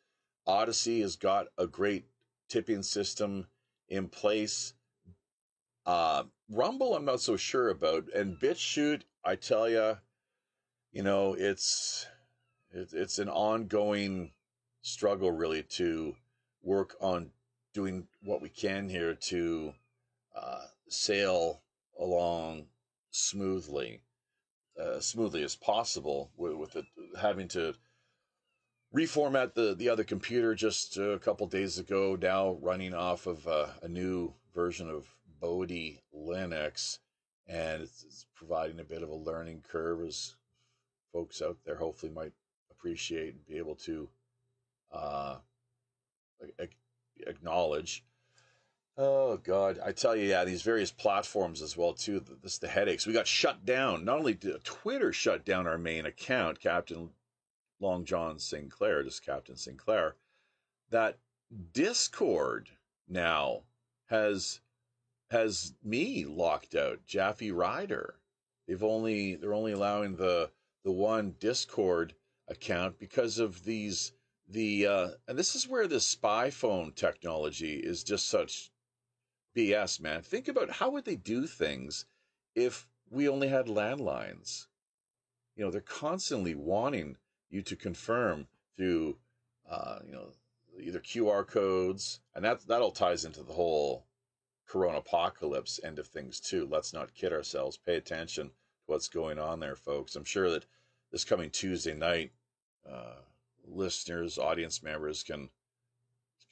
Odysee 0.51 1.01
has 1.01 1.17
got 1.17 1.47
a 1.57 1.67
great 1.67 2.05
tipping 2.49 2.83
system 2.83 3.47
in 3.89 4.09
place. 4.09 4.75
Uh, 5.87 6.25
Rumble, 6.51 6.97
I'm 6.97 7.05
not 7.05 7.21
so 7.21 7.37
sure 7.37 7.69
about, 7.71 8.13
and 8.15 8.37
BitChute, 8.37 9.03
I 9.25 9.37
tell 9.37 9.69
you, 9.69 9.97
you 10.93 11.03
know, 11.03 11.35
it's 11.35 12.07
it, 12.73 12.91
it's 12.93 13.19
an 13.19 13.29
ongoing 13.29 14.33
struggle 14.83 15.31
really 15.31 15.63
to 15.63 16.17
work 16.63 16.97
on 17.01 17.31
doing 17.73 18.07
what 18.23 18.43
we 18.43 18.49
can 18.49 18.89
here 18.89 19.15
to 19.15 19.73
uh, 20.35 20.65
sail 20.89 21.63
along 21.99 22.67
smoothly, 23.13 24.01
uh, 24.81 24.99
smoothly 24.99 25.45
as 25.45 25.55
possible 25.55 26.31
with, 26.37 26.55
with 26.55 26.77
it 26.77 26.87
having 27.21 27.47
to 27.49 27.75
reformat 28.95 29.55
the 29.55 29.75
the 29.75 29.89
other 29.89 30.05
computer 30.05 30.55
just 30.55 30.97
a 30.97 31.19
couple 31.19 31.47
days 31.47 31.79
ago. 31.79 32.17
Now 32.21 32.59
running 32.61 32.95
off 32.95 33.27
of 33.27 33.47
uh, 33.47 33.69
a 33.83 33.89
new 33.89 34.35
version 34.55 34.91
of 34.91 35.07
Bodhi 35.41 36.03
Linux, 36.15 36.99
and 37.47 37.83
it's, 37.83 38.05
it's, 38.05 38.27
providing 38.35 38.81
a 38.81 38.85
bit 38.85 39.03
of 39.03 39.11
a 39.11 39.15
learning 39.15 39.63
curve 39.71 40.07
as 40.07 40.35
folks 41.13 41.43
out 41.43 41.59
there 41.67 41.77
hopefully 41.77 42.11
might 42.11 42.33
appreciate 42.71 43.35
and 43.35 43.47
be 43.47 43.59
able 43.59 43.75
to 43.75 44.09
uh, 44.93 45.37
acknowledge. 47.27 48.03
Oh 48.97 49.37
God, 49.37 49.79
I 49.85 49.93
tell 49.93 50.17
you, 50.17 50.27
yeah, 50.27 50.45
these 50.45 50.63
various 50.63 50.91
platforms 50.91 51.63
as 51.63 51.77
well 51.77 51.93
too. 51.93 52.23
This 52.43 52.59
the 52.59 52.69
headaches. 52.69 53.07
We 53.07 53.13
got 53.13 53.27
shut 53.27 53.65
down. 53.65 54.05
Not 54.05 54.19
only 54.19 54.35
did 54.35 54.63
Twitter 54.65 55.13
shut 55.13 55.45
down 55.45 55.67
our 55.67 55.79
main 55.79 56.07
account, 56.07 56.61
Captain 56.61 57.11
Long 57.81 58.05
John 58.05 58.39
Sinclair, 58.39 59.03
just 59.03 59.25
Captain 59.25 59.57
Sinclair, 59.57 60.17
that 60.91 61.19
Discord 61.73 62.71
now 63.09 63.63
has 64.07 64.61
has 65.31 65.75
me 65.83 66.25
locked 66.25 66.75
out, 66.75 67.07
Jaffe 67.07 67.51
Ryder. 67.51 68.17
They've 68.67 68.83
only 68.83 69.35
they're 69.37 69.55
only 69.55 69.73
allowing 69.73 70.17
the 70.17 70.51
the 70.85 70.93
one 70.93 71.37
Discord 71.39 72.15
account 72.49 72.99
because 72.99 73.39
of 73.39 73.65
these 73.65 74.13
the 74.49 74.87
uh, 74.87 75.09
and 75.29 75.39
this 75.39 75.55
is 75.55 75.69
where 75.69 75.87
the 75.87 76.01
spy 76.01 76.51
phone 76.51 76.93
technology 76.93 77.77
is 77.77 78.03
just 78.05 78.29
such 78.29 78.71
BS, 79.57 80.01
man. 80.01 80.23
Think 80.23 80.49
about 80.49 80.71
how 80.71 80.91
would 80.91 81.05
they 81.05 81.17
do 81.17 81.47
things 81.47 82.07
if 82.55 82.87
we 83.09 83.29
only 83.29 83.49
had 83.49 83.67
landlines? 83.67 84.67
You 85.57 85.65
know, 85.65 85.71
they're 85.71 85.81
constantly 85.81 86.55
wanting 86.55 87.17
you 87.51 87.63
to 87.63 87.77
confirm 87.77 88.47
through, 88.77 89.17
uh, 89.69 89.99
you 90.07 90.13
know, 90.13 90.29
either 90.81 91.01
QR 91.01 91.47
codes, 91.47 92.21
and 92.35 92.45
that 92.45 92.67
that 92.69 92.81
all 92.81 92.93
ties 92.93 93.25
into 93.25 93.43
the 93.43 93.53
whole 93.53 94.07
Corona 94.67 94.99
apocalypse 94.99 95.81
end 95.83 95.99
of 95.99 96.07
things 96.07 96.41
too. 96.41 96.67
Let's 96.71 96.93
not 96.93 97.15
kid 97.15 97.33
ourselves. 97.33 97.77
Pay 97.77 97.97
attention 97.97 98.49
to 98.49 98.53
what's 98.87 99.09
going 99.09 99.39
on 99.39 99.61
there, 99.61 99.77
folks. 99.77 100.15
I'm 100.15 100.25
sure 100.25 100.49
that 100.51 100.65
this 101.11 101.25
coming 101.25 101.51
Tuesday 101.51 101.95
night, 101.95 102.31
uh, 102.89 103.17
listeners, 103.67 104.39
audience 104.39 104.83
members 104.83 105.23
can 105.23 105.51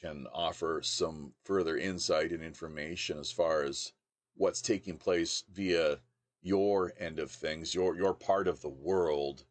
can 0.01 0.27
offer 0.33 0.81
some 0.83 1.33
further 1.45 1.77
insight 1.77 2.31
and 2.33 2.43
information 2.43 3.19
as 3.19 3.33
far 3.33 3.63
as 3.63 3.93
what's 4.35 4.61
taking 4.61 4.97
place 4.97 5.43
via 5.53 5.99
your 6.41 6.93
end 6.99 7.19
of 7.19 7.31
things, 7.31 7.75
your 7.75 7.97
your 7.97 8.15
part 8.15 8.49
of 8.49 8.63
the 8.63 8.69
world 8.69 9.45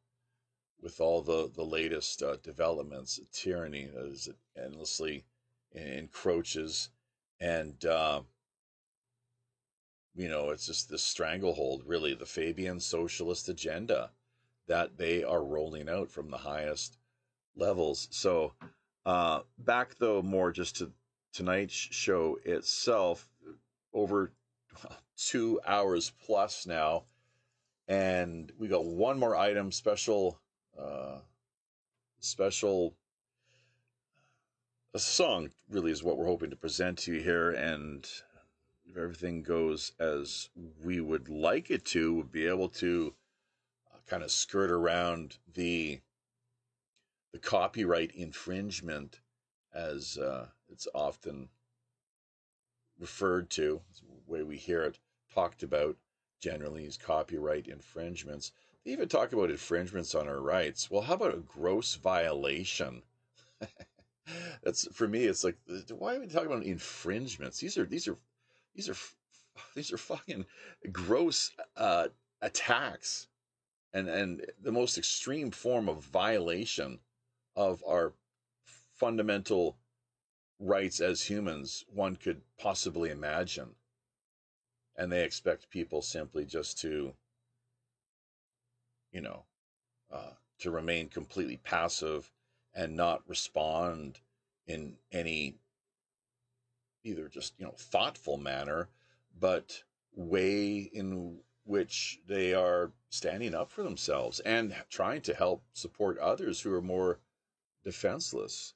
with 0.82 1.00
all 1.00 1.22
the, 1.22 1.50
the 1.56 1.64
latest 1.64 2.22
uh, 2.22 2.38
developments, 2.44 3.20
tyranny 3.32 3.90
as 4.12 4.28
it 4.28 4.36
endlessly 4.62 5.26
encroaches. 5.74 6.90
And, 7.40 7.84
uh, 7.86 8.22
you 10.16 10.28
know, 10.28 10.50
it's 10.50 10.66
just 10.66 10.90
the 10.90 10.98
stranglehold, 10.98 11.84
really, 11.86 12.14
the 12.14 12.26
Fabian 12.26 12.80
socialist 12.80 13.50
agenda 13.50 14.12
that 14.68 14.98
they 14.98 15.24
are 15.24 15.44
rolling 15.44 15.90
out 15.90 16.10
from 16.10 16.30
the 16.30 16.38
highest 16.38 16.98
levels. 17.56 18.08
So, 18.12 18.54
uh, 19.06 19.42
back 19.58 19.96
though, 20.00 20.22
more 20.22 20.52
just 20.52 20.78
to 20.78 20.92
tonight's 21.34 21.74
show 21.74 22.38
itself, 22.44 23.30
over 23.94 24.32
two 25.18 25.60
hours 25.66 26.12
plus 26.26 26.66
now. 26.66 27.04
And 27.88 28.52
we 28.58 28.68
got 28.68 28.86
one 28.86 29.18
more 29.18 29.36
item, 29.36 29.72
special 29.72 30.40
uh, 30.80 31.20
special 32.20 32.94
a 34.94 35.00
song 35.00 35.52
really 35.70 35.92
is 35.92 36.04
what 36.04 36.18
we're 36.18 36.26
hoping 36.26 36.50
to 36.50 36.56
present 36.56 36.98
to 36.98 37.14
you 37.14 37.22
here 37.22 37.52
and 37.52 38.08
if 38.86 38.98
everything 38.98 39.44
goes 39.44 39.92
as 40.00 40.50
we 40.84 41.00
would 41.00 41.30
like 41.30 41.70
it 41.70 41.86
to 41.86 42.14
we'll 42.14 42.24
be 42.24 42.48
able 42.48 42.70
to 42.70 43.14
uh, 43.94 43.98
kind 44.08 44.24
of 44.24 44.32
skirt 44.32 44.72
around 44.72 45.38
the 45.54 46.00
the 47.34 47.40
copyright 47.40 48.12
infringement 48.16 49.20
as 49.74 50.18
uh, 50.18 50.48
it's 50.70 50.88
often 50.96 51.50
referred 53.00 53.50
to 53.50 53.82
the 54.00 54.32
way 54.32 54.42
we 54.42 54.58
hear 54.58 54.82
it 54.84 54.98
talked 55.34 55.62
about 55.62 55.96
generally 56.40 56.86
is 56.86 56.98
copyright 56.98 57.68
infringements 57.68 58.52
even 58.88 59.08
talk 59.08 59.34
about 59.34 59.52
infringements 59.52 60.16
on 60.16 60.28
our 60.28 60.40
rights. 60.40 60.90
Well, 60.90 61.02
how 61.02 61.16
about 61.16 61.34
a 61.34 61.40
gross 61.40 61.96
violation? 61.96 63.04
That's 64.64 64.88
for 64.94 65.08
me. 65.08 65.26
It's 65.26 65.44
like, 65.44 65.58
why 65.90 66.16
are 66.16 66.20
we 66.20 66.28
talking 66.28 66.48
about 66.48 66.64
infringements? 66.64 67.60
These 67.60 67.78
are 67.78 67.86
these 67.86 68.08
are 68.08 68.18
these 68.76 68.90
are 68.90 68.96
these 69.76 69.92
are 69.92 69.98
fucking 69.98 70.46
gross 70.92 71.52
uh, 71.76 72.08
attacks, 72.42 73.28
and 73.94 74.08
and 74.08 74.46
the 74.62 74.72
most 74.72 74.98
extreme 74.98 75.52
form 75.52 75.90
of 75.90 76.04
violation 76.04 77.00
of 77.56 77.84
our 77.88 78.14
fundamental 78.96 79.78
rights 80.60 81.00
as 81.00 81.24
humans 81.24 81.86
one 81.94 82.16
could 82.16 82.42
possibly 82.58 83.10
imagine. 83.10 83.76
And 84.96 85.12
they 85.12 85.24
expect 85.24 85.70
people 85.70 86.02
simply 86.02 86.46
just 86.46 86.80
to 86.82 87.14
you 89.11 89.22
know, 89.22 89.45
uh, 90.11 90.32
to 90.60 90.72
remain 90.72 91.10
completely 91.10 91.58
passive 91.58 92.32
and 92.74 92.95
not 92.95 93.27
respond 93.27 94.19
in 94.68 94.95
any 95.11 95.56
either 97.03 97.27
just 97.27 97.53
you 97.58 97.66
know 97.66 97.74
thoughtful 97.77 98.38
manner, 98.38 98.90
but 99.40 99.84
way 100.16 100.90
in 100.94 101.40
which 101.64 102.19
they 102.27 102.53
are 102.53 102.92
standing 103.10 103.53
up 103.53 103.72
for 103.72 103.84
themselves 103.84 104.40
and 104.42 104.76
trying 104.90 105.22
to 105.22 105.34
help 105.34 105.64
support 105.74 106.18
others 106.18 106.61
who 106.61 106.74
are 106.74 106.82
more 106.82 107.19
defenseless, 107.84 108.74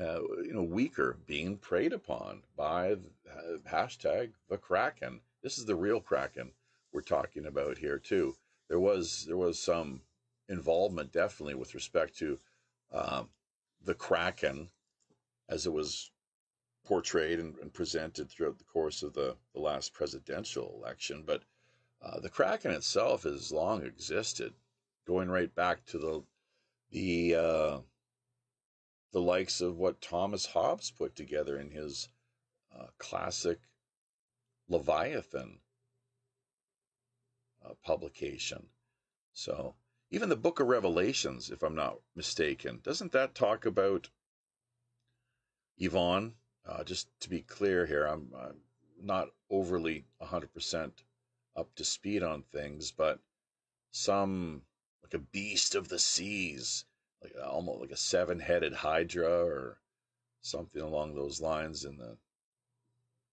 uh, 0.00 0.22
you 0.44 0.52
know, 0.52 0.62
weaker, 0.62 1.18
being 1.26 1.56
preyed 1.56 1.92
upon 1.92 2.42
by 2.56 2.94
the, 2.94 3.30
uh, 3.30 3.58
hashtag 3.68 4.30
the 4.48 4.56
Kraken. 4.56 5.20
This 5.42 5.58
is 5.58 5.66
the 5.66 5.74
real 5.74 6.00
Kraken 6.00 6.52
we're 6.92 7.00
talking 7.00 7.46
about 7.46 7.78
here 7.78 7.98
too 7.98 8.36
there 8.70 8.80
was 8.80 9.24
there 9.26 9.36
was 9.36 9.58
some 9.58 10.00
involvement 10.48 11.12
definitely 11.12 11.54
with 11.54 11.74
respect 11.74 12.16
to 12.18 12.38
um, 12.92 13.28
the 13.84 13.94
Kraken, 13.94 14.68
as 15.48 15.66
it 15.66 15.72
was 15.72 16.10
portrayed 16.84 17.40
and, 17.40 17.56
and, 17.58 17.72
presented 17.72 18.30
throughout 18.30 18.58
the 18.58 18.64
course 18.64 19.02
of 19.02 19.12
the, 19.12 19.36
the 19.54 19.60
last 19.60 19.92
presidential 19.92 20.74
election. 20.80 21.24
But 21.26 21.42
uh, 22.00 22.20
the 22.20 22.28
Kraken 22.28 22.70
itself 22.70 23.24
has 23.24 23.52
long 23.52 23.84
existed, 23.84 24.54
going 25.06 25.28
right 25.28 25.52
back 25.54 25.84
to 25.86 25.98
the 25.98 26.22
the 26.92 27.34
uh, 27.34 27.78
the 29.12 29.20
likes 29.20 29.60
of 29.60 29.78
what 29.78 30.00
Thomas 30.00 30.46
Hobbes 30.46 30.92
put 30.92 31.16
together 31.16 31.58
in 31.58 31.70
his 31.70 32.08
uh, 32.76 32.86
classic 32.98 33.58
Leviathan 34.68 35.58
uh, 37.64 37.74
publication. 37.84 38.68
So 39.32 39.74
even 40.10 40.28
the 40.28 40.36
Book 40.36 40.60
of 40.60 40.66
Revelations, 40.66 41.50
if 41.50 41.62
I'm 41.62 41.74
not 41.74 42.00
mistaken, 42.14 42.80
doesn't 42.82 43.12
that 43.12 43.34
talk 43.34 43.66
about 43.66 44.10
Yvonne? 45.78 46.34
Uh, 46.66 46.84
just 46.84 47.08
to 47.20 47.30
be 47.30 47.40
clear 47.40 47.86
here, 47.86 48.04
I'm, 48.04 48.32
I'm 48.38 48.60
not 49.02 49.28
overly 49.50 50.04
100% 50.22 50.92
up 51.56 51.74
to 51.74 51.84
speed 51.84 52.22
on 52.22 52.42
things, 52.42 52.92
but 52.92 53.18
some 53.90 54.62
like 55.02 55.14
a 55.14 55.18
beast 55.18 55.74
of 55.74 55.88
the 55.88 55.98
seas 55.98 56.84
like 57.22 57.34
almost 57.44 57.80
like 57.80 57.90
a 57.90 57.96
seven-headed 57.96 58.72
hydra 58.72 59.28
or 59.28 59.78
something 60.42 60.80
along 60.80 61.14
those 61.14 61.40
lines 61.40 61.84
in 61.84 61.96
the 61.98 62.16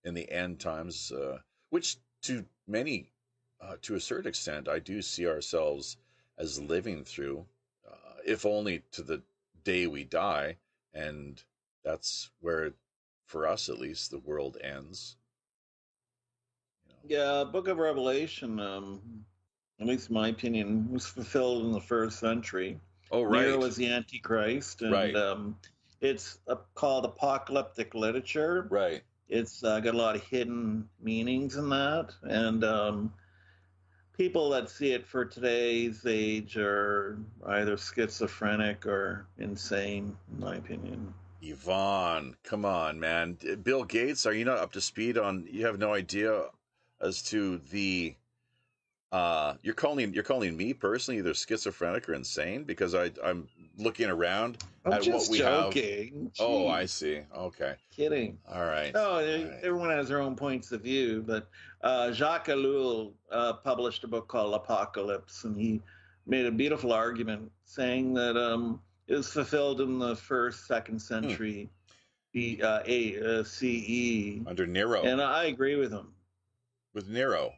in 0.03 0.13
the 0.13 0.29
end 0.31 0.59
times, 0.59 1.11
uh, 1.11 1.37
which 1.69 1.97
to 2.21 2.45
many, 2.67 3.11
uh, 3.61 3.75
to 3.83 3.95
a 3.95 3.99
certain 3.99 4.27
extent, 4.27 4.67
I 4.67 4.79
do 4.79 5.01
see 5.01 5.27
ourselves 5.27 5.97
as 6.37 6.61
living 6.61 7.03
through, 7.03 7.45
uh, 7.87 8.13
if 8.25 8.45
only 8.45 8.83
to 8.91 9.01
the 9.01 9.21
day 9.63 9.87
we 9.87 10.03
die, 10.03 10.57
and 10.93 11.41
that's 11.83 12.29
where, 12.41 12.73
for 13.25 13.47
us 13.47 13.69
at 13.69 13.79
least, 13.79 14.11
the 14.11 14.19
world 14.19 14.57
ends. 14.61 15.15
You 16.85 16.93
know. 16.93 17.23
Yeah, 17.23 17.43
Book 17.43 17.67
of 17.67 17.77
Revelation, 17.77 18.59
um, 18.59 19.01
at 19.79 19.87
least 19.87 20.09
in 20.09 20.15
my 20.15 20.29
opinion, 20.29 20.91
was 20.91 21.05
fulfilled 21.05 21.65
in 21.65 21.71
the 21.71 21.81
first 21.81 22.19
century. 22.19 22.79
Oh, 23.11 23.23
right. 23.23 23.45
Nero 23.45 23.59
was 23.59 23.75
the 23.75 23.91
Antichrist, 23.91 24.81
and 24.81 24.91
right. 24.91 25.15
um, 25.15 25.57
it's 26.01 26.39
uh, 26.47 26.55
called 26.75 27.05
apocalyptic 27.05 27.95
literature. 27.95 28.67
Right. 28.69 29.01
It's 29.29 29.63
uh, 29.63 29.79
got 29.79 29.93
a 29.93 29.97
lot 29.97 30.15
of 30.15 30.23
hidden 30.23 30.87
meanings 31.01 31.55
in 31.55 31.69
that, 31.69 32.13
and 32.23 32.63
um, 32.63 33.13
people 34.17 34.49
that 34.49 34.69
see 34.69 34.93
it 34.93 35.05
for 35.05 35.23
today's 35.25 36.05
age 36.05 36.57
are 36.57 37.17
either 37.47 37.77
schizophrenic 37.77 38.85
or 38.85 39.27
insane, 39.37 40.15
in 40.33 40.39
my 40.39 40.55
opinion. 40.55 41.13
Yvonne, 41.41 42.35
come 42.43 42.65
on, 42.65 42.99
man. 42.99 43.37
Bill 43.63 43.83
Gates, 43.83 44.25
are 44.25 44.33
you 44.33 44.43
not 44.43 44.57
up 44.57 44.71
to 44.73 44.81
speed 44.81 45.17
on? 45.17 45.47
You 45.49 45.65
have 45.67 45.77
no 45.77 45.93
idea 45.93 46.45
as 46.99 47.21
to 47.23 47.59
the 47.69 48.15
uh, 49.11 49.53
you're 49.61 49.73
calling 49.73 50.13
you're 50.13 50.23
calling 50.23 50.57
me 50.57 50.73
personally 50.73 51.19
either 51.19 51.33
schizophrenic 51.33 52.09
or 52.09 52.13
insane 52.13 52.63
because 52.65 52.93
I 52.93 53.11
I'm 53.23 53.47
looking 53.77 54.09
around 54.09 54.57
I'm 54.85 54.93
at 54.93 55.07
what 55.07 55.29
we 55.29 55.37
joking. 55.37 56.31
have. 56.37 56.45
Oh, 56.45 56.67
I 56.67 56.85
see. 56.85 57.21
Okay, 57.35 57.75
Kidding. 57.95 58.37
all 58.51 58.65
right. 58.65 58.93
No, 58.93 59.11
All 59.11 59.21
e- 59.21 59.49
everyone 59.63 59.91
has 59.91 60.09
their 60.09 60.21
own 60.21 60.35
points 60.35 60.71
of 60.73 60.81
view, 60.81 61.23
but 61.25 61.47
uh, 61.87 62.11
Jacques 62.11 62.47
Ellul 62.47 63.13
uh, 63.31 63.53
published 63.53 64.03
a 64.03 64.07
book 64.07 64.27
called 64.27 64.53
Apocalypse, 64.53 65.45
and 65.45 65.55
he 65.55 65.81
made 66.25 66.45
a 66.45 66.51
beautiful 66.51 66.91
argument 66.91 67.49
saying 67.63 68.13
that 68.15 68.35
um, 68.35 68.81
it 69.07 69.15
was 69.15 69.31
fulfilled 69.31 69.79
in 69.79 69.97
the 69.97 70.15
first, 70.15 70.67
second 70.67 70.99
century 71.01 71.69
B, 72.33 72.59
uh, 72.61 72.81
A, 72.85 73.39
uh, 73.39 73.43
CE, 73.43 74.41
Under 74.45 74.67
Nero, 74.67 75.03
and 75.03 75.21
I 75.21 75.45
agree 75.45 75.77
with 75.77 75.91
him. 75.91 76.13
with 76.93 77.07
Nero. 77.07 77.53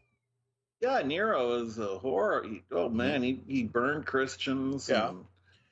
Yeah, 0.79 1.01
Nero 1.01 1.55
is 1.63 1.79
a 1.79 1.97
horror. 1.97 2.45
He, 2.47 2.61
oh 2.71 2.87
man, 2.87 3.23
he, 3.23 3.41
he 3.47 3.63
burned 3.63 4.05
Christians. 4.05 4.87
Yeah. 4.87 5.09
and 5.09 5.25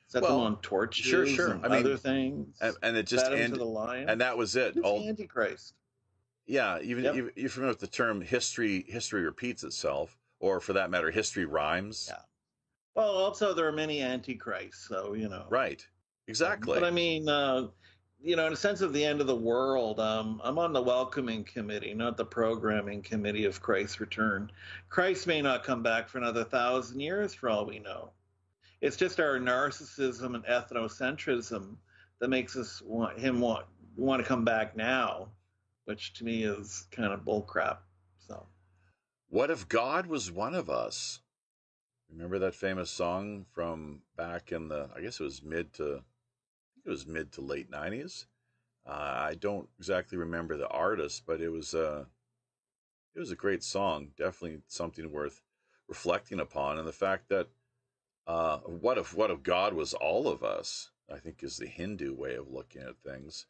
set 0.08 0.22
Well, 0.22 0.38
them 0.38 0.46
on 0.46 0.56
torches. 0.62 1.06
sure, 1.06 1.26
sure. 1.26 1.52
And 1.52 1.64
I 1.64 1.68
mean, 1.68 1.78
other 1.86 1.96
things. 1.96 2.56
and, 2.60 2.74
and 2.82 2.96
it 2.96 3.06
just 3.06 3.26
ended. 3.26 3.52
and, 3.52 3.54
the 3.54 3.64
lion. 3.64 4.08
and 4.08 4.20
that 4.20 4.36
was 4.36 4.56
it. 4.56 4.76
All 4.82 5.06
Antichrist. 5.08 5.74
Yeah, 6.48 6.80
even 6.80 7.04
Yep. 7.04 7.14
you 7.14 7.32
you're 7.36 7.50
familiar 7.50 7.72
with 7.72 7.80
the 7.80 7.86
term 7.86 8.20
history. 8.20 8.84
History 8.88 9.22
repeats 9.22 9.62
itself, 9.62 10.18
or 10.40 10.60
for 10.60 10.72
that 10.72 10.90
matter, 10.90 11.10
history 11.10 11.44
rhymes. 11.44 12.08
Yeah. 12.10 12.22
Well, 12.94 13.10
also 13.10 13.54
there 13.54 13.68
are 13.68 13.72
many 13.72 14.02
antichrists, 14.02 14.88
so 14.88 15.12
you 15.12 15.28
know. 15.28 15.46
Right. 15.50 15.86
Exactly. 16.26 16.74
But 16.74 16.84
I 16.84 16.90
mean, 16.90 17.28
uh, 17.28 17.68
you 18.20 18.34
know, 18.34 18.46
in 18.46 18.52
a 18.52 18.56
sense 18.56 18.80
of 18.80 18.92
the 18.92 19.04
end 19.04 19.20
of 19.20 19.26
the 19.26 19.36
world, 19.36 20.00
um, 20.00 20.40
I'm 20.42 20.58
on 20.58 20.72
the 20.72 20.82
welcoming 20.82 21.44
committee, 21.44 21.94
not 21.94 22.16
the 22.16 22.24
programming 22.24 23.02
committee 23.02 23.44
of 23.44 23.60
Christ's 23.62 24.00
return. 24.00 24.50
Christ 24.88 25.26
may 25.26 25.40
not 25.40 25.62
come 25.64 25.82
back 25.82 26.08
for 26.08 26.18
another 26.18 26.44
thousand 26.44 27.00
years, 27.00 27.32
for 27.34 27.48
all 27.48 27.64
we 27.66 27.78
know. 27.78 28.10
It's 28.80 28.96
just 28.96 29.20
our 29.20 29.38
narcissism 29.38 30.34
and 30.34 30.44
ethnocentrism 30.46 31.76
that 32.20 32.28
makes 32.28 32.56
us 32.56 32.82
want 32.82 33.18
him 33.18 33.40
want 33.40 33.66
want 33.96 34.22
to 34.22 34.28
come 34.28 34.44
back 34.44 34.76
now, 34.76 35.28
which 35.88 36.12
to 36.12 36.22
me 36.22 36.42
is 36.42 36.86
kind 36.90 37.14
of 37.14 37.20
bullcrap. 37.20 37.78
So. 38.18 38.44
What 39.30 39.50
if 39.50 39.66
God 39.66 40.06
was 40.06 40.30
one 40.30 40.54
of 40.54 40.68
us? 40.68 41.20
Remember 42.12 42.38
that 42.40 42.54
famous 42.54 42.90
song 42.90 43.46
from 43.54 44.02
back 44.14 44.52
in 44.52 44.68
the, 44.68 44.90
I 44.94 45.00
guess 45.00 45.18
it 45.18 45.22
was 45.22 45.42
mid 45.42 45.72
to, 45.74 45.84
I 45.84 46.74
think 46.74 46.84
it 46.84 46.90
was 46.90 47.06
mid 47.06 47.32
to 47.32 47.40
late 47.40 47.70
90s. 47.70 48.26
Uh, 48.86 48.90
I 49.30 49.36
don't 49.40 49.66
exactly 49.78 50.18
remember 50.18 50.58
the 50.58 50.68
artist, 50.68 51.22
but 51.26 51.40
it 51.40 51.48
was 51.48 51.72
a, 51.72 52.06
it 53.14 53.18
was 53.18 53.30
a 53.30 53.36
great 53.36 53.64
song. 53.64 54.08
Definitely 54.14 54.60
something 54.66 55.10
worth 55.10 55.40
reflecting 55.88 56.38
upon. 56.38 56.76
And 56.78 56.86
the 56.86 56.92
fact 56.92 57.30
that, 57.30 57.48
uh, 58.26 58.58
what 58.58 58.98
if, 58.98 59.14
what 59.14 59.30
if 59.30 59.42
God 59.42 59.72
was 59.72 59.94
all 59.94 60.28
of 60.28 60.44
us? 60.44 60.90
I 61.10 61.16
think 61.16 61.42
is 61.42 61.56
the 61.56 61.66
Hindu 61.66 62.14
way 62.14 62.34
of 62.34 62.50
looking 62.50 62.82
at 62.82 62.98
things. 62.98 63.46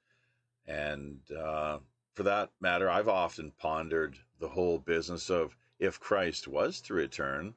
And, 0.69 1.19
uh, 1.37 1.79
for 2.19 2.25
that 2.25 2.51
matter, 2.61 2.91
I've 2.91 3.07
often 3.07 3.53
pondered 3.53 4.19
the 4.41 4.49
whole 4.49 4.81
business 4.81 5.31
of 5.31 5.57
if 5.79 6.01
Christ 6.01 6.49
was 6.49 6.81
to 6.81 6.95
return, 6.95 7.55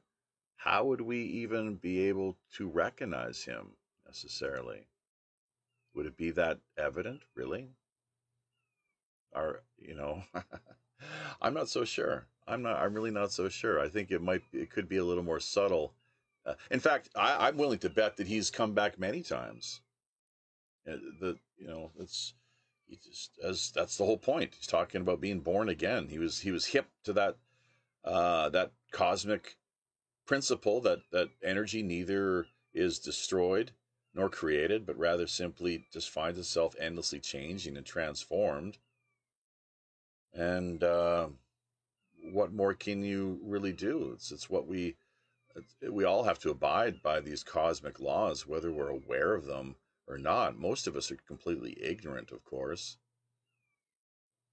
how 0.54 0.84
would 0.84 1.00
we 1.00 1.20
even 1.20 1.74
be 1.74 2.06
able 2.06 2.36
to 2.54 2.68
recognize 2.68 3.42
him 3.42 3.70
necessarily? 4.06 4.86
Would 5.94 6.06
it 6.06 6.16
be 6.16 6.30
that 6.30 6.60
evident, 6.78 7.22
really? 7.34 7.70
Or, 9.34 9.64
you 9.78 9.96
know, 9.96 10.22
I'm 11.42 11.54
not 11.54 11.68
so 11.68 11.84
sure. 11.84 12.28
I'm 12.46 12.62
not, 12.62 12.78
I'm 12.78 12.94
really 12.94 13.10
not 13.10 13.32
so 13.32 13.48
sure. 13.48 13.80
I 13.80 13.88
think 13.88 14.12
it 14.12 14.22
might, 14.22 14.42
it 14.52 14.70
could 14.70 14.88
be 14.88 14.98
a 14.98 15.04
little 15.04 15.24
more 15.24 15.40
subtle. 15.40 15.92
Uh, 16.46 16.54
in 16.70 16.78
fact, 16.78 17.08
I, 17.16 17.48
I'm 17.48 17.56
willing 17.56 17.80
to 17.80 17.90
bet 17.90 18.16
that 18.18 18.28
he's 18.28 18.48
come 18.48 18.74
back 18.74 18.96
many 18.96 19.22
times. 19.22 19.80
Uh, 20.86 20.98
the, 21.20 21.36
you 21.58 21.66
know, 21.66 21.90
it's, 21.98 22.34
just 22.96 23.38
as 23.42 23.72
that's 23.74 23.96
the 23.96 24.04
whole 24.04 24.18
point. 24.18 24.54
He's 24.54 24.66
talking 24.66 25.00
about 25.00 25.20
being 25.20 25.40
born 25.40 25.68
again. 25.68 26.08
He 26.08 26.18
was 26.18 26.40
he 26.40 26.50
was 26.50 26.66
hip 26.66 26.86
to 27.04 27.12
that 27.14 27.36
uh, 28.04 28.48
that 28.50 28.72
cosmic 28.92 29.56
principle 30.26 30.80
that 30.82 31.00
that 31.10 31.28
energy 31.42 31.82
neither 31.82 32.46
is 32.74 32.98
destroyed 32.98 33.72
nor 34.14 34.28
created, 34.28 34.84
but 34.86 34.98
rather 34.98 35.26
simply 35.26 35.86
just 35.92 36.10
finds 36.10 36.38
itself 36.38 36.74
endlessly 36.78 37.18
changing 37.18 37.76
and 37.76 37.86
transformed. 37.86 38.78
And 40.34 40.82
uh, 40.82 41.28
what 42.30 42.52
more 42.52 42.74
can 42.74 43.02
you 43.02 43.40
really 43.42 43.72
do? 43.72 44.12
It's 44.14 44.30
it's 44.32 44.50
what 44.50 44.66
we 44.66 44.96
we 45.90 46.04
all 46.04 46.24
have 46.24 46.38
to 46.40 46.50
abide 46.50 47.02
by 47.02 47.20
these 47.20 47.44
cosmic 47.44 48.00
laws, 48.00 48.46
whether 48.46 48.72
we're 48.72 48.88
aware 48.88 49.34
of 49.34 49.44
them 49.46 49.76
or 50.06 50.18
not. 50.18 50.58
Most 50.58 50.86
of 50.86 50.96
us 50.96 51.10
are 51.10 51.16
completely 51.16 51.76
ignorant, 51.80 52.32
of 52.32 52.44
course. 52.44 52.98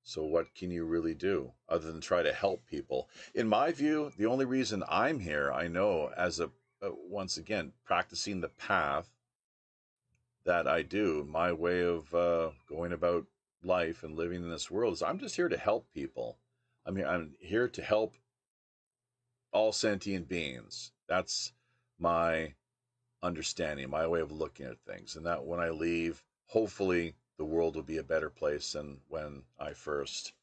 So, 0.03 0.23
what 0.23 0.55
can 0.55 0.71
you 0.71 0.85
really 0.85 1.13
do 1.13 1.53
other 1.67 1.91
than 1.91 2.01
try 2.01 2.23
to 2.23 2.33
help 2.33 2.65
people? 2.65 3.09
In 3.35 3.47
my 3.47 3.71
view, 3.71 4.11
the 4.17 4.25
only 4.25 4.45
reason 4.45 4.83
I'm 4.89 5.19
here, 5.19 5.51
I 5.51 5.67
know, 5.67 6.11
as 6.15 6.39
a, 6.39 6.45
uh, 6.81 6.91
once 7.07 7.37
again, 7.37 7.73
practicing 7.85 8.41
the 8.41 8.49
path 8.49 9.09
that 10.45 10.67
I 10.67 10.81
do, 10.81 11.27
my 11.29 11.51
way 11.51 11.81
of 11.81 12.13
uh, 12.15 12.51
going 12.67 12.91
about 12.91 13.25
life 13.61 14.03
and 14.03 14.15
living 14.15 14.41
in 14.41 14.49
this 14.49 14.71
world 14.71 14.93
is 14.93 15.03
I'm 15.03 15.19
just 15.19 15.35
here 15.35 15.49
to 15.49 15.57
help 15.57 15.91
people. 15.93 16.37
I 16.85 16.91
mean, 16.91 17.05
I'm 17.05 17.35
here 17.39 17.67
to 17.67 17.81
help 17.81 18.15
all 19.51 19.71
sentient 19.71 20.27
beings. 20.27 20.91
That's 21.07 21.51
my 21.99 22.53
understanding, 23.22 23.89
my 23.89 24.07
way 24.07 24.22
of 24.22 24.31
looking 24.31 24.65
at 24.65 24.80
things. 24.80 25.15
And 25.15 25.25
that 25.25 25.45
when 25.45 25.59
I 25.59 25.69
leave, 25.69 26.23
hopefully 26.48 27.15
the 27.38 27.45
world 27.45 27.75
will 27.75 27.83
be 27.83 27.98
a 27.98 28.03
better 28.03 28.30
place 28.30 28.73
than 28.73 29.01
when 29.07 29.43
I 29.59 29.73
first 29.73 30.33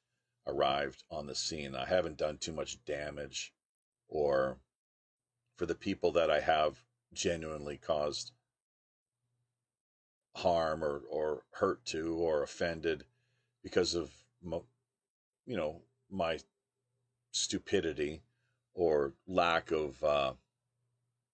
arrived 0.47 1.03
on 1.11 1.27
the 1.27 1.35
scene. 1.35 1.75
I 1.75 1.87
haven't 1.87 2.17
done 2.17 2.39
too 2.39 2.53
much 2.53 2.85
damage 2.85 3.53
or 4.09 4.59
for 5.57 5.67
the 5.67 5.75
people 5.75 6.13
that 6.13 6.31
I 6.31 6.41
have 6.41 6.85
genuinely 7.13 7.79
caused 7.79 8.33
harm 10.37 10.85
or, 10.85 11.03
or 11.11 11.43
hurt 11.51 11.85
to 11.87 12.15
or 12.15 12.43
offended 12.43 13.05
because 13.63 13.95
of 13.95 14.11
you 15.47 15.57
know 15.57 15.81
my 16.11 16.39
stupidity 17.33 18.23
or 18.75 19.13
lack 19.27 19.71
of 19.71 20.03
uh, 20.05 20.33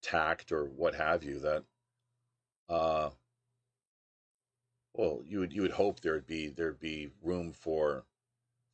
tact 0.02 0.52
or 0.52 0.64
what 0.64 0.94
have 0.94 1.22
you 1.22 1.38
that 1.38 1.64
uh, 2.68 3.10
well 4.94 5.22
you 5.26 5.38
would 5.38 5.52
you 5.52 5.62
would 5.62 5.72
hope 5.72 6.00
there'd 6.00 6.26
be 6.26 6.48
there'd 6.48 6.80
be 6.80 7.10
room 7.22 7.52
for 7.52 8.04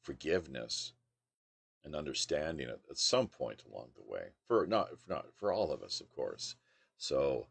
forgiveness 0.03 0.93
and 1.85 1.95
understanding 1.95 2.69
at, 2.69 2.81
at 2.91 2.99
some 2.99 3.29
point 3.29 3.63
along 3.71 3.89
the 3.97 4.11
way 4.11 4.29
for 4.47 4.67
not 4.67 4.89
for 4.99 5.11
not 5.11 5.27
for 5.37 5.53
all 5.53 5.73
of 5.73 5.83
us 5.83 6.01
of 6.01 6.11
course. 6.15 6.57
So 6.97 7.47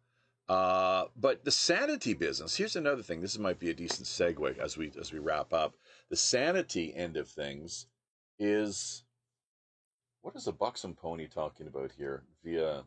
uh, 0.50 1.06
but 1.16 1.44
the 1.44 1.52
sanity 1.52 2.14
business 2.14 2.56
here's 2.56 2.76
another 2.76 3.02
thing 3.04 3.22
this 3.22 3.38
might 3.38 3.60
be 3.60 3.70
a 3.70 3.74
decent 3.74 4.08
segue 4.08 4.58
as 4.58 4.78
we 4.78 4.92
as 5.00 5.12
we 5.12 5.20
wrap 5.20 5.54
up. 5.54 5.76
The 6.10 6.16
sanity 6.16 6.94
end 6.96 7.18
of 7.18 7.28
things 7.28 7.88
is 8.40 9.04
what 10.22 10.36
is 10.36 10.48
a 10.48 10.52
buxom 10.52 10.94
pony 10.94 11.28
talking 11.28 11.68
about 11.68 11.92
here 11.98 12.24
via 12.44 12.84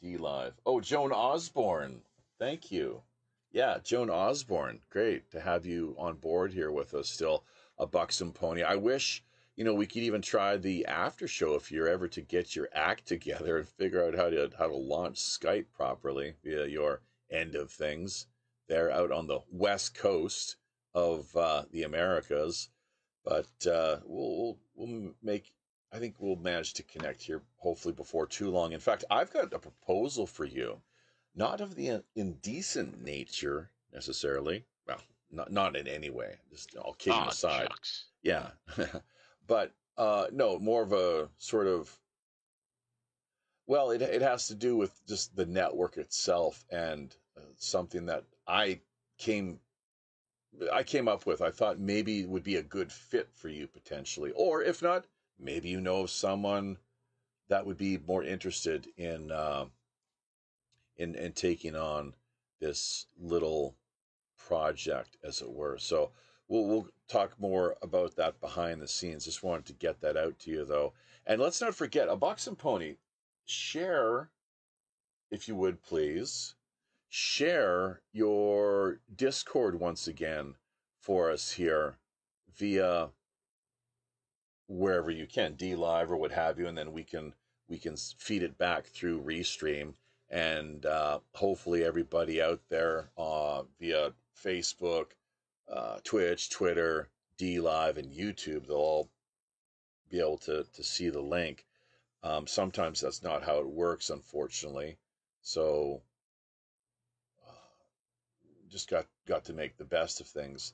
D 0.00 0.16
Live? 0.16 0.54
Oh, 0.66 0.80
Joan 0.80 1.12
Osborne. 1.12 2.02
Thank 2.38 2.70
you. 2.70 3.02
Yeah, 3.50 3.78
Joan 3.82 4.10
Osborne. 4.10 4.80
Great 4.90 5.30
to 5.30 5.40
have 5.40 5.64
you 5.64 5.94
on 5.98 6.16
board 6.16 6.52
here 6.52 6.70
with 6.70 6.92
us 6.92 7.08
still. 7.08 7.44
A 7.78 7.86
buxom 7.86 8.32
pony. 8.32 8.62
I 8.62 8.76
wish, 8.76 9.24
you 9.56 9.64
know, 9.64 9.74
we 9.74 9.86
could 9.86 10.02
even 10.02 10.20
try 10.20 10.56
the 10.56 10.84
after 10.86 11.26
show 11.26 11.54
if 11.54 11.72
you're 11.72 11.88
ever 11.88 12.08
to 12.08 12.20
get 12.20 12.54
your 12.54 12.68
act 12.74 13.06
together 13.06 13.56
and 13.58 13.68
figure 13.68 14.04
out 14.04 14.14
how 14.14 14.28
to 14.30 14.50
how 14.58 14.66
to 14.66 14.76
launch 14.76 15.16
Skype 15.16 15.66
properly 15.72 16.34
via 16.44 16.66
your 16.66 17.00
end 17.30 17.54
of 17.54 17.70
things. 17.70 18.26
They're 18.68 18.90
out 18.90 19.12
on 19.12 19.26
the 19.26 19.40
west 19.50 19.94
coast 19.94 20.56
of 20.94 21.34
uh, 21.36 21.64
the 21.70 21.84
Americas, 21.84 22.68
but 23.24 23.66
uh, 23.66 24.00
we'll, 24.04 24.36
we'll 24.36 24.58
we'll 24.74 25.12
make 25.22 25.52
I 25.92 25.98
think 25.98 26.16
we'll 26.18 26.36
manage 26.36 26.74
to 26.74 26.82
connect 26.82 27.22
here 27.22 27.42
hopefully 27.56 27.94
before 27.94 28.26
too 28.26 28.50
long. 28.50 28.72
In 28.72 28.80
fact, 28.80 29.04
I've 29.10 29.32
got 29.32 29.52
a 29.54 29.58
proposal 29.58 30.26
for 30.26 30.44
you, 30.44 30.82
not 31.34 31.60
of 31.60 31.74
the 31.74 32.02
indecent 32.14 33.02
nature 33.02 33.70
necessarily. 33.92 34.64
Well, 34.86 35.00
not 35.30 35.52
not 35.52 35.76
in 35.76 35.86
any 35.86 36.10
way. 36.10 36.36
Just 36.50 36.76
all 36.76 36.94
kidding 36.94 37.18
Ah, 37.20 37.28
aside. 37.28 37.68
shucks. 37.68 38.04
Yeah, 38.22 38.50
but 39.46 39.72
uh, 39.96 40.26
no, 40.32 40.58
more 40.58 40.82
of 40.82 40.92
a 40.92 41.28
sort 41.38 41.66
of. 41.66 41.98
Well, 43.66 43.90
it 43.90 44.02
it 44.02 44.22
has 44.22 44.48
to 44.48 44.54
do 44.54 44.76
with 44.76 45.04
just 45.06 45.34
the 45.34 45.46
network 45.46 45.96
itself 45.96 46.64
and 46.70 47.14
uh, 47.36 47.40
something 47.56 48.06
that 48.06 48.24
I 48.46 48.80
came 49.18 49.60
I 50.72 50.82
came 50.82 51.08
up 51.08 51.26
with. 51.26 51.42
I 51.42 51.50
thought 51.50 51.78
maybe 51.78 52.24
would 52.24 52.44
be 52.44 52.56
a 52.56 52.62
good 52.62 52.92
fit 52.92 53.28
for 53.32 53.48
you 53.48 53.66
potentially, 53.66 54.32
or 54.32 54.62
if 54.62 54.82
not, 54.82 55.06
maybe 55.38 55.68
you 55.68 55.80
know 55.80 56.02
of 56.02 56.10
someone 56.10 56.78
that 57.48 57.66
would 57.66 57.76
be 57.76 57.98
more 57.98 58.24
interested 58.24 58.88
in 58.96 59.30
uh, 59.30 59.66
in 60.96 61.14
in 61.14 61.32
taking 61.32 61.76
on 61.76 62.14
this 62.60 63.06
little 63.18 63.76
project, 64.36 65.16
as 65.22 65.42
it 65.42 65.50
were. 65.50 65.78
So 65.78 66.10
we'll 66.48 66.66
we'll 66.66 66.88
talk 67.08 67.38
more 67.38 67.76
about 67.82 68.16
that 68.16 68.40
behind 68.40 68.80
the 68.80 68.88
scenes. 68.88 69.24
Just 69.24 69.42
wanted 69.42 69.66
to 69.66 69.72
get 69.74 70.00
that 70.00 70.16
out 70.16 70.38
to 70.40 70.50
you 70.50 70.64
though, 70.64 70.92
and 71.26 71.40
let's 71.40 71.60
not 71.60 71.74
forget 71.74 72.08
a 72.08 72.16
buxom 72.16 72.56
pony. 72.56 72.96
Share, 73.44 74.30
if 75.30 75.46
you 75.46 75.54
would 75.54 75.82
please, 75.82 76.54
share 77.08 78.00
your 78.12 79.00
Discord 79.14 79.78
once 79.78 80.08
again 80.08 80.56
for 80.98 81.30
us 81.30 81.52
here 81.52 81.98
via 82.56 83.10
wherever 84.68 85.10
you 85.10 85.26
can, 85.26 85.54
D 85.54 85.74
Live 85.74 86.10
or 86.10 86.16
what 86.16 86.32
have 86.32 86.58
you, 86.58 86.66
and 86.66 86.76
then 86.76 86.92
we 86.92 87.04
can 87.04 87.34
we 87.68 87.78
can 87.78 87.96
feed 87.96 88.42
it 88.42 88.58
back 88.58 88.86
through 88.86 89.22
Restream, 89.22 89.94
and 90.30 90.84
uh, 90.86 91.20
hopefully 91.34 91.84
everybody 91.84 92.40
out 92.40 92.60
there 92.68 93.10
uh, 93.18 93.62
via 93.80 94.12
Facebook, 94.42 95.06
uh, 95.68 95.98
Twitch, 96.04 96.50
Twitter, 96.50 97.08
D 97.36 97.60
Live, 97.60 97.96
and 97.96 98.12
YouTube, 98.12 98.66
they'll 98.66 98.76
all 98.76 99.10
be 100.10 100.20
able 100.20 100.38
to 100.38 100.64
to 100.74 100.82
see 100.82 101.08
the 101.10 101.20
link. 101.20 101.64
Um, 102.22 102.46
sometimes 102.46 103.00
that's 103.00 103.22
not 103.22 103.44
how 103.44 103.58
it 103.58 103.68
works, 103.68 104.10
unfortunately. 104.10 104.98
So 105.42 106.02
uh, 107.46 107.52
just 108.68 108.90
got 108.90 109.06
got 109.26 109.44
to 109.44 109.52
make 109.52 109.76
the 109.76 109.84
best 109.84 110.20
of 110.20 110.26
things 110.26 110.72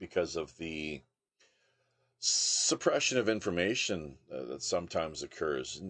because 0.00 0.36
of 0.36 0.56
the 0.58 1.00
suppression 2.18 3.18
of 3.18 3.28
information 3.28 4.16
uh, 4.32 4.44
that 4.44 4.62
sometimes 4.62 5.22
occurs, 5.22 5.82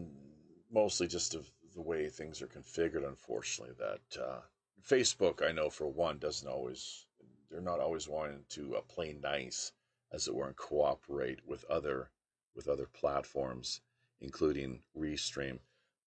mostly 0.72 1.06
just 1.06 1.34
of 1.34 1.48
the 1.74 1.82
way 1.82 2.08
things 2.08 2.42
are 2.42 2.46
configured. 2.46 3.06
Unfortunately, 3.06 3.74
that 3.78 4.22
uh, 4.22 4.40
Facebook, 4.86 5.46
I 5.46 5.52
know 5.52 5.70
for 5.70 5.88
one, 5.88 6.18
doesn't 6.18 6.48
always 6.48 7.06
they're 7.50 7.60
not 7.60 7.80
always 7.80 8.08
wanting 8.08 8.44
to 8.50 8.76
uh, 8.76 8.80
play 8.82 9.16
nice, 9.22 9.72
as 10.12 10.26
it 10.26 10.34
were, 10.34 10.46
and 10.46 10.56
cooperate 10.56 11.40
with 11.46 11.64
other 11.66 12.10
with 12.54 12.68
other 12.68 12.86
platforms, 12.86 13.80
including 14.20 14.82
Restream. 14.96 15.58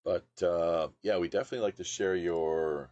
But 0.04 0.42
uh, 0.42 0.88
yeah, 1.02 1.18
we 1.18 1.28
definitely 1.28 1.64
like 1.64 1.76
to 1.76 1.84
share 1.84 2.16
your 2.16 2.90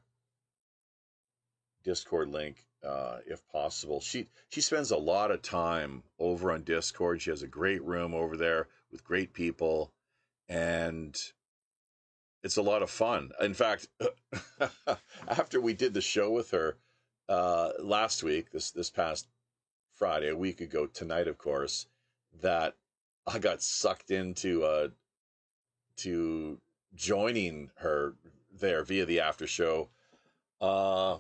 Discord 1.84 2.28
link 2.28 2.64
uh, 2.86 3.18
if 3.26 3.46
possible. 3.48 4.00
She 4.00 4.28
she 4.48 4.60
spends 4.60 4.90
a 4.90 4.96
lot 4.96 5.30
of 5.30 5.42
time 5.42 6.02
over 6.18 6.52
on 6.52 6.62
Discord. 6.62 7.22
She 7.22 7.30
has 7.30 7.42
a 7.42 7.48
great 7.48 7.82
room 7.82 8.14
over 8.14 8.36
there 8.36 8.68
with 8.90 9.04
great 9.04 9.32
people, 9.32 9.92
and 10.48 11.16
it's 12.42 12.56
a 12.56 12.62
lot 12.62 12.82
of 12.82 12.90
fun. 12.90 13.32
In 13.40 13.54
fact, 13.54 13.88
after 15.28 15.60
we 15.60 15.74
did 15.74 15.94
the 15.94 16.00
show 16.00 16.30
with 16.30 16.50
her 16.52 16.76
uh, 17.28 17.72
last 17.80 18.22
week, 18.22 18.50
this 18.52 18.70
this 18.70 18.90
past 18.90 19.28
Friday, 19.94 20.28
a 20.28 20.36
week 20.36 20.60
ago 20.60 20.86
tonight, 20.86 21.28
of 21.28 21.38
course, 21.38 21.86
that 22.40 22.74
I 23.26 23.38
got 23.38 23.62
sucked 23.62 24.10
into 24.10 24.64
uh, 24.64 24.88
to 25.98 26.60
joining 26.94 27.70
her 27.76 28.14
there 28.52 28.84
via 28.84 29.06
the 29.06 29.20
after 29.20 29.46
show. 29.46 29.88
Uh, 30.60 31.18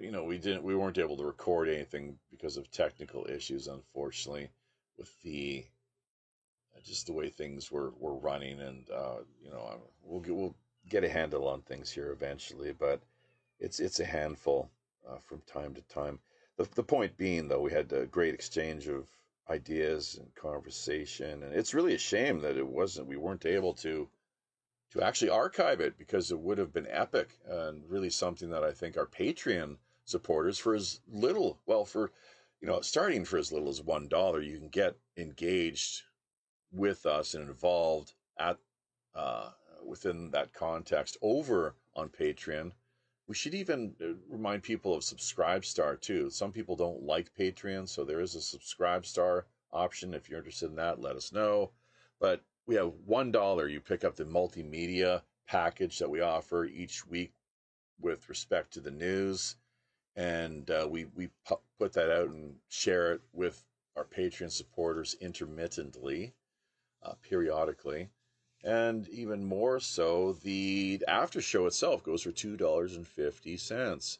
you 0.00 0.10
know, 0.10 0.24
we 0.24 0.38
didn't, 0.38 0.62
we 0.62 0.74
weren't 0.74 0.98
able 0.98 1.16
to 1.16 1.24
record 1.24 1.68
anything 1.68 2.18
because 2.30 2.56
of 2.56 2.70
technical 2.70 3.26
issues, 3.28 3.66
unfortunately, 3.66 4.48
with 4.98 5.10
the 5.22 5.64
uh, 6.74 6.80
just 6.84 7.06
the 7.06 7.12
way 7.12 7.28
things 7.28 7.70
were 7.70 7.92
were 7.98 8.14
running, 8.14 8.60
and 8.60 8.88
uh, 8.90 9.18
you 9.42 9.50
know, 9.50 9.80
we'll 10.02 10.20
get 10.20 10.34
we'll 10.34 10.54
get 10.88 11.04
a 11.04 11.08
handle 11.08 11.46
on 11.48 11.62
things 11.62 11.90
here 11.90 12.12
eventually, 12.12 12.72
but 12.72 13.00
it's 13.60 13.80
it's 13.80 14.00
a 14.00 14.04
handful 14.04 14.70
uh, 15.08 15.18
from 15.18 15.40
time 15.46 15.74
to 15.74 15.82
time. 15.82 16.18
The 16.56 16.68
the 16.74 16.82
point 16.82 17.16
being, 17.16 17.48
though, 17.48 17.60
we 17.60 17.72
had 17.72 17.92
a 17.92 18.06
great 18.06 18.34
exchange 18.34 18.88
of 18.88 19.06
ideas 19.48 20.16
and 20.18 20.34
conversation, 20.34 21.42
and 21.42 21.54
it's 21.54 21.74
really 21.74 21.94
a 21.94 21.98
shame 21.98 22.40
that 22.40 22.56
it 22.56 22.66
wasn't 22.66 23.08
we 23.08 23.16
weren't 23.16 23.46
able 23.46 23.74
to 23.74 24.08
to 24.92 25.02
actually 25.02 25.30
archive 25.30 25.80
it 25.80 25.96
because 25.96 26.30
it 26.30 26.38
would 26.38 26.58
have 26.58 26.72
been 26.72 26.86
epic 26.90 27.38
and 27.48 27.82
really 27.88 28.10
something 28.10 28.50
that 28.50 28.62
I 28.62 28.72
think 28.72 28.96
our 28.96 29.06
Patreon 29.06 29.78
supporters 30.04 30.58
for 30.58 30.74
as 30.74 31.00
little, 31.10 31.58
well, 31.66 31.84
for 31.84 32.12
you 32.60 32.68
know, 32.68 32.80
starting 32.80 33.24
for 33.24 33.38
as 33.38 33.50
little 33.50 33.68
as 33.68 33.82
one 33.82 34.06
dollar, 34.06 34.40
you 34.40 34.58
can 34.58 34.68
get 34.68 34.96
engaged 35.16 36.02
with 36.70 37.06
us 37.06 37.34
and 37.34 37.48
involved 37.48 38.12
at 38.38 38.58
uh, 39.14 39.50
within 39.84 40.30
that 40.30 40.52
context 40.52 41.16
over 41.22 41.74
on 41.96 42.08
Patreon. 42.08 42.72
We 43.26 43.34
should 43.34 43.54
even 43.54 43.94
uh, 44.00 44.14
remind 44.28 44.62
people 44.62 44.94
of 44.94 45.04
Subscribe 45.04 45.64
Star 45.64 45.96
too. 45.96 46.30
Some 46.30 46.52
people 46.52 46.76
don't 46.76 47.02
like 47.02 47.34
Patreon, 47.34 47.88
so 47.88 48.04
there 48.04 48.20
is 48.20 48.34
a 48.34 48.40
Subscribe 48.40 49.06
Star 49.06 49.46
option. 49.72 50.14
If 50.14 50.28
you're 50.28 50.38
interested 50.38 50.70
in 50.70 50.76
that, 50.76 51.00
let 51.00 51.16
us 51.16 51.32
know. 51.32 51.72
But 52.20 52.42
we 52.66 52.74
have 52.76 52.92
one 53.06 53.32
dollar. 53.32 53.68
You 53.68 53.80
pick 53.80 54.04
up 54.04 54.16
the 54.16 54.24
multimedia 54.24 55.22
package 55.46 55.98
that 55.98 56.10
we 56.10 56.20
offer 56.20 56.64
each 56.64 57.06
week 57.06 57.32
with 58.00 58.28
respect 58.28 58.72
to 58.74 58.80
the 58.80 58.90
news, 58.90 59.56
and 60.16 60.70
uh, 60.70 60.86
we 60.88 61.06
we 61.16 61.28
pu- 61.46 61.60
put 61.78 61.92
that 61.94 62.10
out 62.10 62.28
and 62.28 62.56
share 62.68 63.12
it 63.12 63.20
with 63.32 63.64
our 63.96 64.04
Patreon 64.04 64.50
supporters 64.50 65.14
intermittently, 65.20 66.34
uh, 67.02 67.14
periodically, 67.22 68.08
and 68.64 69.08
even 69.08 69.44
more 69.44 69.80
so, 69.80 70.32
the 70.32 71.02
after 71.08 71.40
show 71.40 71.66
itself 71.66 72.02
goes 72.02 72.22
for 72.22 72.32
two 72.32 72.56
dollars 72.56 72.96
and 72.96 73.06
fifty 73.06 73.56
cents. 73.56 74.18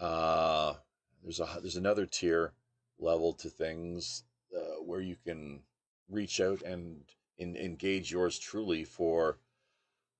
Uh, 0.00 0.74
there's 1.22 1.40
a 1.40 1.58
there's 1.60 1.76
another 1.76 2.06
tier 2.06 2.52
level 2.98 3.32
to 3.32 3.48
things 3.48 4.24
uh, 4.56 4.82
where 4.82 5.00
you 5.00 5.16
can 5.24 5.60
reach 6.08 6.40
out 6.40 6.62
and 6.62 7.02
in, 7.40 7.56
engage 7.56 8.12
yours 8.12 8.38
truly 8.38 8.84
for 8.84 9.38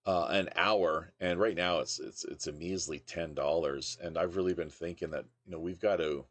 uh, 0.06 0.26
an 0.30 0.48
hour. 0.56 1.12
And 1.20 1.38
right 1.38 1.54
now 1.56 1.78
it's 1.78 2.00
it's 2.00 2.24
it's 2.24 2.46
a 2.48 2.52
measly 2.52 2.98
ten 2.98 3.34
dollars. 3.34 3.98
And 4.02 4.18
I've 4.18 4.36
really 4.36 4.54
been 4.54 4.70
thinking 4.70 5.10
that 5.10 5.26
you 5.44 5.52
know 5.52 5.60
we've 5.60 5.80
got 5.80 5.96
to 5.96 6.24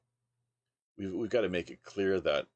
we've 0.97 1.13
we've 1.13 1.29
got 1.29 1.41
to 1.41 1.49
make 1.49 1.69
it 1.69 1.83
clear 1.83 2.19
that 2.19 2.47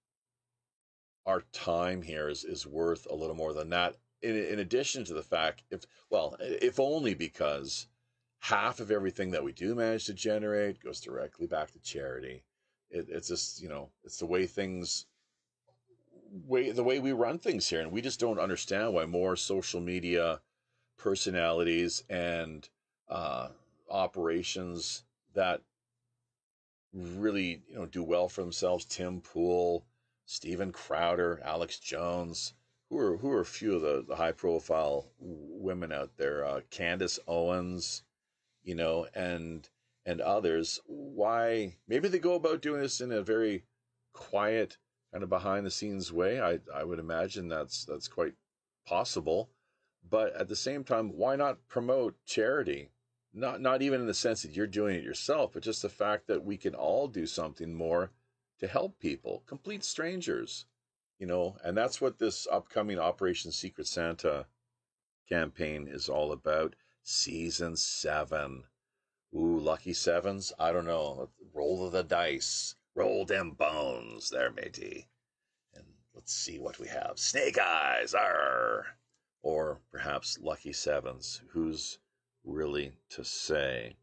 our 1.25 1.43
time 1.53 2.01
here 2.01 2.27
is 2.27 2.43
is 2.43 2.67
worth 2.67 3.07
a 3.09 3.15
little 3.15 3.35
more 3.35 3.53
than 3.53 3.69
that. 3.69 3.95
In 4.21 4.35
in 4.35 4.59
addition 4.59 5.05
to 5.05 5.13
the 5.13 5.23
fact, 5.23 5.63
if 5.69 5.85
well, 6.09 6.35
if 6.39 6.79
only 6.79 7.13
because 7.13 7.87
half 8.39 8.79
of 8.81 8.91
everything 8.91 9.31
that 9.31 9.43
we 9.43 9.53
do 9.53 9.73
manage 9.73 10.05
to 10.05 10.13
generate 10.13 10.83
goes 10.83 10.99
directly 10.99 11.47
back 11.47 11.71
to 11.71 11.79
charity. 11.79 12.43
It, 12.89 13.07
it's 13.09 13.29
just 13.29 13.61
you 13.61 13.69
know 13.69 13.89
it's 14.03 14.17
the 14.17 14.25
way 14.25 14.47
things 14.47 15.05
way 16.47 16.71
the 16.71 16.83
way 16.83 16.99
we 16.99 17.11
run 17.11 17.39
things 17.39 17.69
here, 17.69 17.81
and 17.81 17.91
we 17.91 18.01
just 18.01 18.19
don't 18.19 18.39
understand 18.39 18.93
why 18.93 19.05
more 19.05 19.35
social 19.35 19.81
media 19.81 20.41
personalities 20.97 22.03
and 22.09 22.69
uh, 23.09 23.49
operations 23.89 25.03
that 25.33 25.61
really 26.93 27.61
you 27.67 27.75
know 27.75 27.85
do 27.85 28.03
well 28.03 28.29
for 28.29 28.41
themselves. 28.41 28.85
Tim 28.85 29.21
Pool, 29.21 29.85
Steven 30.25 30.71
Crowder, 30.71 31.41
Alex 31.43 31.79
Jones, 31.79 32.53
who 32.89 32.97
are 32.97 33.17
who 33.17 33.31
are 33.31 33.41
a 33.41 33.45
few 33.45 33.75
of 33.75 33.81
the, 33.81 34.05
the 34.07 34.15
high 34.15 34.31
profile 34.31 35.07
women 35.19 35.91
out 35.91 36.17
there. 36.17 36.45
Uh, 36.45 36.61
Candace 36.69 37.19
Owens, 37.27 38.03
you 38.63 38.75
know, 38.75 39.07
and 39.13 39.69
and 40.05 40.21
others. 40.21 40.79
Why 40.85 41.75
maybe 41.87 42.07
they 42.07 42.19
go 42.19 42.35
about 42.35 42.61
doing 42.61 42.81
this 42.81 43.01
in 43.01 43.11
a 43.11 43.21
very 43.21 43.63
quiet, 44.13 44.77
kind 45.13 45.23
of 45.23 45.29
behind 45.29 45.65
the 45.65 45.71
scenes 45.71 46.11
way. 46.11 46.41
I 46.41 46.59
I 46.73 46.83
would 46.83 46.99
imagine 46.99 47.47
that's 47.47 47.85
that's 47.85 48.07
quite 48.07 48.33
possible. 48.85 49.51
But 50.09 50.35
at 50.35 50.49
the 50.49 50.55
same 50.55 50.83
time, 50.83 51.15
why 51.15 51.35
not 51.35 51.67
promote 51.69 52.17
charity? 52.25 52.89
Not 53.33 53.61
not 53.61 53.81
even 53.81 54.01
in 54.01 54.07
the 54.07 54.13
sense 54.13 54.41
that 54.41 54.55
you're 54.55 54.67
doing 54.67 54.95
it 54.95 55.03
yourself, 55.03 55.53
but 55.53 55.63
just 55.63 55.83
the 55.83 55.89
fact 55.89 56.27
that 56.27 56.43
we 56.43 56.57
can 56.57 56.75
all 56.75 57.07
do 57.07 57.27
something 57.27 57.73
more 57.73 58.11
to 58.59 58.67
help 58.67 58.99
people, 58.99 59.43
complete 59.45 59.83
strangers, 59.83 60.65
you 61.19 61.27
know, 61.27 61.57
and 61.63 61.77
that's 61.77 62.01
what 62.01 62.19
this 62.19 62.47
upcoming 62.51 62.99
Operation 62.99 63.51
Secret 63.51 63.87
Santa 63.87 64.47
campaign 65.29 65.87
is 65.87 66.09
all 66.09 66.31
about. 66.31 66.75
Season 67.03 67.75
seven. 67.75 68.63
Ooh, 69.35 69.59
lucky 69.59 69.93
sevens? 69.93 70.53
I 70.59 70.71
don't 70.71 70.85
know. 70.85 71.29
Roll 71.53 71.85
of 71.85 71.91
the 71.91 72.03
dice. 72.03 72.75
Roll 72.95 73.25
them 73.25 73.51
bones 73.51 74.29
there, 74.29 74.51
matey. 74.51 75.07
And 75.73 75.85
let's 76.13 76.33
see 76.33 76.59
what 76.59 76.79
we 76.79 76.87
have. 76.87 77.13
Snake 77.15 77.57
eyes. 77.59 78.13
Arr. 78.13 78.85
Or 79.41 79.79
perhaps 79.91 80.39
lucky 80.39 80.73
sevens. 80.73 81.41
Who's 81.49 81.97
really 82.43 82.93
to 83.09 83.23
say? 83.23 83.95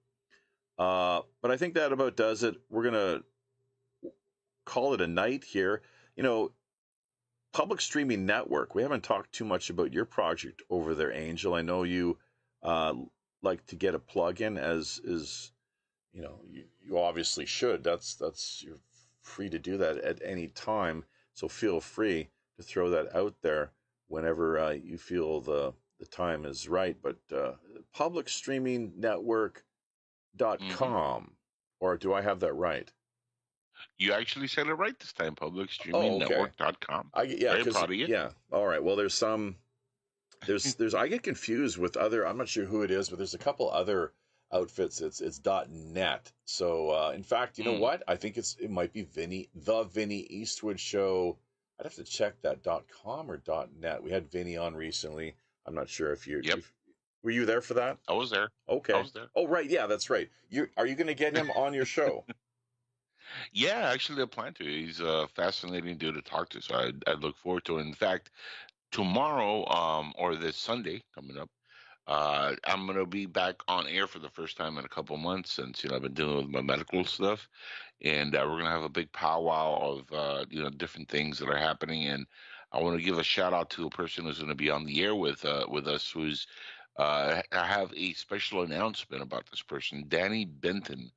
Uh, 0.79 1.21
but 1.43 1.51
I 1.51 1.57
think 1.57 1.75
that 1.75 1.93
about 1.93 2.17
does 2.17 2.43
it. 2.43 2.57
We're 2.69 2.91
going 2.91 2.95
to 2.95 4.13
call 4.67 4.95
it 4.95 5.01
a 5.01 5.07
night 5.07 5.45
here. 5.45 5.83
You 6.17 6.23
know, 6.23 6.53
public 7.53 7.81
streaming 7.81 8.27
network. 8.27 8.75
We 8.75 8.83
haven't 8.83 9.05
talked 9.05 9.33
too 9.33 9.45
much 9.45 9.71
about 9.71 9.93
your 9.93 10.05
project 10.05 10.63
over 10.71 10.95
there, 10.95 11.13
Angel. 11.13 11.55
I 11.55 11.63
know 11.63 11.83
you 11.83 12.19
uh, 12.63 12.95
like 13.43 13.67
to 13.67 13.77
get 13.77 13.95
a 13.95 13.99
plug-in, 13.99 14.57
as 14.59 15.01
is, 15.05 15.53
you 16.13 16.23
know, 16.23 16.41
you, 16.49 16.65
you 16.83 16.99
obviously 16.99 17.47
should. 17.47 17.85
That's 17.85 18.15
that's 18.15 18.63
you're 18.65 18.81
free 19.23 19.49
to 19.51 19.59
do 19.59 19.77
that 19.79 19.99
at 19.99 20.21
any 20.25 20.49
time. 20.49 21.05
So 21.35 21.49
feel 21.49 21.81
free 21.81 22.29
to 22.57 22.63
throw 22.63 22.91
that 22.91 23.15
out 23.15 23.35
there 23.43 23.73
whenever 24.09 24.59
uh, 24.59 24.71
you 24.71 24.99
feel 24.99 25.41
the 25.41 25.73
the 25.99 26.07
time 26.07 26.45
is 26.45 26.69
right. 26.69 26.97
But 27.01 27.19
uh, 27.35 27.53
public 27.95 28.29
streaming 28.29 28.93
network 28.97 29.65
dot 30.37 30.61
com, 30.71 31.23
mm-hmm. 31.23 31.31
or 31.81 31.97
do 31.97 32.13
I 32.13 32.23
have 32.23 32.41
that 32.41 32.55
right? 32.55 32.91
You 33.99 34.13
actually 34.13 34.49
said 34.49 34.67
it 34.67 34.75
right 34.75 34.99
this 34.99 35.13
time. 35.13 35.35
Public 35.35 35.71
streaming 35.71 36.19
network.com. 36.19 37.11
I, 37.15 37.23
yeah, 37.23 37.53
Very 37.53 37.65
proud 37.65 37.91
of 37.91 37.97
you. 37.97 38.07
Yeah. 38.07 38.31
All 38.53 38.67
right. 38.67 38.83
Well, 38.83 38.97
there's 38.97 39.15
some, 39.15 39.57
there's, 40.47 40.75
there's, 40.77 40.95
I 40.95 41.09
get 41.09 41.23
confused 41.23 41.79
with 41.79 41.97
other, 41.97 42.27
I'm 42.27 42.37
not 42.37 42.49
sure 42.49 42.65
who 42.65 42.83
it 42.83 42.91
is, 42.91 43.09
but 43.09 43.19
there's 43.19 43.35
a 43.35 43.39
couple 43.39 43.71
other 43.71 44.13
outfits. 44.53 45.01
It's, 45.01 45.21
it's 45.21 45.39
dot 45.39 45.71
.net. 45.71 46.31
So, 46.45 46.91
uh, 46.91 47.13
in 47.15 47.23
fact, 47.23 47.59
you 47.59 47.65
know 47.65 47.75
mm. 47.75 47.81
what? 47.81 48.03
I 48.09 48.17
think 48.17 48.37
it's, 48.37 48.57
it 48.61 48.71
might 48.71 48.93
be 48.93 49.03
Vinny, 49.03 49.49
the 49.55 49.85
Vinny 49.85 50.27
Eastwood 50.31 50.79
show. 50.79 51.39
I'd 51.79 51.87
have 51.87 51.95
to 51.95 52.05
check 52.05 52.41
that 52.43 52.63
dot 52.63 52.85
.com 53.03 53.31
or 53.31 53.39
dot 53.39 53.71
.net. 53.79 54.03
We 54.03 54.11
had 54.11 54.31
Vinny 54.31 54.57
on 54.57 54.75
recently. 54.75 55.35
I'm 55.67 55.75
not 55.75 55.89
sure 55.89 56.13
if 56.13 56.27
you're, 56.27 56.43
yep. 56.43 56.59
If, 56.59 56.73
were 57.23 57.31
you 57.31 57.47
there 57.47 57.61
for 57.61 57.75
that? 57.75 57.99
I 58.09 58.15
was 58.15 58.31
there. 58.31 58.49
Okay. 58.69 58.95
I 58.95 59.01
was 59.01 59.13
there. 59.13 59.27
Oh, 59.37 59.47
right. 59.47 59.69
Yeah, 59.69 59.87
that's 59.87 60.09
right. 60.09 60.29
You 60.49 60.69
are 60.77 60.87
you 60.87 60.95
going 60.95 61.07
to 61.07 61.15
get 61.15 61.37
him 61.37 61.51
on 61.51 61.75
your 61.75 61.85
show? 61.85 62.25
Yeah, 63.53 63.91
actually, 63.93 64.23
I 64.23 64.27
plan 64.27 64.55
to. 64.55 64.65
He's 64.65 65.01
a 65.01 65.29
fascinating 65.35 65.99
dude 65.99 66.15
to 66.17 66.23
talk 66.23 66.49
to, 66.51 66.61
so 66.61 66.75
I, 66.75 66.91
I 67.07 67.15
look 67.15 67.37
forward 67.37 67.65
to 67.67 67.79
it. 67.79 67.83
In 67.83 67.95
fact, 67.95 68.31
tomorrow, 68.91 69.69
um, 69.69 70.13
or 70.19 70.35
this 70.37 70.57
Sunday 70.57 71.03
coming 71.15 71.39
up, 71.39 71.49
uh, 72.07 72.55
I'm 72.65 72.87
gonna 72.87 73.07
be 73.07 73.27
back 73.27 73.63
on 73.69 73.87
air 73.87 74.07
for 74.07 74.19
the 74.19 74.31
first 74.31 74.57
time 74.57 74.79
in 74.79 74.85
a 74.85 74.89
couple 74.89 75.17
months 75.17 75.53
since 75.53 75.83
you 75.83 75.91
know 75.91 75.97
I've 75.97 76.03
been 76.03 76.15
dealing 76.15 76.37
with 76.37 76.49
my 76.49 76.63
medical 76.63 77.05
stuff, 77.05 77.49
and 78.03 78.35
uh, 78.35 78.45
we're 78.47 78.59
gonna 78.59 78.71
have 78.71 78.83
a 78.83 78.89
big 78.89 79.13
powwow 79.13 79.99
of 79.99 80.13
uh, 80.13 80.45
you 80.51 80.63
know 80.63 80.71
different 80.71 81.09
things 81.09 81.39
that 81.39 81.49
are 81.49 81.59
happening, 81.59 82.07
and 82.07 82.27
I 82.73 82.81
want 82.81 82.99
to 82.99 83.05
give 83.05 83.19
a 83.19 83.25
shout 83.25 83.53
out 83.53 83.71
to 83.71 83.87
a 83.87 83.91
person 83.91 84.25
who's 84.25 84.39
gonna 84.39 84.55
be 84.55 84.71
on 84.71 84.85
the 84.85 85.03
air 85.03 85.15
with 85.15 85.45
uh, 85.45 85.67
with 85.69 85.87
us, 85.87 86.11
who's 86.11 86.47
uh, 86.97 87.43
I 87.53 87.67
have 87.67 87.93
a 87.97 88.13
special 88.15 88.63
announcement 88.63 89.23
about 89.23 89.49
this 89.51 89.63
person, 89.63 90.05
Danny 90.09 90.45
Benton 90.45 91.13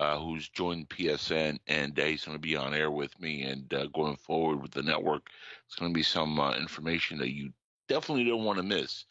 uh, 0.00 0.18
who's 0.18 0.48
joined 0.48 0.88
PSN, 0.88 1.58
and 1.66 1.96
he's 1.96 2.24
going 2.24 2.36
to 2.36 2.40
be 2.40 2.56
on 2.56 2.74
air 2.74 2.90
with 2.90 3.18
me. 3.20 3.42
And 3.42 3.72
going 3.92 4.16
forward 4.16 4.60
with 4.60 4.72
the 4.72 4.82
network, 4.82 5.28
it's 5.66 5.76
going 5.76 5.92
to 5.92 5.96
be 5.96 6.02
some 6.02 6.38
information 6.58 7.18
that 7.18 7.32
you 7.32 7.52
definitely 7.88 8.24
don't 8.24 8.44
want 8.44 8.58
to 8.58 8.64
miss 8.64 9.04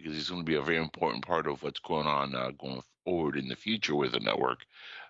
because 0.00 0.16
he's 0.16 0.30
going 0.30 0.42
to 0.42 0.50
be 0.50 0.56
a 0.56 0.62
very 0.62 0.78
important 0.78 1.26
part 1.26 1.46
of 1.46 1.62
what's 1.62 1.80
going 1.80 2.06
on 2.06 2.34
uh, 2.34 2.50
going 2.58 2.82
forward 3.04 3.36
in 3.36 3.48
the 3.48 3.56
future 3.56 3.94
with 3.94 4.12
the 4.12 4.20
network. 4.20 4.64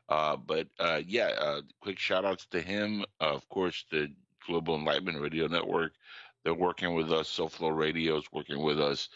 Uh, 0.08 0.36
but 0.36 0.66
yeah, 1.06 1.60
quick 1.80 1.98
shout 1.98 2.24
outs 2.24 2.46
to 2.46 2.60
him. 2.60 3.04
of 3.20 3.48
course, 3.48 3.84
the 3.90 4.12
Global 4.46 4.74
Enlightenment 4.74 5.20
Radio 5.20 5.46
Network. 5.46 5.92
They're 6.42 6.54
working 6.54 6.94
with 6.94 7.12
us. 7.12 7.28
SoFlo 7.28 7.76
Radio 7.76 8.16
is 8.16 8.24
working 8.32 8.60
with 8.62 8.80
us. 8.80 9.08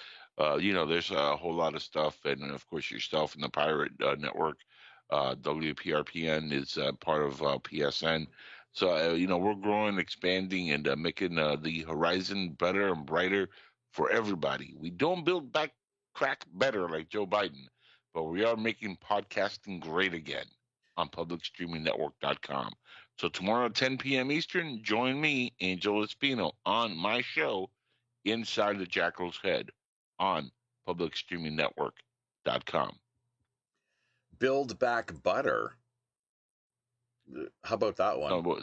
you 0.61 0.73
know, 0.73 0.87
there's 0.87 1.11
a 1.11 1.37
whole 1.37 1.55
lot 1.55 1.75
of 1.75 1.83
stuff, 1.83 2.25
and 2.25 2.51
of 2.53 2.69
course 2.69 2.91
yourself 2.91 3.35
and 3.35 3.43
the 3.43 3.49
Pirate 3.49 3.93
Network 4.21 4.59
uh, 5.11 5.35
WPRPN 5.37 6.53
is 6.53 6.79
uh, 6.79 6.93
part 6.93 7.23
of 7.23 7.43
uh, 7.43 7.59
PSN. 7.59 8.27
So, 8.73 8.97
uh, 8.97 9.15
you 9.15 9.27
know, 9.27 9.39
we're 9.39 9.55
growing, 9.55 9.99
expanding, 9.99 10.73
and 10.73 10.89
uh, 10.89 10.97
making 10.97 11.39
uh, 11.39 11.57
the 11.57 11.83
horizon 11.83 12.51
better 12.59 12.93
and 12.93 13.07
brighter 13.07 13.49
for 13.95 14.11
everybody. 14.11 14.75
We 14.79 14.91
don't 14.91 15.25
build 15.25 15.53
back 15.53 15.73
crack 16.15 16.45
better 16.55 16.89
like 16.89 17.09
Joe 17.09 17.27
Biden, 17.27 17.67
but 18.13 18.25
we 18.25 18.45
are 18.45 18.57
making 18.57 18.99
podcasting 18.99 19.81
great 19.81 20.13
again 20.13 20.47
on 20.97 21.09
publicstreamingnetwork.com. 21.09 22.73
So 23.19 23.29
tomorrow 23.29 23.67
at 23.67 23.75
10 23.75 23.99
p.m. 23.99 24.31
Eastern, 24.31 24.81
join 24.83 25.21
me, 25.21 25.53
Angel 25.61 26.05
Espino, 26.05 26.53
on 26.67 26.97
my 26.97 27.23
show, 27.23 27.71
Inside 28.25 28.79
the 28.79 28.87
Jackal's 28.87 29.39
Head, 29.43 29.71
on 30.19 30.51
publicstreamingnetwork.com 30.87 32.99
build 34.39 34.79
back 34.79 35.13
butter. 35.23 35.73
How 37.63 37.77
about 37.77 37.97
that 37.97 38.19
one? 38.19 38.33
Oh, 38.33 38.59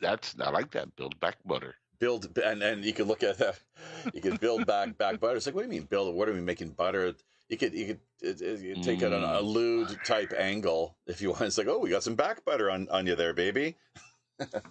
that's 0.00 0.34
I 0.40 0.50
like 0.50 0.72
that. 0.72 0.94
Build 0.96 1.18
back 1.20 1.36
butter. 1.44 1.76
Build 1.98 2.36
and 2.38 2.62
and 2.62 2.84
you 2.84 2.92
could 2.92 3.06
look 3.06 3.22
at 3.22 3.38
that. 3.38 3.58
You 4.12 4.20
could 4.20 4.40
build 4.40 4.66
back 4.66 4.96
back 4.98 5.20
butter. 5.20 5.36
It's 5.36 5.46
like 5.46 5.54
what 5.54 5.62
do 5.62 5.74
you 5.74 5.80
mean 5.80 5.88
build? 5.88 6.14
What 6.14 6.28
are 6.28 6.32
we 6.32 6.40
making 6.40 6.70
butter? 6.70 7.14
You 7.48 7.56
could 7.56 7.74
you 7.74 7.86
could, 7.86 8.00
it, 8.20 8.40
it, 8.40 8.60
you 8.60 8.74
take 8.82 9.00
mm. 9.00 9.04
it 9.04 9.12
on 9.12 9.22
a 9.22 9.40
mm. 9.40 9.44
lewd 9.44 9.96
type 10.04 10.32
angle 10.36 10.96
if 11.06 11.20
you 11.22 11.30
want. 11.30 11.42
It's 11.42 11.58
like 11.58 11.68
oh 11.68 11.78
we 11.78 11.90
got 11.90 12.02
some 12.02 12.14
back 12.14 12.44
butter 12.44 12.70
on 12.70 12.88
on 12.88 13.06
you 13.06 13.16
there, 13.16 13.32
baby. 13.32 13.76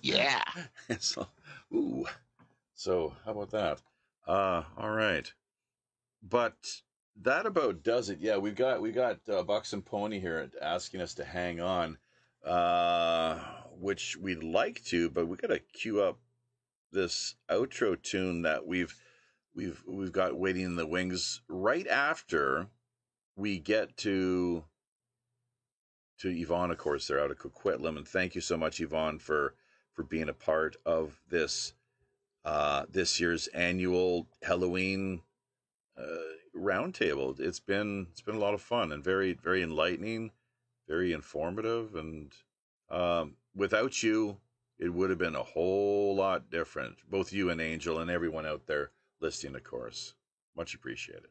yeah. 0.01 0.43
so, 0.99 1.27
ooh. 1.73 2.05
So 2.75 3.13
how 3.25 3.31
about 3.31 3.51
that? 3.51 3.81
Uh, 4.27 4.63
all 4.77 4.91
right. 4.91 5.31
But 6.21 6.55
that 7.21 7.45
about 7.45 7.83
does 7.83 8.09
it. 8.09 8.19
Yeah, 8.19 8.37
we've 8.37 8.55
got 8.55 8.81
we 8.81 8.91
got 8.91 9.19
uh, 9.29 9.43
Buxom 9.43 9.81
Pony 9.81 10.19
here 10.19 10.49
asking 10.61 11.01
us 11.01 11.13
to 11.15 11.23
hang 11.23 11.61
on, 11.61 11.97
uh, 12.43 13.39
which 13.79 14.17
we'd 14.17 14.43
like 14.43 14.83
to, 14.85 15.09
but 15.09 15.27
we 15.27 15.37
got 15.37 15.47
to 15.47 15.59
queue 15.59 16.01
up 16.01 16.19
this 16.95 17.35
outro 17.49 18.01
tune 18.01 18.41
that 18.41 18.65
we've 18.65 18.95
we've 19.53 19.83
we've 19.87 20.11
got 20.11 20.39
waiting 20.39 20.63
in 20.63 20.75
the 20.75 20.87
wings 20.87 21.41
right 21.47 21.87
after 21.87 22.67
we 23.35 23.59
get 23.59 23.95
to 23.97 24.63
to 26.17 26.29
Yvonne, 26.29 26.71
of 26.71 26.77
course, 26.77 27.07
they're 27.07 27.19
out 27.19 27.31
of 27.31 27.37
Coquitlam, 27.37 27.97
and 27.97 28.07
thank 28.07 28.35
you 28.35 28.41
so 28.41 28.57
much, 28.57 28.79
Yvonne, 28.79 29.19
for 29.19 29.53
for 29.93 30.03
being 30.03 30.29
a 30.29 30.33
part 30.33 30.75
of 30.85 31.21
this 31.29 31.73
uh, 32.45 32.85
this 32.89 33.19
year's 33.19 33.47
annual 33.47 34.27
Halloween 34.43 35.21
uh, 35.97 36.57
roundtable. 36.57 37.39
It's 37.39 37.59
been 37.59 38.07
it's 38.11 38.21
been 38.21 38.35
a 38.35 38.39
lot 38.39 38.53
of 38.53 38.61
fun 38.61 38.91
and 38.91 39.03
very 39.03 39.33
very 39.33 39.61
enlightening, 39.61 40.31
very 40.87 41.11
informative, 41.11 41.95
and 41.95 42.33
um, 42.89 43.35
without 43.53 44.01
you, 44.01 44.37
it 44.79 44.89
would 44.93 45.09
have 45.09 45.19
been 45.19 45.35
a 45.35 45.43
whole 45.43 46.15
lot 46.15 46.49
different. 46.51 46.95
Both 47.09 47.31
you 47.33 47.49
and 47.49 47.61
Angel 47.61 47.99
and 47.99 48.09
everyone 48.11 48.45
out 48.45 48.65
there 48.67 48.91
listening, 49.21 49.55
of 49.55 49.63
course. 49.63 50.13
Much 50.57 50.73
appreciated. 50.73 51.29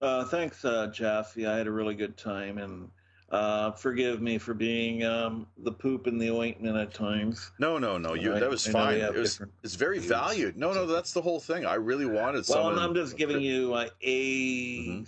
Uh, 0.00 0.24
thanks, 0.24 0.64
uh, 0.64 0.88
Jeff. 0.88 1.34
Yeah, 1.36 1.52
I 1.52 1.56
had 1.58 1.66
a 1.68 1.72
really 1.72 1.94
good 1.94 2.16
time, 2.16 2.58
and 2.58 2.90
uh, 3.30 3.70
forgive 3.72 4.20
me 4.20 4.36
for 4.36 4.52
being 4.52 5.04
um, 5.04 5.46
the 5.58 5.70
poop 5.70 6.06
and 6.08 6.20
the 6.20 6.28
ointment 6.30 6.76
at 6.76 6.92
times. 6.92 7.52
No, 7.60 7.78
no, 7.78 7.98
no. 7.98 8.14
You 8.14 8.34
I- 8.34 8.40
that 8.40 8.50
was 8.50 8.66
I 8.68 8.72
fine. 8.72 8.94
It 9.00 9.14
was, 9.14 9.40
it's 9.62 9.76
very 9.76 9.98
views. 10.00 10.10
valued. 10.10 10.56
No, 10.56 10.72
no, 10.72 10.86
that's 10.86 11.12
the 11.12 11.22
whole 11.22 11.38
thing. 11.38 11.64
I 11.64 11.74
really 11.74 12.04
wanted 12.06 12.44
someone. 12.44 12.64
Well, 12.72 12.74
someone. 12.74 12.88
I'm 12.90 12.94
just 12.96 13.16
giving 13.16 13.40
you 13.42 13.76
a 13.76 15.04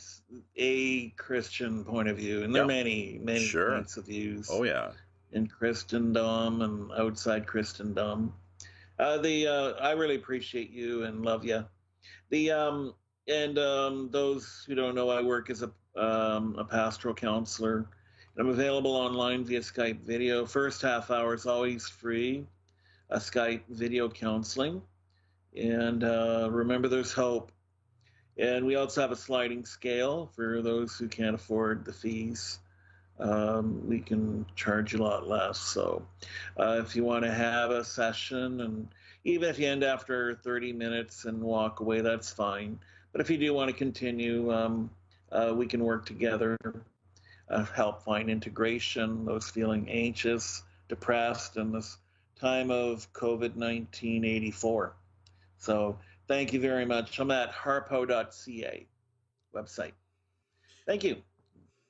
a 0.56 1.08
Christian 1.10 1.84
point 1.84 2.08
of 2.08 2.16
view, 2.16 2.44
and 2.44 2.54
there 2.54 2.62
are 2.62 2.66
many 2.66 3.18
many 3.22 3.40
Sure. 3.44 3.72
points 3.72 3.96
of 3.96 4.06
views. 4.06 4.48
Oh 4.50 4.62
yeah. 4.62 4.92
In 5.34 5.48
Christendom 5.48 6.62
and 6.62 6.90
outside 6.92 7.46
Christendom. 7.46 8.32
Uh, 8.98 9.18
the 9.18 9.46
uh, 9.48 9.72
I 9.80 9.92
really 9.92 10.14
appreciate 10.14 10.70
you 10.70 11.04
and 11.04 11.24
love 11.24 11.44
you. 11.44 11.64
The 12.30 12.52
um, 12.52 12.94
and 13.28 13.58
um, 13.58 14.08
those 14.10 14.64
who 14.66 14.74
don't 14.74 14.94
know, 14.94 15.10
I 15.10 15.20
work 15.20 15.50
as 15.50 15.62
a 15.62 15.72
um, 16.00 16.56
a 16.58 16.64
pastoral 16.64 17.14
counselor. 17.14 17.86
I'm 18.38 18.48
available 18.48 18.96
online 18.96 19.44
via 19.44 19.60
Skype 19.60 20.00
video. 20.00 20.46
First 20.46 20.82
half 20.82 21.10
hour 21.10 21.34
is 21.34 21.46
always 21.46 21.88
free. 21.88 22.46
A 23.10 23.18
Skype 23.18 23.62
video 23.68 24.08
counseling, 24.08 24.80
and 25.54 26.02
uh, 26.02 26.48
remember, 26.50 26.88
there's 26.88 27.12
hope. 27.12 27.52
And 28.36 28.66
we 28.66 28.74
also 28.74 29.00
have 29.00 29.12
a 29.12 29.16
sliding 29.16 29.64
scale 29.64 30.26
for 30.34 30.60
those 30.62 30.96
who 30.96 31.06
can't 31.06 31.36
afford 31.36 31.84
the 31.84 31.92
fees 31.92 32.58
um, 33.18 33.86
we 33.86 34.00
can 34.00 34.44
charge 34.56 34.94
a 34.94 35.02
lot 35.02 35.28
less. 35.28 35.58
So, 35.58 36.04
uh, 36.58 36.80
if 36.84 36.96
you 36.96 37.04
want 37.04 37.24
to 37.24 37.32
have 37.32 37.70
a 37.70 37.84
session, 37.84 38.60
and 38.60 38.88
even 39.24 39.48
if 39.48 39.58
you 39.58 39.68
end 39.68 39.84
after 39.84 40.34
30 40.34 40.72
minutes 40.72 41.24
and 41.24 41.42
walk 41.42 41.80
away, 41.80 42.00
that's 42.00 42.32
fine. 42.32 42.78
But 43.12 43.20
if 43.20 43.30
you 43.30 43.38
do 43.38 43.54
want 43.54 43.70
to 43.70 43.76
continue, 43.76 44.52
um, 44.52 44.90
uh, 45.30 45.52
we 45.54 45.66
can 45.66 45.84
work 45.84 46.06
together, 46.06 46.58
uh, 47.48 47.64
help 47.64 48.02
find 48.02 48.28
integration, 48.28 49.24
those 49.24 49.48
feeling 49.48 49.88
anxious, 49.88 50.62
depressed 50.88 51.56
in 51.56 51.72
this 51.72 51.96
time 52.40 52.70
of 52.70 53.10
COVID 53.12 53.54
19 53.54 54.24
84. 54.24 54.94
So, 55.58 55.98
thank 56.26 56.52
you 56.52 56.60
very 56.60 56.84
much. 56.84 57.18
I'm 57.20 57.30
at 57.30 57.52
harpo.ca 57.52 58.86
website. 59.54 59.92
Thank 60.84 61.04
you. 61.04 61.22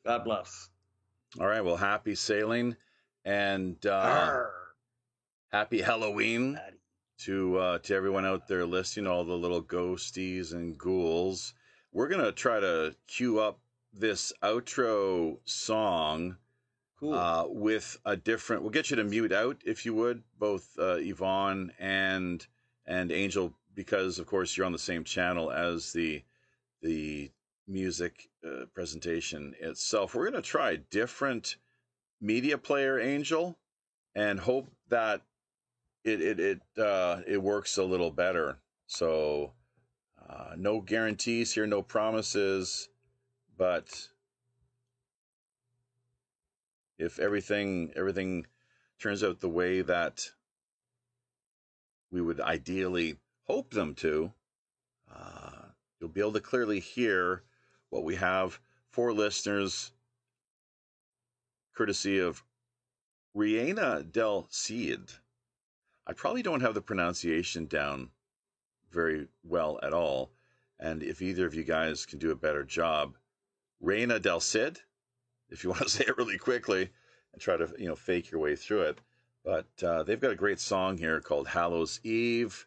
God 0.04 0.22
bless. 0.24 0.68
All 1.40 1.46
right. 1.46 1.64
Well, 1.64 1.76
happy 1.76 2.14
sailing 2.14 2.76
and 3.24 3.84
uh, 3.86 4.44
happy 5.50 5.80
Halloween 5.80 6.60
to 7.18 7.56
uh, 7.58 7.78
to 7.78 7.94
everyone 7.94 8.24
out 8.24 8.46
there 8.46 8.64
listening, 8.64 9.06
all 9.06 9.24
the 9.24 9.32
little 9.36 9.62
ghosties 9.62 10.52
and 10.52 10.78
ghouls. 10.78 11.54
We're 11.92 12.08
gonna 12.08 12.32
try 12.32 12.60
to 12.60 12.94
cue 13.08 13.40
up 13.40 13.58
this 13.92 14.32
outro 14.42 15.38
song 15.44 16.36
Cool. 17.00 17.14
uh, 17.14 17.46
with 17.48 17.96
a 18.04 18.16
different. 18.16 18.62
We'll 18.62 18.70
get 18.70 18.90
you 18.90 18.96
to 18.96 19.04
mute 19.04 19.32
out 19.32 19.60
if 19.64 19.84
you 19.84 19.94
would, 19.94 20.22
both 20.38 20.68
uh, 20.78 20.96
Yvonne 20.98 21.72
and 21.80 22.46
and 22.86 23.10
Angel, 23.10 23.52
because 23.74 24.18
of 24.20 24.26
course 24.26 24.56
you're 24.56 24.66
on 24.66 24.72
the 24.72 24.78
same 24.78 25.02
channel 25.02 25.50
as 25.50 25.92
the 25.92 26.22
the 26.82 27.30
music 27.66 28.28
uh, 28.46 28.66
presentation 28.74 29.54
itself. 29.60 30.14
We're 30.14 30.30
going 30.30 30.42
to 30.42 30.48
try 30.48 30.72
a 30.72 30.76
different 30.76 31.56
media 32.20 32.58
player, 32.58 32.98
Angel, 32.98 33.58
and 34.14 34.38
hope 34.38 34.70
that 34.88 35.22
it 36.04 36.20
it 36.20 36.40
it 36.40 36.60
uh, 36.78 37.20
it 37.26 37.42
works 37.42 37.78
a 37.78 37.84
little 37.84 38.10
better. 38.10 38.58
So 38.86 39.52
uh, 40.28 40.54
no 40.56 40.80
guarantees 40.80 41.52
here, 41.52 41.66
no 41.66 41.82
promises, 41.82 42.88
but 43.56 44.08
if 46.98 47.18
everything 47.18 47.92
everything 47.96 48.46
turns 48.98 49.24
out 49.24 49.40
the 49.40 49.48
way 49.48 49.80
that 49.82 50.30
we 52.10 52.20
would 52.20 52.40
ideally 52.40 53.16
hope 53.46 53.70
them 53.70 53.94
to, 53.96 54.32
uh, 55.12 55.62
you'll 55.98 56.08
be 56.10 56.20
able 56.20 56.32
to 56.32 56.40
clearly 56.40 56.78
hear 56.78 57.42
what 57.94 58.02
we 58.02 58.16
have 58.16 58.58
for 58.90 59.12
listeners, 59.12 59.92
courtesy 61.76 62.18
of 62.18 62.42
Rihanna 63.36 64.10
Del 64.10 64.48
Cid. 64.50 65.12
I 66.05 66.12
probably 66.12 66.42
don't 66.42 66.60
have 66.60 66.74
the 66.74 66.81
pronunciation 66.82 67.66
down 67.66 68.10
very 68.90 69.28
well 69.44 69.78
at 69.84 69.94
all, 69.94 70.32
and 70.81 71.05
if 71.05 71.23
either 71.23 71.47
of 71.47 71.55
you 71.55 71.62
guys 71.62 72.05
can 72.05 72.18
do 72.18 72.32
a 72.32 72.36
better 72.36 72.64
job, 72.64 73.16
Reina 73.81 74.18
Del 74.18 74.40
Cid, 74.40 74.81
if 75.48 75.62
you 75.62 75.70
want 75.70 75.82
to 75.82 75.89
say 75.89 76.05
it 76.05 76.18
really 76.18 76.36
quickly 76.36 76.90
and 77.32 77.40
try 77.40 77.56
to 77.56 77.73
you 77.78 77.86
know 77.86 77.94
fake 77.94 78.32
your 78.32 78.40
way 78.40 78.56
through 78.56 78.82
it. 78.82 79.00
But 79.44 79.68
uh, 79.84 80.02
they've 80.02 80.20
got 80.20 80.32
a 80.32 80.36
great 80.36 80.58
song 80.58 80.98
here 80.98 81.20
called 81.20 81.47
Hallows 81.47 82.00
Eve. 82.02 82.66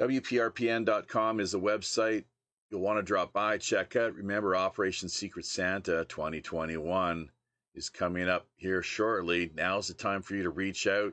WPRPN.com 0.00 1.38
is 1.38 1.52
the 1.52 1.60
website. 1.60 2.24
You'll 2.70 2.82
want 2.82 2.98
to 2.98 3.02
drop 3.02 3.32
by, 3.32 3.58
check 3.58 3.96
out. 3.96 4.14
Remember, 4.14 4.54
Operation 4.54 5.08
Secret 5.08 5.44
Santa 5.44 6.04
2021 6.04 7.28
is 7.74 7.88
coming 7.88 8.28
up 8.28 8.46
here 8.54 8.80
shortly. 8.80 9.50
Now's 9.54 9.88
the 9.88 9.94
time 9.94 10.22
for 10.22 10.36
you 10.36 10.44
to 10.44 10.50
reach 10.50 10.86
out, 10.86 11.12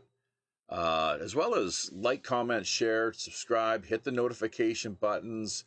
uh, 0.70 1.18
as 1.20 1.34
well 1.34 1.56
as 1.56 1.90
like, 1.92 2.24
comment, 2.24 2.68
share, 2.68 3.12
subscribe, 3.12 3.86
hit 3.86 4.04
the 4.04 4.12
notification 4.12 4.94
buttons 4.94 5.66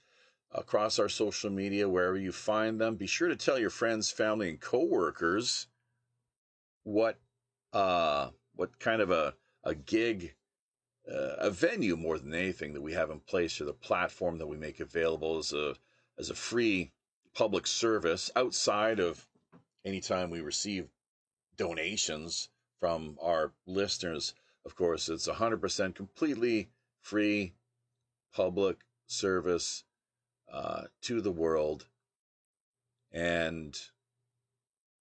across 0.53 1.01
our 1.01 1.09
social 1.09 1.51
media 1.51 1.89
wherever 1.89 2.17
you 2.17 2.31
find 2.31 2.81
them. 2.81 2.95
Be 2.95 3.09
sure 3.09 3.29
to 3.29 3.37
tell 3.37 3.59
your 3.59 3.71
friends, 3.71 4.13
family, 4.13 4.49
and 4.49 4.61
coworkers 4.61 5.67
what 6.85 7.19
uh, 7.73 8.29
what 8.55 8.79
kind 8.79 9.03
of 9.03 9.11
a 9.11 9.35
a 9.65 9.75
gig, 9.75 10.35
uh, 11.09 11.37
a 11.39 11.51
venue 11.51 11.97
more 11.97 12.19
than 12.19 12.35
anything 12.35 12.73
that 12.75 12.83
we 12.83 12.93
have 12.93 13.11
in 13.11 13.21
place, 13.21 13.61
or 13.61 13.65
the 13.65 13.73
platform 13.73 14.39
that 14.39 14.47
we 14.47 14.57
make 14.57 14.81
available 14.81 15.39
as 15.39 15.53
a 15.53 15.75
as 16.19 16.31
a 16.31 16.35
free 16.35 16.93
public 17.35 17.67
service 17.67 18.31
outside 18.37 19.01
of 19.01 19.27
anytime 19.85 20.31
we 20.31 20.41
receive 20.41 20.89
donations 21.57 22.49
from 22.79 23.17
our 23.21 23.53
listeners. 23.67 24.35
Of 24.65 24.75
course, 24.77 25.09
it's 25.09 25.29
100% 25.29 25.95
completely 25.95 26.69
free 27.01 27.55
public 28.35 28.79
service 29.07 29.85
uh, 30.53 30.85
to 31.03 31.21
the 31.21 31.33
world. 31.33 31.87
And 33.13 33.79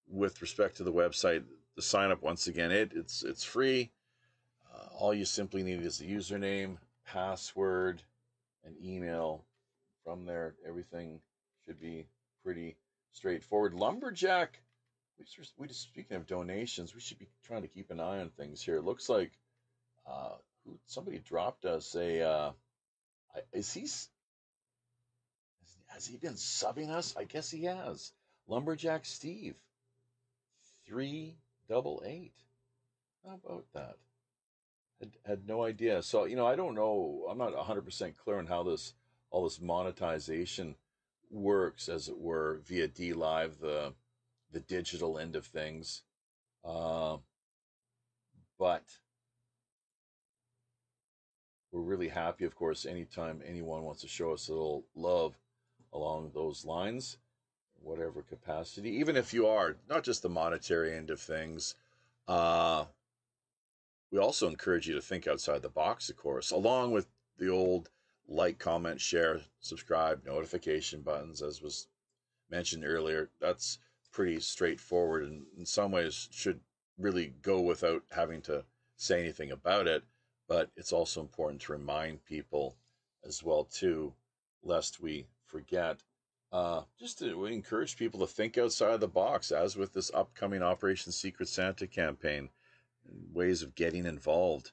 with 0.08 0.40
respect 0.40 0.76
to 0.78 0.84
the 0.84 0.92
website, 0.92 1.44
the 1.76 1.82
sign 1.82 2.10
up 2.10 2.22
once 2.22 2.46
again, 2.46 2.72
it 2.72 2.92
it's 2.94 3.22
it's 3.22 3.44
free. 3.44 3.90
Uh, 4.80 4.86
all 4.98 5.14
you 5.14 5.24
simply 5.24 5.62
need 5.62 5.84
is 5.84 6.00
a 6.00 6.04
username, 6.04 6.76
password, 7.06 8.02
and 8.64 8.74
email. 8.82 9.44
From 10.04 10.24
there, 10.24 10.54
everything 10.66 11.20
should 11.64 11.80
be 11.80 12.06
pretty 12.42 12.76
straightforward. 13.12 13.74
Lumberjack. 13.74 14.60
We 15.18 15.26
just, 15.26 15.52
we 15.58 15.68
just 15.68 15.82
speaking 15.82 16.16
of 16.16 16.26
donations, 16.26 16.94
we 16.94 17.00
should 17.00 17.18
be 17.18 17.28
trying 17.46 17.62
to 17.62 17.68
keep 17.68 17.90
an 17.90 18.00
eye 18.00 18.20
on 18.20 18.30
things 18.30 18.62
here. 18.62 18.76
It 18.76 18.84
looks 18.84 19.08
like 19.08 19.32
uh, 20.06 20.36
somebody 20.86 21.18
dropped 21.18 21.66
us 21.66 21.94
a. 21.94 22.22
Uh, 22.22 22.50
is 23.52 23.72
he 23.72 23.86
has 25.88 26.06
he 26.06 26.16
been 26.16 26.34
subbing 26.34 26.88
us? 26.88 27.14
I 27.16 27.24
guess 27.24 27.50
he 27.50 27.64
has. 27.64 28.12
Lumberjack 28.48 29.04
Steve. 29.04 29.54
Three 30.86 31.36
double 31.68 32.02
eight. 32.06 32.32
How 33.26 33.34
about 33.34 33.66
that? 33.74 33.96
Had, 35.00 35.10
had 35.24 35.48
no 35.48 35.64
idea. 35.64 36.02
So, 36.02 36.24
you 36.24 36.36
know, 36.36 36.46
I 36.46 36.56
don't 36.56 36.74
know. 36.74 37.26
I'm 37.30 37.38
not 37.38 37.54
100% 37.54 38.16
clear 38.16 38.38
on 38.38 38.46
how 38.46 38.62
this, 38.62 38.94
all 39.30 39.44
this 39.44 39.60
monetization 39.60 40.76
works, 41.30 41.88
as 41.88 42.08
it 42.08 42.18
were, 42.18 42.60
via 42.66 42.86
DLive, 42.88 43.60
the, 43.60 43.94
the 44.52 44.60
digital 44.60 45.18
end 45.18 45.36
of 45.36 45.46
things. 45.46 46.02
Uh, 46.64 47.16
but 48.58 48.84
we're 51.72 51.80
really 51.80 52.08
happy, 52.08 52.44
of 52.44 52.54
course, 52.54 52.84
anytime 52.84 53.42
anyone 53.46 53.82
wants 53.82 54.02
to 54.02 54.08
show 54.08 54.32
us 54.32 54.48
a 54.48 54.52
little 54.52 54.84
love 54.94 55.38
along 55.92 56.32
those 56.34 56.64
lines, 56.64 57.16
whatever 57.80 58.22
capacity, 58.22 58.90
even 58.90 59.16
if 59.16 59.32
you 59.32 59.46
are 59.46 59.76
not 59.88 60.04
just 60.04 60.22
the 60.22 60.28
monetary 60.28 60.94
end 60.94 61.10
of 61.10 61.20
things. 61.20 61.74
Uh, 62.28 62.84
we 64.10 64.18
also 64.18 64.48
encourage 64.48 64.88
you 64.88 64.94
to 64.94 65.00
think 65.00 65.26
outside 65.26 65.62
the 65.62 65.68
box, 65.68 66.08
of 66.10 66.16
course, 66.16 66.50
along 66.50 66.92
with 66.92 67.06
the 67.38 67.48
old 67.48 67.90
like, 68.28 68.58
comment, 68.58 69.00
share, 69.00 69.40
subscribe, 69.60 70.24
notification 70.24 71.02
buttons, 71.02 71.42
as 71.42 71.60
was 71.60 71.88
mentioned 72.50 72.84
earlier. 72.84 73.30
That's 73.40 73.78
pretty 74.12 74.40
straightforward 74.40 75.24
and 75.24 75.44
in 75.56 75.64
some 75.64 75.92
ways 75.92 76.28
should 76.32 76.60
really 76.98 77.32
go 77.42 77.60
without 77.60 78.02
having 78.10 78.42
to 78.42 78.64
say 78.96 79.20
anything 79.20 79.50
about 79.50 79.86
it, 79.86 80.04
but 80.48 80.70
it's 80.76 80.92
also 80.92 81.20
important 81.20 81.62
to 81.62 81.72
remind 81.72 82.24
people 82.24 82.76
as 83.24 83.42
well 83.42 83.64
too, 83.64 84.12
lest 84.62 85.00
we 85.00 85.26
forget. 85.46 86.02
Uh, 86.52 86.82
just 86.98 87.18
to 87.20 87.46
encourage 87.46 87.96
people 87.96 88.20
to 88.20 88.26
think 88.26 88.58
outside 88.58 89.00
the 89.00 89.08
box, 89.08 89.52
as 89.52 89.76
with 89.76 89.92
this 89.92 90.10
upcoming 90.12 90.62
Operation 90.62 91.12
Secret 91.12 91.48
Santa 91.48 91.86
campaign, 91.86 92.50
ways 93.32 93.62
of 93.62 93.74
getting 93.74 94.06
involved, 94.06 94.72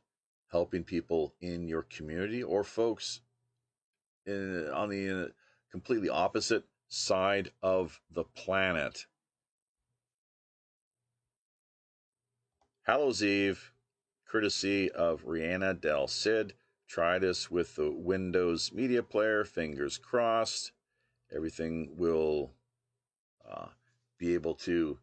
helping 0.52 0.84
people 0.84 1.34
in 1.42 1.68
your 1.68 1.84
community 1.84 2.44
or 2.44 2.64
folks 2.64 3.22
in, 4.26 4.70
on 4.70 4.90
the 4.90 5.26
uh, 5.26 5.28
completely 5.72 6.10
opposite 6.10 6.64
side 6.88 7.52
of 7.62 8.00
the 8.12 8.24
planet. 8.24 9.06
Hallows 12.84 13.22
Eve, 13.22 13.74
courtesy 14.26 14.90
of 14.92 15.26
Rihanna 15.26 15.82
Del 15.82 16.08
Cid. 16.08 16.54
Try 16.88 17.20
this 17.20 17.52
with 17.52 17.76
the 17.76 17.92
Windows 17.92 18.72
Media 18.74 19.04
Player. 19.04 19.44
Fingers 19.44 19.98
crossed. 19.98 20.72
Everything 21.36 21.90
will 21.98 22.54
uh, 23.50 23.68
be 24.18 24.34
able 24.34 24.56
to 24.56 24.98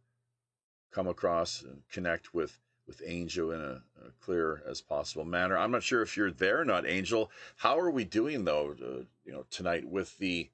come 0.91 1.07
across 1.07 1.61
and 1.61 1.83
connect 1.91 2.33
with 2.33 2.59
with 2.87 3.03
Angel 3.05 3.51
in 3.53 3.61
a, 3.61 3.83
a, 4.07 4.11
clear 4.21 4.63
as 4.69 4.81
possible 4.81 5.25
manner. 5.25 5.57
I'm 5.57 5.71
not 5.71 5.83
sure 5.83 6.03
if 6.03 6.17
you're 6.17 6.31
there 6.31 6.61
or 6.61 6.65
not, 6.65 6.87
Angel. 6.87 7.31
How 7.57 7.79
are 7.79 7.91
we 7.91 8.05
doing 8.05 8.45
though? 8.45 8.73
Uh, 8.73 9.05
you 9.25 9.33
know, 9.33 9.47
tonight 9.51 9.89
with 9.89 10.19
the 10.19 10.51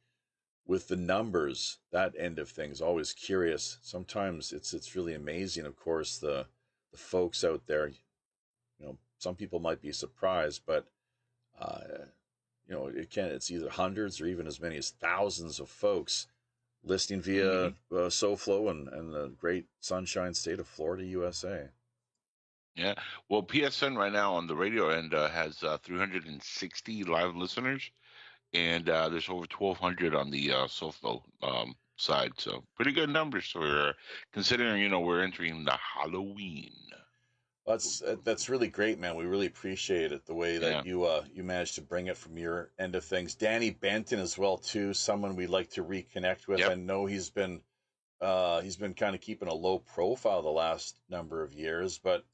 with 0.66 0.86
the 0.86 0.96
numbers, 0.96 1.78
that 1.90 2.14
end 2.16 2.38
of 2.38 2.48
things. 2.48 2.80
Always 2.80 3.12
curious. 3.12 3.78
Sometimes 3.82 4.52
it's 4.52 4.72
it's 4.72 4.94
really 4.94 5.14
amazing. 5.14 5.66
Of 5.66 5.76
course, 5.76 6.18
the 6.18 6.46
the 6.92 6.98
folks 6.98 7.42
out 7.44 7.62
there. 7.66 7.88
You 7.88 8.86
know, 8.86 8.98
some 9.18 9.34
people 9.34 9.58
might 9.58 9.82
be 9.82 9.92
surprised, 9.92 10.62
but 10.66 10.86
uh, 11.60 11.80
you 12.68 12.74
know, 12.74 12.86
it 12.86 13.10
can. 13.10 13.26
It's 13.26 13.50
either 13.50 13.68
hundreds 13.68 14.20
or 14.20 14.26
even 14.26 14.46
as 14.46 14.60
many 14.60 14.76
as 14.76 14.90
thousands 14.90 15.58
of 15.58 15.68
folks 15.68 16.28
listening 16.84 17.20
via 17.20 17.44
mm-hmm. 17.44 17.96
uh, 17.96 18.08
SoFlo 18.08 18.70
and 18.70 18.88
and 18.88 19.12
the 19.12 19.28
great 19.40 19.66
Sunshine 19.80 20.34
State 20.34 20.60
of 20.60 20.68
Florida, 20.68 21.04
USA. 21.04 21.68
Yeah. 22.76 22.94
Well, 23.28 23.42
PSN 23.42 23.96
right 23.96 24.12
now 24.12 24.34
on 24.34 24.46
the 24.46 24.54
radio 24.54 24.90
end 24.90 25.14
uh, 25.14 25.28
has 25.28 25.62
uh, 25.62 25.78
360 25.82 27.04
live 27.04 27.36
listeners, 27.36 27.90
and 28.54 28.88
uh, 28.88 29.08
there's 29.08 29.28
over 29.28 29.46
1,200 29.56 30.14
on 30.14 30.30
the 30.30 30.52
uh, 30.52 30.66
SoFlo 30.66 31.22
um, 31.42 31.74
side. 31.96 32.32
So 32.38 32.64
pretty 32.76 32.92
good 32.92 33.10
numbers 33.10 33.50
for 33.50 33.94
considering 34.32 34.80
you 34.80 34.88
know 34.88 35.00
we're 35.00 35.22
entering 35.22 35.64
the 35.64 35.76
Halloween. 35.94 36.72
That's 37.66 38.02
that's 38.24 38.48
really 38.48 38.68
great, 38.68 38.98
man. 38.98 39.14
We 39.16 39.26
really 39.26 39.46
appreciate 39.46 40.12
it 40.12 40.26
the 40.26 40.34
way 40.34 40.58
that 40.58 40.70
yeah. 40.70 40.82
you 40.84 41.04
uh, 41.04 41.24
you 41.32 41.44
managed 41.44 41.76
to 41.76 41.82
bring 41.82 42.06
it 42.06 42.16
from 42.16 42.36
your 42.38 42.70
end 42.78 42.94
of 42.94 43.04
things. 43.04 43.34
Danny 43.34 43.70
Benton 43.70 44.18
as 44.18 44.36
well 44.36 44.56
too, 44.56 44.94
someone 44.94 45.36
we'd 45.36 45.50
like 45.50 45.70
to 45.70 45.84
reconnect 45.84 46.48
with. 46.48 46.60
Yep. 46.60 46.70
I 46.70 46.74
know 46.74 47.06
he's 47.06 47.30
been 47.30 47.60
uh, 48.20 48.60
he's 48.62 48.76
been 48.76 48.94
kind 48.94 49.14
of 49.14 49.20
keeping 49.20 49.48
a 49.48 49.54
low 49.54 49.78
profile 49.78 50.42
the 50.42 50.48
last 50.48 50.98
number 51.08 51.42
of 51.42 51.52
years, 51.52 51.98
but 51.98 52.24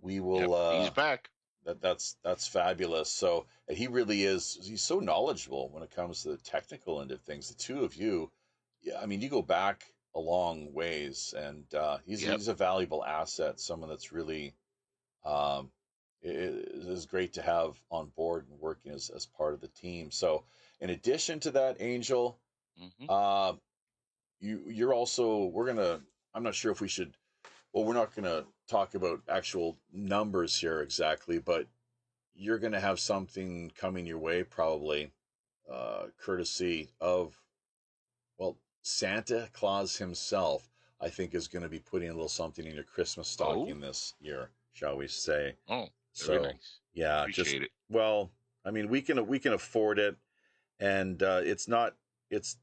we 0.00 0.20
will. 0.20 0.40
Yep, 0.40 0.50
uh, 0.50 0.80
he's 0.82 0.90
back. 0.90 1.30
That 1.64 1.80
that's 1.80 2.16
that's 2.24 2.46
fabulous. 2.46 3.10
So 3.10 3.46
he 3.68 3.86
really 3.86 4.24
is. 4.24 4.58
He's 4.62 4.82
so 4.82 5.00
knowledgeable 5.00 5.68
when 5.70 5.82
it 5.82 5.94
comes 5.94 6.22
to 6.22 6.30
the 6.30 6.38
technical 6.38 7.00
end 7.00 7.10
of 7.12 7.20
things. 7.20 7.48
The 7.48 7.54
two 7.54 7.84
of 7.84 7.94
you, 7.94 8.30
yeah, 8.82 8.98
I 9.00 9.06
mean, 9.06 9.20
you 9.20 9.28
go 9.28 9.42
back 9.42 9.84
a 10.14 10.20
long 10.20 10.72
ways, 10.72 11.34
and 11.36 11.72
uh, 11.74 11.98
he's 12.04 12.22
yep. 12.22 12.36
he's 12.36 12.48
a 12.48 12.54
valuable 12.54 13.04
asset. 13.04 13.60
Someone 13.60 13.90
that's 13.90 14.12
really 14.12 14.54
um, 15.24 15.70
it 16.22 16.32
is 16.32 17.06
great 17.06 17.34
to 17.34 17.42
have 17.42 17.80
on 17.90 18.10
board 18.16 18.46
and 18.50 18.60
working 18.60 18.92
as, 18.92 19.10
as 19.10 19.26
part 19.26 19.54
of 19.54 19.60
the 19.60 19.68
team. 19.68 20.10
So, 20.10 20.44
in 20.80 20.90
addition 20.90 21.40
to 21.40 21.50
that, 21.52 21.76
Angel, 21.80 22.38
mm-hmm. 22.80 23.06
uh, 23.08 23.54
you 24.40 24.62
you're 24.68 24.94
also 24.94 25.46
we're 25.46 25.66
gonna. 25.66 26.00
I'm 26.34 26.42
not 26.42 26.54
sure 26.54 26.72
if 26.72 26.80
we 26.80 26.88
should. 26.88 27.14
Well, 27.72 27.84
we're 27.84 27.94
not 27.94 28.14
gonna 28.14 28.44
talk 28.68 28.94
about 28.94 29.20
actual 29.28 29.78
numbers 29.92 30.58
here 30.58 30.80
exactly, 30.80 31.38
but 31.38 31.66
you're 32.34 32.58
going 32.58 32.72
to 32.72 32.80
have 32.80 32.98
something 32.98 33.70
coming 33.76 34.06
your 34.06 34.18
way 34.18 34.42
probably, 34.42 35.12
uh, 35.70 36.04
courtesy 36.18 36.88
of, 37.00 37.38
well, 38.38 38.56
Santa 38.82 39.48
Claus 39.52 39.96
himself. 39.96 40.66
I 41.02 41.08
think 41.08 41.34
is 41.34 41.48
going 41.48 41.62
to 41.62 41.68
be 41.70 41.78
putting 41.78 42.10
a 42.10 42.12
little 42.12 42.28
something 42.28 42.66
in 42.66 42.74
your 42.74 42.84
Christmas 42.84 43.26
stocking 43.26 43.78
oh. 43.78 43.86
this 43.86 44.12
year, 44.20 44.50
shall 44.74 44.98
we 44.98 45.08
say? 45.08 45.54
Oh, 45.66 45.88
so 46.12 46.42
nice. 46.42 46.80
yeah, 46.92 47.22
Appreciate 47.22 47.44
just 47.44 47.56
it. 47.56 47.70
well, 47.88 48.30
I 48.66 48.70
mean, 48.70 48.90
we 48.90 49.00
can 49.00 49.26
we 49.26 49.38
can 49.38 49.54
afford 49.54 49.98
it, 49.98 50.16
and 50.78 51.22
uh, 51.22 51.40
it's 51.42 51.68
not 51.68 51.94
it's 52.28 52.58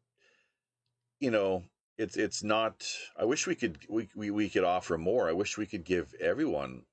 you 1.20 1.32
know 1.32 1.64
it's 1.98 2.16
it's 2.16 2.44
not 2.44 2.88
i 3.18 3.26
wish 3.26 3.48
we 3.48 3.56
could 3.56 3.78
we, 3.90 4.08
we 4.16 4.30
we 4.30 4.50
could 4.50 4.64
offer 4.64 4.98
more 4.98 5.28
i 5.28 5.34
wish 5.34 5.58
we 5.58 5.66
could 5.66 5.84
give 5.84 6.14
everyone 6.20 6.84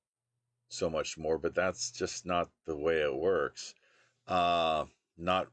so 0.69 0.89
much 0.89 1.19
more 1.19 1.39
but 1.39 1.55
that's 1.55 1.91
just 1.91 2.27
not 2.27 2.49
the 2.67 2.77
way 2.77 3.01
it 3.01 3.15
works 3.15 3.75
uh 4.29 4.85
not 5.17 5.49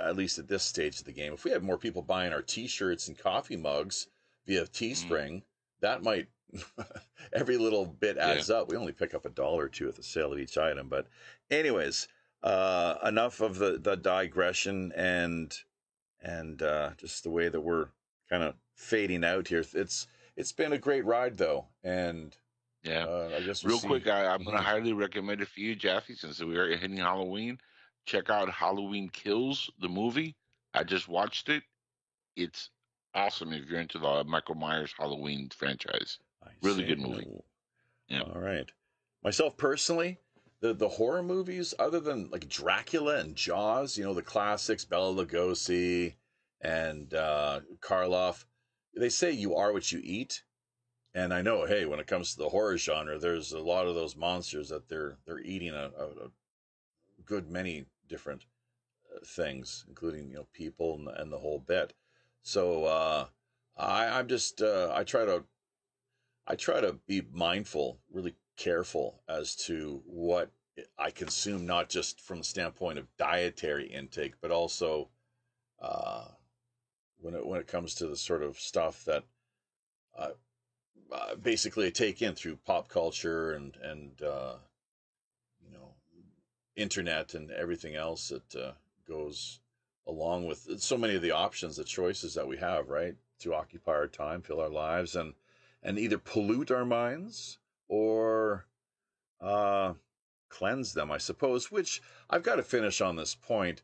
at 0.00 0.16
least 0.16 0.38
at 0.38 0.48
this 0.48 0.62
stage 0.62 0.98
of 0.98 1.04
the 1.04 1.12
game 1.12 1.32
if 1.32 1.44
we 1.44 1.50
had 1.50 1.62
more 1.62 1.76
people 1.76 2.02
buying 2.02 2.32
our 2.32 2.42
t-shirts 2.42 3.08
and 3.08 3.18
coffee 3.18 3.56
mugs 3.56 4.06
via 4.46 4.64
teespring 4.66 5.32
mm. 5.32 5.42
that 5.80 6.02
might 6.02 6.28
every 7.32 7.56
little 7.56 7.84
bit 7.84 8.16
adds 8.16 8.48
yeah. 8.48 8.56
up 8.56 8.70
we 8.70 8.76
only 8.76 8.92
pick 8.92 9.12
up 9.12 9.26
a 9.26 9.30
dollar 9.30 9.64
or 9.64 9.68
two 9.68 9.88
at 9.88 9.96
the 9.96 10.02
sale 10.02 10.32
of 10.32 10.38
each 10.38 10.56
item 10.56 10.88
but 10.88 11.06
anyways 11.50 12.06
uh 12.44 12.94
enough 13.04 13.40
of 13.40 13.58
the 13.58 13.78
the 13.78 13.96
digression 13.96 14.92
and 14.94 15.58
and 16.22 16.62
uh 16.62 16.90
just 16.96 17.24
the 17.24 17.30
way 17.30 17.48
that 17.48 17.60
we're 17.60 17.88
kind 18.30 18.42
of 18.42 18.54
fading 18.74 19.24
out 19.24 19.48
here. 19.48 19.64
It's 19.74 20.06
it's 20.36 20.52
been 20.52 20.72
a 20.72 20.78
great 20.78 21.04
ride 21.04 21.36
though, 21.36 21.66
and 21.82 22.36
yeah, 22.82 23.04
uh, 23.06 23.30
I 23.36 23.40
guess 23.40 23.64
real 23.64 23.78
quick, 23.78 24.06
I, 24.06 24.34
am 24.34 24.44
going 24.44 24.56
to 24.56 24.62
highly 24.62 24.92
recommend 24.92 25.40
it 25.40 25.48
for 25.48 25.60
you, 25.60 25.74
Jaffe, 25.74 26.14
since 26.14 26.42
we 26.42 26.56
are 26.58 26.76
hitting 26.76 26.98
Halloween. 26.98 27.58
Check 28.04 28.28
out 28.28 28.50
Halloween 28.50 29.08
Kills, 29.08 29.70
the 29.80 29.88
movie. 29.88 30.36
I 30.74 30.84
just 30.84 31.08
watched 31.08 31.48
it. 31.48 31.62
It's 32.36 32.68
awesome 33.14 33.54
if 33.54 33.70
you're 33.70 33.80
into 33.80 33.98
the 33.98 34.24
Michael 34.24 34.56
Myers 34.56 34.94
Halloween 34.98 35.48
franchise. 35.56 36.18
I 36.44 36.50
really 36.62 36.82
see. 36.82 36.88
good 36.88 37.00
movie. 37.00 37.26
Yeah. 38.08 38.20
All 38.20 38.40
right. 38.40 38.70
Myself 39.22 39.56
personally, 39.56 40.18
the 40.60 40.74
the 40.74 40.88
horror 40.88 41.22
movies, 41.22 41.72
other 41.78 42.00
than 42.00 42.28
like 42.30 42.48
Dracula 42.50 43.18
and 43.18 43.34
Jaws, 43.34 43.96
you 43.96 44.04
know, 44.04 44.12
the 44.12 44.20
classics, 44.20 44.84
Bela 44.84 45.14
Lugosi 45.14 46.14
and 46.60 47.14
uh, 47.14 47.60
Karloff 47.80 48.44
they 48.96 49.08
say 49.08 49.30
you 49.30 49.54
are 49.54 49.72
what 49.72 49.92
you 49.92 50.00
eat. 50.02 50.42
And 51.14 51.32
I 51.32 51.42
know, 51.42 51.64
hey, 51.64 51.84
when 51.84 52.00
it 52.00 52.08
comes 52.08 52.32
to 52.32 52.38
the 52.38 52.48
horror 52.48 52.76
genre, 52.76 53.18
there's 53.18 53.52
a 53.52 53.60
lot 53.60 53.86
of 53.86 53.94
those 53.94 54.16
monsters 54.16 54.68
that 54.70 54.88
they're 54.88 55.16
they're 55.26 55.40
eating 55.40 55.72
a, 55.72 55.90
a, 55.96 56.06
a 56.26 56.30
good 57.24 57.50
many 57.50 57.86
different 58.08 58.44
uh, 59.14 59.20
things, 59.24 59.84
including 59.88 60.30
you 60.30 60.36
know 60.36 60.46
people 60.52 60.96
and, 60.96 61.08
and 61.08 61.32
the 61.32 61.38
whole 61.38 61.60
bit. 61.60 61.94
So 62.42 62.84
uh, 62.84 63.26
I, 63.76 64.06
I'm 64.06 64.28
just 64.28 64.60
uh, 64.60 64.92
I 64.92 65.04
try 65.04 65.24
to 65.24 65.44
I 66.46 66.56
try 66.56 66.80
to 66.80 66.94
be 67.06 67.22
mindful, 67.32 68.00
really 68.12 68.34
careful 68.56 69.22
as 69.28 69.54
to 69.54 70.02
what 70.04 70.50
I 70.98 71.10
consume, 71.10 71.64
not 71.64 71.88
just 71.88 72.20
from 72.20 72.38
the 72.38 72.44
standpoint 72.44 72.98
of 72.98 73.16
dietary 73.16 73.86
intake, 73.86 74.34
but 74.40 74.50
also 74.50 75.10
uh, 75.80 76.26
when 77.24 77.34
it 77.34 77.46
when 77.46 77.58
it 77.58 77.66
comes 77.66 77.94
to 77.94 78.06
the 78.06 78.16
sort 78.16 78.42
of 78.42 78.60
stuff 78.60 79.02
that 79.06 79.24
uh, 80.18 80.30
uh, 81.10 81.34
basically 81.36 81.86
I 81.86 81.90
take 81.90 82.20
in 82.20 82.34
through 82.34 82.56
pop 82.66 82.88
culture 82.88 83.52
and 83.54 83.74
and 83.82 84.22
uh, 84.22 84.56
you 85.64 85.72
know 85.72 85.94
internet 86.76 87.34
and 87.34 87.50
everything 87.50 87.94
else 87.94 88.28
that 88.28 88.54
uh, 88.54 88.72
goes 89.08 89.60
along 90.06 90.46
with 90.46 90.80
so 90.82 90.98
many 90.98 91.14
of 91.14 91.22
the 91.22 91.30
options, 91.30 91.76
the 91.76 91.84
choices 91.84 92.34
that 92.34 92.46
we 92.46 92.58
have, 92.58 92.90
right, 92.90 93.16
to 93.38 93.54
occupy 93.54 93.92
our 93.92 94.06
time, 94.06 94.42
fill 94.42 94.60
our 94.60 94.68
lives, 94.68 95.16
and 95.16 95.32
and 95.82 95.98
either 95.98 96.18
pollute 96.18 96.70
our 96.70 96.84
minds 96.84 97.58
or 97.88 98.66
uh, 99.40 99.94
cleanse 100.50 100.92
them, 100.92 101.10
I 101.10 101.18
suppose. 101.18 101.72
Which 101.72 102.02
I've 102.28 102.42
got 102.42 102.56
to 102.56 102.62
finish 102.62 103.00
on 103.00 103.16
this 103.16 103.34
point. 103.34 103.82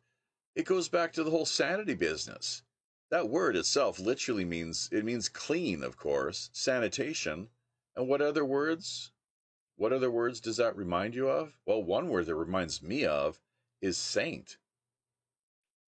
It 0.54 0.66
goes 0.66 0.90
back 0.90 1.14
to 1.14 1.24
the 1.24 1.30
whole 1.30 1.46
sanity 1.46 1.94
business 1.94 2.62
that 3.10 3.28
word 3.28 3.56
itself 3.56 3.98
literally 3.98 4.44
means 4.44 4.88
it 4.92 5.04
means 5.04 5.28
clean, 5.28 5.82
of 5.82 5.96
course, 5.96 6.50
sanitation. 6.52 7.48
And 7.96 8.08
what 8.08 8.22
other 8.22 8.44
words? 8.44 9.12
What 9.76 9.92
other 9.92 10.10
words 10.10 10.40
does 10.40 10.58
that 10.58 10.76
remind 10.76 11.14
you 11.14 11.28
of? 11.28 11.52
Well, 11.66 11.82
one 11.82 12.08
word 12.08 12.26
that 12.26 12.34
reminds 12.34 12.82
me 12.82 13.04
of 13.04 13.40
is 13.80 13.96
saint. 13.96 14.58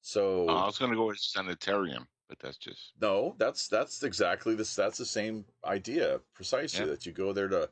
So 0.01 0.49
uh, 0.49 0.62
I 0.62 0.67
was 0.67 0.78
going 0.78 0.91
to 0.91 0.97
go 0.97 1.07
with 1.07 1.18
sanitarium, 1.18 2.09
but 2.28 2.39
that's 2.41 2.57
just 2.57 2.92
no. 3.01 3.36
That's 3.39 3.68
that's 3.68 4.02
exactly 4.02 4.55
this. 4.55 4.75
That's 4.75 4.99
the 4.99 5.07
same 5.07 5.44
idea, 5.65 6.20
precisely. 6.34 6.81
Yeah. 6.81 6.91
That 6.91 7.07
you 7.07 7.12
go 7.12 7.33
there 7.33 7.49
to 7.49 7.70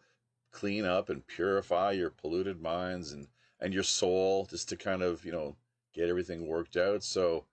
clean 0.53 0.85
up 0.85 1.09
and 1.09 1.27
purify 1.27 1.93
your 1.93 2.11
polluted 2.11 2.61
minds 2.61 3.13
and 3.13 3.27
and 3.61 3.75
your 3.75 3.83
soul 3.83 4.47
just 4.47 4.69
to 4.69 4.77
kind 4.77 5.03
of 5.03 5.25
you 5.25 5.33
know 5.33 5.57
get 5.95 6.09
everything 6.09 6.47
worked 6.47 6.77
out 6.77 7.03
so 7.03 7.45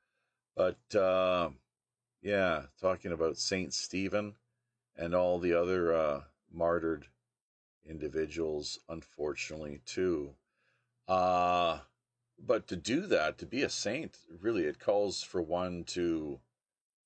but 0.55 0.77
uh 0.95 1.49
yeah 2.21 2.63
talking 2.79 3.11
about 3.11 3.37
saint 3.37 3.73
stephen 3.73 4.35
and 4.95 5.13
all 5.13 5.39
the 5.39 5.53
other 5.53 5.93
uh 5.93 6.21
martyred 6.51 7.07
individuals 7.85 8.79
unfortunately 8.89 9.81
too 9.85 10.33
uh 11.07 11.79
but 12.39 12.67
to 12.67 12.75
do 12.75 13.01
that 13.01 13.37
to 13.37 13.45
be 13.45 13.63
a 13.63 13.69
saint 13.69 14.17
really 14.41 14.63
it 14.63 14.79
calls 14.79 15.21
for 15.21 15.41
one 15.41 15.83
to 15.83 16.39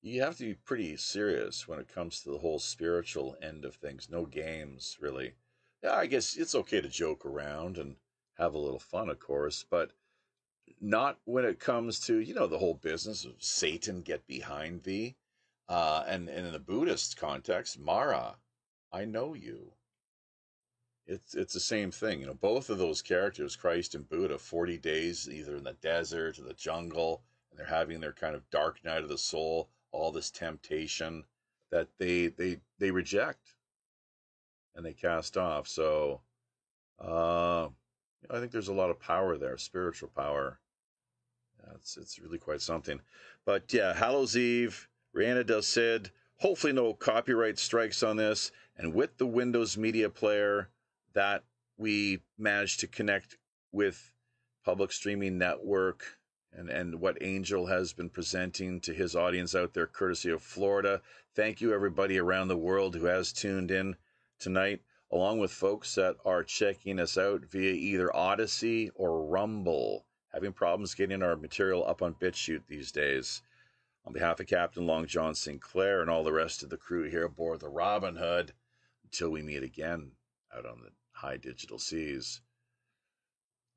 you 0.02 0.20
have 0.20 0.36
to 0.36 0.44
be 0.44 0.54
pretty 0.54 0.96
serious 0.96 1.68
when 1.68 1.78
it 1.78 1.86
comes 1.86 2.20
to 2.20 2.30
the 2.30 2.38
whole 2.38 2.58
spiritual 2.58 3.36
end 3.40 3.64
of 3.64 3.76
things. 3.76 4.08
No 4.10 4.26
games, 4.26 4.98
really. 5.00 5.34
Yeah, 5.82 5.94
I 5.94 6.06
guess 6.06 6.36
it's 6.36 6.56
okay 6.56 6.80
to 6.80 6.88
joke 6.88 7.24
around 7.24 7.78
and 7.78 7.96
have 8.36 8.54
a 8.54 8.58
little 8.58 8.80
fun, 8.80 9.08
of 9.08 9.20
course, 9.20 9.64
but 9.68 9.92
not 10.80 11.18
when 11.24 11.44
it 11.44 11.60
comes 11.60 12.00
to, 12.00 12.18
you 12.18 12.34
know, 12.34 12.46
the 12.46 12.58
whole 12.58 12.74
business 12.74 13.24
of 13.24 13.34
Satan 13.38 14.02
get 14.02 14.26
behind 14.26 14.82
thee. 14.82 15.16
Uh, 15.68 16.04
and, 16.06 16.28
and 16.28 16.46
in 16.46 16.52
the 16.52 16.58
Buddhist 16.58 17.16
context, 17.16 17.78
Mara, 17.78 18.36
I 18.92 19.04
know 19.04 19.34
you. 19.34 19.72
It's 21.06 21.34
it's 21.34 21.54
the 21.54 21.60
same 21.60 21.90
thing, 21.90 22.20
you 22.20 22.26
know. 22.26 22.34
Both 22.34 22.70
of 22.70 22.78
those 22.78 23.02
characters, 23.02 23.56
Christ 23.56 23.96
and 23.96 24.08
Buddha, 24.08 24.38
forty 24.38 24.78
days 24.78 25.28
either 25.28 25.56
in 25.56 25.64
the 25.64 25.72
desert 25.74 26.38
or 26.38 26.42
the 26.42 26.54
jungle, 26.54 27.22
and 27.50 27.58
they're 27.58 27.66
having 27.66 28.00
their 28.00 28.12
kind 28.12 28.36
of 28.36 28.48
dark 28.50 28.84
night 28.84 29.02
of 29.02 29.08
the 29.08 29.18
soul 29.18 29.68
all 29.92 30.10
this 30.10 30.30
temptation 30.30 31.24
that 31.70 31.88
they 31.98 32.28
they 32.28 32.58
they 32.78 32.90
reject 32.90 33.54
and 34.74 34.84
they 34.84 34.92
cast 34.92 35.36
off. 35.36 35.68
So 35.68 36.20
uh, 37.00 37.66
I 38.30 38.40
think 38.40 38.50
there's 38.52 38.68
a 38.68 38.74
lot 38.74 38.90
of 38.90 38.98
power 38.98 39.36
there, 39.36 39.58
spiritual 39.58 40.10
power. 40.14 40.58
It's 41.74 41.96
it's 41.96 42.18
really 42.18 42.38
quite 42.38 42.60
something. 42.60 43.00
But 43.44 43.72
yeah, 43.72 43.94
Hallows 43.94 44.36
Eve, 44.36 44.88
Rihanna 45.16 45.46
Del 45.46 45.62
Cid. 45.62 46.10
Hopefully, 46.38 46.72
no 46.72 46.94
copyright 46.94 47.58
strikes 47.58 48.02
on 48.02 48.16
this. 48.16 48.50
And 48.76 48.94
with 48.94 49.18
the 49.18 49.26
Windows 49.26 49.76
Media 49.76 50.08
Player, 50.08 50.68
that 51.12 51.44
we 51.76 52.20
managed 52.38 52.80
to 52.80 52.86
connect 52.86 53.36
with 53.70 54.12
Public 54.64 54.92
Streaming 54.92 55.38
Network 55.38 56.18
and, 56.52 56.68
and 56.68 57.00
what 57.00 57.18
Angel 57.20 57.66
has 57.66 57.92
been 57.92 58.10
presenting 58.10 58.80
to 58.80 58.92
his 58.92 59.16
audience 59.16 59.54
out 59.54 59.74
there, 59.74 59.86
courtesy 59.86 60.30
of 60.30 60.42
Florida. 60.42 61.00
Thank 61.34 61.60
you, 61.60 61.72
everybody 61.72 62.18
around 62.18 62.48
the 62.48 62.56
world 62.56 62.94
who 62.94 63.06
has 63.06 63.32
tuned 63.32 63.70
in 63.70 63.96
tonight, 64.38 64.82
along 65.10 65.38
with 65.38 65.50
folks 65.50 65.94
that 65.94 66.16
are 66.24 66.44
checking 66.44 66.98
us 66.98 67.16
out 67.16 67.44
via 67.46 67.72
either 67.72 68.14
Odysee 68.14 68.90
or 68.94 69.24
Rumble. 69.24 70.04
Having 70.32 70.52
problems 70.54 70.94
getting 70.94 71.22
our 71.22 71.36
material 71.36 71.86
up 71.86 72.00
on 72.00 72.14
BitChute 72.14 72.66
these 72.66 72.90
days. 72.90 73.42
On 74.04 74.12
behalf 74.12 74.40
of 74.40 74.46
Captain 74.46 74.86
Long 74.86 75.06
John 75.06 75.34
Sinclair 75.34 76.00
and 76.00 76.10
all 76.10 76.24
the 76.24 76.32
rest 76.32 76.62
of 76.62 76.70
the 76.70 76.76
crew 76.76 77.08
here 77.08 77.24
aboard 77.24 77.60
the 77.60 77.68
Robin 77.68 78.16
Hood, 78.16 78.52
until 79.04 79.30
we 79.30 79.42
meet 79.42 79.62
again 79.62 80.12
out 80.56 80.66
on 80.66 80.80
the 80.80 80.90
high 81.12 81.36
digital 81.36 81.78
seas. 81.78 82.40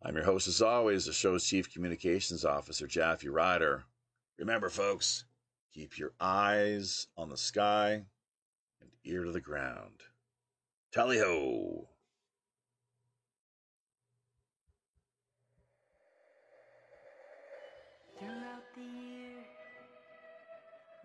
I'm 0.01 0.15
your 0.15 0.23
host, 0.23 0.47
as 0.47 0.61
always, 0.61 1.05
the 1.05 1.13
show's 1.13 1.45
Chief 1.45 1.71
Communications 1.71 2.45
Officer, 2.45 2.87
Jaffe 2.87 3.27
Ryder. 3.27 3.85
Remember, 4.37 4.69
folks, 4.69 5.25
keep 5.73 5.97
your 5.97 6.13
eyes 6.19 7.07
on 7.17 7.29
the 7.29 7.37
sky 7.37 8.05
and 8.81 8.89
ear 9.03 9.23
to 9.23 9.31
the 9.31 9.41
ground. 9.41 10.01
Tally 10.91 11.17
ho! 11.17 11.89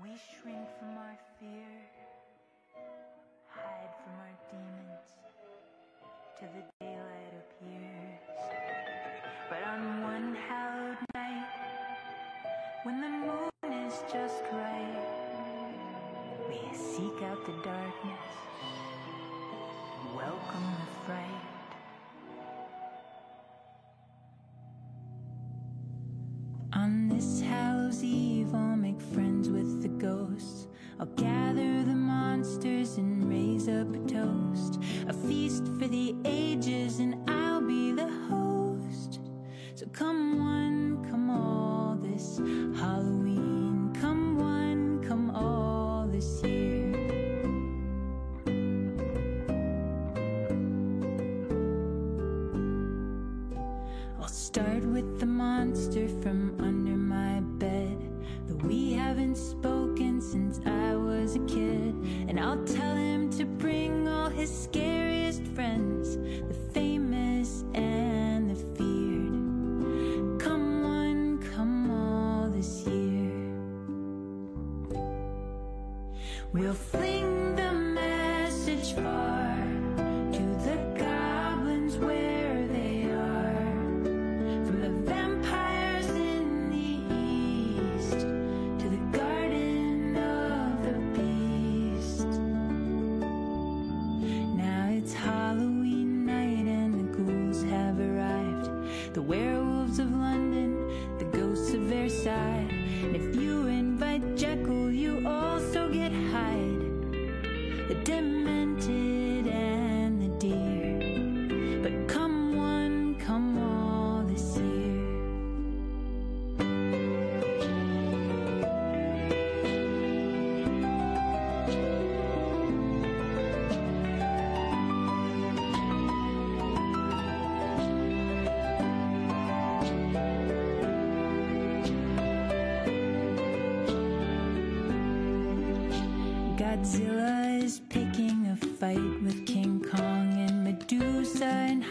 We 0.03 0.09
shrink 0.17 0.67
from 0.79 0.97
our 0.97 1.19
fear, 1.39 1.69
hide 3.49 3.95
from 4.03 4.15
our 4.25 4.37
demons, 4.51 5.09
till 6.39 6.49
the 6.57 6.65
daylight 6.81 7.35
appears. 7.43 8.21
But 9.51 9.63
on 9.69 10.03
one 10.03 10.35
hallowed 10.49 10.97
night, 11.15 11.45
when 12.85 13.01
the 13.03 13.09
moon 13.09 13.87
is 13.87 13.95
just 14.11 14.43
right, 14.53 15.05
we 16.49 16.59
seek 16.75 17.23
out 17.25 17.45
the 17.45 17.53
darkness, 17.63 18.29
welcome 20.17 20.69
the 20.81 21.07
fright. 21.07 21.47
On 26.73 27.09
this 27.09 27.43
Hallows 27.43 28.03
Eve, 28.03 28.55
I'll 28.55 28.77
make 28.77 29.01
friends 29.01 29.30
ghosts. 30.01 30.67
I'll 30.99 31.07
gather 31.07 31.85
the 31.85 31.95
monsters 31.95 32.97
and 32.97 33.29
raise 33.29 33.69
up 33.69 33.95
a 33.95 33.99
toast. 34.09 34.81
A 35.09 35.13
feast 35.13 35.67
for 35.79 35.87
the 35.87 36.15
ages, 36.25 36.99
and 36.99 37.20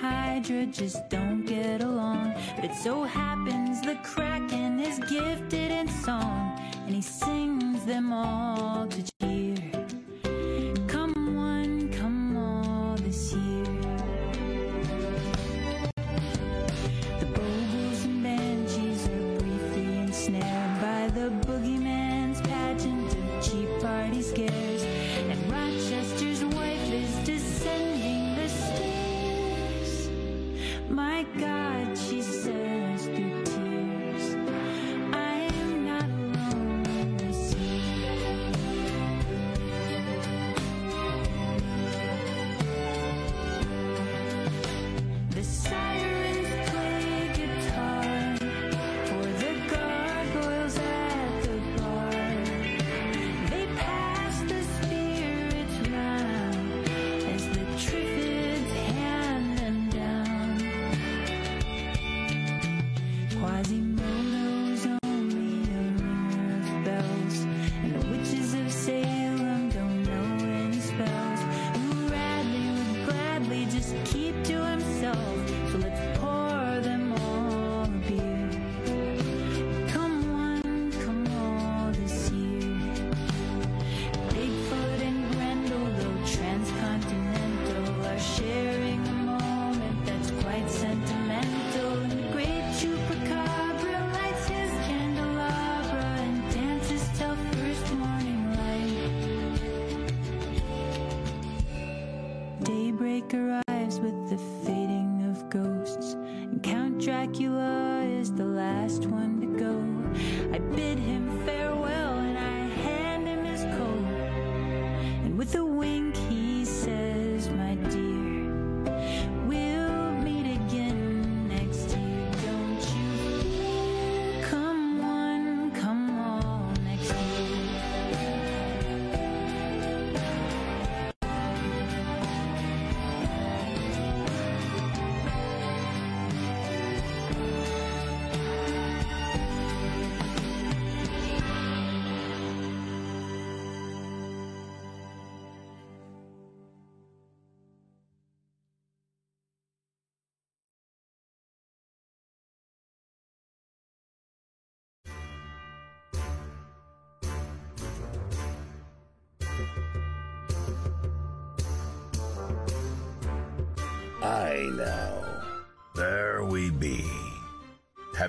Hydra 0.01 0.65
just 0.67 1.09
don't 1.09 1.45
get 1.45 1.83
along. 1.83 2.33
But 2.55 2.65
it 2.65 2.75
so 2.75 3.03
happens 3.03 3.81
the 3.81 3.95
Kraken 3.95 4.79
is 4.79 4.97
gifted 4.99 5.71
in 5.71 5.89
song, 5.89 6.57
and 6.85 6.95
he 6.95 7.01
sings 7.01 7.85
them 7.85 8.13
all 8.13 8.87
to 8.87 9.03
cheer. 9.19 9.48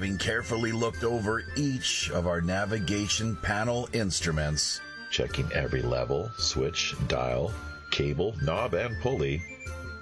Having 0.00 0.16
carefully 0.16 0.72
looked 0.72 1.04
over 1.04 1.44
each 1.56 2.10
of 2.12 2.26
our 2.26 2.40
navigation 2.40 3.36
panel 3.36 3.86
instruments, 3.92 4.80
checking 5.10 5.52
every 5.52 5.82
level, 5.82 6.30
switch, 6.38 6.94
dial, 7.06 7.52
cable, 7.90 8.34
knob, 8.42 8.72
and 8.72 8.98
pulley, 9.02 9.42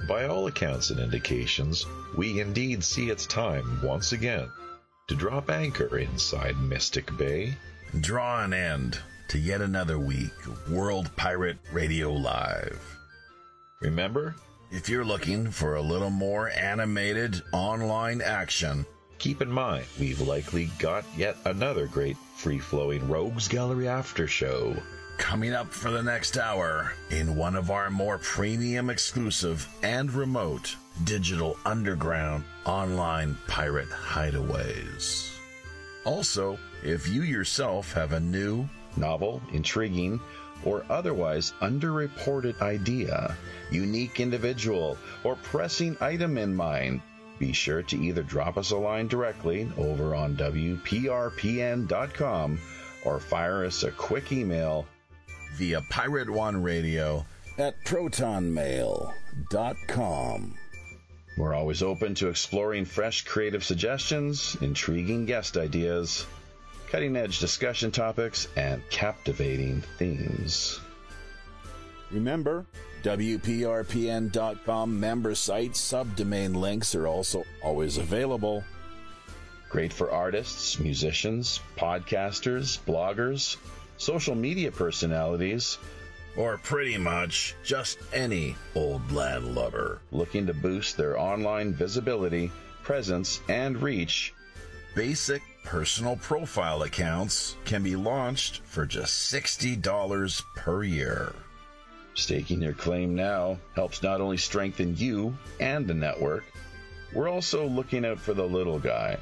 by 0.06 0.26
all 0.26 0.46
accounts 0.46 0.90
and 0.90 1.00
indications, 1.00 1.84
we 2.16 2.40
indeed 2.40 2.84
see 2.84 3.10
it's 3.10 3.26
time 3.26 3.82
once 3.82 4.12
again 4.12 4.48
to 5.08 5.16
drop 5.16 5.50
anchor 5.50 5.98
inside 5.98 6.56
Mystic 6.58 7.10
Bay. 7.16 7.56
draw 8.00 8.44
an 8.44 8.52
end 8.52 9.00
to 9.26 9.38
yet 9.40 9.60
another 9.60 9.98
week 9.98 10.46
of 10.46 10.70
World 10.70 11.10
Pirate 11.16 11.58
Radio 11.72 12.12
Live. 12.12 12.80
Remember, 13.80 14.36
If 14.70 14.88
you're 14.88 15.04
looking 15.04 15.50
for 15.50 15.74
a 15.74 15.82
little 15.82 16.10
more 16.10 16.50
animated 16.50 17.42
online 17.52 18.22
action, 18.22 18.86
keep 19.18 19.42
in 19.42 19.50
mind 19.50 19.84
we've 19.98 20.20
likely 20.20 20.70
got 20.78 21.04
yet 21.16 21.36
another 21.44 21.86
great 21.86 22.16
free 22.36 22.58
flowing 22.58 23.06
Rogues 23.08 23.48
Gallery 23.48 23.88
after 23.88 24.26
show. 24.26 24.76
coming 25.18 25.52
up 25.52 25.72
for 25.72 25.90
the 25.90 26.02
next 26.02 26.38
hour 26.38 26.92
in 27.10 27.34
one 27.34 27.56
of 27.56 27.70
our 27.72 27.90
more 27.90 28.18
premium 28.18 28.88
exclusive 28.88 29.68
and 29.82 30.12
remote 30.12 30.76
digital 31.04 31.56
underground 31.66 32.44
online 32.64 33.36
pirate 33.48 33.88
hideaways. 33.88 35.36
Also, 36.04 36.56
if 36.84 37.08
you 37.08 37.22
yourself 37.22 37.92
have 37.92 38.12
a 38.12 38.20
new, 38.20 38.68
novel, 38.96 39.42
intriguing, 39.52 40.20
or 40.64 40.84
otherwise 40.88 41.52
underreported 41.60 42.60
idea, 42.62 43.36
unique 43.70 44.20
individual, 44.20 44.96
or 45.24 45.36
pressing 45.36 45.96
item 46.00 46.38
in 46.38 46.54
mind, 46.54 47.00
be 47.38 47.52
sure 47.52 47.82
to 47.82 47.96
either 47.96 48.22
drop 48.22 48.56
us 48.56 48.70
a 48.70 48.76
line 48.76 49.08
directly 49.08 49.68
over 49.76 50.14
on 50.14 50.36
WPRPN.com 50.36 52.60
or 53.04 53.20
fire 53.20 53.64
us 53.64 53.82
a 53.82 53.90
quick 53.92 54.32
email 54.32 54.86
via 55.54 55.82
Pirate 55.90 56.30
One 56.30 56.62
Radio 56.62 57.26
at 57.56 57.74
protonmail.com. 57.84 60.54
We're 61.36 61.54
always 61.54 61.82
open 61.84 62.16
to 62.16 62.28
exploring 62.28 62.84
fresh 62.84 63.24
creative 63.24 63.62
suggestions, 63.62 64.56
intriguing 64.60 65.26
guest 65.26 65.56
ideas, 65.56 66.26
cutting 66.90 67.16
edge 67.16 67.38
discussion 67.38 67.92
topics, 67.92 68.48
and 68.56 68.82
captivating 68.90 69.82
themes. 69.98 70.80
Remember, 72.10 72.64
WPRPN.com 73.02 74.98
member 74.98 75.34
site 75.34 75.72
subdomain 75.72 76.56
links 76.56 76.94
are 76.94 77.06
also 77.06 77.44
always 77.62 77.98
available. 77.98 78.64
Great 79.68 79.92
for 79.92 80.10
artists, 80.10 80.78
musicians, 80.78 81.60
podcasters, 81.76 82.78
bloggers, 82.86 83.56
social 83.98 84.34
media 84.34 84.72
personalities, 84.72 85.78
or 86.36 86.56
pretty 86.58 86.96
much 86.96 87.54
just 87.62 87.98
any 88.12 88.56
old 88.74 89.12
land 89.12 89.54
lover 89.54 90.00
looking 90.10 90.46
to 90.46 90.54
boost 90.54 90.96
their 90.96 91.18
online 91.18 91.74
visibility, 91.74 92.50
presence, 92.82 93.40
and 93.48 93.82
reach. 93.82 94.32
Basic 94.94 95.42
personal 95.64 96.16
profile 96.16 96.82
accounts 96.84 97.56
can 97.66 97.82
be 97.82 97.96
launched 97.96 98.62
for 98.64 98.86
just 98.86 99.30
$60 99.32 100.42
per 100.56 100.82
year. 100.82 101.34
Staking 102.18 102.60
your 102.60 102.72
claim 102.72 103.14
now 103.14 103.60
helps 103.76 104.02
not 104.02 104.20
only 104.20 104.38
strengthen 104.38 104.96
you 104.96 105.38
and 105.60 105.86
the 105.86 105.94
network, 105.94 106.44
we're 107.12 107.28
also 107.28 107.68
looking 107.68 108.04
out 108.04 108.18
for 108.18 108.34
the 108.34 108.44
little 108.44 108.80
guy. 108.80 109.18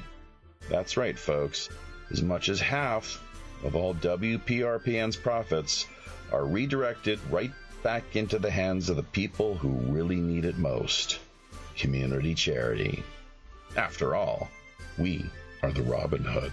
That's 0.67 0.97
right, 0.97 1.17
folks. 1.17 1.69
As 2.09 2.23
much 2.23 2.49
as 2.49 2.59
half 2.59 3.23
of 3.63 3.75
all 3.75 3.93
WPRPN's 3.93 5.15
profits 5.15 5.85
are 6.31 6.47
redirected 6.47 7.19
right 7.29 7.51
back 7.83 8.15
into 8.15 8.39
the 8.39 8.49
hands 8.49 8.89
of 8.89 8.95
the 8.95 9.03
people 9.03 9.55
who 9.55 9.69
really 9.93 10.15
need 10.15 10.43
it 10.43 10.57
most 10.57 11.19
community 11.75 12.33
charity. 12.33 13.03
After 13.75 14.15
all, 14.15 14.49
we 14.97 15.23
are 15.61 15.71
the 15.71 15.83
Robin 15.83 16.23
Hood. 16.23 16.51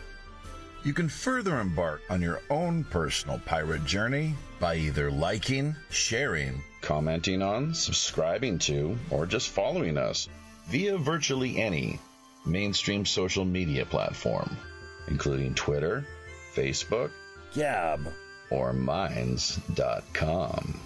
You 0.84 0.92
can 0.92 1.08
further 1.08 1.60
embark 1.60 2.02
on 2.10 2.20
your 2.20 2.42
own 2.50 2.84
personal 2.84 3.40
pirate 3.46 3.86
journey 3.86 4.34
by 4.60 4.76
either 4.76 5.10
liking, 5.10 5.74
sharing, 5.88 6.62
commenting 6.82 7.40
on, 7.40 7.72
subscribing 7.72 8.58
to, 8.60 8.98
or 9.10 9.24
just 9.24 9.48
following 9.48 9.96
us 9.96 10.28
via 10.68 10.98
virtually 10.98 11.56
any 11.56 11.98
mainstream 12.44 13.06
social 13.06 13.46
media 13.46 13.86
platform, 13.86 14.54
including 15.08 15.54
Twitter, 15.54 16.06
Facebook, 16.54 17.10
Gab, 17.54 18.06
or 18.50 18.74
Minds.com. 18.74 20.78